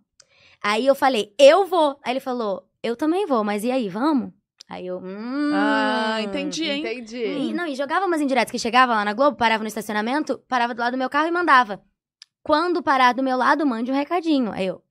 Aí 0.61 0.85
eu 0.87 0.95
falei, 0.95 1.33
eu 1.37 1.65
vou. 1.65 1.99
Aí 2.03 2.13
ele 2.13 2.19
falou, 2.19 2.67
eu 2.81 2.95
também 2.95 3.25
vou, 3.25 3.43
mas 3.43 3.63
e 3.63 3.71
aí, 3.71 3.89
vamos? 3.89 4.31
Aí 4.69 4.87
eu, 4.87 4.97
hum. 4.97 5.51
Ah, 5.53 6.21
entendi, 6.21 6.63
hein? 6.69 6.79
Entendi. 6.79 7.23
E, 7.23 7.53
não, 7.53 7.67
e 7.67 7.75
jogava 7.75 8.05
umas 8.05 8.21
indiretas 8.21 8.49
que 8.51 8.57
chegava 8.57 8.93
lá 8.93 9.05
na 9.05 9.13
Globo, 9.13 9.37
parava 9.37 9.61
no 9.63 9.67
estacionamento, 9.67 10.39
parava 10.47 10.73
do 10.73 10.79
lado 10.79 10.93
do 10.93 10.97
meu 10.97 11.09
carro 11.09 11.27
e 11.27 11.31
mandava. 11.31 11.81
Quando 12.41 12.81
parar 12.81 13.13
do 13.13 13.21
meu 13.23 13.37
lado, 13.37 13.65
mande 13.65 13.91
um 13.91 13.95
recadinho. 13.95 14.51
Aí 14.51 14.65
eu. 14.67 14.81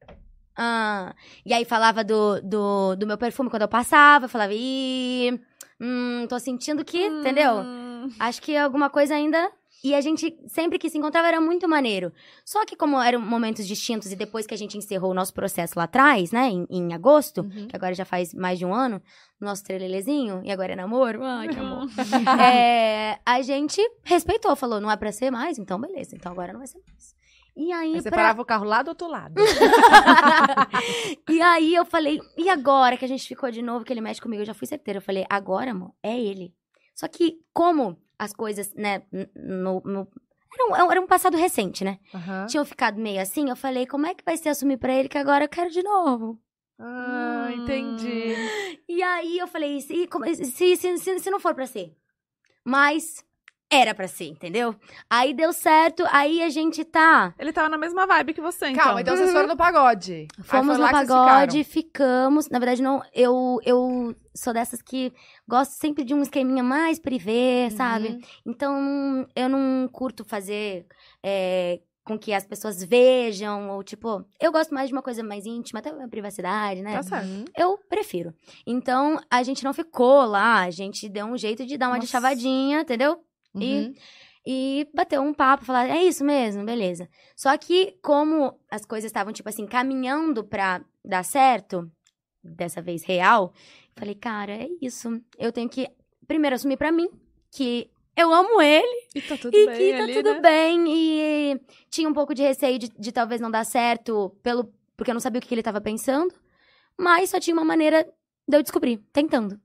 Ah. 0.57 1.15
E 1.45 1.53
aí 1.53 1.65
falava 1.65 2.03
do, 2.05 2.41
do, 2.43 2.97
do 2.97 3.07
meu 3.07 3.17
perfume 3.19 3.49
quando 3.51 3.63
eu 3.63 3.69
passava, 3.69 4.27
eu 4.27 4.29
falava, 4.29 4.53
ih. 4.55 5.41
Hum, 5.81 6.27
tô 6.29 6.39
sentindo 6.39 6.85
que, 6.85 7.05
entendeu? 7.07 7.55
Hum. 7.57 8.09
Acho 8.21 8.41
que 8.41 8.57
alguma 8.57 8.89
coisa 8.89 9.15
ainda. 9.15 9.51
E 9.85 9.97
a 9.97 10.01
gente, 10.01 10.33
sempre 10.47 10.79
que 10.79 10.89
se 10.89 10.97
encontrava, 10.97 11.27
era 11.27 11.41
muito 11.41 11.69
maneiro. 11.69 12.13
Só 12.45 12.65
que, 12.65 12.77
como 12.77 13.03
eram 13.03 13.19
momentos 13.21 13.67
distintos, 13.67 14.13
e 14.13 14.15
depois 14.15 14.47
que 14.47 14.55
a 14.55 14.57
gente 14.57 14.79
encerrou 14.79 15.11
o 15.11 15.15
nosso 15.15 15.35
processo 15.35 15.73
lá 15.77 15.85
atrás, 15.85 16.31
né, 16.31 16.49
em, 16.51 16.65
em 16.71 16.95
agosto, 16.95 17.41
Uhum. 17.41 17.67
que 17.67 17.75
agora 17.75 17.93
já 17.93 18.05
faz 18.05 18.33
mais 18.33 18.61
de 18.61 18.65
um 18.65 18.73
ano, 18.73 19.03
nosso 19.41 19.65
trelelezinho, 19.65 20.41
e 20.45 20.53
agora 20.53 20.75
é 20.75 20.77
namoro, 20.77 21.25
ai, 21.25 21.49
que 21.49 21.59
amor. 21.59 21.89
É, 22.41 23.19
a 23.27 23.43
gente 23.43 23.81
respeitou, 24.05 24.55
falou, 24.55 24.81
não 24.81 24.89
é 24.89 24.97
pra 24.97 25.11
ser 25.11 25.33
mais, 25.33 25.59
então 25.59 25.81
beleza, 25.81 26.15
então 26.15 26.31
agora 26.31 26.53
não 26.53 26.61
vai 26.61 26.69
ser 26.69 26.79
mais. 26.89 27.17
E 27.57 27.71
aí, 27.73 27.95
Aí 27.95 28.01
você 28.01 28.09
pra- 28.11 28.19
parava 28.23 28.41
o 28.43 28.45
carro 28.47 28.65
lá 28.65 28.83
do 28.83 28.89
outro 28.89 29.07
lado. 29.09 29.35
e 31.29 31.41
aí 31.43 31.75
eu 31.75 31.85
falei, 31.85 32.21
e 32.37 32.49
agora 32.49 32.97
que 32.97 33.05
a 33.05 33.09
gente 33.09 33.27
ficou 33.27 33.51
de 33.51 33.63
novo, 33.63 33.85
que 33.85 33.93
ele 33.93 34.01
mexe 34.01 34.21
comigo, 34.21 34.43
eu 34.43 34.47
já 34.47 34.55
fui 34.55 34.67
certeira. 34.67 34.99
Eu 34.99 35.03
falei, 35.03 35.27
agora, 35.29 35.71
amor, 35.71 35.93
é 36.03 36.19
ele. 36.19 36.55
Só 36.95 37.07
que, 37.09 37.39
como 37.53 37.99
as 38.19 38.33
coisas, 38.33 38.73
né, 38.75 39.03
no. 39.35 39.81
no- 39.85 40.09
Era 40.55 40.67
um, 40.87 40.91
era 40.93 41.01
um 41.01 41.07
passado 41.07 41.37
recente, 41.37 41.85
né? 41.85 41.99
Aham. 42.15 42.47
Tinham 42.47 42.65
ficado 42.65 42.99
meio 43.01 43.21
assim, 43.21 43.49
eu 43.49 43.57
falei, 43.57 43.87
como 43.87 44.07
é 44.07 44.15
que 44.15 44.25
vai 44.25 44.37
ser 44.37 44.51
assumir 44.51 44.77
pra 44.79 44.93
ele 44.95 45.09
que 45.09 45.19
agora 45.19 45.45
eu 45.45 45.49
quero 45.49 45.71
de 45.71 45.83
novo? 45.83 46.39
Ah, 46.79 47.49
entendi. 47.53 48.35
E 48.89 49.03
aí 49.03 49.39
eu 49.39 49.47
falei, 49.47 49.81
se, 49.81 50.09
se, 50.51 50.77
se, 50.99 51.19
se 51.21 51.31
não 51.31 51.39
for 51.41 51.55
pra 51.55 51.67
ser. 51.67 51.95
Mas 52.65 53.25
era 53.73 53.95
pra 53.95 54.07
ser, 54.07 54.27
entendeu? 54.27 54.77
Aí 55.09 55.33
deu 55.33 55.51
certo, 55.53 56.05
aí 56.11 56.43
a 56.43 56.51
gente 56.51 56.85
tá. 56.85 57.35
Ele 57.39 57.53
tava 57.53 57.71
na 57.71 57.79
mesma 57.79 58.07
vibe 58.07 58.35
que 58.35 58.41
você, 58.41 58.69
então. 58.69 58.85
Calma, 58.85 59.01
então 59.01 59.17
vocês 59.17 59.33
foram 59.33 59.49
no 59.49 59.57
pagode. 59.57 60.29
Uhum. 60.37 60.45
Fomos 60.45 60.79
no 60.79 60.91
pagode, 60.91 61.65
ficamos. 61.65 62.51
Na 62.51 62.59
verdade, 62.59 62.83
não, 62.83 63.03
eu, 63.15 63.59
eu 63.65 64.15
sou 64.35 64.53
dessas 64.53 64.83
que 64.83 65.11
gosto 65.49 65.73
sempre 65.73 66.05
de 66.05 66.13
um 66.13 66.21
esqueminha 66.21 66.63
mais 66.63 66.99
privê, 66.99 67.69
ficaram. 67.71 67.77
sabe? 67.77 68.09
Uhum. 68.09 68.21
Então, 68.47 69.27
eu 69.35 69.49
não 69.49 69.89
curto 69.91 70.23
fazer 70.23 70.87
é, 71.23 71.81
com 72.05 72.19
que 72.19 72.35
as 72.35 72.45
pessoas 72.45 72.85
vejam, 72.85 73.71
ou 73.71 73.83
tipo, 73.83 74.23
eu 74.39 74.53
gosto 74.53 74.75
mais 74.75 74.89
de 74.89 74.93
uma 74.93 75.03
coisa 75.03 75.23
mais 75.23 75.47
íntima, 75.47 75.81
até 75.81 75.89
a 75.89 76.09
privacidade, 76.09 76.83
né? 76.83 76.95
Tá 76.97 77.03
certo. 77.03 77.27
Uhum. 77.27 77.45
Eu 77.57 77.79
prefiro. 77.89 78.35
Então, 78.67 79.19
a 79.31 79.43
gente 79.43 79.65
não 79.65 79.73
ficou 79.73 80.27
lá, 80.27 80.63
a 80.63 80.71
gente 80.71 81.09
deu 81.09 81.25
um 81.25 81.39
jeito 81.39 81.65
de 81.65 81.79
dar 81.79 81.89
uma 81.89 81.99
de 81.99 82.03
Nossa. 82.03 82.13
chavadinha, 82.13 82.81
entendeu? 82.81 83.25
E 83.61 83.87
Uhum. 83.87 83.95
e 84.47 84.89
bateu 84.95 85.23
um 85.23 85.33
papo, 85.35 85.65
falar, 85.65 85.89
é 85.89 86.03
isso 86.05 86.25
mesmo, 86.25 86.65
beleza. 86.65 87.09
Só 87.37 87.57
que, 87.57 87.97
como 88.03 88.59
as 88.71 88.85
coisas 88.85 89.09
estavam, 89.09 89.33
tipo 89.33 89.49
assim, 89.49 89.67
caminhando 89.67 90.43
pra 90.43 90.83
dar 91.05 91.23
certo, 91.25 91.91
dessa 92.43 92.83
vez 92.83 93.05
real, 93.05 93.53
falei, 93.97 94.15
cara, 94.15 94.53
é 94.53 94.69
isso. 94.81 95.21
Eu 95.39 95.53
tenho 95.53 95.69
que, 95.69 95.89
primeiro, 96.27 96.57
assumir 96.57 96.77
pra 96.77 96.91
mim 96.91 97.09
que 97.53 97.89
eu 98.17 98.33
amo 98.33 98.61
ele 98.61 99.07
E 99.15 99.23
tá 99.23 99.37
tudo 99.37 99.57
e 99.57 99.67
bem 99.67 99.77
que 99.79 99.97
tá 99.97 100.03
ali, 100.05 100.13
tudo 100.15 100.33
né? 100.35 100.41
bem. 100.41 100.85
E 100.89 101.61
tinha 101.89 102.09
um 102.09 102.13
pouco 102.13 102.35
de 102.35 102.43
receio 102.43 102.79
de, 102.79 102.89
de 102.89 103.13
talvez 103.13 103.41
não 103.41 103.51
dar 103.51 103.65
certo, 103.65 104.35
pelo, 104.43 104.73
porque 104.97 105.11
eu 105.11 105.15
não 105.15 105.21
sabia 105.21 105.39
o 105.39 105.43
que 105.43 105.49
que 105.49 105.55
ele 105.55 105.63
tava 105.63 105.81
pensando. 105.81 106.35
Mas 106.99 107.31
só 107.31 107.39
tinha 107.39 107.55
uma 107.55 107.65
maneira 107.65 108.03
de 108.49 108.57
eu 108.57 108.63
descobrir, 108.63 108.99
tentando. 109.13 109.59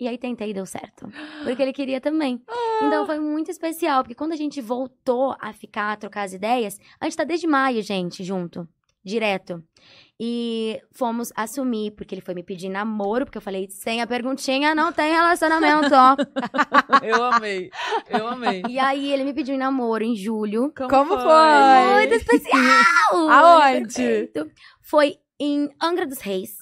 E 0.00 0.08
aí 0.08 0.18
tentei 0.18 0.50
e 0.50 0.54
deu 0.54 0.66
certo. 0.66 1.08
Porque 1.44 1.62
ele 1.62 1.72
queria 1.72 2.00
também. 2.00 2.42
Então 2.86 3.06
foi 3.06 3.18
muito 3.18 3.50
especial, 3.50 4.02
porque 4.02 4.14
quando 4.14 4.32
a 4.32 4.36
gente 4.36 4.60
voltou 4.60 5.36
a 5.40 5.52
ficar, 5.52 5.92
a 5.92 5.96
trocar 5.96 6.22
as 6.22 6.32
ideias, 6.32 6.78
a 7.00 7.04
gente 7.04 7.16
tá 7.16 7.24
desde 7.24 7.46
maio, 7.46 7.82
gente, 7.82 8.22
junto. 8.24 8.68
Direto. 9.04 9.62
E 10.18 10.80
fomos 10.92 11.30
assumir, 11.36 11.90
porque 11.90 12.14
ele 12.14 12.22
foi 12.22 12.34
me 12.34 12.42
pedir 12.42 12.68
namoro, 12.68 13.26
porque 13.26 13.36
eu 13.36 13.42
falei, 13.42 13.68
sem 13.68 14.00
a 14.00 14.06
perguntinha, 14.06 14.74
não 14.74 14.92
tem 14.92 15.12
relacionamento, 15.12 15.90
ó. 15.92 16.16
Eu 17.04 17.22
amei. 17.24 17.70
Eu 18.08 18.26
amei. 18.28 18.62
e 18.68 18.78
aí 18.78 19.12
ele 19.12 19.24
me 19.24 19.34
pediu 19.34 19.54
em 19.54 19.58
namoro 19.58 20.04
em 20.04 20.16
julho. 20.16 20.72
Como 20.88 21.18
foi? 21.18 21.94
Muito 21.94 22.14
especial! 22.14 23.28
Aonde? 23.28 24.30
Foi 24.80 25.16
em 25.38 25.68
Angra 25.82 26.06
dos 26.06 26.20
Reis. 26.20 26.52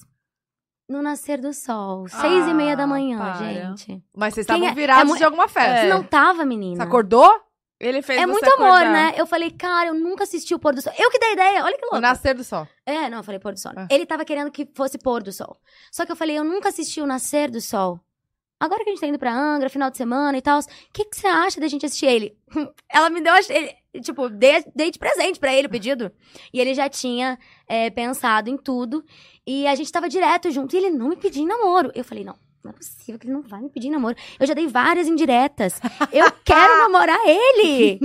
No 0.92 1.00
nascer 1.02 1.40
do 1.40 1.52
sol. 1.54 2.06
Seis 2.06 2.46
e 2.46 2.52
meia 2.54 2.76
da 2.76 2.84
Ah, 2.84 2.86
manhã, 2.86 3.18
para. 3.18 3.34
gente. 3.38 4.02
Mas 4.14 4.34
vocês 4.34 4.44
estavam 4.44 4.66
é- 4.68 4.74
virados 4.74 5.14
é 5.14 5.18
de 5.18 5.24
alguma 5.24 5.48
festa. 5.48 5.86
É. 5.86 5.88
Não 5.88 6.02
tava, 6.02 6.44
menina. 6.44 6.76
Você 6.76 6.82
acordou? 6.82 7.40
Ele 7.80 8.00
fez 8.02 8.20
É 8.20 8.26
você 8.26 8.30
muito 8.32 8.44
amor, 8.52 8.66
acordar. 8.76 8.92
né? 8.92 9.14
Eu 9.16 9.26
falei, 9.26 9.50
cara, 9.50 9.88
eu 9.88 9.94
nunca 9.94 10.22
assisti 10.24 10.54
o 10.54 10.58
pôr 10.58 10.74
do 10.74 10.82
sol. 10.82 10.92
Eu 10.98 11.10
que 11.10 11.18
dei 11.18 11.32
ideia, 11.32 11.64
olha 11.64 11.76
que 11.76 11.84
O 11.84 11.88
louco. 11.88 12.00
nascer 12.00 12.34
do 12.34 12.44
sol. 12.44 12.68
É, 12.86 13.08
não, 13.08 13.18
eu 13.18 13.24
falei 13.24 13.40
pôr 13.40 13.52
do 13.54 13.58
sol. 13.58 13.72
Ah. 13.74 13.88
Ele 13.90 14.06
tava 14.06 14.24
querendo 14.24 14.50
que 14.52 14.68
fosse 14.74 14.98
pôr 14.98 15.22
do 15.22 15.32
sol. 15.32 15.56
Só 15.90 16.04
que 16.06 16.12
eu 16.12 16.16
falei, 16.16 16.38
eu 16.38 16.44
nunca 16.44 16.68
assisti 16.68 17.00
o 17.00 17.06
nascer 17.06 17.50
do 17.50 17.60
sol. 17.60 17.98
Agora 18.60 18.84
que 18.84 18.90
a 18.90 18.92
gente 18.92 19.00
tá 19.00 19.08
indo 19.08 19.18
pra 19.18 19.32
Angra, 19.34 19.68
final 19.68 19.90
de 19.90 19.96
semana 19.96 20.38
e 20.38 20.40
tal, 20.40 20.60
o 20.60 20.62
que, 20.92 21.04
que 21.06 21.16
você 21.16 21.26
acha 21.26 21.58
da 21.60 21.66
gente 21.66 21.84
assistir 21.84 22.06
ele? 22.06 22.36
Ela 22.88 23.10
me 23.10 23.20
deu, 23.20 23.34
ele, 23.48 23.74
tipo, 24.00 24.28
dei, 24.28 24.64
dei 24.76 24.92
de 24.92 25.00
presente 25.00 25.40
pra 25.40 25.52
ele 25.52 25.66
o 25.66 25.70
pedido. 25.70 26.12
E 26.54 26.60
ele 26.60 26.72
já 26.74 26.88
tinha 26.88 27.36
é, 27.66 27.90
pensado 27.90 28.48
em 28.48 28.56
tudo. 28.56 29.04
E 29.46 29.66
a 29.66 29.74
gente 29.74 29.90
tava 29.90 30.08
direto 30.08 30.50
junto. 30.50 30.74
E 30.74 30.78
ele 30.78 30.90
não 30.90 31.08
me 31.08 31.16
pediu 31.16 31.46
namoro. 31.46 31.90
Eu 31.94 32.04
falei, 32.04 32.24
não, 32.24 32.36
não 32.62 32.70
é 32.70 32.74
possível 32.74 33.18
que 33.18 33.26
ele 33.26 33.34
não 33.34 33.42
vai 33.42 33.60
me 33.60 33.68
pedir 33.68 33.90
namoro. 33.90 34.16
Eu 34.38 34.46
já 34.46 34.54
dei 34.54 34.66
várias 34.66 35.08
indiretas. 35.08 35.80
Eu 36.12 36.30
quero 36.44 36.78
namorar 36.78 37.18
ele! 37.26 37.98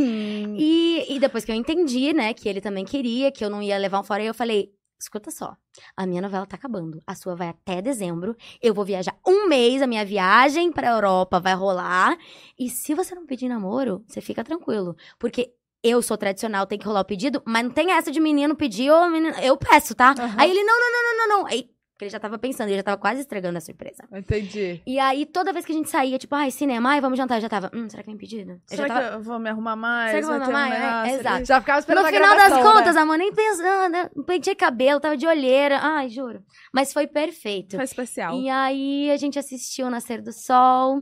E, 0.58 1.16
e 1.16 1.20
depois 1.20 1.46
que 1.46 1.52
eu 1.52 1.56
entendi, 1.56 2.12
né, 2.14 2.34
que 2.34 2.50
ele 2.50 2.60
também 2.60 2.84
queria, 2.84 3.32
que 3.32 3.46
eu 3.46 3.50
não 3.50 3.62
ia 3.62 3.78
levar 3.78 4.00
um 4.00 4.04
fora, 4.04 4.24
eu 4.24 4.34
falei: 4.34 4.72
escuta 5.00 5.30
só, 5.30 5.56
a 5.96 6.06
minha 6.08 6.22
novela 6.22 6.46
tá 6.46 6.56
acabando. 6.56 7.02
A 7.06 7.14
sua 7.14 7.36
vai 7.36 7.50
até 7.50 7.82
dezembro. 7.82 8.36
Eu 8.62 8.74
vou 8.74 8.84
viajar 8.84 9.16
um 9.26 9.48
mês, 9.48 9.82
a 9.82 9.88
minha 9.88 10.04
viagem 10.04 10.72
pra 10.72 10.90
Europa 10.90 11.40
vai 11.40 11.54
rolar. 11.54 12.18
E 12.58 12.70
se 12.70 12.96
você 12.96 13.14
não 13.14 13.28
pedir 13.28 13.48
namoro, 13.48 14.04
você 14.08 14.22
fica 14.22 14.44
tranquilo. 14.44 14.96
Porque 15.20 15.54
eu 15.88 16.02
sou 16.02 16.18
tradicional, 16.18 16.66
tem 16.66 16.78
que 16.80 16.86
rolar 16.86 17.02
o 17.02 17.06
pedido, 17.06 17.42
mas 17.46 17.64
não 17.64 17.72
tem 17.72 17.92
essa 17.92 18.12
de 18.12 18.20
menino 18.20 18.56
pedir 18.56 18.92
ou 18.92 19.10
menino. 19.10 19.36
Eu 19.40 19.56
peço, 19.58 19.96
tá? 19.96 20.12
Aham. 20.18 20.36
Aí 20.38 20.50
ele: 20.52 20.64
não, 20.64 20.80
não, 20.80 20.92
não, 20.92 21.04
não, 21.04 21.18
não, 21.28 21.38
não. 21.44 21.48
Aí. 21.48 21.70
Porque 21.94 22.06
ele 22.06 22.12
já 22.12 22.20
tava 22.20 22.38
pensando, 22.38 22.68
ele 22.70 22.78
já 22.78 22.84
tava 22.84 22.98
quase 22.98 23.22
estragando 23.22 23.58
a 23.58 23.62
surpresa. 23.62 24.04
Entendi. 24.14 24.84
E 24.86 25.00
aí, 25.00 25.26
toda 25.26 25.52
vez 25.52 25.66
que 25.66 25.72
a 25.72 25.76
gente 25.76 25.90
saía, 25.90 26.20
tipo, 26.20 26.36
ai, 26.36 26.52
cinema, 26.52 26.92
ai, 26.92 27.02
vamos 27.02 27.18
jantar, 27.18 27.38
eu 27.38 27.42
já 27.42 27.50
tava, 27.50 27.72
hum, 27.74 27.90
será 27.90 28.04
que 28.04 28.10
vem 28.12 28.18
pedido? 28.20 28.52
Eu 28.52 28.60
Será 28.68 28.88
já 28.88 28.94
tava... 28.94 29.08
que 29.10 29.16
eu 29.16 29.22
vou 29.24 29.40
me 29.40 29.50
arrumar 29.50 29.76
mais? 29.76 30.12
Será 30.12 30.22
que 30.22 30.26
eu 30.26 30.30
vou 30.30 30.48
me 30.48 30.54
um 30.54 30.56
arrumar? 30.56 30.76
É, 30.78 31.10
ali? 31.10 31.20
exato. 31.20 31.46
Já 31.46 31.60
ficava 31.60 31.80
esperando 31.80 32.06
No 32.06 32.12
final 32.12 32.36
das 32.36 32.48
gravação, 32.50 32.72
contas, 32.72 32.94
né? 32.94 33.02
amor, 33.02 33.18
nem 33.18 33.34
pensando, 33.34 33.92
né? 33.92 34.10
não 34.16 34.24
pentei 34.24 34.54
cabelo, 34.54 35.00
tava 35.00 35.18
de 35.18 35.26
olheira. 35.26 35.80
Ai, 35.82 36.08
juro. 36.10 36.44
Mas 36.72 36.94
foi 36.94 37.08
perfeito. 37.08 37.76
Foi 37.78 37.86
especial. 37.86 38.40
E 38.40 38.48
aí 38.48 39.10
a 39.10 39.18
gente 39.18 39.40
assistiu 39.40 39.88
o 39.88 39.90
Nascer 39.90 40.22
do 40.22 40.32
Sol. 40.32 41.02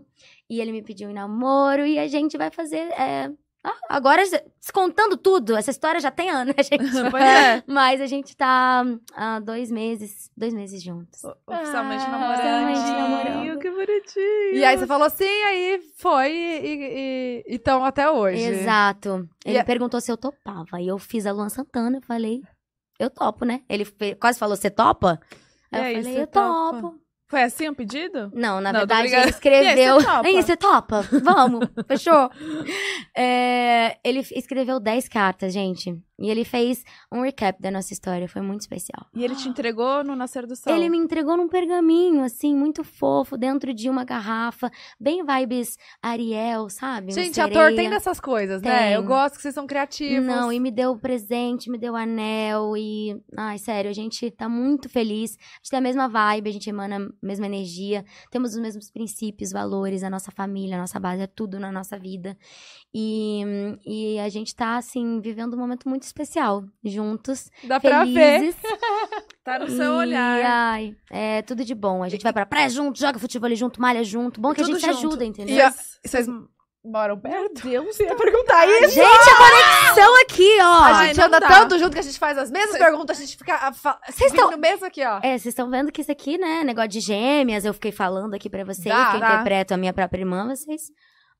E 0.49 0.61
ele 0.61 0.71
me 0.71 0.81
pediu 0.81 1.09
em 1.09 1.13
namoro. 1.13 1.85
E 1.85 1.99
a 1.99 2.07
gente 2.07 2.37
vai 2.37 2.49
fazer. 2.51 2.87
é, 2.97 3.29
ah, 3.67 3.77
agora, 3.89 4.21
descontando 4.59 5.17
tudo, 5.17 5.55
essa 5.57 5.71
história 5.71 5.99
já 5.99 6.11
tem 6.11 6.29
ano, 6.29 6.53
né, 6.55 6.63
gente? 6.63 6.83
Pois 7.11 7.23
é. 7.23 7.63
Mas 7.67 7.99
a 8.01 8.05
gente 8.05 8.35
tá 8.37 8.83
há 9.15 9.39
dois 9.39 9.71
meses, 9.71 10.29
dois 10.37 10.53
meses 10.53 10.83
juntos. 10.83 11.23
O- 11.23 11.35
Oficialmente 11.47 12.03
Ah, 12.05 12.09
namorando. 12.09 12.33
oficialmente 12.35 12.91
namorando. 12.91 13.59
Que 13.59 13.71
bonitinho. 13.71 14.53
E 14.55 14.63
aí 14.65 14.77
você 14.77 14.85
falou 14.85 15.09
sim, 15.09 15.23
aí 15.43 15.79
foi 15.97 16.31
e 16.31 17.43
estão 17.47 17.83
até 17.83 18.09
hoje. 18.09 18.41
Exato. 18.43 19.27
Ele 19.45 19.57
E 19.57 19.59
a- 19.59 19.65
perguntou 19.65 19.99
se 20.01 20.11
eu 20.11 20.17
topava. 20.17 20.79
E 20.81 20.87
eu 20.87 20.97
fiz 20.99 21.25
a 21.25 21.31
Luan 21.31 21.49
Santana. 21.49 21.97
Eu 21.97 22.01
falei, 22.01 22.41
eu 22.99 23.09
topo, 23.09 23.45
né? 23.45 23.61
Ele 23.69 23.85
quase 24.19 24.37
falou, 24.37 24.55
você 24.55 24.69
topa? 24.69 25.19
E 25.71 25.75
Aí 25.75 25.83
aí, 25.85 25.95
eu 25.95 26.01
falei, 26.03 26.13
você 26.15 26.21
eu 26.23 26.27
topa? 26.27 26.81
topo. 26.81 26.99
Foi 27.27 27.41
assim 27.41 27.67
o 27.67 27.75
pedido? 27.75 28.31
Não, 28.33 28.61
na 28.61 28.71
Não, 28.71 28.79
verdade, 28.81 29.13
ele 29.13 29.29
escreveu. 29.29 29.97
Aí, 30.23 30.35
você 30.41 30.55
topa? 30.55 31.01
Vamos, 31.23 31.67
fechou? 31.87 32.29
É, 33.17 33.97
ele 34.03 34.19
escreveu 34.19 34.77
10 34.77 35.07
cartas, 35.07 35.53
gente. 35.53 35.97
E 36.17 36.29
ele 36.29 36.45
fez 36.45 36.83
um 37.11 37.21
recap 37.21 37.61
da 37.61 37.69
nossa 37.69 37.91
história. 37.91 38.27
Foi 38.27 38.41
muito 38.41 38.61
especial. 38.61 39.05
E 39.13 39.23
ele 39.23 39.35
te 39.35 39.49
entregou 39.49 40.03
no 40.03 40.15
Nascer 40.15 40.47
do 40.47 40.55
Sol. 40.55 40.73
Ele 40.73 40.89
me 40.89 40.97
entregou 40.97 41.35
num 41.35 41.49
pergaminho, 41.49 42.23
assim, 42.23 42.55
muito 42.55 42.83
fofo, 42.83 43.37
dentro 43.37 43.73
de 43.73 43.89
uma 43.89 44.05
garrafa. 44.05 44.71
Bem 44.99 45.25
vibes 45.25 45.77
Ariel, 46.01 46.69
sabe? 46.69 47.11
Um 47.11 47.15
Gente, 47.15 47.41
ator 47.41 47.53
sereia. 47.53 47.75
tem 47.75 47.89
dessas 47.89 48.19
coisas, 48.19 48.61
né? 48.61 48.77
Tem. 48.77 48.93
Eu 48.93 49.03
gosto 49.03 49.35
que 49.35 49.41
vocês 49.41 49.53
são 49.53 49.67
criativos. 49.67 50.25
Não, 50.25 50.51
e 50.51 50.59
me 50.59 50.71
deu 50.71 50.97
presente, 50.97 51.69
me 51.69 51.77
deu 51.77 51.95
anel 51.95 52.77
e. 52.77 53.21
Ai, 53.35 53.57
sério, 53.57 53.89
a 53.89 53.93
gente 53.93 54.31
tá 54.31 54.47
muito 54.47 54.87
feliz. 54.87 55.31
A 55.31 55.57
gente 55.57 55.69
tem 55.71 55.79
a 55.79 55.81
mesma 55.81 56.07
vibe, 56.07 56.49
a 56.49 56.53
gente 56.53 56.69
emana 56.69 56.97
a 56.97 57.25
mesma 57.25 57.45
energia, 57.45 58.05
temos 58.31 58.55
os 58.55 58.61
mesmos 58.61 58.89
princípios, 58.89 59.51
valores, 59.51 60.03
a 60.03 60.09
nossa 60.09 60.31
família, 60.31 60.77
a 60.77 60.79
nossa 60.79 60.99
base, 60.99 61.23
é 61.23 61.27
tudo 61.27 61.59
na 61.59 61.71
nossa 61.71 61.99
vida. 61.99 62.37
E, 62.93 63.43
e 63.85 64.19
a 64.19 64.29
gente 64.29 64.55
tá, 64.55 64.77
assim, 64.77 65.19
vivendo 65.19 65.55
um 65.55 65.59
momento 65.59 65.89
muito 65.89 66.04
especial, 66.05 66.63
juntos, 66.83 67.49
Dá 67.63 67.79
pra 67.79 68.03
ver. 68.05 68.13
felizes. 68.39 68.55
Tá 69.45 69.59
no 69.59 69.69
seu 69.69 69.93
E, 69.93 69.97
olhar. 69.97 70.41
Ai, 70.43 70.95
é 71.11 71.43
tudo 71.43 71.63
de 71.63 71.75
bom. 71.75 72.01
A 72.01 72.09
gente 72.09 72.23
vai 72.23 72.33
pra 72.33 72.47
praia 72.47 72.67
junto, 72.67 72.99
joga 72.99 73.19
futebol 73.19 73.53
junto, 73.53 73.79
malha 73.79 74.03
junto. 74.03 74.41
Bom 74.41 74.53
que 74.55 74.61
a 74.61 74.63
gente 74.63 74.79
se 74.79 74.87
junto. 74.87 74.97
ajuda, 74.97 75.23
entendeu? 75.23 75.55
E 75.55 75.61
a- 75.61 75.71
Vocês 76.03 76.25
moram 76.83 77.19
perto? 77.19 77.67
Meu 77.67 77.83
Deus, 77.83 77.99
Eu 77.99 78.07
ia 78.07 78.15
perguntar 78.15 78.67
isso. 78.67 78.95
Gente, 78.95 79.05
a 79.07 79.37
conexão 79.37 80.21
aqui, 80.23 80.57
ó. 80.61 80.83
A 80.85 81.05
gente 81.05 81.21
anda 81.21 81.39
dá. 81.39 81.47
tanto 81.47 81.77
junto 81.77 81.93
que 81.93 81.99
a 81.99 82.01
gente 82.01 82.17
faz 82.17 82.39
as 82.39 82.49
mesmas 82.49 82.79
perguntas, 82.79 83.17
a 83.19 83.21
gente 83.21 83.37
fica. 83.37 83.71
Vocês 84.07 84.31
estão- 84.31 84.49
no 84.49 84.57
mesmo 84.57 84.83
aqui, 84.87 85.05
ó. 85.05 85.17
É, 85.21 85.37
vocês 85.37 85.45
estão 85.45 85.69
vendo 85.69 85.91
que 85.91 86.01
isso 86.01 86.11
aqui, 86.11 86.39
né? 86.39 86.63
Negócio 86.63 86.89
de 86.89 86.99
gêmeas, 87.01 87.65
eu 87.65 87.73
fiquei 87.75 87.91
falando 87.91 88.33
aqui 88.33 88.49
pra 88.49 88.63
vocês, 88.63 88.85
Dá, 88.95 89.11
que 89.11 89.17
eu 89.17 89.19
dá. 89.19 89.27
interpreto 89.27 89.75
a 89.75 89.77
minha 89.77 89.93
própria 89.93 90.21
irmã, 90.21 90.47
vocês 90.47 90.81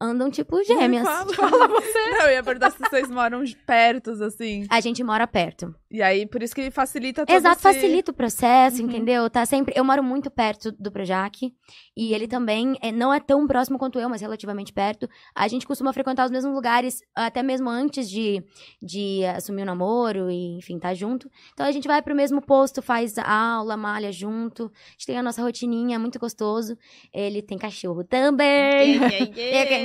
andam 0.02 0.30
tipo 0.30 0.62
gêmeas. 0.64 1.04
Fala, 1.04 1.32
fala 1.34 1.68
você. 1.68 2.10
Não, 2.12 2.22
eu 2.28 2.32
ia 2.34 2.44
perguntar 2.44 2.72
se 2.72 2.80
vocês 2.80 3.10
moram 3.10 3.44
perto, 3.66 4.12
assim. 4.24 4.66
A 4.70 4.80
gente 4.80 5.04
mora 5.04 5.26
perto. 5.26 5.74
E 5.90 6.02
aí, 6.02 6.26
por 6.28 6.44
isso 6.44 6.54
que 6.54 6.70
facilita 6.70 7.26
todo 7.26 7.36
Exato, 7.36 7.56
esse... 7.56 7.62
facilita 7.64 8.12
o 8.12 8.14
processo, 8.16 8.82
Uhum. 8.82 8.90
entendeu? 8.90 9.30
Tá 9.30 9.46
sempre. 9.46 9.74
Eu 9.78 9.84
moro 9.86 10.04
muito 10.04 10.30
perto 10.30 10.72
do 10.74 10.92
Projac. 10.92 11.54
E 11.96 12.14
ele 12.14 12.28
também 12.28 12.76
é, 12.82 12.92
não 12.92 13.14
é 13.14 13.20
tão 13.20 13.48
próximo 13.48 13.80
quanto 13.80 13.98
eu, 14.00 14.10
mas 14.10 14.22
relativamente 14.22 14.74
perto. 14.74 15.08
A 15.34 15.48
gente 15.48 15.66
costuma 15.66 15.94
frequentar 15.94 16.26
os 16.26 16.32
mesmos 16.32 16.54
lugares, 16.54 17.00
até 17.16 17.42
mesmo 17.42 17.70
antes 17.70 18.10
de, 18.10 18.44
de 18.82 19.24
assumir 19.26 19.62
o 19.62 19.66
namoro 19.66 20.30
e, 20.30 20.58
enfim, 20.58 20.78
tá 20.78 20.94
junto. 20.94 21.30
Então 21.54 21.66
a 21.66 21.72
gente 21.72 21.88
vai 21.88 22.02
pro 22.02 22.14
mesmo 22.16 22.42
posto, 22.42 22.82
faz 22.82 23.18
aula, 23.18 23.78
malha 23.78 24.12
junto. 24.12 24.66
A 24.66 24.92
gente 24.92 25.06
tem 25.06 25.18
a 25.18 25.24
nossa 25.24 25.42
rotininha, 25.42 25.96
é 25.96 25.98
muito 25.98 26.20
gostoso. 26.20 26.78
Ele 27.14 27.42
tem 27.42 27.58
cachorro 27.58 28.04
também. 28.04 29.00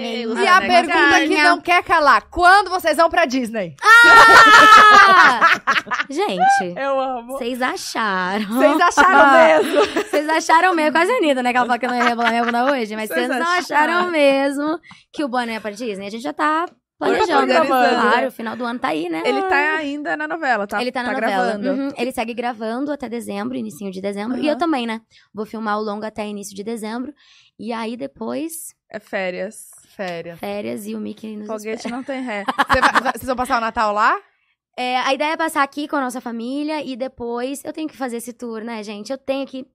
E 0.01 0.25
E 0.43 0.47
a 0.47 0.61
pergunta 0.61 1.21
que 1.29 1.43
não 1.43 1.61
quer 1.61 1.83
calar: 1.85 2.23
quando 2.31 2.71
vocês 2.71 2.97
vão 2.97 3.09
pra 3.11 3.25
Disney? 3.27 3.75
Ah! 3.83 5.61
gente, 6.11 6.75
Eu 6.79 7.01
amo. 7.01 7.33
vocês 7.39 7.61
acharam. 7.63 8.47
Vocês 8.47 8.81
acharam 8.81 9.33
mesmo? 9.33 10.03
Vocês 10.05 10.29
acharam 10.29 10.75
mesmo, 10.75 10.93
quase 10.93 11.13
a 11.13 11.17
Anitta, 11.17 11.43
né? 11.43 11.51
Que 11.53 11.57
ela 11.57 11.67
falou 11.67 11.79
que 11.79 11.87
eu 11.87 11.91
não 11.91 11.97
ia 11.97 12.05
rebolar 12.05 12.31
minha 12.31 12.45
bunda 12.45 12.65
hoje, 12.73 12.97
mas 12.97 13.09
Vocês 13.09 13.29
não 13.29 13.37
acharam. 13.37 13.59
acharam 13.59 14.11
mesmo 14.11 14.79
que 15.13 15.25
o 15.25 15.29
boné 15.29 15.55
é 15.57 15.61
pra 15.61 15.71
Disney. 15.71 16.07
A 16.07 16.11
gente 16.11 16.23
já 16.23 16.33
tá 16.33 16.67
planejando. 16.99 17.33
organizando, 17.41 17.69
Claro, 17.69 18.21
né? 18.23 18.27
o 18.29 18.33
final 18.33 18.57
do 18.57 18.65
ano 18.65 18.79
tá 18.79 18.89
aí, 18.89 19.09
né? 19.09 19.23
Ele 19.25 19.43
tá 19.43 19.57
ainda 19.79 20.17
na 20.17 20.29
novela, 20.29 20.67
tá? 20.67 20.81
Ele 20.81 20.93
tá 20.93 21.03
na 21.03 21.13
novela. 21.13 21.31
gravando. 21.57 21.71
Uhum, 21.71 21.89
Ele 21.97 22.13
segue 22.13 22.35
gravando 22.35 22.93
até 22.93 23.09
dezembro, 23.09 23.57
inicinho 23.57 23.91
de 23.91 24.01
dezembro. 24.01 24.37
E 24.39 24.41
Aham. 24.43 24.51
eu 24.51 24.59
também, 24.59 24.87
né? 24.87 25.01
Vou 25.35 25.47
filmar 25.47 25.79
o 25.79 25.83
longo 25.83 26.05
até 26.05 26.27
início 26.27 26.55
de 26.55 26.63
dezembro. 26.63 27.13
E 27.59 27.73
aí 27.73 27.97
depois, 27.97 28.75
É 28.91 28.99
férias. 29.01 29.69
Férias. 30.07 30.39
férias 30.39 30.87
e 30.87 30.95
o 30.95 30.99
Mickey 31.01 31.37
nos 31.37 31.43
espera. 31.49 31.59
Foguete 31.59 31.91
não 31.91 32.03
tem 32.03 32.23
ré. 32.23 32.45
Vai- 33.03 33.13
Vocês 33.13 33.27
vão 33.27 33.37
passar 33.37 33.59
o 33.59 33.61
Natal 33.61 33.93
lá? 33.93 34.17
É, 34.77 34.99
a 35.01 35.13
ideia 35.13 35.33
é 35.33 35.37
passar 35.37 35.63
aqui 35.63 35.87
com 35.89 35.97
a 35.97 36.01
nossa 36.01 36.21
família 36.21 36.83
e 36.83 36.97
depois 36.97 37.63
eu 37.65 37.73
tenho 37.73 37.89
que 37.89 37.97
fazer 37.97 38.17
esse 38.19 38.33
tour, 38.33 38.63
né, 38.63 38.83
gente? 38.83 39.11
Eu 39.13 39.19
tenho 39.19 39.47
que 39.47 39.67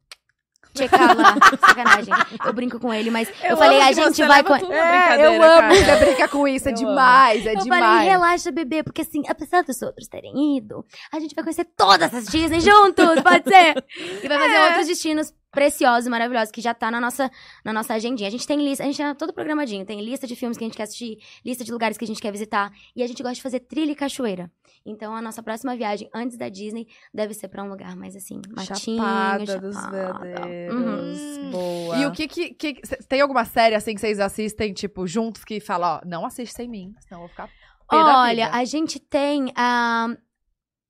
checar 0.75 1.15
lá. 1.15 1.35
Sacanagem. 1.61 2.13
Eu 2.43 2.53
brinco 2.53 2.79
com 2.79 2.93
ele, 2.93 3.11
mas 3.11 3.29
eu, 3.43 3.55
falei, 3.55 3.77
amo 3.79 3.87
a 3.87 3.91
gente 3.91 4.23
vai 4.25 4.43
com. 4.43 4.55
É, 4.73 5.25
eu 5.25 5.41
amo 5.43 5.75
você 5.75 6.05
brinca 6.05 6.27
com 6.27 6.47
isso. 6.47 6.67
É 6.67 6.71
Eu 6.71 6.75
demais, 6.75 7.45
é 7.45 7.53
Eu 7.53 7.59
demais. 7.59 7.83
falei, 7.85 8.09
relaxa, 8.09 8.51
bebê, 8.51 8.83
porque 8.83 9.01
assim, 9.01 9.21
apesar 9.27 9.63
dos 9.63 9.81
outros 9.81 10.07
terem 10.07 10.57
ido, 10.57 10.83
a 11.13 11.19
gente 11.19 11.35
vai 11.35 11.43
conhecer 11.43 11.65
todas 11.77 12.13
as 12.13 12.25
Disney 12.25 12.59
juntos, 12.59 13.21
pode 13.21 13.43
ser? 13.47 13.75
E 14.23 14.27
vai 14.27 14.39
fazer 14.39 14.55
É. 14.55 14.65
outros 14.69 14.87
destinos 14.87 15.33
preciosos, 15.55 16.07
maravilhosos, 16.07 16.51
que 16.51 16.61
já 16.61 16.73
tá 16.73 16.91
na 16.91 17.01
nossa, 17.01 17.31
na 17.63 17.73
nossa 17.73 17.93
agendinha. 17.95 18.27
A 18.27 18.31
gente 18.31 18.45
tem 18.45 18.57
lista, 18.63 18.83
a 18.83 18.85
gente 18.85 19.01
é 19.01 19.13
todo 19.15 19.33
programadinho, 19.33 19.85
tem 19.85 19.99
lista 20.01 20.27
de 20.27 20.35
filmes 20.35 20.57
que 20.57 20.63
a 20.63 20.67
gente 20.67 20.77
quer 20.77 20.83
assistir, 20.83 21.17
lista 21.43 21.63
de 21.63 21.71
lugares 21.71 21.97
que 21.97 22.03
a 22.03 22.07
gente 22.07 22.21
quer 22.21 22.31
visitar, 22.31 22.71
e 22.95 23.01
a 23.01 23.07
gente 23.07 23.23
gosta 23.23 23.35
de 23.35 23.41
fazer 23.41 23.61
trilha 23.61 23.91
e 23.91 23.95
cachoeira. 23.95 24.51
Então, 24.85 25.15
a 25.15 25.21
nossa 25.21 25.41
próxima 25.41 25.75
viagem, 25.75 26.07
antes 26.13 26.37
da 26.37 26.47
Disney, 26.49 26.87
deve 27.11 27.33
ser 27.33 27.47
pra 27.47 27.63
um 27.63 27.69
lugar 27.69 27.95
mais 27.95 28.15
assim, 28.15 28.39
matinho, 28.55 28.97
Chapada 28.97 29.59
dos 29.59 29.73
chapada. 29.75 30.19
veadeiros. 30.19 30.75
Uhum. 30.75 31.51
Boa. 31.51 31.97
E 31.97 32.05
o 32.05 32.11
que 32.11 32.27
que, 32.27 32.53
que- 32.53 32.81
cê- 32.85 32.97
Tem 33.07 33.21
alguma 33.21 33.45
série 33.45 33.73
assim 33.73 33.95
que 33.95 34.01
vocês 34.01 34.19
assistem, 34.19 34.73
tipo, 34.73 35.07
juntos, 35.07 35.43
que 35.43 35.59
fala, 35.59 35.97
ó, 36.03 36.07
não 36.07 36.25
assiste 36.25 36.53
sem 36.53 36.67
mim, 36.67 36.93
senão 36.99 37.21
eu 37.21 37.27
vou 37.27 37.29
ficar 37.29 37.49
Olha, 37.91 38.49
a 38.51 38.65
gente 38.65 38.99
tem. 38.99 39.51
ah, 39.55 40.07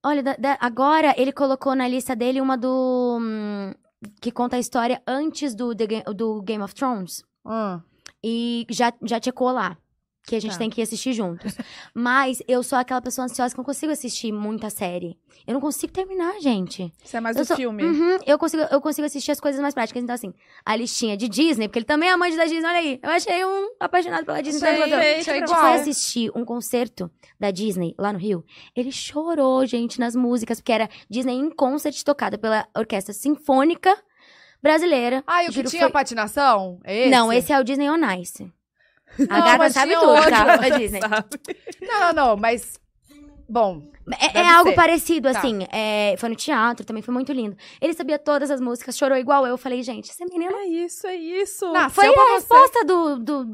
olha, 0.04 0.24
da- 0.24 0.36
da- 0.38 0.58
agora 0.62 1.14
ele 1.18 1.32
colocou 1.34 1.76
na 1.76 1.88
lista 1.88 2.16
dele 2.16 2.40
uma 2.40 2.58
do. 2.58 3.18
hum, 3.22 3.74
que 4.22 4.32
conta 4.32 4.56
a 4.56 4.60
história 4.60 5.02
antes 5.08 5.56
do, 5.56 5.74
do 5.74 6.42
Game 6.42 6.64
of 6.64 6.74
Thrones. 6.74 7.24
Ah. 7.46 7.82
E 8.24 8.66
já, 8.70 8.94
já 9.04 9.22
checou 9.22 9.52
lá. 9.52 9.78
Que 10.28 10.36
a 10.36 10.42
gente 10.42 10.54
Tá. 10.54 10.58
tem 10.58 10.70
que 10.72 10.82
assistir 10.82 11.14
juntos. 11.14 11.54
Mas 11.94 12.42
eu 12.48 12.64
sou 12.64 12.80
aquela 12.80 13.00
pessoa 13.02 13.26
ansiosa 13.26 13.54
que 13.54 13.58
não 13.60 13.64
consigo 13.66 13.92
assistir 13.92 14.32
muita 14.32 14.70
série. 14.72 15.20
Eu 15.46 15.54
não 15.54 15.62
consigo 15.62 15.94
terminar, 15.94 16.40
gente. 16.42 16.92
Isso 17.04 17.16
é 17.16 17.20
mais 17.20 17.36
eu 17.38 17.44
do 17.44 17.48
sou- 17.48 17.56
filme. 17.56 17.84
Uhum, 17.84 18.18
eu, 18.26 18.40
consigo, 18.40 18.64
eu 18.72 18.82
consigo 18.82 19.06
assistir 19.06 19.32
as 19.32 19.40
coisas 19.40 19.62
mais 19.62 19.76
práticas. 19.76 20.02
Então, 20.02 20.16
assim, 20.16 20.34
a 20.66 20.76
listinha 20.76 21.16
de 21.16 21.28
Disney, 21.30 21.68
porque 21.68 21.78
ele 21.80 21.86
também 21.86 22.10
é 22.10 22.14
amante 22.14 22.36
da 22.36 22.46
Disney, 22.46 22.68
olha 22.68 22.80
aí. 22.80 23.00
Eu 23.04 23.10
achei 23.12 23.46
um 23.46 23.70
apaixonado 23.80 24.26
pela 24.26 24.42
Disney. 24.42 24.60
Sei, 24.60 24.70
então 24.76 24.84
botou- 24.90 25.00
feito 25.00 25.30
é 25.30 25.38
igual. 25.38 25.60
foi 25.62 25.74
assistir 25.74 26.32
um 26.36 26.44
concerto 26.44 27.12
da 27.40 27.52
Disney 27.52 27.94
lá 28.00 28.12
no 28.12 28.18
Rio. 28.18 28.44
Ele 28.76 28.92
chorou, 28.92 29.64
gente, 29.68 30.00
nas 30.00 30.16
músicas, 30.16 30.60
porque 30.60 30.72
era 30.74 30.90
Disney 31.08 31.34
em 31.36 31.52
concert 31.52 32.02
tocada 32.04 32.36
pela 32.38 32.68
Orquestra 32.76 33.14
Sinfônica 33.14 33.96
Brasileira. 34.62 35.24
Ah, 35.28 35.44
e 35.44 35.50
o 35.50 35.52
que 35.54 35.64
tinha 35.66 35.84
foi- 35.84 35.92
patinação? 35.92 36.80
É 36.84 37.02
esse? 37.02 37.10
Não, 37.12 37.32
esse 37.32 37.54
é 37.54 37.60
o 37.60 37.64
Disney 37.64 37.90
On 37.90 38.00
Ice. 38.20 38.52
A 39.30 39.38
Não, 39.40 39.46
gata 39.46 39.70
sabe 39.70 39.94
tudo, 39.94 40.10
outro. 40.10 40.30
tá? 40.30 40.58
Da 40.58 40.70
Disney. 40.78 41.00
Sabe? 41.02 41.26
Não, 41.82 42.00
não, 42.00 42.14
não, 42.14 42.38
mas... 42.38 42.80
Bom, 43.48 43.82
É, 44.20 44.40
é 44.40 44.48
algo 44.50 44.70
ser. 44.72 44.76
parecido, 44.76 45.32
Tá. 45.32 45.38
assim. 45.40 45.68
é, 45.72 46.16
foi 46.18 46.30
no 46.30 46.36
teatro, 46.36 46.86
também 46.86 47.04
foi 47.04 47.14
muito 47.14 47.32
lindo. 47.32 47.56
Ele 47.80 47.94
sabia 47.94 48.18
todas 48.18 48.50
as 48.50 48.60
músicas, 48.60 48.98
chorou 48.98 49.18
igual 49.18 49.44
eu. 49.46 49.52
Eu 49.52 49.58
falei, 49.58 49.82
gente, 49.84 50.10
esse 50.10 50.26
menino 50.26 50.56
É 50.56 50.66
isso, 50.66 51.06
é 51.08 51.16
isso. 51.16 51.72
Nasceu 51.72 52.04
Foi 52.04 52.08
a 52.08 52.12
você. 52.12 52.34
resposta 52.34 52.84
do, 52.86 53.20
do, 53.20 53.46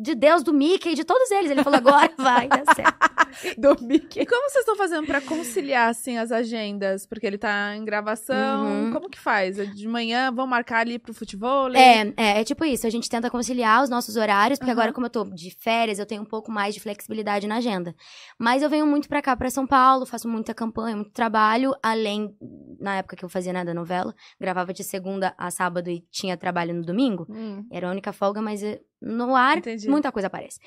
de 0.00 0.14
Deus, 0.14 0.42
do 0.42 0.52
Mickey, 0.52 0.94
de 0.94 1.04
todos 1.04 1.30
eles. 1.30 1.50
Ele 1.50 1.62
falou, 1.62 1.78
agora 1.78 2.10
vai 2.18 2.48
dar 2.48 2.64
certo. 2.74 3.60
do 3.60 3.76
Mickey. 3.84 4.20
E 4.20 4.26
como 4.26 4.48
vocês 4.48 4.60
estão 4.62 4.76
fazendo 4.76 5.06
pra 5.06 5.20
conciliar, 5.20 5.88
assim, 5.88 6.16
as 6.18 6.32
agendas? 6.32 7.06
Porque 7.06 7.26
ele 7.26 7.38
tá 7.38 7.76
em 7.76 7.84
gravação. 7.84 8.84
Uhum. 8.86 8.92
Como 8.92 9.08
que 9.10 9.18
faz? 9.18 9.58
É 9.58 9.64
De 9.66 9.86
manhã, 9.88 10.32
vão 10.32 10.46
marcar 10.46 10.80
ali 10.80 10.98
pro 10.98 11.14
futebol? 11.14 11.68
É, 11.74 12.12
é, 12.16 12.40
é 12.40 12.44
tipo 12.44 12.64
isso. 12.64 12.86
A 12.86 12.90
gente 12.90 13.08
tenta 13.08 13.30
conciliar 13.30 13.82
os 13.82 13.90
nossos 13.90 14.16
horários, 14.16 14.58
porque 14.58 14.70
Aham. 14.70 14.80
agora, 14.80 14.92
como 14.92 15.06
eu 15.06 15.10
tô 15.10 15.24
de 15.24 15.50
férias, 15.60 15.98
eu 15.98 16.06
tenho 16.06 16.22
um 16.22 16.26
pouco 16.26 16.50
mais 16.50 16.74
de 16.74 16.80
flexibilidade 16.80 17.46
na 17.46 17.56
agenda. 17.56 17.94
Mas 18.38 18.62
eu 18.62 18.70
venho 18.70 18.86
muito 18.86 19.08
pra 19.08 19.22
cá, 19.22 19.36
pra 19.36 19.50
São 19.50 19.66
Paulo, 19.66 20.06
faço 20.06 20.28
muita 20.28 20.54
campanha, 20.54 20.96
muito 20.96 21.10
trabalho, 21.12 21.74
além, 21.82 22.34
na 22.80 22.96
época 22.96 23.16
que 23.16 23.24
eu 23.24 23.28
fazia 23.28 23.52
nada 23.52 23.72
novela, 23.74 24.14
gravava 24.40 24.72
de 24.72 24.82
segunda 24.82 25.34
a 25.38 25.50
sábado 25.50 25.88
e 25.90 26.04
tinha 26.10 26.36
trabalho 26.36 26.74
no 26.74 26.82
domingo. 26.82 27.26
Hum, 27.28 27.66
Era 27.70 27.88
a 27.88 27.90
única 27.90 28.12
folga, 28.12 28.40
mas 28.42 28.62
no 29.00 29.34
ar, 29.34 29.58
Entendi. 29.58 29.88
muita 29.88 30.10
coisa 30.12 30.26
aparece. 30.28 30.58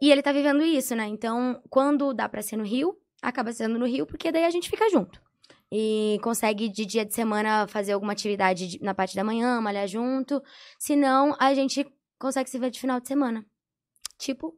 E 0.00 0.10
ele 0.10 0.22
tá 0.22 0.30
vivendo 0.32 0.62
isso, 0.62 0.94
né? 0.94 1.06
Então, 1.06 1.60
quando 1.68 2.12
dá 2.14 2.28
pra 2.28 2.40
ser 2.42 2.56
no 2.56 2.64
Rio, 2.64 2.96
acaba 3.22 3.52
sendo 3.52 3.78
no 3.78 3.86
Rio, 3.86 4.06
porque 4.06 4.30
daí 4.30 4.44
a 4.44 4.50
gente 4.50 4.68
fica 4.70 4.88
junto. 4.90 5.20
E 5.70 6.18
consegue, 6.22 6.68
de 6.68 6.86
dia 6.86 7.04
de 7.04 7.12
semana, 7.14 7.66
fazer 7.68 7.92
alguma 7.92 8.12
atividade 8.12 8.66
de- 8.68 8.82
na 8.82 8.94
parte 8.94 9.14
da 9.14 9.22
manhã, 9.24 9.60
malhar 9.60 9.86
junto. 9.86 10.40
Se 10.78 10.96
não, 10.96 11.36
a 11.38 11.52
gente 11.52 11.86
consegue 12.18 12.48
se 12.48 12.58
ver 12.58 12.70
de 12.70 12.80
final 12.80 12.98
de 13.00 13.06
semana. 13.08 13.44
Tipo, 14.18 14.54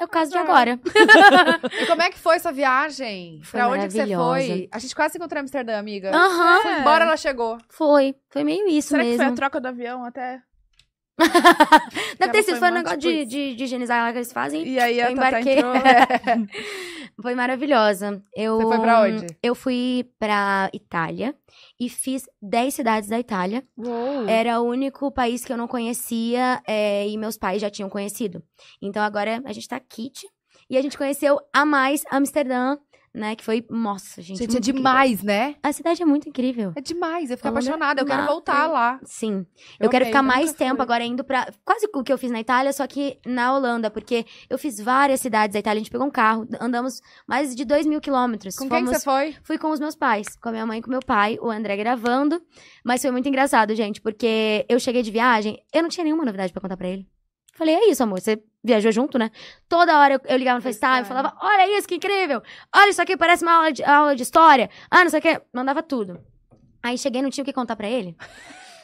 é 0.00 0.04
o 0.04 0.08
caso 0.08 0.30
de 0.32 0.38
Azar. 0.38 0.50
agora. 0.50 0.80
E 1.82 1.86
como 1.86 2.02
é 2.02 2.10
que 2.10 2.18
foi 2.18 2.36
essa 2.36 2.50
viagem? 2.50 3.40
Foi 3.44 3.60
pra 3.60 3.68
onde 3.68 3.86
que 3.86 3.92
você 3.92 4.14
foi? 4.16 4.68
A 4.72 4.78
gente 4.78 4.94
quase 4.96 5.12
se 5.12 5.18
encontrou 5.18 5.38
em 5.38 5.42
Amsterdã, 5.42 5.78
amiga. 5.78 6.10
Aham, 6.14 6.60
Foi 6.62 6.72
É. 6.72 6.80
embora, 6.80 7.04
ela 7.04 7.16
chegou. 7.16 7.58
foi. 7.68 8.16
Foi 8.30 8.42
meio 8.42 8.66
isso 8.68 8.88
Será 8.88 9.02
que 9.02 9.10
mesmo. 9.10 9.24
foi 9.24 9.32
a 9.32 9.36
troca 9.36 9.60
do 9.60 9.68
avião 9.68 10.04
até? 10.04 10.42
Deve 12.18 12.32
ter 12.32 12.42
sido, 12.42 12.58
foi 12.58 12.70
um 12.70 12.74
negócio 12.74 12.98
de, 12.98 13.24
de, 13.24 13.54
de 13.54 13.64
higienizar 13.64 14.02
lá 14.04 14.12
que 14.12 14.18
eles 14.18 14.32
fazem. 14.32 14.66
E 14.66 14.78
aí 14.78 15.00
a 15.00 15.10
Eu 15.10 15.16
Tata 15.16 15.28
embarquei. 15.40 15.58
entrou. 15.58 15.72
Foi 17.20 17.34
maravilhosa. 17.34 18.22
Eu, 18.34 18.56
Você 18.56 18.66
foi 18.68 18.80
pra 18.80 19.02
onde? 19.02 19.26
Eu 19.42 19.54
fui 19.54 20.08
pra 20.18 20.70
Itália 20.72 21.34
e 21.78 21.88
fiz 21.88 22.24
10 22.40 22.74
cidades 22.74 23.08
da 23.10 23.18
Itália. 23.20 23.62
Uou. 23.76 24.26
Era 24.26 24.60
o 24.60 24.64
único 24.64 25.12
país 25.12 25.44
que 25.44 25.52
eu 25.52 25.56
não 25.56 25.68
conhecia 25.68 26.62
é, 26.66 27.06
e 27.06 27.16
meus 27.18 27.36
pais 27.36 27.60
já 27.60 27.68
tinham 27.68 27.90
conhecido. 27.90 28.42
Então 28.80 29.02
agora 29.02 29.42
a 29.44 29.52
gente 29.52 29.68
tá 29.68 29.78
kit. 29.78 30.26
E 30.70 30.76
a 30.76 30.82
gente 30.82 30.96
conheceu 30.96 31.38
a 31.52 31.66
mais 31.66 32.02
Amsterdã, 32.10 32.78
né? 33.14 33.36
Que 33.36 33.44
foi. 33.44 33.64
Nossa, 33.70 34.22
gente. 34.22 34.38
Gente, 34.38 34.48
é 34.50 34.52
muito 34.52 34.70
incrível. 34.70 34.74
demais, 34.82 35.22
né? 35.22 35.54
A 35.62 35.72
cidade 35.72 36.02
é 36.02 36.06
muito 36.06 36.28
incrível. 36.28 36.72
É 36.74 36.80
demais. 36.80 37.30
Eu 37.30 37.38
Olha, 37.42 37.50
apaixonada. 37.50 38.00
Eu 38.02 38.06
quero 38.06 38.26
voltar 38.26 38.66
lá. 38.66 38.98
Sim. 39.04 39.46
Eu, 39.78 39.90
quero 39.90 40.04
amei, 40.04 40.12
ficar 40.12 40.18
eu 40.20 40.22
mais 40.22 40.52
tempo 40.52 40.76
fui. 40.76 40.82
agora 40.82 41.04
indo 41.04 41.22
pra. 41.24 41.48
Quase 41.64 41.88
o 41.94 42.02
que 42.02 42.12
eu 42.12 42.18
fiz 42.18 42.30
na 42.30 42.40
Itália, 42.40 42.72
só 42.72 42.86
que 42.86 43.18
na 43.26 43.54
Holanda, 43.54 43.90
porque 43.90 44.24
eu 44.48 44.58
fiz 44.58 44.78
várias 44.80 45.20
cidades 45.20 45.52
da 45.54 45.60
Itália. 45.60 45.80
A 45.80 45.82
gente 45.84 45.90
pegou 45.92 46.06
um 46.06 46.10
carro, 46.10 46.46
andamos 46.60 47.00
mais 47.26 47.54
de 47.54 47.64
2 47.64 47.86
mil 47.86 48.00
quilômetros. 48.00 48.56
Com 48.56 48.68
quem 48.68 48.84
Fomos- 48.84 48.98
você 48.98 49.04
foi? 49.04 49.34
Fui 49.42 49.58
com 49.58 49.70
os 49.70 49.80
meus 49.80 49.94
pais, 49.94 50.36
com 50.36 50.48
a 50.48 50.52
minha 50.52 50.66
mãe 50.66 50.78
e 50.78 50.82
com 50.82 50.90
meu 50.90 51.00
pai, 51.04 51.38
o 51.40 51.50
André 51.50 51.76
gravando. 51.76 52.40
Mas 52.84 53.02
foi 53.02 53.10
muito 53.10 53.28
engraçado, 53.28 53.74
gente, 53.74 54.00
porque 54.00 54.64
eu 54.68 54.80
cheguei 54.80 55.02
de 55.02 55.10
viagem, 55.10 55.62
eu 55.72 55.82
não 55.82 55.88
tinha 55.88 56.04
nenhuma 56.04 56.24
novidade 56.24 56.52
pra 56.52 56.60
contar 56.62 56.76
pra 56.76 56.88
ele. 56.88 57.06
Falei, 57.52 57.74
é 57.74 57.90
isso, 57.90 58.02
amor, 58.02 58.20
você 58.20 58.42
viajou 58.64 58.92
junto, 58.92 59.18
né? 59.18 59.30
Toda 59.68 59.98
hora 59.98 60.14
eu, 60.14 60.20
eu 60.24 60.36
ligava 60.36 60.58
no 60.58 60.62
FaceTime, 60.62 61.04
FaceTime. 61.04 61.08
falava, 61.08 61.36
olha 61.40 61.78
isso, 61.78 61.86
que 61.86 61.96
incrível! 61.96 62.42
Olha 62.74 62.90
isso 62.90 63.02
aqui, 63.02 63.16
parece 63.16 63.44
uma 63.44 63.52
aula 63.52 63.72
de, 63.72 63.84
aula 63.84 64.16
de 64.16 64.22
história. 64.22 64.70
Ah, 64.90 65.02
não 65.02 65.10
sei 65.10 65.18
o 65.18 65.22
que, 65.22 65.40
mandava 65.52 65.82
tudo. 65.82 66.20
Aí 66.82 66.96
cheguei, 66.96 67.22
não 67.22 67.30
tinha 67.30 67.42
o 67.42 67.44
que 67.44 67.52
contar 67.52 67.76
pra 67.76 67.88
ele. 67.88 68.16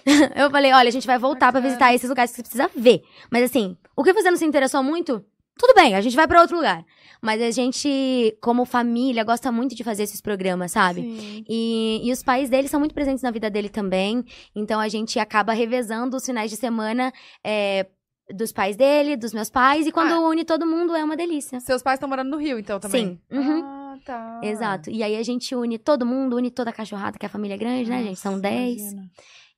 eu 0.37 0.51
falei, 0.51 0.73
olha, 0.73 0.89
a 0.89 0.93
gente 0.93 1.07
vai 1.07 1.19
voltar 1.19 1.53
pra 1.53 1.61
Bacana. 1.61 1.69
visitar 1.69 1.95
esses 1.95 2.09
lugares 2.09 2.31
que 2.31 2.37
você 2.37 2.43
precisa 2.43 2.71
ver. 2.77 3.03
Mas 3.31 3.45
assim, 3.45 3.77
o 3.97 4.05
que 4.05 4.13
você 4.13 4.31
não 4.31 4.39
se 4.39 4.45
interessou 4.45 4.83
muito, 4.83 5.25
tudo 5.59 5.75
bem, 5.75 5.95
a 5.95 6.01
gente 6.01 6.15
vai 6.15 6.27
pra 6.29 6.41
outro 6.41 6.57
lugar. 6.57 6.85
Mas 7.21 7.43
a 7.43 7.51
gente, 7.51 8.37
como 8.41 8.65
família, 8.65 9.25
gosta 9.25 9.51
muito 9.51 9.75
de 9.75 9.83
fazer 9.83 10.05
esses 10.05 10.21
programas, 10.21 10.71
sabe? 10.71 11.01
Sim. 11.03 11.45
E, 11.49 12.01
e 12.05 12.13
os 12.13 12.23
pais 12.23 12.49
dele 12.49 12.69
são 12.69 12.79
muito 12.79 12.95
presentes 12.95 13.23
na 13.23 13.31
vida 13.33 13.51
dele 13.51 13.69
também. 13.69 14.25
Então 14.55 14.79
a 14.79 14.89
gente 14.89 15.19
acaba 15.19 15.53
revezando 15.53 16.17
os 16.17 16.25
finais 16.25 16.49
de 16.49 16.57
semana 16.57 17.13
é, 17.45 17.87
dos 18.35 18.53
pais 18.53 18.77
dele, 18.77 19.17
dos 19.17 19.33
meus 19.33 19.51
pais. 19.51 19.87
E 19.87 19.93
quando 19.93 20.13
Ah. 20.13 20.21
une 20.29 20.45
todo 20.45 20.67
mundo 20.67 20.95
é 20.95 21.03
uma 21.03 21.17
delícia. 21.17 21.61
Seus 21.61 21.83
pais 21.83 21.97
estão 21.97 22.09
morando 22.09 22.31
no 22.31 22.37
Rio, 22.37 22.59
então, 22.59 22.79
também? 22.79 23.21
Sim. 23.31 23.37
Uhum. 23.37 23.63
Ah, 23.65 23.97
tá. 24.05 24.41
Exato. 24.43 24.91
E 24.91 25.03
aí 25.03 25.17
a 25.17 25.23
gente 25.23 25.55
une 25.55 25.79
todo 25.79 26.05
mundo, 26.07 26.37
une 26.37 26.51
toda 26.51 26.71
a 26.71 26.73
cachorrada, 26.73 27.19
que 27.19 27.27
a 27.27 27.29
família 27.29 27.55
é 27.55 27.59
grande, 27.59 27.89
né, 27.91 28.03
gente? 28.03 28.19
São 28.21 28.33
Nossa, 28.33 28.43
10. 28.43 28.81
imagina. 28.81 29.11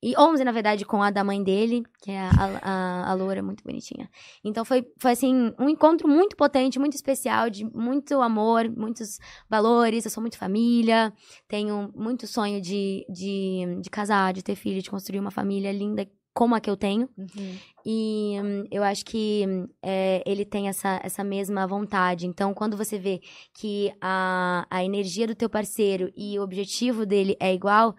E 0.03 0.15
11, 0.19 0.43
na 0.45 0.51
verdade, 0.53 0.87
com 0.87 1.03
a 1.03 1.11
da 1.11 1.23
mãe 1.23 1.43
dele, 1.43 1.83
que 2.03 2.11
é 2.11 2.19
a, 2.21 2.31
a, 2.63 3.11
a 3.11 3.13
loura, 3.13 3.43
muito 3.43 3.63
bonitinha. 3.63 4.09
Então 4.43 4.65
foi, 4.65 4.83
foi, 4.99 5.11
assim, 5.11 5.53
um 5.59 5.69
encontro 5.69 6.09
muito 6.09 6.37
potente, 6.37 6.79
muito 6.79 6.95
especial, 6.95 7.51
de 7.51 7.67
muito 7.67 8.19
amor, 8.23 8.67
muitos 8.75 9.19
valores. 9.47 10.07
Eu 10.07 10.11
sou 10.11 10.23
muito 10.23 10.39
família, 10.39 11.13
tenho 11.47 11.93
muito 11.95 12.27
sonho 12.27 12.63
de, 12.63 13.05
de, 13.11 13.79
de 13.83 13.91
casar, 13.91 14.33
de 14.33 14.43
ter 14.43 14.55
filho, 14.55 14.81
de 14.81 14.89
construir 14.89 15.21
uma 15.21 15.31
família 15.31 15.71
linda 15.71 16.09
como 16.33 16.55
a 16.55 16.61
que 16.61 16.71
eu 16.71 16.77
tenho. 16.77 17.09
Uhum. 17.19 17.57
E 17.85 18.37
hum, 18.43 18.65
eu 18.71 18.83
acho 18.83 19.05
que 19.05 19.45
é, 19.83 20.23
ele 20.27 20.45
tem 20.45 20.69
essa, 20.69 21.01
essa 21.03 21.25
mesma 21.25 21.67
vontade. 21.67 22.27
Então, 22.27 22.55
quando 22.55 22.77
você 22.77 22.99
vê 22.99 23.21
que 23.55 23.93
a, 24.01 24.67
a 24.71 24.85
energia 24.85 25.27
do 25.27 25.35
teu 25.35 25.49
parceiro 25.49 26.13
e 26.17 26.39
o 26.39 26.43
objetivo 26.43 27.05
dele 27.05 27.37
é 27.41 27.53
igual, 27.53 27.95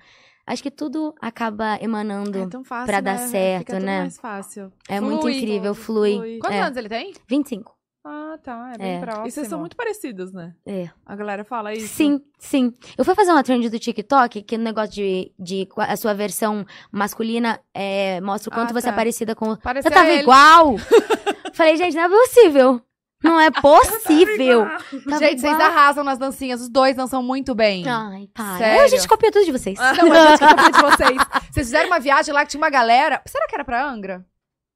acho 0.45 0.63
que 0.63 0.71
tudo 0.71 1.13
acaba 1.21 1.77
emanando. 1.81 2.39
É 2.39 2.47
tão 2.47 2.63
fácil, 2.63 2.87
pra 2.87 3.01
dar 3.01 3.19
né? 3.19 3.27
certo, 3.27 3.65
Fica 3.67 3.79
né? 3.79 3.99
mais 4.01 4.17
fácil. 4.17 4.71
É 4.87 4.99
muito 4.99 5.21
Flui. 5.21 5.37
incrível, 5.37 5.73
Tudo 5.73 5.83
flui. 5.83 6.39
Quantos 6.39 6.57
É. 6.57 6.61
anos 6.61 6.77
ele 6.77 6.89
tem? 6.89 7.13
25. 7.27 7.75
Ah, 8.03 8.37
tá. 8.41 8.71
É 8.73 8.77
bem 8.79 8.95
É. 8.95 8.99
próximo. 8.99 9.27
E 9.27 9.31
vocês 9.31 9.47
são 9.47 9.59
muito 9.59 9.75
parecidos, 9.75 10.31
né? 10.33 10.53
É. 10.65 10.89
A 11.05 11.15
galera 11.15 11.43
fala 11.43 11.71
isso. 11.73 11.93
Sim, 11.93 12.19
sim. 12.39 12.73
Eu 12.97 13.05
fui 13.05 13.13
fazer 13.13 13.31
uma 13.31 13.43
trend 13.43 13.69
do 13.69 13.77
TikTok, 13.79 14.41
que 14.41 14.57
no 14.57 14.63
negócio 14.63 14.91
de, 14.91 15.31
de 15.37 15.67
a 15.77 15.95
sua 15.95 16.13
versão 16.13 16.65
masculina 16.91 17.59
é, 17.73 18.19
mostra 18.21 18.49
o 18.49 18.53
quanto 18.53 18.71
Ah, 18.71 18.73
você 18.81 18.87
é 18.87 18.91
tá. 18.91 18.95
parecida 18.97 19.35
com. 19.35 19.55
Parecia 19.57 19.89
Você 19.89 19.93
tava 19.95 20.09
ele. 20.09 20.21
igual! 20.23 20.75
Falei, 21.53 21.77
gente, 21.77 21.95
não 21.95 22.03
é 22.03 22.09
possível. 22.09 22.81
Não 23.23 23.39
é 23.39 23.51
possível. 23.61 24.65
Tava 24.65 25.19
Gente, 25.19 25.41
vocês 25.41 25.53
igual. 25.53 25.61
arrasam 25.69 26.03
nas 26.03 26.17
dancinhas. 26.17 26.59
Os 26.59 26.69
dois 26.69 26.95
dançam 26.95 27.21
muito 27.21 27.53
bem. 27.53 27.87
Ai, 27.87 28.27
para. 28.33 28.57
Sério? 28.57 28.81
A 28.83 28.87
gente 28.87 29.07
copia 29.07 29.31
tudo 29.31 29.45
de 29.45 29.51
vocês. 29.51 29.77
Não, 29.77 30.09
mas 30.09 30.31
eu 30.31 30.37
te 30.39 30.55
contei 30.55 30.71
de 30.71 30.81
vocês. 30.81 31.17
Vocês 31.51 31.67
fizeram 31.67 31.85
uma 31.87 31.99
viagem 31.99 32.33
lá 32.33 32.43
que 32.43 32.49
tinha 32.49 32.61
uma 32.61 32.71
galera. 32.71 33.21
Será 33.27 33.45
que 33.47 33.53
era 33.53 33.63
pra 33.63 33.85
Angra? 33.87 34.25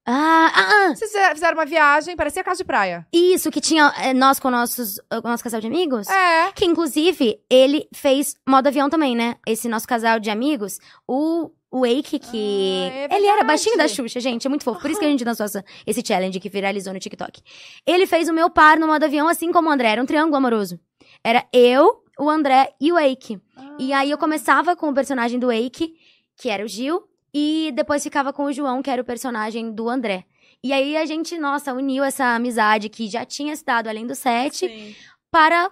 Ah, 0.08 0.52
ah, 0.54 0.70
ah. 0.90 0.96
Vocês 0.96 1.12
fizeram- 1.34 1.58
uma 1.58 1.66
viagem, 1.66 2.16
parecia 2.16 2.44
casa 2.44 2.58
de 2.58 2.64
praia. 2.64 3.08
Isso, 3.12 3.50
que 3.50 3.60
tinha 3.60 3.92
é, 3.98 4.14
nós 4.14 4.40
com 4.40 4.50
nossos, 4.52 4.98
com 5.22 5.28
o 5.28 5.32
nosso 5.32 5.44
casal 5.44 5.60
de 5.60 5.68
amigos. 5.68 6.08
É. 6.08 6.52
Que, 6.54 6.66
inclusive, 6.66 7.40
ele 7.50 7.88
fez 7.94 8.36
modo 8.48 8.68
avião 8.68 8.90
também, 8.90 9.16
né? 9.16 9.36
Esse 9.48 9.68
nosso 9.68 9.88
casal 9.88 10.20
de 10.20 10.30
amigos. 10.30 10.78
O 11.08 11.50
Wake, 11.74 12.20
que... 12.20 12.90
Ah, 12.92 13.14
é 13.14 13.16
ele 13.18 13.26
era 13.28 13.44
baixinho 13.44 13.78
da 13.78 13.88
Xuxa, 13.88 14.20
gente. 14.20 14.46
É 14.46 14.50
muito 14.50 14.64
fofo. 14.64 14.80
Por 14.80 14.90
isso 14.92 15.00
que 15.00 15.06
a 15.06 15.10
gente 15.10 15.26
dançou 15.26 15.46
essa- 15.46 15.64
esse 15.88 16.04
challenge 16.06 16.40
que 16.40 16.50
viralizou 16.50 16.94
no 16.94 17.00
TikTok. 17.00 17.42
Ele 17.86 18.06
fez 18.06 18.30
o 18.30 18.34
meu 18.34 18.50
par 18.50 18.78
no 18.80 18.88
modo 18.88 19.04
avião, 19.04 19.28
assim 19.28 19.52
como 19.52 19.70
o 19.70 19.72
André. 19.72 19.90
Era 19.90 20.02
um 20.04 20.06
triângulo 20.06 20.38
amoroso. 20.38 20.80
Era 21.24 21.46
eu, 21.52 22.04
o 22.20 22.30
André 22.30 22.74
e 22.80 22.92
o 22.92 22.96
Wake. 22.96 23.40
E 23.80 23.92
aí 23.92 24.12
eu 24.12 24.18
começava 24.18 24.76
com 24.76 24.90
o 24.90 24.94
personagem 24.94 25.40
do 25.40 25.48
Wake, 25.48 25.94
que 26.38 26.50
era 26.50 26.64
o 26.64 26.68
Gil, 26.68 27.02
e 27.38 27.74
depois 27.74 28.02
ficava 28.02 28.32
com 28.32 28.46
o 28.46 28.54
João, 28.54 28.82
que 28.82 28.90
era 28.90 29.02
o 29.02 29.06
personagem 29.06 29.70
do 29.70 29.90
André. 29.90 30.24
E 30.64 30.72
aí 30.72 30.96
a 30.96 31.06
gente, 31.06 31.38
nossa, 31.38 31.74
uniu 31.74 32.02
essa 32.02 32.34
amizade 32.34 32.88
que 32.88 33.10
já 33.10 33.26
tinha 33.26 33.54
se 33.54 33.66
dado 33.66 33.90
além 33.90 34.08
do 34.08 34.16
set 34.16 34.60
Sim. 34.60 34.96
para 35.30 35.70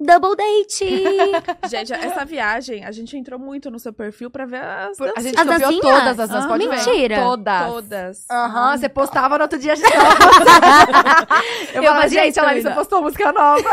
double 0.00 0.34
date. 0.36 1.04
Gente, 1.70 1.92
essa 1.92 2.24
viagem, 2.24 2.84
a 2.84 2.90
gente 2.90 3.16
entrou 3.16 3.38
muito 3.38 3.70
no 3.70 3.78
seu 3.78 3.92
perfil 3.92 4.30
pra 4.30 4.46
ver 4.46 4.62
as 4.62 4.96
Por- 4.96 5.12
A 5.16 5.20
gente 5.20 5.36
As 5.38 5.46
copiou 5.46 5.58
dancinhas? 5.60 5.80
todas 5.82 6.18
as 6.20 6.28
danças, 6.28 6.44
Ah, 6.44 6.48
pode 6.48 6.68
ver. 6.68 6.76
mentira. 6.76 7.16
Todas. 7.20 7.66
todas. 7.66 8.26
Aham, 8.30 8.76
você 8.76 8.88
postava 8.88 9.36
no 9.38 9.42
outro 9.44 9.58
dia 9.58 9.72
a 9.72 9.76
gente 9.76 9.90
tava 9.92 10.10
Eu 11.74 11.82
Eu 11.82 11.90
falava, 11.90 12.08
gente, 12.08 12.38
a 12.38 12.42
Larissa 12.42 12.70
postou 12.72 13.02
música 13.02 13.32
nova. 13.32 13.68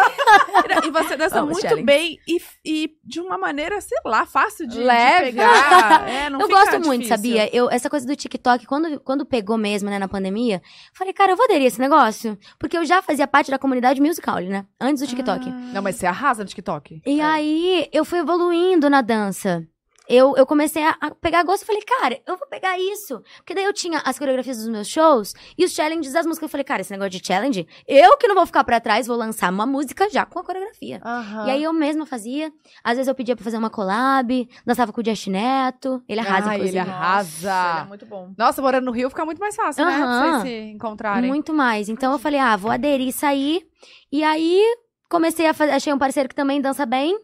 E 0.86 0.92
você 0.92 1.16
dança 1.18 1.40
Amo 1.40 1.48
muito 1.52 1.62
challenge. 1.62 1.84
bem 1.84 2.20
e, 2.28 2.42
e 2.66 2.90
de 3.04 3.20
uma 3.20 3.38
maneira, 3.38 3.80
sei 3.82 3.98
lá, 4.06 4.26
fácil 4.26 4.68
de, 4.68 4.78
de 4.78 4.84
Leve. 4.84 5.26
pegar. 5.32 6.08
É, 6.10 6.30
não 6.30 6.42
eu 6.42 6.48
gosto 6.48 6.80
muito, 6.82 7.04
difícil. 7.04 7.16
sabia? 7.16 7.50
Eu, 7.56 7.70
essa 7.70 7.90
coisa 7.90 8.06
do 8.06 8.16
TikTok, 8.16 8.66
quando, 8.66 9.00
quando 9.02 9.26
pegou 9.26 9.58
mesmo, 9.58 9.90
né, 9.90 9.98
na 10.00 10.08
pandemia, 10.08 10.62
falei, 10.94 11.14
cara, 11.14 11.32
eu 11.32 11.36
vou 11.38 11.46
aderir 11.46 11.64
a 11.66 11.68
esse 11.68 11.80
negócio. 11.80 12.38
Porque 12.60 12.78
eu 12.78 12.86
já 12.86 13.02
fazia 13.02 13.28
parte 13.28 13.50
da 13.52 13.58
comunidade 13.60 14.02
musical, 14.02 14.38
né? 14.40 14.66
Antes 14.80 15.02
do 15.02 15.08
TikTok. 15.08 15.50
Ah. 15.50 15.52
Não, 15.74 15.82
mas 15.82 15.96
você 15.96 16.06
arrasa 16.18 16.44
no 16.44 16.50
TikTok. 16.50 17.02
E 17.06 17.22
aí, 17.22 17.88
eu 17.94 18.04
fui 18.04 18.20
evoluindo 18.20 18.90
na 18.90 19.02
dança. 19.02 19.66
Eu, 20.10 20.38
eu 20.38 20.46
comecei 20.46 20.82
a, 20.84 20.96
a 21.02 21.12
pegar 21.14 21.44
gosto 21.44 21.64
e 21.64 21.66
falei, 21.66 21.82
cara, 21.82 22.18
eu 22.26 22.38
vou 22.38 22.48
pegar 22.48 22.80
isso. 22.80 23.22
Porque 23.38 23.54
daí 23.54 23.66
eu 23.66 23.74
tinha 23.74 24.00
as 24.06 24.18
coreografias 24.18 24.58
dos 24.58 24.70
meus 24.70 24.88
shows 24.88 25.34
e 25.58 25.66
os 25.66 25.74
challenges 25.74 26.14
das 26.14 26.26
músicas. 26.26 26.48
Eu 26.48 26.50
falei, 26.50 26.64
cara, 26.64 26.82
esse 26.82 26.92
negócio 26.92 27.12
de 27.12 27.26
challenge, 27.26 27.68
eu 27.86 28.16
que 28.18 28.26
não 28.26 28.36
vou 28.36 28.46
ficar 28.46 28.64
pra 28.64 28.80
trás, 28.80 29.06
vou 29.06 29.18
lançar 29.18 29.52
uma 29.52 29.66
música 29.66 30.10
já 30.10 30.26
com 30.26 30.40
a 30.40 30.44
coreografia. 30.46 31.02
Aham. 31.04 31.48
E 31.48 31.52
aí 31.52 31.64
eu 31.64 31.74
mesma 31.74 32.06
fazia. 32.06 32.52
Às 32.82 32.94
vezes 32.94 33.10
eu 33.10 33.16
pedia 33.16 33.36
pra 33.36 33.44
fazer 33.44 33.58
uma 33.58 33.70
collab, 33.70 34.48
dançava 34.66 34.94
com 34.94 35.02
o 35.02 35.04
Dias 35.04 35.28
Neto. 35.28 36.02
Ele 36.08 36.22
arrasa, 36.22 36.52
Ai, 36.52 36.56
inclusive. 36.56 36.80
ele 36.80 36.90
arrasa. 36.90 37.50
Nossa, 37.50 37.72
ele 37.74 37.82
é 37.82 37.88
muito 37.90 38.06
bom. 38.06 38.34
Nossa, 38.38 38.62
morando 38.62 38.86
no 38.86 38.92
Rio 38.92 39.10
fica 39.10 39.26
muito 39.26 39.40
mais 39.40 39.56
fácil, 39.58 39.86
né? 39.86 39.98
Pra 39.98 40.40
vocês 40.40 40.42
se 40.44 40.72
encontrarem. 40.72 41.30
Muito 41.30 41.54
mais. 41.54 41.90
Então 41.90 42.14
eu 42.14 42.20
falei, 42.20 42.40
ah, 42.40 42.56
vou 42.56 42.72
aderir 42.72 43.10
isso 43.10 43.26
aí. 43.26 43.62
E 44.10 44.24
aí 44.24 44.64
comecei 45.10 45.48
a 45.48 45.54
fazer. 45.54 45.72
Achei 45.72 45.94
um 45.94 45.98
parceiro 45.98 46.30
que 46.30 46.36
também 46.36 46.62
dança 46.62 46.86
bem. 46.86 47.20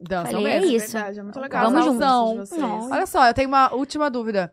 Dançam 0.00 0.32
Falei, 0.32 0.54
mesmo. 0.60 0.66
é 0.70 0.76
isso. 0.76 0.92
verdade, 0.92 1.20
é 1.20 1.22
muito 1.22 1.40
legal. 1.40 1.70
Vamos 1.70 1.84
juntos. 1.84 2.52
Olha 2.90 3.06
só, 3.06 3.26
eu 3.26 3.34
tenho 3.34 3.48
uma 3.48 3.72
última 3.72 4.10
dúvida. 4.10 4.52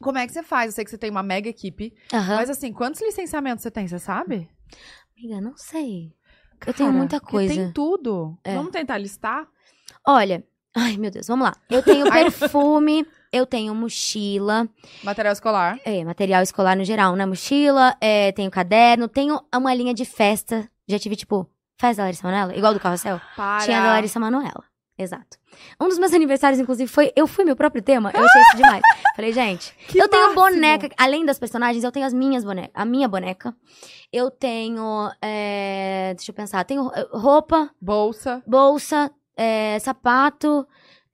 Como 0.00 0.16
é 0.16 0.26
que 0.26 0.32
você 0.32 0.42
faz? 0.42 0.66
Eu 0.70 0.72
sei 0.76 0.84
que 0.84 0.90
você 0.90 0.96
tem 0.98 1.10
uma 1.10 1.22
mega 1.22 1.48
equipe. 1.48 1.92
Mas 2.12 2.48
assim, 2.48 2.72
quantos 2.72 3.00
licenciamentos 3.02 3.62
você 3.62 3.70
tem, 3.70 3.86
você 3.86 3.98
sabe? 3.98 4.48
Amiga, 5.16 5.40
não 5.40 5.56
sei. 5.56 6.14
Eu 6.66 6.72
tenho 6.72 6.92
muita 6.92 7.20
coisa. 7.20 7.52
Tem 7.54 7.72
tudo. 7.72 8.38
É. 8.44 8.54
Vamos 8.54 8.70
tentar 8.70 8.96
listar? 8.98 9.46
Olha. 10.06 10.44
Ai, 10.74 10.96
meu 10.96 11.10
Deus, 11.10 11.26
vamos 11.26 11.44
lá. 11.46 11.56
Eu 11.68 11.82
tenho 11.82 12.06
perfume, 12.10 13.04
eu 13.32 13.44
tenho 13.44 13.74
mochila, 13.74 14.68
Material 15.02 15.32
escolar. 15.32 15.80
é, 15.84 16.04
material 16.04 16.42
escolar 16.42 16.76
no 16.76 16.84
geral, 16.84 17.16
né? 17.16 17.26
Mochila, 17.26 17.96
é, 18.00 18.30
tenho 18.32 18.50
caderno, 18.50 19.08
tenho 19.08 19.40
uma 19.54 19.74
linha 19.74 19.92
de 19.92 20.04
festa. 20.04 20.70
Já 20.88 20.96
tive, 20.98 21.16
tipo, 21.16 21.44
festa 21.80 22.02
da 22.02 22.04
Larissa 22.04 22.26
Manoela, 22.26 22.56
igual 22.56 22.74
do 22.74 22.80
Carrossel. 22.80 23.20
Para. 23.36 23.64
Tinha 23.64 23.80
a 23.80 23.82
da 23.82 23.88
Larissa 23.92 24.20
Manoela. 24.20 24.64
Exato. 24.98 25.38
Um 25.80 25.88
dos 25.88 25.98
meus 25.98 26.12
aniversários, 26.12 26.60
inclusive, 26.60 26.86
foi. 26.86 27.10
Eu 27.16 27.26
fui 27.26 27.42
meu 27.42 27.56
próprio 27.56 27.80
tema. 27.82 28.10
Eu 28.14 28.22
achei 28.22 28.42
isso 28.42 28.56
demais. 28.56 28.82
Falei, 29.16 29.32
gente. 29.32 29.74
Que 29.88 29.98
eu 29.98 30.06
tenho 30.08 30.34
máximo. 30.34 30.42
boneca. 30.44 30.90
Além 30.98 31.24
das 31.24 31.38
personagens, 31.38 31.82
eu 31.82 31.90
tenho 31.90 32.04
as 32.04 32.12
minhas 32.12 32.44
bonecas. 32.44 32.70
A 32.74 32.84
minha 32.84 33.08
boneca. 33.08 33.56
Eu 34.12 34.30
tenho. 34.30 35.10
é, 35.22 36.12
deixa 36.14 36.30
eu 36.30 36.34
pensar. 36.34 36.62
Tenho 36.66 36.90
roupa, 37.12 37.70
Bolsa. 37.80 38.42
bolsa, 38.46 39.10
é, 39.34 39.78
sapato, 39.78 40.66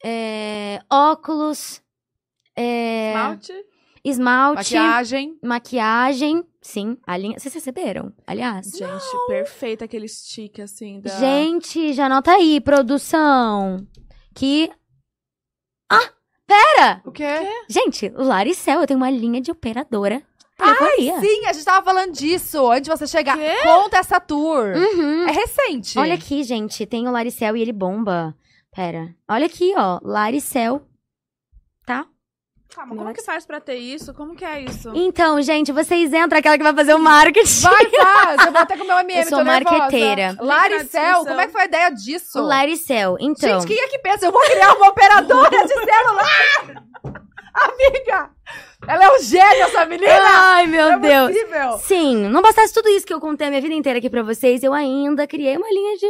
é, 0.04 0.80
óculos. 0.90 1.80
Esmalte? 2.56 3.52
Esmalte, 4.10 4.74
Maquiagem. 4.74 5.38
maquiagem. 5.42 6.44
Sim, 6.60 6.96
a 7.06 7.16
linha. 7.16 7.38
Vocês 7.38 7.54
receberam? 7.54 8.12
Aliás. 8.26 8.66
Gente, 8.70 9.26
perfeito 9.28 9.84
aquele 9.84 10.08
stick 10.08 10.60
assim 10.60 11.00
da. 11.00 11.10
Gente, 11.18 11.92
já 11.92 12.06
anota 12.06 12.32
aí, 12.32 12.60
produção. 12.60 13.86
Que. 14.34 14.70
Ah! 15.90 16.10
Pera! 16.46 17.02
O 17.04 17.10
quê? 17.10 17.24
Gente, 17.68 18.12
o 18.16 18.22
Laricel, 18.22 18.80
eu 18.80 18.86
tenho 18.86 18.98
uma 18.98 19.10
linha 19.10 19.40
de 19.40 19.50
operadora. 19.50 20.22
Telefonia. 20.56 21.20
Sim, 21.20 21.46
a 21.46 21.52
gente 21.52 21.64
tava 21.64 21.84
falando 21.84 22.12
disso 22.12 22.70
antes 22.70 22.84
de 22.84 22.90
você 22.96 23.06
chegar. 23.06 23.36
Quê? 23.36 23.62
Conta 23.62 23.98
essa 23.98 24.18
tour. 24.20 24.74
Uhum. 24.74 25.28
É 25.28 25.32
recente. 25.32 25.98
Olha 25.98 26.14
aqui, 26.14 26.42
gente, 26.44 26.86
tem 26.86 27.06
o 27.06 27.10
Laricel 27.10 27.56
e 27.56 27.62
ele 27.62 27.72
bomba. 27.72 28.34
Pera. 28.74 29.14
Olha 29.28 29.46
aqui, 29.46 29.74
ó. 29.76 29.98
Laricel. 30.02 30.82
Calma, 32.74 32.94
como 32.94 33.14
que 33.14 33.22
faz 33.22 33.46
pra 33.46 33.58
ter 33.60 33.76
isso? 33.76 34.12
Como 34.12 34.34
que 34.36 34.44
é 34.44 34.60
isso? 34.60 34.92
Então, 34.94 35.40
gente, 35.40 35.72
vocês 35.72 36.12
entram 36.12 36.38
aquela 36.38 36.58
que 36.58 36.62
vai 36.62 36.74
fazer 36.74 36.94
o 36.94 36.98
marketing. 36.98 37.60
Vai, 37.62 37.86
faz. 37.90 38.46
Eu 38.46 38.52
vou 38.52 38.60
até 38.60 38.76
comer 38.76 38.92
o 38.92 38.98
MM, 39.00 39.20
Eu 39.24 39.28
sou 39.28 39.38
tô 39.38 39.44
marqueteira. 39.44 40.36
Laricel, 40.38 41.24
como 41.24 41.40
é 41.40 41.46
que 41.46 41.52
foi 41.52 41.62
a 41.62 41.64
ideia 41.64 41.90
disso? 41.90 42.38
O 42.38 42.42
Laricel. 42.42 43.16
Então. 43.18 43.60
Gente, 43.60 43.68
quem 43.74 43.82
é 43.82 43.88
que 43.88 43.98
pensa? 43.98 44.26
Eu 44.26 44.32
vou 44.32 44.42
criar 44.42 44.74
uma 44.74 44.88
operadora 44.88 45.62
de 45.64 45.72
celular? 45.72 46.84
Amiga! 47.56 48.30
Ela 48.86 49.04
é 49.04 49.16
um 49.16 49.22
gênio, 49.22 49.62
essa 49.64 49.86
menina! 49.86 50.12
Ai, 50.12 50.66
meu 50.66 50.92
é 50.92 50.98
Deus. 50.98 51.32
possível. 51.32 51.78
Sim, 51.78 52.16
não 52.28 52.42
bastasse 52.42 52.74
tudo 52.74 52.88
isso 52.90 53.06
que 53.06 53.14
eu 53.14 53.20
contei 53.20 53.46
a 53.46 53.50
minha 53.50 53.62
vida 53.62 53.74
inteira 53.74 53.98
aqui 53.98 54.10
pra 54.10 54.22
vocês, 54.22 54.62
eu 54.62 54.74
ainda 54.74 55.26
criei 55.26 55.56
uma 55.56 55.68
linha 55.70 55.96
de, 55.96 56.06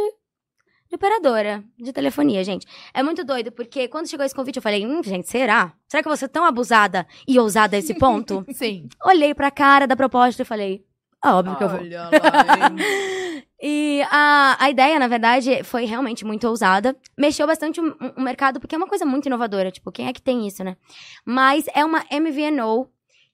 de 0.89 0.95
operadora 0.95 1.63
de 1.77 1.91
telefonia, 1.91 2.43
gente. 2.43 2.65
É 2.93 3.03
muito 3.03 3.23
doido, 3.23 3.51
porque 3.51 3.87
quando 3.87 4.07
chegou 4.07 4.25
esse 4.25 4.35
convite, 4.35 4.57
eu 4.57 4.61
falei, 4.61 4.85
hum, 4.85 5.01
gente, 5.03 5.27
será? 5.27 5.73
Será 5.87 6.01
que 6.01 6.07
eu 6.07 6.11
vou 6.11 6.17
ser 6.17 6.29
tão 6.29 6.45
abusada 6.45 7.05
e 7.27 7.37
ousada 7.39 7.75
a 7.75 7.79
esse 7.79 7.93
ponto? 7.99 8.45
Sim. 8.53 8.87
Olhei 9.05 9.33
pra 9.33 9.51
cara 9.51 9.85
da 9.85 9.95
proposta 9.95 10.41
e 10.41 10.45
falei, 10.45 10.85
ah, 11.21 11.37
óbvio 11.37 11.57
que 11.57 11.63
eu 11.63 11.69
vou. 11.69 11.79
Lá? 11.79 12.09
E 13.59 14.03
a, 14.11 14.55
a 14.59 14.69
ideia, 14.69 14.99
na 14.99 15.07
verdade, 15.07 15.63
foi 15.63 15.85
realmente 15.85 16.23
muito 16.23 16.47
ousada. 16.47 16.95
Mexeu 17.17 17.47
bastante 17.47 17.81
o, 17.81 17.97
o 18.15 18.21
mercado, 18.21 18.59
porque 18.59 18.75
é 18.75 18.77
uma 18.77 18.87
coisa 18.87 19.03
muito 19.03 19.25
inovadora. 19.25 19.71
Tipo, 19.71 19.91
quem 19.91 20.07
é 20.07 20.13
que 20.13 20.21
tem 20.21 20.47
isso, 20.47 20.63
né? 20.63 20.77
Mas 21.25 21.65
é 21.73 21.83
uma 21.83 22.05
MVNO 22.11 22.87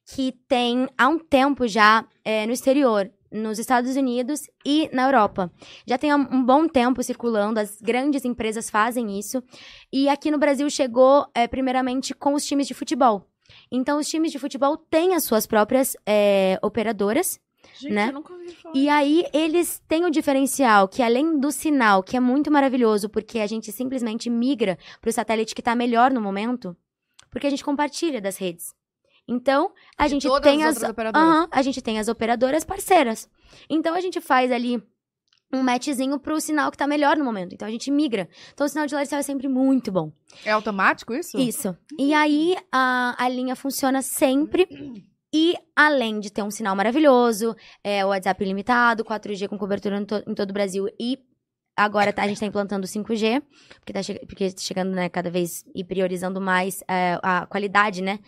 que 0.05 0.33
tem 0.47 0.87
há 0.97 1.07
um 1.09 1.19
tempo 1.19 1.67
já 1.67 2.05
é, 2.23 2.45
no 2.45 2.53
exterior. 2.53 3.11
Nos 3.33 3.57
Estados 3.57 3.95
Unidos 3.95 4.47
e 4.63 4.89
na 4.93 5.05
Europa. 5.05 5.51
Já 5.87 5.97
tem 5.97 6.13
um, 6.13 6.45
bom 6.45 6.67
tempo 6.67 7.01
circulando, 7.01 7.59
as 7.59 7.81
grandes 7.81 8.23
empresas 8.23 8.69
fazem 8.69 9.17
isso. 9.17 9.43
E 9.91 10.07
aqui 10.07 10.29
no 10.29 10.37
Brasil 10.37 10.69
chegou, 10.69 11.25
é, 11.33 11.47
primeiramente, 11.47 12.13
com 12.13 12.35
os 12.35 12.45
times 12.45 12.67
de 12.67 12.75
futebol. 12.75 13.27
Então, 13.71 13.97
os 13.99 14.07
times 14.07 14.31
de 14.31 14.39
futebol 14.39 14.77
têm 14.77 15.15
as 15.15 15.23
suas 15.23 15.47
próprias 15.47 15.97
é, 16.05 16.59
operadoras. 16.61 17.39
Gente, 17.79 17.93
né? 17.93 18.09
eu 18.09 18.13
nunca 18.13 18.33
ouvi 18.33 18.51
falar. 18.51 18.75
E 18.75 18.87
aí, 18.87 19.25
eles 19.33 19.81
têm 19.87 20.05
o 20.05 20.11
diferencial 20.11 20.87
que, 20.87 21.01
além 21.01 21.39
do 21.39 21.51
sinal, 21.51 22.03
que 22.03 22.15
é 22.15 22.19
muito 22.19 22.51
maravilhoso, 22.51 23.09
porque 23.09 23.39
a 23.39 23.47
gente 23.47 23.71
simplesmente 23.71 24.29
migra 24.29 24.77
para 25.01 25.09
o 25.09 25.13
satélite 25.13 25.55
que 25.55 25.61
está 25.61 25.75
melhor 25.75 26.11
no 26.11 26.21
momento, 26.21 26.75
porque 27.31 27.47
a 27.47 27.49
gente 27.49 27.63
compartilha 27.63 28.21
das 28.21 28.37
redes. 28.37 28.75
Então, 29.27 29.71
a 29.97 30.05
De 30.05 30.11
gente 30.11 30.23
tem 30.41 30.63
as 30.63 30.77
as. 30.77 30.83
Aham, 31.27 31.47
a 31.51 31.61
gente 31.61 31.81
tem 31.81 31.99
as 31.99 32.07
operadoras 32.07 32.63
parceiras. 32.63 33.29
Então, 33.69 33.95
a 33.95 34.01
gente 34.01 34.19
faz 34.19 34.51
ali 34.51 34.81
um 35.53 35.61
matchzinho 35.61 36.19
pro 36.19 36.41
sinal 36.41 36.71
que 36.71 36.77
tá 36.77 36.87
melhor 36.87 37.15
no 37.15 37.23
momento. 37.23 37.53
Então, 37.53 37.67
a 37.67 37.71
gente 37.71 37.89
migra. 37.91 38.27
Então, 38.53 38.65
o 38.65 38.69
sinal 38.69 38.85
de 38.87 38.93
Laricel 38.95 39.19
é 39.19 39.21
sempre 39.23 39.47
muito 39.47 39.91
bom. 39.91 40.11
É 40.43 40.51
automático 40.51 41.13
isso? 41.13 41.37
Isso. 41.37 41.77
E 41.97 42.13
aí, 42.13 42.55
a, 42.71 43.15
a 43.17 43.29
linha 43.29 43.55
funciona 43.55 44.01
sempre. 44.01 44.67
E 45.35 45.55
além 45.75 46.19
de 46.19 46.31
ter 46.31 46.43
um 46.43 46.51
sinal 46.51 46.75
maravilhoso, 46.75 47.55
é, 47.83 48.05
o 48.05 48.09
WhatsApp 48.09 48.43
ilimitado, 48.43 49.03
4G 49.05 49.47
com 49.47 49.57
cobertura 49.57 49.97
em, 49.97 50.05
to- 50.05 50.23
em 50.27 50.35
todo 50.35 50.49
o 50.51 50.53
Brasil 50.53 50.87
e 50.99 51.17
agora 51.75 52.13
tá- 52.13 52.23
a 52.23 52.27
gente 52.27 52.39
tá 52.39 52.45
implantando 52.45 52.85
5G, 52.87 53.41
porque 53.79 53.93
tá 53.93 54.01
che- 54.03 54.19
porque 54.27 54.51
tá 54.51 54.61
chegando, 54.61 54.91
né, 54.91 55.09
cada 55.09 55.29
vez 55.29 55.63
e 55.75 55.83
priorizando 55.83 56.39
mais 56.41 56.83
é, 56.87 57.19
a 57.23 57.45
qualidade, 57.47 58.01
né, 58.01 58.19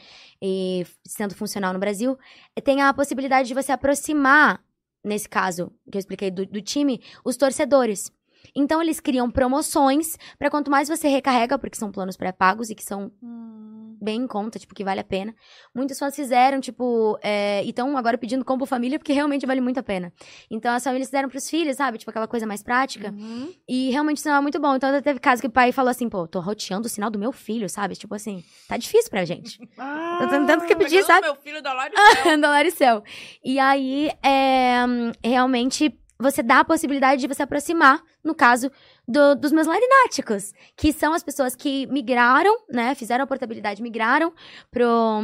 e 0.41 0.85
sendo 1.05 1.35
funcional 1.35 1.73
no 1.73 1.80
Brasil. 1.80 2.17
Tem 2.63 2.81
a 2.81 2.93
possibilidade 2.93 3.47
de 3.47 3.53
você 3.53 3.72
aproximar, 3.72 4.61
nesse 5.03 5.30
caso 5.30 5.72
que 5.91 5.97
eu 5.97 5.99
expliquei 5.99 6.31
do, 6.31 6.45
do 6.45 6.61
time, 6.61 7.01
os 7.23 7.38
torcedores. 7.38 8.11
Então 8.55 8.81
eles 8.81 8.99
criam 8.99 9.30
promoções 9.30 10.17
para 10.38 10.49
quanto 10.49 10.69
mais 10.69 10.88
você 10.88 11.07
recarrega, 11.07 11.57
porque 11.57 11.77
são 11.77 11.91
planos 11.91 12.15
pré-pagos 12.15 12.69
e 12.69 12.76
que 12.76 12.84
são 12.84 13.11
Hum, 13.22 13.74
bem 14.01 14.22
em 14.22 14.27
conta, 14.27 14.59
tipo, 14.59 14.73
que 14.76 14.84
vale 14.84 14.99
a 14.99 15.03
pena. 15.03 15.34
Muitos 15.73 15.97
fãs 15.97 16.15
fizeram, 16.15 16.59
tipo, 16.59 17.17
é, 17.22 17.63
e 17.63 17.69
estão 17.69 17.97
agora 17.97 18.17
pedindo 18.17 18.43
combo 18.45 18.65
família, 18.65 18.97
porque 18.99 19.13
realmente 19.13 19.45
vale 19.45 19.61
muito 19.61 19.80
a 19.80 19.84
pena. 19.84 20.11
Então, 20.49 20.73
as 20.73 20.84
famílias 20.84 21.07
fizeram 21.07 21.30
pros 21.30 21.49
filhos, 21.49 21.77
sabe? 21.77 21.97
Tipo, 21.97 22.11
aquela 22.11 22.27
coisa 22.27 22.45
mais 22.45 22.61
prática. 22.63 23.11
Uhum. 23.11 23.53
E 23.67 23.91
realmente 23.91 24.17
isso 24.17 24.30
é 24.30 24.41
muito 24.41 24.59
bom. 24.59 24.76
Então, 24.76 25.01
teve 25.01 25.19
caso 25.19 25.41
que 25.41 25.47
o 25.47 25.51
pai 25.51 25.72
falou 25.72 25.89
assim, 25.89 26.09
pô, 26.09 26.27
tô 26.27 26.39
roteando 26.39 26.88
o 26.88 26.89
sinal 26.89 27.09
do 27.09 27.19
meu 27.19 27.31
filho, 27.31 27.69
sabe? 27.69 27.95
Tipo 27.95 28.15
assim, 28.15 28.43
tá 28.67 28.77
difícil 28.77 29.09
pra 29.09 29.26
gente. 29.26 29.59
Ah, 29.77 30.17
Tô 30.22 30.27
tentando 30.27 30.65
que 30.65 30.76
pedir, 30.76 31.03
sabe? 31.03 31.22
meu 31.27 31.35
filho 31.35 31.61
da 31.61 31.73
Laricel. 31.73 32.41
da 32.41 32.49
Laricel. 32.49 33.03
E 33.43 33.59
aí, 33.59 34.11
é, 34.23 34.84
realmente, 35.23 35.97
você 36.19 36.41
dá 36.41 36.59
a 36.59 36.65
possibilidade 36.65 37.22
de 37.22 37.27
você 37.27 37.43
aproximar, 37.43 38.01
no 38.23 38.34
caso, 38.34 38.72
do- 39.07 39.36
dos 39.36 39.52
meus 39.52 39.68
larináticos, 39.68 40.52
que 40.76 40.91
são 40.94 41.14
as 41.14 41.23
pessoas 41.23 41.56
que 41.56 41.86
migraram, 41.88 42.56
né, 42.72 42.95
fizeram 42.95 43.23
a 43.23 43.27
portabilidade, 43.27 43.82
migraram 43.82 44.34
pro... 44.72 45.22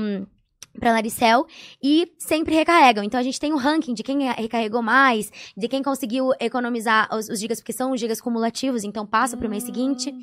Pra 0.80 0.94
Laricel 0.94 1.46
e 1.84 2.14
sempre 2.18 2.56
recarregam. 2.56 3.04
Então 3.04 3.20
a 3.20 3.24
gente 3.24 3.38
tem 3.38 3.52
um 3.52 3.58
ranking 3.58 3.94
de 3.94 4.04
quem 4.04 4.22
recarregou 4.32 4.82
mais, 4.82 5.30
de 5.58 5.68
quem 5.68 5.84
conseguiu 5.84 6.30
economizar 6.40 7.14
os, 7.14 7.28
os 7.28 7.42
gigas, 7.42 7.60
porque 7.60 7.74
são 7.74 7.92
os 7.92 8.00
gigas 8.00 8.22
cumulativos, 8.22 8.86
então 8.86 9.06
passa 9.06 9.36
pro 9.36 9.50
mês 9.50 9.66
seguinte. 9.66 10.14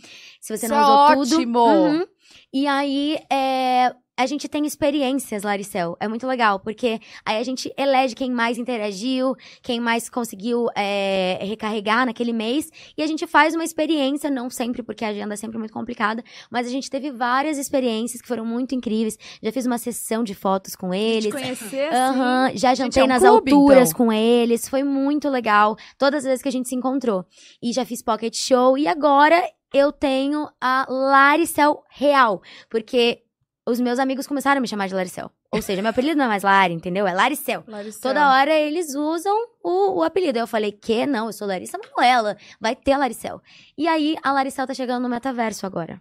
Se 0.41 0.57
você 0.57 0.67
não 0.67 0.77
é 0.77 0.81
usou 0.81 1.07
tudo. 1.27 1.35
ótimo! 1.37 1.65
Uhum. 1.67 2.07
E 2.51 2.67
aí, 2.67 3.19
é, 3.31 3.95
a 4.19 4.27
gente 4.27 4.49
tem 4.49 4.67
experiências, 4.67 5.45
Laricel. 5.45 5.97
É 6.01 6.09
muito 6.09 6.27
legal, 6.27 6.59
porque 6.59 7.01
aí 7.25 7.37
a 7.37 7.43
gente 7.45 7.73
elege 7.79 8.17
quem 8.17 8.33
mais 8.33 8.59
interagiu, 8.59 9.37
quem 9.63 9.79
mais 9.79 10.11
conseguiu 10.11 10.67
é, 10.75 11.39
recarregar 11.41 12.05
naquele 12.05 12.33
mês. 12.33 12.69
E 12.97 13.03
a 13.03 13.07
gente 13.07 13.29
faz 13.29 13.55
uma 13.55 13.63
experiência, 13.63 14.29
não 14.29 14.51
sempre, 14.51 14.83
porque 14.83 15.05
a 15.05 15.11
agenda 15.11 15.35
é 15.35 15.37
sempre 15.37 15.57
muito 15.57 15.73
complicada, 15.73 16.21
mas 16.51 16.67
a 16.67 16.71
gente 16.71 16.91
teve 16.91 17.13
várias 17.13 17.59
experiências 17.59 18.21
que 18.21 18.27
foram 18.27 18.45
muito 18.45 18.75
incríveis. 18.75 19.17
Já 19.41 19.53
fiz 19.53 19.67
uma 19.67 19.79
sessão 19.79 20.25
de 20.25 20.35
fotos 20.35 20.75
com 20.75 20.93
eles. 20.93 21.33
conhecer. 21.33 21.93
Aham, 21.95 22.51
já 22.57 22.75
jantei 22.75 23.05
é 23.05 23.05
um 23.05 23.09
nas 23.09 23.23
clube, 23.23 23.53
alturas 23.53 23.91
então. 23.91 24.07
com 24.07 24.13
eles, 24.13 24.69
foi 24.69 24.83
muito 24.83 25.29
legal. 25.29 25.77
Todas 25.97 26.25
as 26.25 26.25
vezes 26.25 26.43
que 26.43 26.49
a 26.49 26.53
gente 26.53 26.69
se 26.69 26.75
encontrou. 26.75 27.25
E 27.63 27.73
já 27.73 27.85
fiz 27.85 28.03
pocket 28.03 28.35
show 28.35 28.77
e 28.77 28.89
agora 28.89 29.41
eu 29.73 29.93
tenho 29.93 30.49
a 30.61 30.87
Laricel 30.89 31.85
Real, 31.89 32.43
porque 32.69 33.23
os 33.69 33.79
meus 33.79 33.99
amigos 33.99 34.27
começaram 34.27 34.59
a 34.59 34.61
me 34.63 34.67
chamar 34.67 34.89
de 34.89 34.95
Laricel. 34.95 35.31
Ou 35.53 35.61
seja, 35.61 35.83
meu 35.83 35.91
apelido 35.91 36.17
não 36.17 36.25
é 36.25 36.29
mais 36.29 36.43
Lari, 36.43 36.73
entendeu? 36.73 37.07
É 37.07 37.13
Laricel. 37.13 37.63
Laricel. 37.69 38.01
Toda 38.01 38.31
hora 38.31 38.51
eles 38.51 38.95
usam 38.95 39.37
o, 39.63 39.99
o 39.99 40.03
apelido. 40.03 40.39
Aí 40.39 40.43
eu 40.43 40.47
falei, 40.47 40.73
que? 40.73 41.07
Não, 41.07 41.27
eu 41.27 41.33
sou 41.35 41.47
Larissa 41.47 41.77
Manuela. 41.77 42.37
Vai 42.59 42.75
ter 42.75 42.93
a 42.93 42.99
Laricel. 42.99 43.43
E 43.77 43.87
aí, 43.87 44.17
a 44.23 44.33
Laricel 44.33 44.67
tá 44.67 44.73
chegando 44.73 45.03
no 45.03 45.09
metaverso 45.09 45.67
agora. 45.67 46.01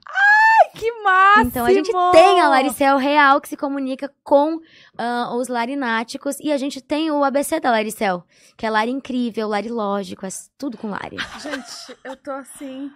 Que 0.75 0.91
máximo! 1.01 1.47
Então 1.47 1.65
a 1.65 1.73
gente 1.73 1.91
tem 2.11 2.39
a 2.39 2.47
Laricel 2.47 2.97
real 2.97 3.41
que 3.41 3.49
se 3.49 3.57
comunica 3.57 4.13
com 4.23 4.59
ah, 4.97 5.33
os 5.35 5.47
larináticos 5.47 6.39
e 6.39 6.51
a 6.51 6.57
gente 6.57 6.81
tem 6.81 7.09
o 7.09 7.23
ABC 7.23 7.59
da 7.59 7.71
Laricel, 7.71 8.23
que 8.55 8.65
é 8.65 8.69
Lari 8.69 8.91
incrível, 8.91 9.47
Lari 9.47 9.69
lógico, 9.69 10.25
é 10.25 10.29
tudo 10.57 10.77
com 10.77 10.89
Lari. 10.89 11.17
Gente, 11.41 11.97
eu 12.03 12.15
tô 12.15 12.31
assim. 12.31 12.91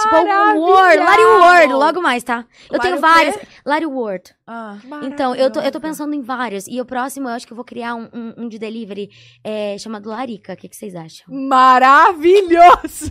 Tipo, 0.00 0.14
o 0.16 0.60
Word, 0.60 0.96
Lari 0.98 1.24
Word, 1.24 1.72
logo 1.74 2.00
mais, 2.02 2.22
tá? 2.22 2.44
Eu 2.70 2.78
Lari 2.78 2.88
tenho 2.90 3.00
vários. 3.00 3.36
Lari 3.66 3.86
Word. 3.86 4.34
Ah. 4.46 4.76
Então, 5.02 5.34
eu 5.34 5.50
tô, 5.50 5.60
eu 5.60 5.72
tô 5.72 5.80
pensando 5.80 6.14
em 6.14 6.22
vários. 6.22 6.66
E 6.68 6.80
o 6.80 6.84
próximo, 6.84 7.28
eu 7.28 7.32
acho 7.34 7.46
que 7.46 7.52
eu 7.52 7.56
vou 7.56 7.64
criar 7.64 7.94
um, 7.94 8.08
um, 8.12 8.34
um 8.44 8.48
de 8.48 8.58
delivery 8.58 9.10
é, 9.42 9.76
chamado 9.78 10.08
Larica. 10.08 10.52
O 10.52 10.56
que, 10.56 10.68
que 10.68 10.76
vocês 10.76 10.94
acham? 10.94 11.26
Maravilhoso! 11.28 13.10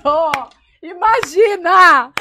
Imagina! 0.82 2.12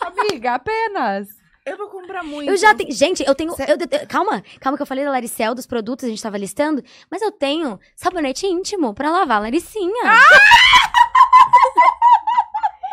Amiga, 0.00 0.54
apenas. 0.54 1.28
Eu 1.64 1.76
vou 1.76 1.88
comprar 1.88 2.22
muito. 2.24 2.50
Eu 2.50 2.56
já 2.56 2.74
tenho. 2.74 2.90
Gente, 2.92 3.22
eu 3.26 3.34
tenho. 3.34 3.52
Cê- 3.54 3.64
eu- 3.64 3.76
eu- 3.78 4.06
calma, 4.06 4.42
calma 4.60 4.76
que 4.76 4.82
eu 4.82 4.86
falei 4.86 5.04
da 5.04 5.10
Laricel, 5.10 5.54
dos 5.54 5.66
produtos, 5.66 6.04
a 6.04 6.08
gente 6.08 6.22
tava 6.22 6.38
listando. 6.38 6.82
Mas 7.10 7.20
eu 7.22 7.30
tenho 7.30 7.78
sabonete 7.94 8.46
íntimo 8.46 8.94
pra 8.94 9.10
lavar 9.10 9.36
a 9.36 9.40
Laricinha. 9.40 10.04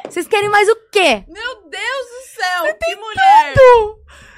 Vocês 0.09 0.27
querem 0.27 0.49
mais 0.49 0.67
o 0.69 0.75
quê? 0.91 1.23
Meu 1.27 1.69
Deus 1.69 2.07
do 2.09 2.41
céu, 2.41 2.75
que 2.79 2.95
mulher! 2.95 3.53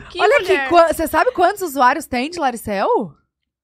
Que 0.10 0.22
Olha 0.22 0.40
mulher. 0.40 0.66
aqui, 0.68 0.94
você 0.94 1.08
sabe 1.08 1.32
quantos 1.32 1.62
usuários 1.62 2.06
tem 2.08 2.30
de 2.30 2.40
Laricel? 2.40 3.14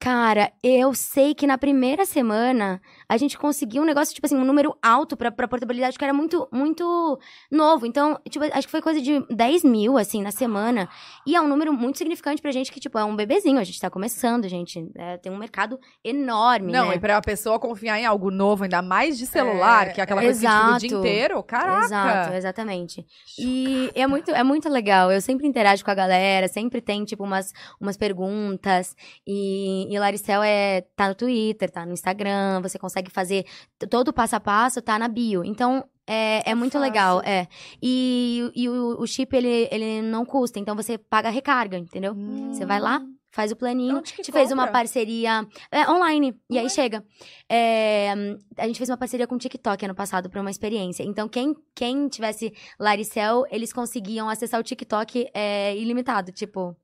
Cara, 0.03 0.51
eu 0.61 0.93
sei 0.93 1.33
que 1.33 1.47
na 1.47 1.57
primeira 1.57 2.05
semana 2.05 2.81
a 3.07 3.15
gente 3.15 3.37
conseguiu 3.37 3.81
um 3.83 3.85
negócio, 3.85 4.13
tipo 4.13 4.25
assim, 4.27 4.35
um 4.35 4.43
número 4.43 4.77
alto 4.83 5.15
pra, 5.15 5.31
pra 5.31 5.47
portabilidade, 5.47 5.97
que 5.97 6.03
era 6.03 6.13
muito, 6.13 6.45
muito 6.51 7.17
novo. 7.49 7.85
Então, 7.85 8.19
tipo, 8.29 8.43
acho 8.43 8.67
que 8.67 8.71
foi 8.71 8.81
coisa 8.81 8.99
de 8.99 9.25
10 9.33 9.63
mil, 9.63 9.97
assim, 9.97 10.21
na 10.21 10.31
semana. 10.31 10.89
E 11.25 11.37
é 11.37 11.39
um 11.39 11.47
número 11.47 11.71
muito 11.71 11.97
significante 11.99 12.41
pra 12.41 12.51
gente, 12.51 12.69
que, 12.69 12.81
tipo, 12.81 12.99
é 12.99 13.05
um 13.05 13.15
bebezinho. 13.15 13.57
A 13.59 13.63
gente 13.63 13.79
tá 13.79 13.89
começando, 13.89 14.45
gente. 14.49 14.91
É, 14.97 15.15
tem 15.19 15.31
um 15.31 15.37
mercado 15.37 15.79
enorme, 16.03 16.69
Não, 16.73 16.89
né? 16.89 16.95
e 16.97 16.99
pra 16.99 17.21
pessoa 17.21 17.57
confiar 17.57 17.97
em 17.97 18.05
algo 18.05 18.29
novo, 18.29 18.65
ainda 18.65 18.81
mais 18.81 19.17
de 19.17 19.25
celular, 19.25 19.87
É, 19.87 19.91
que 19.91 20.01
é 20.01 20.03
aquela 20.03 20.21
coisa 20.21 20.37
que 20.37 20.45
fica 20.45 20.75
o 20.75 20.77
dia 20.79 20.87
exato. 20.89 20.99
inteiro, 20.99 21.43
caraca. 21.43 21.85
Exato, 21.85 22.33
exatamente. 22.33 23.05
E 23.39 23.89
é 23.95 24.05
muito, 24.05 24.31
é 24.31 24.43
muito 24.43 24.67
legal. 24.67 25.09
Eu 25.13 25.21
sempre 25.21 25.47
interajo 25.47 25.81
com 25.81 25.91
a 25.91 25.95
galera, 25.95 26.49
sempre 26.49 26.81
tem, 26.81 27.05
tipo, 27.05 27.23
umas, 27.23 27.53
umas 27.79 27.95
perguntas. 27.95 28.97
E, 29.25 29.92
e 29.93 29.99
Laricel 29.99 30.41
é, 30.43 30.81
tá 30.95 31.07
no 31.07 31.15
Twitter, 31.15 31.69
tá 31.69 31.85
no 31.85 31.93
Instagram, 31.93 32.61
você 32.61 32.79
consegue 32.79 33.11
fazer 33.11 33.45
todo 33.89 34.09
o 34.09 34.13
passo 34.13 34.35
a 34.35 34.39
passo, 34.39 34.81
tá 34.81 34.97
na 34.97 35.07
bio. 35.07 35.43
Então, 35.43 35.83
é, 36.07 36.51
é 36.51 36.55
muito 36.55 36.73
fácil. 36.73 36.85
legal, 36.85 37.21
é. 37.23 37.47
E, 37.81 38.51
e 38.55 38.67
o, 38.67 39.01
o 39.01 39.07
chip, 39.07 39.35
ele, 39.35 39.67
ele 39.71 40.01
não 40.01 40.25
custa, 40.25 40.59
então 40.59 40.75
você 40.75 40.97
paga 40.97 41.29
a 41.29 41.31
recarga, 41.31 41.77
entendeu? 41.77 42.15
Você 42.51 42.65
vai 42.65 42.79
lá, 42.79 43.01
faz 43.31 43.51
o 43.51 43.55
planinho. 43.55 43.97
Onde 43.97 44.13
que 44.13 44.21
A 44.21 44.23
gente 44.23 44.31
fez 44.31 44.51
uma 44.51 44.63
compra? 44.63 44.79
parceria 44.79 45.47
é, 45.71 45.89
online. 45.89 46.35
E 46.49 46.57
aí 46.57 46.69
chega. 46.69 47.03
É, 47.49 48.13
a 48.57 48.67
gente 48.67 48.77
fez 48.77 48.89
uma 48.89 48.97
parceria 48.97 49.25
com 49.27 49.35
o 49.35 49.39
TikTok 49.39 49.83
ano 49.85 49.95
passado 49.95 50.29
pra 50.29 50.39
uma 50.39 50.51
experiência. 50.51 51.03
Então, 51.03 51.27
quem, 51.27 51.55
quem 51.73 52.07
tivesse 52.07 52.53
Laricel, 52.79 53.45
eles 53.49 53.73
conseguiam 53.73 54.29
acessar 54.29 54.59
o 54.59 54.63
TikTok 54.63 55.27
é, 55.33 55.75
ilimitado. 55.75 56.31
Tipo. 56.31 56.75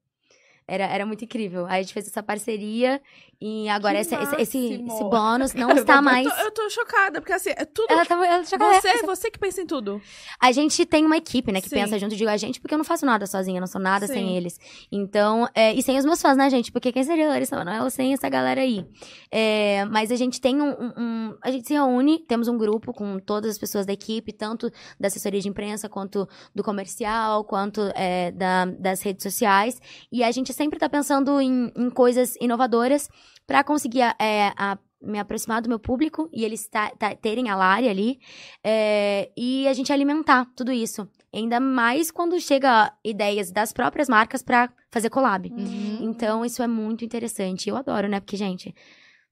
Era, 0.70 0.86
era 0.86 1.06
muito 1.06 1.24
incrível. 1.26 1.66
Aí 1.66 1.80
a 1.80 1.82
gente 1.82 1.94
fez 1.94 2.08
essa 2.08 2.22
parceria 2.22 3.02
e 3.42 3.68
agora 3.70 4.00
esse, 4.00 4.14
esse, 4.14 4.36
esse, 4.36 4.58
esse 4.86 5.04
bônus 5.06 5.54
não 5.56 5.72
está 5.72 6.02
mais. 6.02 6.28
Eu 6.28 6.34
tô, 6.34 6.42
eu 6.42 6.52
tô 6.52 6.70
chocada, 6.70 7.22
porque 7.22 7.34
assim, 7.34 7.50
é 7.56 7.66
tudo. 7.66 7.88
Ela 7.90 8.06
tava, 8.06 8.26
ela 8.26 8.44
tava- 8.44 8.74
Você, 8.82 9.02
você 9.06 9.32
que 9.32 9.40
pensa 9.40 9.62
em 9.62 9.66
tudo. 9.66 10.02
A 10.42 10.52
gente 10.52 10.86
tem 10.86 11.06
uma 11.06 11.18
equipe, 11.18 11.52
né, 11.52 11.62
que 11.62 11.70
Sim. 11.70 11.76
pensa 11.76 11.98
junto, 11.98 12.16
digo 12.16 12.30
a 12.30 12.38
gente, 12.38 12.60
porque 12.60 12.74
eu 12.74 12.78
não 12.78 12.86
faço 12.86 13.06
nada 13.06 13.26
sozinha, 13.26 13.58
eu 13.58 13.62
não 13.62 13.68
sou 13.68 13.80
nada 13.82 14.06
sem 14.08 14.28
Sim. 14.28 14.36
eles. 14.36 14.60
Então, 14.92 15.48
é, 15.56 15.74
e 15.74 15.82
sem 15.82 15.98
os 15.98 16.06
meus 16.06 16.22
fãs, 16.22 16.36
né, 16.38 16.50
gente? 16.50 16.72
Porque 16.72 16.92
quem 16.92 17.04
seria 17.04 17.26
a 17.26 17.30
Larissa 17.30 17.56
Manoela 17.56 17.90
sem 17.90 18.14
essa 18.14 18.28
galera 18.30 18.62
aí? 18.62 18.86
É, 19.32 19.86
mas 19.86 20.12
a 20.12 20.16
gente 20.16 20.42
tem 20.42 20.62
um, 20.62 20.70
um- 20.70 20.94
um- 20.98 21.38
A 21.42 21.52
gente 21.52 21.68
se 21.68 21.74
reúne, 21.74 22.20
temos 22.20 22.48
um 22.48 22.58
grupo 22.58 22.94
com 22.94 23.20
todas 23.20 23.52
as 23.52 23.58
pessoas 23.58 23.86
da 23.86 23.94
equipe, 23.94 24.34
tanto 24.34 24.70
da 25.00 25.08
assessoria 25.08 25.40
de 25.40 25.48
imprensa, 25.48 25.88
quanto 25.88 26.28
do 26.54 26.64
comercial, 26.64 27.44
quanto 27.46 27.82
é, 27.96 28.32
da- 28.32 28.66
das 28.66 29.02
redes 29.02 29.24
sociais. 29.24 29.80
E 30.12 30.24
a 30.24 30.32
gente 30.32 30.52
sempre 30.60 30.78
tá 30.78 30.90
pensando 30.90 31.40
em, 31.40 31.72
em 31.76 31.90
coisas 31.90 32.36
inovadoras 32.42 33.10
para 33.48 33.64
conseguir 33.64 34.02
é, 34.20 34.52
a- 34.58 34.78
me 35.02 35.18
aproximar 35.18 35.62
do 35.62 35.70
meu 35.70 35.80
público 35.80 36.30
e 36.34 36.44
eles 36.44 36.68
ta- 36.68 36.92
ta- 37.00 37.16
terem 37.16 37.50
a 37.50 37.56
Lari 37.56 37.88
ali. 37.88 38.20
É, 38.62 39.32
e 39.38 39.66
a 39.68 39.74
gente 39.74 39.94
alimentar 39.94 40.46
tudo 40.58 40.72
isso. 40.74 41.08
Ainda 41.34 41.60
mais 41.60 42.12
quando 42.12 42.38
chega 42.42 42.92
ideias 43.04 43.50
das 43.52 43.72
próprias 43.72 44.10
marcas 44.10 44.42
pra 44.44 44.70
fazer 44.92 45.10
collab. 45.10 45.48
Uhum. 45.50 46.00
Então, 46.02 46.44
isso 46.44 46.62
é 46.62 46.68
muito 46.68 47.06
interessante. 47.06 47.70
Eu 47.70 47.78
adoro, 47.78 48.10
né? 48.10 48.20
Porque, 48.20 48.36
gente, 48.36 48.76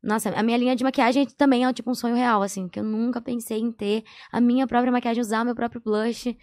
nossa, 0.01 0.29
a 0.29 0.41
minha 0.43 0.57
linha 0.57 0.75
de 0.75 0.83
maquiagem 0.85 1.25
também 1.37 1.65
é 1.65 1.73
tipo 1.73 1.91
um 1.91 1.95
sonho 1.95 2.15
real, 2.15 2.41
assim, 2.41 2.69
que 2.69 2.79
eu 2.79 2.83
nunca 2.85 3.19
pensei 3.19 3.59
em 3.59 3.71
ter 3.71 4.03
a 4.31 4.39
minha 4.39 4.65
própria 4.67 4.91
maquiagem, 4.91 5.19
usar 5.21 5.43
meu 5.43 5.55
próprio 5.55 5.81
blush. 5.81 6.33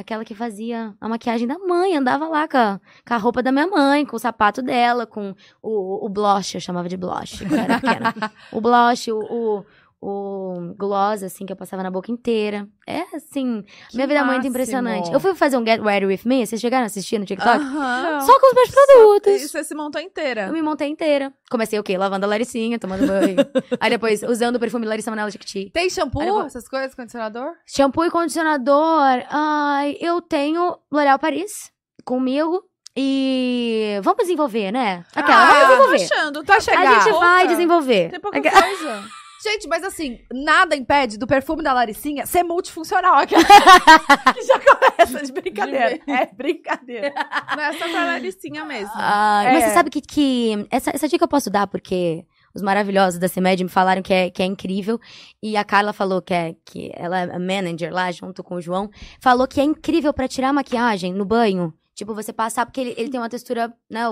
Aquela 0.00 0.24
que 0.24 0.34
fazia 0.34 0.94
a 0.98 1.08
maquiagem 1.10 1.46
da 1.46 1.58
mãe, 1.58 1.94
andava 1.94 2.26
lá 2.26 2.48
com 2.48 2.56
a, 2.56 2.80
com 3.06 3.14
a 3.14 3.16
roupa 3.18 3.42
da 3.42 3.52
minha 3.52 3.66
mãe, 3.66 4.06
com 4.06 4.16
o 4.16 4.18
sapato 4.18 4.62
dela, 4.62 5.06
com 5.06 5.34
o, 5.60 6.06
o 6.06 6.08
blush, 6.08 6.54
eu 6.54 6.60
chamava 6.60 6.88
de 6.88 6.96
blush 6.96 7.44
quando 7.46 7.60
era 7.60 7.78
pequena. 7.78 8.14
o 8.50 8.62
blush, 8.62 9.12
o, 9.12 9.18
o, 9.18 9.64
o 10.02 10.74
gloss, 10.78 11.22
assim, 11.22 11.44
que 11.44 11.52
eu 11.52 11.56
passava 11.56 11.82
na 11.82 11.90
boca 11.90 12.10
inteira. 12.10 12.66
É, 12.86 13.02
assim, 13.14 13.62
Que 13.90 13.96
minha 13.96 14.06
vida 14.06 14.20
é 14.20 14.22
muito 14.22 14.36
máximo. 14.36 14.48
impressionante. 14.50 15.12
Eu 15.12 15.20
fui 15.20 15.34
fazer 15.34 15.58
um 15.58 15.64
Get 15.66 15.80
Ready 15.82 16.06
With 16.06 16.20
Me, 16.24 16.46
vocês 16.46 16.60
chegaram 16.60 16.84
a 16.84 16.86
assistir 16.86 17.18
no 17.18 17.26
TikTok? 17.26 17.62
Só 17.62 18.40
com 18.40 18.46
os 18.46 18.54
meus 18.54 18.70
produtos. 18.70 19.50
você 19.50 19.62
se 19.62 19.74
montou 19.74 20.00
inteira. 20.00 20.46
Eu 20.46 20.52
me 20.52 20.62
montei 20.62 20.88
inteira. 20.88 21.32
Comecei 21.50 21.78
o 21.78 21.82
quê? 21.82 21.98
Lavando 21.98 22.24
a 22.24 22.28
Laricinha, 22.28 22.78
tomando 22.78 23.06
banho. 23.06 23.36
Aí 23.78 23.90
depois, 23.90 24.22
usando 24.22 24.56
o 24.56 24.60
perfume 24.60 24.86
Larissa 24.86 25.10
Manoela 25.10 25.30
Jequiti. 25.30 25.70
Tem 25.70 25.90
shampoo, 25.90 26.24
vou- 26.24 26.46
essas 26.46 26.66
coisas, 26.66 26.94
condicionador? 26.94 27.52
Shampoo 27.66 28.04
e 28.06 28.10
condicionador. 28.10 29.22
Ai, 29.30 29.96
eu 30.00 30.20
tenho 30.22 30.78
L'Oréal 30.90 31.18
Paris 31.18 31.70
comigo. 32.04 32.62
E 32.96 34.00
vamos 34.02 34.22
desenvolver, 34.22 34.72
né? 34.72 35.04
Aquela, 35.14 35.42
ah, 35.42 35.46
vamos 35.46 35.60
eu 35.60 35.68
tô 35.68 35.92
desenvolver. 35.92 36.14
achando. 36.14 36.44
Tá 36.44 36.60
chegar. 36.60 36.80
A 36.96 37.00
gente 37.00 37.12
vai 37.12 37.46
desenvolver. 37.46 38.10
Tem 38.10 38.18
pouca 38.20 38.38
Aquela- 38.38 38.62
coisa. 38.62 39.04
Gente, 39.42 39.66
mas 39.68 39.82
assim, 39.82 40.20
nada 40.30 40.76
impede 40.76 41.16
do 41.16 41.26
perfume 41.26 41.62
da 41.62 41.72
Laricinha 41.72 42.26
ser 42.26 42.42
multifuncional. 42.42 43.16
Aquela 43.20 43.42
que 43.42 44.42
já 44.42 44.60
começa 44.60 45.24
de 45.24 45.32
brincadeira. 45.32 45.98
É 46.06 46.26
brincadeira. 46.26 47.12
Não 47.56 47.62
é 47.62 47.72
só 47.72 47.88
pra 47.88 48.04
Laricinha 48.04 48.64
mesmo. 48.64 48.92
Ai, 48.94 49.46
É. 49.46 49.52
Mas 49.52 49.64
você 49.64 49.70
sabe 49.70 49.90
que, 49.90 50.00
que 50.00 50.66
essa, 50.70 50.90
essa 50.94 51.08
dica 51.08 51.24
eu 51.24 51.28
posso 51.28 51.48
dar, 51.48 51.66
porque 51.66 52.26
os 52.54 52.60
maravilhosos 52.60 53.18
da 53.18 53.28
CEMED 53.28 53.64
me 53.64 53.70
falaram 53.70 54.02
que 54.02 54.12
é, 54.12 54.30
que 54.30 54.42
é 54.42 54.46
incrível. 54.46 55.00
E 55.42 55.56
a 55.56 55.64
Carla 55.64 55.92
falou 55.92 56.20
que, 56.20 56.34
é, 56.34 56.54
que 56.64 56.92
ela 56.94 57.20
é 57.20 57.34
a 57.34 57.38
manager 57.38 57.92
lá, 57.92 58.10
junto 58.12 58.42
com 58.44 58.56
o 58.56 58.60
João. 58.60 58.90
Falou 59.20 59.48
que 59.48 59.60
é 59.60 59.64
incrível 59.64 60.12
pra 60.12 60.28
tirar 60.28 60.50
a 60.50 60.52
maquiagem 60.52 61.14
no 61.14 61.24
banho. 61.24 61.72
Tipo, 61.94 62.14
você 62.14 62.32
passar, 62.32 62.66
porque 62.66 62.80
ele, 62.80 62.94
ele 62.96 63.10
tem 63.10 63.20
uma 63.20 63.28
textura, 63.28 63.72
né, 63.88 64.02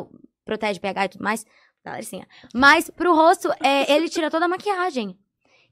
protege 0.45 0.81
pH 0.81 1.05
e 1.05 1.09
tudo 1.11 1.25
mais. 1.25 1.45
Laricinha. 1.91 2.27
Mas 2.55 2.91
pro 2.91 3.15
rosto, 3.15 3.53
é, 3.63 3.93
ele 3.93 4.09
tira 4.09 4.31
toda 4.31 4.45
a 4.45 4.49
maquiagem. 4.49 5.17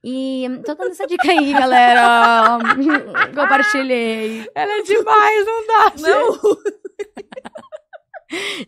E 0.05 0.44
tô 0.64 0.74
dando 0.74 0.93
essa 0.93 1.06
dica 1.06 1.28
aí, 1.28 1.52
galera. 1.52 2.59
Compartilhei. 3.34 4.48
Ela 4.55 4.78
é 4.78 4.82
demais, 4.82 5.47
não 5.47 5.66
dá. 5.66 5.93
Não, 5.98 6.56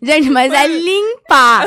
Gente, 0.02 0.30
mas 0.30 0.52
é 0.52 0.66
limpa, 0.66 1.66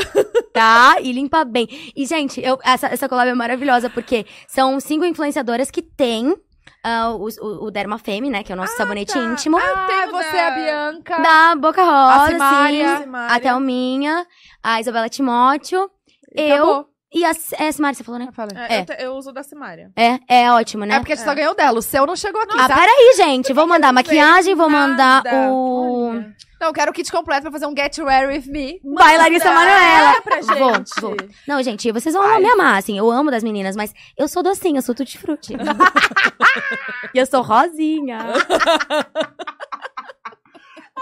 tá? 0.54 0.98
E 1.02 1.12
limpa 1.12 1.44
bem. 1.44 1.68
E, 1.96 2.06
gente, 2.06 2.42
eu, 2.42 2.60
essa, 2.64 2.88
essa 2.88 3.10
collab 3.10 3.30
é 3.30 3.34
maravilhosa, 3.34 3.90
porque 3.90 4.26
são 4.48 4.80
cinco 4.80 5.06
influenciadoras 5.06 5.70
que 5.70 5.82
têm 5.82 6.36
ah, 6.84 7.10
o, 7.12 7.28
o, 7.28 7.66
o 7.66 7.72
Derma 7.72 7.98
Femme, 7.98 8.30
né? 8.30 8.44
Que 8.44 8.52
é 8.52 8.56
o 8.56 8.58
nosso 8.58 8.76
sabonete 8.76 9.14
tá. 9.14 9.20
íntimo. 9.20 9.58
Ah, 9.58 9.86
tenho 9.88 10.12
você 10.12 10.32
da- 10.32 10.38
é 10.38 10.48
a 10.48 10.52
Bianca. 10.52 11.20
Da 11.22 11.56
Boca 11.56 11.84
Rosa, 11.84 12.32
Simária. 12.32 12.98
sim. 12.98 13.12
A 13.14 13.40
Thelminha, 13.40 14.26
a 14.64 14.80
Isabela 14.80 15.10
Timóteo, 15.10 15.90
E 16.36 16.42
eu 16.42 16.56
acabou. 16.64 16.91
E 17.14 17.26
a, 17.26 17.32
é 17.60 17.68
a 17.68 17.72
Simária, 17.72 17.96
você 17.96 18.04
falou, 18.04 18.20
né? 18.20 18.28
Eu 18.30 18.34
falei. 18.34 18.58
É, 18.58 18.76
É. 18.76 18.80
Eu, 18.82 18.86
te- 18.86 19.04
eu 19.04 19.14
uso 19.16 19.32
da 19.32 19.44
Simária. 19.44 19.92
É, 19.96 20.20
é 20.28 20.52
ótimo, 20.52 20.86
né? 20.86 20.96
É 20.96 21.00
porque 21.00 21.14
a 21.14 21.16
gente 21.16 21.26
só 21.26 21.36
ganhou 21.36 21.54
dela. 21.56 21.78
O 21.80 21.82
seu 21.82 22.06
não 22.06 22.16
chegou 22.16 22.42
aqui, 22.42 22.58
Ah, 22.60 22.68
tá? 22.68 22.76
peraí, 22.76 23.14
gente. 23.18 23.52
Vou 23.54 23.68
mandar 23.68 23.92
maquiagem, 23.92 24.56
vou 24.56 24.70
mandar 24.70 25.24
Nada. 25.24 25.52
o... 25.52 26.10
Olha. 26.12 26.36
Não, 26.62 26.68
eu 26.68 26.74
quero 26.74 26.92
o 26.92 26.94
kit 26.94 27.12
completo 27.12 27.42
pra 27.42 27.52
fazer 27.52 27.66
um 27.66 27.76
Get 27.76 27.98
Ready 27.98 28.28
With 28.28 28.52
Me. 28.52 28.80
Vai, 28.94 29.18
Larissa 29.18 29.52
Manoela. 29.52 30.22
pra 30.22 30.42
gente. 30.44 30.60
Vou, 30.60 30.74
vou. 31.02 31.18
Não, 31.48 31.64
gente, 31.64 31.92
vocês 31.92 32.14
vão 32.14 32.40
me 32.40 32.48
amar, 32.52 32.78
assim. 32.78 32.96
Eu 32.96 33.10
amo 33.10 33.32
das 33.32 33.44
meninas, 33.44 33.76
mas 33.76 33.92
eu 34.16 34.28
sou 34.28 34.44
docinha, 34.44 34.78
eu 34.78 34.84
sou 34.84 34.94
tutti 34.94 35.18
frutti. 35.18 35.54
e 37.16 37.18
eu 37.18 37.26
sou 37.26 37.42
rosinha. 37.42 38.20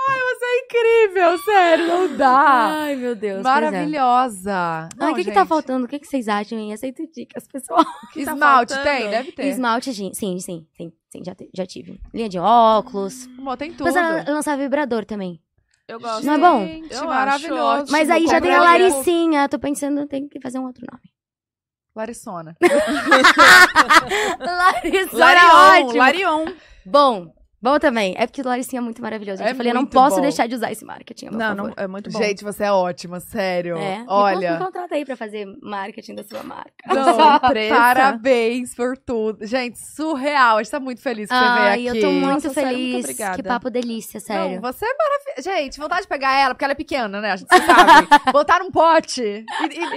Você 0.10 0.46
é 0.46 0.60
incrível, 0.66 1.38
sério, 1.40 1.88
não 1.88 2.18
dá. 2.18 2.82
Ai, 2.84 2.96
meu 2.96 3.16
Deus. 3.16 3.40
é. 3.40 3.44
Maravilhosa. 3.44 4.90
Ai, 5.00 5.12
o 5.12 5.16
que, 5.16 5.24
que 5.26 5.32
tá 5.32 5.46
faltando? 5.46 5.86
O 5.86 5.88
que, 5.88 6.00
que 6.00 6.08
vocês 6.08 6.28
acham, 6.28 6.58
hein? 6.58 6.74
Aceito 6.74 7.04
dicas, 7.14 7.48
pessoal. 7.48 7.84
que 8.14 8.24
tá 8.26 8.34
Esmalte 8.34 8.74
faltando? 8.74 8.98
tem? 8.98 9.10
Deve 9.10 9.32
ter. 9.32 9.46
Esmalte. 9.48 9.94
Sim, 9.94 10.12
sim, 10.14 10.40
sim. 10.40 10.94
Sim, 11.10 11.24
já, 11.26 11.36
já 11.56 11.66
tive. 11.66 12.00
Linha 12.14 12.30
de 12.30 12.38
óculos. 12.38 13.28
Amor, 13.38 13.58
tem 13.58 13.72
tudo. 13.72 13.84
Mas 13.86 13.96
ela 13.96 14.24
lançar 14.32 14.56
vibrador 14.58 15.06
também. 15.06 15.42
Eu 15.88 16.00
gosto. 16.00 16.24
Não 16.24 16.34
é 16.34 16.38
bom? 16.38 16.66
Gente, 16.66 16.92
Eu 16.94 17.00
acho 17.00 17.08
maravilhoso. 17.08 17.64
ótimo. 17.64 17.92
Mas 17.92 18.10
aí 18.12 18.28
já 18.28 18.40
tem 18.40 18.54
a. 18.54 18.62
Laricinha. 18.62 19.50
Tô 19.50 19.58
pensando, 19.58 20.06
tem 20.08 20.28
que 20.28 20.40
fazer 20.40 20.60
um 20.60 20.66
outro 20.66 20.86
nome. 20.92 21.04
Larissona. 21.96 22.56
Larissa 24.40 25.18
Larion, 25.18 25.50
ótimo. 25.88 25.98
Larion. 25.98 26.46
Bom, 26.86 27.34
bom 27.62 27.78
também. 27.80 28.16
É 28.18 28.26
porque 28.26 28.42
o 28.42 28.46
Laricinha 28.46 28.80
é 28.80 28.84
muito 28.84 29.02
maravilhoso. 29.02 29.38
gente. 29.40 29.48
É 29.48 29.52
eu 29.52 29.56
falei, 29.56 29.72
eu 29.72 29.76
não 29.76 29.86
posso 29.86 30.18
bom. 30.18 30.22
deixar 30.22 30.48
de 30.48 30.56
usar 30.56 30.72
esse 30.72 30.84
marketing. 30.86 31.28
Não, 31.32 31.56
favor. 31.56 31.56
não, 31.56 31.74
é 31.78 31.88
muito 31.88 32.10
bom. 32.12 32.20
Gente, 32.20 32.44
você 32.44 32.64
é 32.66 32.72
ótima, 32.72 33.20
sério. 33.20 33.78
É. 33.78 34.04
Olha. 34.08 34.54
Me 34.54 34.66
contrata 34.66 34.96
aí 34.96 35.06
pra 35.06 35.16
fazer 35.16 35.46
marketing 35.62 36.16
da 36.16 36.24
sua 36.24 36.44
marca. 36.44 36.72
Não, 36.88 37.36
empresa. 37.36 37.76
parabéns 37.76 38.74
por 38.76 38.98
tudo. 38.98 39.46
Gente, 39.46 39.78
surreal. 39.80 40.58
A 40.58 40.64
gente 40.64 40.72
tá 40.72 40.80
muito 40.80 41.02
feliz 41.02 41.30
que 41.30 41.36
você 41.36 41.44
Ai, 41.44 41.78
veio 41.78 41.90
aqui. 41.92 41.98
eu 42.00 42.04
tô 42.04 42.12
muito 42.12 42.26
Nossa, 42.34 42.50
sério, 42.50 42.70
muito 42.78 42.92
feliz. 42.92 43.06
obrigada. 43.06 43.36
que 43.36 43.44
papo 43.44 43.70
delícia, 43.70 44.20
sério. 44.20 44.62
Não, 44.62 44.62
você 44.72 44.86
é 44.86 44.90
maravilhosa. 44.98 45.42
Gente, 45.58 45.80
vontade 45.80 46.02
de 46.04 46.08
pegar 46.08 46.34
ela, 46.40 46.54
porque 46.54 46.64
ela 46.66 46.74
é 46.74 46.76
pequena, 46.76 47.22
né? 47.22 47.32
A 47.32 47.36
gente 47.36 47.50
sabe. 47.50 48.08
Botar 48.32 48.60
num 48.60 48.72
pote 48.72 49.22
e, 49.22 49.46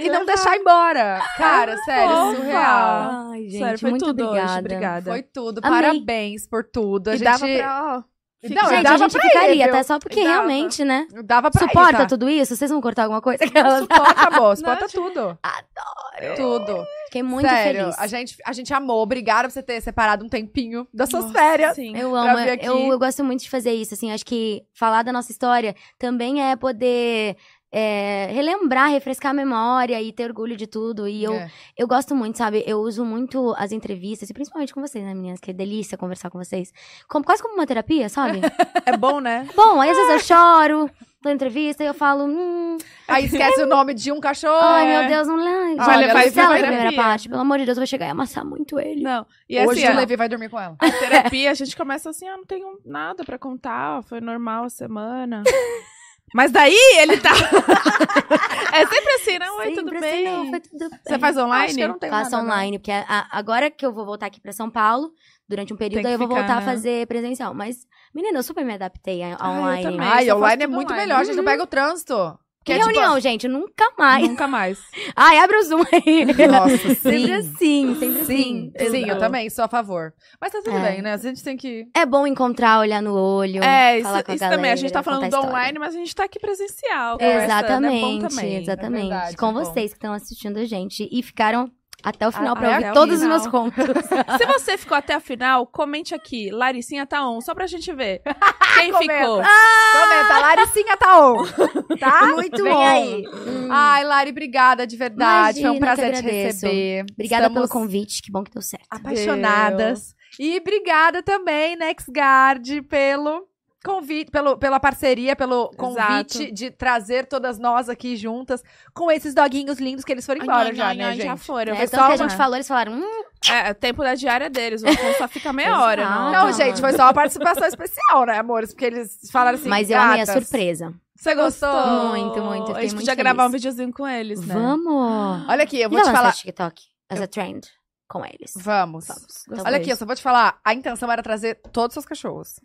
e- 0.01 0.05
e 0.05 0.09
não 0.09 0.25
deixar 0.25 0.55
embora. 0.57 1.21
Cara, 1.37 1.77
sério, 1.83 2.09
fofa. 2.09 2.35
surreal. 2.35 3.29
Ai, 3.31 3.41
gente, 3.49 3.57
Sério, 3.63 3.79
foi 3.79 3.89
muito 3.89 4.05
tudo 4.05 4.23
obrigada. 4.23 4.51
hoje. 4.51 4.59
Obrigada. 4.59 5.11
Foi 5.11 5.21
tudo. 5.23 5.59
Amei. 5.63 5.81
Parabéns 5.81 6.47
por 6.47 6.63
tudo. 6.63 7.09
A 7.09 7.15
e 7.15 7.17
gente... 7.17 7.23
pra, 7.57 8.03
Não, 8.49 8.69
gente, 8.69 8.87
a 8.87 8.97
gente 8.97 9.19
ficaria, 9.19 9.79
ir, 9.79 9.83
só 9.83 9.99
porque 9.99 10.21
Dava. 10.21 10.29
realmente, 10.29 10.83
né? 10.83 11.07
Dava 11.23 11.49
pra 11.49 11.61
Suporta 11.61 11.93
ir, 11.93 11.97
tá? 11.97 12.05
tudo 12.05 12.29
isso? 12.29 12.55
Vocês 12.55 12.69
vão 12.69 12.81
cortar 12.81 13.03
alguma 13.03 13.21
coisa? 13.21 13.45
Suporta, 13.45 14.27
amor. 14.27 14.55
Suporta 14.57 14.81
Não, 14.81 14.89
tudo. 14.89 15.39
Adoro. 15.41 16.35
Tudo. 16.35 16.85
Fiquei 17.05 17.23
muito 17.23 17.47
Sério, 17.47 17.81
feliz. 17.81 17.99
A 17.99 18.07
gente, 18.07 18.37
a 18.43 18.53
gente 18.53 18.73
amou. 18.73 19.01
Obrigada 19.01 19.47
por 19.47 19.53
você 19.53 19.61
ter 19.61 19.79
separado 19.81 20.25
um 20.25 20.29
tempinho 20.29 20.87
das 20.93 21.09
suas 21.09 21.25
Nossa, 21.25 21.37
férias. 21.37 21.75
Sim. 21.75 21.95
Eu 21.95 22.15
amo, 22.15 22.39
eu, 22.39 22.91
eu 22.91 22.99
gosto 22.99 23.23
muito 23.23 23.43
de 23.43 23.49
fazer 23.49 23.71
isso, 23.71 23.93
assim, 23.93 24.11
acho 24.11 24.25
que 24.25 24.63
falar 24.73 25.03
da 25.03 25.13
nossa 25.13 25.31
história 25.31 25.75
também 25.99 26.43
é 26.43 26.55
poder 26.55 27.37
é, 27.75 28.27
relembrar, 28.31 28.91
refrescar 28.91 29.31
a 29.31 29.33
memória 29.33 29.99
e 29.99 30.13
ter 30.13 30.25
orgulho 30.25 30.55
de 30.55 30.67
tudo, 30.67 31.07
e 31.07 31.23
eu, 31.23 31.33
É. 31.33 31.49
eu 31.75 31.87
gosto 31.87 32.15
muito, 32.15 32.37
sabe, 32.37 32.63
eu 32.67 32.77
uso 32.79 33.03
muito 33.03 33.55
as 33.57 33.71
entrevistas, 33.71 34.29
e 34.29 34.33
principalmente 34.33 34.71
com 34.71 34.79
vocês, 34.79 35.03
né, 35.03 35.11
meninas, 35.15 35.39
que 35.39 35.49
é 35.49 35.53
delícia 35.53 35.97
conversar 35.97 36.29
com 36.29 36.37
vocês, 36.37 36.71
como, 37.09 37.25
quase 37.25 37.41
como 37.41 37.55
uma 37.55 37.65
terapia, 37.65 38.07
sabe? 38.09 38.39
É 38.85 38.95
bom, 38.97 39.19
né? 39.19 39.47
Bom, 39.55 39.79
aí 39.81 39.89
às 39.89 39.95
vezes 39.97 40.11
eu 40.11 40.19
choro, 40.19 40.91
dou 41.21 41.31
entrevista 41.31 41.83
e 41.83 41.87
eu 41.87 41.93
falo, 41.93 42.25
hum, 42.25 42.77
Aí 43.07 43.25
esquece 43.25 43.63
o 43.63 43.65
nome 43.65 43.93
de 43.93 44.11
um 44.11 44.19
cachorro. 44.19 44.59
ai 44.61 44.85
é. 44.87 44.99
meu 44.99 45.09
Deus, 45.09 45.27
não 45.27 45.37
lembro. 45.37 45.83
Olha, 45.83 46.07
Já 46.07 46.13
vai 46.13 46.29
ver 46.29 46.41
a 46.41 46.49
primeira 46.49 46.93
parte, 46.93 47.29
pelo 47.29 47.41
amor 47.41 47.57
de 47.59 47.65
Deus, 47.65 47.77
eu 47.77 47.81
vou 47.81 47.87
chegar 47.87 48.07
e 48.07 48.09
amassar 48.09 48.45
muito 48.45 48.77
ele. 48.79 49.01
Não. 49.01 49.25
E 49.49 49.57
Hoje 49.65 49.83
assim, 49.85 49.93
o 49.95 49.97
Levi 49.99 50.15
vai 50.17 50.27
dormir 50.29 50.49
com 50.49 50.59
ela. 50.59 50.75
a 50.79 50.91
terapia, 50.91 51.49
a 51.49 51.53
gente 51.53 51.75
começa 51.77 52.09
assim, 52.09 52.27
ah, 52.27 52.35
não 52.37 52.45
tenho 52.45 52.77
nada 52.85 53.23
pra 53.23 53.39
contar, 53.39 54.03
foi 54.03 54.19
normal 54.21 54.65
a 54.65 54.69
semana. 54.69 55.43
Mas 56.33 56.51
daí 56.51 56.75
ele 56.99 57.17
tá. 57.17 57.29
é 58.73 58.85
sempre 58.87 59.13
assim, 59.15 59.39
não? 59.39 59.57
Oi, 59.59 59.73
tudo 59.73 59.91
bem? 59.99 60.27
assim, 60.27 60.37
não, 60.37 60.49
foi 60.49 60.59
tudo 60.61 60.89
bem. 60.89 60.99
Você 61.05 61.19
faz 61.19 61.37
online? 61.37 61.65
Acho 61.65 61.75
que 61.75 61.81
eu 61.83 61.87
não 61.89 61.99
tenho 61.99 62.11
Faço 62.11 62.31
nada, 62.31 62.43
não. 62.43 62.51
online, 62.51 62.79
porque 62.79 62.91
a- 62.91 63.05
a- 63.07 63.27
agora 63.37 63.69
que 63.69 63.85
eu 63.85 63.93
vou 63.93 64.05
voltar 64.05 64.25
aqui 64.27 64.41
pra 64.41 64.51
São 64.51 64.69
Paulo, 64.69 65.11
durante 65.47 65.73
um 65.73 65.77
período, 65.77 66.05
aí 66.05 66.13
eu 66.13 66.17
vou 66.17 66.27
ficar, 66.27 66.39
voltar 66.41 66.55
né? 66.55 66.61
a 66.61 66.65
fazer 66.65 67.05
presencial. 67.07 67.53
Mas, 67.53 67.85
menina, 68.13 68.39
eu 68.39 68.43
super 68.43 68.65
me 68.65 68.73
adaptei 68.73 69.21
a, 69.23 69.35
a 69.35 69.37
Ah, 69.39 69.47
eu 69.55 69.61
online. 69.61 69.83
também. 69.83 69.99
Ai, 70.07 70.25
só 70.25 70.31
faço 70.31 70.35
online 70.37 70.63
é 70.63 70.67
muito 70.67 70.91
online. 70.91 71.07
melhor. 71.07 71.21
A 71.21 71.23
gente 71.23 71.35
não 71.35 71.45
pega 71.45 71.63
o 71.63 71.67
trânsito. 71.67 72.39
Que 72.63 72.71
Que 72.71 72.73
é, 72.73 72.79
tipo, 72.79 72.89
reunião, 72.91 73.19
gente, 73.19 73.47
nunca 73.47 73.91
mais. 73.97 74.27
Nunca 74.27 74.47
mais. 74.47 74.79
Ai, 75.15 75.37
abre 75.39 75.57
o 75.57 75.63
Zoom 75.63 75.83
aí. 75.91 76.25
Nossa, 76.47 76.77
sempre 76.95 77.27
sim. 77.27 77.33
assim, 77.33 77.95
sempre 77.99 78.25
Sim, 78.25 78.71
assim. 78.75 78.89
sim, 78.91 79.09
eu 79.09 79.17
também 79.19 79.49
sou 79.49 79.65
a 79.65 79.67
favor. 79.67 80.13
Mas 80.39 80.51
tá 80.51 80.61
tudo 80.63 80.77
É. 80.77 80.91
bem, 80.91 81.01
né? 81.01 81.13
A 81.13 81.17
gente 81.17 81.43
tem 81.43 81.57
que. 81.57 81.85
É 81.95 82.05
bom 82.05 82.25
encontrar, 82.25 82.79
olhar 82.79 83.01
no 83.01 83.13
olho. 83.15 83.61
É, 83.63 83.97
isso, 83.99 84.07
falar 84.07 84.23
com 84.23 84.31
a 84.31 84.35
isso 84.35 84.49
também. 84.49 84.71
A 84.71 84.75
gente 84.75 84.91
tá 84.93 85.01
galera, 85.01 85.29
falando 85.29 85.41
do 85.43 85.47
online, 85.49 85.77
mas 85.79 85.93
a 85.93 85.97
gente 85.97 86.15
tá 86.15 86.23
aqui 86.23 86.39
presencial. 86.39 87.17
é 87.19 87.43
Exatamente, 87.43 88.01
bom 88.21 88.27
também. 88.29 88.61
exatamente. 88.61 89.05
É 89.05 89.09
verdade, 89.09 89.37
com 89.37 89.49
é 89.49 89.53
bom. 89.53 89.59
vocês 89.59 89.91
que 89.91 89.97
estão 89.97 90.13
assistindo 90.13 90.57
a 90.57 90.65
gente 90.65 91.07
e 91.11 91.21
ficaram 91.21 91.69
até 92.03 92.27
o 92.27 92.31
final 92.31 92.53
Ah, 92.53 92.59
pra 92.59 92.67
até 92.67 92.77
ouvir 92.87 92.91
o 92.91 92.93
todos 92.93 93.15
os 93.15 93.21
final. 93.21 93.37
meus 93.39 93.47
contos. 93.49 93.85
Se 94.37 94.45
você 94.45 94.77
ficou 94.77 94.97
até 94.97 95.13
a 95.13 95.19
final, 95.19 95.65
comente 95.67 96.13
aqui. 96.13 96.49
Laricinha 96.51 97.05
tá 97.05 97.27
on, 97.27 97.39
só 97.41 97.53
pra 97.55 97.65
gente 97.67 97.91
ver. 97.93 98.21
Quem 98.75 98.91
Comenta. 98.91 99.13
ficou? 99.13 99.35
Comenta, 99.37 100.39
Laricinha 100.39 100.97
tá 100.97 101.19
on. 101.29 101.45
Tá? 101.99 102.27
Muito 102.27 102.63
Vem 102.63 102.73
bom. 102.73 102.83
aí. 102.85 103.23
Hum. 103.27 103.67
Ai, 103.71 104.03
Lari, 104.03 104.31
obrigada 104.31 104.85
de 104.85 104.97
verdade. 104.97 105.61
Foi 105.61 105.69
um 105.69 105.75
Imagina, 105.75 105.95
prazer 105.95 106.13
que 106.23 106.29
te 106.29 106.43
receber. 106.43 107.05
Obrigada 107.11 107.47
Estamos 107.47 107.69
pelo 107.69 107.81
convite, 107.81 108.21
que 108.21 108.31
bom 108.31 108.43
que 108.43 108.51
deu 108.51 108.61
certo. 108.61 108.85
apaixonadas. 108.89 110.15
E 110.39 110.57
obrigada 110.57 111.21
também, 111.21 111.75
NextGuard, 111.75 112.81
pelo 112.83 113.47
convite, 113.83 114.31
pelo, 114.31 114.57
pela 114.57 114.79
parceria, 114.79 115.35
pelo 115.35 115.69
convite 115.77 116.37
Exato. 116.43 116.53
de 116.53 116.71
trazer 116.71 117.25
todas 117.25 117.59
nós 117.59 117.89
aqui 117.89 118.15
juntas 118.15 118.63
com 118.93 119.11
esses 119.11 119.33
doguinhos 119.33 119.77
lindos 119.79 120.05
que 120.05 120.11
eles 120.11 120.25
foram 120.25 120.41
embora 120.41 120.73
já, 120.73 120.93
né, 120.93 121.11
gente? 121.13 121.23
Já 121.25 121.35
foram. 121.37 121.73
É, 121.73 121.77
Foi 121.77 121.87
só 121.87 122.07
que 122.07 122.13
a 122.13 122.17
gente 122.17 122.35
falou, 122.35 122.55
eles 122.55 122.67
falaram, 122.67 122.93
hum, 122.93 123.23
É, 123.51 123.71
o 123.71 123.75
tempo 123.75 124.01
da 124.01 124.15
diária 124.15 124.49
deles. 124.49 124.81
O 124.83 125.17
só 125.17 125.27
fica 125.27 125.51
meia 125.51 125.77
hora. 125.79 126.09
Não, 126.09 126.31
Não, 126.31 126.45
Ah. 126.47 126.51
gente, 126.53 126.79
foi 126.79 126.93
só 126.93 127.03
uma 127.03 127.13
participação 127.13 127.67
especial, 127.67 128.25
né, 128.25 128.37
amores? 128.39 128.71
Porque 128.73 128.85
eles 128.85 129.19
falaram 129.31 129.57
assim, 129.57 129.67
mas 129.69 129.89
eu 129.89 129.99
amei 129.99 130.21
a 130.21 130.25
surpresa. 130.25 130.93
Você 131.15 131.35
gostou? 131.35 131.87
Muito, 132.09 132.41
muito, 132.41 132.63
A 132.63 132.67
fiquei 132.67 132.81
gente 132.83 132.95
muito 132.95 133.05
podia 133.05 133.15
gravar 133.15 133.45
um 133.45 133.49
videozinho 133.49 133.91
com 133.93 134.07
eles, 134.07 134.45
né? 134.45 134.53
Vamos! 134.55 135.43
Olha 135.47 135.63
aqui, 135.63 135.79
eu 135.81 135.89
vou 135.89 135.99
E 135.99 136.03
te 136.03 136.11
falar. 136.11 136.31
TikTok 136.33 136.81
as 137.09 137.21
a 137.21 137.27
trend 137.27 137.67
com 138.07 138.25
eles. 138.25 138.53
Vamos. 138.55 139.07
Vamos. 139.47 139.65
Olha 139.65 139.77
aqui, 139.77 139.89
eu 139.89 139.95
só 139.95 140.05
vou 140.05 140.15
te 140.15 140.21
falar. 140.21 140.57
A 140.63 140.73
intenção 140.73 141.11
era 141.11 141.21
trazer 141.23 141.55
todos 141.71 141.89
os 141.89 141.93
seus 141.93 142.05
cachorros. 142.05 142.59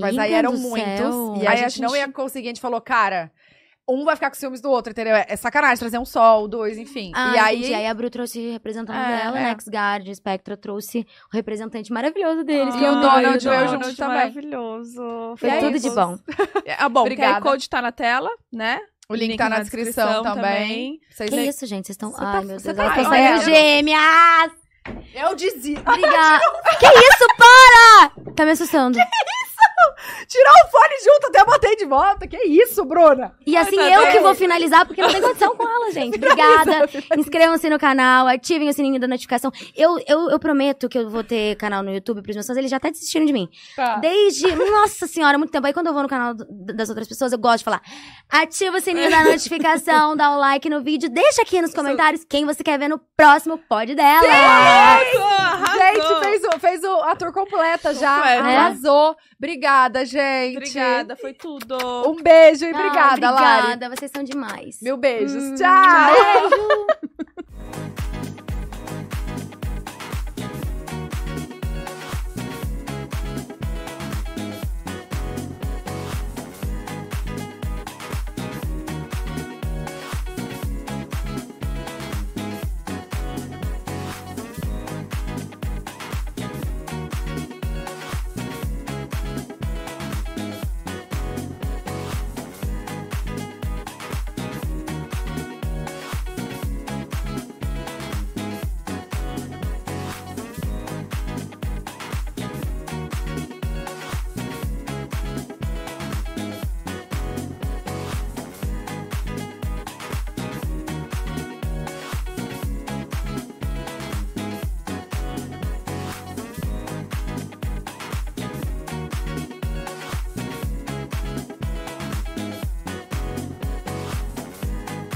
Mas 0.00 0.16
aí 0.16 0.18
Amiga 0.34 0.36
eram 0.36 0.52
muitos. 0.52 0.86
céu. 0.86 1.34
E 1.40 1.46
a 1.46 1.50
Aí 1.50 1.56
gente, 1.56 1.66
a 1.66 1.68
gente- 1.68 1.82
não 1.82 1.96
ia 1.96 2.10
conseguir. 2.12 2.46
A 2.48 2.50
gente 2.50 2.60
falou, 2.60 2.80
cara, 2.80 3.30
um 3.88 4.04
vai 4.04 4.14
ficar 4.14 4.30
com 4.30 4.36
ciúmes 4.36 4.60
do 4.60 4.70
outro, 4.70 4.92
entendeu? 4.92 5.14
É 5.16 5.34
sacanagem 5.36 5.78
trazer 5.78 5.98
um 5.98 6.04
sol, 6.04 6.46
dois, 6.46 6.78
enfim. 6.78 7.10
Ah, 7.14 7.32
e 7.34 7.38
aí. 7.38 7.58
entendi. 7.58 7.74
aí 7.74 7.86
a 7.86 7.94
Bru 7.94 8.08
trouxe 8.10 8.38
o 8.38 8.52
representante 8.52 8.98
É, 8.98 9.16
dela, 9.24 9.38
é. 9.38 9.42
né? 9.42 9.56
Xguard, 9.60 10.14
Spectra 10.14 10.56
trouxe 10.56 11.06
o 11.32 11.36
representante 11.36 11.92
maravilhoso 11.92 12.44
deles. 12.44 12.74
E 12.74 12.78
que 12.78 12.84
o 12.84 12.86
eu 12.86 12.94
Donald, 13.00 13.44
eu 13.46 13.52
Donald, 13.52 13.70
junto 13.84 13.96
também. 13.96 14.16
Maravilhoso. 14.18 15.34
Foi 15.36 15.48
E 15.48 15.52
é 15.52 15.58
tudo 15.58 15.76
isso. 15.76 15.88
de 15.88 15.94
bom. 15.94 16.16
Ah, 16.78 16.88
bom, 16.88 17.00
o 17.00 17.02
Obrigada. 17.02 17.40
QR 17.40 17.42
Code 17.42 17.68
tá 17.68 17.82
na 17.82 17.90
tela, 17.92 18.30
né? 18.52 18.78
O 19.08 19.14
link, 19.16 19.36
tá 19.36 19.48
na 19.48 19.58
descrição, 19.58 20.22
também. 20.22 21.00
Vocês 21.10 21.28
Que 21.30 21.34
nem- 21.36 21.48
isso, 21.48 21.66
gente? 21.66 21.86
Vocês 21.86 21.94
estão. 21.94 22.14
Ai, 22.16 22.32
tá- 22.32 22.40
meu 22.42 22.60
Deus, 22.60 22.62
tá- 22.62 22.70
elas 22.70 22.96
estão 22.96 23.12
Ai, 23.12 23.26
saindo 23.26 23.44
gêmeas! 23.44 24.52
Eu 25.12 25.34
dizia. 25.34 25.80
Obrigada. 25.80 26.40
que 26.78 26.86
isso, 26.86 27.26
para! 27.36 28.32
Tá 28.36 28.44
me 28.44 28.52
assustando. 28.52 28.96
Tirou 30.26 30.52
o 30.64 30.70
fone 30.70 30.94
junto, 31.04 31.26
até 31.28 31.44
botei 31.44 31.76
de 31.76 31.84
volta. 31.86 32.26
Que 32.26 32.36
isso, 32.44 32.84
Bruna? 32.84 33.34
E 33.46 33.56
assim, 33.56 33.76
tá 33.76 33.90
eu 33.90 34.02
bem. 34.02 34.12
que 34.12 34.20
vou 34.20 34.34
finalizar, 34.34 34.86
porque 34.86 35.02
não 35.02 35.10
tem 35.10 35.20
condição 35.20 35.56
com 35.56 35.68
ela, 35.68 35.90
gente. 35.92 36.16
Obrigada. 36.16 36.88
Inscrevam-se 37.16 37.68
no 37.68 37.78
canal, 37.78 38.26
ativem 38.26 38.68
o 38.68 38.72
sininho 38.72 39.00
da 39.00 39.08
notificação. 39.08 39.50
Eu, 39.76 39.98
eu, 40.06 40.30
eu 40.30 40.38
prometo 40.38 40.88
que 40.88 40.98
eu 40.98 41.08
vou 41.08 41.24
ter 41.24 41.56
canal 41.56 41.82
no 41.82 41.92
YouTube 41.92 42.22
pros 42.22 42.36
meus 42.36 42.46
fãs, 42.46 42.56
eles 42.56 42.70
já 42.70 42.76
até 42.76 42.90
desistiram 42.90 43.26
de 43.26 43.32
mim. 43.32 43.48
Tá. 43.76 43.96
Desde, 43.96 44.54
nossa 44.54 45.06
senhora, 45.06 45.38
muito 45.38 45.50
tempo. 45.50 45.66
Aí 45.66 45.72
quando 45.72 45.88
eu 45.88 45.92
vou 45.92 46.02
no 46.02 46.08
canal 46.08 46.34
das 46.34 46.88
outras 46.88 47.08
pessoas, 47.08 47.32
eu 47.32 47.38
gosto 47.38 47.58
de 47.58 47.64
falar: 47.64 47.82
ativa 48.28 48.76
o 48.76 48.80
sininho 48.80 49.10
da 49.10 49.24
notificação, 49.24 50.14
dá 50.16 50.34
o 50.34 50.38
like 50.38 50.68
no 50.68 50.82
vídeo, 50.82 51.08
deixa 51.08 51.42
aqui 51.42 51.60
nos 51.60 51.74
comentários 51.74 52.24
quem 52.24 52.44
você 52.44 52.62
quer 52.62 52.78
ver 52.78 52.88
no 52.88 53.00
próximo 53.16 53.58
pod 53.58 53.94
dela. 53.94 54.26
Arrasou, 54.26 55.22
arrasou. 55.22 55.80
Gente, 55.80 56.24
fez, 56.24 56.44
o, 56.44 56.60
fez 56.60 56.84
o, 56.84 57.00
a 57.02 57.16
tour 57.16 57.32
completa 57.32 57.94
já. 57.94 58.16
Completa. 58.16 58.42
Arrasou. 58.42 59.16
Obrigada, 59.38 59.69
gente. 60.04 60.56
Obrigada, 60.56 61.16
foi 61.16 61.32
tudo. 61.34 61.76
Um 62.08 62.22
beijo 62.22 62.64
e 62.64 62.72
Ah, 62.72 62.78
obrigada, 62.78 63.30
Lari. 63.30 63.58
Obrigada, 63.66 63.96
vocês 63.96 64.10
são 64.10 64.22
demais. 64.22 64.80
Mil 64.80 64.96
beijos. 64.96 65.42
Hum, 65.42 65.54
Tchau. 65.54 66.50
Beijo. 66.50 66.86